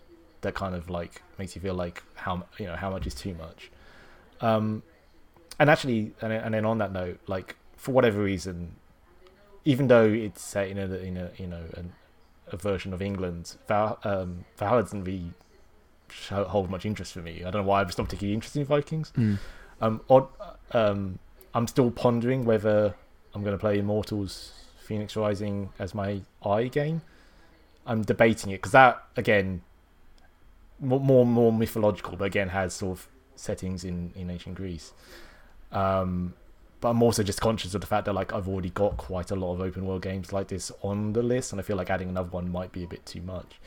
that 0.42 0.54
kind 0.54 0.74
of 0.74 0.88
like 0.88 1.22
makes 1.38 1.54
you 1.54 1.60
feel 1.60 1.74
like 1.74 2.02
how 2.14 2.44
you 2.58 2.66
know 2.66 2.76
how 2.76 2.90
much 2.90 3.06
is 3.06 3.14
too 3.14 3.34
much. 3.34 3.70
Um, 4.40 4.82
and 5.58 5.68
actually, 5.68 6.12
and, 6.22 6.32
then- 6.32 6.42
and 6.44 6.54
then 6.54 6.64
on 6.64 6.78
that 6.78 6.92
note, 6.92 7.20
like 7.26 7.56
for 7.76 7.92
whatever 7.92 8.22
reason, 8.22 8.76
even 9.64 9.88
though 9.88 10.06
it's 10.06 10.42
set 10.42 10.68
in 10.68 10.78
a 10.78 10.86
in 10.94 11.16
a 11.16 11.30
you 11.36 11.46
know 11.46 11.62
an, 11.76 11.92
a 12.48 12.56
version 12.56 12.92
of 12.94 13.02
England, 13.02 13.56
Val, 13.68 13.98
um, 14.04 14.44
Valhalla 14.56 14.82
doesn't 14.82 15.04
really 15.04 15.32
hold 16.30 16.70
much 16.70 16.84
interest 16.86 17.12
for 17.12 17.20
me. 17.20 17.40
I 17.44 17.50
don't 17.50 17.62
know 17.62 17.68
why 17.68 17.80
I'm 17.80 17.86
just 17.86 17.98
not 17.98 18.04
particularly 18.06 18.34
interested 18.34 18.60
in 18.60 18.66
Vikings. 18.66 19.12
Mm. 19.16 19.38
Um, 19.80 20.00
odd, 20.10 20.26
um, 20.72 21.18
I'm 21.54 21.66
still 21.66 21.90
pondering 21.90 22.44
whether 22.44 22.94
I'm 23.34 23.42
going 23.42 23.54
to 23.54 23.58
play 23.60 23.78
Immortals 23.78 24.52
Fenyx 24.90 25.16
Rising 25.16 25.70
as 25.78 25.94
my 25.94 26.22
I 26.44 26.64
game. 26.64 27.02
I'm 27.86 28.02
debating 28.02 28.50
it 28.50 28.56
because 28.56 28.72
that 28.72 29.02
again, 29.16 29.62
more, 30.80 31.00
more 31.00 31.24
more 31.24 31.52
mythological, 31.52 32.16
but 32.16 32.24
again 32.24 32.48
has 32.48 32.74
sort 32.74 32.98
of 32.98 33.08
settings 33.36 33.84
in 33.84 34.12
in 34.16 34.30
ancient 34.30 34.56
Greece. 34.56 34.92
Um, 35.72 36.34
but 36.80 36.88
I'm 36.90 37.02
also 37.02 37.22
just 37.22 37.40
conscious 37.40 37.74
of 37.74 37.80
the 37.80 37.86
fact 37.86 38.06
that 38.06 38.14
like 38.14 38.32
I've 38.32 38.48
already 38.48 38.70
got 38.70 38.96
quite 38.96 39.30
a 39.30 39.36
lot 39.36 39.52
of 39.54 39.60
open 39.60 39.86
world 39.86 40.02
games 40.02 40.32
like 40.32 40.48
this 40.48 40.72
on 40.82 41.12
the 41.12 41.22
list, 41.22 41.52
and 41.52 41.60
I 41.60 41.62
feel 41.62 41.76
like 41.76 41.90
adding 41.90 42.08
another 42.08 42.30
one 42.30 42.50
might 42.50 42.72
be 42.72 42.82
a 42.84 42.88
bit 42.88 43.04
too 43.06 43.22
much. 43.22 43.60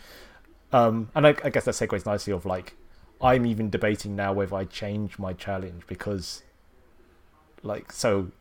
Um, 0.71 1.09
and 1.13 1.27
I, 1.27 1.35
I 1.43 1.49
guess 1.49 1.65
that 1.65 1.75
segues 1.75 2.05
nicely 2.05 2.33
of 2.33 2.45
like 2.45 2.75
I'm 3.23 3.45
even 3.45 3.69
debating 3.69 4.17
now 4.17 4.33
whether 4.33 4.55
I 4.55 4.65
change 4.65 5.17
my 5.17 5.31
challenge 5.31 5.83
because, 5.87 6.43
like, 7.61 7.93
so, 7.93 8.31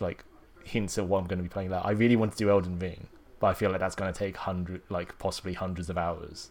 like, 0.00 0.24
hints 0.68 0.98
at 0.98 1.06
what 1.06 1.18
I'm 1.20 1.26
going 1.26 1.38
to 1.38 1.42
be 1.42 1.48
playing. 1.48 1.70
That 1.70 1.84
I 1.84 1.90
really 1.90 2.16
want 2.16 2.32
to 2.32 2.38
do 2.38 2.50
Elden 2.50 2.78
Ring, 2.78 3.08
but 3.40 3.48
I 3.48 3.54
feel 3.54 3.70
like 3.70 3.80
that's 3.80 3.94
going 3.96 4.12
to 4.12 4.18
take 4.18 4.36
hundred, 4.36 4.82
like, 4.88 5.18
possibly 5.18 5.54
hundreds 5.54 5.90
of 5.90 5.98
hours. 5.98 6.50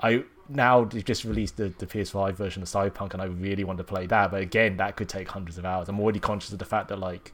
I 0.00 0.24
now 0.48 0.84
they've 0.84 1.04
just 1.04 1.24
released 1.24 1.56
the, 1.56 1.72
the 1.78 1.86
PS5 1.86 2.34
version 2.34 2.62
of 2.62 2.68
Cyberpunk, 2.68 3.14
and 3.14 3.22
I 3.22 3.26
really 3.26 3.64
want 3.64 3.78
to 3.78 3.84
play 3.84 4.06
that. 4.06 4.30
But 4.30 4.42
again, 4.42 4.76
that 4.76 4.96
could 4.96 5.08
take 5.08 5.28
hundreds 5.28 5.58
of 5.58 5.64
hours. 5.64 5.88
I'm 5.88 5.98
already 5.98 6.20
conscious 6.20 6.52
of 6.52 6.58
the 6.58 6.64
fact 6.66 6.88
that 6.88 6.98
like, 6.98 7.32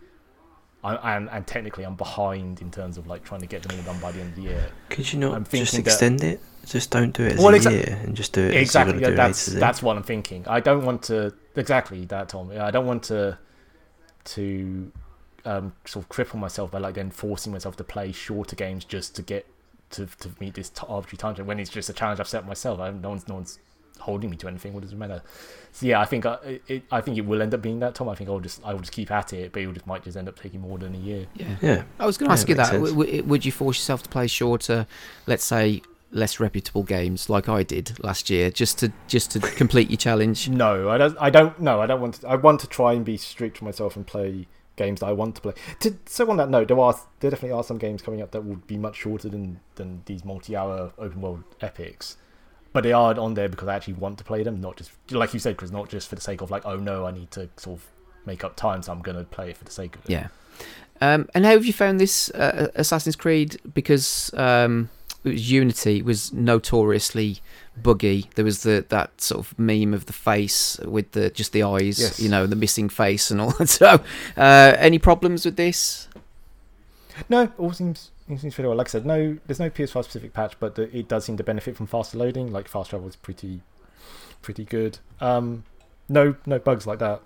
I 0.84 1.16
and 1.16 1.28
and 1.30 1.46
technically 1.46 1.84
I'm 1.84 1.96
behind 1.96 2.60
in 2.60 2.70
terms 2.70 2.98
of 2.98 3.06
like 3.06 3.24
trying 3.24 3.40
to 3.40 3.46
get 3.46 3.62
them 3.62 3.76
all 3.78 3.84
done 3.84 4.00
by 4.00 4.12
the 4.12 4.20
end 4.20 4.30
of 4.30 4.36
the 4.36 4.42
year. 4.42 4.70
Could 4.90 5.12
you 5.12 5.18
not 5.18 5.34
I'm 5.34 5.44
just 5.44 5.50
thinking 5.72 5.82
that- 5.82 5.90
extend 5.90 6.24
it? 6.24 6.40
Just 6.64 6.90
don't 6.92 7.12
do 7.12 7.24
it 7.24 7.32
as 7.32 7.38
Well, 7.40 7.52
a 7.54 7.58
exa- 7.58 7.72
year 7.72 8.00
and 8.04 8.14
just 8.14 8.32
do 8.32 8.40
it 8.40 8.54
exactly 8.54 8.92
yeah, 9.00 9.08
you've 9.08 9.16
got 9.16 9.26
to 9.26 9.32
do 9.32 9.34
that's 9.34 9.48
it 9.48 9.50
A 9.50 9.50
to 9.50 9.54
Z. 9.54 9.58
that's 9.58 9.82
what 9.82 9.96
i'm 9.96 10.04
thinking 10.04 10.44
i 10.46 10.60
don't 10.60 10.84
want 10.84 11.02
to 11.02 11.34
exactly 11.56 12.04
that 12.04 12.28
tom 12.28 12.52
i 12.56 12.70
don't 12.70 12.86
want 12.86 13.02
to 13.02 13.36
to 14.26 14.92
um 15.44 15.72
sort 15.84 16.04
of 16.04 16.08
cripple 16.08 16.38
myself 16.38 16.70
by 16.70 16.78
like 16.78 16.94
then 16.94 17.10
forcing 17.10 17.52
myself 17.52 17.76
to 17.76 17.84
play 17.84 18.12
shorter 18.12 18.54
games 18.56 18.84
just 18.84 19.14
to 19.16 19.22
get 19.22 19.46
to, 19.90 20.06
to 20.06 20.30
meet 20.40 20.54
this 20.54 20.70
t- 20.70 20.86
arbitrary 20.88 21.18
time 21.18 21.34
frame 21.34 21.46
when 21.46 21.58
it's 21.58 21.70
just 21.70 21.90
a 21.90 21.92
challenge 21.92 22.18
i've 22.20 22.28
set 22.28 22.46
myself 22.46 22.80
I, 22.80 22.90
no 22.90 23.10
one's 23.10 23.28
no 23.28 23.34
one's 23.34 23.58
holding 23.98 24.30
me 24.30 24.36
to 24.38 24.48
anything 24.48 24.72
what 24.72 24.82
does 24.82 24.92
it 24.92 24.98
matter 24.98 25.22
so 25.72 25.86
yeah 25.86 26.00
i 26.00 26.04
think 26.04 26.26
I, 26.26 26.34
it, 26.44 26.62
it, 26.66 26.82
i 26.90 27.00
think 27.00 27.18
it 27.18 27.26
will 27.26 27.40
end 27.42 27.54
up 27.54 27.62
being 27.62 27.78
that 27.80 27.94
tom 27.94 28.08
i 28.08 28.14
think 28.14 28.30
i'll 28.30 28.40
just 28.40 28.60
i 28.64 28.72
will 28.72 28.80
just 28.80 28.92
keep 28.92 29.10
at 29.10 29.32
it 29.32 29.52
but 29.52 29.62
it 29.62 29.72
just 29.74 29.86
might 29.86 30.02
just 30.02 30.16
end 30.16 30.28
up 30.28 30.40
taking 30.40 30.60
more 30.60 30.78
than 30.78 30.94
a 30.94 30.98
year 30.98 31.26
Yeah. 31.34 31.56
Yeah. 31.60 31.82
I 32.00 32.06
was 32.06 32.16
going 32.18 32.28
to 32.28 32.32
Yeah, 32.34 32.38
ask 32.40 32.48
you 32.48 32.54
that. 32.56 32.72
W- 32.72 32.94
w- 32.94 33.22
would 33.24 33.44
you 33.44 33.52
force 33.52 33.78
yourself 33.78 34.02
to 34.04 34.08
play 34.08 34.26
shorter, 34.26 34.86
let's 35.26 35.44
say, 35.44 35.82
less 36.10 36.40
reputable 36.40 36.82
games 36.82 37.28
like 37.30 37.48
I 37.48 37.62
did 37.62 38.02
last 38.02 38.28
year, 38.28 38.50
just 38.50 38.78
to 38.78 38.92
just 39.06 39.30
to 39.32 39.40
complete 39.40 39.88
your 39.90 39.96
challenge? 39.98 40.48
No, 40.48 40.88
I 40.90 40.98
don't. 40.98 41.16
I 41.20 41.30
don't. 41.30 41.58
No, 41.60 41.80
I 41.80 41.86
don't 41.86 42.00
want 42.00 42.14
to. 42.14 42.28
I 42.28 42.34
want 42.36 42.60
to 42.60 42.66
try 42.66 42.92
and 42.94 43.04
be 43.04 43.16
strict 43.16 43.58
to 43.58 43.64
myself 43.64 43.94
and 43.96 44.06
play 44.06 44.46
games 44.76 45.00
that 45.00 45.06
I 45.06 45.12
want 45.12 45.36
to 45.36 45.40
play. 45.40 45.52
To, 45.80 45.96
so 46.06 46.30
on 46.30 46.36
that 46.38 46.50
note, 46.50 46.68
there 46.68 46.78
are 46.78 46.94
there 47.20 47.30
definitely 47.30 47.56
are 47.56 47.64
some 47.64 47.78
games 47.78 48.02
coming 48.02 48.22
up 48.22 48.30
that 48.32 48.44
will 48.44 48.56
be 48.56 48.76
much 48.76 48.96
shorter 48.96 49.28
than 49.28 49.60
than 49.76 50.02
these 50.06 50.24
multi-hour 50.24 50.92
open 50.98 51.20
world 51.20 51.44
epics. 51.60 52.16
But 52.72 52.84
they 52.84 52.92
are 52.92 53.18
on 53.18 53.34
there 53.34 53.48
because 53.48 53.68
I 53.68 53.76
actually 53.76 53.94
want 53.94 54.16
to 54.18 54.24
play 54.24 54.42
them, 54.42 54.60
not 54.60 54.76
just 54.76 54.92
like 55.10 55.34
you 55.34 55.40
said, 55.40 55.56
Chris, 55.58 55.70
not 55.70 55.90
just 55.90 56.08
for 56.08 56.14
the 56.14 56.22
sake 56.22 56.40
of 56.40 56.50
like, 56.50 56.64
oh 56.64 56.76
no, 56.76 57.06
I 57.06 57.10
need 57.10 57.30
to 57.32 57.50
sort 57.56 57.80
of 57.80 57.86
make 58.24 58.44
up 58.44 58.56
time, 58.56 58.82
so 58.82 58.92
I'm 58.92 59.02
going 59.02 59.18
to 59.18 59.24
play 59.24 59.50
it 59.50 59.56
for 59.58 59.64
the 59.64 59.70
sake 59.70 59.96
of 59.96 60.04
it. 60.04 60.10
Yeah. 60.10 60.28
Um, 61.00 61.28
and 61.34 61.44
how 61.44 61.50
have 61.50 61.66
you 61.66 61.72
found 61.72 62.00
this 62.00 62.30
uh, 62.30 62.68
Assassin's 62.74 63.16
Creed? 63.16 63.60
Because 63.74 64.32
um, 64.34 64.88
was 65.24 65.50
Unity 65.50 66.02
was 66.02 66.32
notoriously 66.32 67.40
buggy. 67.80 68.28
There 68.34 68.44
was 68.44 68.62
the 68.62 68.84
that 68.88 69.20
sort 69.20 69.46
of 69.46 69.58
meme 69.58 69.94
of 69.94 70.06
the 70.06 70.12
face 70.12 70.78
with 70.84 71.12
the 71.12 71.30
just 71.30 71.52
the 71.52 71.62
eyes, 71.62 72.00
Yes. 72.00 72.20
you 72.20 72.28
know, 72.28 72.46
the 72.46 72.56
missing 72.56 72.88
face 72.88 73.30
and 73.30 73.40
all. 73.40 73.50
that. 73.58 73.68
So, 73.68 74.00
uh, 74.36 74.74
any 74.78 74.98
problems 74.98 75.44
with 75.44 75.56
this? 75.56 76.08
No, 77.28 77.52
all 77.58 77.72
seems 77.72 78.10
it 78.28 78.40
seems 78.40 78.54
pretty 78.54 78.68
well. 78.68 78.76
Like 78.76 78.88
I 78.88 78.90
said, 78.90 79.06
no, 79.06 79.36
there's 79.46 79.60
no 79.60 79.68
PS5 79.70 80.04
specific 80.04 80.32
patch, 80.32 80.54
but 80.58 80.74
the, 80.76 80.94
it 80.96 81.08
does 81.08 81.24
seem 81.24 81.36
to 81.36 81.44
benefit 81.44 81.76
from 81.76 81.86
faster 81.86 82.16
loading. 82.18 82.50
Like 82.52 82.68
fast 82.68 82.90
travel 82.90 83.08
is 83.08 83.16
pretty, 83.16 83.60
pretty 84.40 84.64
good. 84.64 84.98
Um, 85.20 85.64
no, 86.08 86.36
no 86.46 86.58
bugs 86.58 86.86
like 86.86 86.98
that. 87.00 87.20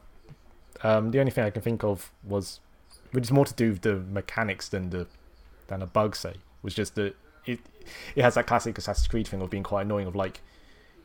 Um, 0.82 1.10
the 1.12 1.20
only 1.20 1.30
thing 1.32 1.44
I 1.44 1.50
can 1.50 1.62
think 1.62 1.84
of 1.84 2.10
was, 2.24 2.60
which 3.12 3.24
is 3.24 3.30
more 3.32 3.44
to 3.46 3.54
do 3.54 3.70
with 3.70 3.82
the 3.82 3.96
mechanics 3.96 4.68
than 4.68 4.90
the 4.90 5.06
than 5.68 5.82
a 5.82 5.86
bug. 5.86 6.16
Say 6.16 6.34
was 6.62 6.74
just 6.74 6.94
that 6.96 7.14
it 7.46 7.60
it 8.14 8.22
has 8.22 8.34
that 8.34 8.46
classic 8.46 8.76
Assassin's 8.78 9.08
Creed 9.08 9.28
thing 9.28 9.40
of 9.40 9.50
being 9.50 9.62
quite 9.62 9.82
annoying. 9.82 10.06
Of 10.06 10.16
like, 10.16 10.40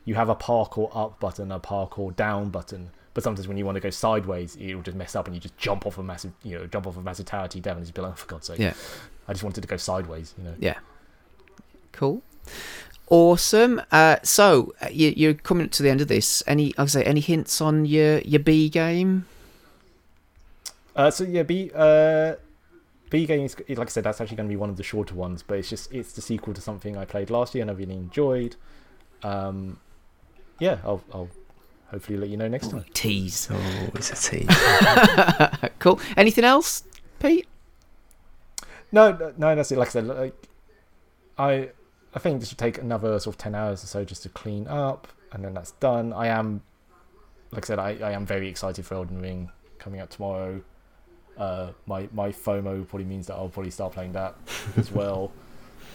you 0.05 0.15
have 0.15 0.29
a 0.29 0.35
parkour 0.35 0.89
up 0.93 1.19
button, 1.19 1.51
a 1.51 1.59
parkour 1.59 2.15
down 2.15 2.49
button. 2.49 2.91
But 3.13 3.23
sometimes 3.23 3.47
when 3.47 3.57
you 3.57 3.65
want 3.65 3.75
to 3.75 3.81
go 3.81 3.89
sideways, 3.89 4.57
it'll 4.59 4.81
just 4.81 4.95
mess 4.95 5.15
up, 5.15 5.27
and 5.27 5.35
you 5.35 5.41
just 5.41 5.57
jump 5.57 5.85
off 5.85 5.97
a 5.97 6.03
massive, 6.03 6.31
you 6.43 6.57
know, 6.57 6.65
jump 6.65 6.87
off 6.87 6.95
a 6.95 7.01
massive 7.01 7.25
tower 7.25 7.47
to 7.47 7.57
your 7.57 7.73
and 7.73 7.81
just 7.81 7.93
be 7.93 8.01
like, 8.01 8.13
oh, 8.13 8.15
for 8.15 8.27
God's 8.27 8.47
sake! 8.47 8.59
Yeah. 8.59 8.73
I 9.27 9.33
just 9.33 9.43
wanted 9.43 9.61
to 9.61 9.67
go 9.67 9.77
sideways, 9.77 10.33
you 10.37 10.43
know. 10.45 10.55
Yeah. 10.59 10.79
Cool. 11.91 12.21
Awesome. 13.09 13.81
Uh, 13.91 14.15
so 14.23 14.73
uh, 14.81 14.87
you, 14.89 15.13
you're 15.15 15.33
coming 15.33 15.67
to 15.67 15.83
the 15.83 15.89
end 15.89 15.99
of 15.99 16.07
this. 16.07 16.41
Any, 16.47 16.73
I 16.77 16.85
say, 16.85 17.03
any 17.03 17.19
hints 17.19 17.59
on 17.59 17.85
your 17.85 18.19
your 18.19 18.39
B 18.39 18.69
game? 18.69 19.25
Uh, 20.95 21.11
so 21.11 21.25
yeah, 21.25 21.43
B 21.43 21.71
uh, 21.75 22.35
B 23.11 23.25
game 23.25 23.45
is 23.45 23.55
like 23.69 23.79
I 23.79 23.85
said, 23.85 24.05
that's 24.05 24.21
actually 24.21 24.37
going 24.37 24.47
to 24.47 24.53
be 24.53 24.57
one 24.57 24.69
of 24.69 24.77
the 24.77 24.83
shorter 24.83 25.13
ones, 25.13 25.43
but 25.43 25.59
it's 25.59 25.69
just 25.69 25.91
it's 25.93 26.13
the 26.13 26.21
sequel 26.21 26.53
to 26.53 26.61
something 26.61 26.97
I 26.97 27.05
played 27.05 27.29
last 27.29 27.53
year 27.53 27.61
and 27.61 27.69
I 27.69 27.73
really 27.73 27.93
enjoyed. 27.93 28.55
Um, 29.21 29.79
yeah, 30.59 30.77
I'll 30.85 31.03
I'll 31.13 31.29
hopefully 31.87 32.17
let 32.17 32.29
you 32.29 32.37
know 32.37 32.47
next 32.47 32.71
time. 32.71 32.85
Tease. 32.93 33.49
Oh, 33.51 33.89
it's 33.95 34.11
a 34.11 34.31
tease. 34.31 35.69
cool. 35.79 35.99
Anything 36.15 36.45
else, 36.45 36.85
Pete? 37.19 37.47
No, 38.93 39.11
no, 39.11 39.33
no, 39.37 39.55
that's 39.55 39.73
it. 39.73 39.77
Like 39.77 39.89
I 39.89 39.91
said, 39.91 40.07
like 40.07 40.47
I 41.37 41.69
I 42.15 42.19
think 42.19 42.39
this 42.39 42.49
will 42.49 42.57
take 42.57 42.77
another 42.77 43.19
sort 43.19 43.35
of 43.35 43.37
ten 43.37 43.55
hours 43.55 43.83
or 43.83 43.87
so 43.87 44.05
just 44.05 44.23
to 44.23 44.29
clean 44.29 44.69
up, 44.69 45.09
and 45.33 45.43
then 45.43 45.53
that's 45.53 45.71
done. 45.71 46.13
I 46.13 46.27
am, 46.27 46.61
like 47.51 47.65
I 47.65 47.67
said, 47.67 47.79
I, 47.79 47.97
I 48.01 48.11
am 48.11 48.25
very 48.25 48.47
excited 48.47 48.85
for 48.85 48.95
Elden 48.95 49.21
Ring 49.21 49.51
coming 49.79 49.99
out 49.99 50.11
tomorrow. 50.11 50.61
Uh, 51.37 51.71
my 51.85 52.07
my 52.13 52.29
FOMO 52.29 52.87
probably 52.87 53.05
means 53.05 53.27
that 53.27 53.35
I'll 53.35 53.49
probably 53.49 53.71
start 53.71 53.93
playing 53.93 54.13
that 54.13 54.35
as 54.77 54.91
well. 54.99 55.31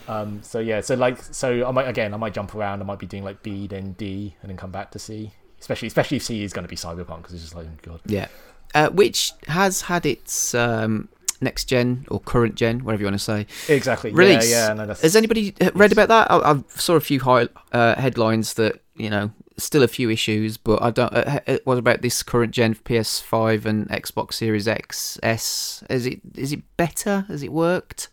Um, 0.08 0.42
so 0.42 0.58
yeah, 0.60 0.80
so 0.80 0.94
like 0.94 1.20
so 1.22 1.66
I 1.66 1.70
might 1.70 1.88
again 1.88 2.14
I 2.14 2.16
might 2.16 2.34
jump 2.34 2.54
around. 2.54 2.80
I 2.80 2.84
might 2.84 2.98
be 2.98 3.06
doing 3.06 3.24
like 3.24 3.42
B 3.42 3.66
then 3.66 3.92
D 3.92 4.34
and 4.42 4.50
then 4.50 4.56
come 4.56 4.70
back 4.70 4.90
to 4.92 4.98
C. 4.98 5.32
Especially 5.60 5.88
especially 5.88 6.18
if 6.18 6.22
C 6.22 6.42
is 6.44 6.52
going 6.52 6.64
to 6.64 6.68
be 6.68 6.76
Cyberpunk 6.76 7.18
because 7.18 7.34
it's 7.34 7.42
just 7.42 7.54
like 7.54 7.66
oh 7.66 7.78
God. 7.82 8.00
Yeah. 8.06 8.28
Uh, 8.74 8.90
which 8.90 9.32
has 9.46 9.82
had 9.82 10.04
its 10.04 10.54
um, 10.54 11.08
next 11.40 11.64
gen 11.64 12.04
or 12.10 12.20
current 12.20 12.56
gen, 12.56 12.84
whatever 12.84 13.02
you 13.02 13.06
want 13.06 13.14
to 13.18 13.24
say, 13.24 13.46
Exactly. 13.68 14.10
release. 14.10 14.50
Yeah, 14.50 14.68
yeah. 14.68 14.74
No, 14.74 14.86
Has 14.86 15.16
anybody 15.16 15.54
uh, 15.60 15.70
read 15.74 15.92
about 15.92 16.08
that? 16.08 16.30
I, 16.30 16.52
I 16.52 16.64
saw 16.68 16.94
a 16.94 17.00
few 17.00 17.20
high, 17.20 17.48
uh, 17.72 17.94
headlines 17.94 18.54
that 18.54 18.80
you 18.96 19.08
know 19.08 19.30
still 19.58 19.82
a 19.82 19.88
few 19.88 20.10
issues, 20.10 20.56
but 20.56 20.82
I 20.82 20.90
don't. 20.90 21.12
Uh, 21.12 21.40
uh, 21.46 21.58
what 21.64 21.78
about 21.78 22.02
this 22.02 22.22
current 22.22 22.52
gen 22.52 22.74
PS5 22.74 23.64
and 23.64 23.88
Xbox 23.88 24.34
Series 24.34 24.68
X 24.68 25.18
S? 25.22 25.82
Is 25.88 26.06
it 26.06 26.20
is 26.34 26.52
it 26.52 26.62
better? 26.76 27.24
Has 27.28 27.42
it 27.42 27.52
worked? 27.52 28.08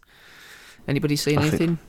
Anybody 0.87 1.15
seen 1.15 1.39
I 1.39 1.47
anything? 1.47 1.79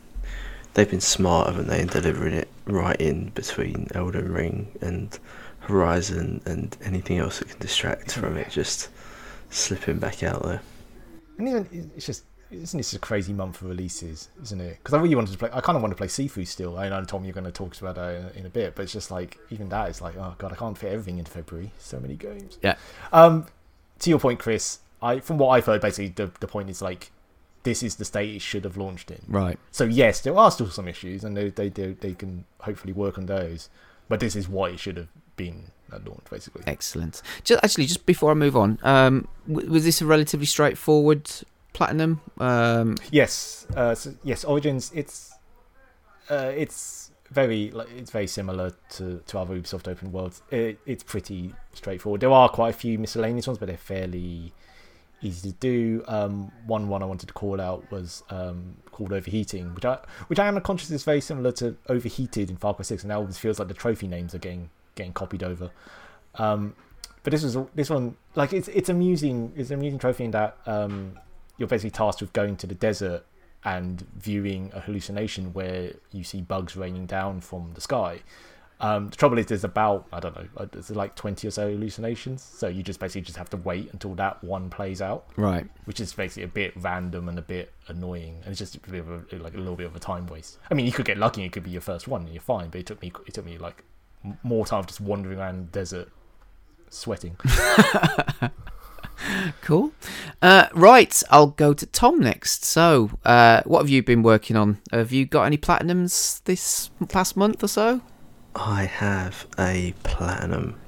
They've 0.74 0.90
been 0.90 1.00
smart, 1.00 1.48
haven't 1.48 1.68
they, 1.68 1.80
in 1.80 1.86
delivering 1.86 2.34
it 2.34 2.48
right 2.66 3.00
in 3.00 3.28
between 3.30 3.88
Elden 3.94 4.32
Ring 4.32 4.76
and 4.80 5.16
Horizon 5.60 6.40
and 6.46 6.76
anything 6.82 7.18
else 7.18 7.38
that 7.38 7.48
can 7.48 7.58
distract 7.60 8.12
from 8.12 8.36
it, 8.36 8.50
just 8.50 8.88
slipping 9.50 9.98
back 9.98 10.22
out 10.24 10.42
there. 10.42 10.60
And 11.38 11.48
even 11.48 11.90
it's 11.96 12.06
just 12.06 12.24
isn't 12.50 12.76
this 12.76 12.92
a 12.92 12.98
crazy 12.98 13.32
month 13.32 13.56
for 13.58 13.66
releases, 13.66 14.28
isn't 14.42 14.60
it? 14.60 14.78
Because 14.78 14.94
I 14.94 15.00
really 15.00 15.14
wanted 15.14 15.32
to 15.32 15.38
play. 15.38 15.50
I 15.52 15.60
kind 15.60 15.76
of 15.76 15.82
want 15.82 15.92
to 15.92 15.96
play 15.96 16.06
Sifu 16.06 16.46
still. 16.46 16.78
I 16.78 16.88
know 16.88 17.04
Tom, 17.04 17.24
you're 17.24 17.32
going 17.32 17.44
to 17.44 17.52
talk 17.52 17.80
about 17.80 17.96
that 17.96 18.14
in, 18.14 18.40
in 18.40 18.46
a 18.46 18.50
bit, 18.50 18.74
but 18.74 18.82
it's 18.82 18.92
just 18.92 19.10
like 19.10 19.38
even 19.50 19.68
that 19.70 19.90
is 19.90 20.00
like, 20.00 20.16
oh 20.16 20.34
god, 20.38 20.52
I 20.52 20.56
can't 20.56 20.76
fit 20.76 20.92
everything 20.92 21.18
into 21.18 21.30
February. 21.30 21.72
So 21.78 21.98
many 21.98 22.14
games. 22.14 22.58
Yeah. 22.62 22.76
Um, 23.12 23.46
to 24.00 24.10
your 24.10 24.18
point, 24.18 24.38
Chris, 24.38 24.80
I 25.02 25.20
from 25.20 25.38
what 25.38 25.48
I've 25.48 25.66
heard, 25.66 25.80
basically 25.80 26.08
the 26.08 26.30
the 26.40 26.48
point 26.48 26.70
is 26.70 26.80
like, 26.82 27.10
this 27.62 27.82
is 27.82 27.96
the 27.96 28.04
state 28.04 28.34
it 28.34 28.42
should 28.42 28.64
have 28.64 28.76
launched 28.76 29.10
in. 29.10 29.22
Right. 29.28 29.58
So 29.70 29.84
yes, 29.84 30.20
there 30.20 30.36
are 30.36 30.50
still 30.50 30.70
some 30.70 30.88
issues, 30.88 31.24
and 31.24 31.36
they 31.36 31.50
they 31.50 31.70
do 31.70 31.96
they 32.00 32.14
can 32.14 32.44
hopefully 32.60 32.92
work 32.92 33.18
on 33.18 33.26
those. 33.26 33.68
But 34.08 34.20
this 34.20 34.36
is 34.36 34.48
what 34.48 34.70
it 34.70 34.78
should 34.78 34.98
have 34.98 35.08
been 35.36 35.70
at 35.92 36.06
launch, 36.06 36.24
basically. 36.30 36.62
Excellent. 36.66 37.22
Just 37.42 37.64
actually, 37.64 37.86
just 37.86 38.06
before 38.06 38.30
I 38.30 38.34
move 38.34 38.56
on, 38.56 38.78
um, 38.82 39.28
was 39.46 39.84
this 39.84 40.00
a 40.00 40.06
relatively 40.06 40.46
straightforward 40.46 41.30
platinum? 41.74 42.22
Um, 42.38 42.96
Yes, 43.10 43.66
uh, 43.76 43.94
so, 43.94 44.14
yes. 44.24 44.44
Origins. 44.44 44.90
It's 44.94 45.34
uh, 46.30 46.52
it's 46.56 47.10
very 47.30 47.70
like 47.70 47.88
it's 47.90 48.10
very 48.10 48.26
similar 48.26 48.72
to, 48.90 49.20
to 49.26 49.38
other 49.38 49.54
Ubisoft 49.54 49.88
open 49.88 50.10
worlds. 50.12 50.40
It, 50.50 50.78
it's 50.86 51.02
pretty 51.02 51.52
straightforward. 51.74 52.22
There 52.22 52.30
are 52.30 52.48
quite 52.48 52.70
a 52.70 52.78
few 52.78 52.98
miscellaneous 52.98 53.46
ones, 53.46 53.58
but 53.58 53.68
they're 53.68 53.76
fairly 53.76 54.52
easy 55.20 55.50
to 55.50 55.56
do. 55.56 56.04
Um, 56.06 56.50
one 56.66 56.88
one 56.88 57.02
I 57.02 57.06
wanted 57.06 57.26
to 57.26 57.34
call 57.34 57.60
out 57.60 57.90
was 57.90 58.22
um, 58.30 58.76
called 58.90 59.12
Overheating, 59.12 59.74
which 59.74 59.84
I 59.84 59.98
which 60.28 60.38
I 60.38 60.46
am 60.46 60.58
conscious 60.60 60.90
is 60.90 61.04
very 61.04 61.20
similar 61.20 61.52
to 61.52 61.76
Overheated 61.88 62.50
in 62.50 62.56
Far 62.56 62.74
Cry 62.74 62.84
Six, 62.84 63.02
and 63.02 63.08
now 63.08 63.22
it 63.22 63.34
feels 63.34 63.58
like 63.58 63.68
the 63.68 63.74
trophy 63.74 64.06
names 64.06 64.34
are 64.34 64.38
getting 64.38 64.70
getting 64.94 65.12
copied 65.12 65.42
over. 65.42 65.70
Um, 66.36 66.74
but 67.22 67.30
this 67.32 67.42
was 67.42 67.56
this 67.74 67.90
one 67.90 68.16
like 68.34 68.52
it's 68.52 68.68
it's 68.68 68.88
amusing. 68.88 69.52
It's 69.56 69.70
an 69.70 69.78
amusing 69.78 69.98
trophy 69.98 70.24
in 70.24 70.30
that 70.32 70.58
um, 70.66 71.18
you're 71.58 71.68
basically 71.68 71.90
tasked 71.90 72.20
with 72.20 72.32
going 72.32 72.56
to 72.56 72.66
the 72.66 72.74
desert 72.74 73.24
and 73.64 74.06
viewing 74.16 74.70
a 74.74 74.80
hallucination 74.80 75.52
where 75.52 75.92
you 76.12 76.22
see 76.22 76.40
bugs 76.40 76.76
raining 76.76 77.06
down 77.06 77.40
from 77.40 77.72
the 77.74 77.80
sky. 77.80 78.20
Um, 78.80 79.08
the 79.08 79.16
trouble 79.16 79.38
is, 79.38 79.46
there's 79.46 79.64
about 79.64 80.06
I 80.12 80.20
don't 80.20 80.36
know, 80.36 80.46
uh, 80.56 80.66
there's 80.70 80.90
like 80.90 81.14
twenty 81.14 81.46
or 81.46 81.50
so 81.50 81.70
hallucinations. 81.70 82.42
So 82.42 82.68
you 82.68 82.82
just 82.82 83.00
basically 83.00 83.22
just 83.22 83.38
have 83.38 83.48
to 83.50 83.56
wait 83.56 83.90
until 83.92 84.14
that 84.16 84.42
one 84.42 84.68
plays 84.68 85.00
out, 85.00 85.26
right. 85.36 85.66
which 85.84 86.00
is 86.00 86.12
basically 86.12 86.42
a 86.42 86.48
bit 86.48 86.74
random 86.76 87.28
and 87.28 87.38
a 87.38 87.42
bit 87.42 87.72
annoying, 87.88 88.40
and 88.42 88.50
it's 88.50 88.58
just 88.58 88.74
a 88.74 88.80
bit 88.80 89.00
of 89.00 89.32
a, 89.32 89.36
like 89.36 89.54
a 89.54 89.58
little 89.58 89.76
bit 89.76 89.86
of 89.86 89.96
a 89.96 90.00
time 90.00 90.26
waste. 90.26 90.58
I 90.70 90.74
mean, 90.74 90.86
you 90.86 90.92
could 90.92 91.06
get 91.06 91.18
lucky; 91.18 91.44
it 91.44 91.52
could 91.52 91.62
be 91.62 91.70
your 91.70 91.80
first 91.80 92.08
one, 92.08 92.22
and 92.22 92.30
you're 92.32 92.42
fine. 92.42 92.68
But 92.68 92.80
it 92.80 92.86
took 92.86 93.00
me 93.00 93.12
it 93.26 93.32
took 93.32 93.46
me 93.46 93.58
like 93.58 93.84
more 94.42 94.66
time 94.66 94.84
just 94.84 95.00
wandering 95.00 95.38
around 95.38 95.68
the 95.68 95.72
desert, 95.72 96.10
sweating. 96.90 97.36
Cool. 99.62 99.92
Uh, 100.42 100.68
right, 100.74 101.22
I'll 101.30 101.48
go 101.48 101.72
to 101.72 101.86
Tom 101.86 102.20
next. 102.20 102.64
So, 102.64 103.10
uh, 103.24 103.62
what 103.64 103.80
have 103.80 103.88
you 103.88 104.02
been 104.02 104.22
working 104.22 104.56
on? 104.56 104.80
Have 104.92 105.12
you 105.12 105.26
got 105.26 105.44
any 105.44 105.56
platinums 105.56 106.42
this 106.44 106.90
past 107.08 107.36
month 107.36 107.62
or 107.62 107.68
so? 107.68 108.00
I 108.54 108.84
have 108.84 109.46
a 109.58 109.94
platinum 110.02 110.78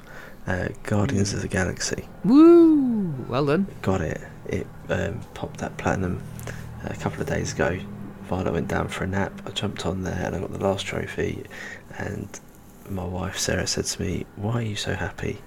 uh, 0.47 0.69
Guardians 0.85 1.33
of 1.33 1.43
the 1.43 1.49
Galaxy. 1.49 2.09
Woo! 2.25 3.13
Well 3.29 3.47
done. 3.47 3.67
Got 3.83 4.01
it. 4.03 4.21
It 4.47 4.67
um, 4.89 5.21
popped 5.35 5.59
that 5.59 5.77
platinum 5.77 6.23
a 6.85 6.95
couple 6.95 7.21
of 7.21 7.27
days 7.27 7.53
ago. 7.53 7.79
Violet 8.25 8.53
went 8.53 8.69
down 8.69 8.89
for 8.89 9.05
a 9.05 9.07
nap. 9.07 9.41
I 9.47 9.51
jumped 9.51 9.87
on 9.87 10.03
there 10.03 10.21
and 10.25 10.37
I 10.37 10.41
got 10.41 10.53
the 10.53 10.59
last 10.59 10.87
trophy. 10.87 11.45
And 11.99 12.29
my 12.89 13.05
wife 13.05 13.39
Sarah 13.39 13.67
said 13.67 13.87
to 13.87 14.03
me, 14.03 14.27
"Why 14.37 14.55
are 14.55 14.63
you 14.63 14.77
so 14.77 14.95
happy?" 14.95 15.41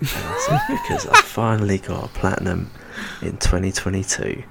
And 0.00 0.08
I 0.12 0.38
said, 0.46 0.60
"Because 0.68 1.06
I 1.06 1.20
finally 1.22 1.78
got 1.78 2.04
a 2.04 2.08
platinum 2.08 2.70
in 3.22 3.36
2022." 3.38 4.42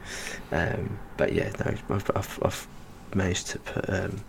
Um, 0.51 0.99
but 1.17 1.33
yeah, 1.33 1.51
no, 1.59 1.73
I've, 1.95 2.11
I've, 2.15 2.39
I've 2.43 2.67
managed 3.13 3.47
to 3.47 3.59
put 3.59 3.89
um, 3.89 4.23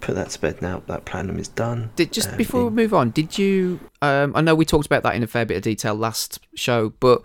put 0.00 0.14
that 0.14 0.30
to 0.30 0.40
bed 0.40 0.62
now. 0.62 0.82
That 0.86 1.04
platinum 1.04 1.38
is 1.38 1.48
done. 1.48 1.90
Did 1.96 2.12
just 2.12 2.30
Um, 2.30 2.36
before 2.36 2.64
we 2.66 2.70
move 2.70 2.94
on, 2.94 3.10
did 3.10 3.36
you? 3.38 3.80
Um, 4.02 4.32
I 4.34 4.40
know 4.40 4.54
we 4.54 4.64
talked 4.64 4.86
about 4.86 5.02
that 5.02 5.14
in 5.16 5.22
a 5.22 5.26
fair 5.26 5.44
bit 5.44 5.56
of 5.56 5.62
detail 5.62 5.94
last 5.94 6.40
show, 6.54 6.92
but 7.00 7.22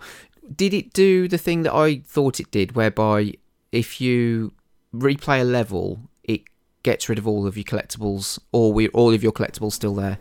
did 0.54 0.74
it 0.74 0.92
do 0.92 1.28
the 1.28 1.38
thing 1.38 1.62
that 1.62 1.74
I 1.74 2.02
thought 2.06 2.40
it 2.40 2.50
did, 2.50 2.74
whereby 2.74 3.34
if 3.70 4.00
you 4.00 4.52
replay 4.94 5.42
a 5.42 5.44
level, 5.44 6.00
it 6.24 6.42
gets 6.82 7.08
rid 7.08 7.18
of 7.18 7.26
all 7.28 7.46
of 7.46 7.56
your 7.56 7.64
collectibles, 7.64 8.38
or 8.50 8.72
we 8.72 8.88
all 8.88 9.14
of 9.14 9.22
your 9.22 9.32
collectibles 9.32 9.72
still 9.72 9.94
there? 9.94 10.18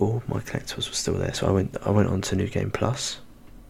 All 0.00 0.22
my 0.26 0.40
collectibles 0.40 0.88
were 0.88 0.94
still 0.94 1.14
there, 1.14 1.34
so 1.34 1.46
I 1.46 1.50
went 1.50 1.76
I 1.86 1.90
went 1.90 2.08
on 2.08 2.22
to 2.22 2.36
New 2.36 2.48
Game 2.48 2.70
Plus, 2.70 3.20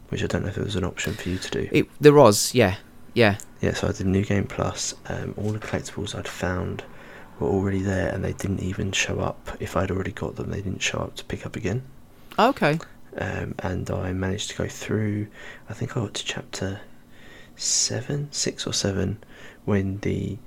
which 0.08 0.22
I 0.22 0.26
don't 0.26 0.42
know 0.42 0.48
if 0.48 0.56
it 0.56 0.64
was 0.64 0.76
an 0.76 0.84
option 0.84 1.12
for 1.12 1.28
you 1.28 1.38
to 1.38 1.50
do. 1.50 1.68
It 1.70 1.88
there 2.00 2.14
was, 2.14 2.54
yeah, 2.54 2.76
yeah. 3.14 3.36
Yeah, 3.60 3.74
so 3.74 3.88
I 3.88 3.92
did 3.92 4.06
New 4.06 4.24
Game 4.24 4.46
Plus. 4.46 4.94
Um, 5.08 5.34
all 5.36 5.52
the 5.52 5.58
collectibles 5.58 6.14
I'd 6.14 6.28
found 6.28 6.84
were 7.38 7.48
already 7.48 7.82
there, 7.82 8.08
and 8.08 8.24
they 8.24 8.32
didn't 8.32 8.62
even 8.62 8.92
show 8.92 9.20
up. 9.20 9.50
If 9.60 9.76
I'd 9.76 9.90
already 9.90 10.12
got 10.12 10.36
them, 10.36 10.50
they 10.50 10.62
didn't 10.62 10.82
show 10.82 10.98
up 10.98 11.16
to 11.16 11.24
pick 11.24 11.44
up 11.44 11.56
again. 11.56 11.82
Okay. 12.38 12.78
Um, 13.18 13.56
and 13.58 13.90
I 13.90 14.12
managed 14.12 14.50
to 14.50 14.56
go 14.56 14.68
through. 14.68 15.26
I 15.68 15.74
think 15.74 15.96
I 15.96 16.00
got 16.00 16.14
to 16.14 16.24
chapter 16.24 16.80
seven, 17.56 18.28
six 18.30 18.66
or 18.66 18.72
seven, 18.72 19.18
when 19.64 19.98
the 19.98 20.38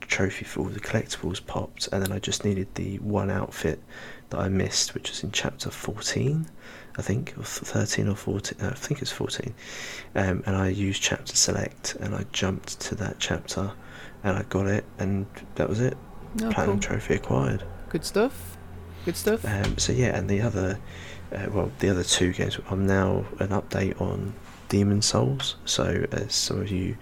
trophy 0.00 0.44
for 0.44 0.60
all 0.60 0.66
the 0.66 0.80
collectibles 0.80 1.44
popped, 1.46 1.88
and 1.92 2.02
then 2.02 2.10
I 2.10 2.18
just 2.18 2.44
needed 2.44 2.74
the 2.74 2.98
one 2.98 3.30
outfit 3.30 3.80
that 4.30 4.38
I 4.40 4.48
missed, 4.48 4.94
which 4.94 5.10
was 5.10 5.22
in 5.22 5.32
chapter 5.32 5.70
fourteen. 5.70 6.46
I 6.98 7.02
think, 7.02 7.34
or 7.38 7.44
13 7.44 8.08
or 8.08 8.16
14, 8.16 8.58
no, 8.60 8.68
I 8.68 8.74
think 8.74 9.00
it's 9.00 9.12
14. 9.12 9.54
Um, 10.16 10.42
and 10.44 10.56
I 10.56 10.68
used 10.68 11.00
chapter 11.00 11.34
select 11.36 11.94
and 12.00 12.14
I 12.14 12.26
jumped 12.32 12.80
to 12.80 12.94
that 12.96 13.16
chapter 13.20 13.72
and 14.24 14.36
I 14.36 14.42
got 14.42 14.66
it, 14.66 14.84
and 14.98 15.24
that 15.54 15.68
was 15.68 15.80
it. 15.80 15.96
Oh, 16.42 16.50
Platinum 16.50 16.80
cool. 16.80 16.80
trophy 16.80 17.14
acquired. 17.14 17.64
Good 17.88 18.04
stuff. 18.04 18.58
Good 19.04 19.16
stuff. 19.16 19.44
Um, 19.44 19.78
so 19.78 19.92
yeah, 19.92 20.16
and 20.16 20.28
the 20.28 20.42
other, 20.42 20.78
uh, 21.32 21.46
well, 21.50 21.72
the 21.78 21.88
other 21.88 22.04
two 22.04 22.32
games. 22.32 22.58
I'm 22.68 22.86
now 22.86 23.24
an 23.38 23.48
update 23.48 23.98
on 24.00 24.34
Demon's 24.68 25.06
Souls. 25.06 25.56
So 25.64 26.06
as 26.12 26.34
some 26.34 26.60
of 26.60 26.70
you 26.70 26.96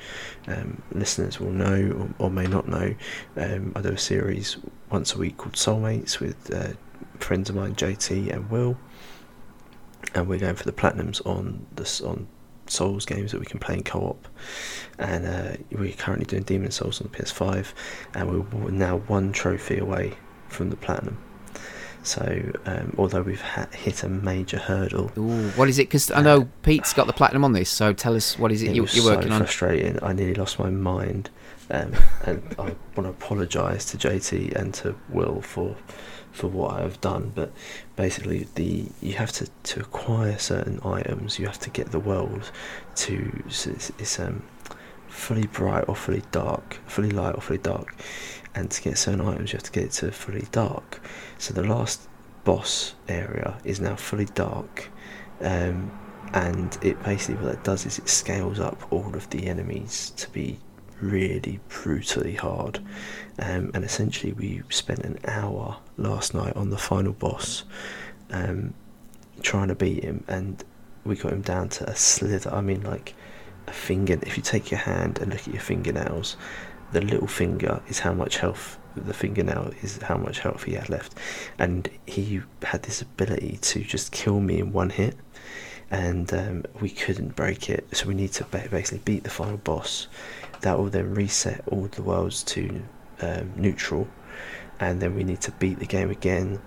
um, 0.46 0.80
listeners 0.92 1.40
will 1.40 1.50
know 1.50 2.08
or, 2.18 2.26
or 2.26 2.30
may 2.30 2.46
not 2.46 2.68
know, 2.68 2.94
um, 3.36 3.72
I 3.74 3.80
do 3.80 3.88
a 3.90 3.98
series 3.98 4.58
once 4.90 5.14
a 5.14 5.18
week 5.18 5.38
called 5.38 5.54
Soulmates 5.54 6.20
with 6.20 6.54
uh, 6.54 6.74
friends 7.18 7.50
of 7.50 7.56
mine, 7.56 7.74
JT 7.74 8.32
and 8.32 8.50
Will, 8.50 8.76
and 10.14 10.28
we're 10.28 10.38
going 10.38 10.56
for 10.56 10.64
the 10.64 10.72
platinums 10.72 11.24
on 11.26 11.66
this 11.74 12.00
on 12.00 12.28
Souls 12.70 13.06
games 13.06 13.32
that 13.32 13.40
we 13.40 13.46
can 13.46 13.58
play 13.58 13.74
in 13.74 13.82
co-op. 13.82 14.28
And 14.98 15.26
uh, 15.26 15.56
we're 15.70 15.92
currently 15.92 16.26
doing 16.26 16.42
Demon's 16.42 16.76
Souls 16.76 17.00
on 17.00 17.08
the 17.10 17.18
PS5, 17.18 17.72
and 18.14 18.52
we're 18.52 18.70
now 18.70 18.98
one 18.98 19.32
trophy 19.32 19.78
away 19.78 20.14
from 20.48 20.70
the 20.70 20.76
platinum. 20.76 21.18
So, 22.02 22.52
um, 22.64 22.94
although 22.96 23.22
we've 23.22 23.40
ha- 23.40 23.68
hit 23.72 24.02
a 24.02 24.08
major 24.08 24.58
hurdle, 24.58 25.10
Ooh, 25.18 25.50
what 25.50 25.68
is 25.68 25.78
it? 25.78 25.88
Because 25.88 26.10
I 26.10 26.22
know 26.22 26.48
Pete's 26.62 26.94
got 26.94 27.06
the 27.06 27.12
platinum 27.12 27.44
on 27.44 27.52
this, 27.52 27.68
so 27.68 27.92
tell 27.92 28.14
us 28.14 28.38
what 28.38 28.52
is 28.52 28.62
it, 28.62 28.70
it 28.70 28.76
you, 28.76 28.82
was 28.82 28.94
you're 28.94 29.04
so 29.04 29.16
working 29.16 29.32
on? 29.32 29.40
frustrating. 29.40 29.98
I 30.02 30.12
nearly 30.12 30.34
lost 30.34 30.58
my 30.58 30.70
mind, 30.70 31.28
um, 31.70 31.92
and 32.24 32.42
I 32.58 32.74
want 32.96 33.02
to 33.04 33.08
apologise 33.08 33.84
to 33.86 33.98
JT 33.98 34.54
and 34.54 34.72
to 34.74 34.94
Will 35.10 35.42
for 35.42 35.76
for 36.38 36.48
what 36.48 36.76
I 36.78 36.82
have 36.82 37.00
done. 37.00 37.32
But 37.34 37.52
basically, 37.96 38.46
the 38.54 38.86
you 39.02 39.14
have 39.14 39.32
to 39.32 39.48
to 39.64 39.80
acquire 39.80 40.38
certain 40.38 40.80
items. 40.84 41.38
You 41.38 41.46
have 41.46 41.60
to 41.60 41.70
get 41.70 41.90
the 41.90 42.00
world 42.00 42.50
to 42.96 43.42
so 43.48 43.70
it's, 43.70 43.90
it's 43.98 44.18
um 44.18 44.42
fully 45.08 45.46
bright 45.48 45.84
or 45.88 45.96
fully 45.96 46.22
dark, 46.30 46.78
fully 46.86 47.10
light 47.10 47.34
or 47.34 47.40
fully 47.40 47.58
dark, 47.58 47.94
and 48.54 48.70
to 48.70 48.82
get 48.82 48.96
certain 48.98 49.20
items, 49.20 49.52
you 49.52 49.56
have 49.56 49.64
to 49.64 49.72
get 49.72 49.84
it 49.84 49.92
to 49.92 50.12
fully 50.12 50.46
dark. 50.52 51.02
So 51.38 51.54
the 51.54 51.64
last 51.64 52.08
boss 52.44 52.94
area 53.08 53.58
is 53.64 53.80
now 53.80 53.96
fully 53.96 54.26
dark. 54.26 54.90
Um, 55.40 55.90
and 56.34 56.76
it 56.82 57.02
basically 57.02 57.36
what 57.36 57.52
that 57.52 57.64
does 57.64 57.86
is 57.86 57.98
it 57.98 58.08
scales 58.08 58.60
up 58.60 58.92
all 58.92 59.14
of 59.14 59.28
the 59.30 59.46
enemies 59.46 60.12
to 60.16 60.28
be 60.30 60.58
really 61.00 61.58
brutally 61.68 62.34
hard 62.34 62.78
um, 63.38 63.70
and 63.72 63.84
essentially 63.84 64.32
we 64.32 64.62
spent 64.68 64.98
an 65.00 65.18
hour 65.26 65.78
last 65.98 66.34
night 66.34 66.54
on 66.56 66.70
the 66.70 66.78
final 66.78 67.12
boss 67.12 67.64
um, 68.30 68.72
trying 69.42 69.68
to 69.68 69.74
beat 69.74 70.02
him 70.02 70.24
and 70.28 70.64
we 71.04 71.16
got 71.16 71.32
him 71.32 71.42
down 71.42 71.68
to 71.68 71.88
a 71.88 71.94
slither 71.94 72.52
I 72.52 72.60
mean 72.60 72.82
like 72.82 73.14
a 73.66 73.72
finger 73.72 74.18
if 74.22 74.36
you 74.36 74.42
take 74.42 74.70
your 74.70 74.80
hand 74.80 75.18
and 75.18 75.32
look 75.32 75.40
at 75.40 75.48
your 75.54 75.62
fingernails 75.62 76.36
the 76.92 77.00
little 77.00 77.26
finger 77.26 77.82
is 77.88 77.98
how 77.98 78.14
much 78.14 78.38
health 78.38 78.78
the 78.96 79.14
fingernail 79.14 79.72
is 79.82 79.98
how 79.98 80.16
much 80.16 80.40
health 80.40 80.64
he 80.64 80.72
had 80.72 80.88
left 80.88 81.14
and 81.58 81.88
he 82.06 82.40
had 82.62 82.82
this 82.84 83.02
ability 83.02 83.58
to 83.60 83.80
just 83.80 84.10
kill 84.10 84.40
me 84.40 84.58
in 84.58 84.72
one 84.72 84.90
hit 84.90 85.16
and 85.90 86.32
um, 86.34 86.64
we 86.80 86.90
couldn't 86.90 87.34
break 87.34 87.70
it. 87.70 87.86
So 87.96 88.06
we 88.06 88.14
need 88.14 88.32
to 88.32 88.44
basically 88.44 89.00
beat 89.04 89.24
the 89.24 89.30
final 89.30 89.56
boss. 89.56 90.08
That 90.60 90.78
will 90.78 90.90
then 90.90 91.14
reset 91.14 91.62
all 91.68 91.86
the 91.86 92.02
worlds 92.02 92.42
to 92.44 92.82
um, 93.20 93.52
neutral, 93.56 94.08
and 94.80 95.00
then 95.00 95.14
we 95.14 95.24
need 95.24 95.40
to 95.42 95.52
beat 95.52 95.78
the 95.78 95.86
game 95.86 96.10
again. 96.10 96.60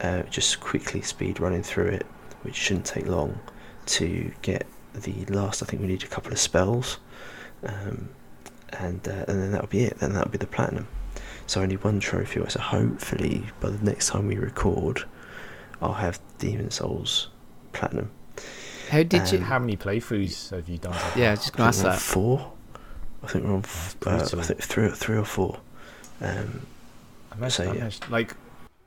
Uh, 0.00 0.22
just 0.24 0.60
quickly 0.60 1.02
speed 1.02 1.40
running 1.40 1.62
through 1.62 1.88
it, 1.88 2.06
which 2.42 2.54
shouldn't 2.54 2.86
take 2.86 3.06
long 3.06 3.38
to 3.86 4.30
get 4.42 4.66
the 4.94 5.24
last. 5.26 5.62
I 5.62 5.66
think 5.66 5.82
we 5.82 5.88
need 5.88 6.02
a 6.04 6.06
couple 6.06 6.32
of 6.32 6.38
spells, 6.38 6.98
um, 7.64 8.08
and 8.70 9.06
uh, 9.08 9.24
and 9.26 9.42
then 9.42 9.52
that'll 9.52 9.66
be 9.66 9.84
it. 9.84 9.98
Then 9.98 10.12
that'll 10.12 10.30
be 10.30 10.38
the 10.38 10.46
platinum. 10.46 10.86
So 11.46 11.62
only 11.62 11.76
one 11.76 11.98
trophy. 11.98 12.42
So 12.48 12.60
hopefully 12.60 13.44
by 13.60 13.70
the 13.70 13.84
next 13.84 14.08
time 14.08 14.26
we 14.28 14.36
record, 14.36 15.04
I'll 15.80 15.94
have 15.94 16.20
Demon's 16.38 16.76
Souls 16.76 17.30
platinum. 17.72 18.10
How 18.90 19.02
did 19.02 19.30
you? 19.32 19.38
Um, 19.38 19.44
How 19.44 19.58
many 19.58 19.76
playthroughs 19.76 20.50
have 20.50 20.68
you 20.68 20.78
done? 20.78 20.94
Yeah, 21.16 21.28
I 21.28 21.30
was 21.32 21.40
just 21.40 21.52
going 21.54 21.72
to 21.72 21.78
ask 21.78 21.82
that. 21.84 21.98
Four. 21.98 22.52
I 23.22 23.26
think 23.26 23.44
we're 23.44 23.54
on. 23.54 23.60
F- 23.64 23.96
uh, 24.06 24.28
I 24.38 24.42
think 24.42 24.62
three, 24.62 24.88
three 24.90 25.16
or 25.16 25.24
four. 25.24 25.58
Um, 26.20 26.66
I 27.38 27.40
managed, 27.40 27.56
So, 27.56 27.62
I 27.64 27.66
yeah. 27.66 27.72
managed- 27.78 28.10
like 28.10 28.34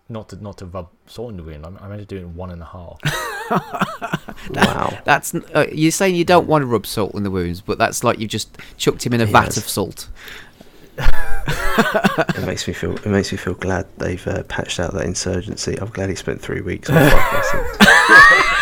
not 0.10 0.28
to 0.30 0.36
not 0.44 0.58
to 0.58 0.66
rub 0.66 0.90
salt 1.08 1.32
in 1.32 1.38
the 1.38 1.44
wound. 1.44 1.66
I 1.66 1.70
I 1.86 1.88
managed 1.88 2.10
to 2.10 2.16
do 2.16 2.22
it 2.22 2.26
in 2.26 2.36
one 2.36 2.52
and 2.52 2.62
a 2.62 2.66
half. 2.66 3.00
wow. 4.50 5.00
That's 5.06 5.34
uh, 5.34 5.68
you're 5.72 5.92
saying 5.92 6.16
you 6.16 6.26
don't 6.26 6.48
want 6.48 6.64
to 6.64 6.66
rub 6.66 6.86
salt 6.86 7.16
in 7.16 7.24
the 7.24 7.32
wounds, 7.32 7.62
but 7.62 7.78
that's 7.78 8.04
like 8.04 8.20
you've 8.20 8.30
just 8.30 8.58
chucked 8.78 9.06
him 9.06 9.14
in 9.14 9.22
a 9.22 9.26
vat 9.26 9.46
Yes. 9.46 9.58
of 9.58 9.70
salt. 9.70 10.10
it 10.98 12.46
makes 12.46 12.68
me 12.68 12.74
feel. 12.74 12.96
It 12.98 13.06
makes 13.06 13.32
me 13.32 13.38
feel 13.38 13.54
glad 13.54 13.88
they've 13.98 14.26
uh, 14.28 14.44
patched 14.44 14.82
out 14.82 14.94
that 14.94 15.06
insurgency. 15.06 15.80
I'm 15.80 15.88
glad 15.90 16.10
he 16.10 16.16
spent 16.16 16.42
three 16.42 16.60
weeks 16.62 16.90
on 16.90 17.10
five 17.10 18.62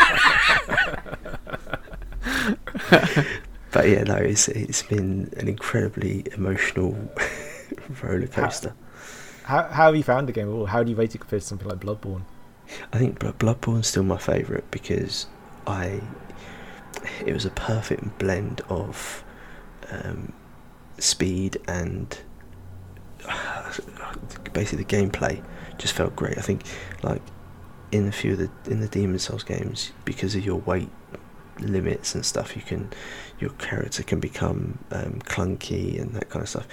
but 3.71 3.87
yeah, 3.89 4.03
no, 4.03 4.15
it's 4.15 4.47
it's 4.47 4.83
been 4.83 5.31
an 5.37 5.47
incredibly 5.47 6.25
emotional 6.33 6.95
roller 8.01 8.27
coaster. 8.27 8.69
How 8.69 8.75
how 9.49 9.85
have 9.85 9.95
you 9.95 10.03
found 10.03 10.27
the 10.27 10.31
game? 10.31 10.65
How 10.65 10.83
do 10.83 10.91
you 10.91 10.95
rate 10.95 11.15
it 11.15 11.19
compared 11.19 11.41
to 11.41 11.47
something 11.47 11.67
like 11.67 11.79
Bloodborne? 11.79 12.21
I 12.93 12.99
think 12.99 13.17
Bl- 13.17 13.29
Bloodborne's 13.29 13.87
still 13.87 14.03
my 14.03 14.17
favourite 14.17 14.69
because 14.69 15.25
I 15.65 16.01
it 17.25 17.33
was 17.33 17.45
a 17.45 17.49
perfect 17.49 18.19
blend 18.19 18.61
of 18.69 19.23
um, 19.91 20.33
speed 20.99 21.57
and 21.67 22.19
basically 24.53 24.83
the 24.83 24.95
gameplay 24.95 25.43
just 25.79 25.93
felt 25.93 26.15
great. 26.15 26.37
I 26.37 26.41
think 26.41 26.63
like 27.01 27.21
in 27.91 28.07
a 28.07 28.11
few 28.11 28.33
of 28.33 28.37
the 28.37 28.71
in 28.71 28.81
the 28.81 28.87
Demon 28.87 29.17
Souls 29.17 29.43
games 29.43 29.91
because 30.05 30.35
of 30.35 30.45
your 30.45 30.57
weight 30.57 30.89
limits 31.59 32.13
and 32.13 32.23
stuff, 32.23 32.55
you 32.55 32.61
can 32.61 32.91
your 33.39 33.51
character 33.51 34.03
can 34.03 34.19
become 34.19 34.77
um, 34.91 35.21
clunky 35.25 35.99
and 35.99 36.13
that 36.13 36.29
kind 36.29 36.43
of 36.43 36.49
stuff. 36.49 36.67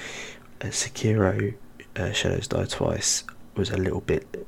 Uh, 0.60 0.66
Sekiro 0.66 1.54
uh, 1.98 2.12
Shadows 2.12 2.48
Die 2.48 2.64
Twice 2.66 3.24
was 3.54 3.70
a 3.70 3.76
little 3.76 4.00
bit 4.00 4.46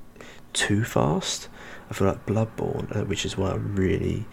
too 0.53 0.85
fast. 0.85 1.49
I 1.91 1.95
feel 1.95 2.09
like 2.09 2.27
Bloodborne, 2.27 2.95
uh, 2.95 3.05
which 3.05 3.25
is 3.25 3.37
why 3.37 3.51
I 3.51 3.57
really 3.57 4.27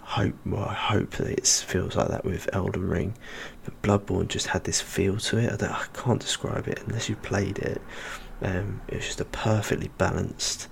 hope. 0.00 0.34
Well, 0.46 0.64
I 0.64 0.74
hope 0.74 1.12
that 1.12 1.28
it 1.28 1.46
feels 1.46 1.96
like 1.96 2.08
that 2.08 2.24
with 2.24 2.48
Elden 2.52 2.88
Ring, 2.88 3.14
but 3.64 3.80
Bloodborne 3.82 4.28
just 4.28 4.48
had 4.48 4.64
this 4.64 4.80
feel 4.80 5.18
to 5.18 5.38
it. 5.38 5.52
I, 5.52 5.56
don't, 5.56 5.70
I 5.72 5.86
can't 5.92 6.20
describe 6.20 6.68
it 6.68 6.82
unless 6.86 7.08
you 7.08 7.16
played 7.16 7.58
it. 7.58 7.82
Um, 8.42 8.80
it 8.88 8.96
was 8.96 9.06
just 9.06 9.20
a 9.20 9.24
perfectly 9.26 9.90
balanced 9.98 10.68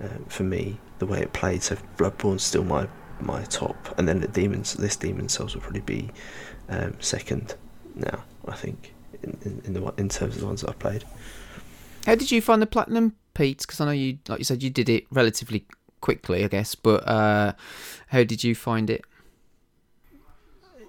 um, 0.00 0.24
for 0.28 0.42
me 0.42 0.78
the 0.98 1.06
way 1.06 1.20
it 1.20 1.32
played. 1.32 1.62
So 1.62 1.76
Bloodborne's 1.96 2.42
still 2.42 2.64
my 2.64 2.88
my 3.20 3.42
top, 3.44 3.98
and 3.98 4.08
then 4.08 4.20
the 4.20 4.28
demons. 4.28 4.74
This 4.74 4.96
Demon's 4.96 5.34
Souls 5.34 5.54
will 5.54 5.62
probably 5.62 5.80
be 5.80 6.10
um, 6.68 6.94
second 7.00 7.54
now. 7.94 8.24
I 8.48 8.54
think 8.54 8.94
in, 9.22 9.38
in, 9.42 9.62
in 9.66 9.72
the 9.74 9.94
in 9.98 10.08
terms 10.08 10.34
of 10.34 10.40
the 10.40 10.46
ones 10.46 10.62
that 10.62 10.70
I've 10.70 10.78
played. 10.78 11.04
How 12.06 12.14
did 12.14 12.30
you 12.30 12.40
find 12.40 12.62
the 12.62 12.66
platinum, 12.66 13.14
Pete? 13.34 13.60
Because 13.60 13.80
I 13.80 13.84
know 13.86 13.92
you, 13.92 14.18
like 14.28 14.38
you 14.38 14.44
said, 14.44 14.62
you 14.62 14.70
did 14.70 14.88
it 14.88 15.04
relatively 15.10 15.66
quickly, 16.00 16.44
I 16.44 16.48
guess. 16.48 16.74
But 16.74 17.06
uh, 17.06 17.52
how 18.08 18.24
did 18.24 18.42
you 18.42 18.54
find 18.54 18.90
it? 18.90 19.02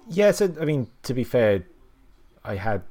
Yeah, 0.08 0.30
so 0.32 0.52
I 0.60 0.64
mean, 0.64 0.88
to 1.04 1.14
be 1.14 1.24
fair, 1.24 1.64
I 2.44 2.56
had 2.56 2.82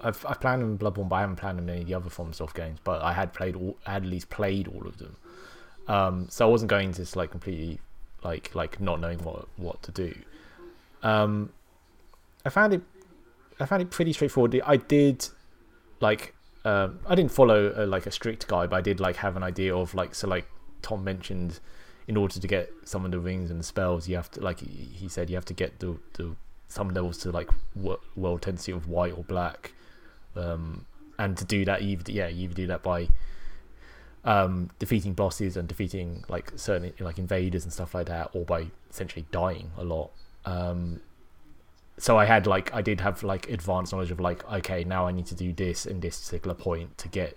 I've 0.00 0.24
I've 0.26 0.40
planned 0.40 0.62
on 0.62 0.78
Bloodborne, 0.78 1.08
but 1.08 1.16
I 1.16 1.20
haven't 1.20 1.36
planned 1.36 1.58
on 1.58 1.68
any 1.68 1.82
of 1.82 1.86
the 1.86 1.94
other 1.94 2.10
From 2.10 2.32
Soft 2.32 2.56
games. 2.56 2.78
But 2.82 3.02
I 3.02 3.12
had 3.12 3.32
played 3.32 3.56
all, 3.56 3.76
I 3.86 3.92
had 3.92 4.04
at 4.04 4.08
least 4.08 4.30
played 4.30 4.68
all 4.68 4.86
of 4.86 4.98
them. 4.98 5.16
Um, 5.86 6.26
so 6.28 6.46
I 6.46 6.50
wasn't 6.50 6.70
going 6.70 6.92
to 6.92 7.18
like 7.18 7.30
completely 7.30 7.80
like 8.22 8.54
like 8.54 8.80
not 8.80 9.00
knowing 9.00 9.18
what 9.18 9.48
what 9.56 9.82
to 9.82 9.92
do. 9.92 10.14
Um, 11.02 11.50
I 12.44 12.50
found 12.50 12.74
it 12.74 12.82
I 13.60 13.66
found 13.66 13.82
it 13.82 13.90
pretty 13.90 14.12
straightforward. 14.12 14.60
I 14.64 14.76
did 14.76 15.28
like 16.00 16.34
um, 16.64 16.98
I 17.06 17.14
didn't 17.14 17.32
follow 17.32 17.72
a, 17.76 17.86
like 17.86 18.06
a 18.06 18.10
strict 18.10 18.46
guide, 18.48 18.70
but 18.70 18.76
I 18.76 18.80
did 18.80 19.00
like 19.00 19.16
have 19.16 19.36
an 19.36 19.42
idea 19.42 19.74
of 19.74 19.94
like 19.94 20.14
so 20.14 20.28
like 20.28 20.46
Tom 20.82 21.04
mentioned, 21.04 21.60
in 22.06 22.16
order 22.16 22.38
to 22.38 22.46
get 22.46 22.72
some 22.84 23.04
of 23.04 23.10
the 23.10 23.20
rings 23.20 23.50
and 23.50 23.60
the 23.60 23.64
spells, 23.64 24.08
you 24.08 24.16
have 24.16 24.30
to 24.32 24.40
like 24.40 24.60
he 24.60 25.08
said 25.08 25.30
you 25.30 25.36
have 25.36 25.44
to 25.46 25.54
get 25.54 25.78
the 25.78 25.98
the 26.14 26.34
some 26.68 26.90
levels 26.90 27.18
to 27.18 27.30
like 27.30 27.48
wo- 27.74 28.00
world 28.16 28.42
tendency 28.42 28.72
of 28.72 28.88
white 28.88 29.16
or 29.16 29.24
black, 29.24 29.72
um, 30.36 30.84
and 31.18 31.36
to 31.38 31.44
do 31.44 31.64
that 31.64 31.82
you 31.82 31.98
yeah 32.06 32.28
you 32.28 32.48
do 32.48 32.66
that 32.66 32.82
by 32.82 33.08
um, 34.24 34.70
defeating 34.78 35.14
bosses 35.14 35.56
and 35.56 35.68
defeating 35.68 36.24
like 36.28 36.52
certain 36.56 36.92
like 37.00 37.18
invaders 37.18 37.64
and 37.64 37.72
stuff 37.72 37.94
like 37.94 38.06
that, 38.06 38.30
or 38.32 38.44
by 38.44 38.66
essentially 38.90 39.24
dying 39.30 39.70
a 39.76 39.84
lot. 39.84 40.10
Um, 40.44 41.00
so 41.98 42.16
I 42.16 42.24
had 42.24 42.46
like 42.46 42.72
I 42.74 42.82
did 42.82 43.00
have 43.00 43.22
like 43.22 43.48
advanced 43.50 43.92
knowledge 43.92 44.10
of 44.10 44.20
like 44.20 44.50
okay 44.50 44.84
now 44.84 45.06
I 45.06 45.12
need 45.12 45.26
to 45.26 45.34
do 45.34 45.52
this 45.52 45.86
in 45.86 46.00
this 46.00 46.24
particular 46.24 46.54
point 46.54 46.96
to 46.98 47.08
get 47.08 47.36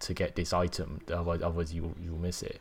to 0.00 0.14
get 0.14 0.36
this 0.36 0.52
item 0.52 1.00
otherwise 1.12 1.42
otherwise 1.42 1.72
you 1.72 1.94
you 2.02 2.12
will 2.12 2.18
miss 2.18 2.42
it. 2.42 2.60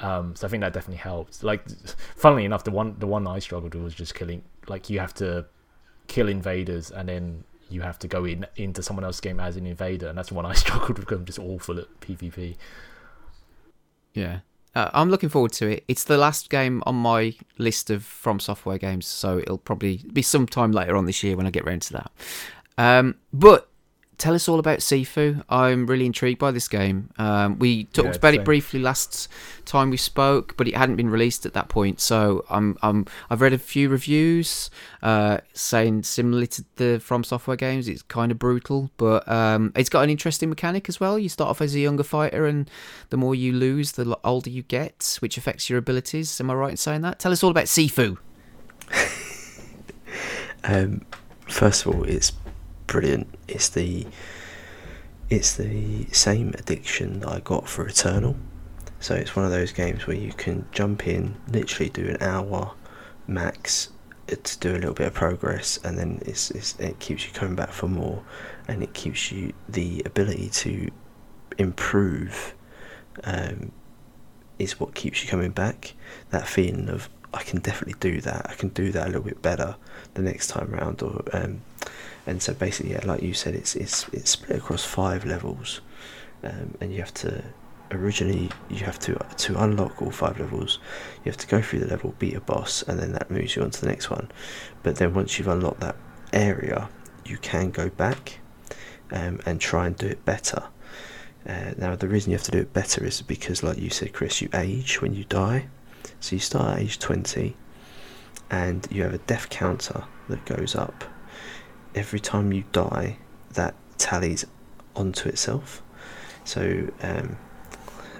Um, 0.00 0.34
so 0.34 0.46
I 0.46 0.50
think 0.50 0.60
that 0.62 0.72
definitely 0.72 0.98
helped. 0.98 1.42
Like, 1.42 1.68
funnily 2.16 2.44
enough, 2.44 2.64
the 2.64 2.70
one 2.70 2.96
the 2.98 3.06
one 3.06 3.26
I 3.26 3.38
struggled 3.38 3.74
with 3.74 3.84
was 3.84 3.94
just 3.94 4.14
killing. 4.14 4.42
Like, 4.68 4.90
you 4.90 4.98
have 4.98 5.14
to 5.14 5.46
kill 6.08 6.28
invaders, 6.28 6.90
and 6.90 7.08
then 7.08 7.44
you 7.70 7.82
have 7.82 7.98
to 8.00 8.08
go 8.08 8.24
in 8.24 8.46
into 8.56 8.82
someone 8.82 9.04
else's 9.04 9.20
game 9.20 9.40
as 9.40 9.56
an 9.56 9.66
invader, 9.66 10.08
and 10.08 10.18
that's 10.18 10.28
the 10.28 10.34
one 10.34 10.46
I 10.46 10.52
struggled 10.64 10.98
with. 10.98 11.10
I'm 11.10 11.24
just 11.24 11.38
awful 11.38 11.78
at 11.78 12.00
PvP. 12.00 12.56
Yeah. 14.12 14.40
Uh, 14.74 14.90
I'm 14.92 15.10
looking 15.10 15.28
forward 15.28 15.52
to 15.52 15.68
it. 15.68 15.84
It's 15.86 16.04
the 16.04 16.18
last 16.18 16.50
game 16.50 16.82
on 16.86 16.96
my 16.96 17.34
list 17.58 17.90
of 17.90 18.04
From 18.04 18.40
Software 18.40 18.78
games, 18.78 19.06
so 19.06 19.38
it'll 19.38 19.58
probably 19.58 20.02
be 20.12 20.22
sometime 20.22 20.72
later 20.72 20.96
on 20.96 21.06
this 21.06 21.22
year 21.22 21.36
when 21.36 21.46
I 21.46 21.50
get 21.50 21.64
round 21.64 21.82
to 21.82 21.92
that. 21.92 22.10
Um, 22.76 23.16
but 23.32 23.68
tell 24.18 24.34
us 24.34 24.48
all 24.48 24.58
about 24.58 24.78
Sifu. 24.80 25.44
I'm 25.48 25.86
really 25.86 26.06
intrigued 26.06 26.38
by 26.38 26.50
this 26.50 26.68
game. 26.68 27.10
Um, 27.18 27.58
we 27.58 27.84
talked 27.84 28.08
Yeah, 28.08 28.14
about 28.14 28.34
it 28.34 28.44
briefly 28.44 28.80
last 28.80 29.28
time 29.64 29.90
we 29.90 29.96
spoke, 29.96 30.56
but 30.56 30.68
it 30.68 30.76
hadn't 30.76 30.96
been 30.96 31.10
released 31.10 31.46
at 31.46 31.52
that 31.54 31.68
point. 31.68 32.00
So 32.00 32.44
I'm, 32.50 32.76
I'm 32.82 33.06
I've 33.30 33.40
read 33.40 33.52
a 33.52 33.58
few 33.58 33.88
reviews 33.88 34.70
uh, 35.02 35.38
saying 35.52 36.04
similarly 36.04 36.46
to 36.48 36.64
the 36.76 37.00
From 37.00 37.24
Software 37.24 37.56
games, 37.56 37.88
it's 37.88 38.02
kind 38.02 38.30
of 38.32 38.38
brutal, 38.38 38.90
but 38.96 39.26
um, 39.28 39.72
it's 39.76 39.88
got 39.88 40.02
an 40.02 40.10
interesting 40.10 40.48
mechanic 40.48 40.88
as 40.88 41.00
well. 41.00 41.18
You 41.18 41.28
start 41.28 41.50
off 41.50 41.60
as 41.60 41.74
a 41.74 41.80
younger 41.80 42.04
fighter, 42.04 42.46
and 42.46 42.70
the 43.10 43.16
more 43.16 43.34
you 43.34 43.52
lose, 43.52 43.92
the 43.92 44.18
older 44.24 44.50
you 44.50 44.62
get, 44.62 45.16
which 45.20 45.36
affects 45.36 45.68
your 45.68 45.78
abilities. 45.78 46.40
Am 46.40 46.50
I 46.50 46.54
right 46.54 46.70
in 46.72 46.76
saying 46.76 47.02
that? 47.02 47.18
Tell 47.18 47.32
us 47.32 47.42
all 47.42 47.50
about 47.50 47.64
Sifu. 47.66 48.18
Um, 50.66 51.02
first 51.46 51.84
of 51.84 51.94
all, 51.94 52.04
it's 52.04 52.32
brilliant. 52.86 53.28
It's 53.48 53.68
the 53.68 54.06
it's 55.30 55.56
the 55.56 56.06
same 56.12 56.54
addiction 56.58 57.20
that 57.20 57.28
I 57.28 57.40
got 57.40 57.68
for 57.68 57.86
Eternal. 57.86 58.36
So 59.00 59.14
it's 59.14 59.34
one 59.34 59.44
of 59.44 59.50
those 59.50 59.72
games 59.72 60.06
where 60.06 60.16
you 60.16 60.32
can 60.32 60.66
jump 60.72 61.06
in, 61.06 61.36
literally 61.48 61.90
do 61.90 62.08
an 62.08 62.22
hour 62.22 62.74
max 63.26 63.90
to 64.26 64.58
do 64.58 64.72
a 64.72 64.78
little 64.78 64.94
bit 64.94 65.08
of 65.08 65.14
progress, 65.14 65.78
and 65.84 65.98
then 65.98 66.22
it's, 66.24 66.50
it's 66.50 66.78
it 66.78 66.98
keeps 66.98 67.26
you 67.26 67.32
coming 67.32 67.56
back 67.56 67.70
for 67.70 67.88
more, 67.88 68.22
and 68.68 68.82
it 68.82 68.94
keeps 68.94 69.30
you 69.30 69.52
the 69.68 70.02
ability 70.06 70.48
to 70.50 70.90
improve. 71.58 72.54
Um, 73.24 73.72
is 74.58 74.78
what 74.78 74.94
keeps 74.94 75.22
you 75.22 75.28
coming 75.28 75.50
back. 75.50 75.94
That 76.30 76.46
feeling 76.46 76.88
of 76.88 77.08
I 77.32 77.42
can 77.42 77.58
definitely 77.58 77.98
do 77.98 78.20
that. 78.20 78.46
I 78.48 78.54
can 78.54 78.68
do 78.68 78.92
that 78.92 79.04
a 79.04 79.06
little 79.06 79.22
bit 79.22 79.42
better 79.42 79.76
the 80.14 80.22
next 80.22 80.48
time 80.48 80.70
round. 80.70 81.02
Or 81.02 81.22
um, 81.32 81.60
and 82.26 82.42
so 82.42 82.54
basically, 82.54 82.92
yeah, 82.92 83.00
like 83.04 83.22
you 83.22 83.34
said, 83.34 83.54
it's 83.54 83.74
it's 83.76 84.08
it's 84.12 84.30
split 84.30 84.58
across 84.58 84.84
five 84.84 85.24
levels, 85.24 85.80
um, 86.42 86.74
and 86.80 86.92
you 86.92 87.00
have 87.00 87.14
to 87.14 87.42
originally 87.90 88.50
you 88.70 88.84
have 88.84 88.98
to 88.98 89.14
to 89.36 89.62
unlock 89.62 90.00
all 90.00 90.10
five 90.10 90.38
levels. 90.40 90.78
You 91.24 91.30
have 91.30 91.36
to 91.38 91.46
go 91.46 91.60
through 91.60 91.80
the 91.80 91.86
level, 91.86 92.14
beat 92.18 92.34
a 92.34 92.40
boss, 92.40 92.82
and 92.82 92.98
then 92.98 93.12
that 93.12 93.30
moves 93.30 93.56
you 93.56 93.62
on 93.62 93.70
to 93.70 93.80
the 93.80 93.88
next 93.88 94.10
one. 94.10 94.30
But 94.82 94.96
then 94.96 95.14
once 95.14 95.38
you've 95.38 95.48
unlocked 95.48 95.80
that 95.80 95.96
area, 96.32 96.88
you 97.24 97.36
can 97.38 97.70
go 97.70 97.88
back 97.90 98.40
um, 99.10 99.40
and 99.46 99.60
try 99.60 99.86
and 99.86 99.96
do 99.96 100.06
it 100.06 100.24
better. 100.24 100.62
Uh, 101.46 101.72
now, 101.76 101.94
the 101.94 102.08
reason 102.08 102.30
you 102.30 102.38
have 102.38 102.44
to 102.44 102.50
do 102.50 102.58
it 102.58 102.72
better 102.72 103.04
is 103.04 103.20
because, 103.20 103.62
like 103.62 103.78
you 103.78 103.90
said, 103.90 104.14
Chris, 104.14 104.40
you 104.40 104.48
age 104.54 105.02
when 105.02 105.14
you 105.14 105.24
die. 105.24 105.66
So 106.20 106.36
you 106.36 106.40
start 106.40 106.78
at 106.78 106.82
age 106.82 106.98
20, 106.98 107.54
and 108.50 108.86
you 108.90 109.02
have 109.02 109.12
a 109.12 109.18
death 109.18 109.50
counter 109.50 110.04
that 110.28 110.44
goes 110.46 110.74
up. 110.74 111.04
Every 111.94 112.20
time 112.20 112.52
you 112.52 112.64
die, 112.72 113.18
that 113.52 113.74
tallies 113.98 114.44
onto 114.96 115.28
itself. 115.28 115.82
So, 116.44 116.88
um, 117.02 117.36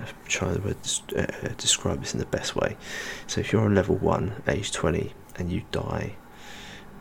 I'm 0.00 0.06
trying 0.26 0.60
to 0.60 0.76
uh, 1.16 1.48
describe 1.56 2.00
this 2.00 2.14
in 2.14 2.20
the 2.20 2.26
best 2.26 2.56
way. 2.56 2.76
So, 3.26 3.40
if 3.40 3.52
you're 3.52 3.62
on 3.62 3.74
level 3.74 3.96
1, 3.96 4.42
age 4.48 4.72
20, 4.72 5.12
and 5.36 5.50
you 5.50 5.62
die 5.72 6.14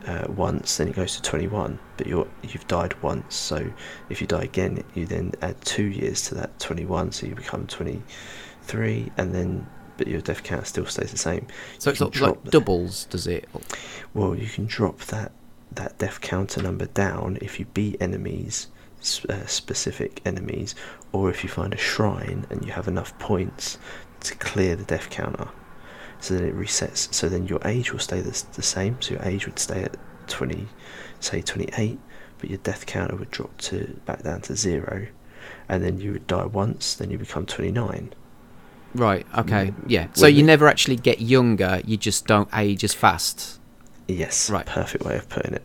uh, 0.06 0.26
once, 0.28 0.76
then 0.76 0.88
it 0.88 0.94
goes 0.94 1.16
to 1.16 1.22
21. 1.22 1.78
But 1.96 2.06
you're 2.06 2.28
you've 2.42 2.66
died 2.66 3.00
once, 3.02 3.34
so 3.34 3.70
if 4.10 4.20
you 4.20 4.26
die 4.26 4.42
again, 4.42 4.82
you 4.94 5.06
then 5.06 5.32
add 5.42 5.60
two 5.62 5.86
years 5.86 6.22
to 6.28 6.34
that 6.36 6.58
21, 6.60 7.12
so 7.12 7.26
you 7.26 7.34
become 7.34 7.66
23, 7.66 9.12
and 9.16 9.34
then 9.34 9.66
but 9.96 10.08
your 10.08 10.20
death 10.20 10.42
count 10.42 10.66
still 10.66 10.86
stays 10.86 11.12
the 11.12 11.18
same. 11.18 11.46
So 11.78 11.90
You 11.90 11.92
it's 11.92 11.98
sort 12.00 12.20
like 12.20 12.44
doubles, 12.44 13.04
does 13.06 13.26
it? 13.26 13.48
Well, 14.12 14.34
you 14.34 14.48
can 14.48 14.66
drop 14.66 14.98
that 15.06 15.32
that 15.76 15.98
death 15.98 16.20
counter 16.20 16.62
number 16.62 16.86
down 16.86 17.38
if 17.40 17.58
you 17.58 17.66
beat 17.66 17.96
enemies, 18.00 18.68
uh, 19.28 19.46
specific 19.46 20.20
enemies, 20.24 20.74
or 21.12 21.30
if 21.30 21.42
you 21.44 21.50
find 21.50 21.72
a 21.74 21.78
shrine 21.78 22.46
and 22.50 22.64
you 22.64 22.72
have 22.72 22.88
enough 22.88 23.16
points 23.18 23.78
to 24.20 24.34
clear 24.36 24.76
the 24.76 24.84
death 24.84 25.10
counter. 25.10 25.48
So 26.20 26.34
then 26.34 26.44
it 26.44 26.56
resets. 26.56 27.12
So 27.12 27.28
then 27.28 27.46
your 27.46 27.60
age 27.64 27.92
will 27.92 27.98
stay 28.00 28.20
the, 28.20 28.44
the 28.54 28.62
same. 28.62 29.00
So 29.02 29.14
your 29.14 29.22
age 29.24 29.46
would 29.46 29.58
stay 29.58 29.82
at 29.82 29.96
20, 30.28 30.66
say 31.20 31.42
28, 31.42 31.98
but 32.38 32.48
your 32.48 32.58
death 32.58 32.86
counter 32.86 33.16
would 33.16 33.30
drop 33.30 33.56
to 33.58 34.00
back 34.06 34.22
down 34.22 34.40
to 34.42 34.56
zero, 34.56 35.06
and 35.68 35.84
then 35.84 36.00
you 36.00 36.12
would 36.12 36.26
die 36.26 36.46
once. 36.46 36.94
Then 36.94 37.10
you 37.10 37.18
become 37.18 37.44
29. 37.44 38.14
Right. 38.94 39.26
Okay. 39.36 39.66
Mm, 39.66 39.74
Yeah. 39.86 40.06
So 40.14 40.26
you 40.26 40.42
never 40.42 40.66
actually 40.68 40.96
get 40.96 41.20
younger. 41.20 41.82
You 41.84 41.96
just 41.96 42.26
don't 42.26 42.48
age 42.54 42.84
as 42.84 42.94
fast. 42.94 43.60
Yes, 44.08 44.50
Right. 44.50 44.66
perfect 44.66 45.04
way 45.04 45.16
of 45.16 45.28
putting 45.28 45.54
it. 45.54 45.62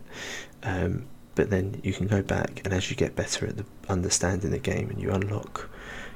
Um, 0.62 1.06
but 1.34 1.50
then 1.50 1.80
you 1.82 1.92
can 1.92 2.06
go 2.06 2.22
back, 2.22 2.60
and 2.64 2.72
as 2.72 2.90
you 2.90 2.96
get 2.96 3.16
better 3.16 3.46
at 3.46 3.56
the 3.56 3.64
understanding 3.88 4.50
the 4.50 4.58
game, 4.58 4.90
and 4.90 5.00
you 5.00 5.10
unlock, 5.10 5.68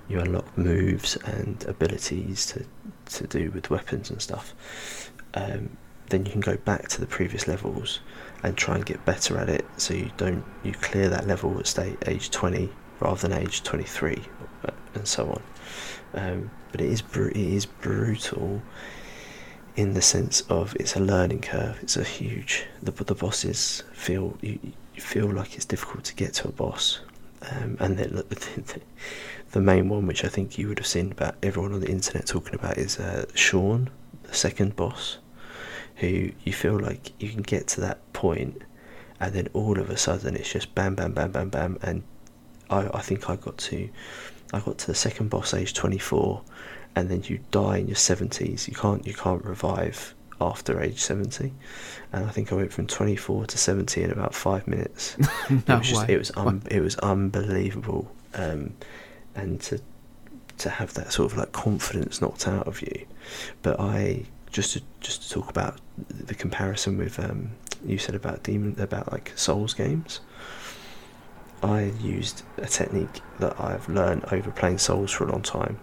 you 0.08 0.20
unlock 0.20 0.56
moves 0.56 1.16
and 1.24 1.64
abilities 1.66 2.46
to 2.46 2.64
to 3.06 3.26
do 3.26 3.50
with 3.50 3.68
weapons 3.70 4.10
and 4.10 4.20
stuff. 4.22 4.54
Um, 5.34 5.76
then 6.10 6.24
you 6.26 6.32
can 6.32 6.40
go 6.40 6.56
back 6.56 6.88
to 6.88 7.00
the 7.00 7.06
previous 7.06 7.46
levels 7.46 8.00
and 8.42 8.56
try 8.56 8.74
and 8.76 8.84
get 8.86 9.04
better 9.04 9.38
at 9.38 9.48
it, 9.48 9.64
so 9.76 9.94
you 9.94 10.10
don't 10.16 10.44
you 10.62 10.72
clear 10.72 11.08
that 11.08 11.26
level 11.26 11.58
at 11.58 11.66
stay 11.66 11.96
age 12.06 12.30
twenty 12.30 12.70
rather 13.00 13.28
than 13.28 13.38
age 13.38 13.62
twenty 13.62 13.84
three, 13.84 14.22
and 14.94 15.06
so 15.06 15.28
on. 15.30 15.42
Um, 16.14 16.50
but 16.72 16.80
it 16.80 16.90
is 16.90 17.02
bru- 17.02 17.28
it 17.30 17.36
is 17.36 17.66
brutal 17.66 18.62
in 19.76 19.94
the 19.94 20.02
sense 20.02 20.42
of 20.42 20.76
it's 20.78 20.96
a 20.96 21.00
learning 21.00 21.40
curve. 21.40 21.78
It's 21.82 21.96
a 21.96 22.04
huge. 22.04 22.64
The 22.82 22.92
the 22.92 23.14
bosses 23.14 23.82
feel 23.92 24.36
you, 24.40 24.58
you 24.94 25.00
feel 25.02 25.26
like 25.26 25.56
it's 25.56 25.64
difficult 25.64 26.04
to 26.04 26.14
get 26.14 26.34
to 26.34 26.48
a 26.48 26.52
boss, 26.52 27.00
um, 27.50 27.76
and 27.80 27.98
then 27.98 28.14
the, 28.28 28.80
the, 29.52 29.60
main 29.60 29.88
one, 29.88 30.06
which 30.06 30.24
I 30.24 30.28
think 30.28 30.58
you 30.58 30.68
would 30.68 30.78
have 30.78 30.86
seen 30.86 31.12
about 31.12 31.34
everyone 31.42 31.72
on 31.72 31.80
the 31.80 31.90
internet 31.90 32.26
talking 32.26 32.54
about, 32.54 32.78
is 32.78 32.98
uh, 33.00 33.26
Sean, 33.34 33.90
the 34.22 34.34
second 34.34 34.76
boss, 34.76 35.18
who 35.96 36.30
you 36.44 36.52
feel 36.52 36.78
like 36.78 37.12
you 37.20 37.30
can 37.30 37.42
get 37.42 37.66
to 37.68 37.80
that 37.80 38.12
point, 38.12 38.62
and 39.18 39.34
then 39.34 39.48
all 39.52 39.78
of 39.78 39.90
a 39.90 39.96
sudden 39.96 40.36
it's 40.36 40.52
just 40.52 40.74
bam, 40.74 40.94
bam, 40.94 41.12
bam, 41.12 41.32
bam, 41.32 41.48
bam, 41.48 41.78
and 41.82 42.04
I 42.70 42.88
I 42.94 43.00
think 43.00 43.28
I 43.28 43.36
got 43.36 43.58
to 43.58 43.88
I 44.52 44.60
got 44.60 44.78
to 44.78 44.86
the 44.86 44.94
second 44.94 45.30
boss 45.30 45.52
age 45.52 45.74
twenty 45.74 45.98
four 45.98 46.42
and 46.96 47.08
then 47.08 47.22
you 47.24 47.40
die 47.50 47.78
in 47.78 47.88
your 47.88 47.96
seventies. 47.96 48.68
You 48.68 48.74
can't 48.74 49.06
you 49.06 49.14
can't 49.14 49.44
revive 49.44 50.14
after 50.40 50.80
age 50.80 51.00
seventy. 51.00 51.52
And 52.12 52.24
I 52.24 52.30
think 52.30 52.52
I 52.52 52.56
went 52.56 52.72
from 52.72 52.86
twenty 52.86 53.16
four 53.16 53.46
to 53.46 53.58
seventy 53.58 54.02
in 54.02 54.10
about 54.10 54.34
five 54.34 54.66
minutes. 54.66 55.16
it 55.50 55.68
No 55.68 55.78
was 55.78 55.88
just 55.88 56.08
it 56.08 56.18
was 56.18 56.30
un, 56.36 56.62
it 56.70 56.80
was 56.80 56.96
unbelievable. 56.98 58.10
Um, 58.34 58.74
and 59.34 59.60
to 59.62 59.80
to 60.58 60.70
have 60.70 60.94
that 60.94 61.12
sort 61.12 61.32
of 61.32 61.38
like 61.38 61.52
confidence 61.52 62.20
knocked 62.20 62.46
out 62.46 62.66
of 62.66 62.80
you. 62.80 63.06
But 63.62 63.80
I 63.80 64.24
just 64.50 64.74
to 64.74 64.82
just 65.00 65.22
to 65.22 65.30
talk 65.30 65.50
about 65.50 65.80
the 66.08 66.34
comparison 66.34 66.96
with 66.96 67.18
um, 67.18 67.50
you 67.84 67.98
said 67.98 68.14
about 68.14 68.42
demon 68.42 68.76
about 68.78 69.10
like 69.12 69.32
Souls 69.36 69.74
games. 69.74 70.20
I 71.62 71.92
used 72.02 72.42
a 72.58 72.66
technique 72.66 73.22
that 73.38 73.58
I've 73.58 73.88
learned 73.88 74.26
over 74.30 74.50
playing 74.50 74.78
Souls 74.78 75.10
for 75.10 75.24
a 75.24 75.32
long 75.32 75.42
time, 75.42 75.78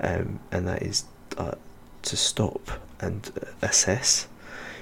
um, 0.00 0.40
and 0.50 0.66
that 0.66 0.82
is 0.82 1.04
uh, 1.36 1.54
to 2.02 2.16
stop 2.16 2.70
and 3.00 3.30
uh, 3.40 3.46
assess. 3.62 4.28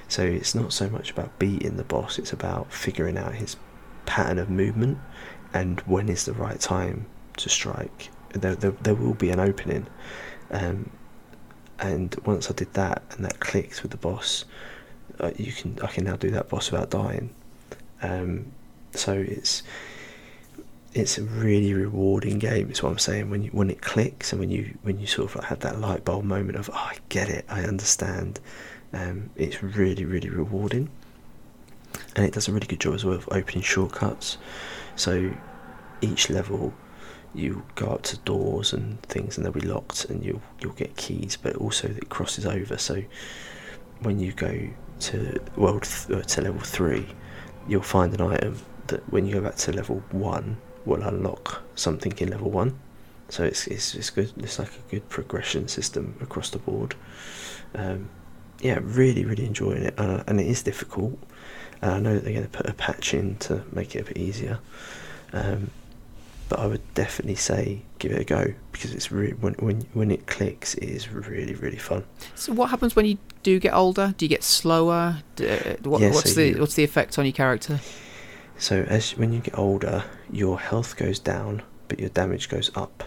So 0.09 0.23
it's 0.23 0.55
not 0.55 0.73
so 0.73 0.89
much 0.89 1.11
about 1.11 1.39
beating 1.39 1.77
the 1.77 1.85
boss; 1.85 2.19
it's 2.19 2.33
about 2.33 2.73
figuring 2.73 3.17
out 3.19 3.35
his 3.35 3.57
pattern 4.07 4.39
of 4.39 4.49
movement 4.49 4.99
and 5.53 5.81
when 5.81 6.09
is 6.09 6.25
the 6.25 6.33
right 6.33 6.61
time 6.61 7.07
to 7.39 7.49
strike. 7.49 8.11
There, 8.31 8.55
there, 8.55 8.73
there 8.83 8.95
will 8.95 9.15
be 9.15 9.31
an 9.31 9.41
opening, 9.41 9.87
um, 10.51 10.91
and 11.79 12.15
once 12.25 12.51
I 12.51 12.55
did 12.55 12.73
that 12.75 13.03
and 13.11 13.25
that 13.25 13.41
clicked 13.41 13.83
with 13.83 13.91
the 13.91 13.97
boss, 13.97 14.45
uh, 15.21 15.31
you 15.37 15.53
can 15.53 15.79
I 15.83 15.87
can 15.87 16.05
now 16.05 16.17
do 16.17 16.31
that 16.31 16.49
boss 16.49 16.71
without 16.71 16.91
dying. 16.91 17.31
Um, 18.03 18.53
so 18.93 19.13
it's 19.13 19.63
it's 20.97 21.19
a 21.19 21.23
really 21.23 21.75
rewarding 21.75 22.39
game. 22.39 22.71
Is 22.71 22.83
what 22.83 22.91
I'm 22.91 22.99
saying. 22.99 23.29
When 23.29 23.43
you 23.43 23.51
when 23.51 23.71
it 23.71 23.83
clicks 23.83 24.33
and 24.33 24.41
when 24.41 24.51
you 24.51 24.77
when 24.83 24.99
you 24.99 25.07
sort 25.07 25.35
of 25.35 25.45
have 25.45 25.61
that 25.61 25.79
light 25.79 26.05
bulb 26.05 26.25
moment 26.25 26.57
of 26.57 26.71
oh, 26.73 26.77
I 26.77 26.97
get 27.11 27.29
it, 27.29 27.45
I 27.49 27.63
understand. 27.63 28.41
Um, 28.93 29.31
it's 29.37 29.63
really 29.63 30.05
really 30.05 30.31
rewarding, 30.31 30.89
and 32.15 32.25
it 32.25 32.33
does 32.33 32.49
a 32.49 32.53
really 32.53 32.67
good 32.67 32.81
job 32.81 32.95
as 32.95 33.05
well 33.05 33.17
of 33.17 33.29
opening 33.31 33.63
shortcuts. 33.63 34.39
So 34.97 35.33
each 36.01 36.31
level 36.31 36.73
you 37.35 37.63
go 37.75 37.89
up 37.89 38.03
to 38.03 38.17
doors 38.19 38.73
and 38.73 39.01
things 39.03 39.37
and 39.37 39.45
they'll 39.45 39.53
be 39.53 39.61
locked 39.61 40.07
and 40.07 40.25
you'll 40.25 40.41
you'll 40.61 40.73
get 40.73 40.97
keys 40.97 41.37
but 41.37 41.55
also 41.57 41.89
it 41.89 42.09
crosses 42.09 42.47
over 42.47 42.79
so 42.79 43.03
when 44.01 44.19
you 44.19 44.33
go 44.33 44.59
to 45.01 45.39
world 45.57 45.83
th- 45.83 46.19
uh, 46.19 46.23
to 46.23 46.41
level 46.41 46.61
3 46.61 47.07
you'll 47.69 47.83
find 47.83 48.15
an 48.15 48.23
item 48.23 48.57
that 48.87 49.03
when 49.13 49.27
you 49.27 49.35
go 49.35 49.41
back 49.43 49.57
to 49.57 49.73
level 49.73 50.03
1 50.13 50.57
will 50.87 51.03
unlock 51.03 51.63
something 51.75 52.13
in 52.19 52.31
level 52.31 52.51
1 52.51 52.79
so 53.29 53.45
it's 53.45 53.67
it's, 53.67 53.95
it's 53.95 54.11
good 54.11 54.33
it's 54.39 54.59
like 54.59 54.69
a 54.71 54.91
good 54.91 55.09
progression 55.09 55.67
system 55.69 56.15
across 56.21 56.51
the 56.51 56.59
board 56.59 56.95
um, 57.75 58.09
yeah 58.61 58.79
really 58.83 59.25
really 59.25 59.45
enjoying 59.45 59.83
it 59.83 59.95
uh, 59.99 60.23
and 60.27 60.41
it 60.41 60.47
is 60.47 60.63
difficult 60.63 61.19
and 61.83 61.91
I 61.93 61.99
know 62.01 62.15
that 62.15 62.25
they're 62.25 62.33
going 62.33 62.49
to 62.49 62.57
put 62.59 62.67
a 62.67 62.73
patch 62.75 63.13
in 63.15 63.37
to 63.39 63.63
make 63.73 63.95
it 63.97 64.01
a 64.01 64.05
bit 64.05 64.17
easier 64.17 64.59
um, 65.33 65.71
but 66.49 66.61
I 66.61 66.67
would 66.67 66.95
definitely 66.95 67.35
say 67.35 67.83
give 67.99 68.13
it 68.13 68.21
a 68.21 68.25
go 68.25 68.55
because 68.71 68.95
it's 68.95 69.11
really 69.11 69.33
when 69.35 69.55
when 69.55 69.81
when 69.95 70.13
it 70.13 70.29
clicks, 70.29 70.75
it 70.75 70.85
is 70.89 71.11
really 71.11 71.55
really 71.55 71.77
fun. 71.77 72.05
So 72.37 72.53
what 72.53 72.71
happens 72.71 72.95
when 72.95 73.05
you 73.05 73.19
do 73.43 73.59
get 73.59 73.75
older? 73.75 74.15
Do 74.17 74.25
you 74.25 74.29
get 74.29 74.45
slower? 74.45 75.23
Do, 75.35 75.49
what, 75.83 76.01
Yeah, 76.01 76.11
what's 76.13 76.33
so 76.33 76.41
the 76.41 76.49
you- 76.51 76.59
what's 76.61 76.75
the 76.75 76.85
effect 76.85 77.19
on 77.19 77.25
your 77.25 77.33
character? 77.33 77.81
So 78.59 78.83
as 78.83 79.17
when 79.17 79.33
you 79.33 79.41
get 79.41 79.59
older, 79.59 80.05
your 80.31 80.59
health 80.59 80.97
goes 80.97 81.19
down, 81.19 81.63
but 81.89 82.01
your 82.01 82.09
damage 82.11 82.49
goes 82.49 82.71
up. 82.75 83.05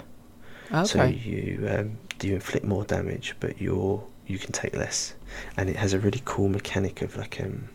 Okay. 0.72 0.86
So 0.86 1.04
you 1.06 1.68
um, 1.70 1.98
you 2.22 2.36
inflict 2.36 2.66
more 2.66 2.84
damage, 2.84 3.36
but 3.40 3.60
you're 3.62 4.04
you 4.28 4.38
can 4.38 4.52
take 4.52 4.76
less, 4.76 5.16
and 5.58 5.70
it 5.70 5.76
has 5.76 5.94
a 5.94 6.00
really 6.00 6.22
cool 6.26 6.50
mechanic 6.50 7.02
of 7.02 7.18
like 7.18 7.42
um, 7.42 7.70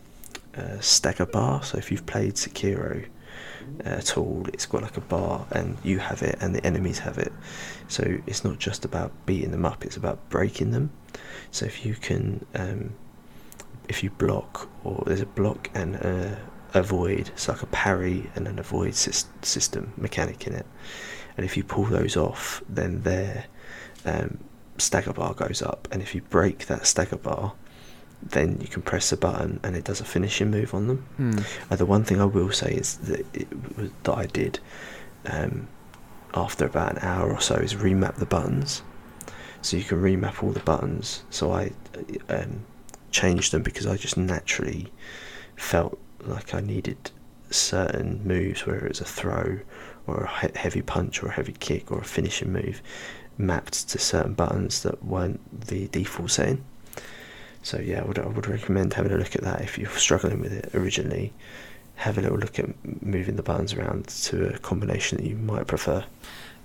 a 0.53 0.81
stagger 0.81 1.25
bar. 1.25 1.63
So 1.63 1.77
if 1.77 1.91
you've 1.91 2.05
played 2.05 2.35
Sekiro 2.35 3.05
uh, 3.85 3.89
at 3.89 4.17
all, 4.17 4.45
it's 4.53 4.65
got 4.65 4.81
like 4.81 4.95
a 4.95 5.01
bar, 5.01 5.45
and 5.51 5.77
you 5.83 5.99
have 5.99 6.21
it, 6.23 6.37
and 6.39 6.55
the 6.55 6.65
enemies 6.65 6.99
have 6.99 7.17
it. 7.17 7.33
So 7.89 8.03
it's 8.25 8.45
not 8.45 8.57
just 8.59 8.85
about 8.85 9.11
beating 9.25 9.51
them 9.51 9.65
up; 9.65 9.83
it's 9.83 9.97
about 9.97 10.29
breaking 10.29 10.71
them. 10.71 10.91
So 11.51 11.65
if 11.65 11.85
you 11.85 11.95
can, 11.95 12.45
um, 12.55 12.93
if 13.89 14.01
you 14.03 14.09
block, 14.11 14.69
or 14.85 15.03
there's 15.05 15.21
a 15.21 15.25
block 15.25 15.69
and 15.73 15.95
a 15.95 16.39
avoid, 16.75 17.29
it's 17.29 17.47
like 17.47 17.61
a 17.61 17.67
parry 17.67 18.29
and 18.35 18.47
an 18.47 18.59
avoid 18.59 18.95
system 18.95 19.93
mechanic 19.97 20.47
in 20.47 20.53
it. 20.53 20.65
And 21.37 21.45
if 21.45 21.57
you 21.57 21.63
pull 21.63 21.85
those 21.85 22.15
off, 22.15 22.63
then 22.69 23.01
their 23.01 23.45
um, 24.05 24.39
stagger 24.77 25.13
bar 25.13 25.33
goes 25.33 25.61
up. 25.61 25.87
And 25.91 26.01
if 26.01 26.15
you 26.15 26.21
break 26.21 26.67
that 26.67 26.87
stagger 26.87 27.17
bar, 27.17 27.53
then 28.21 28.59
you 28.61 28.67
can 28.67 28.81
press 28.81 29.11
a 29.11 29.17
button 29.17 29.59
and 29.63 29.75
it 29.75 29.83
does 29.83 29.99
a 30.01 30.05
finishing 30.05 30.49
move 30.49 30.73
on 30.73 30.87
them. 30.87 31.05
Hmm. 31.17 31.39
Uh, 31.69 31.75
the 31.75 31.85
one 31.85 32.03
thing 32.03 32.21
I 32.21 32.25
will 32.25 32.51
say 32.51 32.73
is 32.73 32.97
that 32.99 33.25
was, 33.77 33.91
that 34.03 34.17
I 34.17 34.25
did 34.25 34.59
um, 35.25 35.67
after 36.33 36.65
about 36.65 36.93
an 36.93 36.99
hour 36.99 37.31
or 37.31 37.41
so 37.41 37.55
is 37.55 37.75
remap 37.75 38.15
the 38.15 38.25
buttons. 38.25 38.81
So 39.61 39.77
you 39.77 39.83
can 39.83 40.01
remap 40.01 40.43
all 40.43 40.51
the 40.51 40.59
buttons. 40.59 41.23
So 41.29 41.51
I 41.51 41.71
um, 42.29 42.65
changed 43.11 43.51
them 43.51 43.63
because 43.63 43.87
I 43.87 43.97
just 43.97 44.17
naturally 44.17 44.91
felt 45.55 45.99
like 46.27 46.53
I 46.53 46.61
needed 46.61 47.11
certain 47.49 48.21
moves, 48.25 48.65
whether 48.65 48.85
it's 48.85 49.01
a 49.01 49.05
throw 49.05 49.59
or 50.07 50.23
a 50.23 50.57
heavy 50.57 50.81
punch 50.81 51.23
or 51.23 51.27
a 51.27 51.31
heavy 51.31 51.53
kick 51.53 51.91
or 51.91 51.99
a 51.99 52.05
finishing 52.05 52.51
move, 52.51 52.81
mapped 53.37 53.89
to 53.89 53.99
certain 53.99 54.33
buttons 54.33 54.83
that 54.83 55.03
weren't 55.03 55.67
the 55.67 55.87
default 55.87 56.31
setting. 56.31 56.63
So 57.63 57.79
yeah, 57.79 58.01
I 58.01 58.05
would, 58.05 58.19
I 58.19 58.27
would 58.27 58.47
recommend 58.47 58.93
having 58.93 59.11
a 59.11 59.17
look 59.17 59.35
at 59.35 59.41
that 59.41 59.61
if 59.61 59.77
you're 59.77 59.89
struggling 59.91 60.39
with 60.39 60.53
it 60.53 60.69
originally. 60.75 61.33
Have 61.95 62.17
a 62.17 62.21
little 62.21 62.37
look 62.37 62.59
at 62.59 62.67
moving 63.01 63.37
the 63.37 63.43
buttons 63.43 63.73
around 63.73 64.07
to 64.07 64.53
a 64.53 64.59
combination 64.59 65.17
that 65.17 65.25
you 65.25 65.37
might 65.37 65.65
prefer. 65.65 66.03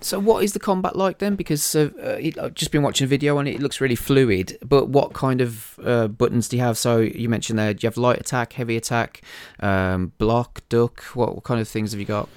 So 0.02 0.18
what 0.18 0.42
is 0.42 0.54
the 0.54 0.58
combat 0.58 0.96
like 0.96 1.18
then? 1.18 1.36
Because 1.36 1.74
uh, 1.76 1.90
uh, 2.02 2.16
it, 2.18 2.38
I've 2.38 2.54
just 2.54 2.72
been 2.72 2.82
watching 2.82 3.04
a 3.04 3.08
video 3.08 3.36
and 3.38 3.46
it 3.46 3.60
looks 3.60 3.80
really 3.80 3.94
fluid. 3.94 4.56
But 4.62 4.88
what 4.88 5.12
kind 5.12 5.40
of 5.42 5.78
uh, 5.84 6.08
buttons 6.08 6.48
do 6.48 6.56
you 6.56 6.62
have? 6.62 6.78
So 6.78 6.98
you 6.98 7.28
mentioned 7.28 7.58
there, 7.58 7.74
do 7.74 7.84
you 7.84 7.88
have 7.88 7.98
light 7.98 8.18
attack, 8.18 8.54
heavy 8.54 8.76
attack, 8.76 9.20
um, 9.60 10.12
block, 10.16 10.62
duck? 10.70 11.02
What, 11.14 11.34
what 11.34 11.44
kind 11.44 11.60
of 11.60 11.68
things 11.68 11.92
have 11.92 12.00
you 12.00 12.06
got? 12.06 12.28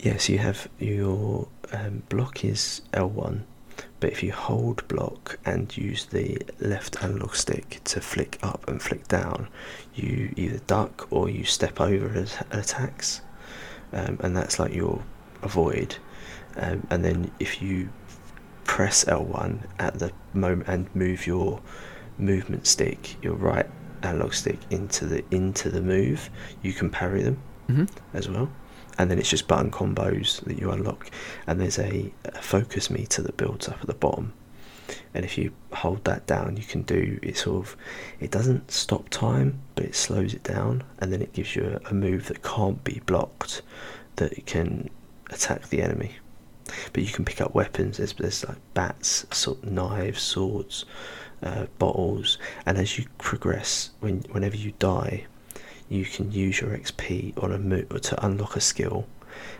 Yes, 0.00 0.28
you 0.28 0.38
have 0.38 0.68
your 0.78 1.48
um, 1.72 2.02
block 2.08 2.44
is 2.44 2.82
L1, 2.92 3.42
but 4.00 4.10
if 4.12 4.22
you 4.22 4.32
hold 4.32 4.86
block 4.88 5.38
and 5.44 5.76
use 5.76 6.06
the 6.06 6.38
left 6.60 7.02
analog 7.02 7.34
stick 7.34 7.80
to 7.84 8.00
flick 8.00 8.38
up 8.42 8.68
and 8.68 8.80
flick 8.80 9.08
down, 9.08 9.48
you 9.94 10.32
either 10.36 10.58
duck 10.66 11.08
or 11.10 11.28
you 11.28 11.44
step 11.44 11.80
over 11.80 12.08
as 12.16 12.36
attacks, 12.52 13.22
um, 13.92 14.18
and 14.22 14.36
that's 14.36 14.58
like 14.60 14.72
your 14.72 15.02
avoid. 15.42 15.96
Um, 16.58 16.86
and 16.90 17.04
then 17.04 17.30
if 17.38 17.62
you 17.62 17.88
press 18.64 19.04
L1 19.04 19.60
at 19.78 19.98
the 19.98 20.12
moment 20.34 20.68
and 20.68 20.94
move 20.94 21.26
your 21.26 21.60
movement 22.18 22.66
stick, 22.66 23.16
your 23.22 23.34
right 23.34 23.66
analog 24.02 24.32
stick 24.32 24.58
into 24.70 25.06
the 25.06 25.24
into 25.30 25.70
the 25.70 25.80
move, 25.80 26.30
you 26.62 26.72
can 26.72 26.90
parry 26.90 27.22
them 27.22 27.38
hmm 27.66 27.84
as 28.12 28.28
well. 28.28 28.50
And 28.98 29.10
then 29.10 29.18
it's 29.18 29.30
just 29.30 29.46
button 29.46 29.70
combos 29.70 30.44
that 30.44 30.58
you 30.58 30.72
unlock. 30.72 31.10
And 31.46 31.60
there's 31.60 31.78
a, 31.78 32.12
a 32.24 32.42
focus 32.42 32.90
meter 32.90 33.22
that 33.22 33.36
builds 33.36 33.68
up 33.68 33.80
at 33.80 33.86
the 33.86 33.94
bottom. 33.94 34.32
And 35.14 35.24
if 35.24 35.38
you 35.38 35.52
hold 35.72 36.04
that 36.04 36.26
down, 36.26 36.56
you 36.56 36.64
can 36.64 36.82
do 36.82 37.18
it 37.22 37.36
sort 37.36 37.64
of, 37.64 37.76
it 38.18 38.32
doesn't 38.32 38.72
stop 38.72 39.08
time, 39.10 39.60
but 39.76 39.84
it 39.84 39.94
slows 39.94 40.34
it 40.34 40.42
down. 40.42 40.82
And 40.98 41.12
then 41.12 41.22
it 41.22 41.32
gives 41.32 41.54
you 41.54 41.80
a, 41.84 41.90
a 41.90 41.94
move 41.94 42.26
that 42.26 42.42
can't 42.42 42.82
be 42.82 43.00
blocked, 43.06 43.62
that 44.16 44.32
it 44.32 44.46
can 44.46 44.90
attack 45.30 45.68
the 45.68 45.80
enemy. 45.80 46.16
But 46.92 47.02
you 47.02 47.12
can 47.12 47.24
pick 47.24 47.40
up 47.40 47.54
weapons. 47.54 47.98
There's, 47.98 48.12
there's 48.14 48.46
like 48.46 48.58
bats, 48.74 49.26
sort 49.30 49.64
knives, 49.64 50.22
swords, 50.22 50.84
uh, 51.42 51.66
bottles. 51.78 52.38
And 52.66 52.78
as 52.78 52.98
you 52.98 53.06
progress, 53.18 53.90
when 54.00 54.24
whenever 54.30 54.56
you 54.56 54.72
die, 54.78 55.26
you 55.88 56.04
can 56.04 56.30
use 56.30 56.60
your 56.60 56.76
XP 56.76 57.42
on 57.42 57.52
a 57.52 57.58
move 57.58 58.00
to 58.02 58.26
unlock 58.26 58.56
a 58.56 58.60
skill, 58.60 59.06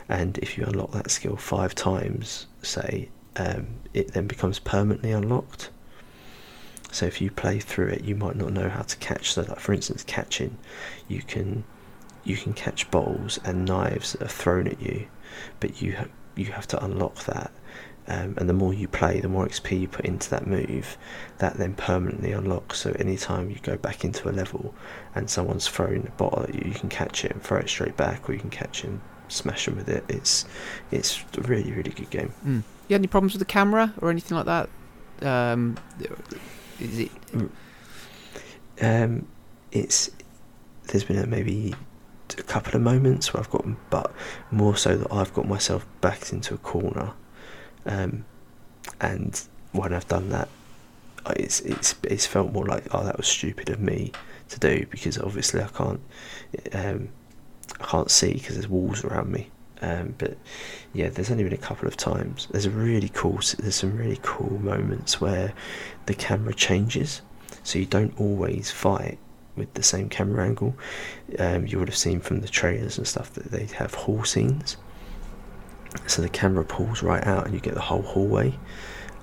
and 0.08 0.38
if 0.38 0.58
you 0.58 0.64
unlock 0.64 0.92
that 0.92 1.10
skill 1.10 1.36
five 1.36 1.74
times, 1.74 2.46
say, 2.62 3.08
um, 3.36 3.66
it 3.94 4.12
then 4.12 4.26
becomes 4.26 4.58
permanently 4.58 5.12
unlocked. 5.12 5.70
So 6.90 7.06
if 7.06 7.20
you 7.20 7.30
play 7.30 7.60
through 7.60 7.88
it, 7.88 8.04
you 8.04 8.14
might 8.14 8.36
not 8.36 8.52
know 8.52 8.68
how 8.68 8.82
to 8.82 8.96
catch. 8.96 9.32
So, 9.32 9.42
like 9.42 9.60
for 9.60 9.72
instance, 9.72 10.02
catching, 10.04 10.58
you 11.06 11.22
can 11.22 11.64
you 12.24 12.36
can 12.36 12.52
catch 12.52 12.90
bottles 12.90 13.38
and 13.44 13.64
knives 13.64 14.12
that 14.12 14.22
are 14.22 14.28
thrown 14.28 14.66
at 14.66 14.80
you, 14.82 15.06
but 15.60 15.80
you 15.80 15.96
you 16.38 16.52
have 16.52 16.66
to 16.68 16.84
unlock 16.84 17.24
that. 17.24 17.50
Um, 18.06 18.34
and 18.38 18.48
the 18.48 18.54
more 18.54 18.72
you 18.72 18.88
play, 18.88 19.20
the 19.20 19.28
more 19.28 19.46
XP 19.46 19.80
you 19.80 19.88
put 19.88 20.06
into 20.06 20.30
that 20.30 20.46
move, 20.46 20.96
that 21.38 21.58
then 21.58 21.74
permanently 21.74 22.32
unlocks. 22.32 22.78
So 22.78 22.92
anytime 22.92 23.50
you 23.50 23.58
go 23.62 23.76
back 23.76 24.02
into 24.02 24.30
a 24.30 24.32
level 24.32 24.74
and 25.14 25.28
someone's 25.28 25.68
throwing 25.68 26.06
a 26.06 26.10
bottle 26.12 26.44
at 26.44 26.54
you, 26.54 26.62
you 26.64 26.74
can 26.74 26.88
catch 26.88 27.26
it 27.26 27.32
and 27.32 27.42
throw 27.42 27.58
it 27.58 27.68
straight 27.68 27.98
back, 27.98 28.28
or 28.28 28.32
you 28.32 28.38
can 28.38 28.48
catch 28.48 28.82
and 28.82 29.00
smash 29.28 29.66
them 29.66 29.76
with 29.76 29.90
it. 29.90 30.04
It's 30.08 30.46
it's 30.90 31.22
a 31.36 31.42
really 31.42 31.70
really 31.70 31.90
good 31.90 32.08
game. 32.08 32.32
Mm. 32.46 32.62
You 32.88 32.94
had 32.94 33.00
any 33.00 33.08
problems 33.08 33.34
with 33.34 33.40
the 33.40 33.44
camera 33.44 33.92
or 34.00 34.10
anything 34.10 34.38
like 34.38 34.46
that? 34.46 34.70
Um, 35.20 35.76
is 36.80 36.98
it? 36.98 37.10
Um, 38.80 39.26
it's 39.70 40.10
there's 40.86 41.04
been 41.04 41.18
a, 41.18 41.26
maybe 41.26 41.74
a 42.38 42.42
couple 42.42 42.74
of 42.74 42.82
moments 42.82 43.32
where 43.32 43.40
I've 43.40 43.50
got, 43.50 43.64
but 43.90 44.12
more 44.50 44.76
so 44.76 44.96
that 44.96 45.12
I've 45.12 45.32
got 45.34 45.48
myself 45.48 45.86
backed 46.00 46.32
into 46.32 46.54
a 46.54 46.58
corner, 46.58 47.12
um, 47.86 48.24
and 49.00 49.40
when 49.72 49.92
I've 49.92 50.08
done 50.08 50.30
that, 50.30 50.48
it's 51.36 51.60
it's 51.60 51.94
it's 52.04 52.26
felt 52.26 52.52
more 52.52 52.66
like 52.66 52.86
oh 52.94 53.04
that 53.04 53.16
was 53.16 53.26
stupid 53.26 53.68
of 53.70 53.80
me 53.80 54.12
to 54.48 54.58
do 54.58 54.86
because 54.90 55.18
obviously 55.18 55.62
I 55.62 55.68
can't 55.68 56.00
um, 56.72 57.10
I 57.80 57.84
can't 57.84 58.10
see 58.10 58.32
because 58.34 58.54
there's 58.54 58.68
walls 58.68 59.04
around 59.04 59.30
me. 59.30 59.50
Um, 59.80 60.14
but 60.18 60.36
yeah, 60.92 61.08
there's 61.08 61.30
only 61.30 61.44
been 61.44 61.52
a 61.52 61.56
couple 61.56 61.86
of 61.86 61.96
times. 61.96 62.48
There's 62.50 62.66
a 62.66 62.70
really 62.70 63.10
cool. 63.10 63.38
There's 63.58 63.76
some 63.76 63.96
really 63.96 64.18
cool 64.22 64.58
moments 64.60 65.20
where 65.20 65.52
the 66.06 66.14
camera 66.14 66.54
changes, 66.54 67.20
so 67.62 67.78
you 67.78 67.86
don't 67.86 68.18
always 68.18 68.70
fight 68.70 69.18
with 69.58 69.74
the 69.74 69.82
same 69.82 70.08
camera 70.08 70.44
angle. 70.44 70.74
Um, 71.38 71.66
you 71.66 71.78
would 71.78 71.88
have 71.88 71.96
seen 71.98 72.20
from 72.20 72.40
the 72.40 72.48
trailers 72.48 72.96
and 72.98 73.06
stuff 73.06 73.32
that 73.34 73.50
they 73.50 73.66
have 73.76 73.94
hall 73.94 74.24
scenes. 74.24 74.76
so 76.06 76.22
the 76.22 76.28
camera 76.28 76.64
pulls 76.64 77.02
right 77.02 77.24
out, 77.26 77.44
and 77.46 77.54
you 77.54 77.60
get 77.60 77.74
the 77.74 77.80
whole 77.80 78.02
hallway. 78.02 78.54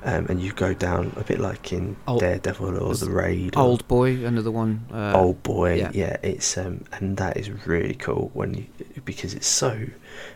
Um, 0.03 0.27
and 0.29 0.39
you 0.39 0.53
go 0.53 0.75
down 0.75 1.11
a 1.15 1.23
bit 1.23 1.39
like 1.39 1.73
in 1.73 1.95
Old- 2.07 2.19
Daredevil 2.19 2.77
or 2.77 2.93
the 2.93 3.09
Raid. 3.09 3.55
or- 3.55 3.61
Old 3.63 3.87
boy, 3.87 4.23
another 4.23 4.51
one. 4.51 4.85
Uh, 4.93 5.13
old 5.15 5.41
boy 5.41 5.73
yeah. 5.77 5.89
yeah. 5.95 6.17
it's 6.21 6.59
um 6.59 6.83
and 6.91 7.17
that 7.17 7.37
is 7.37 7.49
really 7.65 7.95
cool 7.95 8.29
when 8.35 8.53
you 8.53 8.65
because 9.03 9.33
it's 9.33 9.47
so 9.47 9.87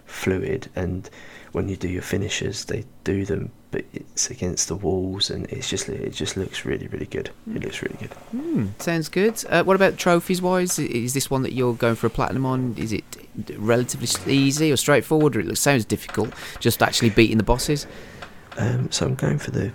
fluid 0.06 0.70
and 0.76 1.08
when 1.52 1.70
you 1.70 1.76
do 1.76 1.88
your 1.88 2.02
finishes 2.02 2.66
they 2.66 2.84
do 3.04 3.26
them 3.26 3.52
but 3.72 3.86
it's 3.94 4.30
against 4.32 4.68
the 4.68 4.76
walls 4.76 5.30
and 5.30 5.46
it's 5.48 5.70
just 5.70 5.88
it 5.90 6.10
just 6.14 6.36
looks 6.38 6.66
really 6.66 6.88
really 6.88 7.06
good 7.06 7.30
it 7.56 7.64
looks 7.64 7.82
really 7.82 7.96
good 8.00 8.12
Hmm, 8.32 8.68
sounds 8.80 9.10
good. 9.10 9.44
Uh, 9.50 9.64
what 9.64 9.76
about 9.76 9.98
trophies 9.98 10.41
wise? 10.41 10.80
Is 10.80 11.14
this 11.14 11.30
one 11.30 11.44
that 11.44 11.54
you're 11.54 11.74
going 11.74 11.96
for 11.96 12.08
a 12.08 12.10
platinum 12.10 12.46
on? 12.46 12.76
Is 12.78 12.91
it 12.94 13.04
relatively 13.58 14.34
easy 14.34 14.72
or 14.72 14.78
straightforward? 14.78 15.36
Or 15.36 15.40
it 15.41 15.46
looks- 15.46 15.60
sounds 15.60 15.86
difficult. 15.86 16.34
Just 16.60 16.82
actually 16.82 17.10
beating 17.12 17.38
the 17.38 17.44
bosses. 17.44 17.86
um 18.58 18.91
so 18.91 19.06
i'm 19.06 19.16
going 19.16 19.38
for 19.38 19.52
the 19.52 19.72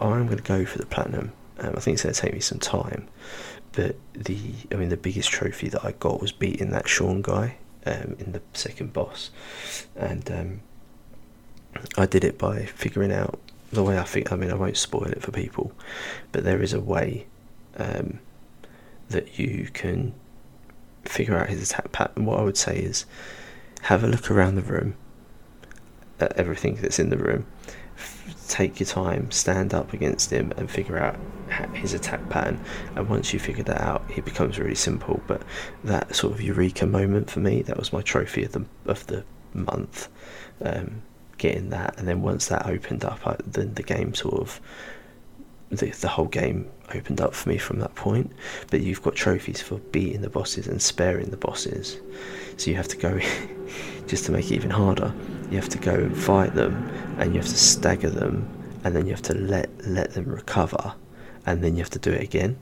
i'm 0.00 0.26
going 0.26 0.36
to 0.36 0.42
go 0.42 0.64
for 0.64 0.78
the 0.78 0.86
platinum 0.86 1.32
um, 1.60 1.74
i 1.76 1.80
think 1.80 1.94
it's 1.94 2.02
going 2.02 2.14
to 2.14 2.20
take 2.20 2.32
me 2.34 2.40
some 2.40 2.58
time 2.58 3.06
but 3.72 3.94
the 4.14 4.38
i 4.72 4.74
mean 4.74 4.88
the 4.88 4.96
biggest 4.96 5.30
trophy 5.30 5.68
that 5.68 5.84
i 5.84 5.92
got 5.92 6.20
was 6.20 6.32
beating 6.32 6.70
that 6.70 6.88
sean 6.88 7.22
guy 7.22 7.56
um, 7.86 8.16
in 8.18 8.32
the 8.32 8.42
second 8.54 8.92
boss 8.92 9.30
and 9.96 10.28
um, 10.32 10.60
I 11.96 12.06
did 12.06 12.24
it 12.24 12.38
by 12.38 12.64
figuring 12.64 13.12
out 13.12 13.38
the 13.72 13.82
way 13.82 13.98
I 13.98 14.04
think. 14.04 14.32
I 14.32 14.36
mean, 14.36 14.50
I 14.50 14.54
won't 14.54 14.76
spoil 14.76 15.06
it 15.06 15.22
for 15.22 15.32
people, 15.32 15.72
but 16.32 16.44
there 16.44 16.62
is 16.62 16.72
a 16.72 16.80
way 16.80 17.26
um, 17.76 18.20
that 19.08 19.38
you 19.38 19.68
can 19.72 20.14
figure 21.04 21.36
out 21.36 21.48
his 21.48 21.70
attack 21.70 21.92
pattern. 21.92 22.24
What 22.24 22.38
I 22.38 22.42
would 22.42 22.56
say 22.56 22.78
is 22.78 23.06
have 23.82 24.04
a 24.04 24.06
look 24.06 24.30
around 24.30 24.56
the 24.56 24.62
room 24.62 24.94
at 26.20 26.32
everything 26.36 26.76
that's 26.76 26.98
in 26.98 27.10
the 27.10 27.16
room. 27.16 27.46
Take 28.48 28.80
your 28.80 28.86
time, 28.86 29.30
stand 29.30 29.74
up 29.74 29.92
against 29.92 30.30
him, 30.30 30.52
and 30.56 30.70
figure 30.70 30.98
out 30.98 31.16
his 31.74 31.92
attack 31.94 32.28
pattern. 32.28 32.60
And 32.96 33.08
once 33.08 33.32
you 33.32 33.38
figure 33.38 33.64
that 33.64 33.80
out, 33.80 34.04
it 34.16 34.24
becomes 34.24 34.58
really 34.58 34.74
simple. 34.74 35.20
But 35.26 35.42
that 35.84 36.14
sort 36.14 36.34
of 36.34 36.40
eureka 36.40 36.86
moment 36.86 37.30
for 37.30 37.40
me, 37.40 37.62
that 37.62 37.76
was 37.76 37.92
my 37.92 38.02
trophy 38.02 38.44
of 38.44 38.52
the 38.52 38.64
of 38.86 39.06
the 39.06 39.24
month. 39.54 40.08
Um, 40.62 41.02
getting 41.38 41.70
that, 41.70 41.98
and 41.98 42.06
then 42.06 42.22
once 42.22 42.46
that 42.48 42.66
opened 42.66 43.04
up, 43.04 43.26
I, 43.26 43.36
then 43.44 43.74
the 43.74 43.82
game 43.82 44.14
sort 44.14 44.34
of 44.34 44.60
the 45.70 45.90
the 45.90 46.08
whole 46.08 46.26
game 46.26 46.70
opened 46.94 47.20
up 47.20 47.34
for 47.34 47.48
me 47.48 47.58
from 47.58 47.78
that 47.80 47.94
point. 47.94 48.32
But 48.70 48.80
you've 48.80 49.02
got 49.02 49.14
trophies 49.14 49.62
for 49.62 49.78
beating 49.78 50.22
the 50.22 50.30
bosses 50.30 50.66
and 50.66 50.80
sparing 50.80 51.30
the 51.30 51.36
bosses, 51.36 51.98
so 52.56 52.70
you 52.70 52.76
have 52.76 52.88
to 52.88 52.96
go 52.96 53.20
just 54.06 54.24
to 54.26 54.32
make 54.32 54.50
it 54.50 54.54
even 54.54 54.70
harder. 54.70 55.12
You 55.50 55.56
have 55.56 55.68
to 55.70 55.78
go 55.78 55.94
and 55.94 56.16
fight 56.16 56.54
them, 56.54 56.88
and 57.18 57.34
you 57.34 57.40
have 57.40 57.48
to 57.48 57.56
stagger 57.56 58.10
them, 58.10 58.48
and 58.84 58.94
then 58.94 59.06
you 59.06 59.12
have 59.12 59.22
to 59.22 59.34
let 59.34 59.70
let 59.86 60.12
them 60.14 60.26
recover, 60.26 60.94
and 61.46 61.62
then 61.62 61.74
you 61.74 61.82
have 61.82 61.90
to 61.90 61.98
do 61.98 62.10
it 62.10 62.22
again. 62.22 62.58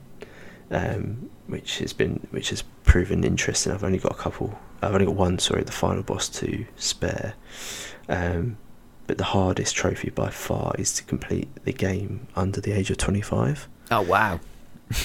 Um, 0.69 1.29
which 1.47 1.79
has 1.79 1.93
been 1.93 2.27
which 2.31 2.49
has 2.49 2.63
proven 2.83 3.23
interesting. 3.23 3.71
I've 3.71 3.83
only 3.83 3.99
got 3.99 4.11
a 4.11 4.15
couple. 4.15 4.57
I've 4.81 4.93
only 4.93 5.05
got 5.05 5.15
one. 5.15 5.39
Sorry, 5.39 5.63
the 5.63 5.71
final 5.71 6.03
boss 6.03 6.27
to 6.29 6.65
spare. 6.75 7.33
Um, 8.09 8.57
but 9.07 9.17
the 9.17 9.23
hardest 9.23 9.75
trophy 9.75 10.09
by 10.09 10.29
far 10.29 10.73
is 10.77 10.93
to 10.93 11.03
complete 11.03 11.47
the 11.65 11.73
game 11.73 12.27
under 12.35 12.61
the 12.61 12.71
age 12.73 12.91
of 12.91 12.97
25. 12.97 13.67
Oh 13.91 14.01
wow! 14.01 14.39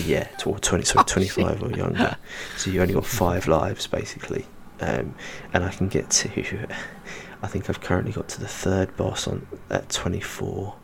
Yeah, 0.04 0.24
to- 0.38 0.50
or 0.50 0.58
20, 0.58 0.84
sorry, 0.84 1.04
25 1.04 1.62
or 1.62 1.70
younger. 1.70 2.16
So 2.56 2.70
you 2.70 2.82
only 2.82 2.94
got 2.94 3.06
five 3.06 3.46
lives 3.48 3.86
basically. 3.86 4.44
Um, 4.80 5.14
and 5.54 5.62
I 5.64 5.70
can 5.70 5.86
get 5.88 6.10
to, 6.10 6.28
I 7.42 7.46
think 7.46 7.70
I've 7.70 7.80
currently 7.80 8.10
got 8.12 8.28
to 8.30 8.40
the 8.40 8.48
third 8.48 8.96
boss 8.96 9.28
on 9.28 9.46
at 9.70 9.88
24. 9.90 10.74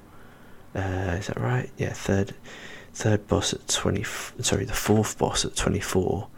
Uh, 0.77 0.78
is 1.19 1.27
that 1.27 1.40
right? 1.40 1.69
Yeah, 1.78 1.93
third, 1.93 2.35
third 2.95 3.27
boss 3.27 3.53
at 3.53 3.66
20. 3.66 4.05
Sorry, 4.40 4.65
the 4.65 4.73
fourth 4.73 5.19
boss 5.19 5.45
at 5.45 5.57
24, 5.57 6.28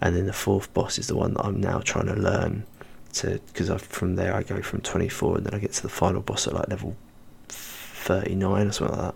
and 0.00 0.14
then 0.14 0.26
the 0.26 0.32
fourth 0.32 0.72
boss 0.74 0.98
is 0.98 1.08
the 1.08 1.16
one 1.16 1.34
that 1.34 1.44
I'm 1.44 1.60
now 1.60 1.80
trying 1.80 2.06
to 2.06 2.14
learn 2.14 2.64
to 3.18 3.40
because 3.46 3.70
from 3.82 4.16
there 4.16 4.34
I 4.34 4.42
go 4.42 4.60
from 4.62 4.80
24 4.80 5.38
and 5.38 5.46
then 5.46 5.54
I 5.54 5.58
get 5.58 5.72
to 5.74 5.82
the 5.82 5.88
final 5.88 6.20
boss 6.22 6.46
at 6.46 6.54
like 6.54 6.68
level 6.68 6.96
39 7.48 8.66
or 8.68 8.72
something 8.72 8.96
like 8.96 9.14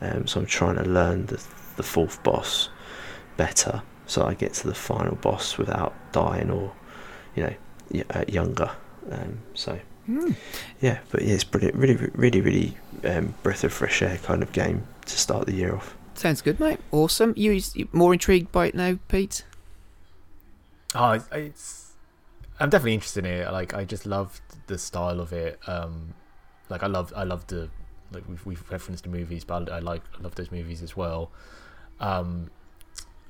that. 0.00 0.16
Um, 0.16 0.26
so 0.26 0.40
I'm 0.40 0.46
trying 0.46 0.76
to 0.76 0.84
learn 0.84 1.26
the 1.26 1.42
the 1.76 1.82
fourth 1.82 2.22
boss 2.22 2.68
better, 3.36 3.82
so 4.06 4.26
I 4.26 4.34
get 4.34 4.52
to 4.54 4.66
the 4.66 4.74
final 4.74 5.14
boss 5.16 5.56
without 5.58 5.94
dying 6.12 6.50
or 6.50 6.72
you 7.34 7.44
know 7.44 7.54
y- 7.90 8.04
uh, 8.10 8.24
younger. 8.28 8.70
Um, 9.10 9.38
so 9.54 9.78
yeah, 10.80 10.98
but 11.10 11.22
yeah, 11.22 11.34
it's 11.34 11.44
brilliant. 11.44 11.76
Really, 11.76 11.94
really, 12.14 12.40
really 12.40 12.76
um, 13.04 13.34
breath 13.42 13.64
of 13.64 13.72
fresh 13.72 14.02
air 14.02 14.18
kind 14.18 14.42
of 14.42 14.52
game 14.52 14.86
to 15.06 15.18
start 15.18 15.46
the 15.46 15.54
year 15.54 15.74
off. 15.74 15.96
Sounds 16.14 16.42
good, 16.42 16.60
mate. 16.60 16.80
Awesome. 16.90 17.32
You 17.36 17.52
you 17.74 17.88
more 17.92 18.12
intrigued 18.12 18.52
by 18.52 18.66
it 18.66 18.74
now, 18.74 18.98
Pete? 19.08 19.44
Oh, 20.94 21.12
it's, 21.12 21.28
it's 21.32 21.81
I'm 22.62 22.70
definitely 22.70 22.94
interested 22.94 23.26
in 23.26 23.32
it. 23.32 23.52
Like 23.52 23.74
I 23.74 23.84
just 23.84 24.06
love 24.06 24.40
the 24.68 24.78
style 24.78 25.20
of 25.20 25.32
it. 25.32 25.58
Um, 25.66 26.14
like 26.68 26.84
I 26.84 26.86
love 26.86 27.12
I 27.16 27.24
love 27.24 27.46
the 27.48 27.68
like 28.12 28.22
we've, 28.28 28.44
we've 28.46 28.70
referenced 28.70 29.02
the 29.02 29.10
movies, 29.10 29.44
but 29.44 29.68
I, 29.68 29.76
I 29.76 29.78
like 29.80 30.02
I 30.16 30.22
love 30.22 30.36
those 30.36 30.52
movies 30.52 30.80
as 30.80 30.96
well. 30.96 31.32
Um, 31.98 32.50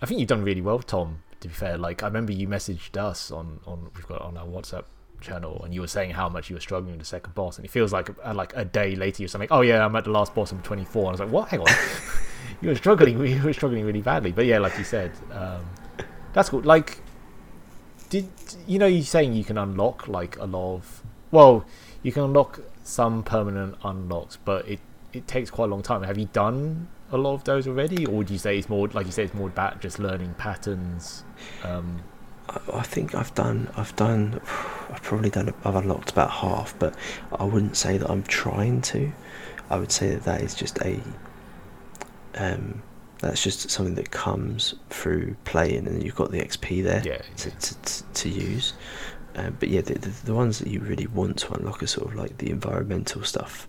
I 0.02 0.06
think 0.06 0.20
you've 0.20 0.28
done 0.28 0.42
really 0.44 0.60
well, 0.60 0.80
Tom. 0.80 1.22
To 1.40 1.48
be 1.48 1.54
fair, 1.54 1.78
like 1.78 2.02
I 2.02 2.06
remember 2.06 2.32
you 2.32 2.46
messaged 2.46 2.96
us 2.98 3.30
on 3.30 3.60
on 3.66 3.90
we've 3.96 4.06
got 4.06 4.20
on 4.20 4.36
our 4.36 4.46
WhatsApp 4.46 4.84
channel, 5.22 5.62
and 5.64 5.72
you 5.72 5.80
were 5.80 5.88
saying 5.88 6.10
how 6.10 6.28
much 6.28 6.50
you 6.50 6.56
were 6.56 6.60
struggling 6.60 6.92
with 6.92 7.00
the 7.00 7.06
second 7.06 7.34
boss, 7.34 7.56
and 7.56 7.64
it 7.64 7.70
feels 7.70 7.90
like 7.90 8.10
uh, 8.22 8.34
like 8.34 8.52
a 8.54 8.66
day 8.66 8.94
later 8.94 9.22
you're 9.22 9.28
something. 9.28 9.48
Oh 9.50 9.62
yeah, 9.62 9.82
I'm 9.82 9.96
at 9.96 10.04
the 10.04 10.10
last 10.10 10.34
boss. 10.34 10.52
I'm 10.52 10.60
24. 10.60 11.00
And 11.00 11.08
I 11.08 11.10
was 11.12 11.20
like, 11.20 11.30
what? 11.30 11.48
Hang 11.48 11.60
on, 11.60 11.74
you 12.60 12.68
were 12.68 12.74
struggling. 12.74 13.18
You 13.26 13.42
were 13.42 13.54
struggling 13.54 13.86
really 13.86 14.02
badly. 14.02 14.32
But 14.32 14.44
yeah, 14.44 14.58
like 14.58 14.76
you 14.76 14.84
said, 14.84 15.12
um, 15.32 15.64
that's 16.34 16.50
cool. 16.50 16.60
Like 16.60 17.01
did 18.12 18.28
you 18.66 18.78
know 18.78 18.84
you're 18.84 19.02
saying 19.02 19.32
you 19.32 19.42
can 19.42 19.56
unlock 19.56 20.06
like 20.06 20.36
a 20.36 20.44
lot 20.44 20.74
of 20.74 21.02
well 21.30 21.64
you 22.02 22.12
can 22.12 22.24
unlock 22.24 22.60
some 22.84 23.22
permanent 23.22 23.74
unlocks 23.84 24.36
but 24.44 24.68
it 24.68 24.80
it 25.14 25.26
takes 25.26 25.50
quite 25.50 25.64
a 25.64 25.68
long 25.68 25.82
time 25.82 26.02
have 26.02 26.18
you 26.18 26.26
done 26.34 26.88
a 27.10 27.16
lot 27.16 27.32
of 27.32 27.44
those 27.44 27.66
already 27.66 28.04
or 28.04 28.16
would 28.16 28.28
you 28.28 28.36
say 28.36 28.58
it's 28.58 28.68
more 28.68 28.86
like 28.88 29.06
you 29.06 29.12
say 29.12 29.24
it's 29.24 29.32
more 29.32 29.48
about 29.48 29.80
just 29.80 29.98
learning 29.98 30.34
patterns 30.34 31.24
um 31.64 32.02
I, 32.74 32.82
think 32.82 33.14
I've 33.14 33.34
done. 33.34 33.70
I've 33.76 33.94
done. 33.96 34.40
I've 34.90 35.02
probably 35.02 35.30
done. 35.30 35.54
I've 35.64 35.76
unlocked 35.76 36.10
about 36.10 36.30
half, 36.30 36.78
but 36.78 36.94
I 37.32 37.44
wouldn't 37.44 37.76
say 37.78 37.96
that 37.96 38.10
I'm 38.10 38.24
trying 38.24 38.82
to. 38.82 39.10
I 39.70 39.76
would 39.76 39.92
say 39.92 40.10
that 40.10 40.24
that 40.24 40.42
is 40.42 40.54
just 40.54 40.78
a. 40.82 41.00
Um, 42.34 42.82
that's 43.22 43.42
just 43.42 43.70
something 43.70 43.94
that 43.94 44.10
comes 44.10 44.74
through 44.90 45.36
playing, 45.44 45.86
and 45.86 46.02
you've 46.02 46.16
got 46.16 46.32
the 46.32 46.40
XP 46.40 46.82
there 46.82 47.02
Yeah, 47.04 47.18
to, 47.18 47.48
yeah. 47.48 47.54
to, 47.58 47.82
to, 47.82 48.04
to 48.14 48.28
use. 48.28 48.74
Um, 49.36 49.56
but 49.58 49.68
yeah, 49.70 49.80
the, 49.80 49.94
the 49.94 50.10
the 50.26 50.34
ones 50.34 50.58
that 50.58 50.68
you 50.68 50.80
really 50.80 51.06
want 51.06 51.38
to 51.38 51.54
unlock 51.54 51.82
are 51.82 51.86
sort 51.86 52.08
of 52.08 52.14
like 52.16 52.36
the 52.38 52.50
environmental 52.50 53.22
stuff, 53.24 53.66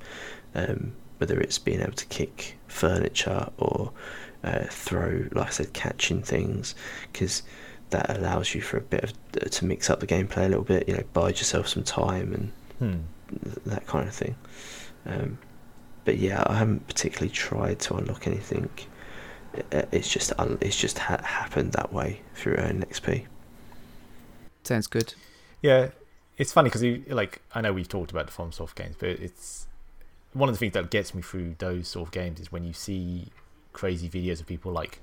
um, 0.56 0.94
whether 1.20 1.40
it's 1.40 1.58
being 1.60 1.82
able 1.82 1.94
to 1.94 2.06
kick 2.08 2.58
furniture 2.68 3.48
or 3.58 3.92
uh, 4.44 4.66
throw, 4.70 5.26
like 5.32 5.48
I 5.48 5.52
said, 5.52 5.74
catching 5.74 6.22
things, 6.22 6.76
because 7.12 7.44
that 7.92 8.18
allows 8.18 8.56
you 8.56 8.62
for 8.62 8.78
a 8.78 8.82
bit 8.82 9.04
of 9.04 9.52
to 9.52 9.66
mix 9.66 9.90
up 9.90 10.00
the 10.00 10.08
gameplay 10.08 10.48
a 10.48 10.50
little 10.50 10.64
bit. 10.64 10.90
You 10.90 10.96
know, 10.96 11.04
bide 11.14 11.38
yourself 11.38 11.68
some 11.68 11.84
time 11.84 12.34
and 12.34 12.52
hmm. 12.80 13.44
th- 13.46 13.66
that 13.68 13.88
kind 13.88 14.08
of 14.08 14.16
thing. 14.16 14.36
Um, 15.06 15.38
but 16.06 16.18
yeah, 16.18 16.44
I 16.48 16.58
haven't 16.58 16.88
particularly 16.88 17.32
tried 17.32 17.80
to 17.82 17.96
unlock 17.96 18.28
anything. 18.28 18.70
I- 19.72 19.86
It's 19.92 20.10
just 20.10 20.34
it's 20.62 20.78
just 20.80 21.00
ha- 21.00 21.22
happened 21.24 21.74
that 21.74 21.92
way 21.94 22.22
through 22.36 22.56
earning 22.56 22.82
XP. 22.84 23.26
Sounds 24.64 24.88
good. 24.88 25.14
yeah 25.62 25.90
it's 26.38 26.52
funny 26.52 26.68
because 26.70 26.84
like 27.14 27.42
i 27.54 27.62
know 27.62 27.72
we've 27.72 27.88
talked 27.88 28.10
about 28.12 28.26
the 28.26 28.32
FromSoft 28.32 28.74
games 28.76 28.96
but 28.98 29.10
it's 29.10 29.68
one 30.34 30.50
of 30.50 30.56
the 30.56 30.60
things 30.60 30.74
that 30.74 30.90
gets 30.90 31.14
me 31.14 31.22
through 31.22 31.56
those 31.60 31.88
sort 31.88 32.08
of 32.08 32.12
games 32.12 32.40
is 32.40 32.52
when 32.52 32.64
you 32.64 32.74
see 32.74 33.28
crazy 33.72 34.10
videos 34.10 34.40
of 34.42 34.48
people 34.48 34.72
like 34.72 35.00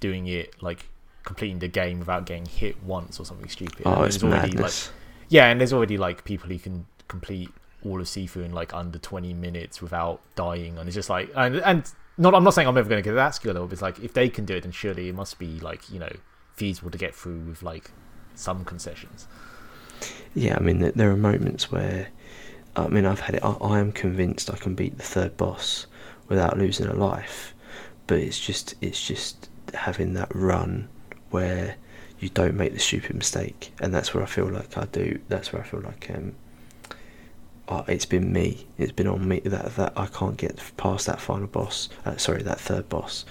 doing 0.00 0.26
it 0.28 0.62
like 0.62 0.86
completing 1.24 1.58
the 1.58 1.68
game 1.68 1.98
without 1.98 2.24
getting 2.26 2.46
hit 2.46 2.82
once 2.82 3.18
or 3.20 3.26
something 3.26 3.48
stupid 3.48 3.82
Oh, 3.84 3.94
And 3.96 4.04
it's 4.06 4.16
there's 4.18 4.32
already, 4.32 4.48
like, 4.52 4.56
madness. 4.56 4.90
Yeah, 5.28 5.48
and 5.50 5.60
there's 5.60 5.72
already 5.72 5.98
like 5.98 6.24
people 6.24 6.48
who 6.48 6.58
can 6.58 6.86
complete 7.08 7.50
all 7.84 8.00
of 8.00 8.06
Sifu 8.06 8.44
in 8.44 8.52
like 8.52 8.72
under 8.72 8.98
20 8.98 9.34
minutes 9.34 9.82
without 9.82 10.20
dying, 10.36 10.78
and 10.78 10.88
it's 10.88 10.94
just 10.94 11.10
like 11.10 11.30
and 11.34 11.56
and 11.56 11.90
not. 12.18 12.34
I'm 12.34 12.44
not 12.44 12.54
saying 12.54 12.68
I'm 12.68 12.76
ever 12.76 12.88
going 12.88 13.02
to 13.02 13.08
get 13.08 13.14
that 13.14 13.34
skill 13.34 13.52
level, 13.54 13.68
but 13.68 13.74
it's 13.74 13.82
like 13.82 13.98
if 14.00 14.12
they 14.12 14.28
can 14.28 14.44
do 14.44 14.56
it, 14.56 14.62
then 14.62 14.72
surely 14.72 15.08
it 15.08 15.14
must 15.14 15.38
be 15.38 15.60
like 15.60 15.90
you 15.90 15.98
know 15.98 16.12
feasible 16.54 16.90
to 16.90 16.98
get 16.98 17.14
through 17.14 17.40
with 17.40 17.62
like 17.62 17.90
some 18.34 18.64
concessions. 18.64 19.26
Yeah, 20.34 20.56
I 20.56 20.60
mean, 20.60 20.92
there- 20.94 21.10
are 21.10 21.16
moments 21.16 21.72
where, 21.72 22.08
I 22.76 22.88
mean, 22.88 23.06
I've 23.06 23.20
had 23.20 23.36
it. 23.36 23.44
I, 23.44 23.52
I 23.52 23.78
am 23.78 23.92
convinced 23.92 24.52
I 24.52 24.56
can 24.56 24.74
beat 24.74 24.96
the 24.98 25.02
third 25.02 25.36
boss 25.36 25.86
without 26.28 26.58
losing 26.58 26.86
a 26.86 26.92
life, 26.94 27.54
but 28.06 28.18
it's 28.18 28.38
just, 28.38 28.74
it's 28.82 29.04
just 29.06 29.48
having 29.72 30.12
that 30.14 30.34
run 30.34 30.88
where 31.30 31.76
you 32.18 32.28
don't 32.28 32.54
make 32.54 32.72
the 32.74 32.78
stupid 32.78 33.16
mistake, 33.16 33.72
and 33.80 33.94
that's 33.94 34.12
where 34.12 34.22
I 34.22 34.26
feel 34.26 34.46
like 34.48 34.76
I 34.76 34.84
do. 34.86 35.18
That's 35.28 35.52
where 35.52 35.62
I 35.62 35.64
feel 35.66 35.80
like 35.80 36.10
um, 36.14 36.34
uh, 37.68 37.82
it's 37.88 38.06
been 38.06 38.32
me. 38.32 38.66
It's 38.78 38.92
been 38.92 39.06
on 39.06 39.26
me 39.26 39.40
that 39.40 39.76
that 39.76 39.92
I 39.96 40.06
can't 40.06 40.36
get 40.36 40.60
past 40.76 41.06
that 41.06 41.20
final 41.20 41.46
boss. 41.46 41.88
Uh, 42.04 42.16
sorry, 42.16 42.42
that 42.42 42.60
third 42.60 42.88
boss. 42.88 43.24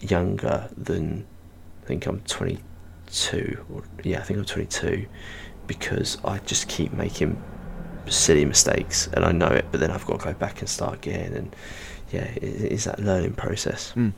Younger 0.00 0.68
than 0.76 1.26
I 1.82 1.86
think 1.86 2.06
I'm 2.06 2.20
22. 2.20 3.64
Or, 3.72 3.82
yeah, 4.02 4.20
I 4.20 4.22
think 4.22 4.38
I'm 4.38 4.44
22 4.44 5.06
because 5.66 6.18
I 6.24 6.38
just 6.38 6.68
keep 6.68 6.92
making 6.92 7.42
silly 8.08 8.44
mistakes 8.44 9.06
and 9.08 9.24
I 9.24 9.32
know 9.32 9.48
it, 9.48 9.66
but 9.70 9.80
then 9.80 9.90
I've 9.90 10.06
got 10.06 10.20
to 10.20 10.26
go 10.26 10.34
back 10.34 10.60
and 10.60 10.68
start 10.68 10.94
again. 10.94 11.34
And 11.34 11.56
yeah, 12.10 12.24
it, 12.24 12.42
it's 12.42 12.84
that 12.84 13.00
learning 13.00 13.34
process. 13.34 13.92
Mm. 13.96 14.12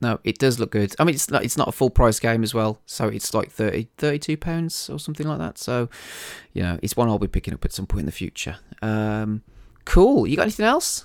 No, 0.00 0.20
it 0.22 0.38
does 0.38 0.60
look 0.60 0.70
good. 0.70 0.94
I 0.98 1.04
mean, 1.04 1.14
it's 1.16 1.28
not, 1.30 1.44
it's 1.44 1.56
not 1.56 1.68
a 1.68 1.72
full 1.72 1.90
price 1.90 2.20
game 2.20 2.44
as 2.44 2.54
well, 2.54 2.80
so 2.86 3.08
it's 3.08 3.34
like 3.34 3.50
30, 3.50 3.88
32 3.96 4.36
pounds 4.36 4.88
or 4.88 4.98
something 4.98 5.26
like 5.26 5.38
that. 5.38 5.58
So, 5.58 5.88
you 6.52 6.62
know, 6.62 6.78
it's 6.82 6.96
one 6.96 7.08
I'll 7.08 7.18
be 7.18 7.26
picking 7.26 7.52
up 7.52 7.64
at 7.64 7.72
some 7.72 7.86
point 7.86 8.00
in 8.00 8.06
the 8.06 8.12
future. 8.12 8.58
Um, 8.80 9.42
cool. 9.84 10.26
You 10.26 10.36
got 10.36 10.42
anything 10.42 10.66
else? 10.66 11.04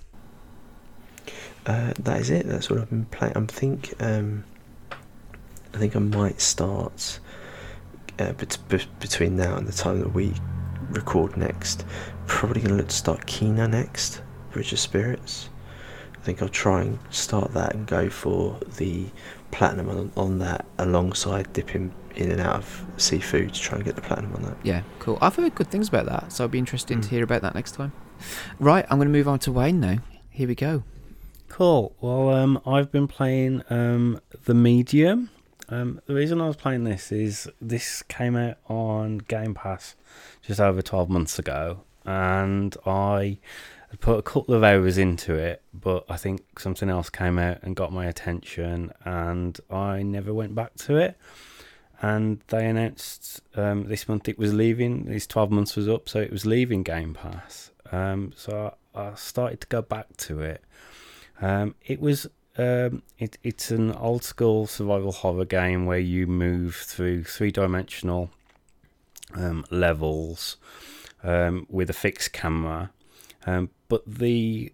Uh, 1.65 1.93
that 1.97 2.19
is 2.21 2.29
it. 2.29 2.45
That's 2.45 2.69
what 2.69 2.79
I've 2.79 2.89
been 2.89 3.05
playing. 3.05 3.35
I 3.35 3.45
think 3.45 3.93
um, 3.99 4.43
I 5.73 5.77
think 5.77 5.95
I 5.95 5.99
might 5.99 6.41
start 6.41 7.19
uh, 8.19 8.33
bet- 8.33 8.57
be- 8.67 8.85
between 8.99 9.37
now 9.37 9.55
and 9.55 9.67
the 9.67 9.71
time 9.71 9.99
that 10.01 10.13
we 10.13 10.33
record 10.89 11.35
next. 11.37 11.85
Probably 12.27 12.61
going 12.61 12.77
to 12.77 12.89
start 12.89 13.25
Kena 13.25 13.69
next, 13.69 14.21
Bridge 14.51 14.73
of 14.73 14.79
Spirits. 14.79 15.49
I 16.23 16.25
think 16.25 16.41
I'll 16.41 16.47
try 16.47 16.81
and 16.83 16.97
start 17.09 17.51
that 17.53 17.75
and 17.75 17.85
go 17.85 18.09
for 18.09 18.57
the 18.77 19.07
platinum 19.51 19.89
on, 19.89 20.11
on 20.15 20.39
that 20.39 20.65
alongside 20.77 21.51
dipping 21.51 21.93
in 22.15 22.31
and 22.31 22.39
out 22.39 22.55
of 22.55 22.85
Sifu 22.95 23.51
to 23.51 23.59
try 23.59 23.75
and 23.75 23.83
get 23.83 23.95
the 23.97 24.01
platinum 24.01 24.33
on 24.35 24.43
that. 24.43 24.55
Yeah, 24.63 24.83
cool. 24.99 25.17
I've 25.19 25.35
heard 25.35 25.53
good 25.53 25.67
things 25.67 25.89
about 25.89 26.05
that, 26.05 26.31
so 26.31 26.45
I'll 26.45 26.47
be 26.47 26.59
interesting 26.59 27.01
to 27.01 27.07
Mm. 27.07 27.11
hear 27.11 27.23
about 27.25 27.41
that 27.41 27.55
next 27.55 27.73
time. 27.73 27.91
Right, 28.57 28.85
I'm 28.89 28.99
going 28.99 29.09
to 29.09 29.11
move 29.11 29.27
on 29.27 29.39
to 29.39 29.51
Wayne 29.51 29.81
now. 29.81 29.97
Here 30.29 30.47
we 30.47 30.55
go. 30.55 30.83
Cool. 31.49 31.93
Well, 31.99 32.29
um, 32.29 32.61
I've 32.65 32.89
been 32.89 33.09
playing 33.09 33.61
um, 33.69 34.21
the 34.45 34.53
Medium. 34.53 35.29
Um, 35.67 35.99
the 36.05 36.13
reason 36.15 36.39
I 36.39 36.47
was 36.47 36.55
playing 36.55 36.85
this 36.85 37.11
is 37.11 37.49
this 37.59 38.01
came 38.03 38.37
out 38.37 38.55
on 38.69 39.17
Game 39.17 39.53
Pass 39.55 39.95
just 40.41 40.61
over 40.61 40.81
12 40.81 41.09
months 41.09 41.37
ago, 41.37 41.81
and 42.05 42.77
I 42.85 43.39
had 43.93 43.99
put 43.99 44.17
a 44.17 44.23
couple 44.23 44.55
of 44.55 44.63
hours 44.63 44.97
into 44.97 45.35
it, 45.35 45.61
but 45.71 46.03
I 46.09 46.17
think 46.17 46.59
something 46.59 46.89
else 46.89 47.11
came 47.11 47.37
out 47.37 47.59
and 47.61 47.75
got 47.75 47.93
my 47.93 48.07
attention, 48.07 48.91
and 49.05 49.59
I 49.69 50.01
never 50.01 50.33
went 50.33 50.55
back 50.55 50.73
to 50.77 50.97
it. 50.97 51.15
And 52.01 52.41
they 52.47 52.67
announced 52.67 53.41
um, 53.55 53.87
this 53.87 54.07
month 54.07 54.27
it 54.27 54.39
was 54.39 54.51
leaving. 54.51 55.05
These 55.05 55.27
12 55.27 55.51
months 55.51 55.75
was 55.75 55.87
up, 55.87 56.09
so 56.09 56.19
it 56.19 56.31
was 56.31 56.43
leaving 56.43 56.81
Game 56.81 57.13
Pass. 57.13 57.69
Um, 57.91 58.33
so 58.35 58.73
I, 58.95 58.99
I 58.99 59.13
started 59.13 59.61
to 59.61 59.67
go 59.67 59.83
back 59.83 60.17
to 60.17 60.41
it. 60.41 60.63
Um, 61.39 61.75
it 61.85 62.01
was 62.01 62.27
um, 62.57 63.03
it, 63.19 63.37
it's 63.43 63.69
an 63.69 63.91
old 63.91 64.23
school 64.23 64.65
survival 64.65 65.11
horror 65.11 65.45
game 65.45 65.85
where 65.85 65.99
you 65.99 66.25
move 66.25 66.75
through 66.75 67.25
three 67.25 67.51
dimensional 67.51 68.31
um, 69.35 69.65
levels 69.69 70.57
um, 71.23 71.67
with 71.69 71.91
a 71.91 71.93
fixed 71.93 72.33
camera. 72.33 72.89
Um, 73.45 73.69
but 73.87 74.03
the 74.05 74.71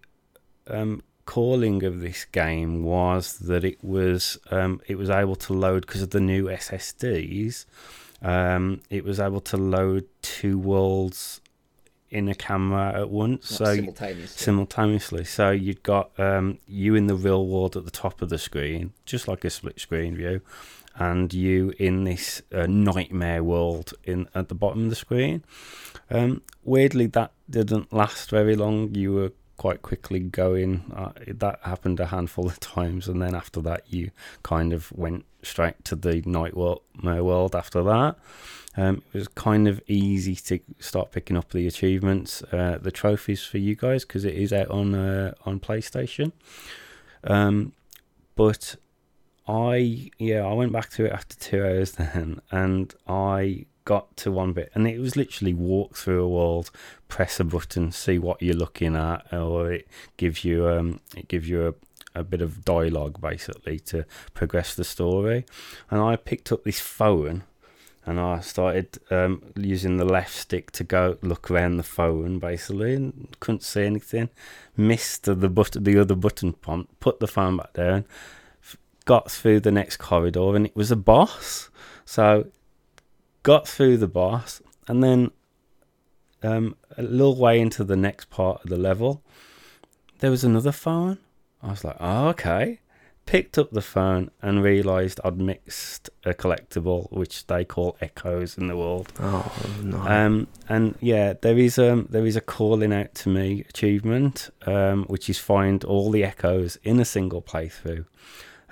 um, 0.66 1.02
calling 1.26 1.84
of 1.84 2.00
this 2.00 2.24
game 2.24 2.82
was 2.82 3.38
that 3.38 3.64
it 3.64 3.82
was 3.84 4.38
um, 4.50 4.80
it 4.86 4.96
was 4.96 5.10
able 5.10 5.36
to 5.36 5.52
load 5.52 5.86
because 5.86 6.02
of 6.02 6.10
the 6.10 6.20
new 6.20 6.46
SSDs. 6.46 7.66
Um, 8.22 8.82
it 8.90 9.04
was 9.04 9.18
able 9.18 9.40
to 9.42 9.56
load 9.56 10.06
two 10.22 10.58
worlds 10.58 11.40
in 12.10 12.28
a 12.28 12.34
camera 12.34 13.00
at 13.00 13.08
once. 13.08 13.48
so 13.48 13.64
simultaneously. 13.76 14.44
simultaneously. 14.44 15.24
So 15.24 15.50
you'd 15.50 15.82
got 15.82 16.10
um, 16.18 16.58
you 16.66 16.94
in 16.94 17.06
the 17.06 17.14
real 17.14 17.46
world 17.46 17.76
at 17.76 17.84
the 17.84 17.90
top 17.90 18.20
of 18.20 18.28
the 18.28 18.38
screen, 18.38 18.92
just 19.06 19.28
like 19.28 19.44
a 19.44 19.50
split 19.50 19.80
screen 19.80 20.16
view, 20.16 20.40
and 20.96 21.32
you 21.32 21.72
in 21.78 22.04
this 22.04 22.42
uh, 22.52 22.66
nightmare 22.66 23.42
world 23.42 23.94
in 24.04 24.28
at 24.34 24.48
the 24.48 24.54
bottom 24.54 24.84
of 24.84 24.90
the 24.90 24.96
screen. 24.96 25.44
Um, 26.10 26.42
weirdly, 26.64 27.06
that 27.06 27.32
didn't 27.48 27.92
last 27.92 28.30
very 28.30 28.56
long. 28.56 28.94
You 28.94 29.12
were 29.12 29.32
quite 29.56 29.82
quickly 29.82 30.20
going. 30.20 30.90
Uh, 30.94 31.12
that 31.26 31.60
happened 31.62 32.00
a 32.00 32.06
handful 32.06 32.46
of 32.46 32.58
times, 32.76 33.08
and 33.08 33.20
then 33.20 33.34
after 33.34 33.60
that, 33.60 33.82
you 33.88 34.10
kind 34.42 34.72
of 34.72 34.90
went 34.92 35.24
straight 35.42 35.84
to 35.84 35.96
the 35.96 36.22
nightmare 36.26 37.24
world. 37.24 37.54
After 37.54 37.82
that, 37.82 38.16
um, 38.76 39.02
it 39.12 39.18
was 39.18 39.28
kind 39.28 39.68
of 39.68 39.80
easy 39.86 40.34
to 40.34 40.60
start 40.78 41.12
picking 41.12 41.36
up 41.36 41.50
the 41.50 41.66
achievements, 41.66 42.42
uh, 42.52 42.78
the 42.80 42.90
trophies 42.90 43.42
for 43.42 43.58
you 43.58 43.74
guys 43.74 44.04
because 44.04 44.24
it 44.24 44.34
is 44.34 44.52
out 44.52 44.70
on 44.70 44.94
uh, 44.94 45.34
on 45.44 45.60
PlayStation. 45.60 46.32
Um, 47.24 47.72
but 48.34 48.76
I 49.50 50.10
yeah 50.18 50.46
I 50.46 50.52
went 50.52 50.72
back 50.72 50.90
to 50.90 51.06
it 51.06 51.12
after 51.12 51.36
two 51.36 51.62
hours 51.62 51.92
then, 51.98 52.40
and 52.50 52.94
I 53.08 53.66
got 53.84 54.16
to 54.18 54.30
one 54.30 54.52
bit, 54.52 54.70
and 54.74 54.86
it 54.86 55.00
was 55.00 55.16
literally 55.16 55.54
walk 55.54 55.96
through 55.96 56.22
a 56.22 56.28
world, 56.28 56.70
press 57.08 57.40
a 57.40 57.44
button, 57.44 57.90
see 57.90 58.18
what 58.18 58.40
you're 58.40 58.54
looking 58.54 58.94
at, 58.94 59.32
or 59.32 59.72
it 59.72 59.88
gives 60.16 60.44
you 60.44 60.68
um 60.68 61.00
it 61.16 61.28
gives 61.28 61.48
you 61.48 61.68
a 61.68 61.74
a 62.14 62.24
bit 62.24 62.42
of 62.42 62.64
dialogue 62.64 63.20
basically 63.20 63.78
to 63.78 64.04
progress 64.34 64.74
the 64.74 64.84
story. 64.84 65.44
And 65.90 66.00
I 66.00 66.16
picked 66.16 66.50
up 66.50 66.64
this 66.64 66.80
phone 66.80 67.44
and 68.04 68.18
I 68.18 68.40
started 68.40 68.98
um, 69.10 69.52
using 69.56 69.96
the 69.96 70.04
left 70.04 70.34
stick 70.34 70.72
to 70.72 70.84
go 70.84 71.18
look 71.22 71.50
around 71.50 71.76
the 71.76 71.84
phone 71.84 72.38
basically 72.38 72.94
and 72.94 73.28
couldn't 73.38 73.62
see 73.62 73.84
anything. 73.84 74.28
Missed 74.76 75.24
the 75.24 75.34
the 75.34 75.98
other 76.00 76.16
button 76.16 76.54
prompt, 76.54 76.98
put 76.98 77.20
the 77.20 77.28
phone 77.28 77.58
back 77.58 77.74
down, 77.74 78.06
got 79.10 79.28
through 79.28 79.58
the 79.58 79.72
next 79.72 79.96
corridor 79.96 80.54
and 80.54 80.64
it 80.64 80.76
was 80.76 80.92
a 80.92 80.96
boss. 81.12 81.68
So 82.04 82.46
got 83.42 83.66
through 83.66 83.96
the 83.96 84.06
boss 84.06 84.62
and 84.86 85.02
then 85.02 85.32
um, 86.44 86.76
a 86.96 87.02
little 87.02 87.34
way 87.34 87.58
into 87.58 87.82
the 87.82 87.96
next 87.96 88.30
part 88.30 88.62
of 88.62 88.70
the 88.70 88.76
level, 88.76 89.20
there 90.20 90.30
was 90.30 90.44
another 90.44 90.70
phone. 90.70 91.18
I 91.60 91.70
was 91.70 91.82
like, 91.82 91.96
oh, 91.98 92.28
okay. 92.28 92.78
Picked 93.26 93.58
up 93.58 93.72
the 93.72 93.82
phone 93.82 94.30
and 94.42 94.62
realised 94.62 95.18
I'd 95.24 95.38
mixed 95.38 96.08
a 96.24 96.32
collectible, 96.32 97.10
which 97.10 97.48
they 97.48 97.64
call 97.64 97.96
echoes 98.00 98.56
in 98.56 98.68
the 98.68 98.76
world. 98.76 99.12
Oh 99.18 99.52
no! 99.82 99.98
Um, 99.98 100.46
and 100.68 100.94
yeah, 101.00 101.34
there 101.40 101.58
is 101.58 101.78
um 101.78 102.06
there 102.10 102.26
is 102.26 102.34
a 102.34 102.40
calling 102.40 102.92
out 102.92 103.14
to 103.16 103.28
me 103.28 103.64
achievement, 103.68 104.50
um, 104.66 105.04
which 105.04 105.30
is 105.30 105.38
find 105.38 105.84
all 105.84 106.10
the 106.10 106.24
echoes 106.24 106.78
in 106.82 106.98
a 106.98 107.04
single 107.04 107.42
playthrough. 107.42 108.04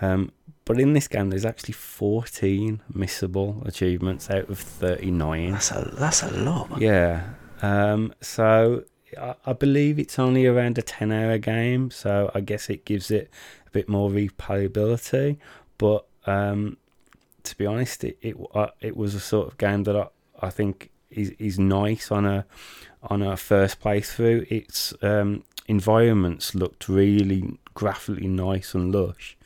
Um, 0.01 0.33
but 0.65 0.79
in 0.79 0.93
this 0.93 1.09
game, 1.09 1.31
there's 1.31 1.47
actually 1.47 1.73
14 1.73 2.83
missable 2.93 3.67
achievements 3.67 4.31
out 4.31 4.51
of 4.51 4.59
39. 4.59 5.53
that's 5.53 5.71
a 5.71 5.91
that's 5.99 6.23
a 6.23 6.31
lot. 6.31 6.79
Yeah. 6.79 7.31
Um, 7.63 8.13
so 8.21 8.85
I, 9.19 9.35
I 9.47 9.53
believe 9.55 9.99
it's 9.99 10.19
only 10.19 10.47
around 10.47 10.79
a 10.79 10.83
10 10.83 11.11
hour 11.11 11.39
game, 11.39 11.91
so 11.91 12.31
I 12.35 12.41
guess 12.41 12.69
it 12.69 12.85
gives 12.85 13.11
it 13.11 13.31
a 13.67 13.71
bit 13.71 13.89
more 13.89 14.11
replayability. 14.11 15.39
But 15.79 16.07
um, 16.27 16.77
to 17.45 17.57
be 17.57 17.65
honest, 17.67 18.05
it 18.05 18.19
it, 18.21 18.37
uh, 18.55 18.69
it 18.81 18.97
was 18.97 19.15
a 19.15 19.21
sort 19.21 19.49
of 19.49 19.59
game 19.59 19.85
that 19.85 19.97
I, 19.97 20.09
I 20.41 20.51
think 20.51 20.91
is, 21.11 21.31
is 21.39 21.59
nice 21.59 22.11
on 22.13 22.27
a 22.27 22.45
on 23.03 23.23
a 23.23 23.37
first 23.37 23.81
playthrough. 23.81 24.51
Its 24.51 24.93
um, 25.03 25.45
environments 25.67 26.55
looked 26.55 26.89
really 26.89 27.59
graphically 27.75 28.29
nice 28.29 28.75
and 28.75 28.95
lush. 28.95 29.37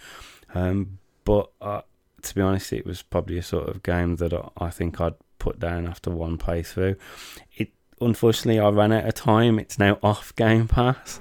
Um, 0.54 0.98
but 1.24 1.50
uh, 1.60 1.82
to 2.22 2.34
be 2.34 2.40
honest, 2.40 2.72
it 2.72 2.84
was 2.86 3.02
probably 3.02 3.38
a 3.38 3.42
sort 3.42 3.68
of 3.68 3.82
game 3.82 4.16
that 4.16 4.32
I, 4.32 4.48
I 4.58 4.70
think 4.70 5.00
I'd 5.00 5.14
put 5.38 5.58
down 5.58 5.86
after 5.86 6.10
one 6.10 6.38
playthrough. 6.38 6.96
It 7.56 7.70
unfortunately 8.00 8.58
I 8.60 8.68
ran 8.70 8.92
out 8.92 9.06
of 9.06 9.14
time. 9.14 9.58
It's 9.58 9.78
now 9.78 9.98
off 10.02 10.34
Game 10.36 10.66
Pass, 10.68 11.20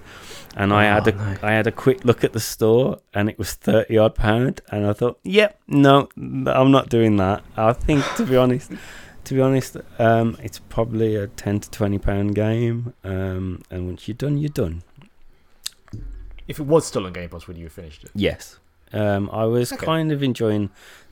and 0.56 0.74
I 0.74 0.86
had 0.86 1.08
Oh, 1.08 1.12
a 1.12 1.16
no. 1.16 1.38
I 1.44 1.52
had 1.54 1.68
a 1.68 1.72
quick 1.72 2.04
look 2.06 2.24
at 2.24 2.34
the 2.34 2.40
store, 2.40 3.00
and 3.14 3.30
it 3.30 3.38
was 3.38 3.54
thirty 3.54 3.98
odd 3.98 4.16
pound, 4.16 4.62
and 4.72 4.86
I 4.88 4.94
thought, 4.94 5.20
yep, 5.24 5.60
no, 5.68 6.10
I'm 6.18 6.72
not 6.72 6.90
doing 6.90 7.18
that. 7.18 7.44
I 7.56 7.74
think 7.74 8.04
to 8.18 8.26
be 8.26 8.36
honest. 8.38 8.72
To 9.26 9.36
be 9.36 9.42
honest, 9.42 9.78
um, 10.00 10.36
it's 10.42 10.58
probably 10.58 11.16
a 11.16 11.28
ten 11.28 11.60
to 11.60 11.70
twenty 11.70 12.00
pound 12.00 12.34
game, 12.34 12.96
um, 13.04 13.62
and 13.70 13.86
once 13.86 14.08
you're 14.08 14.16
done, 14.16 14.40
you're 14.40 14.50
done. 14.50 14.82
If 16.48 16.60
it 16.60 16.64
was 16.66 16.88
still 16.88 17.06
on 17.06 17.14
Game 17.14 17.30
Pass 17.30 17.48
when 17.48 17.56
you 17.56 17.66
have 17.66 17.72
finished 17.72 18.04
it, 18.04 18.10
Yes. 18.16 18.58
Um, 18.94 19.30
I 19.32 19.46
was 19.46 19.72
Okay. 19.72 19.86
kind 19.86 20.12
of 20.12 20.22
enjoying 20.24 20.70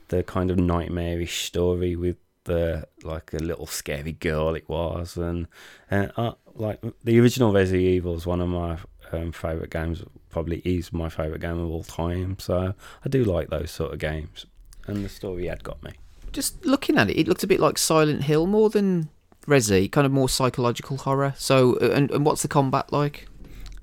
the 0.08 0.22
kind 0.22 0.50
of 0.50 0.58
nightmarish 0.58 1.44
story 1.46 1.96
with 1.96 2.16
the 2.44 2.86
like 3.02 3.32
a 3.32 3.38
little 3.38 3.66
scary 3.66 4.12
girl 4.12 4.54
it 4.54 4.68
was, 4.68 5.16
and 5.16 5.46
uh, 5.90 6.08
uh, 6.16 6.32
like 6.54 6.80
the 7.04 7.20
original 7.20 7.52
Resident 7.52 7.82
Evil 7.84 8.14
is 8.16 8.26
one 8.26 8.40
of 8.40 8.48
my 8.48 8.78
um, 9.12 9.32
favorite 9.32 9.70
games. 9.70 10.02
Probably 10.30 10.58
is 10.64 10.92
my 10.92 11.08
favorite 11.08 11.40
game 11.40 11.58
of 11.58 11.70
all 11.70 11.82
time. 11.84 12.36
So 12.38 12.74
I 13.04 13.08
do 13.08 13.24
like 13.24 13.50
those 13.50 13.70
sort 13.70 13.92
of 13.92 13.98
games, 13.98 14.46
and 14.86 15.04
the 15.04 15.08
story 15.08 15.46
had 15.46 15.62
got 15.64 15.82
me. 15.82 15.92
Just 16.32 16.64
looking 16.64 16.96
at 16.96 17.10
it, 17.10 17.18
it 17.18 17.28
looked 17.28 17.42
a 17.42 17.46
bit 17.48 17.60
like 17.60 17.76
Silent 17.78 18.24
Hill 18.24 18.46
more 18.46 18.70
than 18.70 19.10
Resi, 19.46 19.90
kind 19.90 20.06
of 20.06 20.12
more 20.12 20.28
psychological 20.28 20.96
horror. 20.98 21.34
So, 21.36 21.74
uh, 21.80 21.90
and, 21.90 22.10
and 22.10 22.24
what's 22.24 22.42
the 22.42 22.48
combat 22.48 22.92
like? 22.92 23.26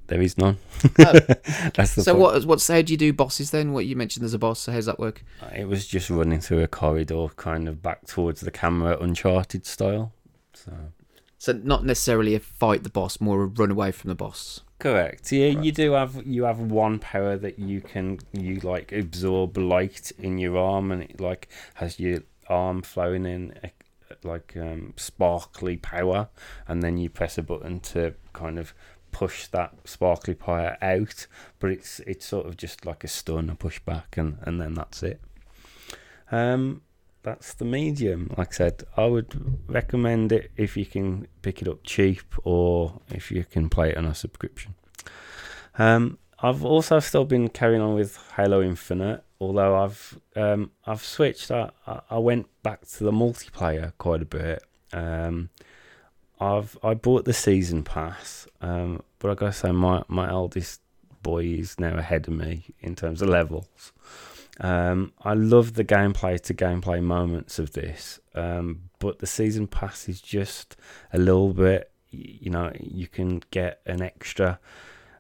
There 0.07 0.21
is 0.21 0.38
none. 0.38 0.57
Oh. 0.99 1.11
That's 1.75 1.95
the 1.95 2.03
so 2.03 2.13
point. 2.13 2.21
what? 2.21 2.45
What's 2.45 2.67
how 2.67 2.81
do 2.81 2.93
you 2.93 2.97
do 2.97 3.11
bosses 3.13 3.51
then? 3.51 3.73
What 3.73 3.85
you 3.85 3.95
mentioned 3.95 4.23
there's 4.23 4.34
a 4.34 4.39
boss. 4.39 4.59
So 4.61 4.71
how's 4.71 4.85
that 4.85 4.99
work? 4.99 5.23
It 5.55 5.67
was 5.67 5.85
just 5.88 6.09
running 6.09 6.39
through 6.39 6.63
a 6.63 6.67
corridor, 6.67 7.27
kind 7.35 7.67
of 7.67 7.81
back 7.81 8.05
towards 8.05 8.41
the 8.41 8.51
camera, 8.51 8.97
Uncharted 8.99 9.65
style. 9.65 10.13
So 10.53 10.71
So 11.38 11.51
not 11.53 11.85
necessarily 11.85 12.35
a 12.35 12.39
fight 12.39 12.84
the 12.84 12.89
boss, 12.89 13.19
more 13.19 13.43
a 13.43 13.45
run 13.47 13.71
away 13.71 13.91
from 13.91 14.07
the 14.07 14.15
boss. 14.15 14.61
correct. 14.79 15.31
Yeah, 15.31 15.47
you 15.47 15.71
do 15.71 15.91
have 15.91 16.25
you 16.25 16.43
have 16.45 16.59
one 16.59 16.99
power 16.99 17.35
that 17.38 17.59
you 17.59 17.81
can 17.81 18.19
you 18.31 18.59
like 18.61 18.91
absorb 18.91 19.57
light 19.57 20.11
in 20.17 20.38
your 20.38 20.57
arm, 20.57 20.91
and 20.91 21.03
it 21.03 21.19
like 21.19 21.49
has 21.75 21.99
your 21.99 22.19
arm 22.47 22.81
flowing 22.81 23.25
in 23.25 23.53
eh, 23.63 23.69
like 24.23 24.55
um, 24.55 24.93
sparkly 24.95 25.75
power, 25.77 26.29
and 26.67 26.81
then 26.81 26.97
you 26.97 27.09
press 27.09 27.38
a 27.38 27.41
button 27.41 27.79
to 27.81 28.13
kind 28.34 28.57
of 28.57 28.73
push 29.18 29.48
that 29.48 29.73
sparkly 29.84 30.35
power 30.35 30.77
out. 30.80 31.26
But 31.60 31.72
it's 31.72 31.99
it's 32.02 32.26
sort 32.26 32.45
of 32.45 32.56
just 32.56 32.85
like 32.85 33.03
a 33.03 33.07
stun, 33.07 33.49
a 33.49 33.56
pushback, 33.56 34.15
and 34.15 34.38
and 34.44 34.61
then 34.61 34.76
that's 34.76 35.02
it. 35.02 35.19
Um, 36.31 36.81
that's 37.23 37.56
the 37.56 37.65
medium. 37.65 38.31
Like 38.38 38.49
I 38.49 38.57
said, 38.57 38.84
I 38.95 39.06
would 39.06 39.31
recommend 39.68 40.31
it 40.31 40.52
if 40.56 40.77
you 40.77 40.85
can 40.85 41.27
pick 41.41 41.61
it 41.61 41.68
up 41.68 41.80
cheap 41.84 42.26
or 42.44 43.02
if 43.10 43.31
you 43.31 43.44
can 43.44 43.69
play 43.69 43.89
it 43.89 43.98
on 43.98 44.06
a 44.06 44.14
subscription. 44.14 44.76
Um, 45.80 46.19
I've 46.39 46.64
also 46.64 46.99
still 46.99 47.26
been 47.26 47.49
carrying 47.49 47.81
on 47.81 47.95
with 47.95 48.19
Halo 48.35 48.61
Infinite, 48.61 49.23
although 49.41 49.76
I've 49.84 50.19
um, 50.35 50.72
I've 50.85 51.03
switched. 51.03 51.49
I, 51.49 51.72
I 51.88 52.02
I 52.11 52.18
went 52.19 52.45
back 52.61 52.81
to 52.88 53.03
the 53.03 53.11
multiplayer 53.11 53.94
quite 53.98 54.22
a 54.22 54.26
bit. 54.26 54.64
Um, 54.94 55.49
I've 56.39 56.77
I 56.84 56.93
bought 56.93 57.26
the 57.26 57.34
season 57.34 57.84
pass, 57.84 58.47
um, 58.61 59.01
but 59.19 59.31
I 59.31 59.35
gotta 59.35 59.53
say 59.53 59.72
my 59.72 60.03
my 60.07 60.30
eldest 60.30 60.81
boy 61.23 61.45
is 61.45 61.80
now 61.80 61.97
ahead 61.97 62.27
of 62.27 62.34
me 62.34 62.65
in 62.80 62.95
terms 62.95 63.22
of 63.22 63.30
levels. 63.30 63.91
Um, 64.59 65.14
I 65.22 65.34
love 65.34 65.73
the 65.73 65.84
gameplay 65.84 66.41
to 66.41 66.53
gameplay 66.53 67.01
moments 67.01 67.59
of 67.59 67.73
this, 67.73 68.19
um, 68.34 68.89
but 68.99 69.19
the 69.19 69.27
season 69.27 69.68
pass 69.68 70.09
is 70.09 70.22
just 70.22 70.76
a 71.14 71.18
little 71.18 71.53
bit. 71.53 71.91
You 72.09 72.49
know, 72.49 72.72
you 72.80 73.07
can 73.07 73.41
get 73.51 73.81
an 73.85 74.01
extra 74.01 74.59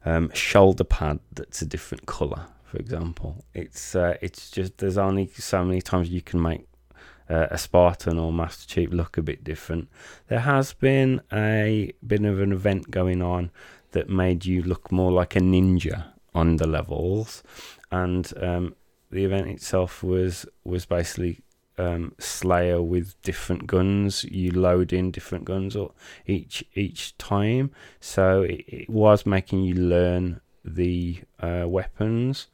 um, 0.05 0.31
shoulder 0.33 0.83
pad 0.83 1.19
that's 1.31 1.61
a 1.61 1.65
different 1.65 2.05
color. 2.05 2.45
For 2.63 2.77
example, 2.77 3.45
it's 3.53 3.95
uh, 3.95 4.17
it's 4.21 4.49
just 4.51 4.77
there's 4.77 4.97
only 4.97 5.27
so 5.27 5.63
many 5.63 5.81
times 5.81 6.09
you 6.09 6.21
can 6.21 6.41
make 6.41 6.67
uh, 7.29 7.47
a 7.51 7.57
Spartan 7.57 8.19
or 8.19 8.31
Master 8.31 8.67
Chief 8.67 8.91
look 8.91 9.17
a 9.17 9.21
bit 9.21 9.43
different. 9.43 9.89
There 10.27 10.39
has 10.39 10.73
been 10.73 11.21
a 11.31 11.93
bit 12.05 12.23
of 12.23 12.39
an 12.39 12.51
event 12.51 12.91
going 12.91 13.21
on 13.21 13.51
that 13.91 14.09
made 14.09 14.45
you 14.45 14.61
look 14.63 14.91
more 14.91 15.11
like 15.11 15.35
a 15.35 15.39
ninja 15.39 16.05
on 16.33 16.57
the 16.57 16.67
levels, 16.67 17.43
and 17.91 18.31
um, 18.41 18.75
the 19.11 19.25
event 19.25 19.47
itself 19.47 20.03
was 20.03 20.45
was 20.63 20.85
basically 20.85 21.41
um, 21.77 22.13
Slayer 22.19 22.81
with 22.81 23.19
different 23.21 23.67
guns. 23.67 24.23
You 24.25 24.51
load 24.51 24.93
in 24.93 25.11
different 25.11 25.45
guns 25.45 25.75
or 25.75 25.93
each 26.25 26.63
each 26.75 27.17
time, 27.17 27.71
so 27.99 28.41
it, 28.41 28.65
it 28.67 28.89
was 28.89 29.25
making 29.25 29.63
you 29.63 29.75
learn 29.75 30.41
the 30.63 31.21
uh, 31.39 31.65
weapons. 31.67 32.47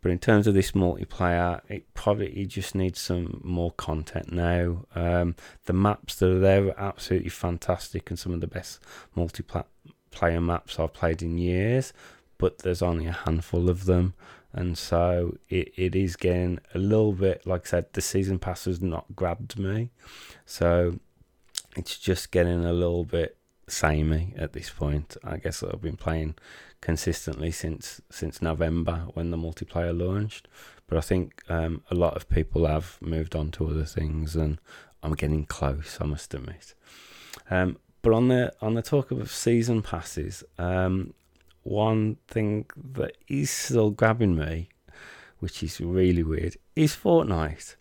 But 0.00 0.10
in 0.12 0.18
terms 0.18 0.46
of 0.46 0.54
this 0.54 0.72
multiplayer, 0.72 1.60
it 1.68 1.92
probably 1.94 2.46
just 2.46 2.74
needs 2.74 3.00
some 3.00 3.40
more 3.42 3.72
content 3.72 4.32
now. 4.32 4.84
Um, 4.94 5.34
the 5.64 5.72
maps 5.72 6.16
that 6.16 6.30
are 6.30 6.38
there 6.38 6.68
are 6.68 6.80
absolutely 6.80 7.30
fantastic 7.30 8.10
and 8.10 8.18
some 8.18 8.32
of 8.32 8.40
the 8.40 8.46
best 8.46 8.80
multiplayer 9.16 10.42
maps 10.42 10.78
I've 10.78 10.92
played 10.92 11.22
in 11.22 11.38
years. 11.38 11.92
But 12.38 12.58
there's 12.58 12.82
only 12.82 13.06
a 13.06 13.12
handful 13.12 13.70
of 13.70 13.86
them, 13.86 14.12
and 14.52 14.76
so 14.76 15.38
it, 15.48 15.72
it 15.76 15.96
is 15.96 16.16
getting 16.16 16.60
a 16.74 16.78
little 16.78 17.12
bit 17.12 17.46
like 17.46 17.62
I 17.66 17.70
said. 17.70 17.86
The 17.94 18.02
season 18.02 18.38
pass 18.38 18.66
has 18.66 18.82
not 18.82 19.16
grabbed 19.16 19.58
me, 19.58 19.90
so 20.44 20.98
it's 21.76 21.98
just 21.98 22.30
getting 22.30 22.66
a 22.66 22.74
little 22.74 23.04
bit 23.04 23.38
samey 23.68 24.34
at 24.36 24.52
this 24.52 24.70
point. 24.70 25.16
I 25.24 25.38
guess 25.38 25.62
I've 25.62 25.80
been 25.80 25.96
playing 25.96 26.34
consistently 26.86 27.50
since 27.50 28.00
since 28.10 28.40
November 28.40 29.08
when 29.14 29.32
the 29.32 29.36
multiplayer 29.36 29.92
launched, 30.06 30.46
but 30.86 30.96
I 30.96 31.00
think 31.00 31.42
um, 31.48 31.82
a 31.90 31.96
lot 31.96 32.14
of 32.14 32.28
people 32.28 32.64
have 32.64 32.96
moved 33.00 33.34
on 33.34 33.50
to 33.52 33.66
other 33.66 33.84
things, 33.84 34.36
and 34.36 34.60
I'm 35.02 35.14
getting 35.14 35.46
close. 35.46 35.98
I 36.00 36.04
must 36.04 36.32
admit. 36.32 36.74
Um, 37.50 37.78
but 38.02 38.12
on 38.12 38.28
the 38.28 38.52
on 38.60 38.74
the 38.74 38.82
talk 38.82 39.10
of 39.10 39.32
season 39.32 39.82
passes, 39.82 40.44
um, 40.58 41.12
one 41.64 42.18
thing 42.28 42.66
that 42.94 43.16
is 43.26 43.50
still 43.50 43.90
grabbing 43.90 44.36
me, 44.36 44.68
which 45.40 45.64
is 45.64 45.80
really 45.80 46.22
weird, 46.22 46.56
is 46.76 46.94
Fortnite. 46.94 47.74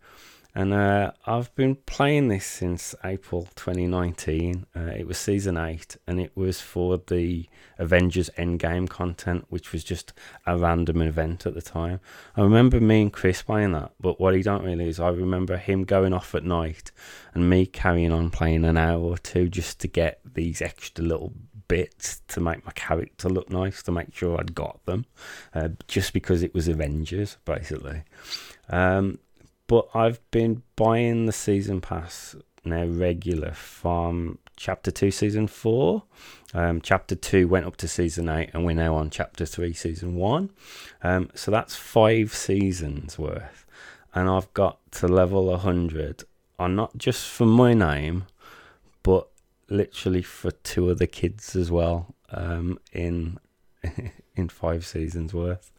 And 0.57 0.73
uh, 0.73 1.11
I've 1.25 1.53
been 1.55 1.75
playing 1.75 2.29
this 2.29 2.45
since 2.45 2.95
April 3.03 3.49
2019. 3.55 4.65
Uh, 4.73 4.79
it 4.83 5.05
was 5.05 5.17
season 5.17 5.57
8, 5.57 5.97
and 6.07 6.17
it 6.17 6.31
was 6.33 6.61
for 6.61 6.97
the 6.97 7.49
Avengers 7.77 8.29
Endgame 8.37 8.87
content, 8.87 9.45
which 9.49 9.73
was 9.73 9.83
just 9.83 10.13
a 10.45 10.57
random 10.57 11.01
event 11.01 11.45
at 11.45 11.55
the 11.55 11.61
time. 11.61 11.99
I 12.37 12.41
remember 12.41 12.79
me 12.79 13.01
and 13.01 13.11
Chris 13.11 13.41
playing 13.41 13.73
that, 13.73 13.91
but 13.99 14.17
what 14.17 14.33
he 14.33 14.41
don't 14.41 14.63
really 14.63 14.87
is 14.87 14.97
I 14.97 15.09
remember 15.09 15.57
him 15.57 15.83
going 15.83 16.13
off 16.13 16.33
at 16.33 16.45
night 16.45 16.93
and 17.33 17.49
me 17.49 17.65
carrying 17.65 18.13
on 18.13 18.29
playing 18.29 18.63
an 18.63 18.77
hour 18.77 19.01
or 19.01 19.17
two 19.17 19.49
just 19.49 19.81
to 19.81 19.89
get 19.89 20.21
these 20.23 20.61
extra 20.61 21.03
little 21.03 21.33
bits 21.67 22.21
to 22.29 22.39
make 22.39 22.65
my 22.65 22.71
character 22.71 23.27
look 23.27 23.49
nice, 23.49 23.83
to 23.83 23.91
make 23.91 24.15
sure 24.15 24.39
I'd 24.39 24.55
got 24.55 24.85
them, 24.85 25.05
uh, 25.53 25.69
just 25.89 26.13
because 26.13 26.43
it 26.43 26.53
was 26.53 26.69
Avengers, 26.69 27.35
basically. 27.43 28.03
Um, 28.69 29.19
but 29.67 29.87
I've 29.93 30.19
been 30.31 30.63
buying 30.75 31.25
the 31.25 31.31
season 31.31 31.81
pass 31.81 32.35
now 32.63 32.85
regular 32.85 33.51
from 33.51 34.39
chapter 34.57 34.89
2 34.89 35.11
season 35.11 35.47
4 35.47 36.03
um, 36.53 36.81
chapter 36.81 37.15
2 37.15 37.47
went 37.47 37.65
up 37.65 37.75
to 37.77 37.87
season 37.87 38.29
8 38.29 38.51
and 38.53 38.65
we're 38.65 38.73
now 38.73 38.95
on 38.95 39.09
chapter 39.09 39.45
3 39.45 39.73
season 39.73 40.15
1 40.15 40.49
um, 41.03 41.29
so 41.35 41.51
that's 41.51 41.75
five 41.75 42.33
seasons 42.33 43.19
worth. 43.19 43.65
And 44.13 44.29
i've 44.29 44.51
got 44.53 44.79
to 44.93 45.07
level 45.07 45.45
100 45.47 46.23
on 46.57 46.75
not 46.75 46.97
just 46.97 47.27
for 47.27 47.45
my 47.45 47.73
name 47.73 48.25
but 49.03 49.27
literally 49.69 50.21
for 50.21 50.51
two 50.51 50.89
of 50.89 50.99
the 50.99 51.07
kids 51.07 51.55
as 51.55 51.69
well 51.69 52.15
um, 52.31 52.79
in 52.93 53.37
in 54.35 54.49
five 54.49 54.85
seasons 54.85 55.33
worth 55.33 55.71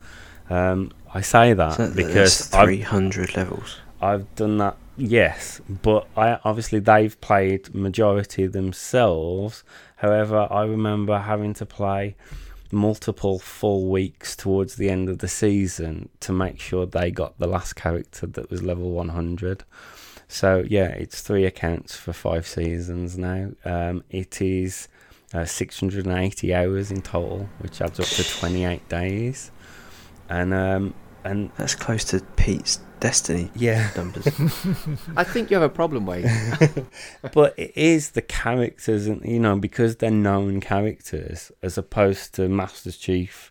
um, 0.51 0.93
I 1.13 1.21
say 1.21 1.53
that 1.53 1.75
So 1.75 1.91
because 1.93 2.47
300 2.49 3.37
levels. 3.37 3.79
I've 4.01 4.33
done 4.35 4.59
that, 4.59 4.77
yes, 4.97 5.61
but 5.83 6.07
I 6.17 6.39
obviously 6.45 6.79
they've 6.79 7.19
played 7.21 7.75
majority 7.75 8.47
themselves. 8.47 9.65
However, 9.97 10.47
I 10.51 10.65
remember 10.65 11.19
having 11.19 11.55
to 11.55 11.67
play 11.67 12.17
multiple 12.71 13.39
full 13.39 13.89
weeks 13.89 14.37
towards 14.37 14.77
the 14.77 14.91
end 14.91 15.09
of 15.09 15.19
the 15.19 15.29
season 15.29 16.09
to 16.21 16.33
make 16.33 16.61
sure 16.61 16.85
they 16.85 17.11
got 17.11 17.39
the 17.39 17.47
last 17.47 17.75
character 17.75 18.27
that 18.27 18.51
was 18.51 18.63
level 18.63 18.91
100. 18.91 19.65
So 20.29 20.65
yeah, 20.69 20.89
it's 20.89 21.21
three 21.21 21.45
accounts 21.45 21.97
for 21.97 22.13
five 22.13 22.47
seasons 22.47 23.17
now. 23.17 23.53
Um, 23.65 24.03
it 24.11 24.43
is 24.43 24.89
uh, 25.33 25.45
680 25.45 26.55
hours 26.55 26.91
in 26.91 27.03
total, 27.03 27.49
which 27.59 27.81
adds 27.81 28.01
up 28.01 28.07
to 28.07 28.25
28 28.25 28.89
days, 28.89 29.51
and 30.29 30.55
um, 30.55 30.95
and 31.27 31.51
That's 31.57 31.75
close 31.75 32.05
to 32.05 32.21
Pete's 32.37 32.81
Destiny 33.01 33.51
yeah. 33.55 33.91
numbers. 33.97 34.27
I 35.17 35.25
think 35.25 35.51
you 35.51 35.57
have 35.57 35.63
a 35.63 35.69
problem, 35.69 36.07
Wade. 36.07 36.31
but 37.33 37.53
it 37.59 37.77
is 37.77 38.13
the 38.13 38.23
characters, 38.23 39.07
and 39.07 39.23
you 39.25 39.39
know, 39.39 39.57
because 39.57 39.97
they're 39.97 40.11
known 40.11 40.61
characters, 40.61 41.53
as 41.63 41.77
opposed 41.77 42.35
to 42.35 42.49
Master 42.49 42.91
Chief, 42.91 43.51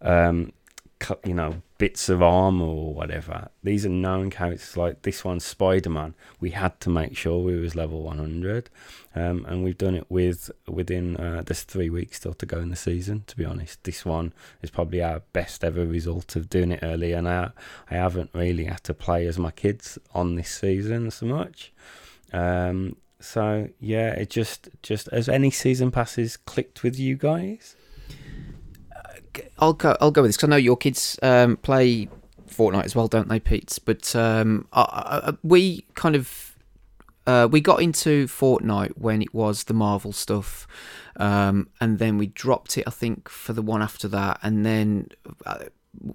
um, 0.00 0.52
cu- 0.98 1.18
you 1.24 1.34
know, 1.34 1.62
bits 1.78 2.08
of 2.08 2.22
armor 2.22 2.64
or 2.64 2.94
whatever. 2.94 3.48
These 3.62 3.84
are 3.84 3.90
known 3.90 4.30
characters. 4.30 4.76
Like 4.76 5.02
this 5.02 5.24
one, 5.24 5.40
Spider 5.40 5.90
Man. 5.90 6.14
We 6.40 6.50
had 6.50 6.80
to 6.80 6.90
make 6.90 7.16
sure 7.16 7.42
we 7.42 7.60
was 7.60 7.74
level 7.74 8.02
one 8.02 8.18
hundred, 8.18 8.70
um, 9.16 9.44
and 9.48 9.64
we've 9.64 9.78
done 9.78 9.96
it 9.96 10.06
with 10.08 10.50
within. 10.68 11.16
Uh, 11.16 11.42
three 11.46 11.90
weeks 11.90 12.18
still 12.18 12.34
to 12.34 12.46
go 12.46 12.58
in 12.60 12.68
the 12.70 12.76
season. 12.76 13.24
To 13.26 13.36
be 13.36 13.44
honest, 13.44 13.82
this 13.82 14.04
one 14.04 14.32
is 14.62 14.70
probably 14.70 15.02
our 15.02 15.22
best 15.32 15.64
ever 15.64 15.84
result 15.86 16.36
of 16.36 16.48
doing 16.48 16.70
it 16.70 16.80
early, 16.82 17.12
and 17.12 17.26
I, 17.28 17.50
I 17.90 17.94
haven't 17.94 18.30
really 18.34 18.64
had 18.64 18.84
to 18.84 18.94
play 18.94 19.26
as 19.26 19.38
my 19.38 19.50
kids 19.50 19.98
on 20.14 20.36
this 20.36 20.50
season 20.50 21.10
so 21.10 21.26
much. 21.26 21.72
Um, 22.32 22.96
so 23.18 23.68
yeah, 23.80 24.10
it 24.10 24.30
just 24.30 24.68
just 24.82 25.08
as 25.08 25.28
any 25.28 25.50
season 25.50 25.90
passes 25.90 26.36
clicked 26.36 26.82
with 26.82 26.98
you 26.98 27.16
guys. 27.16 27.74
I'll 29.58 29.72
go. 29.72 29.96
I'll 30.00 30.10
go 30.10 30.22
with 30.22 30.30
this 30.30 30.36
because 30.36 30.48
I 30.48 30.50
know 30.50 30.56
your 30.56 30.76
kids 30.76 31.18
um, 31.22 31.56
play 31.58 32.08
Fortnite 32.48 32.84
as 32.84 32.94
well, 32.94 33.08
don't 33.08 33.28
they, 33.28 33.40
Pete? 33.40 33.78
But 33.84 34.14
um, 34.16 34.66
I, 34.72 34.82
I- 35.28 35.36
we 35.42 35.84
kind 35.94 36.14
of 36.16 36.45
uh, 37.26 37.48
we 37.50 37.60
got 37.60 37.82
into 37.82 38.26
Fortnite 38.26 38.92
when 38.96 39.22
it 39.22 39.34
was 39.34 39.64
the 39.64 39.74
Marvel 39.74 40.12
stuff, 40.12 40.66
um, 41.16 41.68
and 41.80 41.98
then 41.98 42.18
we 42.18 42.28
dropped 42.28 42.78
it, 42.78 42.84
I 42.86 42.90
think, 42.90 43.28
for 43.28 43.52
the 43.52 43.62
one 43.62 43.82
after 43.82 44.08
that, 44.08 44.38
and 44.42 44.64
then. 44.64 45.08
Uh, 45.44 45.64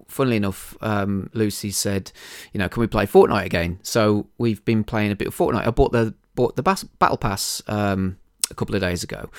funnily 0.08 0.38
enough, 0.38 0.78
um, 0.82 1.28
Lucy 1.34 1.72
said, 1.72 2.12
"You 2.54 2.60
know, 2.60 2.70
can 2.70 2.82
we 2.82 2.88
play 2.88 3.08
Fortnite 3.08 3.46
again?" 3.46 3.80
So 3.82 4.28
we've 4.38 4.64
been 4.64 4.84
playing 4.84 5.12
a 5.12 5.16
bit 5.16 5.28
of 5.28 5.36
Fortnite. 5.36 5.66
I 5.66 5.72
bought 5.72 5.92
the 5.92 6.14
bought 6.36 6.56
the 6.56 6.62
bas- 6.62 6.84
battle 6.84 7.18
pass 7.18 7.64
um, 7.68 8.18
a 8.52 8.54
couple 8.54 8.76
of 8.76 8.82
days 8.82 9.04
ago. 9.04 9.30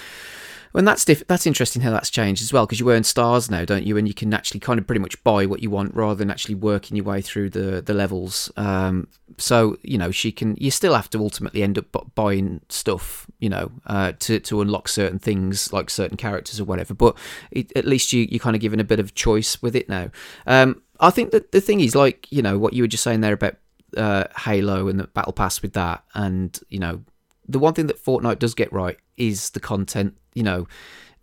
And 0.75 0.89
that's 0.89 1.05
diff- 1.05 1.27
that's 1.27 1.47
interesting 1.47 1.83
how 1.83 1.91
that's 1.91 2.11
changed 2.11 2.43
as 2.43 2.53
well 2.53 2.67
because 2.67 2.81
you 2.81 2.91
earn 2.91 3.05
stars 3.05 3.51
now, 3.51 3.65
don't 3.65 3.85
you? 3.85 3.97
And 3.97 4.09
you 4.09 4.15
can 4.15 4.33
actually 4.33 4.61
kind 4.61 4.79
of 4.79 4.87
pretty 4.87 5.01
much 5.01 5.23
buy 5.23 5.47
what 5.47 5.63
you 5.63 5.71
want 5.71 5.95
rather 5.95 6.15
than 6.15 6.31
actually 6.31 6.55
working 6.55 6.97
your 6.97 7.05
way 7.05 7.21
through 7.21 7.51
the 7.51 7.83
the 7.83 7.95
levels. 7.95 8.51
Um, 8.57 9.09
so 9.39 9.77
you 9.83 9.99
know 9.99 10.11
she 10.11 10.33
can. 10.33 10.57
You 10.59 10.71
still 10.71 10.95
have 10.95 11.11
to 11.11 11.19
ultimately 11.19 11.63
end 11.63 11.79
up 11.79 11.93
bu- 11.93 12.11
buying 12.15 12.61
stuff, 12.69 13.27
you 13.39 13.49
know, 13.49 13.71
uh, 13.87 14.13
to 14.21 14.41
to 14.41 14.61
unlock 14.61 14.89
certain 14.89 15.19
things 15.19 15.73
like 15.73 15.91
certain 15.91 16.17
characters 16.17 16.61
or 16.61 16.65
whatever. 16.65 16.95
But 16.95 17.17
it, 17.51 17.73
at 17.77 17.85
least 17.85 18.13
you 18.13 18.27
you 18.31 18.41
kind 18.41 18.57
of 18.57 18.63
given 18.63 18.81
a 18.81 18.85
bit 18.85 19.01
of 19.01 19.15
choice 19.15 19.61
with 19.61 19.77
it 19.77 19.89
now. 19.89 20.11
Um, 20.47 20.83
I 21.01 21.11
think 21.11 21.33
that 21.33 21.53
the 21.53 21.61
thing 21.61 21.81
is 21.81 21.95
like 21.95 22.31
you 22.31 22.43
know 22.43 22.59
what 22.59 22.73
you 22.73 22.83
were 22.83 22.89
just 22.89 23.05
saying 23.05 23.21
there 23.21 23.35
about 23.35 23.57
uh, 23.97 24.25
Halo 24.39 24.89
and 24.89 24.99
the 24.99 25.07
battle 25.09 25.33
pass 25.33 25.61
with 25.61 25.75
that, 25.75 26.05
and 26.15 26.59
you 26.69 26.79
know 26.79 27.03
the 27.49 27.59
one 27.59 27.75
thing 27.75 27.87
that 27.89 28.03
Fortnite 28.03 28.39
does 28.39 28.55
get 28.55 28.73
right 28.73 28.97
is 29.17 29.51
the 29.51 29.61
content. 29.61 30.15
You 30.35 30.43
know, 30.43 30.67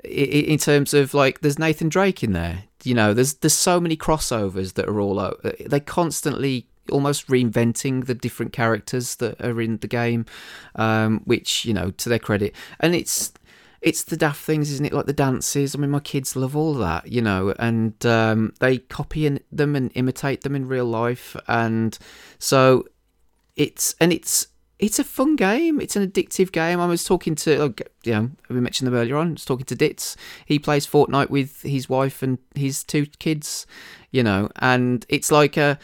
in 0.04 0.58
terms 0.58 0.94
of 0.94 1.14
like, 1.14 1.42
there's 1.42 1.60
Nathan 1.60 1.90
Drake 1.90 2.24
in 2.24 2.34
there. 2.34 2.64
You 2.84 2.96
know, 2.96 3.14
there's 3.14 3.36
there's 3.36 3.54
so 3.54 3.80
many 3.80 3.98
crossovers 3.98 4.74
that 4.74 4.88
are 4.88 5.00
all 5.00 5.20
out. 5.20 5.46
They 5.60 5.80
constantly 5.80 6.68
almost 6.92 7.28
reinventing 7.28 8.06
the 8.06 8.16
different 8.16 8.54
characters 8.54 9.16
that 9.16 9.40
are 9.42 9.62
in 9.62 9.78
the 9.78 9.88
game, 9.88 10.26
um, 10.76 11.22
which 11.26 11.66
you 11.66 11.74
know 11.74 11.92
to 11.92 12.10
their 12.10 12.20
credit, 12.20 12.56
and 12.80 12.96
it's 12.96 13.34
it's 13.82 14.04
the 14.04 14.18
daft 14.18 14.42
things, 14.44 14.72
isn't 14.72 14.86
it? 14.86 14.94
Like 14.94 15.06
the 15.06 15.14
dances. 15.14 15.74
I 15.74 15.78
mean, 15.78 15.92
my 15.92 16.00
kids 16.00 16.36
love 16.36 16.56
all 16.56 16.74
that, 16.76 17.08
you 17.12 17.22
know, 17.22 17.54
and 17.60 18.06
um, 18.06 18.54
they 18.60 18.80
copy 18.80 19.40
them 19.52 19.76
and 19.76 19.92
imitate 19.96 20.42
them 20.42 20.56
in 20.56 20.68
real 20.68 20.86
life, 20.86 21.36
and 21.48 21.98
so 22.38 22.86
it's 23.56 23.96
and 24.00 24.12
it's 24.12 24.48
it's 24.80 24.98
a 24.98 25.04
fun 25.04 25.36
game. 25.36 25.82
It's 25.82 25.96
an 25.98 26.10
addictive 26.10 26.52
game. 26.52 26.80
I 26.80 26.86
was 26.86 27.04
talking 27.04 27.36
to, 27.36 27.64
oh, 27.64 27.74
you 28.04 28.14
know, 28.14 28.32
we 28.50 28.62
mentioned 28.62 28.88
them 28.88 28.96
earlier 28.96 29.18
on. 29.18 29.28
I 29.28 29.32
was 29.32 29.46
talking 29.46 29.66
to 29.66 29.76
Ditz. 29.76 30.16
He 30.46 30.58
plays 30.58 30.88
Fortnite 30.88 31.30
with 31.30 31.62
his 31.62 31.90
wife 31.90 32.24
and 32.24 32.38
his 32.56 32.84
two 32.84 33.06
kids, 33.20 33.68
you 34.12 34.24
know, 34.24 34.50
and 34.56 35.06
it's 35.10 35.32
like 35.32 35.58
a, 35.58 35.78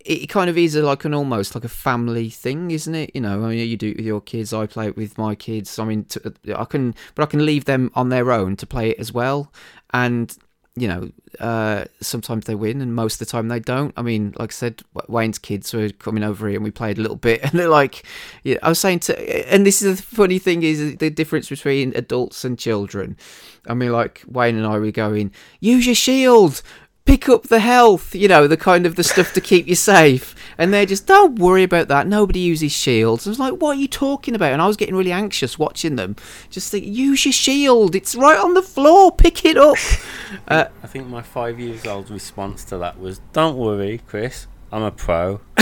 it 0.00 0.26
kind 0.28 0.50
of 0.50 0.58
is 0.58 0.74
like 0.74 1.04
an 1.04 1.14
almost 1.14 1.54
like 1.54 1.64
a 1.64 1.68
family 1.68 2.28
thing, 2.28 2.72
isn't 2.72 2.94
it? 2.94 3.12
You 3.14 3.20
know, 3.20 3.44
I 3.44 3.50
mean, 3.50 3.68
you 3.68 3.76
do 3.76 3.90
it 3.90 3.98
with 3.98 4.06
your 4.06 4.20
kids. 4.20 4.52
I 4.52 4.66
play 4.66 4.88
it 4.88 4.96
with 4.96 5.16
my 5.16 5.34
kids. 5.34 5.78
I 5.78 5.84
mean, 5.84 6.04
to, 6.06 6.34
uh, 6.48 6.60
I 6.60 6.64
can, 6.64 6.94
but 7.14 7.22
I 7.22 7.26
can 7.26 7.46
leave 7.46 7.66
them 7.66 7.92
on 7.94 8.08
their 8.08 8.32
own 8.32 8.56
to 8.56 8.66
play 8.66 8.90
it 8.90 8.98
as 8.98 9.12
well, 9.12 9.52
and 9.92 10.36
you 10.80 10.88
know, 10.88 11.10
uh, 11.38 11.84
sometimes 12.00 12.46
they 12.46 12.54
win 12.54 12.80
and 12.80 12.94
most 12.94 13.20
of 13.20 13.26
the 13.26 13.30
time 13.30 13.48
they 13.48 13.60
don't. 13.60 13.92
I 13.96 14.02
mean, 14.02 14.34
like 14.38 14.50
I 14.50 14.54
said, 14.54 14.82
Wayne's 15.08 15.38
kids 15.38 15.72
were 15.74 15.90
coming 15.90 16.24
over 16.24 16.48
here 16.48 16.56
and 16.56 16.64
we 16.64 16.70
played 16.70 16.96
a 16.96 17.02
little 17.02 17.16
bit, 17.16 17.40
and 17.44 17.52
they're 17.52 17.68
like, 17.68 18.04
yeah, 18.42 18.56
I 18.62 18.70
was 18.70 18.78
saying 18.78 19.00
to, 19.00 19.52
and 19.52 19.66
this 19.66 19.82
is 19.82 19.98
the 19.98 20.02
funny 20.02 20.38
thing 20.38 20.62
is 20.62 20.96
the 20.96 21.10
difference 21.10 21.48
between 21.48 21.92
adults 21.94 22.44
and 22.44 22.58
children. 22.58 23.16
I 23.68 23.74
mean, 23.74 23.92
like 23.92 24.22
Wayne 24.26 24.56
and 24.56 24.66
I 24.66 24.78
were 24.78 24.90
going, 24.90 25.32
use 25.60 25.84
your 25.84 25.94
shield, 25.94 26.62
pick 27.04 27.28
up 27.28 27.44
the 27.44 27.60
health, 27.60 28.14
you 28.14 28.28
know, 28.28 28.46
the 28.46 28.56
kind 28.56 28.86
of 28.86 28.96
the 28.96 29.04
stuff 29.04 29.32
to 29.32 29.40
keep 29.40 29.66
you 29.66 29.74
safe. 29.74 30.34
And 30.58 30.72
they're 30.72 30.86
just, 30.86 31.06
don't 31.06 31.38
worry 31.38 31.62
about 31.62 31.88
that. 31.88 32.06
Nobody 32.06 32.40
uses 32.40 32.72
shields. 32.72 33.26
I 33.26 33.30
was 33.30 33.38
like, 33.38 33.54
what 33.54 33.76
are 33.76 33.80
you 33.80 33.88
talking 33.88 34.34
about? 34.34 34.52
And 34.52 34.60
I 34.60 34.66
was 34.66 34.76
getting 34.76 34.94
really 34.94 35.12
anxious 35.12 35.58
watching 35.58 35.96
them. 35.96 36.16
Just 36.50 36.70
think, 36.70 36.84
use 36.84 37.24
your 37.24 37.32
shield. 37.32 37.94
It's 37.94 38.14
right 38.14 38.38
on 38.38 38.54
the 38.54 38.62
floor. 38.62 39.12
Pick 39.12 39.44
it 39.44 39.56
up. 39.56 39.76
Uh, 40.46 40.66
I 40.82 40.86
think 40.86 41.08
my 41.08 41.22
five 41.22 41.58
years 41.58 41.86
old 41.86 42.08
response 42.08 42.64
to 42.66 42.78
that 42.78 43.00
was, 43.00 43.20
don't 43.32 43.56
worry, 43.56 44.00
Chris. 44.06 44.46
I'm 44.70 44.82
a 44.82 44.92
pro. 44.92 45.40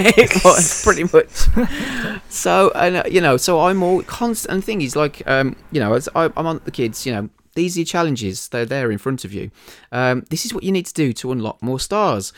it 0.02 0.44
was 0.44 0.82
pretty 0.82 1.04
much. 1.04 2.28
so, 2.30 2.70
and 2.74 2.96
uh, 2.96 3.02
you 3.10 3.20
know, 3.20 3.36
so 3.36 3.60
I'm 3.60 3.82
all 3.82 4.02
constant. 4.02 4.52
And 4.52 4.62
the 4.62 4.66
thing 4.66 4.80
is, 4.82 4.96
like, 4.96 5.22
um, 5.26 5.56
you 5.72 5.80
know, 5.80 5.92
as 5.92 6.08
I, 6.14 6.30
I'm 6.36 6.46
on 6.46 6.60
the 6.64 6.70
kids, 6.70 7.04
you 7.04 7.12
know, 7.12 7.28
these 7.54 7.76
are 7.76 7.80
your 7.80 7.86
challenges. 7.86 8.48
They're 8.48 8.66
there 8.66 8.90
in 8.90 8.98
front 8.98 9.24
of 9.24 9.32
you. 9.32 9.50
Um, 9.92 10.24
this 10.30 10.44
is 10.44 10.54
what 10.54 10.64
you 10.64 10.72
need 10.72 10.86
to 10.86 10.94
do 10.94 11.12
to 11.14 11.32
unlock 11.32 11.62
more 11.62 11.80
stars. 11.80 12.32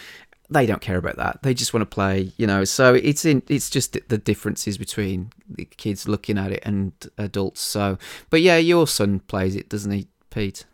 They 0.50 0.66
don't 0.66 0.82
care 0.82 0.98
about 0.98 1.16
that. 1.16 1.42
They 1.42 1.54
just 1.54 1.72
want 1.72 1.82
to 1.82 1.94
play, 1.94 2.32
you 2.36 2.46
know. 2.46 2.64
So 2.64 2.94
it's 2.94 3.24
in. 3.24 3.42
It's 3.48 3.70
just 3.70 3.96
the 4.08 4.18
differences 4.18 4.76
between 4.76 5.32
the 5.48 5.64
kids 5.64 6.06
looking 6.06 6.36
at 6.36 6.52
it 6.52 6.62
and 6.64 6.92
adults. 7.16 7.60
So, 7.60 7.96
but 8.28 8.42
yeah, 8.42 8.58
your 8.58 8.86
son 8.86 9.20
plays 9.20 9.56
it, 9.56 9.68
doesn't 9.68 9.90
he, 9.90 10.08
Pete? 10.30 10.66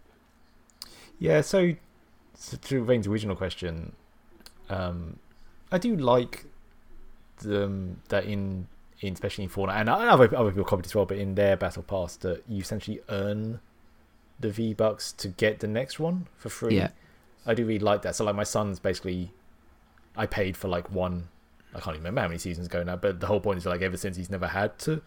Yeah. 1.21 1.43
So, 1.43 1.75
so 2.35 2.57
to 2.57 2.85
Wayne's 2.85 3.07
original 3.07 3.37
question, 3.37 3.93
um, 4.69 5.21
I 5.71 5.79
do 5.79 5.97
like 5.97 6.47
um, 7.45 8.01
that 8.09 8.25
in 8.25 8.67
in 9.01 9.13
especially 9.13 9.45
in 9.45 9.51
Fortnite 9.51 9.81
and 9.81 9.89
other 9.89 10.37
other 10.37 10.51
people 10.51 10.65
comment 10.65 10.87
as 10.87 10.95
well, 10.95 11.07
but 11.07 11.19
in 11.19 11.37
their 11.37 11.57
battle 11.57 11.85
pass 11.85 12.17
that 12.17 12.43
you 12.49 12.61
essentially 12.61 13.01
earn 13.09 13.61
the 14.41 14.51
V 14.51 14.75
Bucks 14.75 15.13
to 15.13 15.29
get 15.29 15.61
the 15.61 15.67
next 15.67 15.99
one 15.99 16.27
for 16.37 16.49
free. 16.49 16.77
Yeah. 16.77 16.91
I 17.47 17.55
do 17.55 17.65
really 17.65 17.79
like 17.79 18.03
that. 18.03 18.17
So 18.17 18.25
like 18.25 18.35
my 18.35 18.45
son's 18.45 18.79
basically 18.79 19.33
I 20.17 20.27
paid 20.27 20.57
for 20.57 20.69
like 20.69 20.91
one 20.91 21.29
I 21.75 21.81
can't 21.81 21.95
even 21.95 22.01
remember 22.01 22.23
how 22.23 22.29
many 22.29 22.39
seasons 22.39 22.67
ago 22.67 22.83
now, 22.83 22.97
but 22.97 23.21
the 23.21 23.27
whole 23.27 23.41
point 23.41 23.59
is 23.59 23.67
like 23.67 23.83
ever 23.83 23.97
since 23.97 24.17
he's 24.17 24.31
never 24.31 24.47
had 24.47 24.79
to 24.81 25.03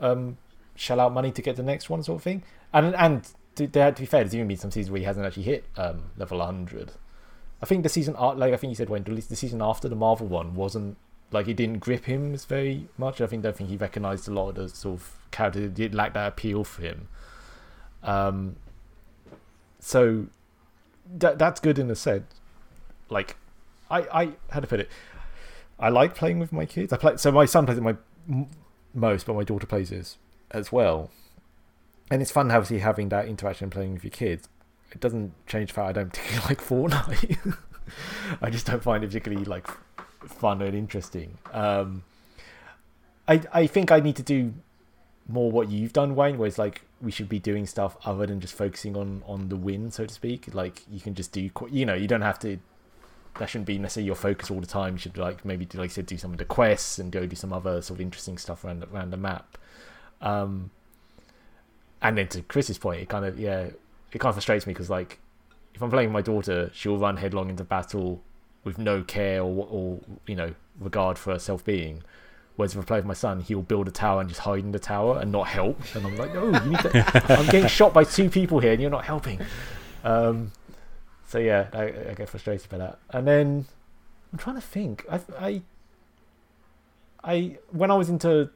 um 0.00 0.38
shell 0.76 1.00
out 1.00 1.12
money 1.12 1.30
to 1.32 1.42
get 1.42 1.56
the 1.56 1.62
next 1.62 1.88
one 1.88 2.02
sort 2.02 2.16
of 2.16 2.22
thing. 2.22 2.42
And 2.72 2.94
and 2.96 3.28
to, 3.56 3.66
to 3.68 3.94
be 3.96 4.06
fair, 4.06 4.24
there's 4.24 4.34
even 4.34 4.48
been 4.48 4.56
some 4.56 4.70
seasons 4.70 4.90
where 4.90 4.98
he 4.98 5.04
hasn't 5.04 5.26
actually 5.26 5.44
hit 5.44 5.64
um 5.76 6.10
level 6.16 6.40
hundred. 6.40 6.92
I 7.62 7.66
think 7.66 7.82
the 7.82 7.88
season 7.88 8.14
art, 8.16 8.36
like 8.36 8.52
I 8.52 8.56
think 8.56 8.72
you 8.72 8.74
said 8.74 8.90
when 8.90 9.04
the 9.04 9.36
season 9.36 9.62
after 9.62 9.88
the 9.88 9.96
Marvel 9.96 10.26
one 10.26 10.54
wasn't 10.54 10.96
like 11.30 11.48
it 11.48 11.54
didn't 11.54 11.78
grip 11.78 12.04
him 12.04 12.34
as 12.34 12.44
very 12.44 12.88
much. 12.98 13.20
I 13.20 13.26
think 13.26 13.42
don't 13.42 13.56
think 13.56 13.70
he 13.70 13.76
recognised 13.76 14.28
a 14.28 14.32
lot 14.32 14.50
of 14.50 14.54
the 14.56 14.68
sort 14.68 15.00
of 15.00 15.18
character 15.30 15.72
it 15.76 15.94
lacked 15.94 16.14
that 16.14 16.28
appeal 16.28 16.64
for 16.64 16.82
him. 16.82 17.08
Um, 18.04 18.56
so 19.80 20.26
that 21.18 21.38
that's 21.38 21.60
good 21.60 21.78
in 21.78 21.90
a 21.90 21.96
sense. 21.96 22.32
Like, 23.08 23.36
I 23.90 24.00
I 24.12 24.32
how 24.50 24.60
to 24.60 24.66
put 24.66 24.80
it. 24.80 24.88
I 25.78 25.88
like 25.88 26.14
playing 26.14 26.38
with 26.38 26.52
my 26.52 26.66
kids. 26.66 26.92
I 26.92 26.96
play 26.96 27.16
so 27.16 27.32
my 27.32 27.46
son 27.46 27.66
plays 27.66 27.78
it 27.78 27.82
my 27.82 27.96
most, 28.94 29.26
but 29.26 29.34
my 29.34 29.44
daughter 29.44 29.66
plays 29.66 29.90
this 29.90 30.16
as 30.50 30.70
well. 30.70 31.10
And 32.10 32.22
it's 32.22 32.30
fun, 32.30 32.50
obviously, 32.50 32.78
having 32.78 33.08
that 33.08 33.26
interaction 33.26 33.70
playing 33.70 33.94
with 33.94 34.04
your 34.04 34.10
kids. 34.10 34.48
It 34.92 35.00
doesn't 35.00 35.32
change 35.46 35.70
the 35.70 35.74
fact 35.74 35.88
I 35.88 35.92
don't 35.92 36.10
particularly 36.12 36.48
like 36.48 36.62
Fortnite. 36.62 37.58
I 38.42 38.50
just 38.50 38.66
don't 38.66 38.82
find 38.82 39.02
it 39.02 39.08
particularly 39.08 39.44
like 39.44 39.66
fun 40.26 40.62
and 40.62 40.74
interesting. 40.76 41.38
Um, 41.52 42.04
I 43.26 43.42
I 43.52 43.66
think 43.66 43.90
I 43.90 44.00
need 44.00 44.16
to 44.16 44.22
do 44.22 44.54
more 45.28 45.50
what 45.50 45.70
you've 45.70 45.92
done, 45.92 46.14
Wayne, 46.14 46.38
where 46.38 46.46
it's 46.46 46.58
like 46.58 46.82
we 47.04 47.10
should 47.10 47.28
be 47.28 47.38
doing 47.38 47.66
stuff 47.66 47.96
other 48.04 48.26
than 48.26 48.40
just 48.40 48.54
focusing 48.54 48.96
on 48.96 49.22
on 49.26 49.48
the 49.48 49.56
win, 49.56 49.90
so 49.90 50.06
to 50.06 50.14
speak. 50.14 50.54
Like 50.54 50.82
you 50.90 51.00
can 51.00 51.14
just 51.14 51.32
do, 51.32 51.50
you 51.70 51.86
know, 51.86 51.94
you 51.94 52.08
don't 52.08 52.22
have 52.22 52.38
to. 52.40 52.58
That 53.38 53.50
shouldn't 53.50 53.66
be 53.66 53.78
necessarily 53.78 54.06
your 54.06 54.14
focus 54.14 54.50
all 54.50 54.60
the 54.60 54.66
time. 54.66 54.94
You 54.94 55.00
should 55.00 55.18
like 55.18 55.44
maybe, 55.44 55.64
do, 55.64 55.78
like 55.78 55.90
I 55.90 55.92
said, 55.92 56.06
do 56.06 56.16
some 56.16 56.30
of 56.30 56.38
the 56.38 56.44
quests 56.44 57.00
and 57.00 57.10
go 57.10 57.26
do 57.26 57.34
some 57.34 57.52
other 57.52 57.82
sort 57.82 57.98
of 57.98 58.00
interesting 58.00 58.38
stuff 58.38 58.64
around 58.64 58.84
around 58.84 59.10
the 59.10 59.16
map. 59.16 59.58
Um, 60.20 60.70
and 62.00 62.16
then 62.16 62.28
to 62.28 62.42
Chris's 62.42 62.78
point, 62.78 63.02
it 63.02 63.08
kind 63.08 63.24
of 63.24 63.38
yeah, 63.38 63.70
it 64.12 64.18
kind 64.18 64.30
of 64.30 64.34
frustrates 64.34 64.66
me 64.66 64.72
because 64.72 64.90
like 64.90 65.18
if 65.74 65.82
I'm 65.82 65.90
playing 65.90 66.12
my 66.12 66.22
daughter, 66.22 66.70
she'll 66.72 66.98
run 66.98 67.16
headlong 67.16 67.50
into 67.50 67.64
battle 67.64 68.22
with 68.62 68.78
no 68.78 69.02
care 69.02 69.42
or 69.42 69.66
or 69.68 70.00
you 70.26 70.36
know 70.36 70.54
regard 70.80 71.18
for 71.18 71.32
her 71.32 71.38
self 71.38 71.64
being 71.64 72.02
Whereas 72.56 72.74
if 72.74 72.80
I 72.80 72.84
play 72.84 72.98
with 72.98 73.06
my 73.06 73.14
son, 73.14 73.40
he'll 73.40 73.62
build 73.62 73.88
a 73.88 73.90
tower 73.90 74.20
and 74.20 74.28
just 74.28 74.42
hide 74.42 74.60
in 74.60 74.70
the 74.70 74.78
tower 74.78 75.18
and 75.18 75.32
not 75.32 75.48
help. 75.48 75.80
And 75.94 76.06
I'm 76.06 76.16
like, 76.16 76.32
no, 76.32 76.46
you 76.46 76.70
need 76.70 76.78
to. 76.80 77.32
I'm 77.38 77.46
getting 77.46 77.66
shot 77.66 77.92
by 77.92 78.04
two 78.04 78.30
people 78.30 78.60
here, 78.60 78.72
and 78.72 78.80
you're 78.80 78.90
not 78.90 79.04
helping. 79.04 79.40
Um, 80.04 80.52
so 81.26 81.38
yeah, 81.38 81.66
I, 81.72 81.82
I, 82.10 82.14
get 82.14 82.28
frustrated 82.28 82.68
by 82.68 82.78
that. 82.78 82.98
And 83.10 83.26
then 83.26 83.66
I'm 84.32 84.38
trying 84.38 84.56
to 84.56 84.62
think. 84.62 85.04
I, 85.10 85.20
I, 85.40 85.62
I 87.24 87.58
when 87.72 87.90
I 87.90 87.94
was 87.94 88.08
into 88.08 88.50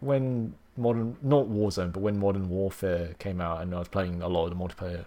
when 0.00 0.54
modern 0.76 1.16
not 1.22 1.46
Warzone, 1.46 1.92
but 1.92 2.00
when 2.00 2.18
Modern 2.18 2.48
Warfare 2.48 3.14
came 3.20 3.40
out, 3.40 3.62
and 3.62 3.72
I 3.72 3.78
was 3.78 3.88
playing 3.88 4.22
a 4.22 4.28
lot 4.28 4.46
of 4.46 4.50
the 4.50 4.56
multiplayer 4.56 5.04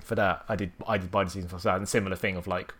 for 0.00 0.16
that, 0.16 0.44
I 0.48 0.56
did 0.56 0.72
I 0.88 0.98
did 0.98 1.12
buy 1.12 1.22
the 1.22 1.30
season 1.30 1.48
for 1.48 1.58
that, 1.58 1.76
and 1.76 1.88
similar 1.88 2.16
thing 2.16 2.36
of 2.36 2.48
like 2.48 2.74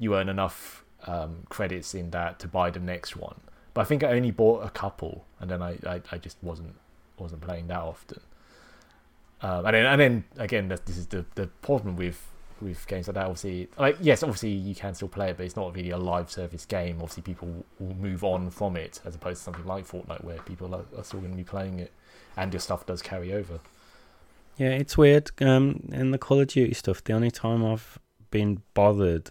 you 0.00 0.16
earn 0.16 0.28
enough 0.28 0.84
um, 1.06 1.44
credits 1.48 1.94
in 1.94 2.10
that 2.10 2.40
to 2.40 2.48
buy 2.48 2.70
the 2.70 2.80
next 2.80 3.14
one 3.14 3.40
but 3.78 3.82
I 3.82 3.84
think 3.84 4.02
I 4.02 4.08
only 4.08 4.32
bought 4.32 4.66
a 4.66 4.70
couple, 4.70 5.24
and 5.38 5.48
then 5.48 5.62
I, 5.62 5.78
I, 5.86 6.00
I 6.10 6.18
just 6.18 6.36
wasn't 6.42 6.74
wasn't 7.16 7.42
playing 7.42 7.68
that 7.68 7.78
often. 7.78 8.18
Um, 9.40 9.66
and 9.66 9.72
then 9.72 9.86
and 9.86 10.00
then 10.00 10.24
again, 10.36 10.66
this 10.66 10.96
is 10.96 11.06
the 11.06 11.24
the 11.36 11.46
problem 11.62 11.94
with 11.94 12.20
with 12.60 12.84
games 12.88 13.06
like 13.06 13.14
that. 13.14 13.26
Obviously, 13.26 13.68
like 13.78 13.96
yes, 14.00 14.24
obviously 14.24 14.50
you 14.50 14.74
can 14.74 14.94
still 14.94 15.06
play 15.06 15.30
it, 15.30 15.36
but 15.36 15.46
it's 15.46 15.54
not 15.54 15.76
really 15.76 15.90
a 15.90 15.96
live 15.96 16.28
service 16.28 16.66
game. 16.66 16.96
Obviously, 16.96 17.22
people 17.22 17.64
will 17.78 17.94
move 17.94 18.24
on 18.24 18.50
from 18.50 18.76
it 18.76 18.98
as 19.04 19.14
opposed 19.14 19.38
to 19.38 19.44
something 19.44 19.64
like 19.64 19.86
Fortnite, 19.86 20.24
where 20.24 20.38
people 20.38 20.74
are, 20.74 20.84
are 20.96 21.04
still 21.04 21.20
going 21.20 21.30
to 21.30 21.36
be 21.36 21.44
playing 21.44 21.78
it, 21.78 21.92
and 22.36 22.52
your 22.52 22.58
stuff 22.58 22.84
does 22.84 23.00
carry 23.00 23.32
over. 23.32 23.60
Yeah, 24.56 24.70
it's 24.70 24.98
weird. 24.98 25.30
Um, 25.40 25.88
in 25.92 26.10
the 26.10 26.18
Call 26.18 26.40
of 26.40 26.48
Duty 26.48 26.74
stuff, 26.74 27.04
the 27.04 27.12
only 27.12 27.30
time 27.30 27.64
I've 27.64 28.00
been 28.32 28.60
bothered 28.74 29.30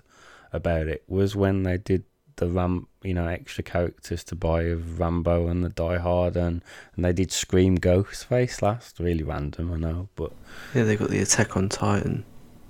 about 0.54 0.88
it 0.88 1.04
was 1.06 1.36
when 1.36 1.64
they 1.64 1.78
did 1.78 2.06
the 2.38 2.48
Ram, 2.48 2.88
you 3.04 3.14
know, 3.14 3.28
extra 3.28 3.64
characters 3.64 4.24
to 4.26 4.36
buy 4.36 4.64
of 4.64 5.00
Rambo 5.00 5.48
and 5.48 5.64
the 5.64 5.70
Die 5.70 5.98
Hard, 5.98 6.36
and, 6.38 6.64
and 6.96 7.06
they 7.06 7.14
did 7.14 7.32
Scream 7.32 7.78
Ghostface 7.78 8.62
last. 8.62 9.00
Really 9.00 9.24
random, 9.24 9.74
I 9.74 9.78
know, 9.78 10.10
but 10.16 10.32
Yeah, 10.74 10.84
they 10.84 10.96
got 10.96 11.10
the 11.10 11.20
Attack 11.20 11.58
on 11.58 11.70
Titan 11.70 12.26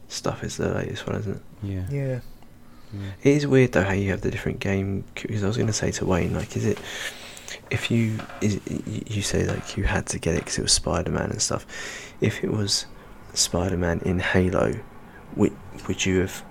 stuff. 0.08 0.44
Is 0.44 0.58
the 0.58 0.74
latest 0.74 1.06
one, 1.06 1.18
isn't 1.18 1.36
it? 1.36 1.42
yeah. 1.64 1.86
Yeah. 1.90 2.20
yeah. 2.94 3.12
It 3.22 3.38
is 3.38 3.48
weird 3.48 3.74
though 3.74 3.84
how 3.84 3.94
you 3.94 4.12
have 4.12 4.22
the 4.22 4.32
different 4.32 4.60
game. 4.60 5.04
Because 5.14 5.44
I 5.44 5.48
was 5.48 5.58
going 5.58 5.68
to 5.68 5.74
say 5.74 5.92
to 5.92 6.06
Wayne, 6.06 6.34
like, 6.34 6.56
is 6.58 6.66
it 6.66 6.80
if 7.70 7.92
you 7.92 8.20
is 8.42 8.56
it, 8.56 8.88
you 8.88 9.04
you 9.08 9.22
say 9.22 9.46
like 9.46 9.78
you 9.78 9.84
had 9.84 10.06
to 10.08 10.20
get 10.20 10.36
it 10.36 10.40
because 10.40 10.58
it 10.58 10.62
was 10.64 10.74
Spider 10.74 11.12
Man 11.12 11.32
and 11.32 11.42
stuff. 11.42 11.66
If 12.22 12.44
it 12.44 12.52
was 12.52 12.86
Spider 13.34 13.78
Man 13.78 14.00
in 14.06 14.20
Halo, 14.20 14.74
would 15.36 15.56
would 15.88 16.06
you 16.06 16.22
have? 16.22 16.44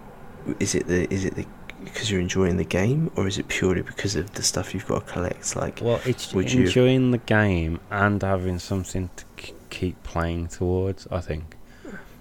Is 0.61 0.75
it 0.75 0.87
the 0.87 1.13
is 1.13 1.25
it 1.25 1.35
the 1.35 1.47
because 1.87 2.11
you're 2.11 2.21
enjoying 2.21 2.57
the 2.59 2.65
game, 2.65 3.11
or 3.17 3.27
is 3.27 3.39
it 3.39 3.49
purely 3.49 3.83
because 3.83 4.15
of 4.17 4.33
the 4.35 4.43
stuff 4.43 4.75
you've 4.75 4.87
got 4.87 5.07
to 5.07 5.13
collect? 5.13 5.57
Like, 5.57 5.81
Well, 5.83 6.01
it's 6.05 6.33
Would 6.35 6.53
you- 6.53 6.65
enjoying 6.65 7.11
the 7.11 7.19
game 7.19 7.81
and 7.91 8.23
having 8.23 8.59
something 8.59 9.11
to 9.17 9.25
k- 9.37 9.55
keep 9.71 10.03
playing 10.03 10.49
towards. 10.49 11.07
I 11.11 11.21
think. 11.21 11.57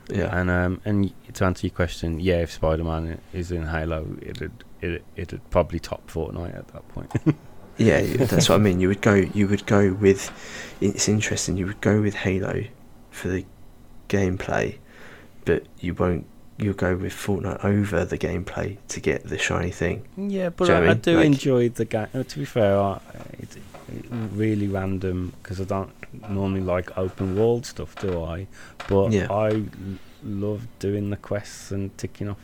yeah, 0.10 0.36
And 0.40 0.50
um, 0.50 0.82
and 0.86 1.12
to 1.34 1.46
answer 1.46 1.68
your 1.68 1.76
question, 1.76 2.20
yeah, 2.20 2.38
if 2.42 2.52
Spider 2.52 2.84
Man 2.84 3.20
is 3.34 3.52
in 3.52 3.68
Halo, 3.68 4.06
it'd 4.22 4.52
it 4.82 5.04
it'd 5.16 5.50
probably 5.50 5.80
top 5.80 6.10
Fortnite 6.10 6.56
at 6.58 6.68
that 6.70 6.88
point. 6.90 7.12
yeah, 7.78 8.00
yeah, 8.00 8.26
that's 8.26 8.48
what 8.50 8.56
I 8.56 8.60
mean. 8.60 8.80
You 8.80 8.88
would 8.90 9.02
go, 9.02 9.14
you 9.16 9.48
would 9.48 9.66
go 9.66 9.94
with. 9.94 10.32
It's 10.82 11.10
interesting. 11.10 11.58
You 11.58 11.66
would 11.68 11.82
go 11.82 12.02
with 12.02 12.14
Halo 12.16 12.64
for 13.10 13.30
the 13.30 13.46
gameplay, 14.10 14.78
but 15.46 15.64
you 15.80 15.94
won't. 15.94 16.28
You'll 16.58 16.74
go 16.74 16.96
with 16.96 17.12
Fortnite 17.14 17.66
over 17.66 18.06
the 18.06 18.18
gameplay 18.18 18.78
to 18.88 19.00
get 19.02 19.26
the 19.26 19.38
shiny 19.38 19.72
thing. 19.72 20.08
Yeah, 20.16 20.50
but 20.50 20.66
Do 20.66 20.72
you 20.72 20.78
know 20.80 20.86
I, 20.86 20.88
what 20.88 20.90
I 20.90 20.92
I 20.92 21.02
do 21.02 21.18
Like- 21.18 21.26
enjoy 21.26 21.70
the 21.70 21.86
game. 21.86 22.08
Uh, 22.14 22.24
to 22.24 22.40
be 22.40 22.46
fair, 22.46 22.80
I, 22.80 23.00
it's 23.40 23.58
really 24.34 24.68
random 24.68 25.34
because 25.44 25.60
I 25.60 25.66
don't 25.66 25.92
normally 26.30 26.62
like 26.62 26.98
open 26.98 27.36
world 27.38 27.66
stuff, 27.66 27.96
do 27.98 28.24
I? 28.24 28.48
But 28.88 29.12
Yeah. 29.12 29.28
I 29.30 29.50
l- 29.50 29.66
love 30.24 30.68
doing 30.80 31.10
the 31.10 31.18
quests 31.18 31.72
and 31.72 31.96
ticking 31.98 32.30
off. 32.30 32.38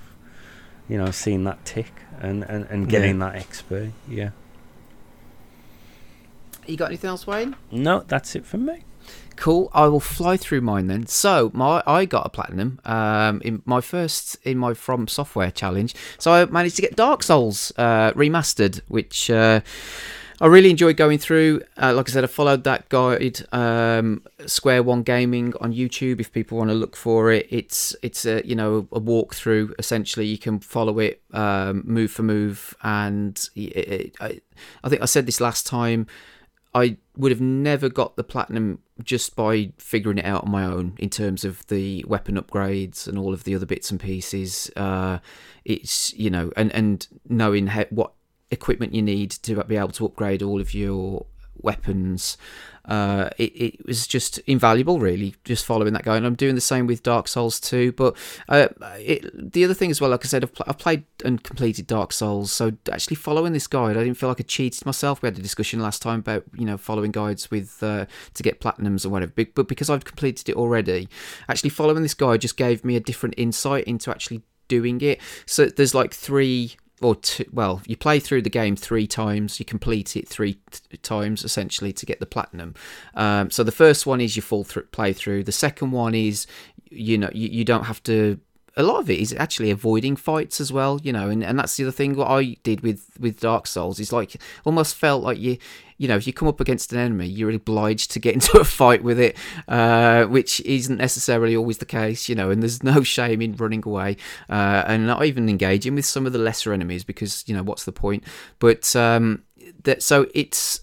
You 0.90 0.98
know, 0.98 1.12
seeing 1.12 1.46
that 1.46 1.64
tick 1.64 1.94
and, 2.20 2.44
and, 2.44 2.66
and 2.70 2.90
getting 2.90 3.20
that 3.20 3.36
XP. 3.36 3.92
Yeah. 4.10 4.32
You 6.68 6.76
got 6.78 6.88
anything 6.88 7.10
else, 7.10 7.26
Wayne? 7.26 7.56
No, 7.72 8.04
that's 8.08 8.36
it 8.36 8.46
for 8.46 8.58
me. 8.58 8.84
Cool. 9.36 9.72
I 9.74 9.88
will 9.88 10.00
fly 10.00 10.38
through 10.38 10.62
mine 10.62 10.88
then. 10.88 11.08
So 11.08 11.50
my 11.54 11.82
I 11.88 12.06
got 12.06 12.28
a 12.28 12.30
platinum 12.30 12.80
um, 12.86 13.42
in 13.44 13.64
my 13.66 13.82
first 13.82 14.38
in 14.44 14.58
my 14.58 14.74
From 14.74 15.08
Software 15.08 15.50
challenge. 15.50 15.96
So 16.20 16.32
I 16.32 16.46
managed 16.46 16.76
to 16.76 16.82
get 16.84 16.96
Dark 16.96 17.24
Souls 17.24 17.72
uh, 17.78 18.12
remastered, 18.12 18.82
which 18.88 19.32
uh, 19.32 19.62
I 20.42 20.48
really 20.48 20.72
enjoyed 20.72 20.98
going 20.98 21.20
through. 21.20 21.62
Uh, 21.76 21.94
like 21.94 22.10
I 22.10 22.12
said, 22.12 22.24
I 22.24 22.28
followed 22.28 22.64
that 22.66 22.90
guide, 22.90 23.42
um, 23.52 24.24
Square 24.48 24.84
One 24.84 25.04
Gaming 25.04 25.54
on 25.62 25.72
YouTube. 25.72 26.20
If 26.20 26.32
people 26.32 26.58
want 26.58 26.72
to 26.72 26.76
look 26.76 26.96
for 26.96 27.32
it, 27.32 27.48
it's 27.52 27.96
it's 28.02 28.26
a 28.26 28.46
you 28.46 28.56
know 28.56 28.88
a 28.92 29.00
walkthrough. 29.00 29.74
Essentially, 29.78 30.26
you 30.26 30.38
can 30.38 30.60
follow 30.60 31.00
it 31.00 31.22
um, 31.34 31.84
move 31.86 32.12
for 32.12 32.24
move, 32.24 32.76
and 32.82 33.50
it, 33.56 33.60
it, 33.60 34.16
I, 34.20 34.42
I 34.84 34.90
think 34.90 35.02
I 35.02 35.06
said 35.06 35.26
this 35.26 35.40
last 35.40 35.68
time. 35.68 36.08
I 36.74 36.98
would 37.18 37.32
have 37.32 37.42
never 37.42 37.90
got 37.90 38.16
the 38.16 38.24
platinum 38.24 38.80
just 39.04 39.36
by 39.36 39.74
figuring 39.78 40.18
it 40.18 40.26
out 40.26 40.46
on 40.46 40.52
my 40.52 40.64
own 40.64 40.96
in 41.00 41.10
terms 41.10 41.44
of 41.44 41.66
the 41.68 42.06
weapon 42.08 42.36
upgrades 42.36 43.08
and 43.08 43.18
all 43.18 43.34
of 43.34 43.44
the 43.44 43.56
other 43.56 43.66
bits 43.66 43.92
and 43.92 44.00
pieces. 44.00 44.72
Uh, 44.76 45.20
it's 45.66 46.14
you 46.14 46.30
know, 46.30 46.52
and 46.56 46.72
and 46.74 47.08
knowing 47.28 47.68
what 47.90 48.14
equipment 48.52 48.94
you 48.94 49.02
need 49.02 49.32
to 49.32 49.64
be 49.64 49.76
able 49.76 49.90
to 49.90 50.06
upgrade 50.06 50.42
all 50.42 50.62
of 50.62 50.74
your 50.74 51.26
weapons. 51.58 52.38
Uh, 52.86 53.30
it, 53.38 53.52
it 53.56 53.86
was 53.86 54.08
just 54.08 54.40
invaluable, 54.40 55.00
really, 55.00 55.36
just 55.44 55.66
following 55.66 55.94
that 55.94 56.04
guy. 56.04 56.18
And 56.18 56.26
I'm 56.26 56.36
doing 56.36 56.56
the 56.56 56.62
same 56.62 56.88
with 56.88 57.04
Dark 57.04 57.28
Souls 57.28 57.60
2. 57.60 57.92
But 57.94 58.16
uh, 58.50 58.70
it, 58.98 59.54
the 59.54 59.64
other 59.64 59.74
thing 59.74 59.92
as 59.92 60.02
well, 60.02 60.10
like 60.10 60.26
I 60.26 60.28
said, 60.28 60.44
I've, 60.44 60.54
pl- 60.54 60.66
I've 60.68 60.78
played 60.78 61.04
and 61.24 61.44
completed 61.44 61.88
Dark 61.88 62.12
Souls. 62.12 62.52
So 62.52 62.74
actually 62.92 63.16
following 63.16 63.54
this 63.54 63.68
guide, 63.68 63.98
I 63.98 64.04
didn't 64.04 64.18
feel 64.18 64.30
like 64.30 64.40
I 64.40 64.44
cheated 64.44 64.86
myself. 64.86 65.22
We 65.22 65.28
had 65.28 65.38
a 65.38 65.42
discussion 65.42 65.80
last 65.80 66.02
time 66.02 66.20
about, 66.20 66.44
you 66.56 66.66
know, 66.66 66.78
following 66.78 67.12
guides 67.12 67.52
with 67.52 67.82
uh, 67.84 68.06
to 68.34 68.44
get 68.44 68.60
platinums 68.60 69.06
or 69.06 69.10
whatever. 69.10 69.34
But 69.36 69.68
because 69.68 69.90
I've 69.90 70.06
completed 70.06 70.50
it 70.50 70.56
already, 70.56 71.08
actually 71.48 71.70
following 71.70 72.04
this 72.04 72.14
guide 72.14 72.42
just 72.42 72.58
gave 72.58 72.84
me 72.84 72.96
a 72.96 73.00
different 73.00 73.36
insight 73.38 73.86
into 73.86 74.10
actually 74.10 74.42
doing 74.68 75.02
it. 75.02 75.20
So 75.46 75.66
there's 75.66 75.94
like 75.94 76.14
three 76.14 76.76
or 77.02 77.16
two, 77.16 77.46
well, 77.52 77.82
you 77.86 77.98
play 77.98 78.20
through 78.20 78.44
the 78.44 78.50
game 78.50 78.76
three 78.76 79.08
times, 79.08 79.60
you 79.60 79.66
complete 79.66 80.16
it 80.16 80.28
three 80.28 80.60
t- 80.70 80.98
times 80.98 81.44
essentially 81.44 81.92
to 81.94 82.06
get 82.06 82.20
the 82.20 82.26
platinum. 82.26 82.76
Um, 83.16 83.50
so 83.50 83.64
the 83.64 83.72
first 83.72 84.06
one 84.06 84.22
is 84.22 84.36
your 84.36 84.44
full 84.44 84.64
th- 84.64 84.88
playthrough. 84.92 85.46
The 85.46 85.52
second 85.52 85.92
one 85.92 86.14
is, 86.14 86.48
you 86.90 87.18
know, 87.18 87.30
you, 87.34 87.50
you 87.50 87.66
don't 87.66 87.86
have 87.86 88.02
to. 88.04 88.40
A 88.78 88.84
lot 88.84 89.00
of 89.00 89.10
it 89.10 89.20
is 89.20 89.34
actually 89.34 89.70
avoiding 89.70 90.16
fights 90.16 90.62
as 90.62 90.72
well, 90.72 91.00
you 91.04 91.12
know, 91.12 91.30
and, 91.30 91.44
and 91.44 91.60
that's 91.60 91.76
the 91.76 91.84
other 91.84 91.92
thing. 91.92 92.16
What 92.16 92.30
I 92.30 92.58
did 92.64 92.82
with 92.82 93.10
with 93.20 93.40
Dark 93.40 93.68
Souls 93.68 94.00
is 94.00 94.14
like 94.14 94.36
almost 94.64 94.96
felt 94.96 95.24
like 95.24 95.40
you, 95.40 95.58
you 95.98 96.08
know, 96.08 96.16
if 96.16 96.26
you 96.26 96.34
come 96.34 96.48
up 96.48 96.60
against 96.60 96.94
an 96.94 97.00
enemy, 97.00 97.28
you're 97.28 97.52
obliged 97.52 98.12
to 98.12 98.20
get 98.20 98.34
into 98.36 98.60
a 98.60 98.64
fight 98.64 99.04
with 99.04 99.20
it, 99.20 99.38
uh, 99.68 100.26
which 100.26 100.62
isn't 100.62 100.98
necessarily 100.98 101.56
always 101.56 101.80
the 101.80 101.86
case, 101.86 102.30
you 102.30 102.36
know. 102.36 102.50
And 102.50 102.62
there's 102.62 102.82
no 102.84 103.04
shame 103.04 103.42
in 103.42 103.56
running 103.56 103.84
away 103.86 104.18
uh, 104.50 104.84
and 104.88 105.06
not 105.06 105.26
even 105.26 105.50
engaging 105.50 105.96
with 105.96 106.06
some 106.06 106.26
of 106.26 106.34
the 106.34 106.40
lesser 106.40 106.74
enemies 106.74 107.04
because 107.04 107.44
you 107.48 107.56
know 107.56 107.64
what's 107.64 107.86
the 107.86 107.92
point. 107.92 108.24
But 108.60 108.96
um, 108.96 109.44
that 109.84 110.02
so 110.02 110.28
it's 110.34 110.82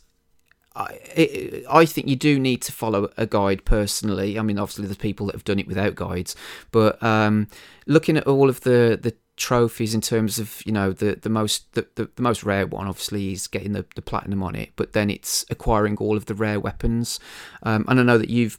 I, 0.79 1.85
think 1.87 2.07
you 2.09 2.17
do 2.17 2.39
need 2.39 2.63
to 2.63 2.73
follow 2.73 3.11
a 3.17 3.27
guide 3.27 3.65
personally. 3.65 4.39
I 4.39 4.43
mean, 4.43 4.59
obviously, 4.59 4.85
there's 4.87 4.97
people 4.97 5.27
that 5.27 5.35
have 5.35 5.45
done 5.45 5.59
it 5.59 5.67
without 5.67 5.95
guides, 5.95 6.37
but 6.71 7.03
um, 7.03 7.49
looking 7.87 8.17
at 8.17 8.27
all 8.27 8.49
of 8.49 8.61
the, 8.61 8.99
the 9.01 9.15
trophies 9.37 9.95
in 9.95 10.01
terms 10.01 10.41
of 10.41 10.61
you 10.67 10.73
know 10.73 10.93
the 10.93 11.17
the 11.23 11.29
most 11.29 11.73
the, 11.75 11.87
the, 11.95 12.11
the 12.17 12.23
most 12.23 12.43
rare 12.43 12.67
one 12.67 12.89
obviously 12.89 13.33
is 13.33 13.47
getting 13.47 13.73
the, 13.73 13.87
the 13.95 14.03
platinum 14.03 14.43
on 14.43 14.57
it 14.57 14.71
but 14.75 14.95
then 14.95 15.09
it's 15.09 15.47
acquiring 15.49 15.97
all 15.99 16.17
of 16.17 16.27
the 16.27 16.35
rare 16.35 16.59
weapons. 16.59 17.21
Um, 17.63 17.85
and 17.89 18.01
i 18.01 18.03
know 18.03 18.19
that 18.19 18.31
you've 18.31 18.59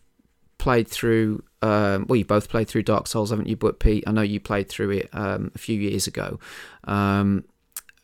played 0.58 0.88
through 0.88 1.44
um, 1.62 2.06
well 2.08 2.16
you 2.16 2.26
both 2.26 2.48
played 2.48 2.70
through 2.70 2.84
dark 2.84 3.08
souls 3.08 3.30
haven't 3.30 3.48
you? 3.48 3.58
But 3.58 3.80
pete 3.80 4.06
i 4.08 4.12
know 4.12 4.22
you 4.22 4.40
played 4.40 4.70
through 4.70 4.92
it 4.92 5.10
um, 5.14 5.52
a 5.54 5.58
few 5.58 5.80
years 5.80 6.08
ago. 6.08 6.40
Um, 6.86 7.44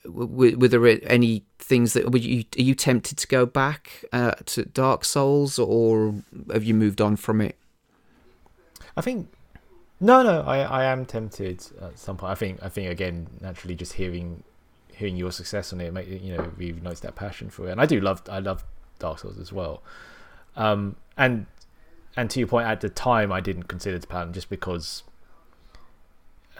were, 0.08 0.58
were 0.58 0.68
there 0.68 0.86
any 1.10 1.44
things 1.60 1.94
that 1.94 2.12
were 2.12 2.18
you 2.18 2.44
are 2.58 2.62
you 2.62 2.76
tempted 2.76 3.18
to 3.18 3.28
go 3.28 3.46
back 3.46 4.06
uh, 4.12 4.34
to 4.46 4.66
Dark 4.66 5.06
Souls 5.06 5.60
or 5.60 6.16
have 6.52 6.64
you 6.64 6.74
moved 6.74 7.02
on 7.02 7.16
from 7.16 7.42
it? 7.42 7.58
I 8.98 9.02
think 9.02 9.30
no, 10.00 10.24
no. 10.24 10.42
I, 10.42 10.60
I 10.60 10.86
am 10.86 11.06
tempted 11.06 11.66
at 11.82 11.98
some 11.98 12.18
point. 12.18 12.32
I 12.32 12.36
think 12.36 12.60
I 12.62 12.70
think 12.70 12.90
again 12.90 13.28
naturally 13.42 13.76
just 13.76 13.94
hearing 13.94 14.44
hearing 14.92 15.18
your 15.18 15.32
success 15.32 15.74
on 15.74 15.82
it, 15.82 16.08
you 16.08 16.36
know 16.36 16.44
reignites 16.58 17.02
that 17.02 17.16
passion 17.16 17.50
for 17.50 17.68
it. 17.68 17.72
And 17.72 17.82
I 17.82 17.86
do 17.86 18.00
love 18.00 18.22
I 18.30 18.40
love 18.40 18.64
Dark 19.00 19.20
Souls 19.20 19.40
as 19.40 19.52
well. 19.52 19.82
Um, 20.56 20.96
and 21.18 21.46
and 22.18 22.30
to 22.30 22.40
your 22.40 22.48
point, 22.48 22.68
at 22.68 22.82
the 22.82 22.90
time 22.90 23.32
I 23.32 23.42
didn't 23.42 23.64
consider 23.64 23.98
it 23.98 24.08
platinum 24.08 24.34
just 24.34 24.50
because. 24.50 25.04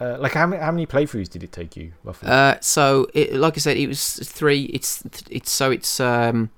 Uh, 0.00 0.16
like 0.18 0.32
how 0.32 0.46
many 0.46 0.60
how 0.62 0.70
many 0.70 0.86
playthroughs 0.86 1.28
did 1.28 1.42
it 1.42 1.52
take 1.52 1.76
you 1.76 1.92
roughly? 2.04 2.28
Uh, 2.28 2.56
so 2.60 3.06
it, 3.14 3.34
like 3.34 3.56
I 3.56 3.60
said, 3.60 3.76
it 3.76 3.86
was 3.86 4.16
three. 4.16 4.64
It's 4.64 5.02
it's 5.30 5.50
so 5.50 5.70
it's 5.70 6.00
um 6.00 6.50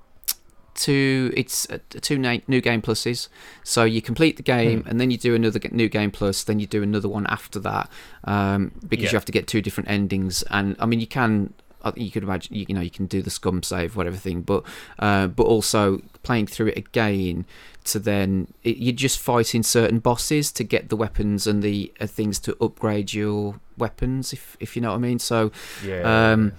two. 0.75 1.33
It's 1.35 1.69
uh, 1.69 1.77
two 2.01 2.17
new 2.17 2.61
game 2.61 2.81
pluses. 2.81 3.27
So 3.63 3.83
you 3.83 4.01
complete 4.01 4.37
the 4.37 4.43
game 4.43 4.83
and 4.87 4.99
then 4.99 5.11
you 5.11 5.17
do 5.17 5.35
another 5.35 5.59
new 5.71 5.89
game 5.89 6.11
plus. 6.11 6.43
Then 6.43 6.59
you 6.59 6.67
do 6.67 6.83
another 6.83 7.09
one 7.09 7.27
after 7.27 7.59
that 7.59 7.89
um, 8.23 8.71
because 8.87 9.05
Yeah. 9.05 9.11
you 9.11 9.15
have 9.17 9.25
to 9.25 9.31
get 9.31 9.47
two 9.47 9.61
different 9.61 9.89
endings. 9.89 10.43
And 10.49 10.75
I 10.79 10.85
mean, 10.85 10.99
you 10.99 11.07
can. 11.07 11.53
You 11.95 12.11
could 12.11 12.23
imagine, 12.23 12.53
you, 12.53 12.65
you 12.67 12.75
know, 12.75 12.81
you 12.81 12.89
can 12.89 13.05
do 13.05 13.21
the 13.21 13.29
scum 13.29 13.63
save, 13.63 13.95
whatever 13.95 14.17
thing, 14.17 14.41
but 14.41 14.63
uh, 14.99 15.27
but 15.27 15.43
also 15.43 16.01
playing 16.23 16.47
through 16.47 16.67
it 16.67 16.77
again 16.77 17.45
to 17.85 17.99
then 17.99 18.53
it, 18.63 18.77
you're 18.77 18.93
just 18.93 19.19
fighting 19.19 19.63
certain 19.63 19.99
bosses 19.99 20.51
to 20.53 20.63
get 20.63 20.89
the 20.89 20.95
weapons 20.95 21.47
and 21.47 21.63
the 21.63 21.91
uh, 21.99 22.07
things 22.07 22.39
to 22.39 22.55
upgrade 22.61 23.13
your 23.13 23.59
weapons, 23.77 24.33
if 24.33 24.57
if 24.59 24.75
you 24.75 24.81
know 24.81 24.89
what 24.89 24.95
I 24.95 24.99
mean. 24.99 25.19
So 25.19 25.51
yeah. 25.85 26.31
um, 26.31 26.53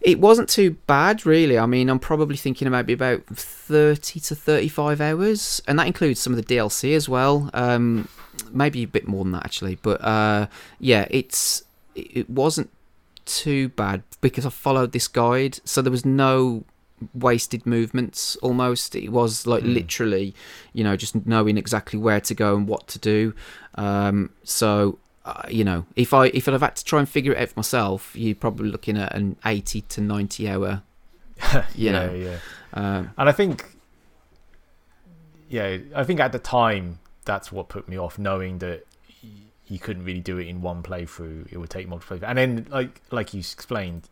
it 0.00 0.20
wasn't 0.20 0.48
too 0.48 0.72
bad, 0.86 1.26
really. 1.26 1.58
I 1.58 1.66
mean, 1.66 1.88
I'm 1.88 1.98
probably 1.98 2.36
thinking 2.36 2.70
maybe 2.70 2.92
about 2.92 3.26
30 3.26 4.20
to 4.20 4.34
35 4.34 5.00
hours, 5.00 5.62
and 5.66 5.78
that 5.78 5.86
includes 5.86 6.20
some 6.20 6.32
of 6.32 6.44
the 6.44 6.54
DLC 6.54 6.94
as 6.94 7.08
well. 7.08 7.50
Um, 7.52 8.08
maybe 8.52 8.82
a 8.82 8.86
bit 8.86 9.08
more 9.08 9.24
than 9.24 9.32
that 9.32 9.44
actually. 9.44 9.76
But 9.76 10.02
uh, 10.02 10.46
yeah, 10.78 11.06
it's 11.10 11.64
it 11.94 12.28
wasn't 12.28 12.70
too 13.24 13.68
bad 13.70 14.02
because 14.20 14.46
I 14.46 14.50
followed 14.50 14.92
this 14.92 15.08
guide, 15.08 15.58
so 15.64 15.82
there 15.82 15.90
was 15.90 16.04
no 16.04 16.64
wasted 17.14 17.66
movements 17.66 18.36
almost 18.36 18.94
it 18.96 19.10
was 19.10 19.46
like 19.46 19.62
Mm. 19.62 19.74
literally 19.74 20.34
you 20.72 20.82
know 20.82 20.96
just 20.96 21.26
knowing 21.26 21.58
exactly 21.58 21.98
where 21.98 22.20
to 22.20 22.34
go 22.34 22.56
and 22.56 22.66
what 22.68 22.86
to 22.88 22.98
do 22.98 23.34
um 23.74 24.30
so 24.44 24.98
uh, 25.26 25.42
you 25.48 25.62
know 25.64 25.84
if 25.94 26.14
i 26.14 26.26
if 26.28 26.48
i'd 26.48 26.52
have 26.52 26.62
had 26.62 26.76
to 26.76 26.84
try 26.84 26.98
and 26.98 27.08
figure 27.08 27.32
it 27.32 27.38
out 27.38 27.48
for 27.50 27.58
myself 27.58 28.12
you're 28.16 28.34
probably 28.34 28.70
looking 28.70 28.96
at 28.96 29.14
an 29.14 29.36
80 29.44 29.82
to 29.82 30.00
90 30.00 30.48
hour 30.48 30.82
you 31.52 31.62
yeah, 31.74 31.92
know. 31.92 32.14
yeah. 32.14 32.38
um 32.72 33.10
And 33.18 33.28
I 33.28 33.32
think, 33.32 33.64
yeah, 35.48 35.78
I 35.94 36.04
think 36.04 36.20
at 36.20 36.32
the 36.32 36.38
time 36.38 36.98
that's 37.24 37.52
what 37.52 37.68
put 37.68 37.88
me 37.88 37.98
off, 37.98 38.18
knowing 38.18 38.58
that 38.58 38.84
you 39.68 39.78
couldn't 39.78 40.04
really 40.04 40.20
do 40.20 40.38
it 40.38 40.46
in 40.46 40.62
one 40.62 40.82
playthrough. 40.82 41.52
It 41.52 41.58
would 41.58 41.70
take 41.70 41.88
multiple 41.88 42.18
and 42.22 42.38
then 42.38 42.66
like 42.70 43.02
like 43.10 43.34
you 43.34 43.40
explained, 43.40 44.08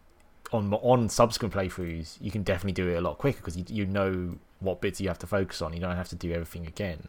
on 0.54 0.72
on 0.74 1.08
subsequent 1.08 1.52
playthroughs, 1.54 2.16
you 2.20 2.30
can 2.30 2.42
definitely 2.42 2.72
do 2.72 2.88
it 2.88 2.94
a 2.94 3.00
lot 3.00 3.18
quicker 3.18 3.38
because 3.38 3.56
you 3.56 3.64
you 3.68 3.86
know 3.86 4.36
what 4.60 4.80
bits 4.80 5.00
you 5.00 5.08
have 5.08 5.18
to 5.18 5.26
focus 5.26 5.60
on. 5.60 5.72
You 5.72 5.80
don't 5.80 5.96
have 5.96 6.08
to 6.08 6.16
do 6.16 6.32
everything 6.32 6.66
again. 6.66 7.08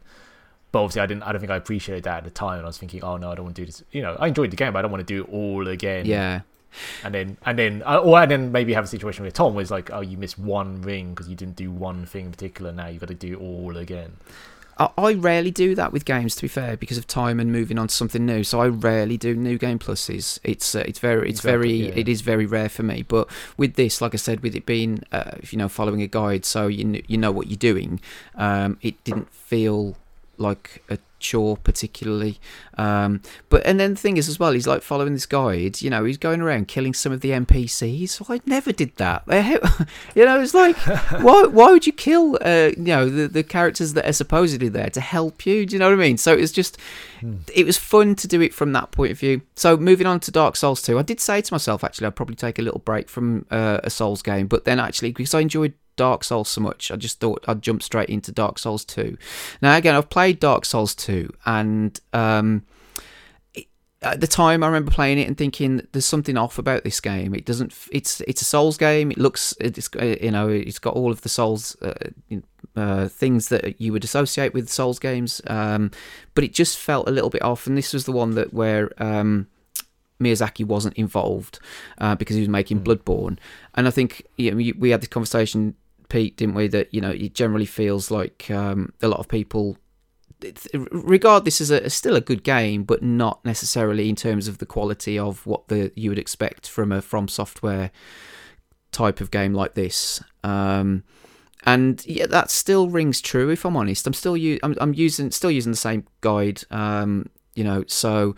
But 0.71 0.83
obviously, 0.83 1.01
I 1.01 1.05
didn't. 1.05 1.23
I 1.23 1.31
don't 1.31 1.39
think 1.39 1.51
I 1.51 1.55
appreciated 1.55 2.03
that 2.03 2.17
at 2.17 2.23
the 2.25 2.31
time. 2.31 2.57
And 2.57 2.63
I 2.63 2.67
was 2.67 2.77
thinking, 2.77 3.03
oh 3.03 3.17
no, 3.17 3.31
I 3.31 3.35
don't 3.35 3.45
want 3.45 3.55
to 3.55 3.61
do 3.61 3.65
this. 3.65 3.83
You 3.91 4.01
know, 4.01 4.17
I 4.19 4.27
enjoyed 4.27 4.51
the 4.51 4.57
game, 4.57 4.73
but 4.73 4.79
I 4.79 4.81
don't 4.81 4.91
want 4.91 5.07
to 5.07 5.13
do 5.13 5.23
it 5.23 5.29
all 5.31 5.67
again 5.67 6.05
yeah 6.05 6.41
and 7.03 7.13
then 7.13 7.37
and 7.45 7.57
then 7.57 7.83
uh, 7.85 7.97
or 7.97 8.19
and 8.19 8.31
then 8.31 8.51
maybe 8.51 8.73
have 8.73 8.83
a 8.83 8.87
situation 8.87 9.23
where 9.23 9.31
Tom 9.31 9.55
was 9.55 9.71
like, 9.71 9.91
oh, 9.91 10.01
you 10.01 10.17
missed 10.17 10.37
one 10.37 10.81
ring 10.81 11.11
because 11.11 11.29
you 11.29 11.35
didn't 11.35 11.55
do 11.55 11.71
one 11.71 12.05
thing 12.05 12.25
in 12.25 12.31
particular. 12.31 12.71
Now 12.71 12.87
you've 12.87 12.99
got 12.99 13.09
to 13.09 13.15
do 13.15 13.33
it 13.33 13.41
all 13.41 13.77
again. 13.77 14.17
I, 14.77 14.89
I 14.97 15.13
rarely 15.13 15.51
do 15.51 15.75
that 15.75 15.93
with 15.93 16.05
games, 16.05 16.35
to 16.35 16.41
be 16.43 16.47
fair, 16.47 16.75
because 16.77 16.97
of 16.97 17.07
time 17.07 17.39
and 17.39 17.51
moving 17.51 17.77
on 17.77 17.87
to 17.87 17.93
something 17.95 18.25
new. 18.25 18.43
So 18.43 18.59
I 18.61 18.67
rarely 18.67 19.17
do 19.17 19.35
new 19.35 19.57
game 19.57 19.79
pluses. 19.79 20.39
It's 20.43 20.75
uh, 20.75 20.83
it's 20.85 20.99
very 20.99 21.29
it's 21.29 21.39
Exactly, 21.39 21.51
very 21.51 21.71
yeah. 21.89 21.93
it 22.01 22.07
is 22.09 22.21
very 22.21 22.45
rare 22.45 22.69
for 22.69 22.83
me. 22.83 23.03
But 23.03 23.29
with 23.57 23.75
this, 23.75 24.01
like 24.01 24.13
I 24.13 24.17
said, 24.17 24.41
with 24.41 24.55
it 24.55 24.65
being 24.65 25.03
uh, 25.11 25.31
you 25.49 25.57
know 25.57 25.69
following 25.69 26.01
a 26.01 26.07
guide, 26.07 26.45
so 26.45 26.67
you 26.67 26.83
kn- 26.83 27.03
you 27.07 27.17
know 27.17 27.31
what 27.31 27.47
you're 27.47 27.57
doing. 27.57 27.99
Um, 28.35 28.77
it 28.81 29.01
didn't 29.03 29.31
feel 29.33 29.95
like 30.37 30.83
a 30.89 30.97
chore 31.19 31.57
particularly. 31.57 32.39
Um, 32.77 33.21
but 33.49 33.65
and 33.65 33.79
then 33.79 33.91
the 33.91 33.99
thing 33.99 34.17
is 34.17 34.27
as 34.27 34.39
well, 34.39 34.51
he's 34.51 34.67
like 34.67 34.81
following 34.81 35.13
this 35.13 35.25
guide. 35.25 35.81
You 35.81 35.89
know, 35.89 36.03
he's 36.03 36.17
going 36.17 36.41
around 36.41 36.67
killing 36.67 36.93
some 36.93 37.11
of 37.11 37.21
the 37.21 37.31
NPCs. 37.31 38.09
So 38.09 38.25
I 38.29 38.41
never 38.45 38.71
did 38.71 38.95
that. 38.97 39.23
you 40.15 40.25
know, 40.25 40.39
it's 40.39 40.53
like 40.53 40.77
why 41.21 41.43
why 41.43 41.71
would 41.71 41.87
you 41.87 41.93
kill 41.93 42.37
uh, 42.41 42.71
you 42.77 42.83
know 42.83 43.09
the 43.09 43.27
the 43.27 43.43
characters 43.43 43.93
that 43.93 44.05
are 44.05 44.13
supposedly 44.13 44.69
there 44.69 44.89
to 44.89 45.01
help 45.01 45.45
you? 45.45 45.65
Do 45.65 45.75
you 45.75 45.79
know 45.79 45.89
what 45.89 45.99
I 45.99 46.01
mean? 46.01 46.17
So 46.17 46.33
it 46.33 46.41
was 46.41 46.51
just 46.51 46.77
it 47.53 47.65
was 47.65 47.77
fun 47.77 48.15
to 48.15 48.27
do 48.27 48.41
it 48.41 48.53
from 48.53 48.73
that 48.73 48.91
point 48.91 49.11
of 49.11 49.19
view. 49.19 49.41
So 49.55 49.77
moving 49.77 50.07
on 50.07 50.19
to 50.21 50.31
Dark 50.31 50.55
Souls 50.55 50.81
2, 50.81 50.99
I 50.99 51.01
did 51.01 51.19
say 51.19 51.41
to 51.41 51.53
myself 51.53 51.83
actually 51.83 52.07
I'd 52.07 52.15
probably 52.15 52.35
take 52.35 52.59
a 52.59 52.61
little 52.61 52.79
break 52.79 53.09
from 53.09 53.45
uh, 53.51 53.79
a 53.83 53.89
Souls 53.89 54.21
game, 54.21 54.47
but 54.47 54.65
then 54.65 54.79
actually 54.79 55.11
because 55.11 55.33
I 55.33 55.39
enjoyed 55.39 55.73
Dark 55.95 56.23
Souls 56.23 56.49
so 56.49 56.61
much, 56.61 56.91
I 56.91 56.95
just 56.95 57.19
thought 57.19 57.43
I'd 57.47 57.61
jump 57.61 57.81
straight 57.83 58.09
into 58.09 58.31
Dark 58.31 58.59
Souls 58.59 58.83
2. 58.85 59.17
Now 59.61 59.75
again, 59.75 59.95
I've 59.95 60.09
played 60.09 60.39
Dark 60.39 60.65
Souls 60.65 60.95
2 60.95 61.29
and 61.45 61.99
um 62.13 62.63
it- 63.53 63.67
at 64.01 64.21
the 64.21 64.27
time 64.27 64.63
I 64.63 64.67
remember 64.67 64.91
playing 64.91 65.19
it 65.19 65.27
and 65.27 65.37
thinking 65.37 65.87
there's 65.91 66.05
something 66.05 66.37
off 66.37 66.57
about 66.57 66.83
this 66.83 66.99
game. 66.99 67.33
It 67.33 67.45
doesn't 67.45 67.73
it's 67.91 68.21
it's 68.21 68.41
a 68.41 68.45
Souls 68.45 68.77
game. 68.77 69.11
It 69.11 69.17
looks 69.17 69.53
it's 69.59 69.89
uh, 69.99 70.15
you 70.21 70.31
know, 70.31 70.49
it's 70.49 70.79
got 70.79 70.93
all 70.95 71.11
of 71.11 71.21
the 71.21 71.29
Souls 71.29 71.75
uh, 71.81 71.93
uh, 72.75 73.07
things 73.07 73.47
that 73.49 73.79
you 73.79 73.93
would 73.93 74.03
associate 74.03 74.53
with 74.53 74.69
Souls 74.69 74.99
games, 74.99 75.41
um, 75.47 75.91
but 76.33 76.43
it 76.43 76.53
just 76.53 76.77
felt 76.77 77.07
a 77.07 77.11
little 77.11 77.29
bit 77.29 77.41
off. 77.41 77.67
And 77.67 77.77
this 77.77 77.93
was 77.93 78.03
the 78.05 78.11
one 78.11 78.31
that 78.35 78.53
where 78.53 78.91
um, 79.01 79.47
Miyazaki 80.21 80.65
wasn't 80.65 80.95
involved 80.95 81.59
uh, 81.99 82.15
because 82.15 82.35
he 82.35 82.41
was 82.41 82.49
making 82.49 82.81
Bloodborne. 82.81 83.37
And 83.75 83.87
I 83.87 83.91
think 83.91 84.25
you 84.37 84.51
know, 84.51 84.73
we 84.77 84.89
had 84.89 85.01
this 85.01 85.07
conversation, 85.07 85.75
Pete, 86.15 86.37
didn't 86.37 86.55
we? 86.55 86.69
That 86.69 86.93
you 86.93 87.01
know 87.01 87.11
it 87.11 87.33
generally 87.33 87.65
feels 87.65 88.09
like 88.09 88.49
um, 88.49 88.93
a 89.01 89.09
lot 89.09 89.19
of 89.19 89.27
people 89.27 89.77
regard 90.91 91.43
this 91.43 91.59
as 91.59 91.71
a, 91.71 91.89
still 91.89 92.15
a 92.15 92.21
good 92.21 92.41
game, 92.41 92.85
but 92.85 93.03
not 93.03 93.43
necessarily 93.43 94.07
in 94.07 94.15
terms 94.15 94.47
of 94.47 94.59
the 94.59 94.65
quality 94.65 95.19
of 95.19 95.45
what 95.45 95.67
the 95.67 95.91
you 95.93 96.09
would 96.09 96.17
expect 96.17 96.69
from 96.69 96.93
a 96.93 97.01
From 97.01 97.27
Software 97.27 97.91
type 98.93 99.19
of 99.19 99.29
game 99.29 99.53
like 99.53 99.73
this. 99.73 100.23
Um, 100.41 101.03
and 101.65 102.01
yeah, 102.05 102.27
that 102.27 102.49
still 102.49 102.89
rings 102.89 103.19
true. 103.19 103.49
If 103.49 103.65
I'm 103.65 103.75
honest, 103.75 104.07
I'm 104.07 104.13
still 104.13 104.37
u- 104.37 104.59
I'm, 104.63 104.73
I'm 104.79 104.93
using 104.93 105.31
still 105.31 105.51
using 105.51 105.73
the 105.73 105.77
same 105.77 106.05
guide. 106.21 106.61
Um, 106.71 107.25
you 107.55 107.65
know, 107.65 107.83
so 107.87 108.35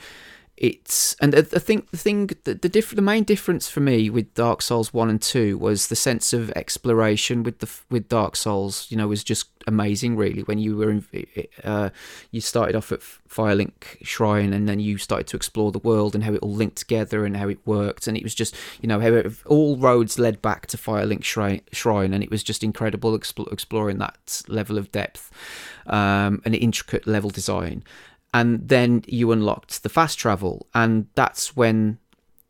it's 0.57 1.15
and 1.21 1.35
I 1.35 1.43
think 1.43 1.91
the 1.91 1.97
thing 1.97 2.27
the 2.43 2.55
the, 2.55 2.69
diff- 2.69 2.95
the 2.95 3.01
main 3.01 3.23
difference 3.23 3.69
for 3.69 3.79
me 3.79 4.09
with 4.09 4.33
Dark 4.33 4.63
Souls 4.63 4.91
one 4.91 5.07
and 5.07 5.21
two 5.21 5.55
was 5.55 5.87
the 5.87 5.95
sense 5.95 6.33
of 6.33 6.49
exploration 6.55 7.43
with 7.43 7.59
the 7.59 7.69
with 7.91 8.09
Dark 8.09 8.35
Souls. 8.35 8.87
You 8.89 8.97
know, 8.97 9.07
was 9.07 9.23
just 9.23 9.49
amazing. 9.67 10.15
Really, 10.15 10.41
when 10.41 10.57
you 10.57 10.75
were 10.75 10.89
in, 10.89 11.05
uh, 11.63 11.91
you 12.31 12.41
started 12.41 12.75
off 12.75 12.91
at 12.91 13.01
Firelink 13.01 14.01
Shrine, 14.01 14.51
and 14.51 14.67
then 14.67 14.79
you 14.79 14.97
started 14.97 15.27
to 15.27 15.37
explore 15.37 15.71
the 15.71 15.79
world 15.79 16.15
and 16.15 16.23
how 16.23 16.33
it 16.33 16.41
all 16.41 16.55
linked 16.55 16.77
together 16.77 17.23
and 17.23 17.37
how 17.37 17.49
it 17.49 17.59
worked. 17.65 18.07
And 18.07 18.17
it 18.17 18.23
was 18.23 18.33
just 18.33 18.55
you 18.81 18.87
know 18.87 18.99
how 18.99 19.09
it, 19.09 19.31
all 19.45 19.77
roads 19.77 20.17
led 20.17 20.41
back 20.41 20.65
to 20.67 20.77
Firelink 20.77 21.23
Shrine, 21.23 21.61
Shrine, 21.71 22.15
and 22.15 22.23
it 22.23 22.31
was 22.31 22.41
just 22.41 22.63
incredible 22.63 23.13
exploring 23.13 23.99
that 23.99 24.41
level 24.47 24.79
of 24.79 24.91
depth 24.91 25.31
um, 25.85 26.41
and 26.45 26.55
intricate 26.55 27.05
level 27.05 27.29
design 27.29 27.83
and 28.37 28.67
then 28.67 29.03
you 29.07 29.31
unlocked 29.31 29.81
the 29.81 29.89
fast 29.89 30.19
travel, 30.19 30.67
and 30.73 31.07
that's 31.15 31.55
when 31.55 31.97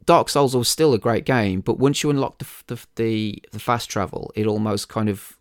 Dark 0.05 0.27
Souls 0.29 0.55
was 0.55 0.67
still 0.67 0.93
a 0.93 0.97
great 0.97 1.25
game, 1.25 1.61
but 1.61 1.79
once 1.79 2.03
you 2.03 2.09
unlocked 2.09 2.39
the 2.39 2.75
the, 2.75 2.85
the, 2.95 3.43
the 3.51 3.59
fast 3.59 3.89
travel, 3.89 4.31
it 4.35 4.47
almost 4.47 4.89
kind 4.89 5.07
of 5.07 5.36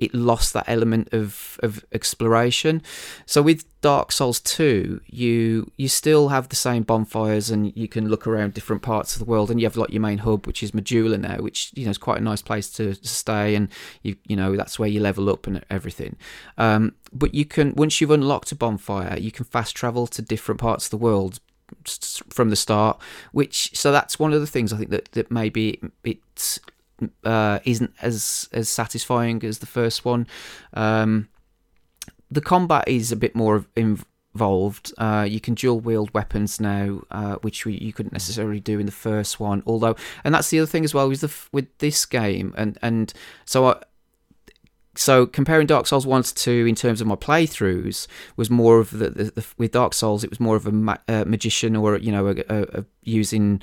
it 0.00 0.14
lost 0.14 0.54
that 0.54 0.64
element 0.66 1.12
of, 1.12 1.60
of 1.62 1.84
exploration. 1.92 2.82
So 3.26 3.42
with 3.42 3.64
Dark 3.82 4.10
Souls 4.10 4.40
2, 4.40 5.02
you 5.06 5.70
you 5.76 5.88
still 5.88 6.28
have 6.28 6.48
the 6.48 6.56
same 6.56 6.82
bonfires 6.82 7.50
and 7.50 7.76
you 7.76 7.86
can 7.86 8.08
look 8.08 8.26
around 8.26 8.54
different 8.54 8.82
parts 8.82 9.14
of 9.14 9.18
the 9.20 9.26
world 9.26 9.50
and 9.50 9.60
you 9.60 9.66
have 9.66 9.76
like 9.76 9.90
your 9.90 10.00
main 10.00 10.18
hub 10.18 10.46
which 10.46 10.62
is 10.62 10.72
Majula 10.72 11.20
now, 11.20 11.36
which 11.36 11.70
you 11.74 11.84
know 11.84 11.90
is 11.90 11.98
quite 11.98 12.18
a 12.18 12.24
nice 12.24 12.42
place 12.42 12.70
to, 12.72 12.94
stay 12.94 13.54
and 13.54 13.68
you 14.02 14.16
you 14.26 14.36
know 14.36 14.56
that's 14.56 14.78
where 14.78 14.88
you 14.88 15.00
level 15.00 15.28
up 15.28 15.46
and 15.46 15.64
everything. 15.68 16.16
Um, 16.56 16.94
but 17.12 17.34
you 17.34 17.44
can 17.44 17.74
once 17.74 18.00
you've 18.00 18.10
unlocked 18.10 18.52
a 18.52 18.54
bonfire, 18.54 19.18
you 19.18 19.30
can 19.30 19.44
fast 19.44 19.76
travel 19.76 20.06
to 20.08 20.22
different 20.22 20.60
parts 20.60 20.86
of 20.86 20.90
the 20.90 20.96
world 20.96 21.40
from 22.30 22.50
the 22.50 22.56
start 22.56 23.00
which 23.30 23.70
so 23.76 23.92
that's 23.92 24.18
one 24.18 24.32
of 24.32 24.40
the 24.40 24.46
things 24.46 24.72
i 24.72 24.76
think 24.76 24.90
that, 24.90 25.04
that 25.12 25.30
maybe 25.30 25.80
it 26.02 26.18
uh, 27.24 27.60
isn't 27.64 27.92
as 28.02 28.48
as 28.52 28.68
satisfying 28.68 29.44
as 29.44 29.58
the 29.58 29.66
first 29.66 30.04
one. 30.04 30.26
Um, 30.74 31.28
the 32.30 32.40
combat 32.40 32.86
is 32.86 33.10
a 33.10 33.16
bit 33.16 33.34
more 33.34 33.66
involved. 33.74 34.92
Uh, 34.98 35.26
you 35.28 35.40
can 35.40 35.54
dual 35.54 35.80
wield 35.80 36.12
weapons 36.14 36.60
now 36.60 37.02
uh, 37.10 37.36
which 37.36 37.64
we, 37.64 37.74
you 37.74 37.92
couldn't 37.92 38.12
necessarily 38.12 38.60
do 38.60 38.78
in 38.78 38.86
the 38.86 38.92
first 38.92 39.40
one 39.40 39.62
although 39.66 39.96
and 40.22 40.34
that's 40.34 40.50
the 40.50 40.60
other 40.60 40.66
thing 40.66 40.84
as 40.84 40.94
well 40.94 41.08
with 41.08 41.20
the 41.20 41.34
with 41.50 41.66
this 41.78 42.06
game 42.06 42.54
and 42.56 42.78
and 42.80 43.12
so 43.44 43.66
I, 43.66 43.82
so 44.94 45.26
comparing 45.26 45.66
Dark 45.66 45.86
Souls 45.86 46.06
one 46.06 46.22
to 46.22 46.34
two 46.34 46.66
in 46.66 46.74
terms 46.74 47.00
of 47.00 47.06
my 47.06 47.16
playthroughs 47.16 48.06
was 48.36 48.50
more 48.50 48.78
of 48.78 48.90
the, 48.90 49.10
the, 49.10 49.24
the 49.24 49.46
with 49.56 49.72
Dark 49.72 49.94
Souls 49.94 50.22
it 50.22 50.30
was 50.30 50.40
more 50.40 50.56
of 50.56 50.66
a 50.66 50.72
ma- 50.72 50.98
uh, 51.08 51.24
magician 51.26 51.74
or 51.74 51.96
you 51.98 52.12
know 52.12 52.28
a, 52.28 52.36
a, 52.48 52.62
a 52.80 52.84
using 53.02 53.62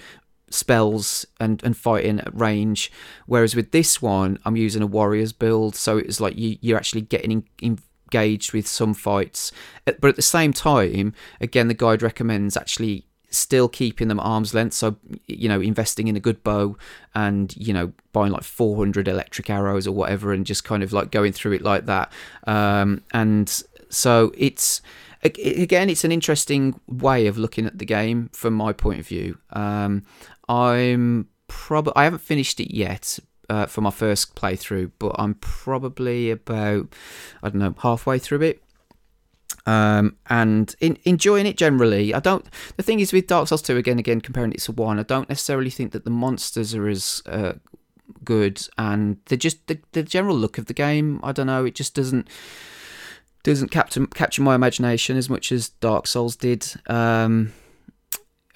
spells 0.49 1.25
and 1.39 1.63
and 1.63 1.75
fighting 1.77 2.19
at 2.19 2.39
range. 2.39 2.91
Whereas 3.25 3.55
with 3.55 3.71
this 3.71 4.01
one 4.01 4.39
I'm 4.45 4.55
using 4.55 4.81
a 4.81 4.87
warrior's 4.87 5.33
build 5.33 5.75
so 5.75 5.97
it's 5.97 6.19
like 6.19 6.37
you 6.37 6.57
you're 6.61 6.77
actually 6.77 7.01
getting 7.01 7.43
in, 7.61 7.79
engaged 8.07 8.53
with 8.53 8.67
some 8.67 8.93
fights. 8.93 9.51
But 9.85 10.05
at 10.05 10.15
the 10.15 10.21
same 10.21 10.53
time 10.53 11.13
again 11.41 11.67
the 11.67 11.73
guide 11.73 12.01
recommends 12.01 12.57
actually 12.57 13.05
still 13.29 13.67
keeping 13.67 14.07
them 14.07 14.21
arm's 14.21 14.53
length 14.53 14.73
so 14.73 14.95
you 15.27 15.49
know 15.49 15.59
investing 15.59 16.07
in 16.07 16.15
a 16.15 16.19
good 16.19 16.41
bow 16.43 16.77
and 17.13 17.53
you 17.57 17.73
know 17.73 17.91
buying 18.13 18.31
like 18.31 18.43
400 18.43 19.07
electric 19.07 19.49
arrows 19.49 19.85
or 19.85 19.91
whatever 19.91 20.31
and 20.31 20.45
just 20.45 20.63
kind 20.63 20.81
of 20.81 20.93
like 20.93 21.11
going 21.11 21.33
through 21.33 21.53
it 21.53 21.61
like 21.61 21.85
that. 21.87 22.11
Um 22.45 23.03
and 23.11 23.63
so 23.89 24.31
it's 24.37 24.81
again 25.23 25.89
it's 25.89 26.03
an 26.03 26.11
interesting 26.11 26.79
way 26.87 27.27
of 27.27 27.37
looking 27.37 27.65
at 27.65 27.79
the 27.79 27.85
game 27.85 28.29
from 28.33 28.53
my 28.53 28.71
point 28.71 28.99
of 28.99 29.07
view. 29.07 29.37
Um 29.51 30.03
i'm 30.49 31.27
probably 31.47 31.93
i 31.95 32.03
haven't 32.03 32.19
finished 32.19 32.59
it 32.59 32.75
yet 32.75 33.19
uh, 33.49 33.65
for 33.65 33.79
my 33.81 33.89
first 33.89 34.35
playthrough 34.35 34.91
but 34.99 35.15
i'm 35.17 35.33
probably 35.35 36.29
about 36.29 36.93
i 37.41 37.49
don't 37.49 37.59
know 37.59 37.75
halfway 37.79 38.19
through 38.19 38.41
it 38.41 38.61
um, 39.67 40.15
and 40.27 40.73
in, 40.79 40.97
enjoying 41.03 41.45
it 41.45 41.57
generally. 41.57 42.13
I 42.13 42.21
don't. 42.21 42.45
The 42.77 42.83
thing 42.83 43.01
is 43.01 43.11
with 43.11 43.27
Dark 43.27 43.49
Souls 43.49 43.61
two 43.61 43.75
again, 43.75 43.99
again 43.99 44.21
comparing 44.21 44.53
it 44.53 44.61
to 44.61 44.71
one, 44.71 44.97
I 44.97 45.03
don't 45.03 45.27
necessarily 45.27 45.69
think 45.69 45.91
that 45.91 46.05
the 46.05 46.09
monsters 46.09 46.73
are 46.73 46.87
as 46.87 47.21
uh, 47.25 47.53
good, 48.23 48.65
and 48.77 49.17
they're 49.25 49.37
just 49.37 49.67
the, 49.67 49.79
the 49.91 50.03
general 50.03 50.37
look 50.37 50.57
of 50.57 50.67
the 50.67 50.73
game. 50.73 51.19
I 51.21 51.33
don't 51.33 51.47
know. 51.47 51.65
It 51.65 51.75
just 51.75 51.93
doesn't 51.93 52.29
doesn't 53.43 53.69
capture 53.69 54.07
capture 54.07 54.41
my 54.41 54.55
imagination 54.55 55.17
as 55.17 55.29
much 55.29 55.51
as 55.51 55.67
Dark 55.69 56.07
Souls 56.07 56.37
did. 56.37 56.65
Um, 56.87 57.51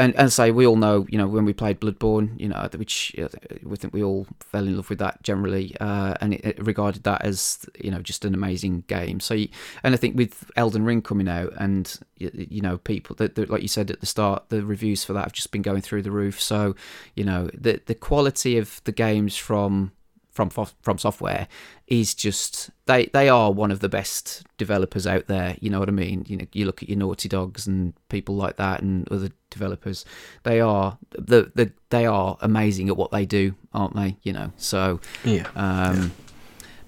and 0.01 0.31
say 0.31 0.51
we 0.51 0.65
all 0.65 0.75
know, 0.75 1.05
you 1.09 1.17
know, 1.17 1.27
when 1.27 1.45
we 1.45 1.53
played 1.53 1.79
Bloodborne, 1.79 2.39
you 2.39 2.47
know, 2.47 2.67
which 2.75 3.15
uh, 3.17 3.27
we 3.63 3.77
think 3.77 3.93
we 3.93 4.03
all 4.03 4.27
fell 4.39 4.65
in 4.65 4.75
love 4.75 4.89
with 4.89 4.99
that 4.99 5.21
generally, 5.23 5.75
uh, 5.79 6.15
and 6.21 6.33
it, 6.33 6.45
it 6.45 6.65
regarded 6.65 7.03
that 7.03 7.23
as 7.23 7.65
you 7.79 7.91
know 7.91 8.01
just 8.01 8.25
an 8.25 8.33
amazing 8.33 8.83
game. 8.87 9.19
So, 9.19 9.33
you, 9.33 9.49
and 9.83 9.93
I 9.93 9.97
think 9.97 10.17
with 10.17 10.49
Elden 10.55 10.85
Ring 10.85 11.01
coming 11.01 11.27
out, 11.27 11.53
and 11.57 11.99
y- 12.19 12.31
you 12.33 12.61
know, 12.61 12.77
people 12.77 13.15
that 13.17 13.37
like 13.49 13.61
you 13.61 13.67
said 13.67 13.91
at 13.91 13.99
the 13.99 14.05
start, 14.05 14.49
the 14.49 14.65
reviews 14.65 15.03
for 15.03 15.13
that 15.13 15.23
have 15.23 15.33
just 15.33 15.51
been 15.51 15.61
going 15.61 15.81
through 15.81 16.01
the 16.03 16.11
roof. 16.11 16.41
So, 16.41 16.75
you 17.15 17.23
know, 17.23 17.49
the 17.53 17.81
the 17.85 17.95
quality 17.95 18.57
of 18.57 18.81
the 18.85 18.91
games 18.91 19.37
from 19.37 19.91
from 20.31 20.49
from 20.49 20.97
software 20.97 21.47
is 21.87 22.15
just 22.15 22.69
they 22.85 23.05
they 23.07 23.27
are 23.27 23.51
one 23.51 23.69
of 23.69 23.81
the 23.81 23.89
best 23.89 24.43
developers 24.57 25.05
out 25.05 25.27
there 25.27 25.57
you 25.59 25.69
know 25.69 25.79
what 25.79 25.89
i 25.89 25.91
mean 25.91 26.23
you 26.27 26.37
know 26.37 26.45
you 26.53 26.65
look 26.65 26.81
at 26.81 26.87
your 26.89 26.97
naughty 26.97 27.27
dogs 27.27 27.67
and 27.67 27.93
people 28.09 28.35
like 28.35 28.55
that 28.55 28.81
and 28.81 29.07
other 29.11 29.29
developers 29.49 30.05
they 30.43 30.61
are 30.61 30.97
the, 31.11 31.51
the 31.55 31.71
they 31.89 32.05
are 32.05 32.37
amazing 32.41 32.87
at 32.87 32.95
what 32.95 33.11
they 33.11 33.25
do 33.25 33.53
aren't 33.73 33.95
they 33.95 34.15
you 34.23 34.31
know 34.31 34.51
so 34.55 34.99
Yeah. 35.25 35.47
um 35.55 36.13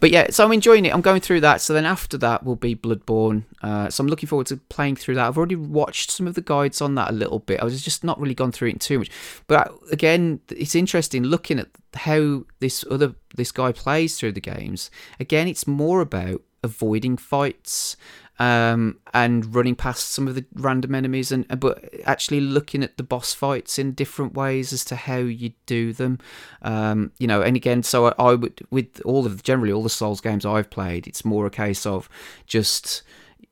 but 0.04 0.12
yeah, 0.12 0.28
so 0.32 0.44
I'm 0.44 0.52
enjoying 0.52 0.86
it. 0.86 0.94
I'm 0.94 1.00
going 1.00 1.22
through 1.22 1.40
that. 1.40 1.62
So 1.62 1.72
then 1.72 1.86
after 1.86 2.18
that 2.18 2.44
will 2.44 2.58
be 2.58 2.76
Bloodborne. 2.76 3.44
Uh, 3.62 3.90
so 3.90 4.04
I'm 4.04 4.10
looking 4.10 4.28
forward 4.28 4.48
to 4.48 4.58
playing 4.58 4.98
through 4.98 5.16
that. 5.16 5.26
I've 5.26 5.38
already 5.38 5.56
watched 5.56 6.12
some 6.12 6.28
of 6.28 6.34
the 6.34 6.42
guides 6.42 6.82
on 6.82 6.96
that 6.96 7.12
a 7.12 7.14
little 7.14 7.40
bit. 7.40 7.62
I 7.62 7.64
was 7.64 7.82
just 7.82 8.04
not 8.04 8.20
really 8.20 8.34
gone 8.34 8.52
through 8.52 8.68
it 8.68 8.82
too 8.82 9.00
much. 9.00 9.10
But 9.48 9.74
again, 9.94 10.42
it's 10.50 10.76
interesting 10.76 11.24
looking 11.24 11.58
at 11.58 11.70
how 11.94 12.44
this 12.60 12.84
other 12.92 13.16
this 13.38 13.54
guy 13.54 13.72
plays 13.72 14.20
through 14.20 14.34
the 14.34 14.42
games. 14.42 14.92
Again, 15.22 15.48
it's 15.48 15.68
more 15.68 16.02
about 16.02 16.42
avoiding 16.64 17.16
fights 17.16 17.96
um, 18.40 19.00
and 19.14 19.54
running 19.54 19.76
past 19.76 20.12
some 20.12 20.28
of 20.28 20.36
the 20.36 20.46
random 20.54 20.96
enemies, 20.96 21.32
and 21.32 21.48
but 21.60 21.84
actually 22.06 22.42
looking 22.42 22.84
at 22.84 22.98
the 22.98 23.04
boss 23.04 23.34
fights 23.34 23.78
in 23.78 23.94
different 23.94 24.34
ways 24.34 24.74
as 24.74 24.84
to 24.86 24.96
how 24.96 25.18
you 25.18 25.54
do 25.66 25.94
them. 25.94 26.20
Um, 26.62 27.12
you 27.20 27.28
know, 27.28 27.42
and 27.42 27.56
again, 27.56 27.84
so 27.84 28.08
I, 28.08 28.14
I 28.18 28.34
would 28.34 28.66
with 28.72 29.02
all 29.06 29.26
of 29.26 29.44
generally 29.44 29.72
all 29.72 29.84
the 29.84 29.90
Souls 29.90 30.22
games 30.22 30.46
I've 30.46 30.70
played, 30.70 31.08
it's 31.08 31.24
more 31.24 31.46
a 31.46 31.52
case 31.52 31.86
of 31.86 32.10
just 32.48 33.04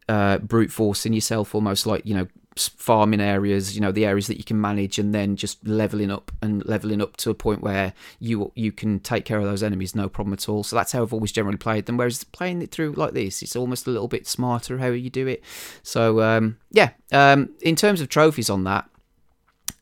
uh, 0.09 0.39
brute 0.39 0.71
forcing 0.71 1.13
yourself, 1.13 1.53
almost 1.53 1.85
like 1.85 2.05
you 2.05 2.15
know 2.15 2.27
farming 2.57 3.21
areas, 3.21 3.75
you 3.75 3.81
know 3.81 3.91
the 3.91 4.05
areas 4.05 4.27
that 4.27 4.37
you 4.37 4.43
can 4.43 4.59
manage, 4.59 4.99
and 4.99 5.13
then 5.13 5.35
just 5.35 5.65
leveling 5.65 6.11
up 6.11 6.31
and 6.41 6.65
leveling 6.65 7.01
up 7.01 7.17
to 7.17 7.29
a 7.29 7.33
point 7.33 7.61
where 7.61 7.93
you 8.19 8.51
you 8.55 8.71
can 8.71 8.99
take 8.99 9.25
care 9.25 9.39
of 9.39 9.45
those 9.45 9.63
enemies 9.63 9.95
no 9.95 10.09
problem 10.09 10.33
at 10.33 10.49
all. 10.49 10.63
So 10.63 10.75
that's 10.75 10.91
how 10.91 11.01
I've 11.01 11.13
always 11.13 11.31
generally 11.31 11.57
played 11.57 11.85
them. 11.85 11.97
Whereas 11.97 12.23
playing 12.23 12.61
it 12.61 12.71
through 12.71 12.93
like 12.93 13.13
this, 13.13 13.41
it's 13.41 13.55
almost 13.55 13.87
a 13.87 13.91
little 13.91 14.07
bit 14.07 14.27
smarter 14.27 14.77
how 14.77 14.87
you 14.87 15.09
do 15.09 15.27
it. 15.27 15.43
So 15.83 16.21
um, 16.21 16.57
yeah, 16.71 16.91
um, 17.11 17.49
in 17.61 17.75
terms 17.75 18.01
of 18.01 18.09
trophies 18.09 18.49
on 18.49 18.63
that, 18.65 18.89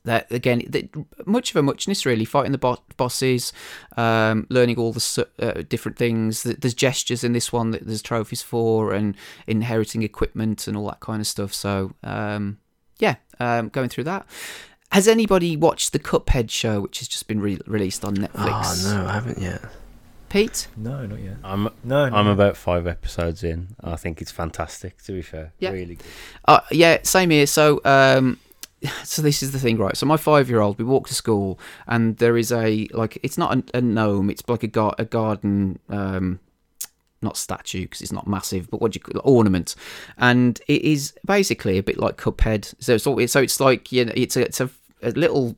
that 0.05 0.31
again 0.31 0.59
th- 0.71 0.89
much 1.25 1.49
of 1.51 1.55
a 1.57 1.61
muchness 1.61 2.05
really 2.05 2.25
fighting 2.25 2.51
the 2.53 2.57
bo- 2.57 2.77
bosses 2.97 3.51
um, 3.97 4.47
learning 4.49 4.77
all 4.77 4.93
the 4.93 4.97
s- 4.99 5.19
uh, 5.39 5.61
different 5.67 5.97
things 5.97 6.43
there's 6.43 6.73
gestures 6.73 7.23
in 7.23 7.33
this 7.33 7.51
one 7.51 7.71
that 7.71 7.85
there's 7.85 8.01
trophies 8.01 8.41
for 8.41 8.93
and 8.93 9.15
inheriting 9.47 10.01
equipment 10.03 10.67
and 10.67 10.77
all 10.77 10.85
that 10.87 10.99
kind 11.01 11.19
of 11.19 11.27
stuff 11.27 11.53
so 11.53 11.93
um, 12.03 12.57
yeah 12.99 13.15
um, 13.39 13.67
going 13.69 13.89
through 13.89 14.05
that 14.05 14.25
has 14.91 15.07
anybody 15.07 15.55
watched 15.57 15.91
the 15.93 15.99
cuphead 15.99 16.49
show 16.49 16.79
which 16.81 16.99
has 16.99 17.07
just 17.07 17.27
been 17.27 17.39
re- 17.41 17.59
released 17.67 18.03
on 18.05 18.15
netflix 18.15 18.85
Oh 18.87 18.95
no, 18.95 19.05
I 19.07 19.13
haven't 19.13 19.37
yet. 19.39 19.61
pete 20.29 20.67
No, 20.77 21.05
not 21.05 21.19
yet. 21.19 21.35
I'm 21.43 21.63
No, 21.83 22.07
no. 22.09 22.15
I'm 22.15 22.27
about 22.27 22.55
five 22.57 22.87
episodes 22.87 23.43
in. 23.43 23.75
I 23.83 23.95
think 23.97 24.21
it's 24.21 24.31
fantastic. 24.31 25.01
To 25.03 25.11
be 25.11 25.21
fair, 25.21 25.51
Yeah. 25.59 25.71
really 25.71 25.95
good. 25.95 26.05
Uh, 26.45 26.61
yeah, 26.71 26.99
same 27.03 27.29
here. 27.31 27.45
So, 27.47 27.81
um, 27.85 28.39
so 29.03 29.21
this 29.21 29.43
is 29.43 29.51
the 29.51 29.59
thing, 29.59 29.77
right? 29.77 29.95
So 29.95 30.05
my 30.05 30.17
five-year-old, 30.17 30.77
we 30.77 30.85
walk 30.85 31.07
to 31.07 31.13
school, 31.13 31.59
and 31.87 32.17
there 32.17 32.37
is 32.37 32.51
a 32.51 32.87
like, 32.91 33.17
it's 33.23 33.37
not 33.37 33.57
a, 33.57 33.77
a 33.77 33.81
gnome, 33.81 34.29
it's 34.29 34.43
like 34.47 34.63
a 34.63 34.67
gar- 34.67 34.95
a 34.97 35.05
garden, 35.05 35.79
um, 35.89 36.39
not 37.21 37.37
statue 37.37 37.81
because 37.81 38.01
it's 38.01 38.11
not 38.11 38.27
massive, 38.27 38.69
but 38.69 38.81
what 38.81 38.93
do 38.93 38.97
you 38.97 39.01
call 39.01 39.21
ornament, 39.23 39.75
and 40.17 40.61
it 40.67 40.81
is 40.81 41.13
basically 41.25 41.77
a 41.77 41.83
bit 41.83 41.99
like 41.99 42.17
Cuphead. 42.17 42.73
So 42.79 43.17
it's 43.17 43.33
so 43.33 43.41
it's 43.41 43.59
like 43.59 43.91
you 43.91 44.05
know, 44.05 44.13
it's 44.15 44.37
a 44.37 44.41
it's 44.41 44.61
a, 44.61 44.69
a 45.01 45.11
little 45.11 45.55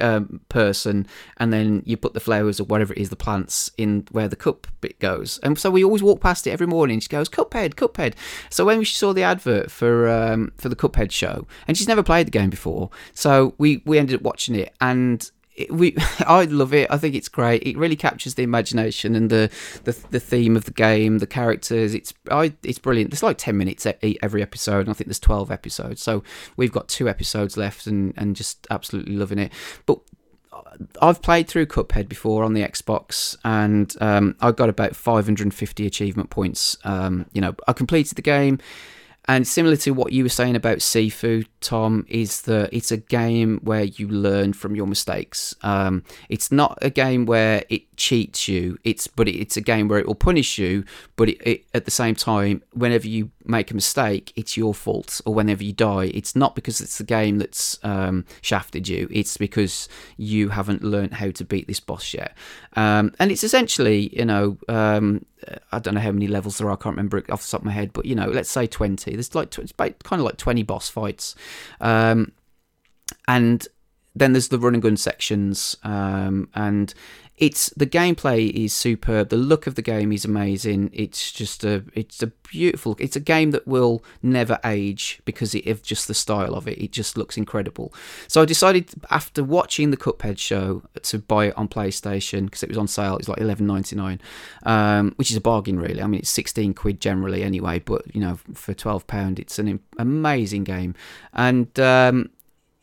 um, 0.00 0.40
person, 0.48 1.06
and 1.36 1.52
then 1.52 1.82
you 1.86 1.96
put 1.96 2.14
the 2.14 2.20
flowers 2.20 2.60
or 2.60 2.64
whatever 2.64 2.92
it 2.92 2.98
is, 2.98 3.10
the 3.10 3.16
plants 3.16 3.70
in 3.76 4.06
where 4.10 4.28
the 4.28 4.36
cup 4.36 4.66
bit 4.80 4.98
goes. 5.00 5.38
And 5.42 5.58
so 5.58 5.70
we 5.70 5.84
always 5.84 6.02
walk 6.02 6.20
past 6.20 6.46
it 6.46 6.50
every 6.50 6.66
morning. 6.66 7.00
She 7.00 7.08
goes, 7.08 7.28
"Cuphead, 7.28 7.74
Cuphead." 7.74 8.14
So 8.50 8.64
when 8.64 8.78
we 8.78 8.84
saw 8.84 9.12
the 9.12 9.22
advert 9.22 9.70
for 9.70 10.08
um, 10.08 10.52
for 10.58 10.68
the 10.68 10.76
Cuphead 10.76 11.10
show, 11.10 11.46
and 11.66 11.76
she's 11.76 11.88
never 11.88 12.02
played 12.02 12.26
the 12.26 12.32
game 12.32 12.50
before, 12.50 12.90
so 13.12 13.54
we 13.58 13.82
we 13.84 13.98
ended 13.98 14.16
up 14.16 14.22
watching 14.22 14.54
it, 14.54 14.74
and 14.80 15.30
we 15.70 15.96
I 16.20 16.44
love 16.44 16.74
it. 16.74 16.90
I 16.90 16.98
think 16.98 17.14
it's 17.14 17.28
great. 17.28 17.62
It 17.62 17.76
really 17.76 17.96
captures 17.96 18.34
the 18.34 18.42
imagination 18.42 19.14
and 19.14 19.30
the 19.30 19.50
the, 19.84 19.92
the 20.10 20.20
theme 20.20 20.56
of 20.56 20.64
the 20.64 20.70
game, 20.70 21.18
the 21.18 21.26
characters. 21.26 21.94
It's 21.94 22.14
I 22.30 22.54
it's 22.62 22.78
brilliant. 22.78 23.10
There's 23.10 23.22
like 23.22 23.38
ten 23.38 23.56
minutes 23.56 23.86
every 24.22 24.42
episode, 24.42 24.80
and 24.80 24.90
I 24.90 24.92
think 24.92 25.08
there's 25.08 25.20
twelve 25.20 25.50
episodes. 25.50 26.02
So 26.02 26.22
we've 26.56 26.72
got 26.72 26.88
two 26.88 27.08
episodes 27.08 27.56
left, 27.56 27.86
and 27.86 28.14
and 28.16 28.36
just 28.36 28.66
absolutely 28.70 29.16
loving 29.16 29.38
it. 29.38 29.52
But 29.86 30.00
I've 31.02 31.22
played 31.22 31.48
through 31.48 31.66
Cuphead 31.66 32.08
before 32.08 32.44
on 32.44 32.54
the 32.54 32.62
Xbox, 32.62 33.36
and 33.44 33.94
um, 34.00 34.36
I 34.40 34.52
got 34.52 34.68
about 34.68 34.94
550 34.94 35.86
achievement 35.86 36.30
points. 36.30 36.76
Um, 36.84 37.26
you 37.32 37.40
know, 37.40 37.54
I 37.66 37.72
completed 37.72 38.16
the 38.16 38.22
game, 38.22 38.58
and 39.28 39.46
similar 39.46 39.76
to 39.76 39.90
what 39.92 40.12
you 40.12 40.22
were 40.24 40.30
saying 40.30 40.56
about 40.56 40.78
Sifu, 40.78 41.46
Tom, 41.60 42.06
is 42.08 42.42
that 42.42 42.70
it's 42.72 42.90
a 42.90 42.96
game 42.96 43.60
where 43.62 43.84
you 43.84 44.08
learn 44.08 44.54
from 44.54 44.74
your 44.74 44.86
mistakes. 44.86 45.54
Um, 45.62 46.02
it's 46.30 46.50
not 46.50 46.78
a 46.80 46.88
game 46.88 47.26
where 47.26 47.62
it 47.68 47.82
cheats 47.98 48.48
you. 48.48 48.78
It's 48.84 49.06
but 49.06 49.28
it's 49.28 49.56
a 49.56 49.60
game 49.60 49.88
where 49.88 49.98
it 49.98 50.06
will 50.06 50.14
punish 50.14 50.56
you, 50.56 50.84
but 51.16 51.28
it, 51.28 51.36
it, 51.46 51.64
at 51.74 51.84
the 51.84 51.90
same 51.90 52.14
time, 52.14 52.62
whenever 52.72 53.06
you 53.06 53.30
make 53.44 53.70
a 53.70 53.74
mistake, 53.74 54.32
it's 54.36 54.56
your 54.56 54.72
fault. 54.72 55.20
Or 55.26 55.34
whenever 55.34 55.62
you 55.62 55.72
die, 55.72 56.06
it's 56.14 56.34
not 56.34 56.54
because 56.54 56.80
it's 56.80 56.96
the 56.96 57.04
game 57.04 57.38
that's 57.38 57.78
um, 57.82 58.24
shafted 58.40 58.88
you. 58.88 59.08
It's 59.10 59.36
because 59.36 59.88
you 60.16 60.48
haven't 60.50 60.82
learned 60.82 61.14
how 61.14 61.30
to 61.32 61.44
beat 61.44 61.66
this 61.66 61.80
boss 61.80 62.14
yet. 62.14 62.34
Um, 62.74 63.12
and 63.18 63.30
it's 63.30 63.44
essentially, 63.44 64.16
you 64.16 64.24
know, 64.24 64.56
um, 64.68 65.26
I 65.72 65.78
don't 65.78 65.94
know 65.94 66.00
how 66.00 66.12
many 66.12 66.28
levels 66.28 66.58
there 66.58 66.68
are. 66.68 66.72
I 66.72 66.76
can't 66.76 66.96
remember 66.96 67.18
off 67.28 67.42
the 67.42 67.50
top 67.50 67.60
of 67.60 67.66
my 67.66 67.72
head, 67.72 67.92
but 67.92 68.06
you 68.06 68.14
know, 68.14 68.28
let's 68.28 68.50
say 68.50 68.66
twenty. 68.66 69.12
There's 69.12 69.34
like 69.34 69.56
it's 69.58 69.72
kind 69.72 70.20
of 70.20 70.20
like 70.20 70.36
twenty 70.36 70.62
boss 70.62 70.88
fights, 70.88 71.34
um, 71.80 72.32
and 73.26 73.66
then 74.14 74.32
there's 74.32 74.48
the 74.48 74.58
run 74.58 74.74
and 74.74 74.82
gun 74.82 74.96
sections, 74.96 75.76
um, 75.82 76.48
and 76.54 76.94
it's 77.38 77.70
the 77.70 77.86
gameplay 77.86 78.50
is 78.50 78.72
superb. 78.72 79.28
The 79.28 79.36
look 79.36 79.68
of 79.68 79.76
the 79.76 79.82
game 79.82 80.12
is 80.12 80.24
amazing. 80.24 80.90
It's 80.92 81.30
just 81.30 81.62
a 81.64 81.84
it's 81.94 82.20
a 82.20 82.26
beautiful. 82.26 82.96
It's 82.98 83.14
a 83.14 83.20
game 83.20 83.52
that 83.52 83.66
will 83.66 84.04
never 84.22 84.58
age 84.64 85.20
because 85.24 85.54
of 85.54 85.82
just 85.82 86.08
the 86.08 86.14
style 86.14 86.54
of 86.54 86.66
it. 86.66 86.78
It 86.78 86.90
just 86.90 87.16
looks 87.16 87.36
incredible. 87.36 87.94
So 88.26 88.42
I 88.42 88.44
decided 88.44 88.90
after 89.10 89.44
watching 89.44 89.92
the 89.92 89.96
Cuphead 89.96 90.38
show 90.38 90.82
to 91.00 91.18
buy 91.18 91.46
it 91.46 91.56
on 91.56 91.68
PlayStation 91.68 92.46
because 92.46 92.64
it 92.64 92.68
was 92.68 92.78
on 92.78 92.88
sale. 92.88 93.14
It 93.14 93.18
was 93.18 93.28
like 93.28 93.38
eleven 93.38 93.66
ninety 93.66 93.94
nine, 93.94 94.20
um, 94.64 95.12
which 95.14 95.30
is 95.30 95.36
a 95.36 95.40
bargain 95.40 95.78
really. 95.78 96.02
I 96.02 96.08
mean 96.08 96.20
it's 96.20 96.30
sixteen 96.30 96.74
quid 96.74 97.00
generally 97.00 97.44
anyway, 97.44 97.78
but 97.78 98.12
you 98.12 98.20
know 98.20 98.38
for 98.52 98.74
twelve 98.74 99.06
pound 99.06 99.38
it's 99.38 99.60
an 99.60 99.78
amazing 99.96 100.64
game, 100.64 100.96
and 101.32 101.78
um, 101.78 102.30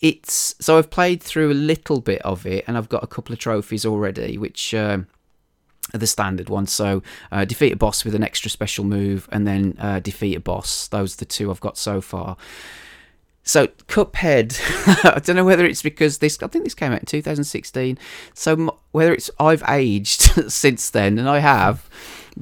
it's 0.01 0.55
so 0.59 0.77
I've 0.77 0.89
played 0.89 1.21
through 1.21 1.51
a 1.51 1.53
little 1.53 2.01
bit 2.01 2.21
of 2.23 2.45
it, 2.45 2.63
and 2.67 2.77
I've 2.77 2.89
got 2.89 3.03
a 3.03 3.07
couple 3.07 3.33
of 3.33 3.39
trophies 3.39 3.85
already, 3.85 4.37
which. 4.37 4.73
Um, 4.73 5.07
are 5.93 5.99
the 5.99 6.07
standard 6.07 6.49
ones. 6.49 6.73
So 6.73 7.03
uh, 7.31 7.45
defeat 7.45 7.71
a 7.71 7.75
boss 7.75 8.03
with 8.03 8.15
an 8.15 8.23
extra 8.23 8.49
special 8.49 8.83
move, 8.83 9.29
and 9.31 9.47
then 9.47 9.77
uh, 9.79 9.99
defeat 9.99 10.35
a 10.35 10.39
boss. 10.39 10.87
Those 10.87 11.13
are 11.13 11.17
the 11.17 11.25
two 11.25 11.51
I've 11.51 11.59
got 11.59 11.77
so 11.77 12.01
far. 12.01 12.37
So 13.43 13.67
Cuphead, 13.87 14.59
I 15.15 15.19
don't 15.19 15.35
know 15.35 15.45
whether 15.45 15.65
it's 15.65 15.83
because 15.83 16.17
this. 16.17 16.41
I 16.41 16.47
think 16.47 16.63
this 16.63 16.73
came 16.73 16.91
out 16.91 17.01
in 17.01 17.05
2016. 17.05 17.99
So 18.33 18.53
m- 18.53 18.71
whether 18.91 19.13
it's 19.13 19.29
I've 19.39 19.63
aged 19.67 20.21
since 20.51 20.89
then, 20.89 21.19
and 21.19 21.29
I 21.29 21.39
have. 21.39 21.87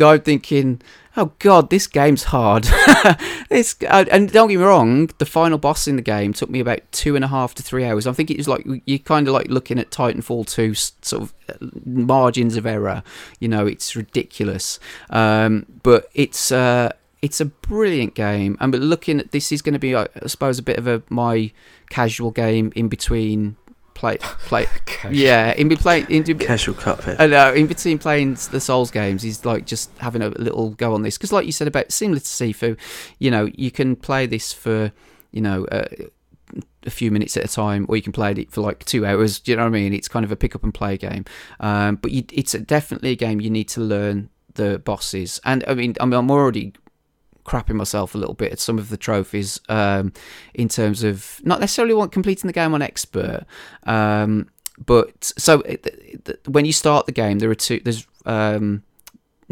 I'm 0.01 0.21
thinking, 0.21 0.81
oh 1.15 1.33
god, 1.39 1.69
this 1.69 1.87
game's 1.87 2.25
hard. 2.25 2.63
this 3.49 3.75
uh, 3.87 4.05
and 4.11 4.31
don't 4.31 4.49
get 4.49 4.57
me 4.57 4.63
wrong, 4.63 5.09
the 5.17 5.25
final 5.25 5.57
boss 5.57 5.87
in 5.87 5.95
the 5.95 6.01
game 6.01 6.33
took 6.33 6.49
me 6.49 6.59
about 6.59 6.79
two 6.91 7.15
and 7.15 7.23
a 7.23 7.27
half 7.27 7.53
to 7.55 7.63
three 7.63 7.85
hours. 7.85 8.07
I 8.07 8.13
think 8.13 8.31
it 8.31 8.37
was 8.37 8.47
like 8.47 8.65
you're 8.85 8.99
kind 8.99 9.27
of 9.27 9.33
like 9.33 9.47
looking 9.47 9.79
at 9.79 9.91
Titanfall 9.91 10.47
two 10.47 10.73
sort 10.73 11.23
of 11.23 11.33
uh, 11.49 11.67
margins 11.85 12.55
of 12.55 12.65
error. 12.65 13.03
You 13.39 13.47
know, 13.47 13.65
it's 13.67 13.95
ridiculous, 13.95 14.79
um, 15.09 15.65
but 15.83 16.09
it's. 16.13 16.51
Uh, 16.51 16.93
it's 17.21 17.39
a 17.39 17.45
brilliant 17.45 18.15
game. 18.15 18.57
And 18.59 18.69
but 18.69 18.81
looking 18.81 19.17
at 19.17 19.31
this 19.31 19.53
is 19.53 19.61
going 19.61 19.71
to 19.71 19.79
be, 19.79 19.95
I 19.95 20.07
suppose, 20.27 20.59
a 20.59 20.61
bit 20.61 20.77
of 20.77 20.87
a 20.87 21.01
my 21.09 21.53
casual 21.89 22.31
game 22.31 22.73
in 22.75 22.89
between 22.89 23.55
play 23.93 24.17
play. 24.21 24.67
yeah, 25.09 25.53
in 25.53 25.67
be 25.67 25.75
playing 25.75 26.05
in, 26.09 26.23
be- 26.23 26.33
Casual 26.35 26.75
cuphead. 26.75 27.19
I 27.19 27.27
know. 27.27 27.53
In 27.53 27.67
between 27.67 27.97
playing 27.99 28.35
the 28.51 28.59
Souls 28.59 28.91
games, 28.91 29.21
he's 29.21 29.45
like 29.45 29.65
just 29.65 29.89
having 29.97 30.21
a 30.21 30.29
little 30.29 30.71
go 30.71 30.93
on 30.93 31.01
this 31.01 31.17
because, 31.17 31.31
like 31.31 31.45
you 31.45 31.51
said 31.51 31.67
about 31.67 31.91
similar 31.91 32.19
to 32.19 32.25
Sifu, 32.25 32.77
you 33.19 33.31
know, 33.31 33.49
you 33.53 33.71
can 33.71 33.95
play 33.95 34.25
this 34.25 34.53
for 34.53 34.91
you 35.31 35.41
know. 35.41 35.65
Uh, 35.65 35.85
a 36.85 36.89
few 36.89 37.09
minutes 37.11 37.37
at 37.37 37.45
a 37.45 37.47
time, 37.47 37.85
or 37.87 37.95
you 37.95 38.01
can 38.01 38.11
play 38.11 38.31
it 38.33 38.51
for 38.51 38.61
like 38.61 38.83
two 38.83 39.05
hours. 39.05 39.39
Do 39.39 39.51
you 39.51 39.55
know 39.55 39.63
what 39.63 39.69
I 39.69 39.71
mean? 39.71 39.93
It's 39.93 40.09
kind 40.09 40.25
of 40.25 40.31
a 40.31 40.35
pick 40.35 40.53
up 40.53 40.63
and 40.63 40.73
play 40.73 40.97
game, 40.97 41.25
um, 41.61 41.95
but 41.95 42.11
you, 42.11 42.25
it's 42.31 42.53
a, 42.53 42.59
definitely 42.59 43.11
a 43.11 43.15
game 43.15 43.39
you 43.39 43.49
need 43.49 43.69
to 43.69 43.81
learn 43.81 44.29
the 44.55 44.79
bosses. 44.79 45.39
And 45.45 45.63
I 45.67 45.73
mean, 45.73 45.95
I 45.99 46.05
mean, 46.05 46.19
I'm 46.19 46.29
already 46.29 46.73
crapping 47.45 47.75
myself 47.75 48.15
a 48.15 48.17
little 48.17 48.33
bit 48.33 48.51
at 48.51 48.59
some 48.59 48.77
of 48.77 48.89
the 48.89 48.97
trophies 48.97 49.59
um, 49.69 50.13
in 50.53 50.69
terms 50.69 51.03
of 51.03 51.41
not 51.43 51.59
necessarily 51.59 51.93
want 51.93 52.11
completing 52.11 52.47
the 52.47 52.53
game 52.53 52.73
on 52.73 52.81
expert, 52.81 53.45
um, 53.85 54.49
but 54.85 55.31
so 55.37 55.61
it, 55.61 55.85
it, 55.85 56.47
when 56.47 56.65
you 56.65 56.73
start 56.73 57.05
the 57.05 57.11
game, 57.11 57.39
there 57.39 57.49
are 57.49 57.55
two. 57.55 57.79
There's 57.83 58.07
um, 58.25 58.83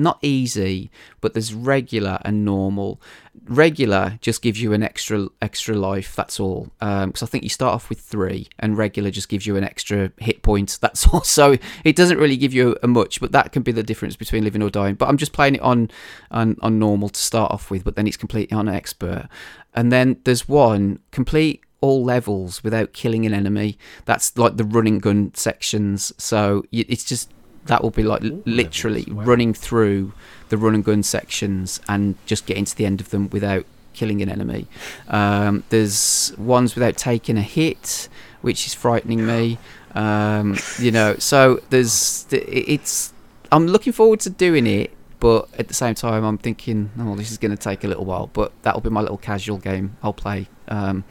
not 0.01 0.19
easy, 0.21 0.91
but 1.21 1.33
there's 1.33 1.53
regular 1.53 2.19
and 2.23 2.43
normal. 2.43 3.01
Regular 3.45 4.17
just 4.21 4.41
gives 4.41 4.61
you 4.61 4.73
an 4.73 4.83
extra 4.83 5.27
extra 5.41 5.75
life. 5.75 6.15
That's 6.15 6.39
all. 6.39 6.71
Because 6.80 7.21
um, 7.21 7.25
I 7.25 7.25
think 7.25 7.43
you 7.43 7.49
start 7.49 7.73
off 7.73 7.89
with 7.89 7.99
three, 7.99 8.47
and 8.59 8.77
regular 8.77 9.11
just 9.11 9.30
gives 9.30 9.45
you 9.45 9.55
an 9.55 9.63
extra 9.63 10.11
hit 10.17 10.41
point. 10.41 10.77
That's 10.81 11.07
all. 11.07 11.21
So 11.21 11.57
it 11.83 11.95
doesn't 11.95 12.17
really 12.17 12.38
give 12.38 12.53
you 12.53 12.77
a 12.83 12.88
much, 12.88 13.19
but 13.19 13.31
that 13.31 13.51
can 13.51 13.63
be 13.63 13.71
the 13.71 13.83
difference 13.83 14.15
between 14.15 14.43
living 14.43 14.61
or 14.61 14.69
dying. 14.69 14.95
But 14.95 15.09
I'm 15.09 15.17
just 15.17 15.33
playing 15.33 15.55
it 15.55 15.61
on 15.61 15.89
on, 16.31 16.57
on 16.61 16.80
normal 16.80 17.09
to 17.09 17.19
start 17.19 17.51
off 17.51 17.71
with, 17.71 17.83
but 17.83 17.95
then 17.95 18.07
it's 18.07 18.17
completely 18.17 18.55
on 18.57 18.67
expert. 18.67 19.27
And 19.73 19.91
then 19.91 20.17
there's 20.25 20.47
one 20.49 20.99
complete 21.11 21.63
all 21.81 22.03
levels 22.03 22.63
without 22.63 22.93
killing 22.93 23.25
an 23.25 23.33
enemy. 23.33 23.77
That's 24.05 24.38
like 24.38 24.57
the 24.57 24.63
running 24.63 24.99
gun 24.99 25.33
sections. 25.33 26.13
So 26.17 26.63
it's 26.71 27.03
just 27.03 27.31
that 27.65 27.83
will 27.83 27.91
be 27.91 28.03
like 28.03 28.22
literally 28.45 29.06
running 29.09 29.53
through 29.53 30.14
the 30.49 30.57
run 30.57 30.75
and 30.75 30.83
gun 30.83 31.03
sections 31.03 31.80
and 31.88 32.15
just 32.25 32.45
getting 32.45 32.65
to 32.65 32.75
the 32.75 32.85
end 32.85 32.99
of 32.99 33.09
them 33.09 33.30
without 33.30 33.65
killing 33.93 34.22
an 34.22 34.30
enemy. 34.30 34.67
Um, 35.07 35.64
there's 35.69 36.33
ones 36.38 36.75
without 36.75 36.98
taking 36.98 37.38
a 37.38 37.41
hit, 37.41 38.09
which 38.41 38.67
is 38.67 38.73
frightening 38.73 39.25
me. 39.25 39.57
Um, 39.93 40.57
you 40.80 40.91
know, 40.91 41.15
so 41.17 41.61
there's 41.69 42.25
it's. 42.31 43.14
I'm 43.51 43.67
looking 43.67 43.93
forward 43.93 44.22
to 44.22 44.30
doing 44.30 44.65
it, 44.65 44.91
but 45.19 45.49
at 45.59 45.67
the 45.67 45.73
same 45.73 45.93
time, 45.93 46.23
I'm 46.23 46.38
thinking, 46.38 46.90
oh, 46.99 47.15
this 47.15 47.31
is 47.31 47.38
going 47.38 47.51
to 47.51 47.57
take 47.57 47.83
a 47.83 47.88
little 47.88 48.06
while. 48.06 48.30
But 48.31 48.53
that'll 48.64 48.81
be 48.81 48.90
my 48.90 49.01
little 49.01 49.17
casual 49.17 49.57
game 49.57 49.98
I'll 50.01 50.14
play 50.14 50.48
um, 50.69 51.03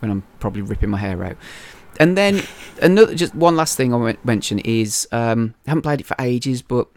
when 0.00 0.10
I'm 0.10 0.22
probably 0.40 0.62
ripping 0.62 0.90
my 0.90 0.98
hair 0.98 1.22
out 1.22 1.36
and 1.98 2.16
then 2.16 2.42
another, 2.80 3.14
just 3.14 3.34
one 3.34 3.56
last 3.56 3.76
thing 3.76 3.92
I 3.92 3.96
want 3.96 4.20
to 4.20 4.26
mention 4.26 4.58
is 4.60 5.08
um, 5.12 5.54
I 5.66 5.70
haven't 5.70 5.82
played 5.82 6.00
it 6.00 6.06
for 6.06 6.16
ages, 6.18 6.62
but 6.62 6.88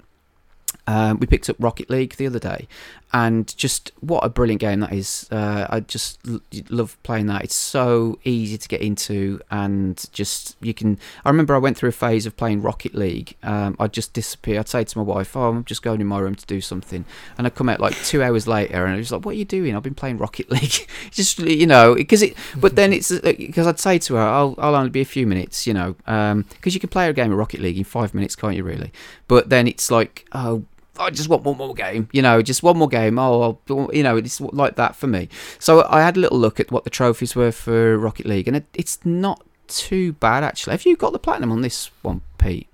um, 0.88 1.20
we 1.20 1.28
picked 1.28 1.50
up 1.50 1.56
Rocket 1.60 1.90
League 1.90 2.16
the 2.16 2.28
other 2.28 2.40
day, 2.40 2.68
and 3.16 3.56
just 3.56 3.94
what 4.02 4.26
a 4.26 4.30
brilliant 4.30 4.60
game 4.60 4.82
that 4.82 4.92
is. 4.92 5.26
Uh, 5.32 5.66
I 5.70 5.80
just 5.80 6.20
l- 6.28 6.42
love 6.70 7.02
playing 7.04 7.28
that. 7.28 7.46
It's 7.46 7.56
so 7.56 8.20
easy 8.26 8.58
to 8.58 8.68
get 8.68 8.82
into, 8.82 9.40
and 9.50 10.06
just 10.12 10.58
you 10.60 10.74
can. 10.74 11.00
I 11.24 11.30
remember 11.30 11.56
I 11.56 11.60
went 11.60 11.78
through 11.78 11.90
a 11.90 11.94
phase 11.94 12.26
of 12.26 12.36
playing 12.36 12.62
Rocket 12.62 12.94
League. 12.94 13.38
Um, 13.42 13.78
I'd 13.80 13.94
just 13.94 14.12
disappear. 14.12 14.60
I'd 14.60 14.68
say 14.68 14.84
to 14.84 14.98
my 14.98 15.04
wife, 15.04 15.38
"Oh, 15.38 15.48
I'm 15.48 15.64
just 15.64 15.82
going 15.82 16.02
in 16.02 16.08
my 16.08 16.20
room 16.20 16.36
to 16.36 16.46
do 16.46 16.60
something," 16.60 17.06
and 17.38 17.48
I'd 17.48 17.56
come 17.56 17.70
out 17.70 17.80
like 17.80 17.96
two 18.04 18.22
hours 18.22 18.50
later, 18.50 18.84
and 18.84 18.96
I 18.96 18.98
was 18.98 19.14
like, 19.14 19.26
"What 19.26 19.32
are 19.36 19.38
you 19.40 19.46
doing?" 19.46 19.78
I've 19.78 19.84
been 19.84 19.96
playing 19.96 20.18
Rocket 20.18 20.52
League. 20.56 20.86
just 21.12 21.40
you 21.40 21.68
know, 21.68 21.96
because 21.96 22.22
it. 22.22 22.36
But 22.58 22.76
then 22.76 22.92
it's 22.92 23.18
because 23.18 23.66
uh, 23.66 23.70
I'd 23.70 23.80
say 23.80 23.98
to 23.98 24.16
her, 24.16 24.22
"I'll 24.22 24.56
I'll 24.58 24.76
only 24.76 24.90
be 24.90 25.00
a 25.00 25.06
few 25.06 25.26
minutes," 25.26 25.66
you 25.66 25.74
know, 25.74 25.94
because 25.94 26.32
um, 26.34 26.46
you 26.64 26.82
can 26.82 26.90
play 26.90 27.08
a 27.08 27.14
game 27.14 27.32
of 27.32 27.38
Rocket 27.38 27.62
League 27.62 27.78
in 27.78 27.86
five 27.86 28.14
minutes, 28.14 28.36
can't 28.36 28.58
you? 28.58 28.64
Really? 28.66 28.92
But 29.30 29.48
then 29.50 29.70
it's 29.70 29.90
like, 29.90 30.28
oh 30.34 30.66
I 30.98 31.10
just 31.10 31.30
want 31.30 31.44
one 31.44 31.58
more 31.58 31.74
game, 31.74 32.10
you 32.12 32.22
know, 32.22 32.42
just 32.42 32.64
one 32.64 32.78
more 32.78 32.88
game. 32.88 33.20
Oh, 33.20 33.60
you 33.92 34.04
know, 34.04 34.18
it's 34.18 34.40
like 34.40 34.76
that 34.76 34.96
for 34.96 35.08
me. 35.08 35.30
So 35.60 35.86
I 35.90 36.02
had 36.02 36.18
a 36.18 36.20
little 36.20 36.38
look 36.38 36.60
at 36.60 36.72
what 36.72 36.84
the 36.84 36.90
trophies 36.90 37.36
were 37.36 37.52
for 37.52 37.98
Rocket 37.98 38.26
League, 38.26 38.48
and 38.48 38.58
it, 38.58 38.66
it's 38.74 39.04
not 39.06 39.46
too 39.68 40.14
bad 40.14 40.44
actually. 40.44 40.72
Have 40.72 40.86
you 40.86 40.96
got 40.96 41.14
the 41.14 41.20
platinum 41.20 41.52
on 41.52 41.62
this 41.62 41.92
one, 42.02 42.22
Pete? 42.38 42.68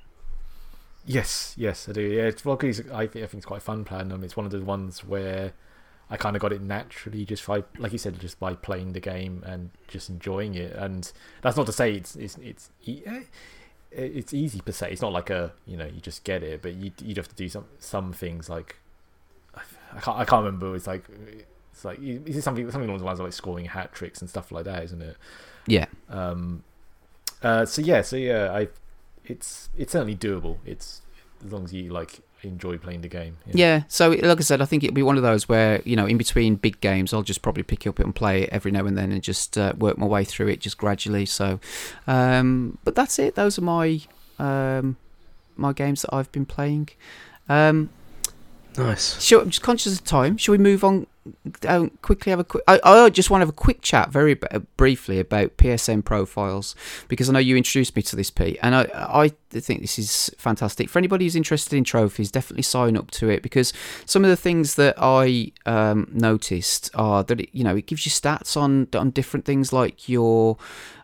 Yes, 1.06 1.56
yes, 1.58 1.90
I 1.90 1.94
do. 1.94 2.02
Yeah, 2.02 2.24
it's 2.24 2.46
Rocket 2.46 2.68
League. 2.68 2.92
I 2.92 3.08
think, 3.08 3.24
I 3.24 3.28
think 3.28 3.34
it's 3.36 3.46
quite 3.46 3.58
a 3.58 3.62
fun 3.62 3.84
platinum. 3.84 4.24
It's 4.24 4.38
one 4.38 4.46
of 4.46 4.52
the 4.52 4.62
ones 4.62 5.04
where 5.04 5.54
I 6.10 6.18
kind 6.18 6.36
of 6.36 6.42
got 6.42 6.52
it 6.52 6.62
naturally, 6.62 7.26
just 7.26 7.46
by, 7.48 7.64
like 7.78 7.92
you 7.94 7.98
said, 7.98 8.20
just 8.20 8.40
by 8.40 8.54
playing 8.54 8.94
the 8.94 9.00
game 9.00 9.44
and 9.46 9.72
just 9.88 10.10
enjoying 10.10 10.56
it. 10.56 10.76
And 10.76 11.12
that's 11.42 11.58
not 11.58 11.66
to 11.68 11.72
say 11.72 11.94
it's 11.94 12.16
it's 12.16 12.38
it's 12.38 12.70
it's 12.84 13.28
easy 13.94 14.62
per 14.62 14.72
se. 14.72 14.92
It's 14.92 15.02
not 15.02 15.12
like 15.12 15.30
a 15.30 15.54
you 15.66 15.78
know 15.78 15.86
you 15.86 16.02
just 16.02 16.24
get 16.24 16.44
it, 16.44 16.62
but 16.62 16.74
you 16.76 16.92
you'd 17.04 17.18
have 17.18 17.28
to 17.28 17.36
do 17.36 17.50
some 17.50 17.66
some 17.80 18.14
things 18.14 18.50
like 18.50 18.78
I 19.56 20.00
can't 20.00 20.18
I 20.18 20.26
can't 20.26 20.46
remember. 20.46 20.76
It's 20.76 20.88
like 20.88 21.06
it's 21.72 21.86
like 21.86 22.00
is 22.02 22.38
it 22.38 22.42
something 22.42 22.70
something 22.72 22.90
along 22.90 23.00
the 23.00 23.06
lines 23.06 23.20
of 23.20 23.26
like 23.26 23.34
scoring 23.34 23.66
hat 23.66 23.94
tricks 23.94 24.22
and 24.22 24.30
stuff 24.30 24.52
like 24.52 24.66
that, 24.66 24.84
isn't 24.84 25.02
it? 25.02 25.18
Yeah. 25.68 25.86
Um. 26.10 26.64
Uh. 27.42 27.66
So 27.66 27.82
yeah. 27.82 28.02
So 28.02 28.16
yeah. 28.16 28.52
I. 28.52 28.68
It's 29.26 29.70
it's 29.78 29.92
certainly 29.92 30.16
doable. 30.16 30.58
It's 30.66 31.02
as 31.46 31.52
long 31.52 31.66
as 31.66 31.74
you 31.74 31.92
like 31.92 32.20
enjoy 32.44 32.78
playing 32.78 33.02
the 33.02 33.08
game. 33.08 33.38
Yeah. 33.48 33.54
yeah. 33.54 33.84
So, 33.88 34.10
like 34.12 34.40
I 34.40 34.42
said, 34.42 34.62
I 34.62 34.66
think 34.66 34.84
it'll 34.84 34.94
be 34.94 35.04
one 35.04 35.18
of 35.18 35.24
those 35.24 35.48
where 35.48 35.82
you 35.84 35.96
know, 35.96 36.06
in 36.06 36.18
between 36.18 36.56
big 36.56 36.80
games, 36.82 37.14
I'll 37.14 37.22
just 37.22 37.42
probably 37.42 37.64
pick 37.64 37.86
it 37.86 37.90
up 37.90 38.00
and 38.00 38.14
play 38.14 38.44
it 38.44 38.50
every 38.52 38.72
now 38.72 38.86
and 38.86 38.98
then, 38.98 39.12
and 39.12 39.22
just 39.22 39.58
uh, 39.58 39.74
work 39.78 39.98
my 39.98 40.06
way 40.06 40.24
through 40.24 40.48
it 40.48 40.60
just 40.60 40.78
gradually. 40.78 41.26
So, 41.26 41.60
um, 42.08 42.78
but 42.84 42.96
that's 42.96 43.20
it. 43.20 43.36
Those 43.36 43.58
are 43.58 43.62
my 43.62 44.02
um, 44.40 44.98
my 45.56 45.74
games 45.74 46.02
that 46.02 46.14
I've 46.14 46.32
been 46.32 46.46
playing. 46.46 46.90
Um, 47.48 47.90
nice. 48.78 49.22
Sure. 49.22 49.42
I'm 49.42 49.50
just 49.50 49.62
conscious 49.62 49.94
of 49.94 50.04
time. 50.04 50.38
Shall 50.38 50.54
we 50.54 50.58
move 50.58 50.84
on 50.84 51.08
um, 51.68 51.92
quickly 52.02 52.32
have 52.32 52.40
a 52.40 52.44
quick. 52.44 52.64
I, 52.68 52.80
I, 52.84 53.10
just 53.10 53.30
want 53.30 53.42
to 53.42 53.46
have 53.46 53.54
a 53.54 53.58
quick 53.58 53.82
chat, 53.82 54.10
very 54.10 54.34
b- 54.34 54.48
briefly, 54.76 55.20
about 55.20 55.58
PSN 55.58 56.04
profiles 56.04 56.76
because 57.08 57.30
I 57.30 57.34
know 57.34 57.40
you 57.40 57.56
introduced 57.56 57.96
me 57.96 58.02
to 58.04 58.16
this, 58.16 58.32
Pete, 58.32 58.58
and 58.62 58.76
I 58.76 58.88
I 58.94 59.32
think 59.52 59.82
this 59.82 60.00
is 60.00 60.32
fantastic 60.38 60.90
for 60.90 60.98
anybody 60.98 61.26
who's 61.26 61.36
interested 61.36 61.76
in 61.76 61.84
trophies. 61.84 62.32
Definitely 62.32 62.64
sign 62.64 62.98
up 62.98 63.12
to 63.12 63.30
it 63.30 63.44
because 63.44 63.72
some 64.06 64.24
of 64.24 64.30
the 64.30 64.38
things 64.38 64.76
that 64.76 64.96
I 64.98 65.52
um, 65.66 66.08
noticed 66.12 66.90
are 66.96 67.24
that 67.24 67.42
it, 67.42 67.50
you 67.52 67.64
know 67.64 67.76
it 67.76 67.86
gives 67.86 68.06
you 68.06 68.12
stats 68.12 68.58
on 68.58 68.88
on 68.94 69.12
different 69.12 69.46
things 69.46 69.72
like 69.72 70.10
your 70.10 70.58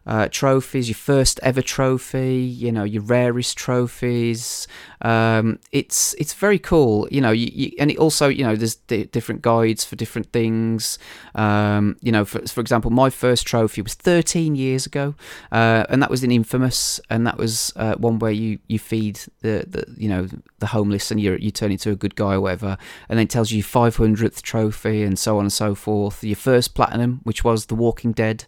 uh, 0.07 0.29
trophies, 0.31 0.87
your 0.87 0.95
first 0.95 1.37
ever 1.43 1.61
trophy, 1.61 2.37
you 2.37 2.71
know, 2.71 2.85
your 2.85 3.03
rarest 3.03 3.57
trophies. 3.57 4.67
Um, 5.01 5.59
it's 5.71 6.15
it's 6.17 6.33
very 6.33 6.57
cool, 6.57 7.07
you 7.11 7.21
know, 7.21 7.31
you, 7.31 7.49
you, 7.53 7.71
and 7.77 7.91
it 7.91 7.97
also, 7.97 8.29
you 8.29 8.43
know, 8.43 8.55
there's 8.55 8.75
d- 8.75 9.03
different 9.03 9.41
guides 9.41 9.83
for 9.83 9.95
different 9.95 10.31
things. 10.31 10.97
Um, 11.35 11.97
you 12.01 12.11
know, 12.11 12.25
for, 12.25 12.39
for 12.47 12.61
example, 12.61 12.89
my 12.89 13.09
first 13.09 13.45
trophy 13.45 13.81
was 13.81 13.93
13 13.93 14.55
years 14.55 14.85
ago, 14.85 15.13
uh, 15.51 15.85
and 15.89 16.01
that 16.01 16.09
was 16.09 16.23
in 16.23 16.31
Infamous, 16.31 16.99
and 17.09 17.27
that 17.27 17.37
was 17.37 17.73
uh, 17.75 17.95
one 17.95 18.17
where 18.17 18.31
you, 18.31 18.59
you 18.67 18.79
feed 18.79 19.19
the, 19.41 19.65
the 19.67 19.85
you 19.97 20.07
know 20.07 20.27
the 20.59 20.67
homeless 20.67 21.11
and 21.11 21.19
you 21.19 21.37
you 21.39 21.51
turn 21.51 21.71
into 21.71 21.91
a 21.91 21.95
good 21.95 22.15
guy 22.15 22.33
or 22.33 22.41
whatever, 22.41 22.77
and 23.09 23.19
then 23.19 23.25
it 23.25 23.29
tells 23.29 23.51
you 23.51 23.61
500th 23.61 24.41
trophy 24.41 25.03
and 25.03 25.19
so 25.19 25.37
on 25.37 25.45
and 25.45 25.53
so 25.53 25.75
forth. 25.75 26.23
Your 26.23 26.37
first 26.37 26.73
platinum, 26.73 27.19
which 27.23 27.43
was 27.43 27.65
The 27.65 27.75
Walking 27.75 28.13
Dead, 28.13 28.45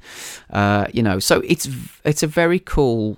uh, 0.50 0.88
you 0.94 1.04
know, 1.04 1.20
so 1.20 1.44
it's 1.50 1.68
it's 2.06 2.24
a 2.24 2.28
very 2.28 2.60
cool 2.60 3.18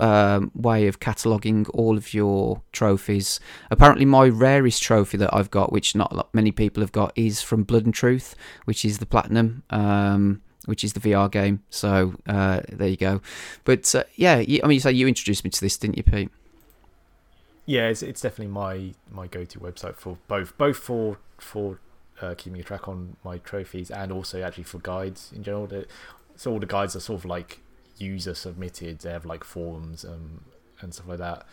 um, 0.00 0.50
way 0.54 0.88
of 0.88 0.98
cataloging 0.98 1.70
all 1.74 1.96
of 1.96 2.12
your 2.12 2.62
trophies. 2.72 3.38
Apparently, 3.70 4.04
my 4.04 4.28
rarest 4.28 4.82
trophy 4.82 5.16
that 5.18 5.32
I've 5.32 5.50
got, 5.50 5.72
which 5.72 5.94
not 5.94 6.28
many 6.34 6.50
people 6.50 6.80
have 6.80 6.90
got, 6.90 7.12
is 7.14 7.42
from 7.42 7.62
Blood 7.62 7.84
and 7.84 7.94
Truth, 7.94 8.34
which 8.64 8.84
is 8.84 8.98
the 8.98 9.06
platinum. 9.06 9.62
Um, 9.70 10.42
which 10.66 10.84
is 10.84 10.92
the 10.92 11.00
VR 11.00 11.30
game. 11.30 11.62
So 11.70 12.14
uh, 12.26 12.60
there 12.70 12.88
you 12.88 12.96
go. 12.96 13.22
But 13.64 13.92
uh, 13.94 14.04
yeah, 14.14 14.38
you, 14.38 14.60
I 14.62 14.66
mean, 14.66 14.74
you 14.74 14.80
say 14.80 14.92
you 14.92 15.08
introduced 15.08 15.42
me 15.42 15.50
to 15.50 15.60
this, 15.60 15.78
didn't 15.78 15.96
you, 15.96 16.02
Pete? 16.02 16.30
Yeah, 17.64 17.88
it's, 17.88 18.02
it's 18.02 18.20
definitely 18.20 18.52
my, 18.52 18.92
my 19.10 19.26
go 19.26 19.44
to 19.46 19.58
website 19.58 19.96
for 19.96 20.18
both 20.28 20.56
both 20.58 20.76
for 20.76 21.18
for 21.38 21.80
uh, 22.20 22.34
keeping 22.36 22.60
a 22.60 22.62
track 22.62 22.88
on 22.88 23.16
my 23.24 23.38
trophies 23.38 23.90
and 23.90 24.12
also 24.12 24.42
actually 24.42 24.64
for 24.64 24.78
guides 24.78 25.32
in 25.34 25.42
general. 25.42 25.68
So 26.40 26.50
all 26.50 26.58
the 26.58 26.64
guides 26.64 26.96
are 26.96 27.00
sort 27.00 27.20
of 27.20 27.24
like 27.26 27.60
user 27.98 28.32
submitted. 28.32 29.00
They 29.00 29.10
have 29.10 29.26
like 29.26 29.44
forums 29.44 30.06
um, 30.06 30.40
and 30.80 30.94
stuff 30.94 31.06
like 31.06 31.18
that. 31.18 31.44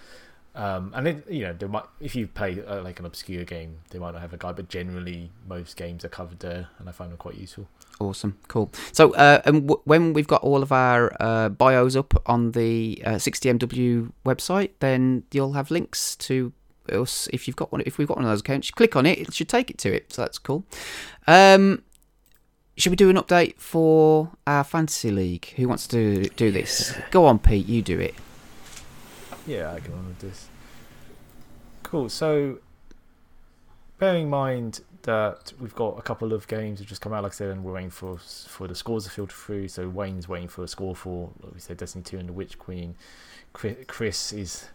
Um, 0.55 0.93
and 0.95 1.05
then 1.05 1.23
you 1.29 1.41
know, 1.41 1.51
they 1.51 1.67
might 1.67 1.83
if 1.99 2.15
you 2.15 2.25
play 2.25 2.63
uh, 2.65 2.81
like 2.83 2.97
an 3.01 3.05
obscure 3.05 3.43
game, 3.43 3.79
they 3.89 3.99
might 3.99 4.13
not 4.13 4.21
have 4.21 4.31
a 4.31 4.37
guide, 4.37 4.55
but 4.55 4.69
generally 4.69 5.29
most 5.45 5.75
games 5.75 6.05
are 6.05 6.07
covered 6.07 6.39
there, 6.39 6.69
and 6.79 6.87
I 6.87 6.93
find 6.93 7.11
them 7.11 7.17
quite 7.17 7.35
useful. 7.35 7.67
Awesome, 7.99 8.37
cool. 8.47 8.71
So, 8.93 9.13
uh, 9.15 9.41
and 9.43 9.67
w- 9.67 9.81
when 9.83 10.13
we've 10.13 10.25
got 10.25 10.41
all 10.41 10.63
of 10.63 10.71
our 10.71 11.11
uh, 11.19 11.49
bios 11.49 11.97
up 11.97 12.13
on 12.25 12.53
the 12.53 13.01
60MW 13.05 14.07
uh, 14.07 14.11
website, 14.25 14.71
then 14.79 15.23
you'll 15.33 15.51
have 15.51 15.69
links 15.69 16.15
to 16.15 16.53
us 16.87 17.27
if 17.33 17.45
you've 17.45 17.57
got 17.57 17.73
one. 17.73 17.83
If 17.85 17.97
we've 17.97 18.07
got 18.07 18.15
one 18.15 18.25
of 18.25 18.31
those 18.31 18.39
accounts, 18.39 18.71
click 18.71 18.95
on 18.95 19.05
it; 19.05 19.19
it 19.19 19.33
should 19.33 19.49
take 19.49 19.69
it 19.69 19.77
to 19.79 19.93
it. 19.93 20.13
So 20.13 20.21
that's 20.21 20.37
cool. 20.37 20.63
Um, 21.27 21.83
should 22.77 22.91
we 22.91 22.95
do 22.95 23.09
an 23.09 23.15
update 23.15 23.57
for 23.57 24.31
our 24.45 24.63
fantasy 24.63 25.11
league? 25.11 25.47
Who 25.55 25.67
wants 25.67 25.87
to 25.87 26.29
do 26.29 26.51
this? 26.51 26.95
Go 27.11 27.25
on, 27.25 27.39
Pete. 27.39 27.65
You 27.65 27.81
do 27.81 27.99
it. 27.99 28.15
Yeah, 29.47 29.73
I 29.73 29.79
can 29.79 29.93
run 29.93 30.07
with 30.07 30.19
this. 30.19 30.47
Cool. 31.83 32.09
So, 32.09 32.59
bearing 33.97 34.23
in 34.23 34.29
mind 34.29 34.81
that 35.03 35.53
we've 35.59 35.73
got 35.73 35.97
a 35.97 36.01
couple 36.01 36.33
of 36.33 36.47
games 36.47 36.79
that 36.79 36.87
just 36.87 37.01
come 37.01 37.13
out, 37.13 37.23
like 37.23 37.31
I 37.31 37.35
said, 37.35 37.49
and 37.49 37.63
we're 37.63 37.73
waiting 37.73 37.89
for 37.89 38.17
for 38.17 38.67
the 38.67 38.75
scores 38.75 39.05
to 39.05 39.09
filter 39.09 39.35
through. 39.35 39.69
So 39.69 39.87
Wayne's 39.87 40.27
waiting 40.27 40.49
for 40.49 40.63
a 40.63 40.67
score 40.67 40.95
for, 40.95 41.31
like 41.41 41.53
we 41.53 41.59
said, 41.59 41.77
Destiny 41.77 42.03
Two 42.03 42.19
and 42.19 42.29
the 42.29 42.33
Witch 42.33 42.59
Queen. 42.59 42.95
Chris, 43.53 43.77
Chris 43.87 44.33
is 44.33 44.67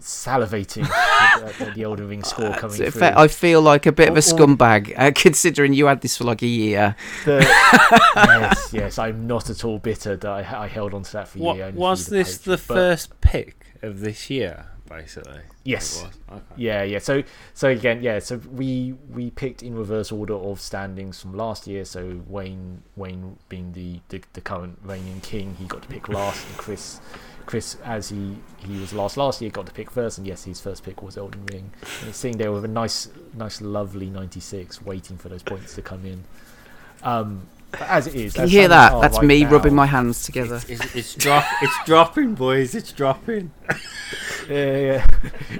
salivating 0.00 0.88
at, 0.88 1.60
at 1.60 1.74
the 1.74 1.82
Elden 1.82 2.08
Ring 2.08 2.22
score 2.32 2.52
coming 2.54 2.76
So, 2.76 2.90
through. 2.90 3.00
fa- 3.00 3.18
I 3.18 3.28
feel 3.28 3.60
like 3.62 3.86
a 3.86 3.92
bit 3.92 4.08
of 4.08 4.14
a 4.14 4.16
Or- 4.16 4.18
or- 4.18 4.20
scumbag, 4.20 4.94
uh, 4.98 5.12
considering 5.14 5.72
you 5.72 5.86
had 5.86 6.00
this 6.00 6.16
for 6.16 6.24
like 6.24 6.42
a 6.42 6.46
year. 6.46 6.96
The- 7.24 7.40
yes, 8.16 8.70
yes, 8.72 8.98
I'm 8.98 9.26
not 9.26 9.50
at 9.50 9.64
all 9.64 9.78
bitter 9.78 10.16
that 10.16 10.30
I, 10.30 10.64
I 10.64 10.66
held 10.68 10.94
on 10.94 11.02
to 11.04 11.12
that 11.12 11.28
for 11.28 11.38
a 11.38 11.42
What, 11.42 11.56
year. 11.56 11.70
was 11.74 12.08
through 12.08 12.18
this 12.18 12.38
the 12.38 12.52
hatred, 12.52 12.60
first 12.66 13.20
pick 13.20 13.66
of 13.82 14.00
this 14.00 14.30
year, 14.30 14.66
basically? 14.88 15.40
Yes. 15.64 16.04
Okay. 16.30 16.40
Yeah, 16.56 16.82
yeah. 16.84 16.98
So, 17.00 17.22
so 17.54 17.68
again, 17.68 18.02
yeah. 18.02 18.20
So 18.20 18.36
we 18.52 18.94
we 19.10 19.30
picked 19.30 19.62
in 19.64 19.74
reverse 19.74 20.12
order 20.12 20.34
of 20.34 20.60
standings 20.60 21.20
from 21.20 21.34
last 21.36 21.66
year. 21.66 21.84
So 21.84 22.20
Wayne 22.28 22.82
Wayne 22.94 23.36
being 23.48 23.72
the 23.72 24.00
the, 24.10 24.22
the 24.34 24.40
current 24.40 24.78
reigning 24.84 25.20
king, 25.22 25.56
he 25.58 25.64
got 25.64 25.82
to 25.82 25.88
pick 25.88 26.08
last, 26.08 26.46
and 26.46 26.56
Chris 26.56 27.00
Chris 27.46 27.76
as 27.84 28.08
he 28.08 28.36
he 28.58 28.78
was 28.78 28.92
last 28.92 29.16
last 29.16 29.40
year 29.40 29.50
got 29.50 29.66
to 29.66 29.72
pick 29.72 29.90
first, 29.90 30.18
and 30.18 30.26
yes, 30.26 30.44
his 30.44 30.60
first 30.60 30.84
pick 30.84 31.02
was 31.02 31.16
Elden 31.16 31.46
Ring. 31.46 31.70
And 32.00 32.06
he's 32.08 32.16
sitting 32.16 32.38
there 32.38 32.52
with 32.52 32.64
a 32.64 32.68
nice 32.68 33.08
nice 33.34 33.60
lovely 33.60 34.10
ninety 34.10 34.40
six, 34.40 34.82
waiting 34.82 35.16
for 35.16 35.28
those 35.28 35.42
points 35.42 35.74
to 35.76 35.82
come 35.82 36.04
in. 36.04 36.24
Um, 37.02 37.46
but 37.72 37.82
as 37.82 38.06
it 38.06 38.14
is, 38.14 38.34
Can 38.34 38.44
you 38.44 38.50
hear 38.60 38.68
that? 38.68 39.00
That's 39.00 39.18
right 39.18 39.26
me 39.26 39.44
now- 39.44 39.50
rubbing 39.50 39.74
my 39.74 39.86
hands 39.86 40.24
together. 40.24 40.56
It's, 40.68 40.70
it's, 40.84 40.96
it's, 40.96 41.14
drop, 41.14 41.44
it's 41.62 41.76
dropping, 41.84 42.34
boys. 42.34 42.74
It's 42.74 42.92
dropping. 42.92 43.52
Yeah, 44.48 44.76
yeah. 44.78 45.06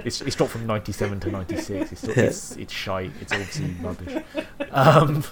it's 0.05 0.21
it's 0.21 0.37
dropped 0.37 0.53
from 0.53 0.65
ninety 0.65 0.93
seven 0.93 1.19
to 1.19 1.29
ninety 1.29 1.57
six. 1.57 1.91
It's, 1.91 1.99
still, 2.01 2.17
it's 2.17 2.55
it's 2.55 2.71
shite. 2.71 3.11
It's 3.19 3.33
obviously 3.33 3.75
rubbish. 3.81 4.23
Um, 4.71 5.25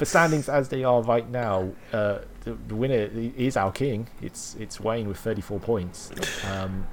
the 0.00 0.06
standings 0.06 0.48
as 0.48 0.70
they 0.70 0.82
are 0.82 1.02
right 1.02 1.28
now, 1.28 1.70
uh, 1.92 2.20
the, 2.40 2.56
the 2.68 2.74
winner 2.74 3.10
is 3.14 3.56
our 3.56 3.70
king. 3.70 4.08
It's 4.22 4.56
it's 4.58 4.80
Wayne 4.80 5.06
with 5.06 5.18
thirty 5.18 5.42
four 5.42 5.60
points, 5.60 6.10
um, 6.50 6.86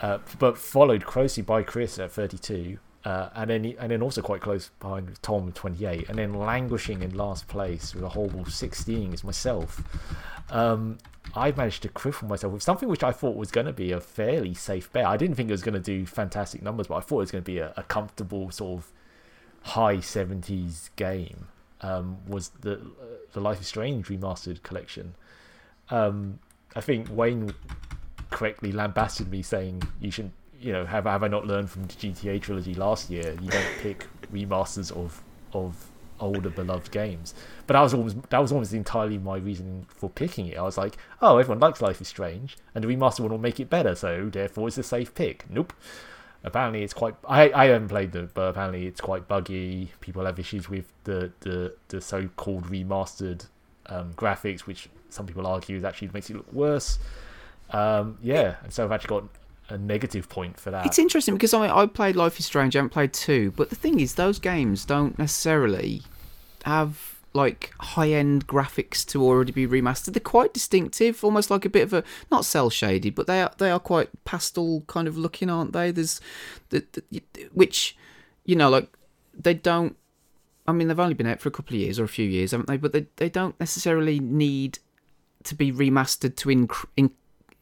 uh, 0.00 0.18
but 0.38 0.56
followed 0.56 1.04
closely 1.04 1.42
by 1.42 1.62
Chris 1.64 1.98
at 1.98 2.12
thirty 2.12 2.38
two. 2.38 2.78
Uh, 3.04 3.28
and 3.34 3.50
then, 3.50 3.74
and 3.78 3.90
then 3.90 4.00
also 4.00 4.22
quite 4.22 4.40
close 4.40 4.70
behind 4.80 5.20
Tom 5.20 5.52
28, 5.52 6.08
and 6.08 6.16
then 6.16 6.32
languishing 6.32 7.02
in 7.02 7.14
last 7.14 7.46
place 7.48 7.94
with 7.94 8.02
a 8.02 8.08
horrible 8.08 8.46
16 8.46 9.12
is 9.12 9.22
myself. 9.22 9.82
Um, 10.48 10.96
I 11.34 11.52
managed 11.52 11.82
to 11.82 11.90
cripple 11.90 12.26
myself 12.30 12.54
with 12.54 12.62
something 12.62 12.88
which 12.88 13.02
I 13.02 13.12
thought 13.12 13.36
was 13.36 13.50
going 13.50 13.66
to 13.66 13.74
be 13.74 13.92
a 13.92 14.00
fairly 14.00 14.54
safe 14.54 14.90
bet. 14.90 15.04
I 15.04 15.18
didn't 15.18 15.36
think 15.36 15.50
it 15.50 15.52
was 15.52 15.62
going 15.62 15.74
to 15.74 15.80
do 15.80 16.06
fantastic 16.06 16.62
numbers, 16.62 16.86
but 16.86 16.94
I 16.94 17.00
thought 17.00 17.16
it 17.16 17.24
was 17.24 17.30
going 17.30 17.44
to 17.44 17.52
be 17.52 17.58
a, 17.58 17.74
a 17.76 17.82
comfortable 17.82 18.50
sort 18.50 18.78
of 18.78 18.92
high 19.64 19.96
70s 19.96 20.88
game. 20.96 21.48
Um, 21.84 22.16
was 22.26 22.48
the 22.60 22.80
the 23.32 23.40
Life 23.40 23.60
is 23.60 23.66
Strange 23.66 24.08
remastered 24.08 24.62
collection? 24.62 25.14
Um, 25.90 26.38
I 26.74 26.80
think 26.80 27.08
Wayne 27.10 27.54
correctly 28.30 28.72
lambasted 28.72 29.30
me 29.30 29.42
saying 29.42 29.82
you 30.00 30.10
shouldn't. 30.10 30.34
You 30.58 30.72
know, 30.72 30.86
have 30.86 31.04
have 31.04 31.22
I 31.22 31.28
not 31.28 31.46
learned 31.46 31.68
from 31.70 31.82
the 31.84 31.92
GTA 31.92 32.40
trilogy 32.40 32.74
last 32.74 33.10
year? 33.10 33.36
You 33.42 33.50
don't 33.50 33.78
pick 33.82 34.06
remasters 34.32 34.90
of 34.92 35.22
of 35.52 35.90
older 36.20 36.48
beloved 36.48 36.90
games. 36.90 37.34
But 37.66 37.74
that 37.74 37.80
was 37.82 37.92
almost 37.92 38.16
that 38.30 38.38
was 38.38 38.50
almost 38.50 38.72
entirely 38.72 39.18
my 39.18 39.36
reasoning 39.36 39.86
for 39.88 40.08
picking 40.08 40.46
it. 40.46 40.56
I 40.56 40.62
was 40.62 40.78
like, 40.78 40.96
oh, 41.20 41.36
everyone 41.36 41.60
likes 41.60 41.82
Life 41.82 42.00
is 42.00 42.08
Strange, 42.08 42.56
and 42.74 42.82
the 42.82 42.88
remaster 42.88 43.20
one 43.20 43.30
will 43.30 43.38
make 43.38 43.60
it 43.60 43.68
better, 43.68 43.94
so 43.94 44.30
therefore 44.30 44.68
it's 44.68 44.78
a 44.78 44.82
safe 44.82 45.14
pick. 45.14 45.44
Nope. 45.50 45.74
Apparently 46.44 46.82
it's 46.82 46.92
quite. 46.92 47.14
I 47.26 47.50
I 47.52 47.66
haven't 47.66 47.88
played 47.88 48.14
it, 48.14 48.34
but 48.34 48.48
apparently 48.48 48.86
it's 48.86 49.00
quite 49.00 49.26
buggy. 49.26 49.90
People 50.00 50.26
have 50.26 50.38
issues 50.38 50.68
with 50.68 50.92
the 51.04 51.32
the 51.40 51.74
the 51.88 52.00
so-called 52.00 52.64
remastered 52.66 53.46
um, 53.86 54.12
graphics, 54.14 54.60
which 54.60 54.88
some 55.08 55.26
people 55.26 55.46
argue 55.46 55.76
is 55.76 55.84
actually 55.84 56.10
makes 56.12 56.28
it 56.30 56.36
look 56.36 56.52
worse. 56.52 56.98
Um, 57.70 58.18
yeah, 58.22 58.56
and 58.62 58.72
so 58.72 58.84
I've 58.84 58.92
actually 58.92 59.08
got 59.08 59.24
a 59.70 59.78
negative 59.78 60.28
point 60.28 60.60
for 60.60 60.70
that. 60.70 60.84
It's 60.86 60.98
interesting 60.98 61.34
because 61.34 61.54
I, 61.54 61.74
I 61.74 61.86
played 61.86 62.16
Life 62.16 62.38
is 62.38 62.44
Strange, 62.44 62.76
I 62.76 62.80
haven't 62.80 62.90
played 62.90 63.12
two, 63.12 63.52
but 63.56 63.70
the 63.70 63.76
thing 63.76 64.00
is, 64.00 64.14
those 64.14 64.38
games 64.38 64.84
don't 64.84 65.18
necessarily 65.18 66.02
have 66.64 67.13
like 67.34 67.72
high 67.80 68.10
end 68.10 68.46
graphics 68.46 69.04
to 69.06 69.22
already 69.22 69.52
be 69.52 69.66
remastered. 69.66 70.14
They're 70.14 70.20
quite 70.20 70.54
distinctive, 70.54 71.24
almost 71.24 71.50
like 71.50 71.64
a 71.64 71.70
bit 71.70 71.82
of 71.82 71.92
a 71.92 72.04
not 72.30 72.44
cell 72.44 72.70
shaded, 72.70 73.14
but 73.14 73.26
they 73.26 73.42
are 73.42 73.52
they 73.58 73.70
are 73.70 73.80
quite 73.80 74.08
pastel 74.24 74.82
kind 74.86 75.08
of 75.08 75.18
looking, 75.18 75.50
aren't 75.50 75.72
they? 75.72 75.90
There's 75.90 76.20
the, 76.70 76.84
the 76.92 77.48
which 77.52 77.96
you 78.44 78.56
know 78.56 78.70
like 78.70 78.88
they 79.34 79.54
don't. 79.54 79.96
I 80.66 80.72
mean, 80.72 80.88
they've 80.88 80.98
only 80.98 81.14
been 81.14 81.26
out 81.26 81.40
for 81.40 81.50
a 81.50 81.52
couple 81.52 81.74
of 81.76 81.80
years 81.82 81.98
or 81.98 82.04
a 82.04 82.08
few 82.08 82.26
years, 82.26 82.52
haven't 82.52 82.68
they? 82.68 82.78
But 82.78 82.92
they 82.92 83.06
they 83.16 83.28
don't 83.28 83.58
necessarily 83.58 84.20
need 84.20 84.78
to 85.42 85.54
be 85.54 85.72
remastered 85.72 86.36
to 86.36 86.50
in, 86.50 87.10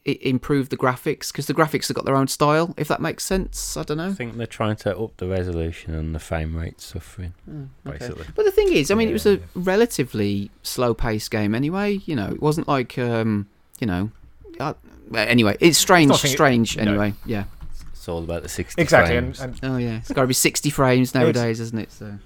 improve 0.04 0.68
the 0.68 0.76
graphics 0.76 1.30
because 1.30 1.46
the 1.46 1.54
graphics 1.54 1.86
have 1.88 1.94
got 1.94 2.04
their 2.04 2.16
own 2.16 2.26
style. 2.26 2.74
If 2.76 2.88
that 2.88 3.00
makes 3.00 3.24
sense, 3.24 3.76
I 3.76 3.84
don't 3.84 3.98
know. 3.98 4.08
I 4.08 4.12
think 4.12 4.36
they're 4.36 4.46
trying 4.46 4.76
to 4.76 4.98
up 4.98 5.16
the 5.18 5.28
resolution 5.28 5.94
and 5.94 6.14
the 6.14 6.18
frame 6.18 6.56
rate 6.56 6.80
suffering, 6.80 7.34
Hmm, 7.44 7.64
basically. 7.84 8.26
But 8.34 8.44
the 8.44 8.50
thing 8.50 8.72
is, 8.72 8.90
I 8.90 8.94
mean, 8.96 9.08
it 9.08 9.12
was 9.12 9.26
a 9.26 9.36
Yeah, 9.36 9.44
relatively 9.54 10.50
slow-paced 10.62 11.30
game 11.30 11.54
anyway. 11.54 12.00
You 12.04 12.16
know, 12.16 12.28
it 12.32 12.42
wasn't 12.42 12.66
like, 12.66 12.98
um, 12.98 13.46
you 13.78 13.86
know, 13.86 14.10
uh, 14.58 14.74
anyway, 15.14 15.56
it's 15.60 15.78
strange, 15.78 16.08
nothing- 16.10 16.30
strange. 16.32 16.76
no. 16.76 16.82
Anyway, 16.82 17.14
yeah. 17.24 17.44
It's 17.92 18.08
all 18.08 18.24
about 18.24 18.42
the 18.42 18.48
60 18.48 18.82
exactly, 18.82 19.16
and, 19.16 19.36
frames. 19.36 19.60
and 19.62 19.72
Oh 19.72 19.76
yeah, 19.76 19.98
it's 19.98 20.10
got 20.10 20.22
to 20.22 20.26
be 20.26 20.34
sixty 20.34 20.70
frames 20.70 21.14
nowadays, 21.14 21.60
isn't 21.60 21.78
it? 21.78 21.92
So 21.92 22.18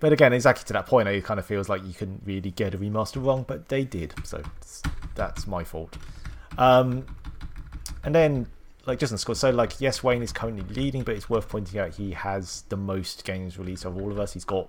but 0.00 0.12
again, 0.12 0.32
exactly 0.32 0.64
to 0.68 0.72
that 0.72 0.86
point, 0.86 1.08
it 1.08 1.24
kind 1.24 1.38
of 1.38 1.44
feels 1.44 1.68
like 1.68 1.84
you 1.84 1.92
couldn't 1.92 2.22
really 2.24 2.50
get 2.52 2.72
a 2.74 2.78
remaster 2.78 3.22
wrong, 3.22 3.44
but 3.46 3.68
they 3.68 3.84
did, 3.84 4.14
so 4.24 4.42
that's 5.14 5.46
my 5.46 5.64
fault. 5.64 5.98
Um, 6.58 7.06
and 8.04 8.14
then, 8.14 8.48
like 8.84 8.98
just 8.98 9.12
in 9.12 9.18
score, 9.18 9.34
so 9.34 9.50
like 9.50 9.80
yes, 9.80 10.02
Wayne 10.02 10.22
is 10.22 10.32
currently 10.32 10.64
leading, 10.74 11.02
but 11.02 11.14
it's 11.14 11.30
worth 11.30 11.48
pointing 11.48 11.80
out 11.80 11.94
he 11.94 12.10
has 12.10 12.64
the 12.68 12.76
most 12.76 13.24
games 13.24 13.58
released 13.58 13.84
of 13.84 13.96
all 13.96 14.10
of 14.10 14.18
us. 14.18 14.34
He's 14.34 14.44
got 14.44 14.68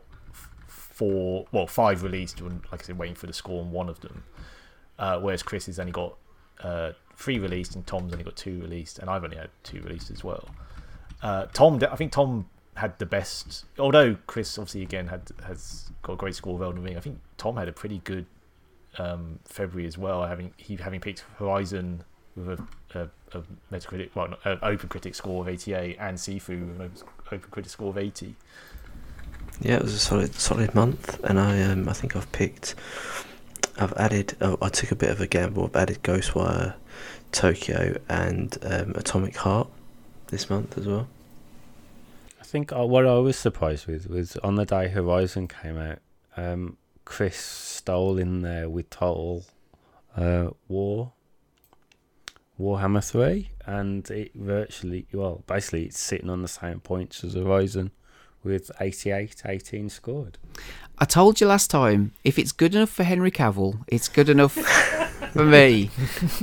four, 0.68 1.48
well, 1.51 1.68
five 1.68 2.03
released, 2.03 2.40
and 2.40 2.61
like 2.72 2.84
I 2.84 2.85
said, 2.85 2.98
waiting 2.98 3.16
for 3.16 3.27
the 3.27 3.34
score 3.34 3.61
on 3.61 3.72
one 3.72 3.90
of 3.90 4.00
them. 4.01 4.24
Uh, 4.98 5.19
whereas 5.19 5.42
Chris 5.42 5.66
has 5.66 5.80
only 5.80 5.92
got 5.92 6.16
uh, 6.61 6.92
three 7.16 7.40
released, 7.40 7.76
and 7.76 7.85
Tom's 7.88 8.14
only 8.14 8.24
got 8.24 8.35
two 8.35 8.61
released, 8.61 9.00
and 9.00 9.09
I've 9.09 9.24
only 9.24 9.38
had 9.38 9.50
two 9.64 9.82
released 9.82 10.11
as 10.11 10.24
well. 10.24 10.50
Uh, 11.22 11.45
Tom, 11.53 11.82
I 11.90 11.95
think 11.95 12.11
Tom 12.11 12.50
had 12.76 12.98
the 13.00 13.06
best. 13.06 13.66
Although 13.77 14.18
Chris 14.27 14.58
obviously 14.58 14.84
again 14.84 15.08
had 15.08 15.30
has 15.45 15.92
got 16.01 16.14
a 16.14 16.16
great 16.16 16.35
score 16.35 16.56
of 16.56 16.61
Elden 16.61 16.84
Ring. 16.84 16.98
I 16.98 17.01
think 17.01 17.19
Tom 17.38 17.58
had 17.58 17.68
a 17.68 17.74
pretty 17.74 18.00
good 18.03 18.26
um, 18.98 19.40
February 19.45 19.88
as 19.88 19.98
well. 19.98 20.26
Having 20.26 20.53
he 20.58 20.76
having 20.76 21.00
picked 21.00 21.24
Horizon 21.38 22.03
with 22.35 22.59
a, 22.59 23.00
a, 23.00 23.38
a 23.38 23.43
Metacritic, 23.72 24.09
well, 24.16 24.30
not- 24.30 24.45
an 24.45 24.59
Open 24.61 24.90
Critic 24.90 25.16
score 25.16 25.42
of 25.43 25.48
88, 25.50 25.98
and 26.00 26.18
Sifu 26.18 26.68
with 26.68 26.82
an 26.82 26.92
Open 27.32 27.50
Critic 27.51 27.72
score 27.72 27.90
of 27.90 27.98
80. 27.98 28.35
Yeah, 29.61 29.76
it 29.76 29.82
was 29.82 29.93
a 29.93 30.00
solid 30.00 30.34
solid 30.35 30.74
month, 30.74 31.19
and 31.24 31.40
I 31.40 31.61
um 31.64 31.90
I 31.90 31.93
think 31.93 32.16
I've 32.16 32.32
picked, 32.32 32.76
I've 33.77 33.93
added. 33.93 34.35
Oh, 34.42 34.58
I 34.61 34.69
took 34.69 34.92
a 34.92 34.95
bit 34.95 35.09
of 35.09 35.19
a 35.19 35.27
gamble. 35.27 35.66
I've 35.66 35.76
added 35.76 36.01
Ghostwire, 36.03 36.76
Tokyo, 37.32 37.98
and 38.08 38.58
um, 38.64 38.93
Atomic 38.95 39.35
Heart 39.38 39.68
this 40.27 40.50
month 40.50 40.77
as 40.77 40.88
well. 40.88 41.08
I 42.40 42.43
think 42.45 42.72
uh, 42.72 42.85
what 42.85 43.06
I 43.06 43.18
was 43.19 43.38
surprised 43.38 43.85
with 43.88 44.09
was 44.09 44.38
on 44.38 44.56
the 44.56 44.66
day 44.66 44.88
Horizon 44.88 45.48
came 45.48 45.77
out, 45.77 46.00
um, 46.38 46.77
Chris 47.10 47.38
stole 47.38 48.20
in 48.20 48.44
there 48.44 48.70
with 48.70 48.92
Total 48.92 49.44
uh, 50.16 50.52
War, 50.68 51.12
Warhammer 52.58 53.04
3, 53.04 53.50
and 53.66 54.10
it 54.12 54.32
virtually, 54.36 55.08
well, 55.12 55.44
basically 55.48 55.86
it's 55.86 56.00
sitting 56.00 56.30
on 56.30 56.44
the 56.44 56.48
same 56.48 56.80
points 56.80 57.24
as 57.24 57.34
Horizon 57.34 57.92
with 58.44 58.70
88, 58.80 59.42
18 59.44 59.90
scored. 59.90 60.38
I 61.00 61.06
told 61.06 61.42
you 61.42 61.48
last 61.48 61.72
time, 61.72 62.14
if 62.24 62.38
it's 62.38 62.52
good 62.52 62.76
enough 62.76 62.92
for 62.92 63.04
Henry 63.04 63.32
Cavill, 63.32 63.84
it's 63.88 64.08
good 64.08 64.30
enough 64.30 64.56
for 65.32 65.45
me. 65.45 65.90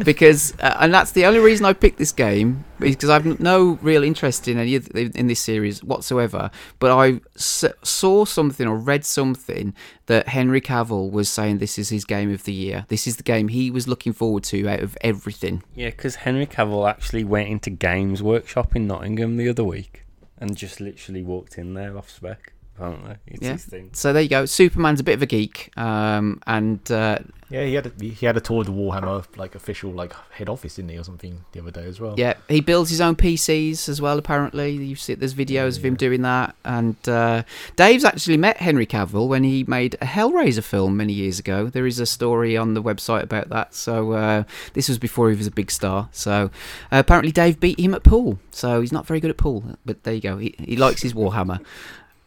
Because, 0.04 0.54
uh, 0.60 0.76
and 0.80 0.92
that's 0.92 1.12
the 1.12 1.26
only 1.26 1.40
reason 1.40 1.66
I 1.66 1.72
picked 1.72 1.98
this 1.98 2.12
game, 2.12 2.64
because 2.78 3.10
I've 3.10 3.40
no 3.40 3.78
real 3.82 4.02
interest 4.02 4.48
in 4.48 4.58
any 4.58 4.74
in 4.74 5.26
this 5.26 5.40
series 5.40 5.82
whatsoever. 5.82 6.50
But 6.78 6.92
I 6.92 7.20
saw 7.36 8.24
something 8.24 8.66
or 8.66 8.76
read 8.76 9.04
something 9.04 9.74
that 10.06 10.28
Henry 10.28 10.60
Cavill 10.60 11.10
was 11.10 11.28
saying 11.28 11.58
this 11.58 11.78
is 11.78 11.88
his 11.88 12.04
game 12.04 12.32
of 12.32 12.44
the 12.44 12.52
year. 12.52 12.86
This 12.88 13.06
is 13.06 13.16
the 13.16 13.22
game 13.22 13.48
he 13.48 13.70
was 13.70 13.88
looking 13.88 14.12
forward 14.12 14.44
to 14.44 14.68
out 14.68 14.80
of 14.80 14.96
everything. 15.00 15.62
Yeah, 15.74 15.90
because 15.90 16.16
Henry 16.16 16.46
Cavill 16.46 16.88
actually 16.88 17.24
went 17.24 17.48
into 17.48 17.70
Games 17.70 18.22
Workshop 18.22 18.76
in 18.76 18.86
Nottingham 18.86 19.36
the 19.36 19.48
other 19.48 19.64
week 19.64 20.04
and 20.38 20.56
just 20.56 20.80
literally 20.80 21.22
walked 21.22 21.58
in 21.58 21.74
there 21.74 21.96
off 21.96 22.10
spec. 22.10 22.52
Apparently. 22.76 23.16
It's 23.26 23.42
Yeah. 23.42 23.52
his 23.52 23.64
thing. 23.64 23.90
So 23.92 24.12
there 24.12 24.22
you 24.22 24.28
go. 24.28 24.46
Superman's 24.46 25.00
a 25.00 25.04
bit 25.04 25.14
of 25.14 25.22
a 25.22 25.26
geek, 25.26 25.70
um, 25.76 26.40
and 26.46 26.80
uh, 26.90 27.18
Yeah, 27.48 27.64
he 27.64 27.74
had 27.74 27.86
a, 27.86 27.92
he 28.04 28.26
had 28.26 28.36
a 28.36 28.40
tour 28.40 28.60
of 28.60 28.66
the 28.66 28.72
Warhammer 28.72 29.24
like 29.36 29.54
official 29.54 29.92
like 29.92 30.12
head 30.32 30.48
office, 30.48 30.76
didn't 30.76 30.90
he, 30.90 30.98
or 30.98 31.04
something 31.04 31.44
the 31.52 31.60
other 31.60 31.70
day 31.70 31.84
as 31.84 32.00
well. 32.00 32.14
yeah, 32.16 32.34
he 32.48 32.60
builds 32.60 32.90
his 32.90 33.00
own 33.00 33.14
PCs 33.16 33.88
as 33.88 34.00
well. 34.00 34.18
Apparently, 34.18 34.72
you 34.72 34.96
see 34.96 35.14
there's 35.14 35.34
videos 35.34 35.78
of 35.78 35.84
him 35.84 35.94
doing 35.94 36.22
that. 36.22 36.54
And 36.64 36.96
uh, 37.08 37.44
Dave's 37.76 38.04
actually 38.04 38.36
met 38.36 38.56
Henry 38.58 38.86
Cavill 38.86 39.28
when 39.28 39.44
he 39.44 39.64
made 39.64 39.94
a 40.00 40.06
Hellraiser 40.06 40.62
film 40.64 40.96
many 40.96 41.12
years 41.12 41.38
ago. 41.38 41.68
There 41.68 41.86
is 41.86 42.00
a 42.00 42.06
story 42.06 42.56
on 42.56 42.74
the 42.74 42.82
website 42.82 43.22
about 43.22 43.48
that. 43.50 43.74
So 43.74 44.12
uh, 44.12 44.42
this 44.74 44.88
was 44.88 44.98
before 44.98 45.30
he 45.30 45.36
was 45.36 45.46
a 45.46 45.50
big 45.52 45.70
star. 45.70 46.08
So 46.12 46.50
uh, 46.90 46.98
apparently 46.98 47.30
Dave 47.32 47.60
beat 47.60 47.78
him 47.78 47.94
at 47.94 48.02
pool. 48.02 48.38
So 48.50 48.80
he's 48.80 48.92
not 48.92 49.06
very 49.06 49.20
good 49.20 49.30
at 49.30 49.36
pool, 49.36 49.76
but 49.84 50.02
there 50.02 50.14
you 50.14 50.20
go. 50.20 50.38
He, 50.38 50.54
he 50.58 50.76
likes 50.76 51.02
his 51.02 51.14
Warhammer. 51.14 51.60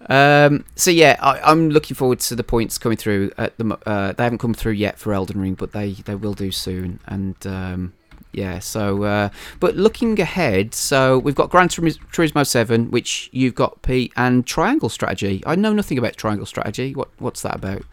Um, 0.08 0.66
so 0.76 0.92
yeah, 0.92 1.18
I, 1.20 1.40
I'm 1.40 1.70
looking 1.70 1.96
forward 1.96 2.20
to 2.22 2.36
the 2.36 2.44
points 2.44 2.78
coming 2.78 2.98
through. 2.98 3.32
At 3.38 3.58
the 3.58 3.78
uh, 3.86 4.14
they 4.14 4.24
haven't 4.24 4.40
come 4.40 4.54
through 4.54 4.74
yet 4.74 4.98
for 4.98 5.14
Elden 5.14 5.40
Ring, 5.42 5.56
but 5.56 5.72
they 5.72 5.94
they 5.94 6.16
will 6.16 6.34
do 6.34 6.52
soon. 6.52 7.00
And 7.06 7.36
um, 7.46 7.94
yeah, 8.32 8.60
so 8.60 9.04
uh, 9.04 9.30
but 9.60 9.76
looking 9.76 10.20
ahead, 10.20 10.74
so 10.74 11.20
we've 11.20 11.36
got 11.36 11.50
Gran 11.50 11.68
Turis- 11.68 12.00
Turismo 12.12 12.46
Seven, 12.46 12.92
which 12.92 13.30
you've 13.34 13.56
got 13.56 13.82
Pete, 13.82 14.14
and 14.16 14.46
Triangle 14.46 14.90
Strategy. 14.90 15.44
I 15.46 15.56
know 15.56 15.74
nothing 15.74 15.98
about 15.98 16.16
Triangle 16.16 16.46
Strategy. 16.46 16.94
What 16.96 17.10
what's 17.18 17.42
that 17.42 17.56
about? 17.56 17.84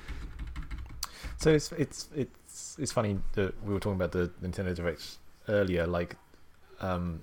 So 1.38 1.50
it's 1.50 1.72
it's 1.72 2.08
it's 2.14 2.76
it's 2.78 2.92
funny 2.92 3.18
that 3.32 3.54
we 3.64 3.72
were 3.72 3.80
talking 3.80 3.96
about 3.96 4.12
the 4.12 4.30
Nintendo 4.42 4.74
Direct 4.74 5.18
earlier. 5.48 5.86
Like, 5.86 6.16
um, 6.80 7.22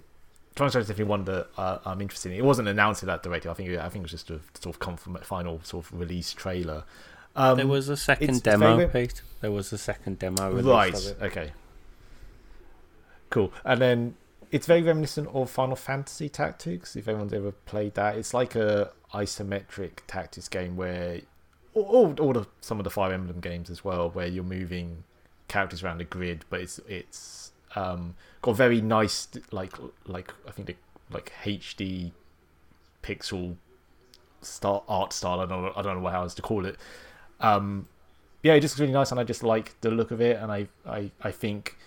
Is 0.59 0.73
definitely 0.73 1.05
one 1.05 1.25
that 1.25 1.47
uh, 1.57 1.79
I'm 1.85 2.01
interested 2.01 2.31
in. 2.31 2.37
It 2.37 2.45
wasn't 2.45 2.67
announced 2.67 3.03
at 3.03 3.07
that 3.07 3.23
direct. 3.23 3.45
I 3.45 3.53
think 3.53 3.69
it, 3.69 3.79
I 3.79 3.89
think 3.89 4.03
it 4.03 4.11
was 4.11 4.11
just 4.11 4.29
a 4.29 4.39
sort 4.59 4.75
of 4.75 4.79
confirm, 4.79 5.17
final 5.23 5.61
sort 5.63 5.85
of 5.85 5.99
release 5.99 6.33
trailer. 6.33 6.83
Um, 7.35 7.57
there 7.57 7.67
was 7.67 7.89
a 7.89 7.97
second 7.97 8.43
demo, 8.43 8.87
Pete. 8.87 9.21
There 9.41 9.51
was 9.51 9.73
a 9.73 9.77
second 9.77 10.19
demo. 10.19 10.51
right. 10.61 10.93
of 10.93 11.05
it. 11.05 11.17
Okay. 11.21 11.51
Cool. 13.29 13.51
And 13.65 13.81
then 13.81 14.15
it's 14.51 14.67
very 14.67 14.83
reminiscent 14.83 15.27
of 15.33 15.49
Final 15.49 15.75
Fantasy 15.75 16.29
Tactics. 16.29 16.95
If 16.95 17.07
anyone's 17.07 17.33
ever 17.33 17.51
played 17.51 17.95
that, 17.95 18.15
it's 18.15 18.33
like 18.33 18.53
a 18.53 18.91
isometric 19.13 19.99
tactics 20.07 20.47
game 20.47 20.75
where 20.75 21.21
all, 21.73 21.83
all, 21.83 22.15
all 22.19 22.33
the 22.33 22.45
some 22.61 22.79
of 22.79 22.83
the 22.83 22.91
Fire 22.91 23.13
Emblem 23.13 23.39
games 23.39 23.71
as 23.71 23.83
well, 23.83 24.11
where 24.11 24.27
you're 24.27 24.43
moving 24.43 25.03
characters 25.47 25.83
around 25.83 26.01
a 26.01 26.03
grid, 26.03 26.45
but 26.51 26.61
it's 26.61 26.79
it's 26.87 27.51
um, 27.75 28.15
got 28.43 28.55
very 28.55 28.81
nice 28.81 29.27
like 29.51 29.73
like 30.05 30.31
I 30.47 30.51
think 30.51 30.67
the, 30.67 30.75
like 31.09 31.31
HD 31.43 32.11
pixel 33.01 33.55
style 34.41 34.83
art 34.87 35.13
style. 35.13 35.39
I 35.39 35.45
don't 35.47 35.63
know, 35.63 35.73
I 35.75 35.81
don't 35.81 36.03
know 36.03 36.09
how 36.09 36.21
else 36.21 36.35
to 36.35 36.41
call 36.43 36.65
it. 36.65 36.77
Um, 37.39 37.87
yeah, 38.43 38.53
it 38.53 38.59
just 38.59 38.73
looks 38.73 38.81
really 38.81 38.93
nice, 38.93 39.11
and 39.11 39.19
I 39.19 39.23
just 39.23 39.41
like 39.41 39.79
the 39.81 39.89
look 39.89 40.11
of 40.11 40.21
it, 40.21 40.37
and 40.37 40.51
I 40.51 40.67
I, 40.85 41.09
I 41.21 41.31
think 41.31 41.77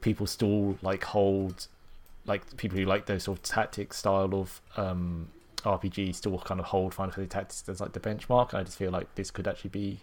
people 0.00 0.26
still 0.26 0.78
like 0.82 1.04
hold 1.04 1.68
like 2.24 2.56
people 2.56 2.78
who 2.78 2.84
like 2.84 3.06
those 3.06 3.24
sort 3.24 3.38
of 3.38 3.44
tactic 3.44 3.92
style 3.94 4.34
of 4.34 4.60
um 4.76 5.28
RPG 5.62 6.14
still 6.14 6.38
kind 6.38 6.58
of 6.58 6.66
hold 6.66 6.94
Final 6.94 7.12
Fantasy 7.12 7.28
Tactics 7.28 7.68
as 7.68 7.80
like 7.80 7.92
the 7.92 8.00
benchmark. 8.00 8.50
And 8.50 8.60
I 8.60 8.64
just 8.64 8.78
feel 8.78 8.90
like 8.90 9.14
this 9.14 9.30
could 9.30 9.46
actually 9.46 9.70
be 9.70 10.00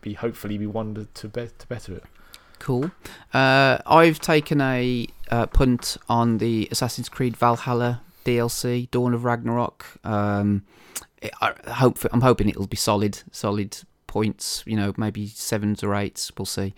be 0.00 0.14
hopefully 0.14 0.58
be 0.58 0.66
one 0.66 0.94
to 0.94 1.06
to, 1.06 1.28
be, 1.28 1.48
to 1.58 1.66
better 1.66 1.94
it. 1.94 2.04
Cool. 2.64 2.90
Uh, 3.34 3.76
I've 3.84 4.20
taken 4.20 4.62
a 4.62 5.06
uh, 5.30 5.44
punt 5.48 5.98
on 6.08 6.38
the 6.38 6.66
Assassin's 6.70 7.10
Creed 7.10 7.36
Valhalla 7.36 8.00
DLC, 8.24 8.90
Dawn 8.90 9.12
of 9.12 9.22
Ragnarok. 9.22 9.84
Um, 10.02 10.64
I 11.42 11.52
I 11.66 11.70
hope 11.72 11.98
I'm 12.10 12.22
hoping 12.22 12.48
it'll 12.48 12.66
be 12.66 12.78
solid, 12.78 13.22
solid 13.30 13.76
points. 14.06 14.62
You 14.64 14.76
know, 14.76 14.94
maybe 14.96 15.26
sevens 15.26 15.84
or 15.84 15.94
eights. 15.94 16.32
We'll 16.38 16.46
see. 16.46 16.74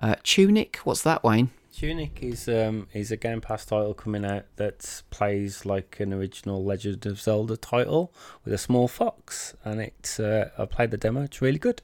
Uh, 0.00 0.14
Tunic, 0.22 0.78
what's 0.84 1.02
that, 1.02 1.22
Wayne? 1.22 1.50
Tunic 1.70 2.22
is 2.22 2.48
um 2.48 2.88
is 2.94 3.10
a 3.10 3.18
Game 3.18 3.42
Pass 3.42 3.66
title 3.66 3.92
coming 3.92 4.24
out 4.24 4.46
that 4.56 5.02
plays 5.10 5.66
like 5.66 6.00
an 6.00 6.14
original 6.14 6.64
Legend 6.64 7.04
of 7.04 7.20
Zelda 7.20 7.58
title 7.58 8.10
with 8.42 8.54
a 8.54 8.58
small 8.58 8.88
fox, 8.88 9.54
and 9.66 9.82
it's 9.82 10.18
uh, 10.18 10.48
I 10.56 10.64
played 10.64 10.92
the 10.92 10.96
demo. 10.96 11.24
It's 11.24 11.42
really 11.42 11.58
good. 11.58 11.82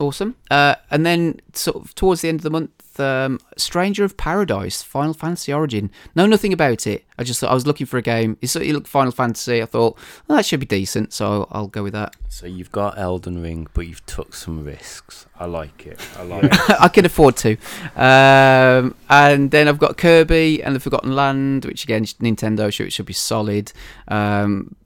Awesome. 0.00 0.36
Uh, 0.50 0.76
and 0.90 1.04
then 1.04 1.40
sort 1.52 1.76
of 1.76 1.94
towards 1.94 2.20
the 2.20 2.28
end 2.28 2.40
of 2.40 2.42
the 2.44 2.50
month, 2.50 3.00
um, 3.00 3.40
Stranger 3.56 4.04
of 4.04 4.16
Paradise, 4.16 4.82
Final 4.82 5.14
Fantasy 5.14 5.52
Origin. 5.52 5.90
Know 6.14 6.26
nothing 6.26 6.52
about 6.52 6.86
it. 6.86 7.04
I 7.18 7.24
just 7.24 7.40
thought 7.40 7.50
I 7.50 7.54
was 7.54 7.66
looking 7.66 7.86
for 7.86 7.98
a 7.98 8.02
game. 8.02 8.36
It 8.40 8.48
sort 8.48 8.66
of 8.66 8.72
looked 8.72 8.86
Final 8.86 9.12
Fantasy. 9.12 9.62
I 9.62 9.66
thought 9.66 9.96
well, 10.26 10.36
that 10.36 10.44
should 10.44 10.60
be 10.60 10.66
decent, 10.66 11.12
so 11.12 11.48
I'll 11.50 11.68
go 11.68 11.82
with 11.82 11.92
that. 11.94 12.14
So 12.28 12.46
you've 12.46 12.72
got 12.72 12.98
Elden 12.98 13.42
Ring, 13.42 13.66
but 13.74 13.86
you've 13.86 14.04
took 14.06 14.34
some 14.34 14.64
risks. 14.64 15.26
I 15.38 15.46
like 15.46 15.86
it. 15.86 16.00
I 16.16 16.22
like 16.22 16.44
it. 16.44 16.52
I 16.80 16.88
can 16.88 17.04
afford 17.04 17.36
to. 17.38 17.56
Um, 17.96 18.94
and 19.10 19.50
then 19.50 19.68
I've 19.68 19.78
got 19.78 19.96
Kirby 19.96 20.62
and 20.62 20.76
the 20.76 20.80
Forgotten 20.80 21.14
Land, 21.14 21.64
which 21.64 21.84
again, 21.84 22.04
Nintendo, 22.04 22.72
sure 22.72 22.86
it 22.86 22.92
should 22.92 23.06
be 23.06 23.12
solid. 23.12 23.72
Um, 24.06 24.76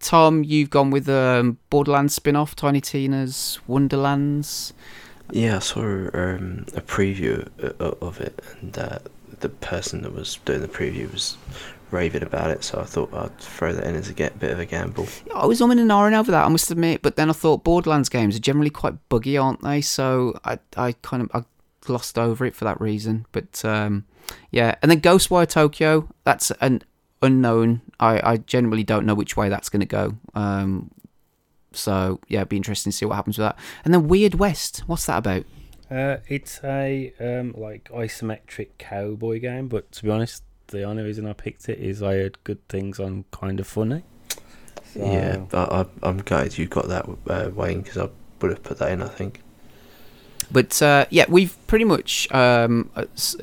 Tom, 0.00 0.42
you've 0.44 0.70
gone 0.70 0.90
with 0.90 1.08
um, 1.08 1.58
Borderlands 1.68 2.14
spin 2.14 2.36
off, 2.36 2.56
Tiny 2.56 2.80
Tina's 2.80 3.60
Wonderlands. 3.66 4.72
Yeah, 5.30 5.56
I 5.56 5.58
saw 5.60 5.82
um, 5.82 6.66
a 6.74 6.80
preview 6.80 7.48
of 7.80 8.20
it, 8.20 8.42
and 8.60 8.76
uh, 8.76 8.98
the 9.40 9.48
person 9.48 10.02
that 10.02 10.12
was 10.12 10.36
doing 10.44 10.60
the 10.60 10.68
preview 10.68 11.12
was 11.12 11.36
raving 11.90 12.22
about 12.22 12.50
it. 12.50 12.64
So 12.64 12.80
I 12.80 12.84
thought 12.84 13.12
I'd 13.12 13.36
throw 13.38 13.72
that 13.72 13.84
in 13.84 13.94
as 13.94 14.08
a 14.08 14.14
get 14.14 14.38
bit 14.38 14.50
of 14.50 14.58
a 14.58 14.66
gamble. 14.66 15.06
I 15.34 15.46
was 15.46 15.60
umming 15.60 15.80
and 15.80 15.92
over 15.92 16.30
that, 16.30 16.44
I 16.44 16.48
must 16.48 16.70
admit, 16.70 17.02
but 17.02 17.16
then 17.16 17.30
I 17.30 17.32
thought 17.32 17.64
Borderlands 17.64 18.08
games 18.08 18.36
are 18.36 18.40
generally 18.40 18.70
quite 18.70 18.94
buggy, 19.08 19.36
aren't 19.36 19.62
they? 19.62 19.80
So 19.80 20.38
I, 20.44 20.58
I 20.76 20.92
kind 21.02 21.22
of 21.22 21.30
I 21.34 21.44
glossed 21.80 22.18
over 22.18 22.44
it 22.44 22.54
for 22.54 22.64
that 22.64 22.80
reason. 22.80 23.26
But 23.32 23.64
um, 23.64 24.04
yeah, 24.50 24.76
and 24.82 24.90
then 24.90 25.00
Ghostwire 25.00 25.48
Tokyo, 25.48 26.08
that's 26.24 26.50
an 26.60 26.82
unknown. 27.22 27.82
I, 27.98 28.32
I 28.32 28.36
generally 28.38 28.84
don't 28.84 29.06
know 29.06 29.14
which 29.14 29.36
way 29.36 29.48
that's 29.48 29.68
going 29.68 29.80
to 29.80 29.86
go. 29.86 30.14
Um, 30.34 30.90
so 31.72 32.20
yeah, 32.28 32.40
it'd 32.40 32.48
be 32.48 32.56
interesting 32.56 32.90
to 32.92 32.96
see 32.96 33.04
what 33.06 33.14
happens 33.16 33.38
with 33.38 33.46
that. 33.46 33.56
And 33.84 33.92
then 33.94 34.08
Weird 34.08 34.34
West, 34.34 34.82
what's 34.86 35.06
that 35.06 35.18
about? 35.18 35.44
Uh, 35.90 36.18
it's 36.28 36.60
a 36.62 37.12
um, 37.20 37.54
like 37.56 37.84
isometric 37.92 38.68
cowboy 38.78 39.40
game, 39.40 39.68
but 39.68 39.90
to 39.92 40.04
be 40.04 40.10
honest, 40.10 40.42
the 40.68 40.84
only 40.84 41.02
reason 41.02 41.26
I 41.26 41.32
picked 41.32 41.68
it 41.68 41.78
is 41.80 42.02
I 42.02 42.14
heard 42.14 42.38
good 42.44 42.66
things 42.68 43.00
on 43.00 43.24
Kind 43.32 43.58
of 43.60 43.66
Funny. 43.66 44.04
So, 44.94 45.00
Yeah, 45.04 45.36
but 45.48 45.72
I, 45.72 45.86
I'm 46.02 46.18
glad 46.18 46.56
you 46.58 46.66
got 46.66 46.88
that, 46.88 47.08
uh, 47.28 47.50
Wayne, 47.54 47.82
because 47.82 47.98
I 47.98 48.08
would 48.40 48.50
have 48.50 48.62
put 48.62 48.78
that 48.78 48.90
in. 48.92 49.02
I 49.02 49.08
think. 49.08 49.42
But 50.50 50.80
uh, 50.82 51.06
yeah, 51.10 51.26
we've 51.28 51.56
pretty 51.66 51.84
much. 51.84 52.30
Um, 52.32 52.90
uh, 52.96 53.04
s- 53.14 53.36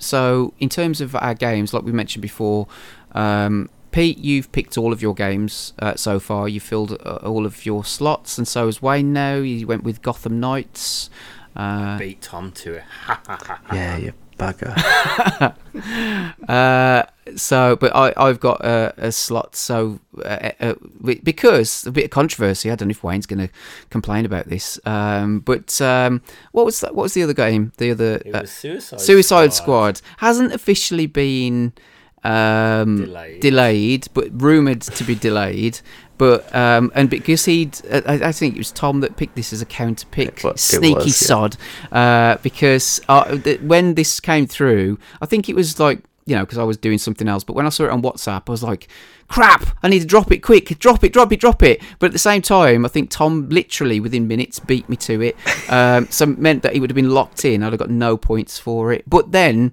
so 0.00 0.54
in 0.60 0.68
terms 0.68 1.00
of 1.00 1.16
our 1.16 1.34
games, 1.34 1.74
like 1.74 1.82
we 1.82 1.90
mentioned 1.92 2.22
before, 2.22 2.68
um, 3.12 3.70
Pete, 3.90 4.18
you've 4.18 4.52
picked 4.52 4.76
all 4.76 4.92
of 4.92 5.00
your 5.00 5.14
games 5.14 5.72
uh, 5.78 5.94
so 5.94 6.20
far. 6.20 6.48
You 6.48 6.60
filled 6.60 6.92
uh, 6.92 7.20
all 7.22 7.46
of 7.46 7.64
your 7.64 7.84
slots, 7.84 8.38
and 8.38 8.46
so 8.46 8.66
has 8.66 8.82
Wayne. 8.82 9.12
Now 9.12 9.40
he 9.40 9.64
went 9.64 9.82
with 9.84 10.02
Gotham 10.02 10.40
Knights. 10.40 11.10
Uh, 11.56 11.98
beat 11.98 12.20
Tom 12.22 12.52
to 12.52 12.74
it. 12.74 12.84
Yeah, 13.72 13.96
you 13.96 14.12
bugger. 14.38 14.72
uh, 16.48 17.02
so, 17.36 17.76
but 17.76 17.94
I, 17.94 18.12
I've 18.16 18.40
got 18.40 18.64
a, 18.64 18.94
a 18.96 19.12
slot. 19.12 19.56
So, 19.56 20.00
uh, 20.24 20.50
uh, 20.60 20.74
because 21.02 21.86
a 21.86 21.92
bit 21.92 22.04
of 22.04 22.10
controversy, 22.10 22.70
I 22.70 22.74
don't 22.74 22.88
know 22.88 22.92
if 22.92 23.02
Wayne's 23.02 23.26
going 23.26 23.46
to 23.46 23.52
complain 23.90 24.24
about 24.24 24.46
this. 24.48 24.78
Um, 24.86 25.40
but 25.40 25.80
um, 25.80 26.22
what 26.52 26.64
was 26.64 26.80
that? 26.80 26.94
What 26.94 27.04
was 27.04 27.14
the 27.14 27.22
other 27.22 27.34
game? 27.34 27.72
The 27.78 27.90
other 27.90 28.22
It 28.24 28.32
was 28.32 28.50
Suicide, 28.50 29.00
Suicide 29.00 29.52
Squad 29.52 30.00
hasn't 30.18 30.52
officially 30.52 31.06
been 31.06 31.72
um, 32.28 32.96
Delayed. 33.04 33.40
delayed, 33.40 34.08
but 34.14 34.28
rumored 34.42 34.82
to 34.82 35.04
be 35.04 35.14
delayed. 35.14 35.80
But 36.18 36.52
um, 36.54 36.90
and 36.96 37.08
because 37.08 37.44
he'd, 37.44 37.78
I, 37.92 38.28
I 38.28 38.32
think 38.32 38.56
it 38.56 38.58
was 38.58 38.72
Tom 38.72 39.00
that 39.00 39.16
picked 39.16 39.36
this 39.36 39.52
as 39.52 39.62
a 39.62 39.66
counter 39.66 40.06
pick, 40.10 40.38
It 40.38 40.44
wa- 40.44 40.50
it 40.50 40.58
sneaky 40.58 40.94
was, 40.94 41.22
yeah. 41.22 41.26
sod. 41.28 41.56
Uh, 41.92 42.36
because 42.42 43.00
uh, 43.08 43.36
th- 43.38 43.60
when 43.60 43.94
this 43.94 44.18
came 44.18 44.46
through, 44.46 44.98
I 45.22 45.26
think 45.26 45.48
it 45.48 45.54
was 45.54 45.78
like 45.78 46.02
you 46.26 46.34
know 46.34 46.44
because 46.44 46.58
I 46.58 46.64
was 46.64 46.76
doing 46.76 46.98
something 46.98 47.28
else. 47.28 47.44
But 47.44 47.54
when 47.54 47.66
I 47.66 47.68
saw 47.68 47.84
it 47.84 47.90
on 47.90 48.02
WhatsApp, 48.02 48.42
I 48.48 48.50
was 48.50 48.64
like, 48.64 48.88
"Crap! 49.28 49.68
I 49.84 49.88
need 49.88 50.00
to 50.00 50.06
drop 50.06 50.32
it 50.32 50.38
quick! 50.38 50.76
Drop 50.80 51.04
it! 51.04 51.12
Drop 51.12 51.32
it! 51.32 51.38
Drop 51.38 51.62
it!" 51.62 51.80
But 52.00 52.06
at 52.06 52.12
the 52.12 52.18
same 52.18 52.42
time, 52.42 52.84
I 52.84 52.88
think 52.88 53.10
Tom 53.10 53.48
literally 53.48 54.00
within 54.00 54.26
minutes 54.26 54.58
beat 54.58 54.88
me 54.88 54.96
to 54.96 55.20
it. 55.22 55.36
Um, 55.72 56.08
so 56.10 56.24
it 56.24 56.36
meant 56.38 56.64
that 56.64 56.72
he 56.74 56.80
would 56.80 56.90
have 56.90 56.96
been 56.96 57.10
locked 57.10 57.44
in. 57.44 57.62
I'd 57.62 57.72
have 57.72 57.78
got 57.78 57.90
no 57.90 58.16
points 58.16 58.58
for 58.58 58.92
it. 58.92 59.04
But 59.08 59.30
then. 59.30 59.72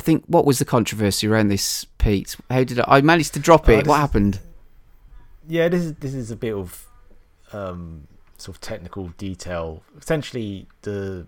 I 0.00 0.02
think 0.02 0.24
what 0.28 0.46
was 0.46 0.58
the 0.58 0.64
controversy 0.64 1.26
around 1.28 1.48
this, 1.48 1.84
Pete? 1.98 2.34
How 2.48 2.64
did 2.64 2.80
I, 2.80 2.84
I 2.88 3.00
managed 3.02 3.34
to 3.34 3.38
drop 3.40 3.68
Uh, 3.68 3.72
it? 3.72 3.76
this 3.80 3.86
what 3.86 3.96
is- 3.96 4.00
happened? 4.00 4.38
Yeah, 5.46 5.68
this 5.68 5.82
is 5.84 5.94
this 5.96 6.14
is 6.14 6.30
a 6.30 6.36
bit 6.36 6.54
of 6.54 6.86
um, 7.52 8.06
sort 8.38 8.56
of 8.56 8.60
technical 8.62 9.08
detail. 9.18 9.82
Essentially, 10.00 10.66
the 10.82 11.26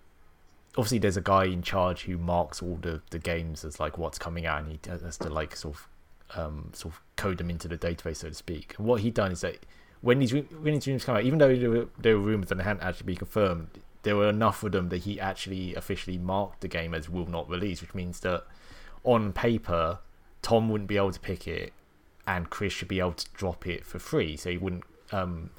obviously 0.79 0.99
there's 1.01 1.19
a 1.19 1.21
guy 1.23 1.45
in 1.45 1.61
charge 1.61 2.05
who 2.05 2.17
marks 2.17 2.63
all 2.63 2.79
the, 2.81 3.03
the 3.11 3.19
games 3.19 3.63
as 3.63 3.79
like 3.79 3.99
what's 3.99 4.19
coming 4.19 4.47
out, 4.47 4.63
and 4.63 4.73
he 4.73 4.79
has 4.89 5.19
to 5.19 5.29
like 5.29 5.55
sort 5.55 5.75
of 5.77 5.89
um, 6.39 6.71
sort 6.73 6.95
of 6.95 7.01
code 7.17 7.37
them 7.37 7.51
into 7.51 7.69
the 7.69 7.77
database, 7.77 8.17
so 8.19 8.29
to 8.29 8.35
speak. 8.35 8.75
And 8.79 8.87
what 8.87 9.03
he 9.03 9.11
done 9.11 9.33
is 9.33 9.43
that 9.43 9.59
when 10.01 10.19
these 10.19 10.33
when 10.33 10.73
these 10.73 10.87
rumors 10.87 11.05
come 11.05 11.17
out, 11.17 11.25
even 11.25 11.39
though 11.39 11.55
there 11.55 11.69
were, 11.71 11.89
there 11.99 12.19
were 12.19 12.25
rumors 12.25 12.51
and 12.51 12.59
they 12.59 12.65
hadn't 12.65 12.83
actually 12.83 13.07
been 13.07 13.17
confirmed, 13.17 13.69
there 14.03 14.17
were 14.17 14.31
enough 14.31 14.63
of 14.63 14.73
them 14.73 14.89
that 14.89 14.99
he 15.03 15.21
actually 15.21 15.75
officially 15.75 16.17
marked 16.17 16.63
the 16.63 16.69
game 16.69 16.95
as 16.95 17.11
will 17.11 17.27
not 17.27 17.51
release, 17.51 17.83
which 17.83 17.95
means 17.95 18.21
that 18.21 18.45
on 19.05 19.33
paper, 19.33 19.99
Tom 20.43 20.69
wouldn't 20.69 20.89
be 20.89 20.97
able 20.97 21.13
to 21.13 21.21
pick 21.21 21.47
it, 21.47 21.73
and 22.27 22.51
Chris 22.51 22.73
should 22.73 22.89
be 22.89 23.01
able 23.01 23.13
to 23.13 23.27
drop 23.35 23.67
it 23.67 23.85
for 23.85 23.99
free. 23.99 24.37
So 24.37 24.51
he 24.51 24.59
wouldn't. 24.59 24.85
Um, 25.11 25.51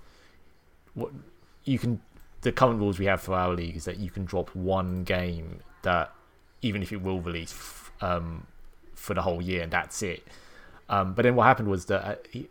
what 0.93 1.11
you 1.63 1.79
can 1.79 2.01
the 2.43 2.51
current 2.51 2.79
rules 2.79 2.99
we 2.99 3.05
have 3.05 3.21
for 3.21 3.33
our 3.33 3.53
league 3.53 3.75
is 3.75 3.85
that 3.85 3.97
you 3.97 4.09
can 4.11 4.25
drop 4.25 4.53
one 4.53 5.03
game 5.03 5.61
that 5.81 6.13
even 6.61 6.81
if 6.81 6.91
it 6.91 7.01
will 7.01 7.19
release 7.21 7.51
f- 7.51 7.91
um, 8.01 8.45
for 8.93 9.13
the 9.13 9.21
whole 9.21 9.41
year 9.41 9.63
and 9.63 9.71
that's 9.71 10.01
it. 10.03 10.25
Um, 10.89 11.13
but 11.13 11.23
then 11.23 11.35
what 11.35 11.45
happened 11.45 11.69
was 11.69 11.85
that 11.85 12.05
uh, 12.05 12.15
he, 12.29 12.49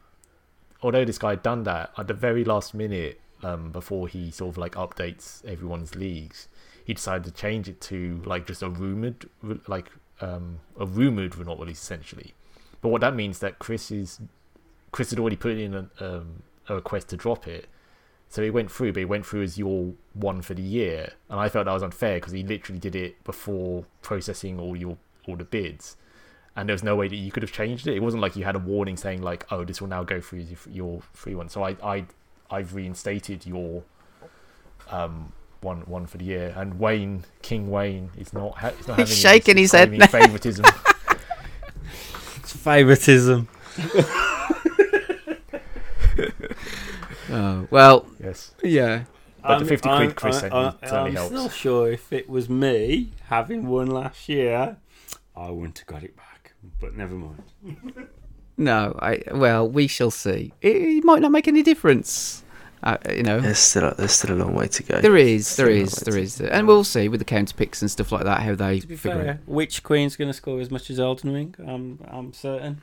although 0.82 1.04
this 1.04 1.18
guy 1.18 1.30
had 1.30 1.42
done 1.42 1.64
that 1.64 1.90
at 1.96 2.08
the 2.08 2.14
very 2.14 2.42
last 2.44 2.74
minute 2.74 3.20
um, 3.42 3.70
before 3.70 4.08
he 4.08 4.30
sort 4.30 4.54
of 4.54 4.58
like 4.58 4.74
updates 4.74 5.44
everyone's 5.44 5.94
leagues, 5.94 6.48
he 6.84 6.94
decided 6.94 7.24
to 7.24 7.30
change 7.30 7.68
it 7.68 7.80
to 7.82 8.22
like 8.24 8.46
just 8.46 8.62
a 8.62 8.68
rumored 8.68 9.28
like 9.66 9.90
um, 10.23 10.60
a 10.78 10.86
rumored 10.86 11.39
not 11.44 11.59
release 11.59 11.83
essentially. 11.83 12.34
But 12.81 12.89
what 12.89 13.01
that 13.02 13.15
means 13.15 13.41
that 13.41 13.59
Chris 13.59 13.91
is 13.91 14.20
Chris 14.92 15.10
had 15.10 15.18
already 15.18 15.36
put 15.36 15.52
in 15.59 15.75
a, 15.75 15.89
um, 16.01 16.42
a 16.68 16.75
request 16.76 17.09
to 17.09 17.17
drop 17.17 17.47
it. 17.47 17.67
So 18.28 18.42
it 18.42 18.55
went 18.55 18.70
through, 18.70 18.94
but 18.94 19.01
it 19.02 19.07
went 19.07 19.26
through 19.26 19.42
as 19.42 19.59
your 19.59 19.92
one 20.15 20.41
for 20.41 20.55
the 20.55 20.62
year, 20.62 21.12
and 21.28 21.39
I 21.39 21.51
felt 21.51 21.67
that 21.67 21.73
was 21.73 21.83
unfair 21.83 22.17
because 22.17 22.33
he 22.33 22.42
literally 22.42 22.78
did 22.78 22.94
it 22.94 23.23
before 23.25 23.84
processing 24.01 24.59
all 24.59 24.75
your 24.75 24.97
all 25.28 25.36
the 25.36 25.44
bids, 25.44 25.97
and 26.57 26.68
there 26.68 26.75
was 26.75 26.83
no 26.83 26.97
way 26.97 27.09
that 27.09 27.17
you 27.17 27.31
could 27.31 27.42
have 27.42 27.52
changed 27.52 27.86
it. 27.86 27.94
It 27.94 28.01
wasn't 28.01 28.23
like 28.23 28.34
you 28.34 28.44
had 28.44 28.57
a 28.57 28.59
warning 28.59 28.97
saying 28.97 29.20
like, 29.20 29.44
"Oh, 29.52 29.65
this 29.65 29.83
will 29.83 29.89
now 29.89 30.02
go 30.02 30.20
through 30.20 30.47
your 30.70 31.02
free 31.12 31.34
one." 31.34 31.51
So 31.51 31.62
I 31.62 31.76
I 31.84 32.07
I've 32.51 32.75
reinstated 32.75 33.44
your 33.44 33.83
um 34.89 35.34
one 35.62 35.81
one 35.82 36.07
for 36.07 36.18
the 36.18 36.24
year, 36.24 36.52
and 36.57 36.78
Wayne 36.78 37.24
King 37.42 37.70
Wayne 37.70 38.10
is 38.16 38.32
not 38.32 38.57
ha- 38.58 38.70
he's 38.76 38.89
not 38.89 38.99
having 38.99 39.07
He's 39.07 39.16
shaking 39.18 39.57
his 39.57 39.73
head 39.73 39.89
claiming 39.89 40.08
favoritism. 40.08 40.65
It's 42.39 42.52
favoritism. 42.57 43.49
Oh, 47.31 47.66
well, 47.70 48.07
yes, 48.23 48.55
yeah. 48.62 49.05
But 49.42 49.60
the 49.60 49.65
50 49.65 49.89
quid 49.89 50.16
Chris 50.16 50.41
sent 50.41 50.52
I, 50.52 50.70
me 50.70 50.76
certainly 50.82 51.10
I'm 51.10 51.15
helps. 51.16 51.31
still 51.31 51.49
sure 51.49 51.91
if 51.91 52.12
it 52.12 52.28
was 52.28 52.49
me 52.49 53.12
having 53.28 53.66
one 53.66 53.89
last 53.89 54.28
year, 54.28 54.76
I 55.36 55.50
wouldn't 55.50 55.78
have 55.78 55.86
got 55.86 56.02
it 56.05 56.16
back. 56.16 56.52
But 56.81 56.97
never 56.97 57.15
mind. 57.15 57.42
No, 58.57 58.97
I 59.00 59.23
well, 59.32 59.68
we 59.68 59.86
shall 59.86 60.10
see. 60.10 60.52
It, 60.60 60.76
it 60.76 61.05
might 61.05 61.23
not 61.23 61.32
make 61.32 61.49
any 61.49 61.62
difference. 61.62 62.44
Uh, 62.83 62.97
you 63.11 63.23
know, 63.23 63.39
There's 63.41 63.59
still 63.59 63.94
there's 63.97 64.12
still 64.12 64.35
a 64.35 64.39
long 64.39 64.55
way 64.55 64.67
to 64.67 64.83
go. 64.83 65.01
there 65.01 65.17
is, 65.17 65.47
Still 65.47 65.67
there 65.67 65.75
a 65.75 65.77
long 65.78 65.85
is, 65.86 65.93
way 65.94 66.02
there 66.05 66.15
to 66.15 66.20
is, 66.20 66.41
and 66.41 66.67
we'll 66.67 66.83
see 66.85 67.09
with 67.09 67.20
the 67.20 67.25
counter 67.25 67.55
picks 67.55 67.81
and 67.81 67.91
stuff 67.91 68.11
like 68.11 68.25
that 68.25 68.41
how 68.41 68.55
they 68.57 68.81
To 68.81 68.86
be 68.89 68.97
figure 68.97 69.20
it. 69.20 69.25
fair, 69.25 69.41
which 69.47 69.83
queen's 69.85 70.17
going 70.17 70.28
to 70.28 70.35
score 70.35 70.61
as 70.61 70.70
much 70.70 70.91
as 70.91 70.99
Elden 70.99 71.33
Ring? 71.33 71.55
I'm, 71.59 72.01
I'm 72.09 72.33
certain. 72.33 72.81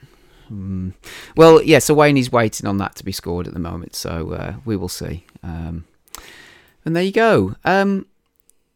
Hmm. 0.48 0.92
Well, 1.36 1.62
yeah. 1.62 1.80
So 1.80 1.94
Wayne 1.94 2.18
is 2.18 2.32
waiting 2.32 2.66
on 2.66 2.78
that 2.78 2.96
to 2.96 3.04
be 3.06 3.12
scored 3.12 3.46
at 3.48 3.54
the 3.54 3.60
moment, 3.60 3.94
so 3.94 4.32
uh, 4.32 4.54
we 4.66 4.76
will 4.78 4.88
see. 4.90 5.26
Um, 5.44 5.84
and 6.86 6.96
there 6.96 7.04
you 7.04 7.12
go. 7.12 7.56
Um, 7.66 8.06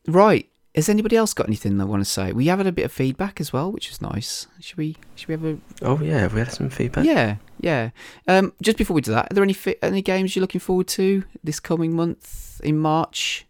right. 0.07 0.47
Has 0.75 0.89
anybody 0.89 1.15
else 1.15 1.35
got 1.35 1.47
anything 1.47 1.77
they 1.77 1.83
want 1.83 2.01
to 2.03 2.09
say? 2.09 2.31
We 2.31 2.47
have 2.47 2.57
had 2.57 2.65
a 2.65 2.71
bit 2.71 2.85
of 2.85 2.91
feedback 2.91 3.39
as 3.39 3.53
well, 3.53 3.71
which 3.71 3.91
is 3.91 4.01
nice. 4.01 4.47
Should 4.59 4.77
we? 4.77 4.95
Should 5.13 5.27
we 5.27 5.33
have 5.33 5.45
a? 5.45 5.57
Oh 5.83 5.99
yeah, 6.01 6.27
we 6.27 6.39
had 6.39 6.51
some 6.51 6.69
feedback. 6.69 7.05
Yeah, 7.05 7.35
yeah. 7.59 7.91
Um, 8.27 8.53
just 8.61 8.79
before 8.79 8.95
we 8.95 9.01
do 9.01 9.11
that, 9.11 9.31
are 9.31 9.35
there 9.35 9.43
any 9.43 9.53
fi- 9.53 9.75
any 9.83 10.01
games 10.01 10.35
you're 10.35 10.41
looking 10.41 10.61
forward 10.61 10.87
to 10.89 11.25
this 11.43 11.59
coming 11.59 11.95
month 11.95 12.59
in 12.63 12.79
March? 12.79 13.45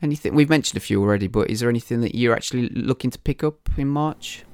Anything 0.00 0.34
we've 0.34 0.50
mentioned 0.50 0.76
a 0.76 0.80
few 0.80 1.00
already, 1.00 1.26
but 1.26 1.50
is 1.50 1.60
there 1.60 1.68
anything 1.68 2.00
that 2.00 2.14
you're 2.14 2.34
actually 2.34 2.68
looking 2.68 3.10
to 3.10 3.18
pick 3.18 3.42
up 3.42 3.68
in 3.76 3.88
March? 3.88 4.44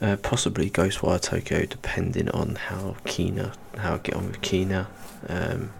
Uh, 0.00 0.16
possibly 0.16 0.70
Ghostwire 0.70 1.20
Tokyo, 1.20 1.64
depending 1.64 2.28
on 2.30 2.54
how 2.54 2.94
Kena, 3.04 3.54
how 3.76 3.94
I 3.94 3.98
get 3.98 4.14
on 4.14 4.28
with 4.28 4.40
Kena. 4.40 4.86
Um, 5.28 5.72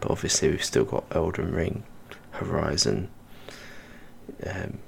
but 0.00 0.10
obviously, 0.10 0.50
we've 0.50 0.64
still 0.64 0.84
got 0.84 1.04
Elden 1.10 1.52
Ring, 1.52 1.84
Horizon, 2.32 3.08
um, 4.46 4.78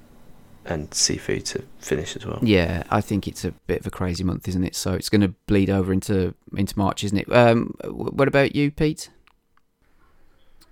and 0.65 0.91
Sifu 0.91 1.45
to 1.45 1.63
finish 1.79 2.17
as 2.17 2.25
well. 2.25 2.39
Yeah, 2.43 2.85
I 2.91 3.01
think 3.01 3.29
it's 3.29 3.45
a 3.45 3.53
bit 3.67 3.81
of 3.81 3.87
a 3.87 3.91
crazy 3.91 4.25
month, 4.25 4.49
isn't 4.49 4.65
it? 4.65 4.75
So 4.75 4.93
it's 4.93 5.09
going 5.09 5.21
to 5.21 5.35
bleed 5.47 5.71
over 5.71 5.93
into 5.93 6.35
into 6.57 6.79
March, 6.79 7.05
isn't 7.05 7.19
it? 7.19 7.33
Um, 7.33 7.75
what 7.85 8.29
about 8.29 8.57
you, 8.57 8.71
Pete? 8.71 9.11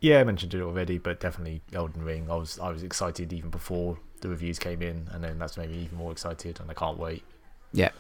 Yeah, 0.01 0.21
I 0.21 0.25
mentioned 0.25 0.55
it 0.55 0.61
already, 0.61 0.99
but 0.99 1.21
definitely 1.21 1.63
Elden 1.73 2.05
Ring. 2.05 2.29
I 2.31 2.35
was 2.35 2.59
I 2.59 2.71
was 2.71 2.83
excited 2.83 3.33
even 3.33 3.51
before 3.51 3.99
the 4.21 4.29
reviews 4.29 4.59
came 4.59 4.83
in, 4.83 5.09
and 5.13 5.23
then 5.23 5.39
that's 5.39 5.57
made 5.57 5.71
me 5.71 5.79
even 5.79 5.99
more 5.99 6.11
excited, 6.11 6.59
and 6.61 6.71
I 6.71 6.75
can't 6.75 6.99
wait. 6.99 7.23
Yeah. 7.73 7.91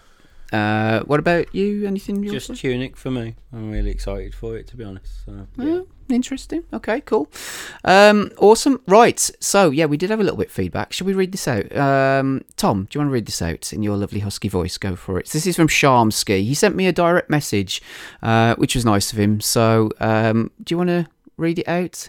Uh, 0.52 1.00
what 1.04 1.18
about 1.20 1.54
you? 1.54 1.86
Anything? 1.86 2.22
you 2.22 2.30
Just 2.30 2.48
want 2.48 2.58
Tunic 2.60 2.96
for 2.96 3.10
me. 3.10 3.34
I'm 3.52 3.70
really 3.70 3.90
excited 3.90 4.34
for 4.34 4.56
it, 4.56 4.66
to 4.68 4.76
be 4.76 4.84
honest. 4.84 5.24
So, 5.24 5.32
to- 5.32 5.46
yeah. 5.64 5.72
Oh, 5.80 5.86
interesting. 6.10 6.64
Okay, 6.74 7.00
cool. 7.02 7.30
Um, 7.84 8.30
awesome. 8.36 8.80
Right. 8.86 9.18
So 9.40 9.70
yeah, 9.70 9.86
we 9.86 9.96
did 9.96 10.10
have 10.10 10.20
a 10.20 10.22
little 10.22 10.36
bit 10.36 10.48
of 10.48 10.52
feedback. 10.52 10.92
Should 10.92 11.06
we 11.06 11.14
read 11.14 11.32
this 11.32 11.48
out? 11.48 11.74
Um, 11.74 12.44
Tom, 12.56 12.86
do 12.90 12.98
you 12.98 13.00
want 13.00 13.08
to 13.10 13.12
read 13.14 13.26
this 13.26 13.40
out 13.40 13.72
in 13.72 13.82
your 13.82 13.96
lovely 13.96 14.20
husky 14.20 14.48
voice? 14.48 14.76
Go 14.76 14.94
for 14.94 15.18
it. 15.18 15.30
This 15.30 15.46
is 15.46 15.56
from 15.56 15.68
Sharmsky. 15.68 16.44
He 16.44 16.54
sent 16.54 16.76
me 16.76 16.86
a 16.86 16.92
direct 16.92 17.30
message, 17.30 17.80
uh, 18.22 18.54
which 18.56 18.74
was 18.74 18.84
nice 18.84 19.10
of 19.12 19.18
him. 19.18 19.40
So 19.40 19.90
um, 20.00 20.50
do 20.62 20.74
you 20.74 20.78
want 20.78 20.88
to 20.88 21.06
read 21.38 21.58
it 21.60 21.68
out? 21.68 22.08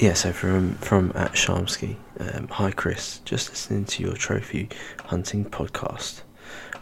Yeah, 0.00 0.14
so 0.14 0.32
from 0.32 0.74
from 0.76 1.12
at 1.14 1.32
Sharmsky, 1.32 1.94
um, 2.18 2.48
hi 2.48 2.72
Chris, 2.72 3.20
just 3.24 3.50
listening 3.50 3.84
to 3.84 4.02
your 4.02 4.14
trophy 4.14 4.68
hunting 5.04 5.44
podcast. 5.44 6.22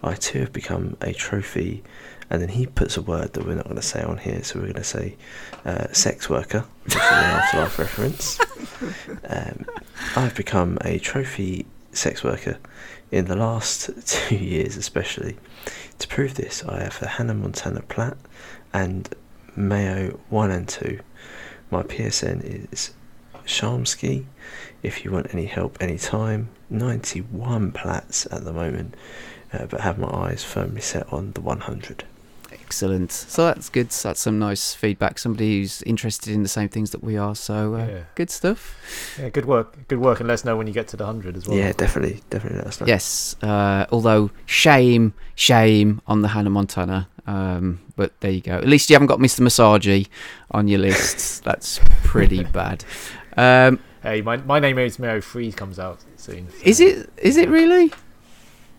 I 0.02 0.15
too 0.15 0.40
have 0.40 0.52
become 0.52 0.97
a 1.00 1.12
trophy, 1.12 1.82
and 2.31 2.40
then 2.40 2.49
he 2.49 2.66
puts 2.66 2.97
a 2.97 3.02
word 3.02 3.32
that 3.34 3.47
we're 3.47 3.55
not 3.55 3.65
going 3.65 3.76
to 3.76 3.82
say 3.82 4.02
on 4.02 4.18
here, 4.18 4.42
so 4.42 4.58
we're 4.58 4.66
going 4.66 4.74
to 4.76 4.84
say 4.84 5.16
uh, 5.65 5.92
sex 5.92 6.31
worker, 6.31 6.65
which 6.84 6.94
is 6.94 7.00
an 7.00 7.12
afterlife 7.12 7.78
reference. 7.78 8.39
Um, 9.28 9.66
I've 10.16 10.34
become 10.34 10.78
a 10.84 10.99
trophy 10.99 11.66
sex 11.92 12.24
worker 12.24 12.58
in 13.10 13.26
the 13.26 13.36
last 13.36 13.90
two 14.07 14.36
years, 14.36 14.76
especially. 14.76 15.36
To 15.99 16.08
prove 16.08 16.34
this, 16.34 16.65
I 16.65 16.82
have 16.82 16.99
the 16.99 17.08
Hannah 17.08 17.34
Montana 17.34 17.82
Plat 17.82 18.16
and 18.73 19.08
Mayo 19.57 20.18
1 20.31 20.50
and 20.50 20.68
2. 20.68 21.00
My 21.70 21.82
PSN 21.82 22.73
is 22.73 22.92
Shamsky. 23.44 24.24
If 24.82 25.05
you 25.05 25.10
want 25.10 25.34
any 25.34 25.47
help 25.47 25.76
anytime, 25.81 26.49
91 26.70 27.73
plats 27.73 28.26
at 28.31 28.44
the 28.44 28.52
moment, 28.52 28.94
uh, 29.53 29.67
but 29.67 29.81
have 29.81 29.99
my 29.99 30.09
eyes 30.09 30.45
firmly 30.45 30.81
set 30.81 31.12
on 31.12 31.33
the 31.33 31.41
100. 31.41 32.05
Excellent. 32.53 33.11
So 33.11 33.47
that's 33.47 33.69
good. 33.69 33.91
So 33.93 34.09
that's 34.09 34.20
some 34.20 34.39
nice 34.39 34.75
feedback. 34.75 35.19
Somebody 35.19 35.61
who's 35.61 35.83
interested 35.83 36.33
in 36.33 36.43
the 36.45 36.49
same 36.49 36.69
things 36.69 36.91
that 36.93 37.03
we 37.03 37.17
are. 37.17 37.35
So 37.35 37.75
uh, 37.75 37.79
Yeah. 37.87 37.99
good 38.15 38.31
stuff. 38.31 38.77
Yeah, 39.19 39.29
good 39.31 39.45
work, 39.47 39.77
good 39.89 39.99
work, 39.99 40.20
and 40.20 40.29
let 40.29 40.35
us 40.35 40.45
know 40.45 40.57
when 40.57 40.67
you 40.69 40.73
get 40.73 40.87
to 40.89 40.97
the 40.97 41.05
hundred 41.07 41.37
as 41.37 41.49
well. 41.49 41.57
Yeah, 41.57 41.73
definitely, 41.73 42.20
definitely 42.31 42.59
let 42.59 42.69
us 42.69 42.81
know. 42.81 42.87
Yes. 42.87 43.35
Uh, 43.43 43.87
although 43.91 44.31
shame, 44.47 45.15
shame 45.35 46.01
on 46.07 46.23
the 46.23 46.29
Hannah 46.29 46.51
Montana. 46.51 47.09
Um, 47.27 47.81
but 47.97 48.19
there 48.20 48.31
you 48.31 48.41
go. 48.41 48.53
At 48.53 48.67
least 48.69 48.89
you 48.89 48.95
haven't 48.95 49.09
got 49.09 49.19
Mr. 49.19 49.41
Masagi 49.41 50.09
on 50.53 50.69
your 50.69 50.79
list. 50.79 51.43
That's 51.45 51.81
pretty 52.05 52.45
bad. 52.61 52.85
Um, 53.37 53.81
Hey, 54.03 54.23
my 54.23 54.39
my 54.39 54.59
name 54.61 54.79
is 54.79 54.99
Mayo 54.99 55.20
3 55.20 55.53
comes 55.53 55.79
out 55.79 55.99
soon. 56.17 56.49
so- 56.51 56.57
is 56.65 56.81
it? 56.81 57.11
Is 57.19 57.37
it 57.37 57.49
really? 57.51 57.93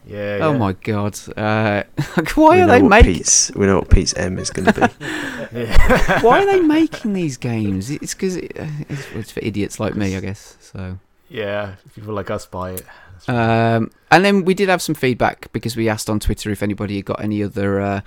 Yeah. 0.05 0.39
Oh 0.41 0.51
yeah. 0.51 0.57
my 0.57 0.73
god! 0.73 1.17
Uh, 1.37 1.83
why 2.35 2.57
we 2.57 2.61
are 2.61 2.67
they 2.67 2.81
making? 2.81 3.23
We 3.55 3.65
know 3.67 3.79
what 3.79 3.89
Pete's 3.89 4.13
M 4.15 4.39
is 4.39 4.49
going 4.49 4.71
to 4.71 4.73
be. 4.73 5.05
Yeah. 5.59 6.21
why 6.21 6.41
are 6.41 6.45
they 6.45 6.59
making 6.59 7.13
these 7.13 7.37
games? 7.37 7.89
It's 7.89 8.13
because 8.13 8.37
it, 8.37 8.59
uh, 8.59 8.65
it's, 8.89 9.11
it's 9.11 9.31
for 9.31 9.39
idiots 9.41 9.79
like 9.79 9.95
me, 9.95 10.15
I 10.15 10.19
guess. 10.19 10.57
So. 10.59 10.97
yeah, 11.29 11.75
people 11.95 12.13
like 12.13 12.29
us 12.29 12.45
buy 12.45 12.71
it. 12.71 12.85
Um, 13.27 13.91
and 14.09 14.25
then 14.25 14.45
we 14.45 14.53
did 14.53 14.69
have 14.69 14.81
some 14.81 14.95
feedback 14.95 15.51
because 15.53 15.75
we 15.75 15.87
asked 15.87 16.09
on 16.09 16.19
Twitter 16.19 16.49
if 16.49 16.63
anybody 16.63 16.95
had 16.95 17.05
got 17.05 17.23
any 17.23 17.43
other 17.43 17.79
uh, 17.79 18.01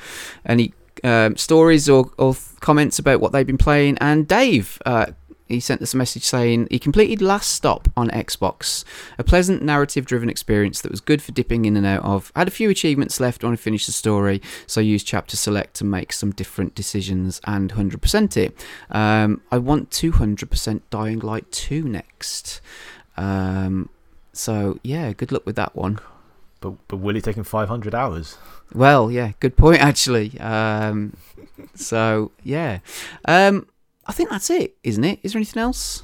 any 0.44 0.74
um, 1.04 1.36
stories 1.36 1.88
or, 1.88 2.10
or 2.18 2.34
th- 2.34 2.60
comments 2.60 2.98
about 2.98 3.20
what 3.20 3.32
they've 3.32 3.46
been 3.46 3.58
playing. 3.58 3.98
And 3.98 4.26
Dave, 4.26 4.80
uh, 4.86 5.06
he 5.46 5.60
sent 5.60 5.82
us 5.82 5.94
a 5.94 5.96
message 5.96 6.24
saying 6.24 6.68
he 6.70 6.78
completed 6.78 7.20
Last 7.20 7.50
Stop 7.50 7.88
on 7.96 8.08
Xbox, 8.10 8.84
a 9.18 9.24
pleasant 9.24 9.62
narrative-driven 9.62 10.30
experience 10.30 10.80
that 10.80 10.90
was 10.90 11.00
good 11.00 11.20
for 11.22 11.32
dipping 11.32 11.64
in 11.64 11.76
and 11.76 11.86
out 11.86 12.02
of. 12.04 12.32
Had 12.34 12.48
a 12.48 12.50
few 12.50 12.70
achievements 12.70 13.20
left 13.20 13.44
when 13.44 13.52
I 13.52 13.56
finished 13.56 13.86
the 13.86 13.92
story, 13.92 14.40
so 14.66 14.80
I 14.80 14.84
used 14.84 15.06
Chapter 15.06 15.36
Select 15.36 15.74
to 15.74 15.84
make 15.84 16.12
some 16.12 16.30
different 16.32 16.74
decisions 16.74 17.40
and 17.44 17.72
100% 17.74 18.36
it. 18.36 18.56
Um, 18.90 19.42
I 19.52 19.58
want 19.58 19.90
200% 19.90 20.80
Dying 20.90 21.18
Light 21.20 21.50
2 21.52 21.82
next. 21.84 22.60
Um, 23.16 23.90
so 24.32 24.78
yeah, 24.82 25.12
good 25.12 25.30
luck 25.30 25.46
with 25.46 25.56
that 25.56 25.76
one. 25.76 26.00
but 26.60 26.74
but 26.88 26.96
will 26.96 27.14
it 27.16 27.24
take 27.24 27.36
him 27.36 27.44
500 27.44 27.94
hours? 27.94 28.38
Well, 28.74 29.10
yeah, 29.10 29.32
good 29.38 29.56
point 29.56 29.80
actually. 29.80 30.38
Um, 30.40 31.16
so 31.74 32.32
yeah, 32.42 32.78
um, 33.26 33.66
I 34.06 34.12
think 34.12 34.30
that's 34.30 34.50
it, 34.50 34.76
isn't 34.82 35.04
it? 35.04 35.18
Is 35.22 35.32
there 35.32 35.38
anything 35.38 35.62
else? 35.62 36.02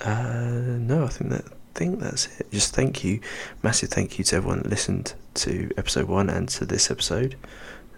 Uh, 0.00 0.78
no, 0.78 1.04
I 1.04 1.08
think 1.08 1.30
that 1.30 1.44
think 1.74 2.00
that's 2.00 2.26
it. 2.38 2.50
Just 2.50 2.74
thank 2.74 3.04
you, 3.04 3.20
massive 3.62 3.90
thank 3.90 4.18
you 4.18 4.24
to 4.24 4.36
everyone 4.36 4.58
that 4.62 4.68
listened 4.70 5.14
to 5.34 5.70
episode 5.76 6.06
one 6.08 6.28
and 6.28 6.48
to 6.50 6.66
this 6.66 6.90
episode. 6.90 7.36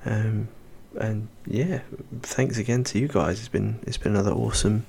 Um, 0.05 0.49
and 0.99 1.29
yeah, 1.47 1.81
thanks 2.21 2.59
again 2.59 2.85
to 2.85 2.99
you 2.99 3.09
guys. 3.09 3.39
It's 3.39 3.49
been 3.49 3.79
it's 3.87 3.99
been 3.99 4.13
another 4.13 4.33
awesome 4.33 4.87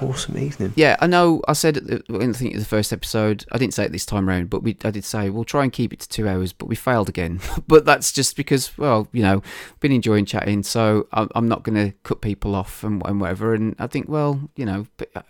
awesome 0.00 0.38
evening. 0.38 0.72
Yeah, 0.76 0.96
I 1.00 1.06
know. 1.06 1.42
I 1.46 1.52
said 1.52 1.74
the, 1.76 2.02
I 2.10 2.32
think 2.32 2.56
the 2.56 2.64
first 2.64 2.92
episode. 2.92 3.44
I 3.52 3.58
didn't 3.58 3.74
say 3.74 3.84
it 3.84 3.92
this 3.92 4.06
time 4.06 4.28
round, 4.28 4.50
but 4.50 4.62
we 4.62 4.76
I 4.84 4.90
did 4.90 5.04
say 5.04 5.30
we'll 5.30 5.44
try 5.44 5.62
and 5.62 5.72
keep 5.72 5.92
it 5.92 6.00
to 6.00 6.08
two 6.08 6.28
hours, 6.28 6.52
but 6.52 6.66
we 6.66 6.74
failed 6.74 7.08
again. 7.08 7.40
but 7.66 7.84
that's 7.84 8.12
just 8.12 8.36
because, 8.36 8.76
well, 8.78 9.08
you 9.12 9.22
know, 9.22 9.42
been 9.80 9.92
enjoying 9.92 10.24
chatting, 10.24 10.62
so 10.62 11.06
I'm, 11.12 11.28
I'm 11.34 11.48
not 11.48 11.62
going 11.62 11.76
to 11.76 11.96
cut 12.02 12.20
people 12.20 12.54
off 12.54 12.84
and, 12.84 13.02
and 13.06 13.20
whatever. 13.20 13.54
And 13.54 13.76
I 13.78 13.86
think, 13.86 14.08
well, 14.08 14.50
you 14.56 14.64
know, 14.64 14.86
uh, 15.14 15.22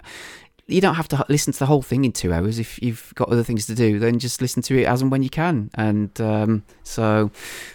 you 0.67 0.81
don't 0.81 0.95
have 0.95 1.09
to 1.09 1.25
listen 1.29 1.53
to 1.53 1.59
the 1.59 1.67
whole 1.67 1.83
thing 1.83 2.05
in 2.05 2.13
two 2.13 2.33
hours 2.33 2.59
if 2.59 2.81
you've 2.83 3.13
got 3.15 3.29
other 3.29 3.43
things 3.43 3.67
to 3.67 3.75
do. 3.75 3.99
Then 3.99 4.19
just 4.19 4.41
listen 4.41 4.63
to 4.63 4.81
it 4.81 4.85
as 4.85 5.03
and 5.03 5.11
when 5.11 5.23
you 5.23 5.31
can. 5.31 5.71
And 5.75 6.19
um, 6.21 6.65
so, 6.83 7.31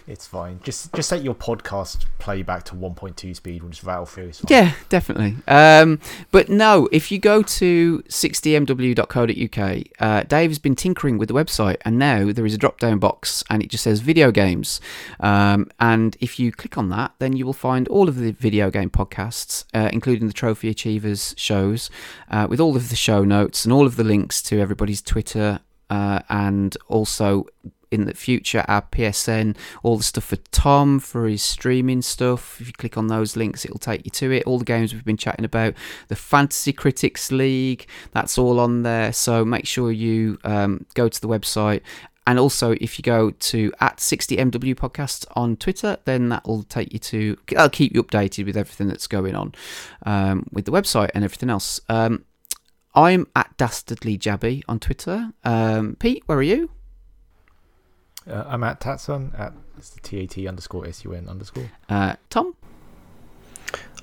It's 0.06 0.26
fine. 0.26 0.60
Just 0.62 0.92
just 0.94 1.08
set 1.08 1.22
your 1.22 1.34
podcast 1.34 2.06
playback 2.18 2.64
to 2.64 2.74
1.2 2.74 3.36
speed. 3.36 3.62
We'll 3.62 3.70
just 3.70 3.84
rattle 3.84 4.06
through. 4.06 4.32
Yeah, 4.48 4.72
definitely. 4.88 5.36
Um, 5.46 6.00
but 6.30 6.48
no, 6.48 6.88
if 6.92 7.12
you 7.12 7.18
go 7.18 7.42
to 7.42 8.02
60mw.co.uk, 8.08 9.82
uh, 10.00 10.22
Dave 10.24 10.50
has 10.50 10.58
been 10.58 10.74
tinkering 10.74 11.18
with 11.18 11.28
the 11.28 11.34
website, 11.34 11.76
and 11.84 11.98
now 11.98 12.32
there 12.32 12.46
is 12.46 12.54
a 12.54 12.58
drop 12.58 12.80
down 12.80 12.98
box 12.98 13.44
and 13.50 13.62
it 13.62 13.70
just 13.70 13.84
says 13.84 14.00
video 14.00 14.30
games. 14.30 14.80
Um, 15.20 15.70
and 15.78 16.16
if 16.20 16.38
you 16.38 16.52
click 16.52 16.78
on 16.78 16.88
that, 16.90 17.12
then 17.18 17.34
you 17.34 17.44
will 17.46 17.52
find 17.52 17.86
all 17.88 18.08
of 18.08 18.16
the 18.16 18.32
video 18.32 18.70
game 18.70 18.90
podcasts, 18.90 19.64
uh, 19.74 19.90
including 19.92 20.26
the 20.26 20.32
Trophy 20.32 20.68
Achievers 20.68 21.34
shows, 21.36 21.90
uh, 22.30 22.46
with 22.48 22.60
all 22.60 22.72
the 22.88 22.96
show 22.96 23.24
notes 23.24 23.64
and 23.64 23.72
all 23.72 23.86
of 23.86 23.96
the 23.96 24.04
links 24.04 24.42
to 24.42 24.60
everybody's 24.60 25.02
Twitter. 25.02 25.60
Uh, 25.90 26.20
and 26.28 26.76
also 26.88 27.46
in 27.90 28.04
the 28.04 28.14
future 28.14 28.64
our 28.68 28.82
PSN, 28.82 29.56
all 29.82 29.96
the 29.96 30.02
stuff 30.02 30.24
for 30.24 30.36
Tom 30.52 30.98
for 30.98 31.26
his 31.26 31.42
streaming 31.42 32.02
stuff. 32.02 32.60
If 32.60 32.66
you 32.66 32.72
click 32.72 32.96
on 32.96 33.06
those 33.06 33.36
links, 33.36 33.64
it'll 33.64 33.78
take 33.78 34.04
you 34.04 34.10
to 34.10 34.30
it. 34.32 34.44
All 34.44 34.58
the 34.58 34.64
games 34.64 34.92
we've 34.92 35.04
been 35.04 35.16
chatting 35.16 35.44
about, 35.44 35.74
the 36.08 36.16
Fantasy 36.16 36.72
Critics 36.72 37.32
League, 37.32 37.86
that's 38.12 38.38
all 38.38 38.60
on 38.60 38.82
there. 38.82 39.12
So 39.12 39.44
make 39.44 39.66
sure 39.66 39.90
you 39.90 40.38
um, 40.44 40.86
go 40.94 41.08
to 41.08 41.20
the 41.20 41.28
website. 41.28 41.82
And 42.26 42.38
also, 42.38 42.72
if 42.72 42.98
you 42.98 43.02
go 43.02 43.30
to 43.30 43.72
at 43.80 43.96
60MW 43.96 44.74
podcast 44.74 45.24
on 45.34 45.56
Twitter, 45.56 45.96
then 46.04 46.28
that 46.28 46.46
will 46.46 46.62
take 46.62 46.92
you 46.92 46.98
to, 46.98 47.38
that'll 47.48 47.70
keep 47.70 47.94
you 47.94 48.04
updated 48.04 48.44
with 48.44 48.54
everything 48.54 48.86
that's 48.86 49.06
going 49.06 49.34
on 49.34 49.54
um, 50.04 50.46
with 50.52 50.66
the 50.66 50.70
website 50.70 51.08
and 51.14 51.24
everything 51.24 51.48
else. 51.48 51.80
Um, 51.88 52.26
I'm 52.94 53.26
at 53.36 53.56
Dastardly 53.56 54.18
Jabby 54.18 54.62
on 54.68 54.80
Twitter. 54.80 55.32
Um, 55.44 55.96
Pete, 55.98 56.22
where 56.26 56.38
are 56.38 56.42
you? 56.42 56.70
Uh, 58.28 58.44
I'm 58.46 58.64
at 58.64 58.80
Tatsun 58.80 59.38
at 59.38 59.52
it's 59.76 59.90
the 59.90 60.00
T-A-T 60.00 60.46
underscore 60.48 60.86
S-U-N 60.86 61.28
underscore. 61.28 61.70
Uh, 61.88 62.16
Tom? 62.30 62.56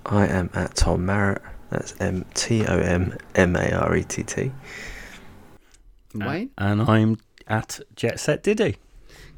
I 0.05 0.25
am 0.27 0.49
at 0.53 0.75
Tom 0.75 1.05
Marrett. 1.05 1.41
That's 1.69 1.95
M 1.99 2.25
T 2.33 2.65
O 2.65 2.77
M 2.77 3.17
M 3.33 3.55
A 3.55 3.71
R 3.71 3.97
E 3.97 4.03
T 4.03 4.23
T. 4.23 4.51
Wayne? 6.13 6.51
And 6.57 6.83
I'm 6.83 7.17
at 7.47 7.79
Jet 7.95 8.19
Set 8.19 8.43
Diddy. 8.43 8.77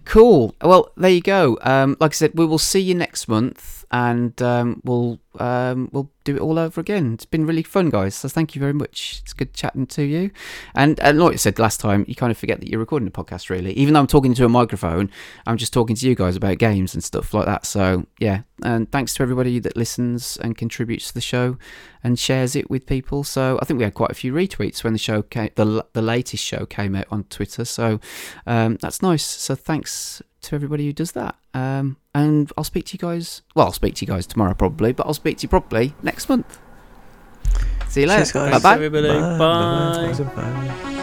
Cool. 0.05 0.53
Well, 0.61 0.91
there 0.95 1.09
you 1.09 1.21
go. 1.21 1.57
Um, 1.61 1.97
like 1.99 2.11
I 2.11 2.13
said, 2.13 2.31
we 2.35 2.45
will 2.45 2.59
see 2.59 2.79
you 2.79 2.93
next 2.93 3.27
month, 3.27 3.85
and 3.91 4.41
um, 4.41 4.81
we'll 4.83 5.19
um, 5.39 5.89
we'll 5.91 6.11
do 6.23 6.35
it 6.35 6.41
all 6.41 6.59
over 6.59 6.81
again. 6.81 7.13
It's 7.13 7.25
been 7.25 7.45
really 7.45 7.63
fun, 7.63 7.89
guys. 7.89 8.15
So 8.15 8.27
thank 8.27 8.55
you 8.55 8.59
very 8.59 8.73
much. 8.73 9.21
It's 9.21 9.33
good 9.33 9.53
chatting 9.53 9.85
to 9.87 10.03
you. 10.03 10.31
And, 10.75 10.99
and 10.99 11.19
like 11.19 11.33
I 11.33 11.35
said 11.35 11.59
last 11.59 11.79
time, 11.79 12.03
you 12.07 12.15
kind 12.15 12.31
of 12.31 12.37
forget 12.37 12.59
that 12.59 12.69
you're 12.69 12.79
recording 12.79 13.07
a 13.07 13.11
podcast. 13.11 13.49
Really, 13.49 13.71
even 13.73 13.93
though 13.93 13.99
I'm 13.99 14.07
talking 14.07 14.33
to 14.33 14.45
a 14.45 14.49
microphone, 14.49 15.09
I'm 15.45 15.57
just 15.57 15.73
talking 15.73 15.95
to 15.95 16.07
you 16.07 16.15
guys 16.15 16.35
about 16.35 16.57
games 16.57 16.93
and 16.93 17.03
stuff 17.03 17.33
like 17.33 17.45
that. 17.45 17.65
So 17.65 18.05
yeah, 18.19 18.41
and 18.63 18.91
thanks 18.91 19.13
to 19.15 19.23
everybody 19.23 19.59
that 19.59 19.77
listens 19.77 20.37
and 20.37 20.57
contributes 20.57 21.09
to 21.09 21.13
the 21.13 21.21
show 21.21 21.57
and 22.03 22.19
shares 22.19 22.55
it 22.55 22.69
with 22.69 22.85
people. 22.85 23.23
So 23.23 23.59
I 23.61 23.65
think 23.65 23.77
we 23.77 23.83
had 23.83 23.93
quite 23.93 24.11
a 24.11 24.15
few 24.15 24.33
retweets 24.33 24.83
when 24.83 24.93
the 24.93 24.99
show 24.99 25.21
came, 25.21 25.51
the 25.55 25.85
the 25.93 26.01
latest 26.01 26.43
show 26.43 26.65
came 26.65 26.95
out 26.95 27.07
on 27.09 27.23
Twitter. 27.25 27.63
So 27.63 27.99
um, 28.45 28.77
that's 28.81 29.01
nice. 29.01 29.23
So 29.23 29.55
thanks 29.55 30.21
to 30.47 30.55
everybody 30.55 30.85
who 30.85 30.93
does 30.93 31.11
that. 31.13 31.35
Um, 31.53 31.97
and 32.13 32.51
I'll 32.57 32.63
speak 32.63 32.85
to 32.87 32.93
you 32.93 32.99
guys. 32.99 33.41
Well, 33.55 33.67
I'll 33.67 33.73
speak 33.73 33.95
to 33.95 34.05
you 34.05 34.07
guys 34.07 34.25
tomorrow 34.25 34.53
probably, 34.53 34.93
but 34.93 35.05
I'll 35.07 35.13
speak 35.13 35.37
to 35.39 35.43
you 35.43 35.49
probably 35.49 35.93
next 36.01 36.29
month. 36.29 36.59
See 37.89 38.01
you 38.01 38.07
later. 38.07 38.25
Cheers, 38.25 38.31
guys. 38.31 38.51
Bye 38.51 38.59
bye. 38.59 38.73
everybody. 38.75 39.07
Bye. 39.07 39.37
Bye. 39.37 40.13
Bye. 40.13 40.83
Bye. 40.83 40.93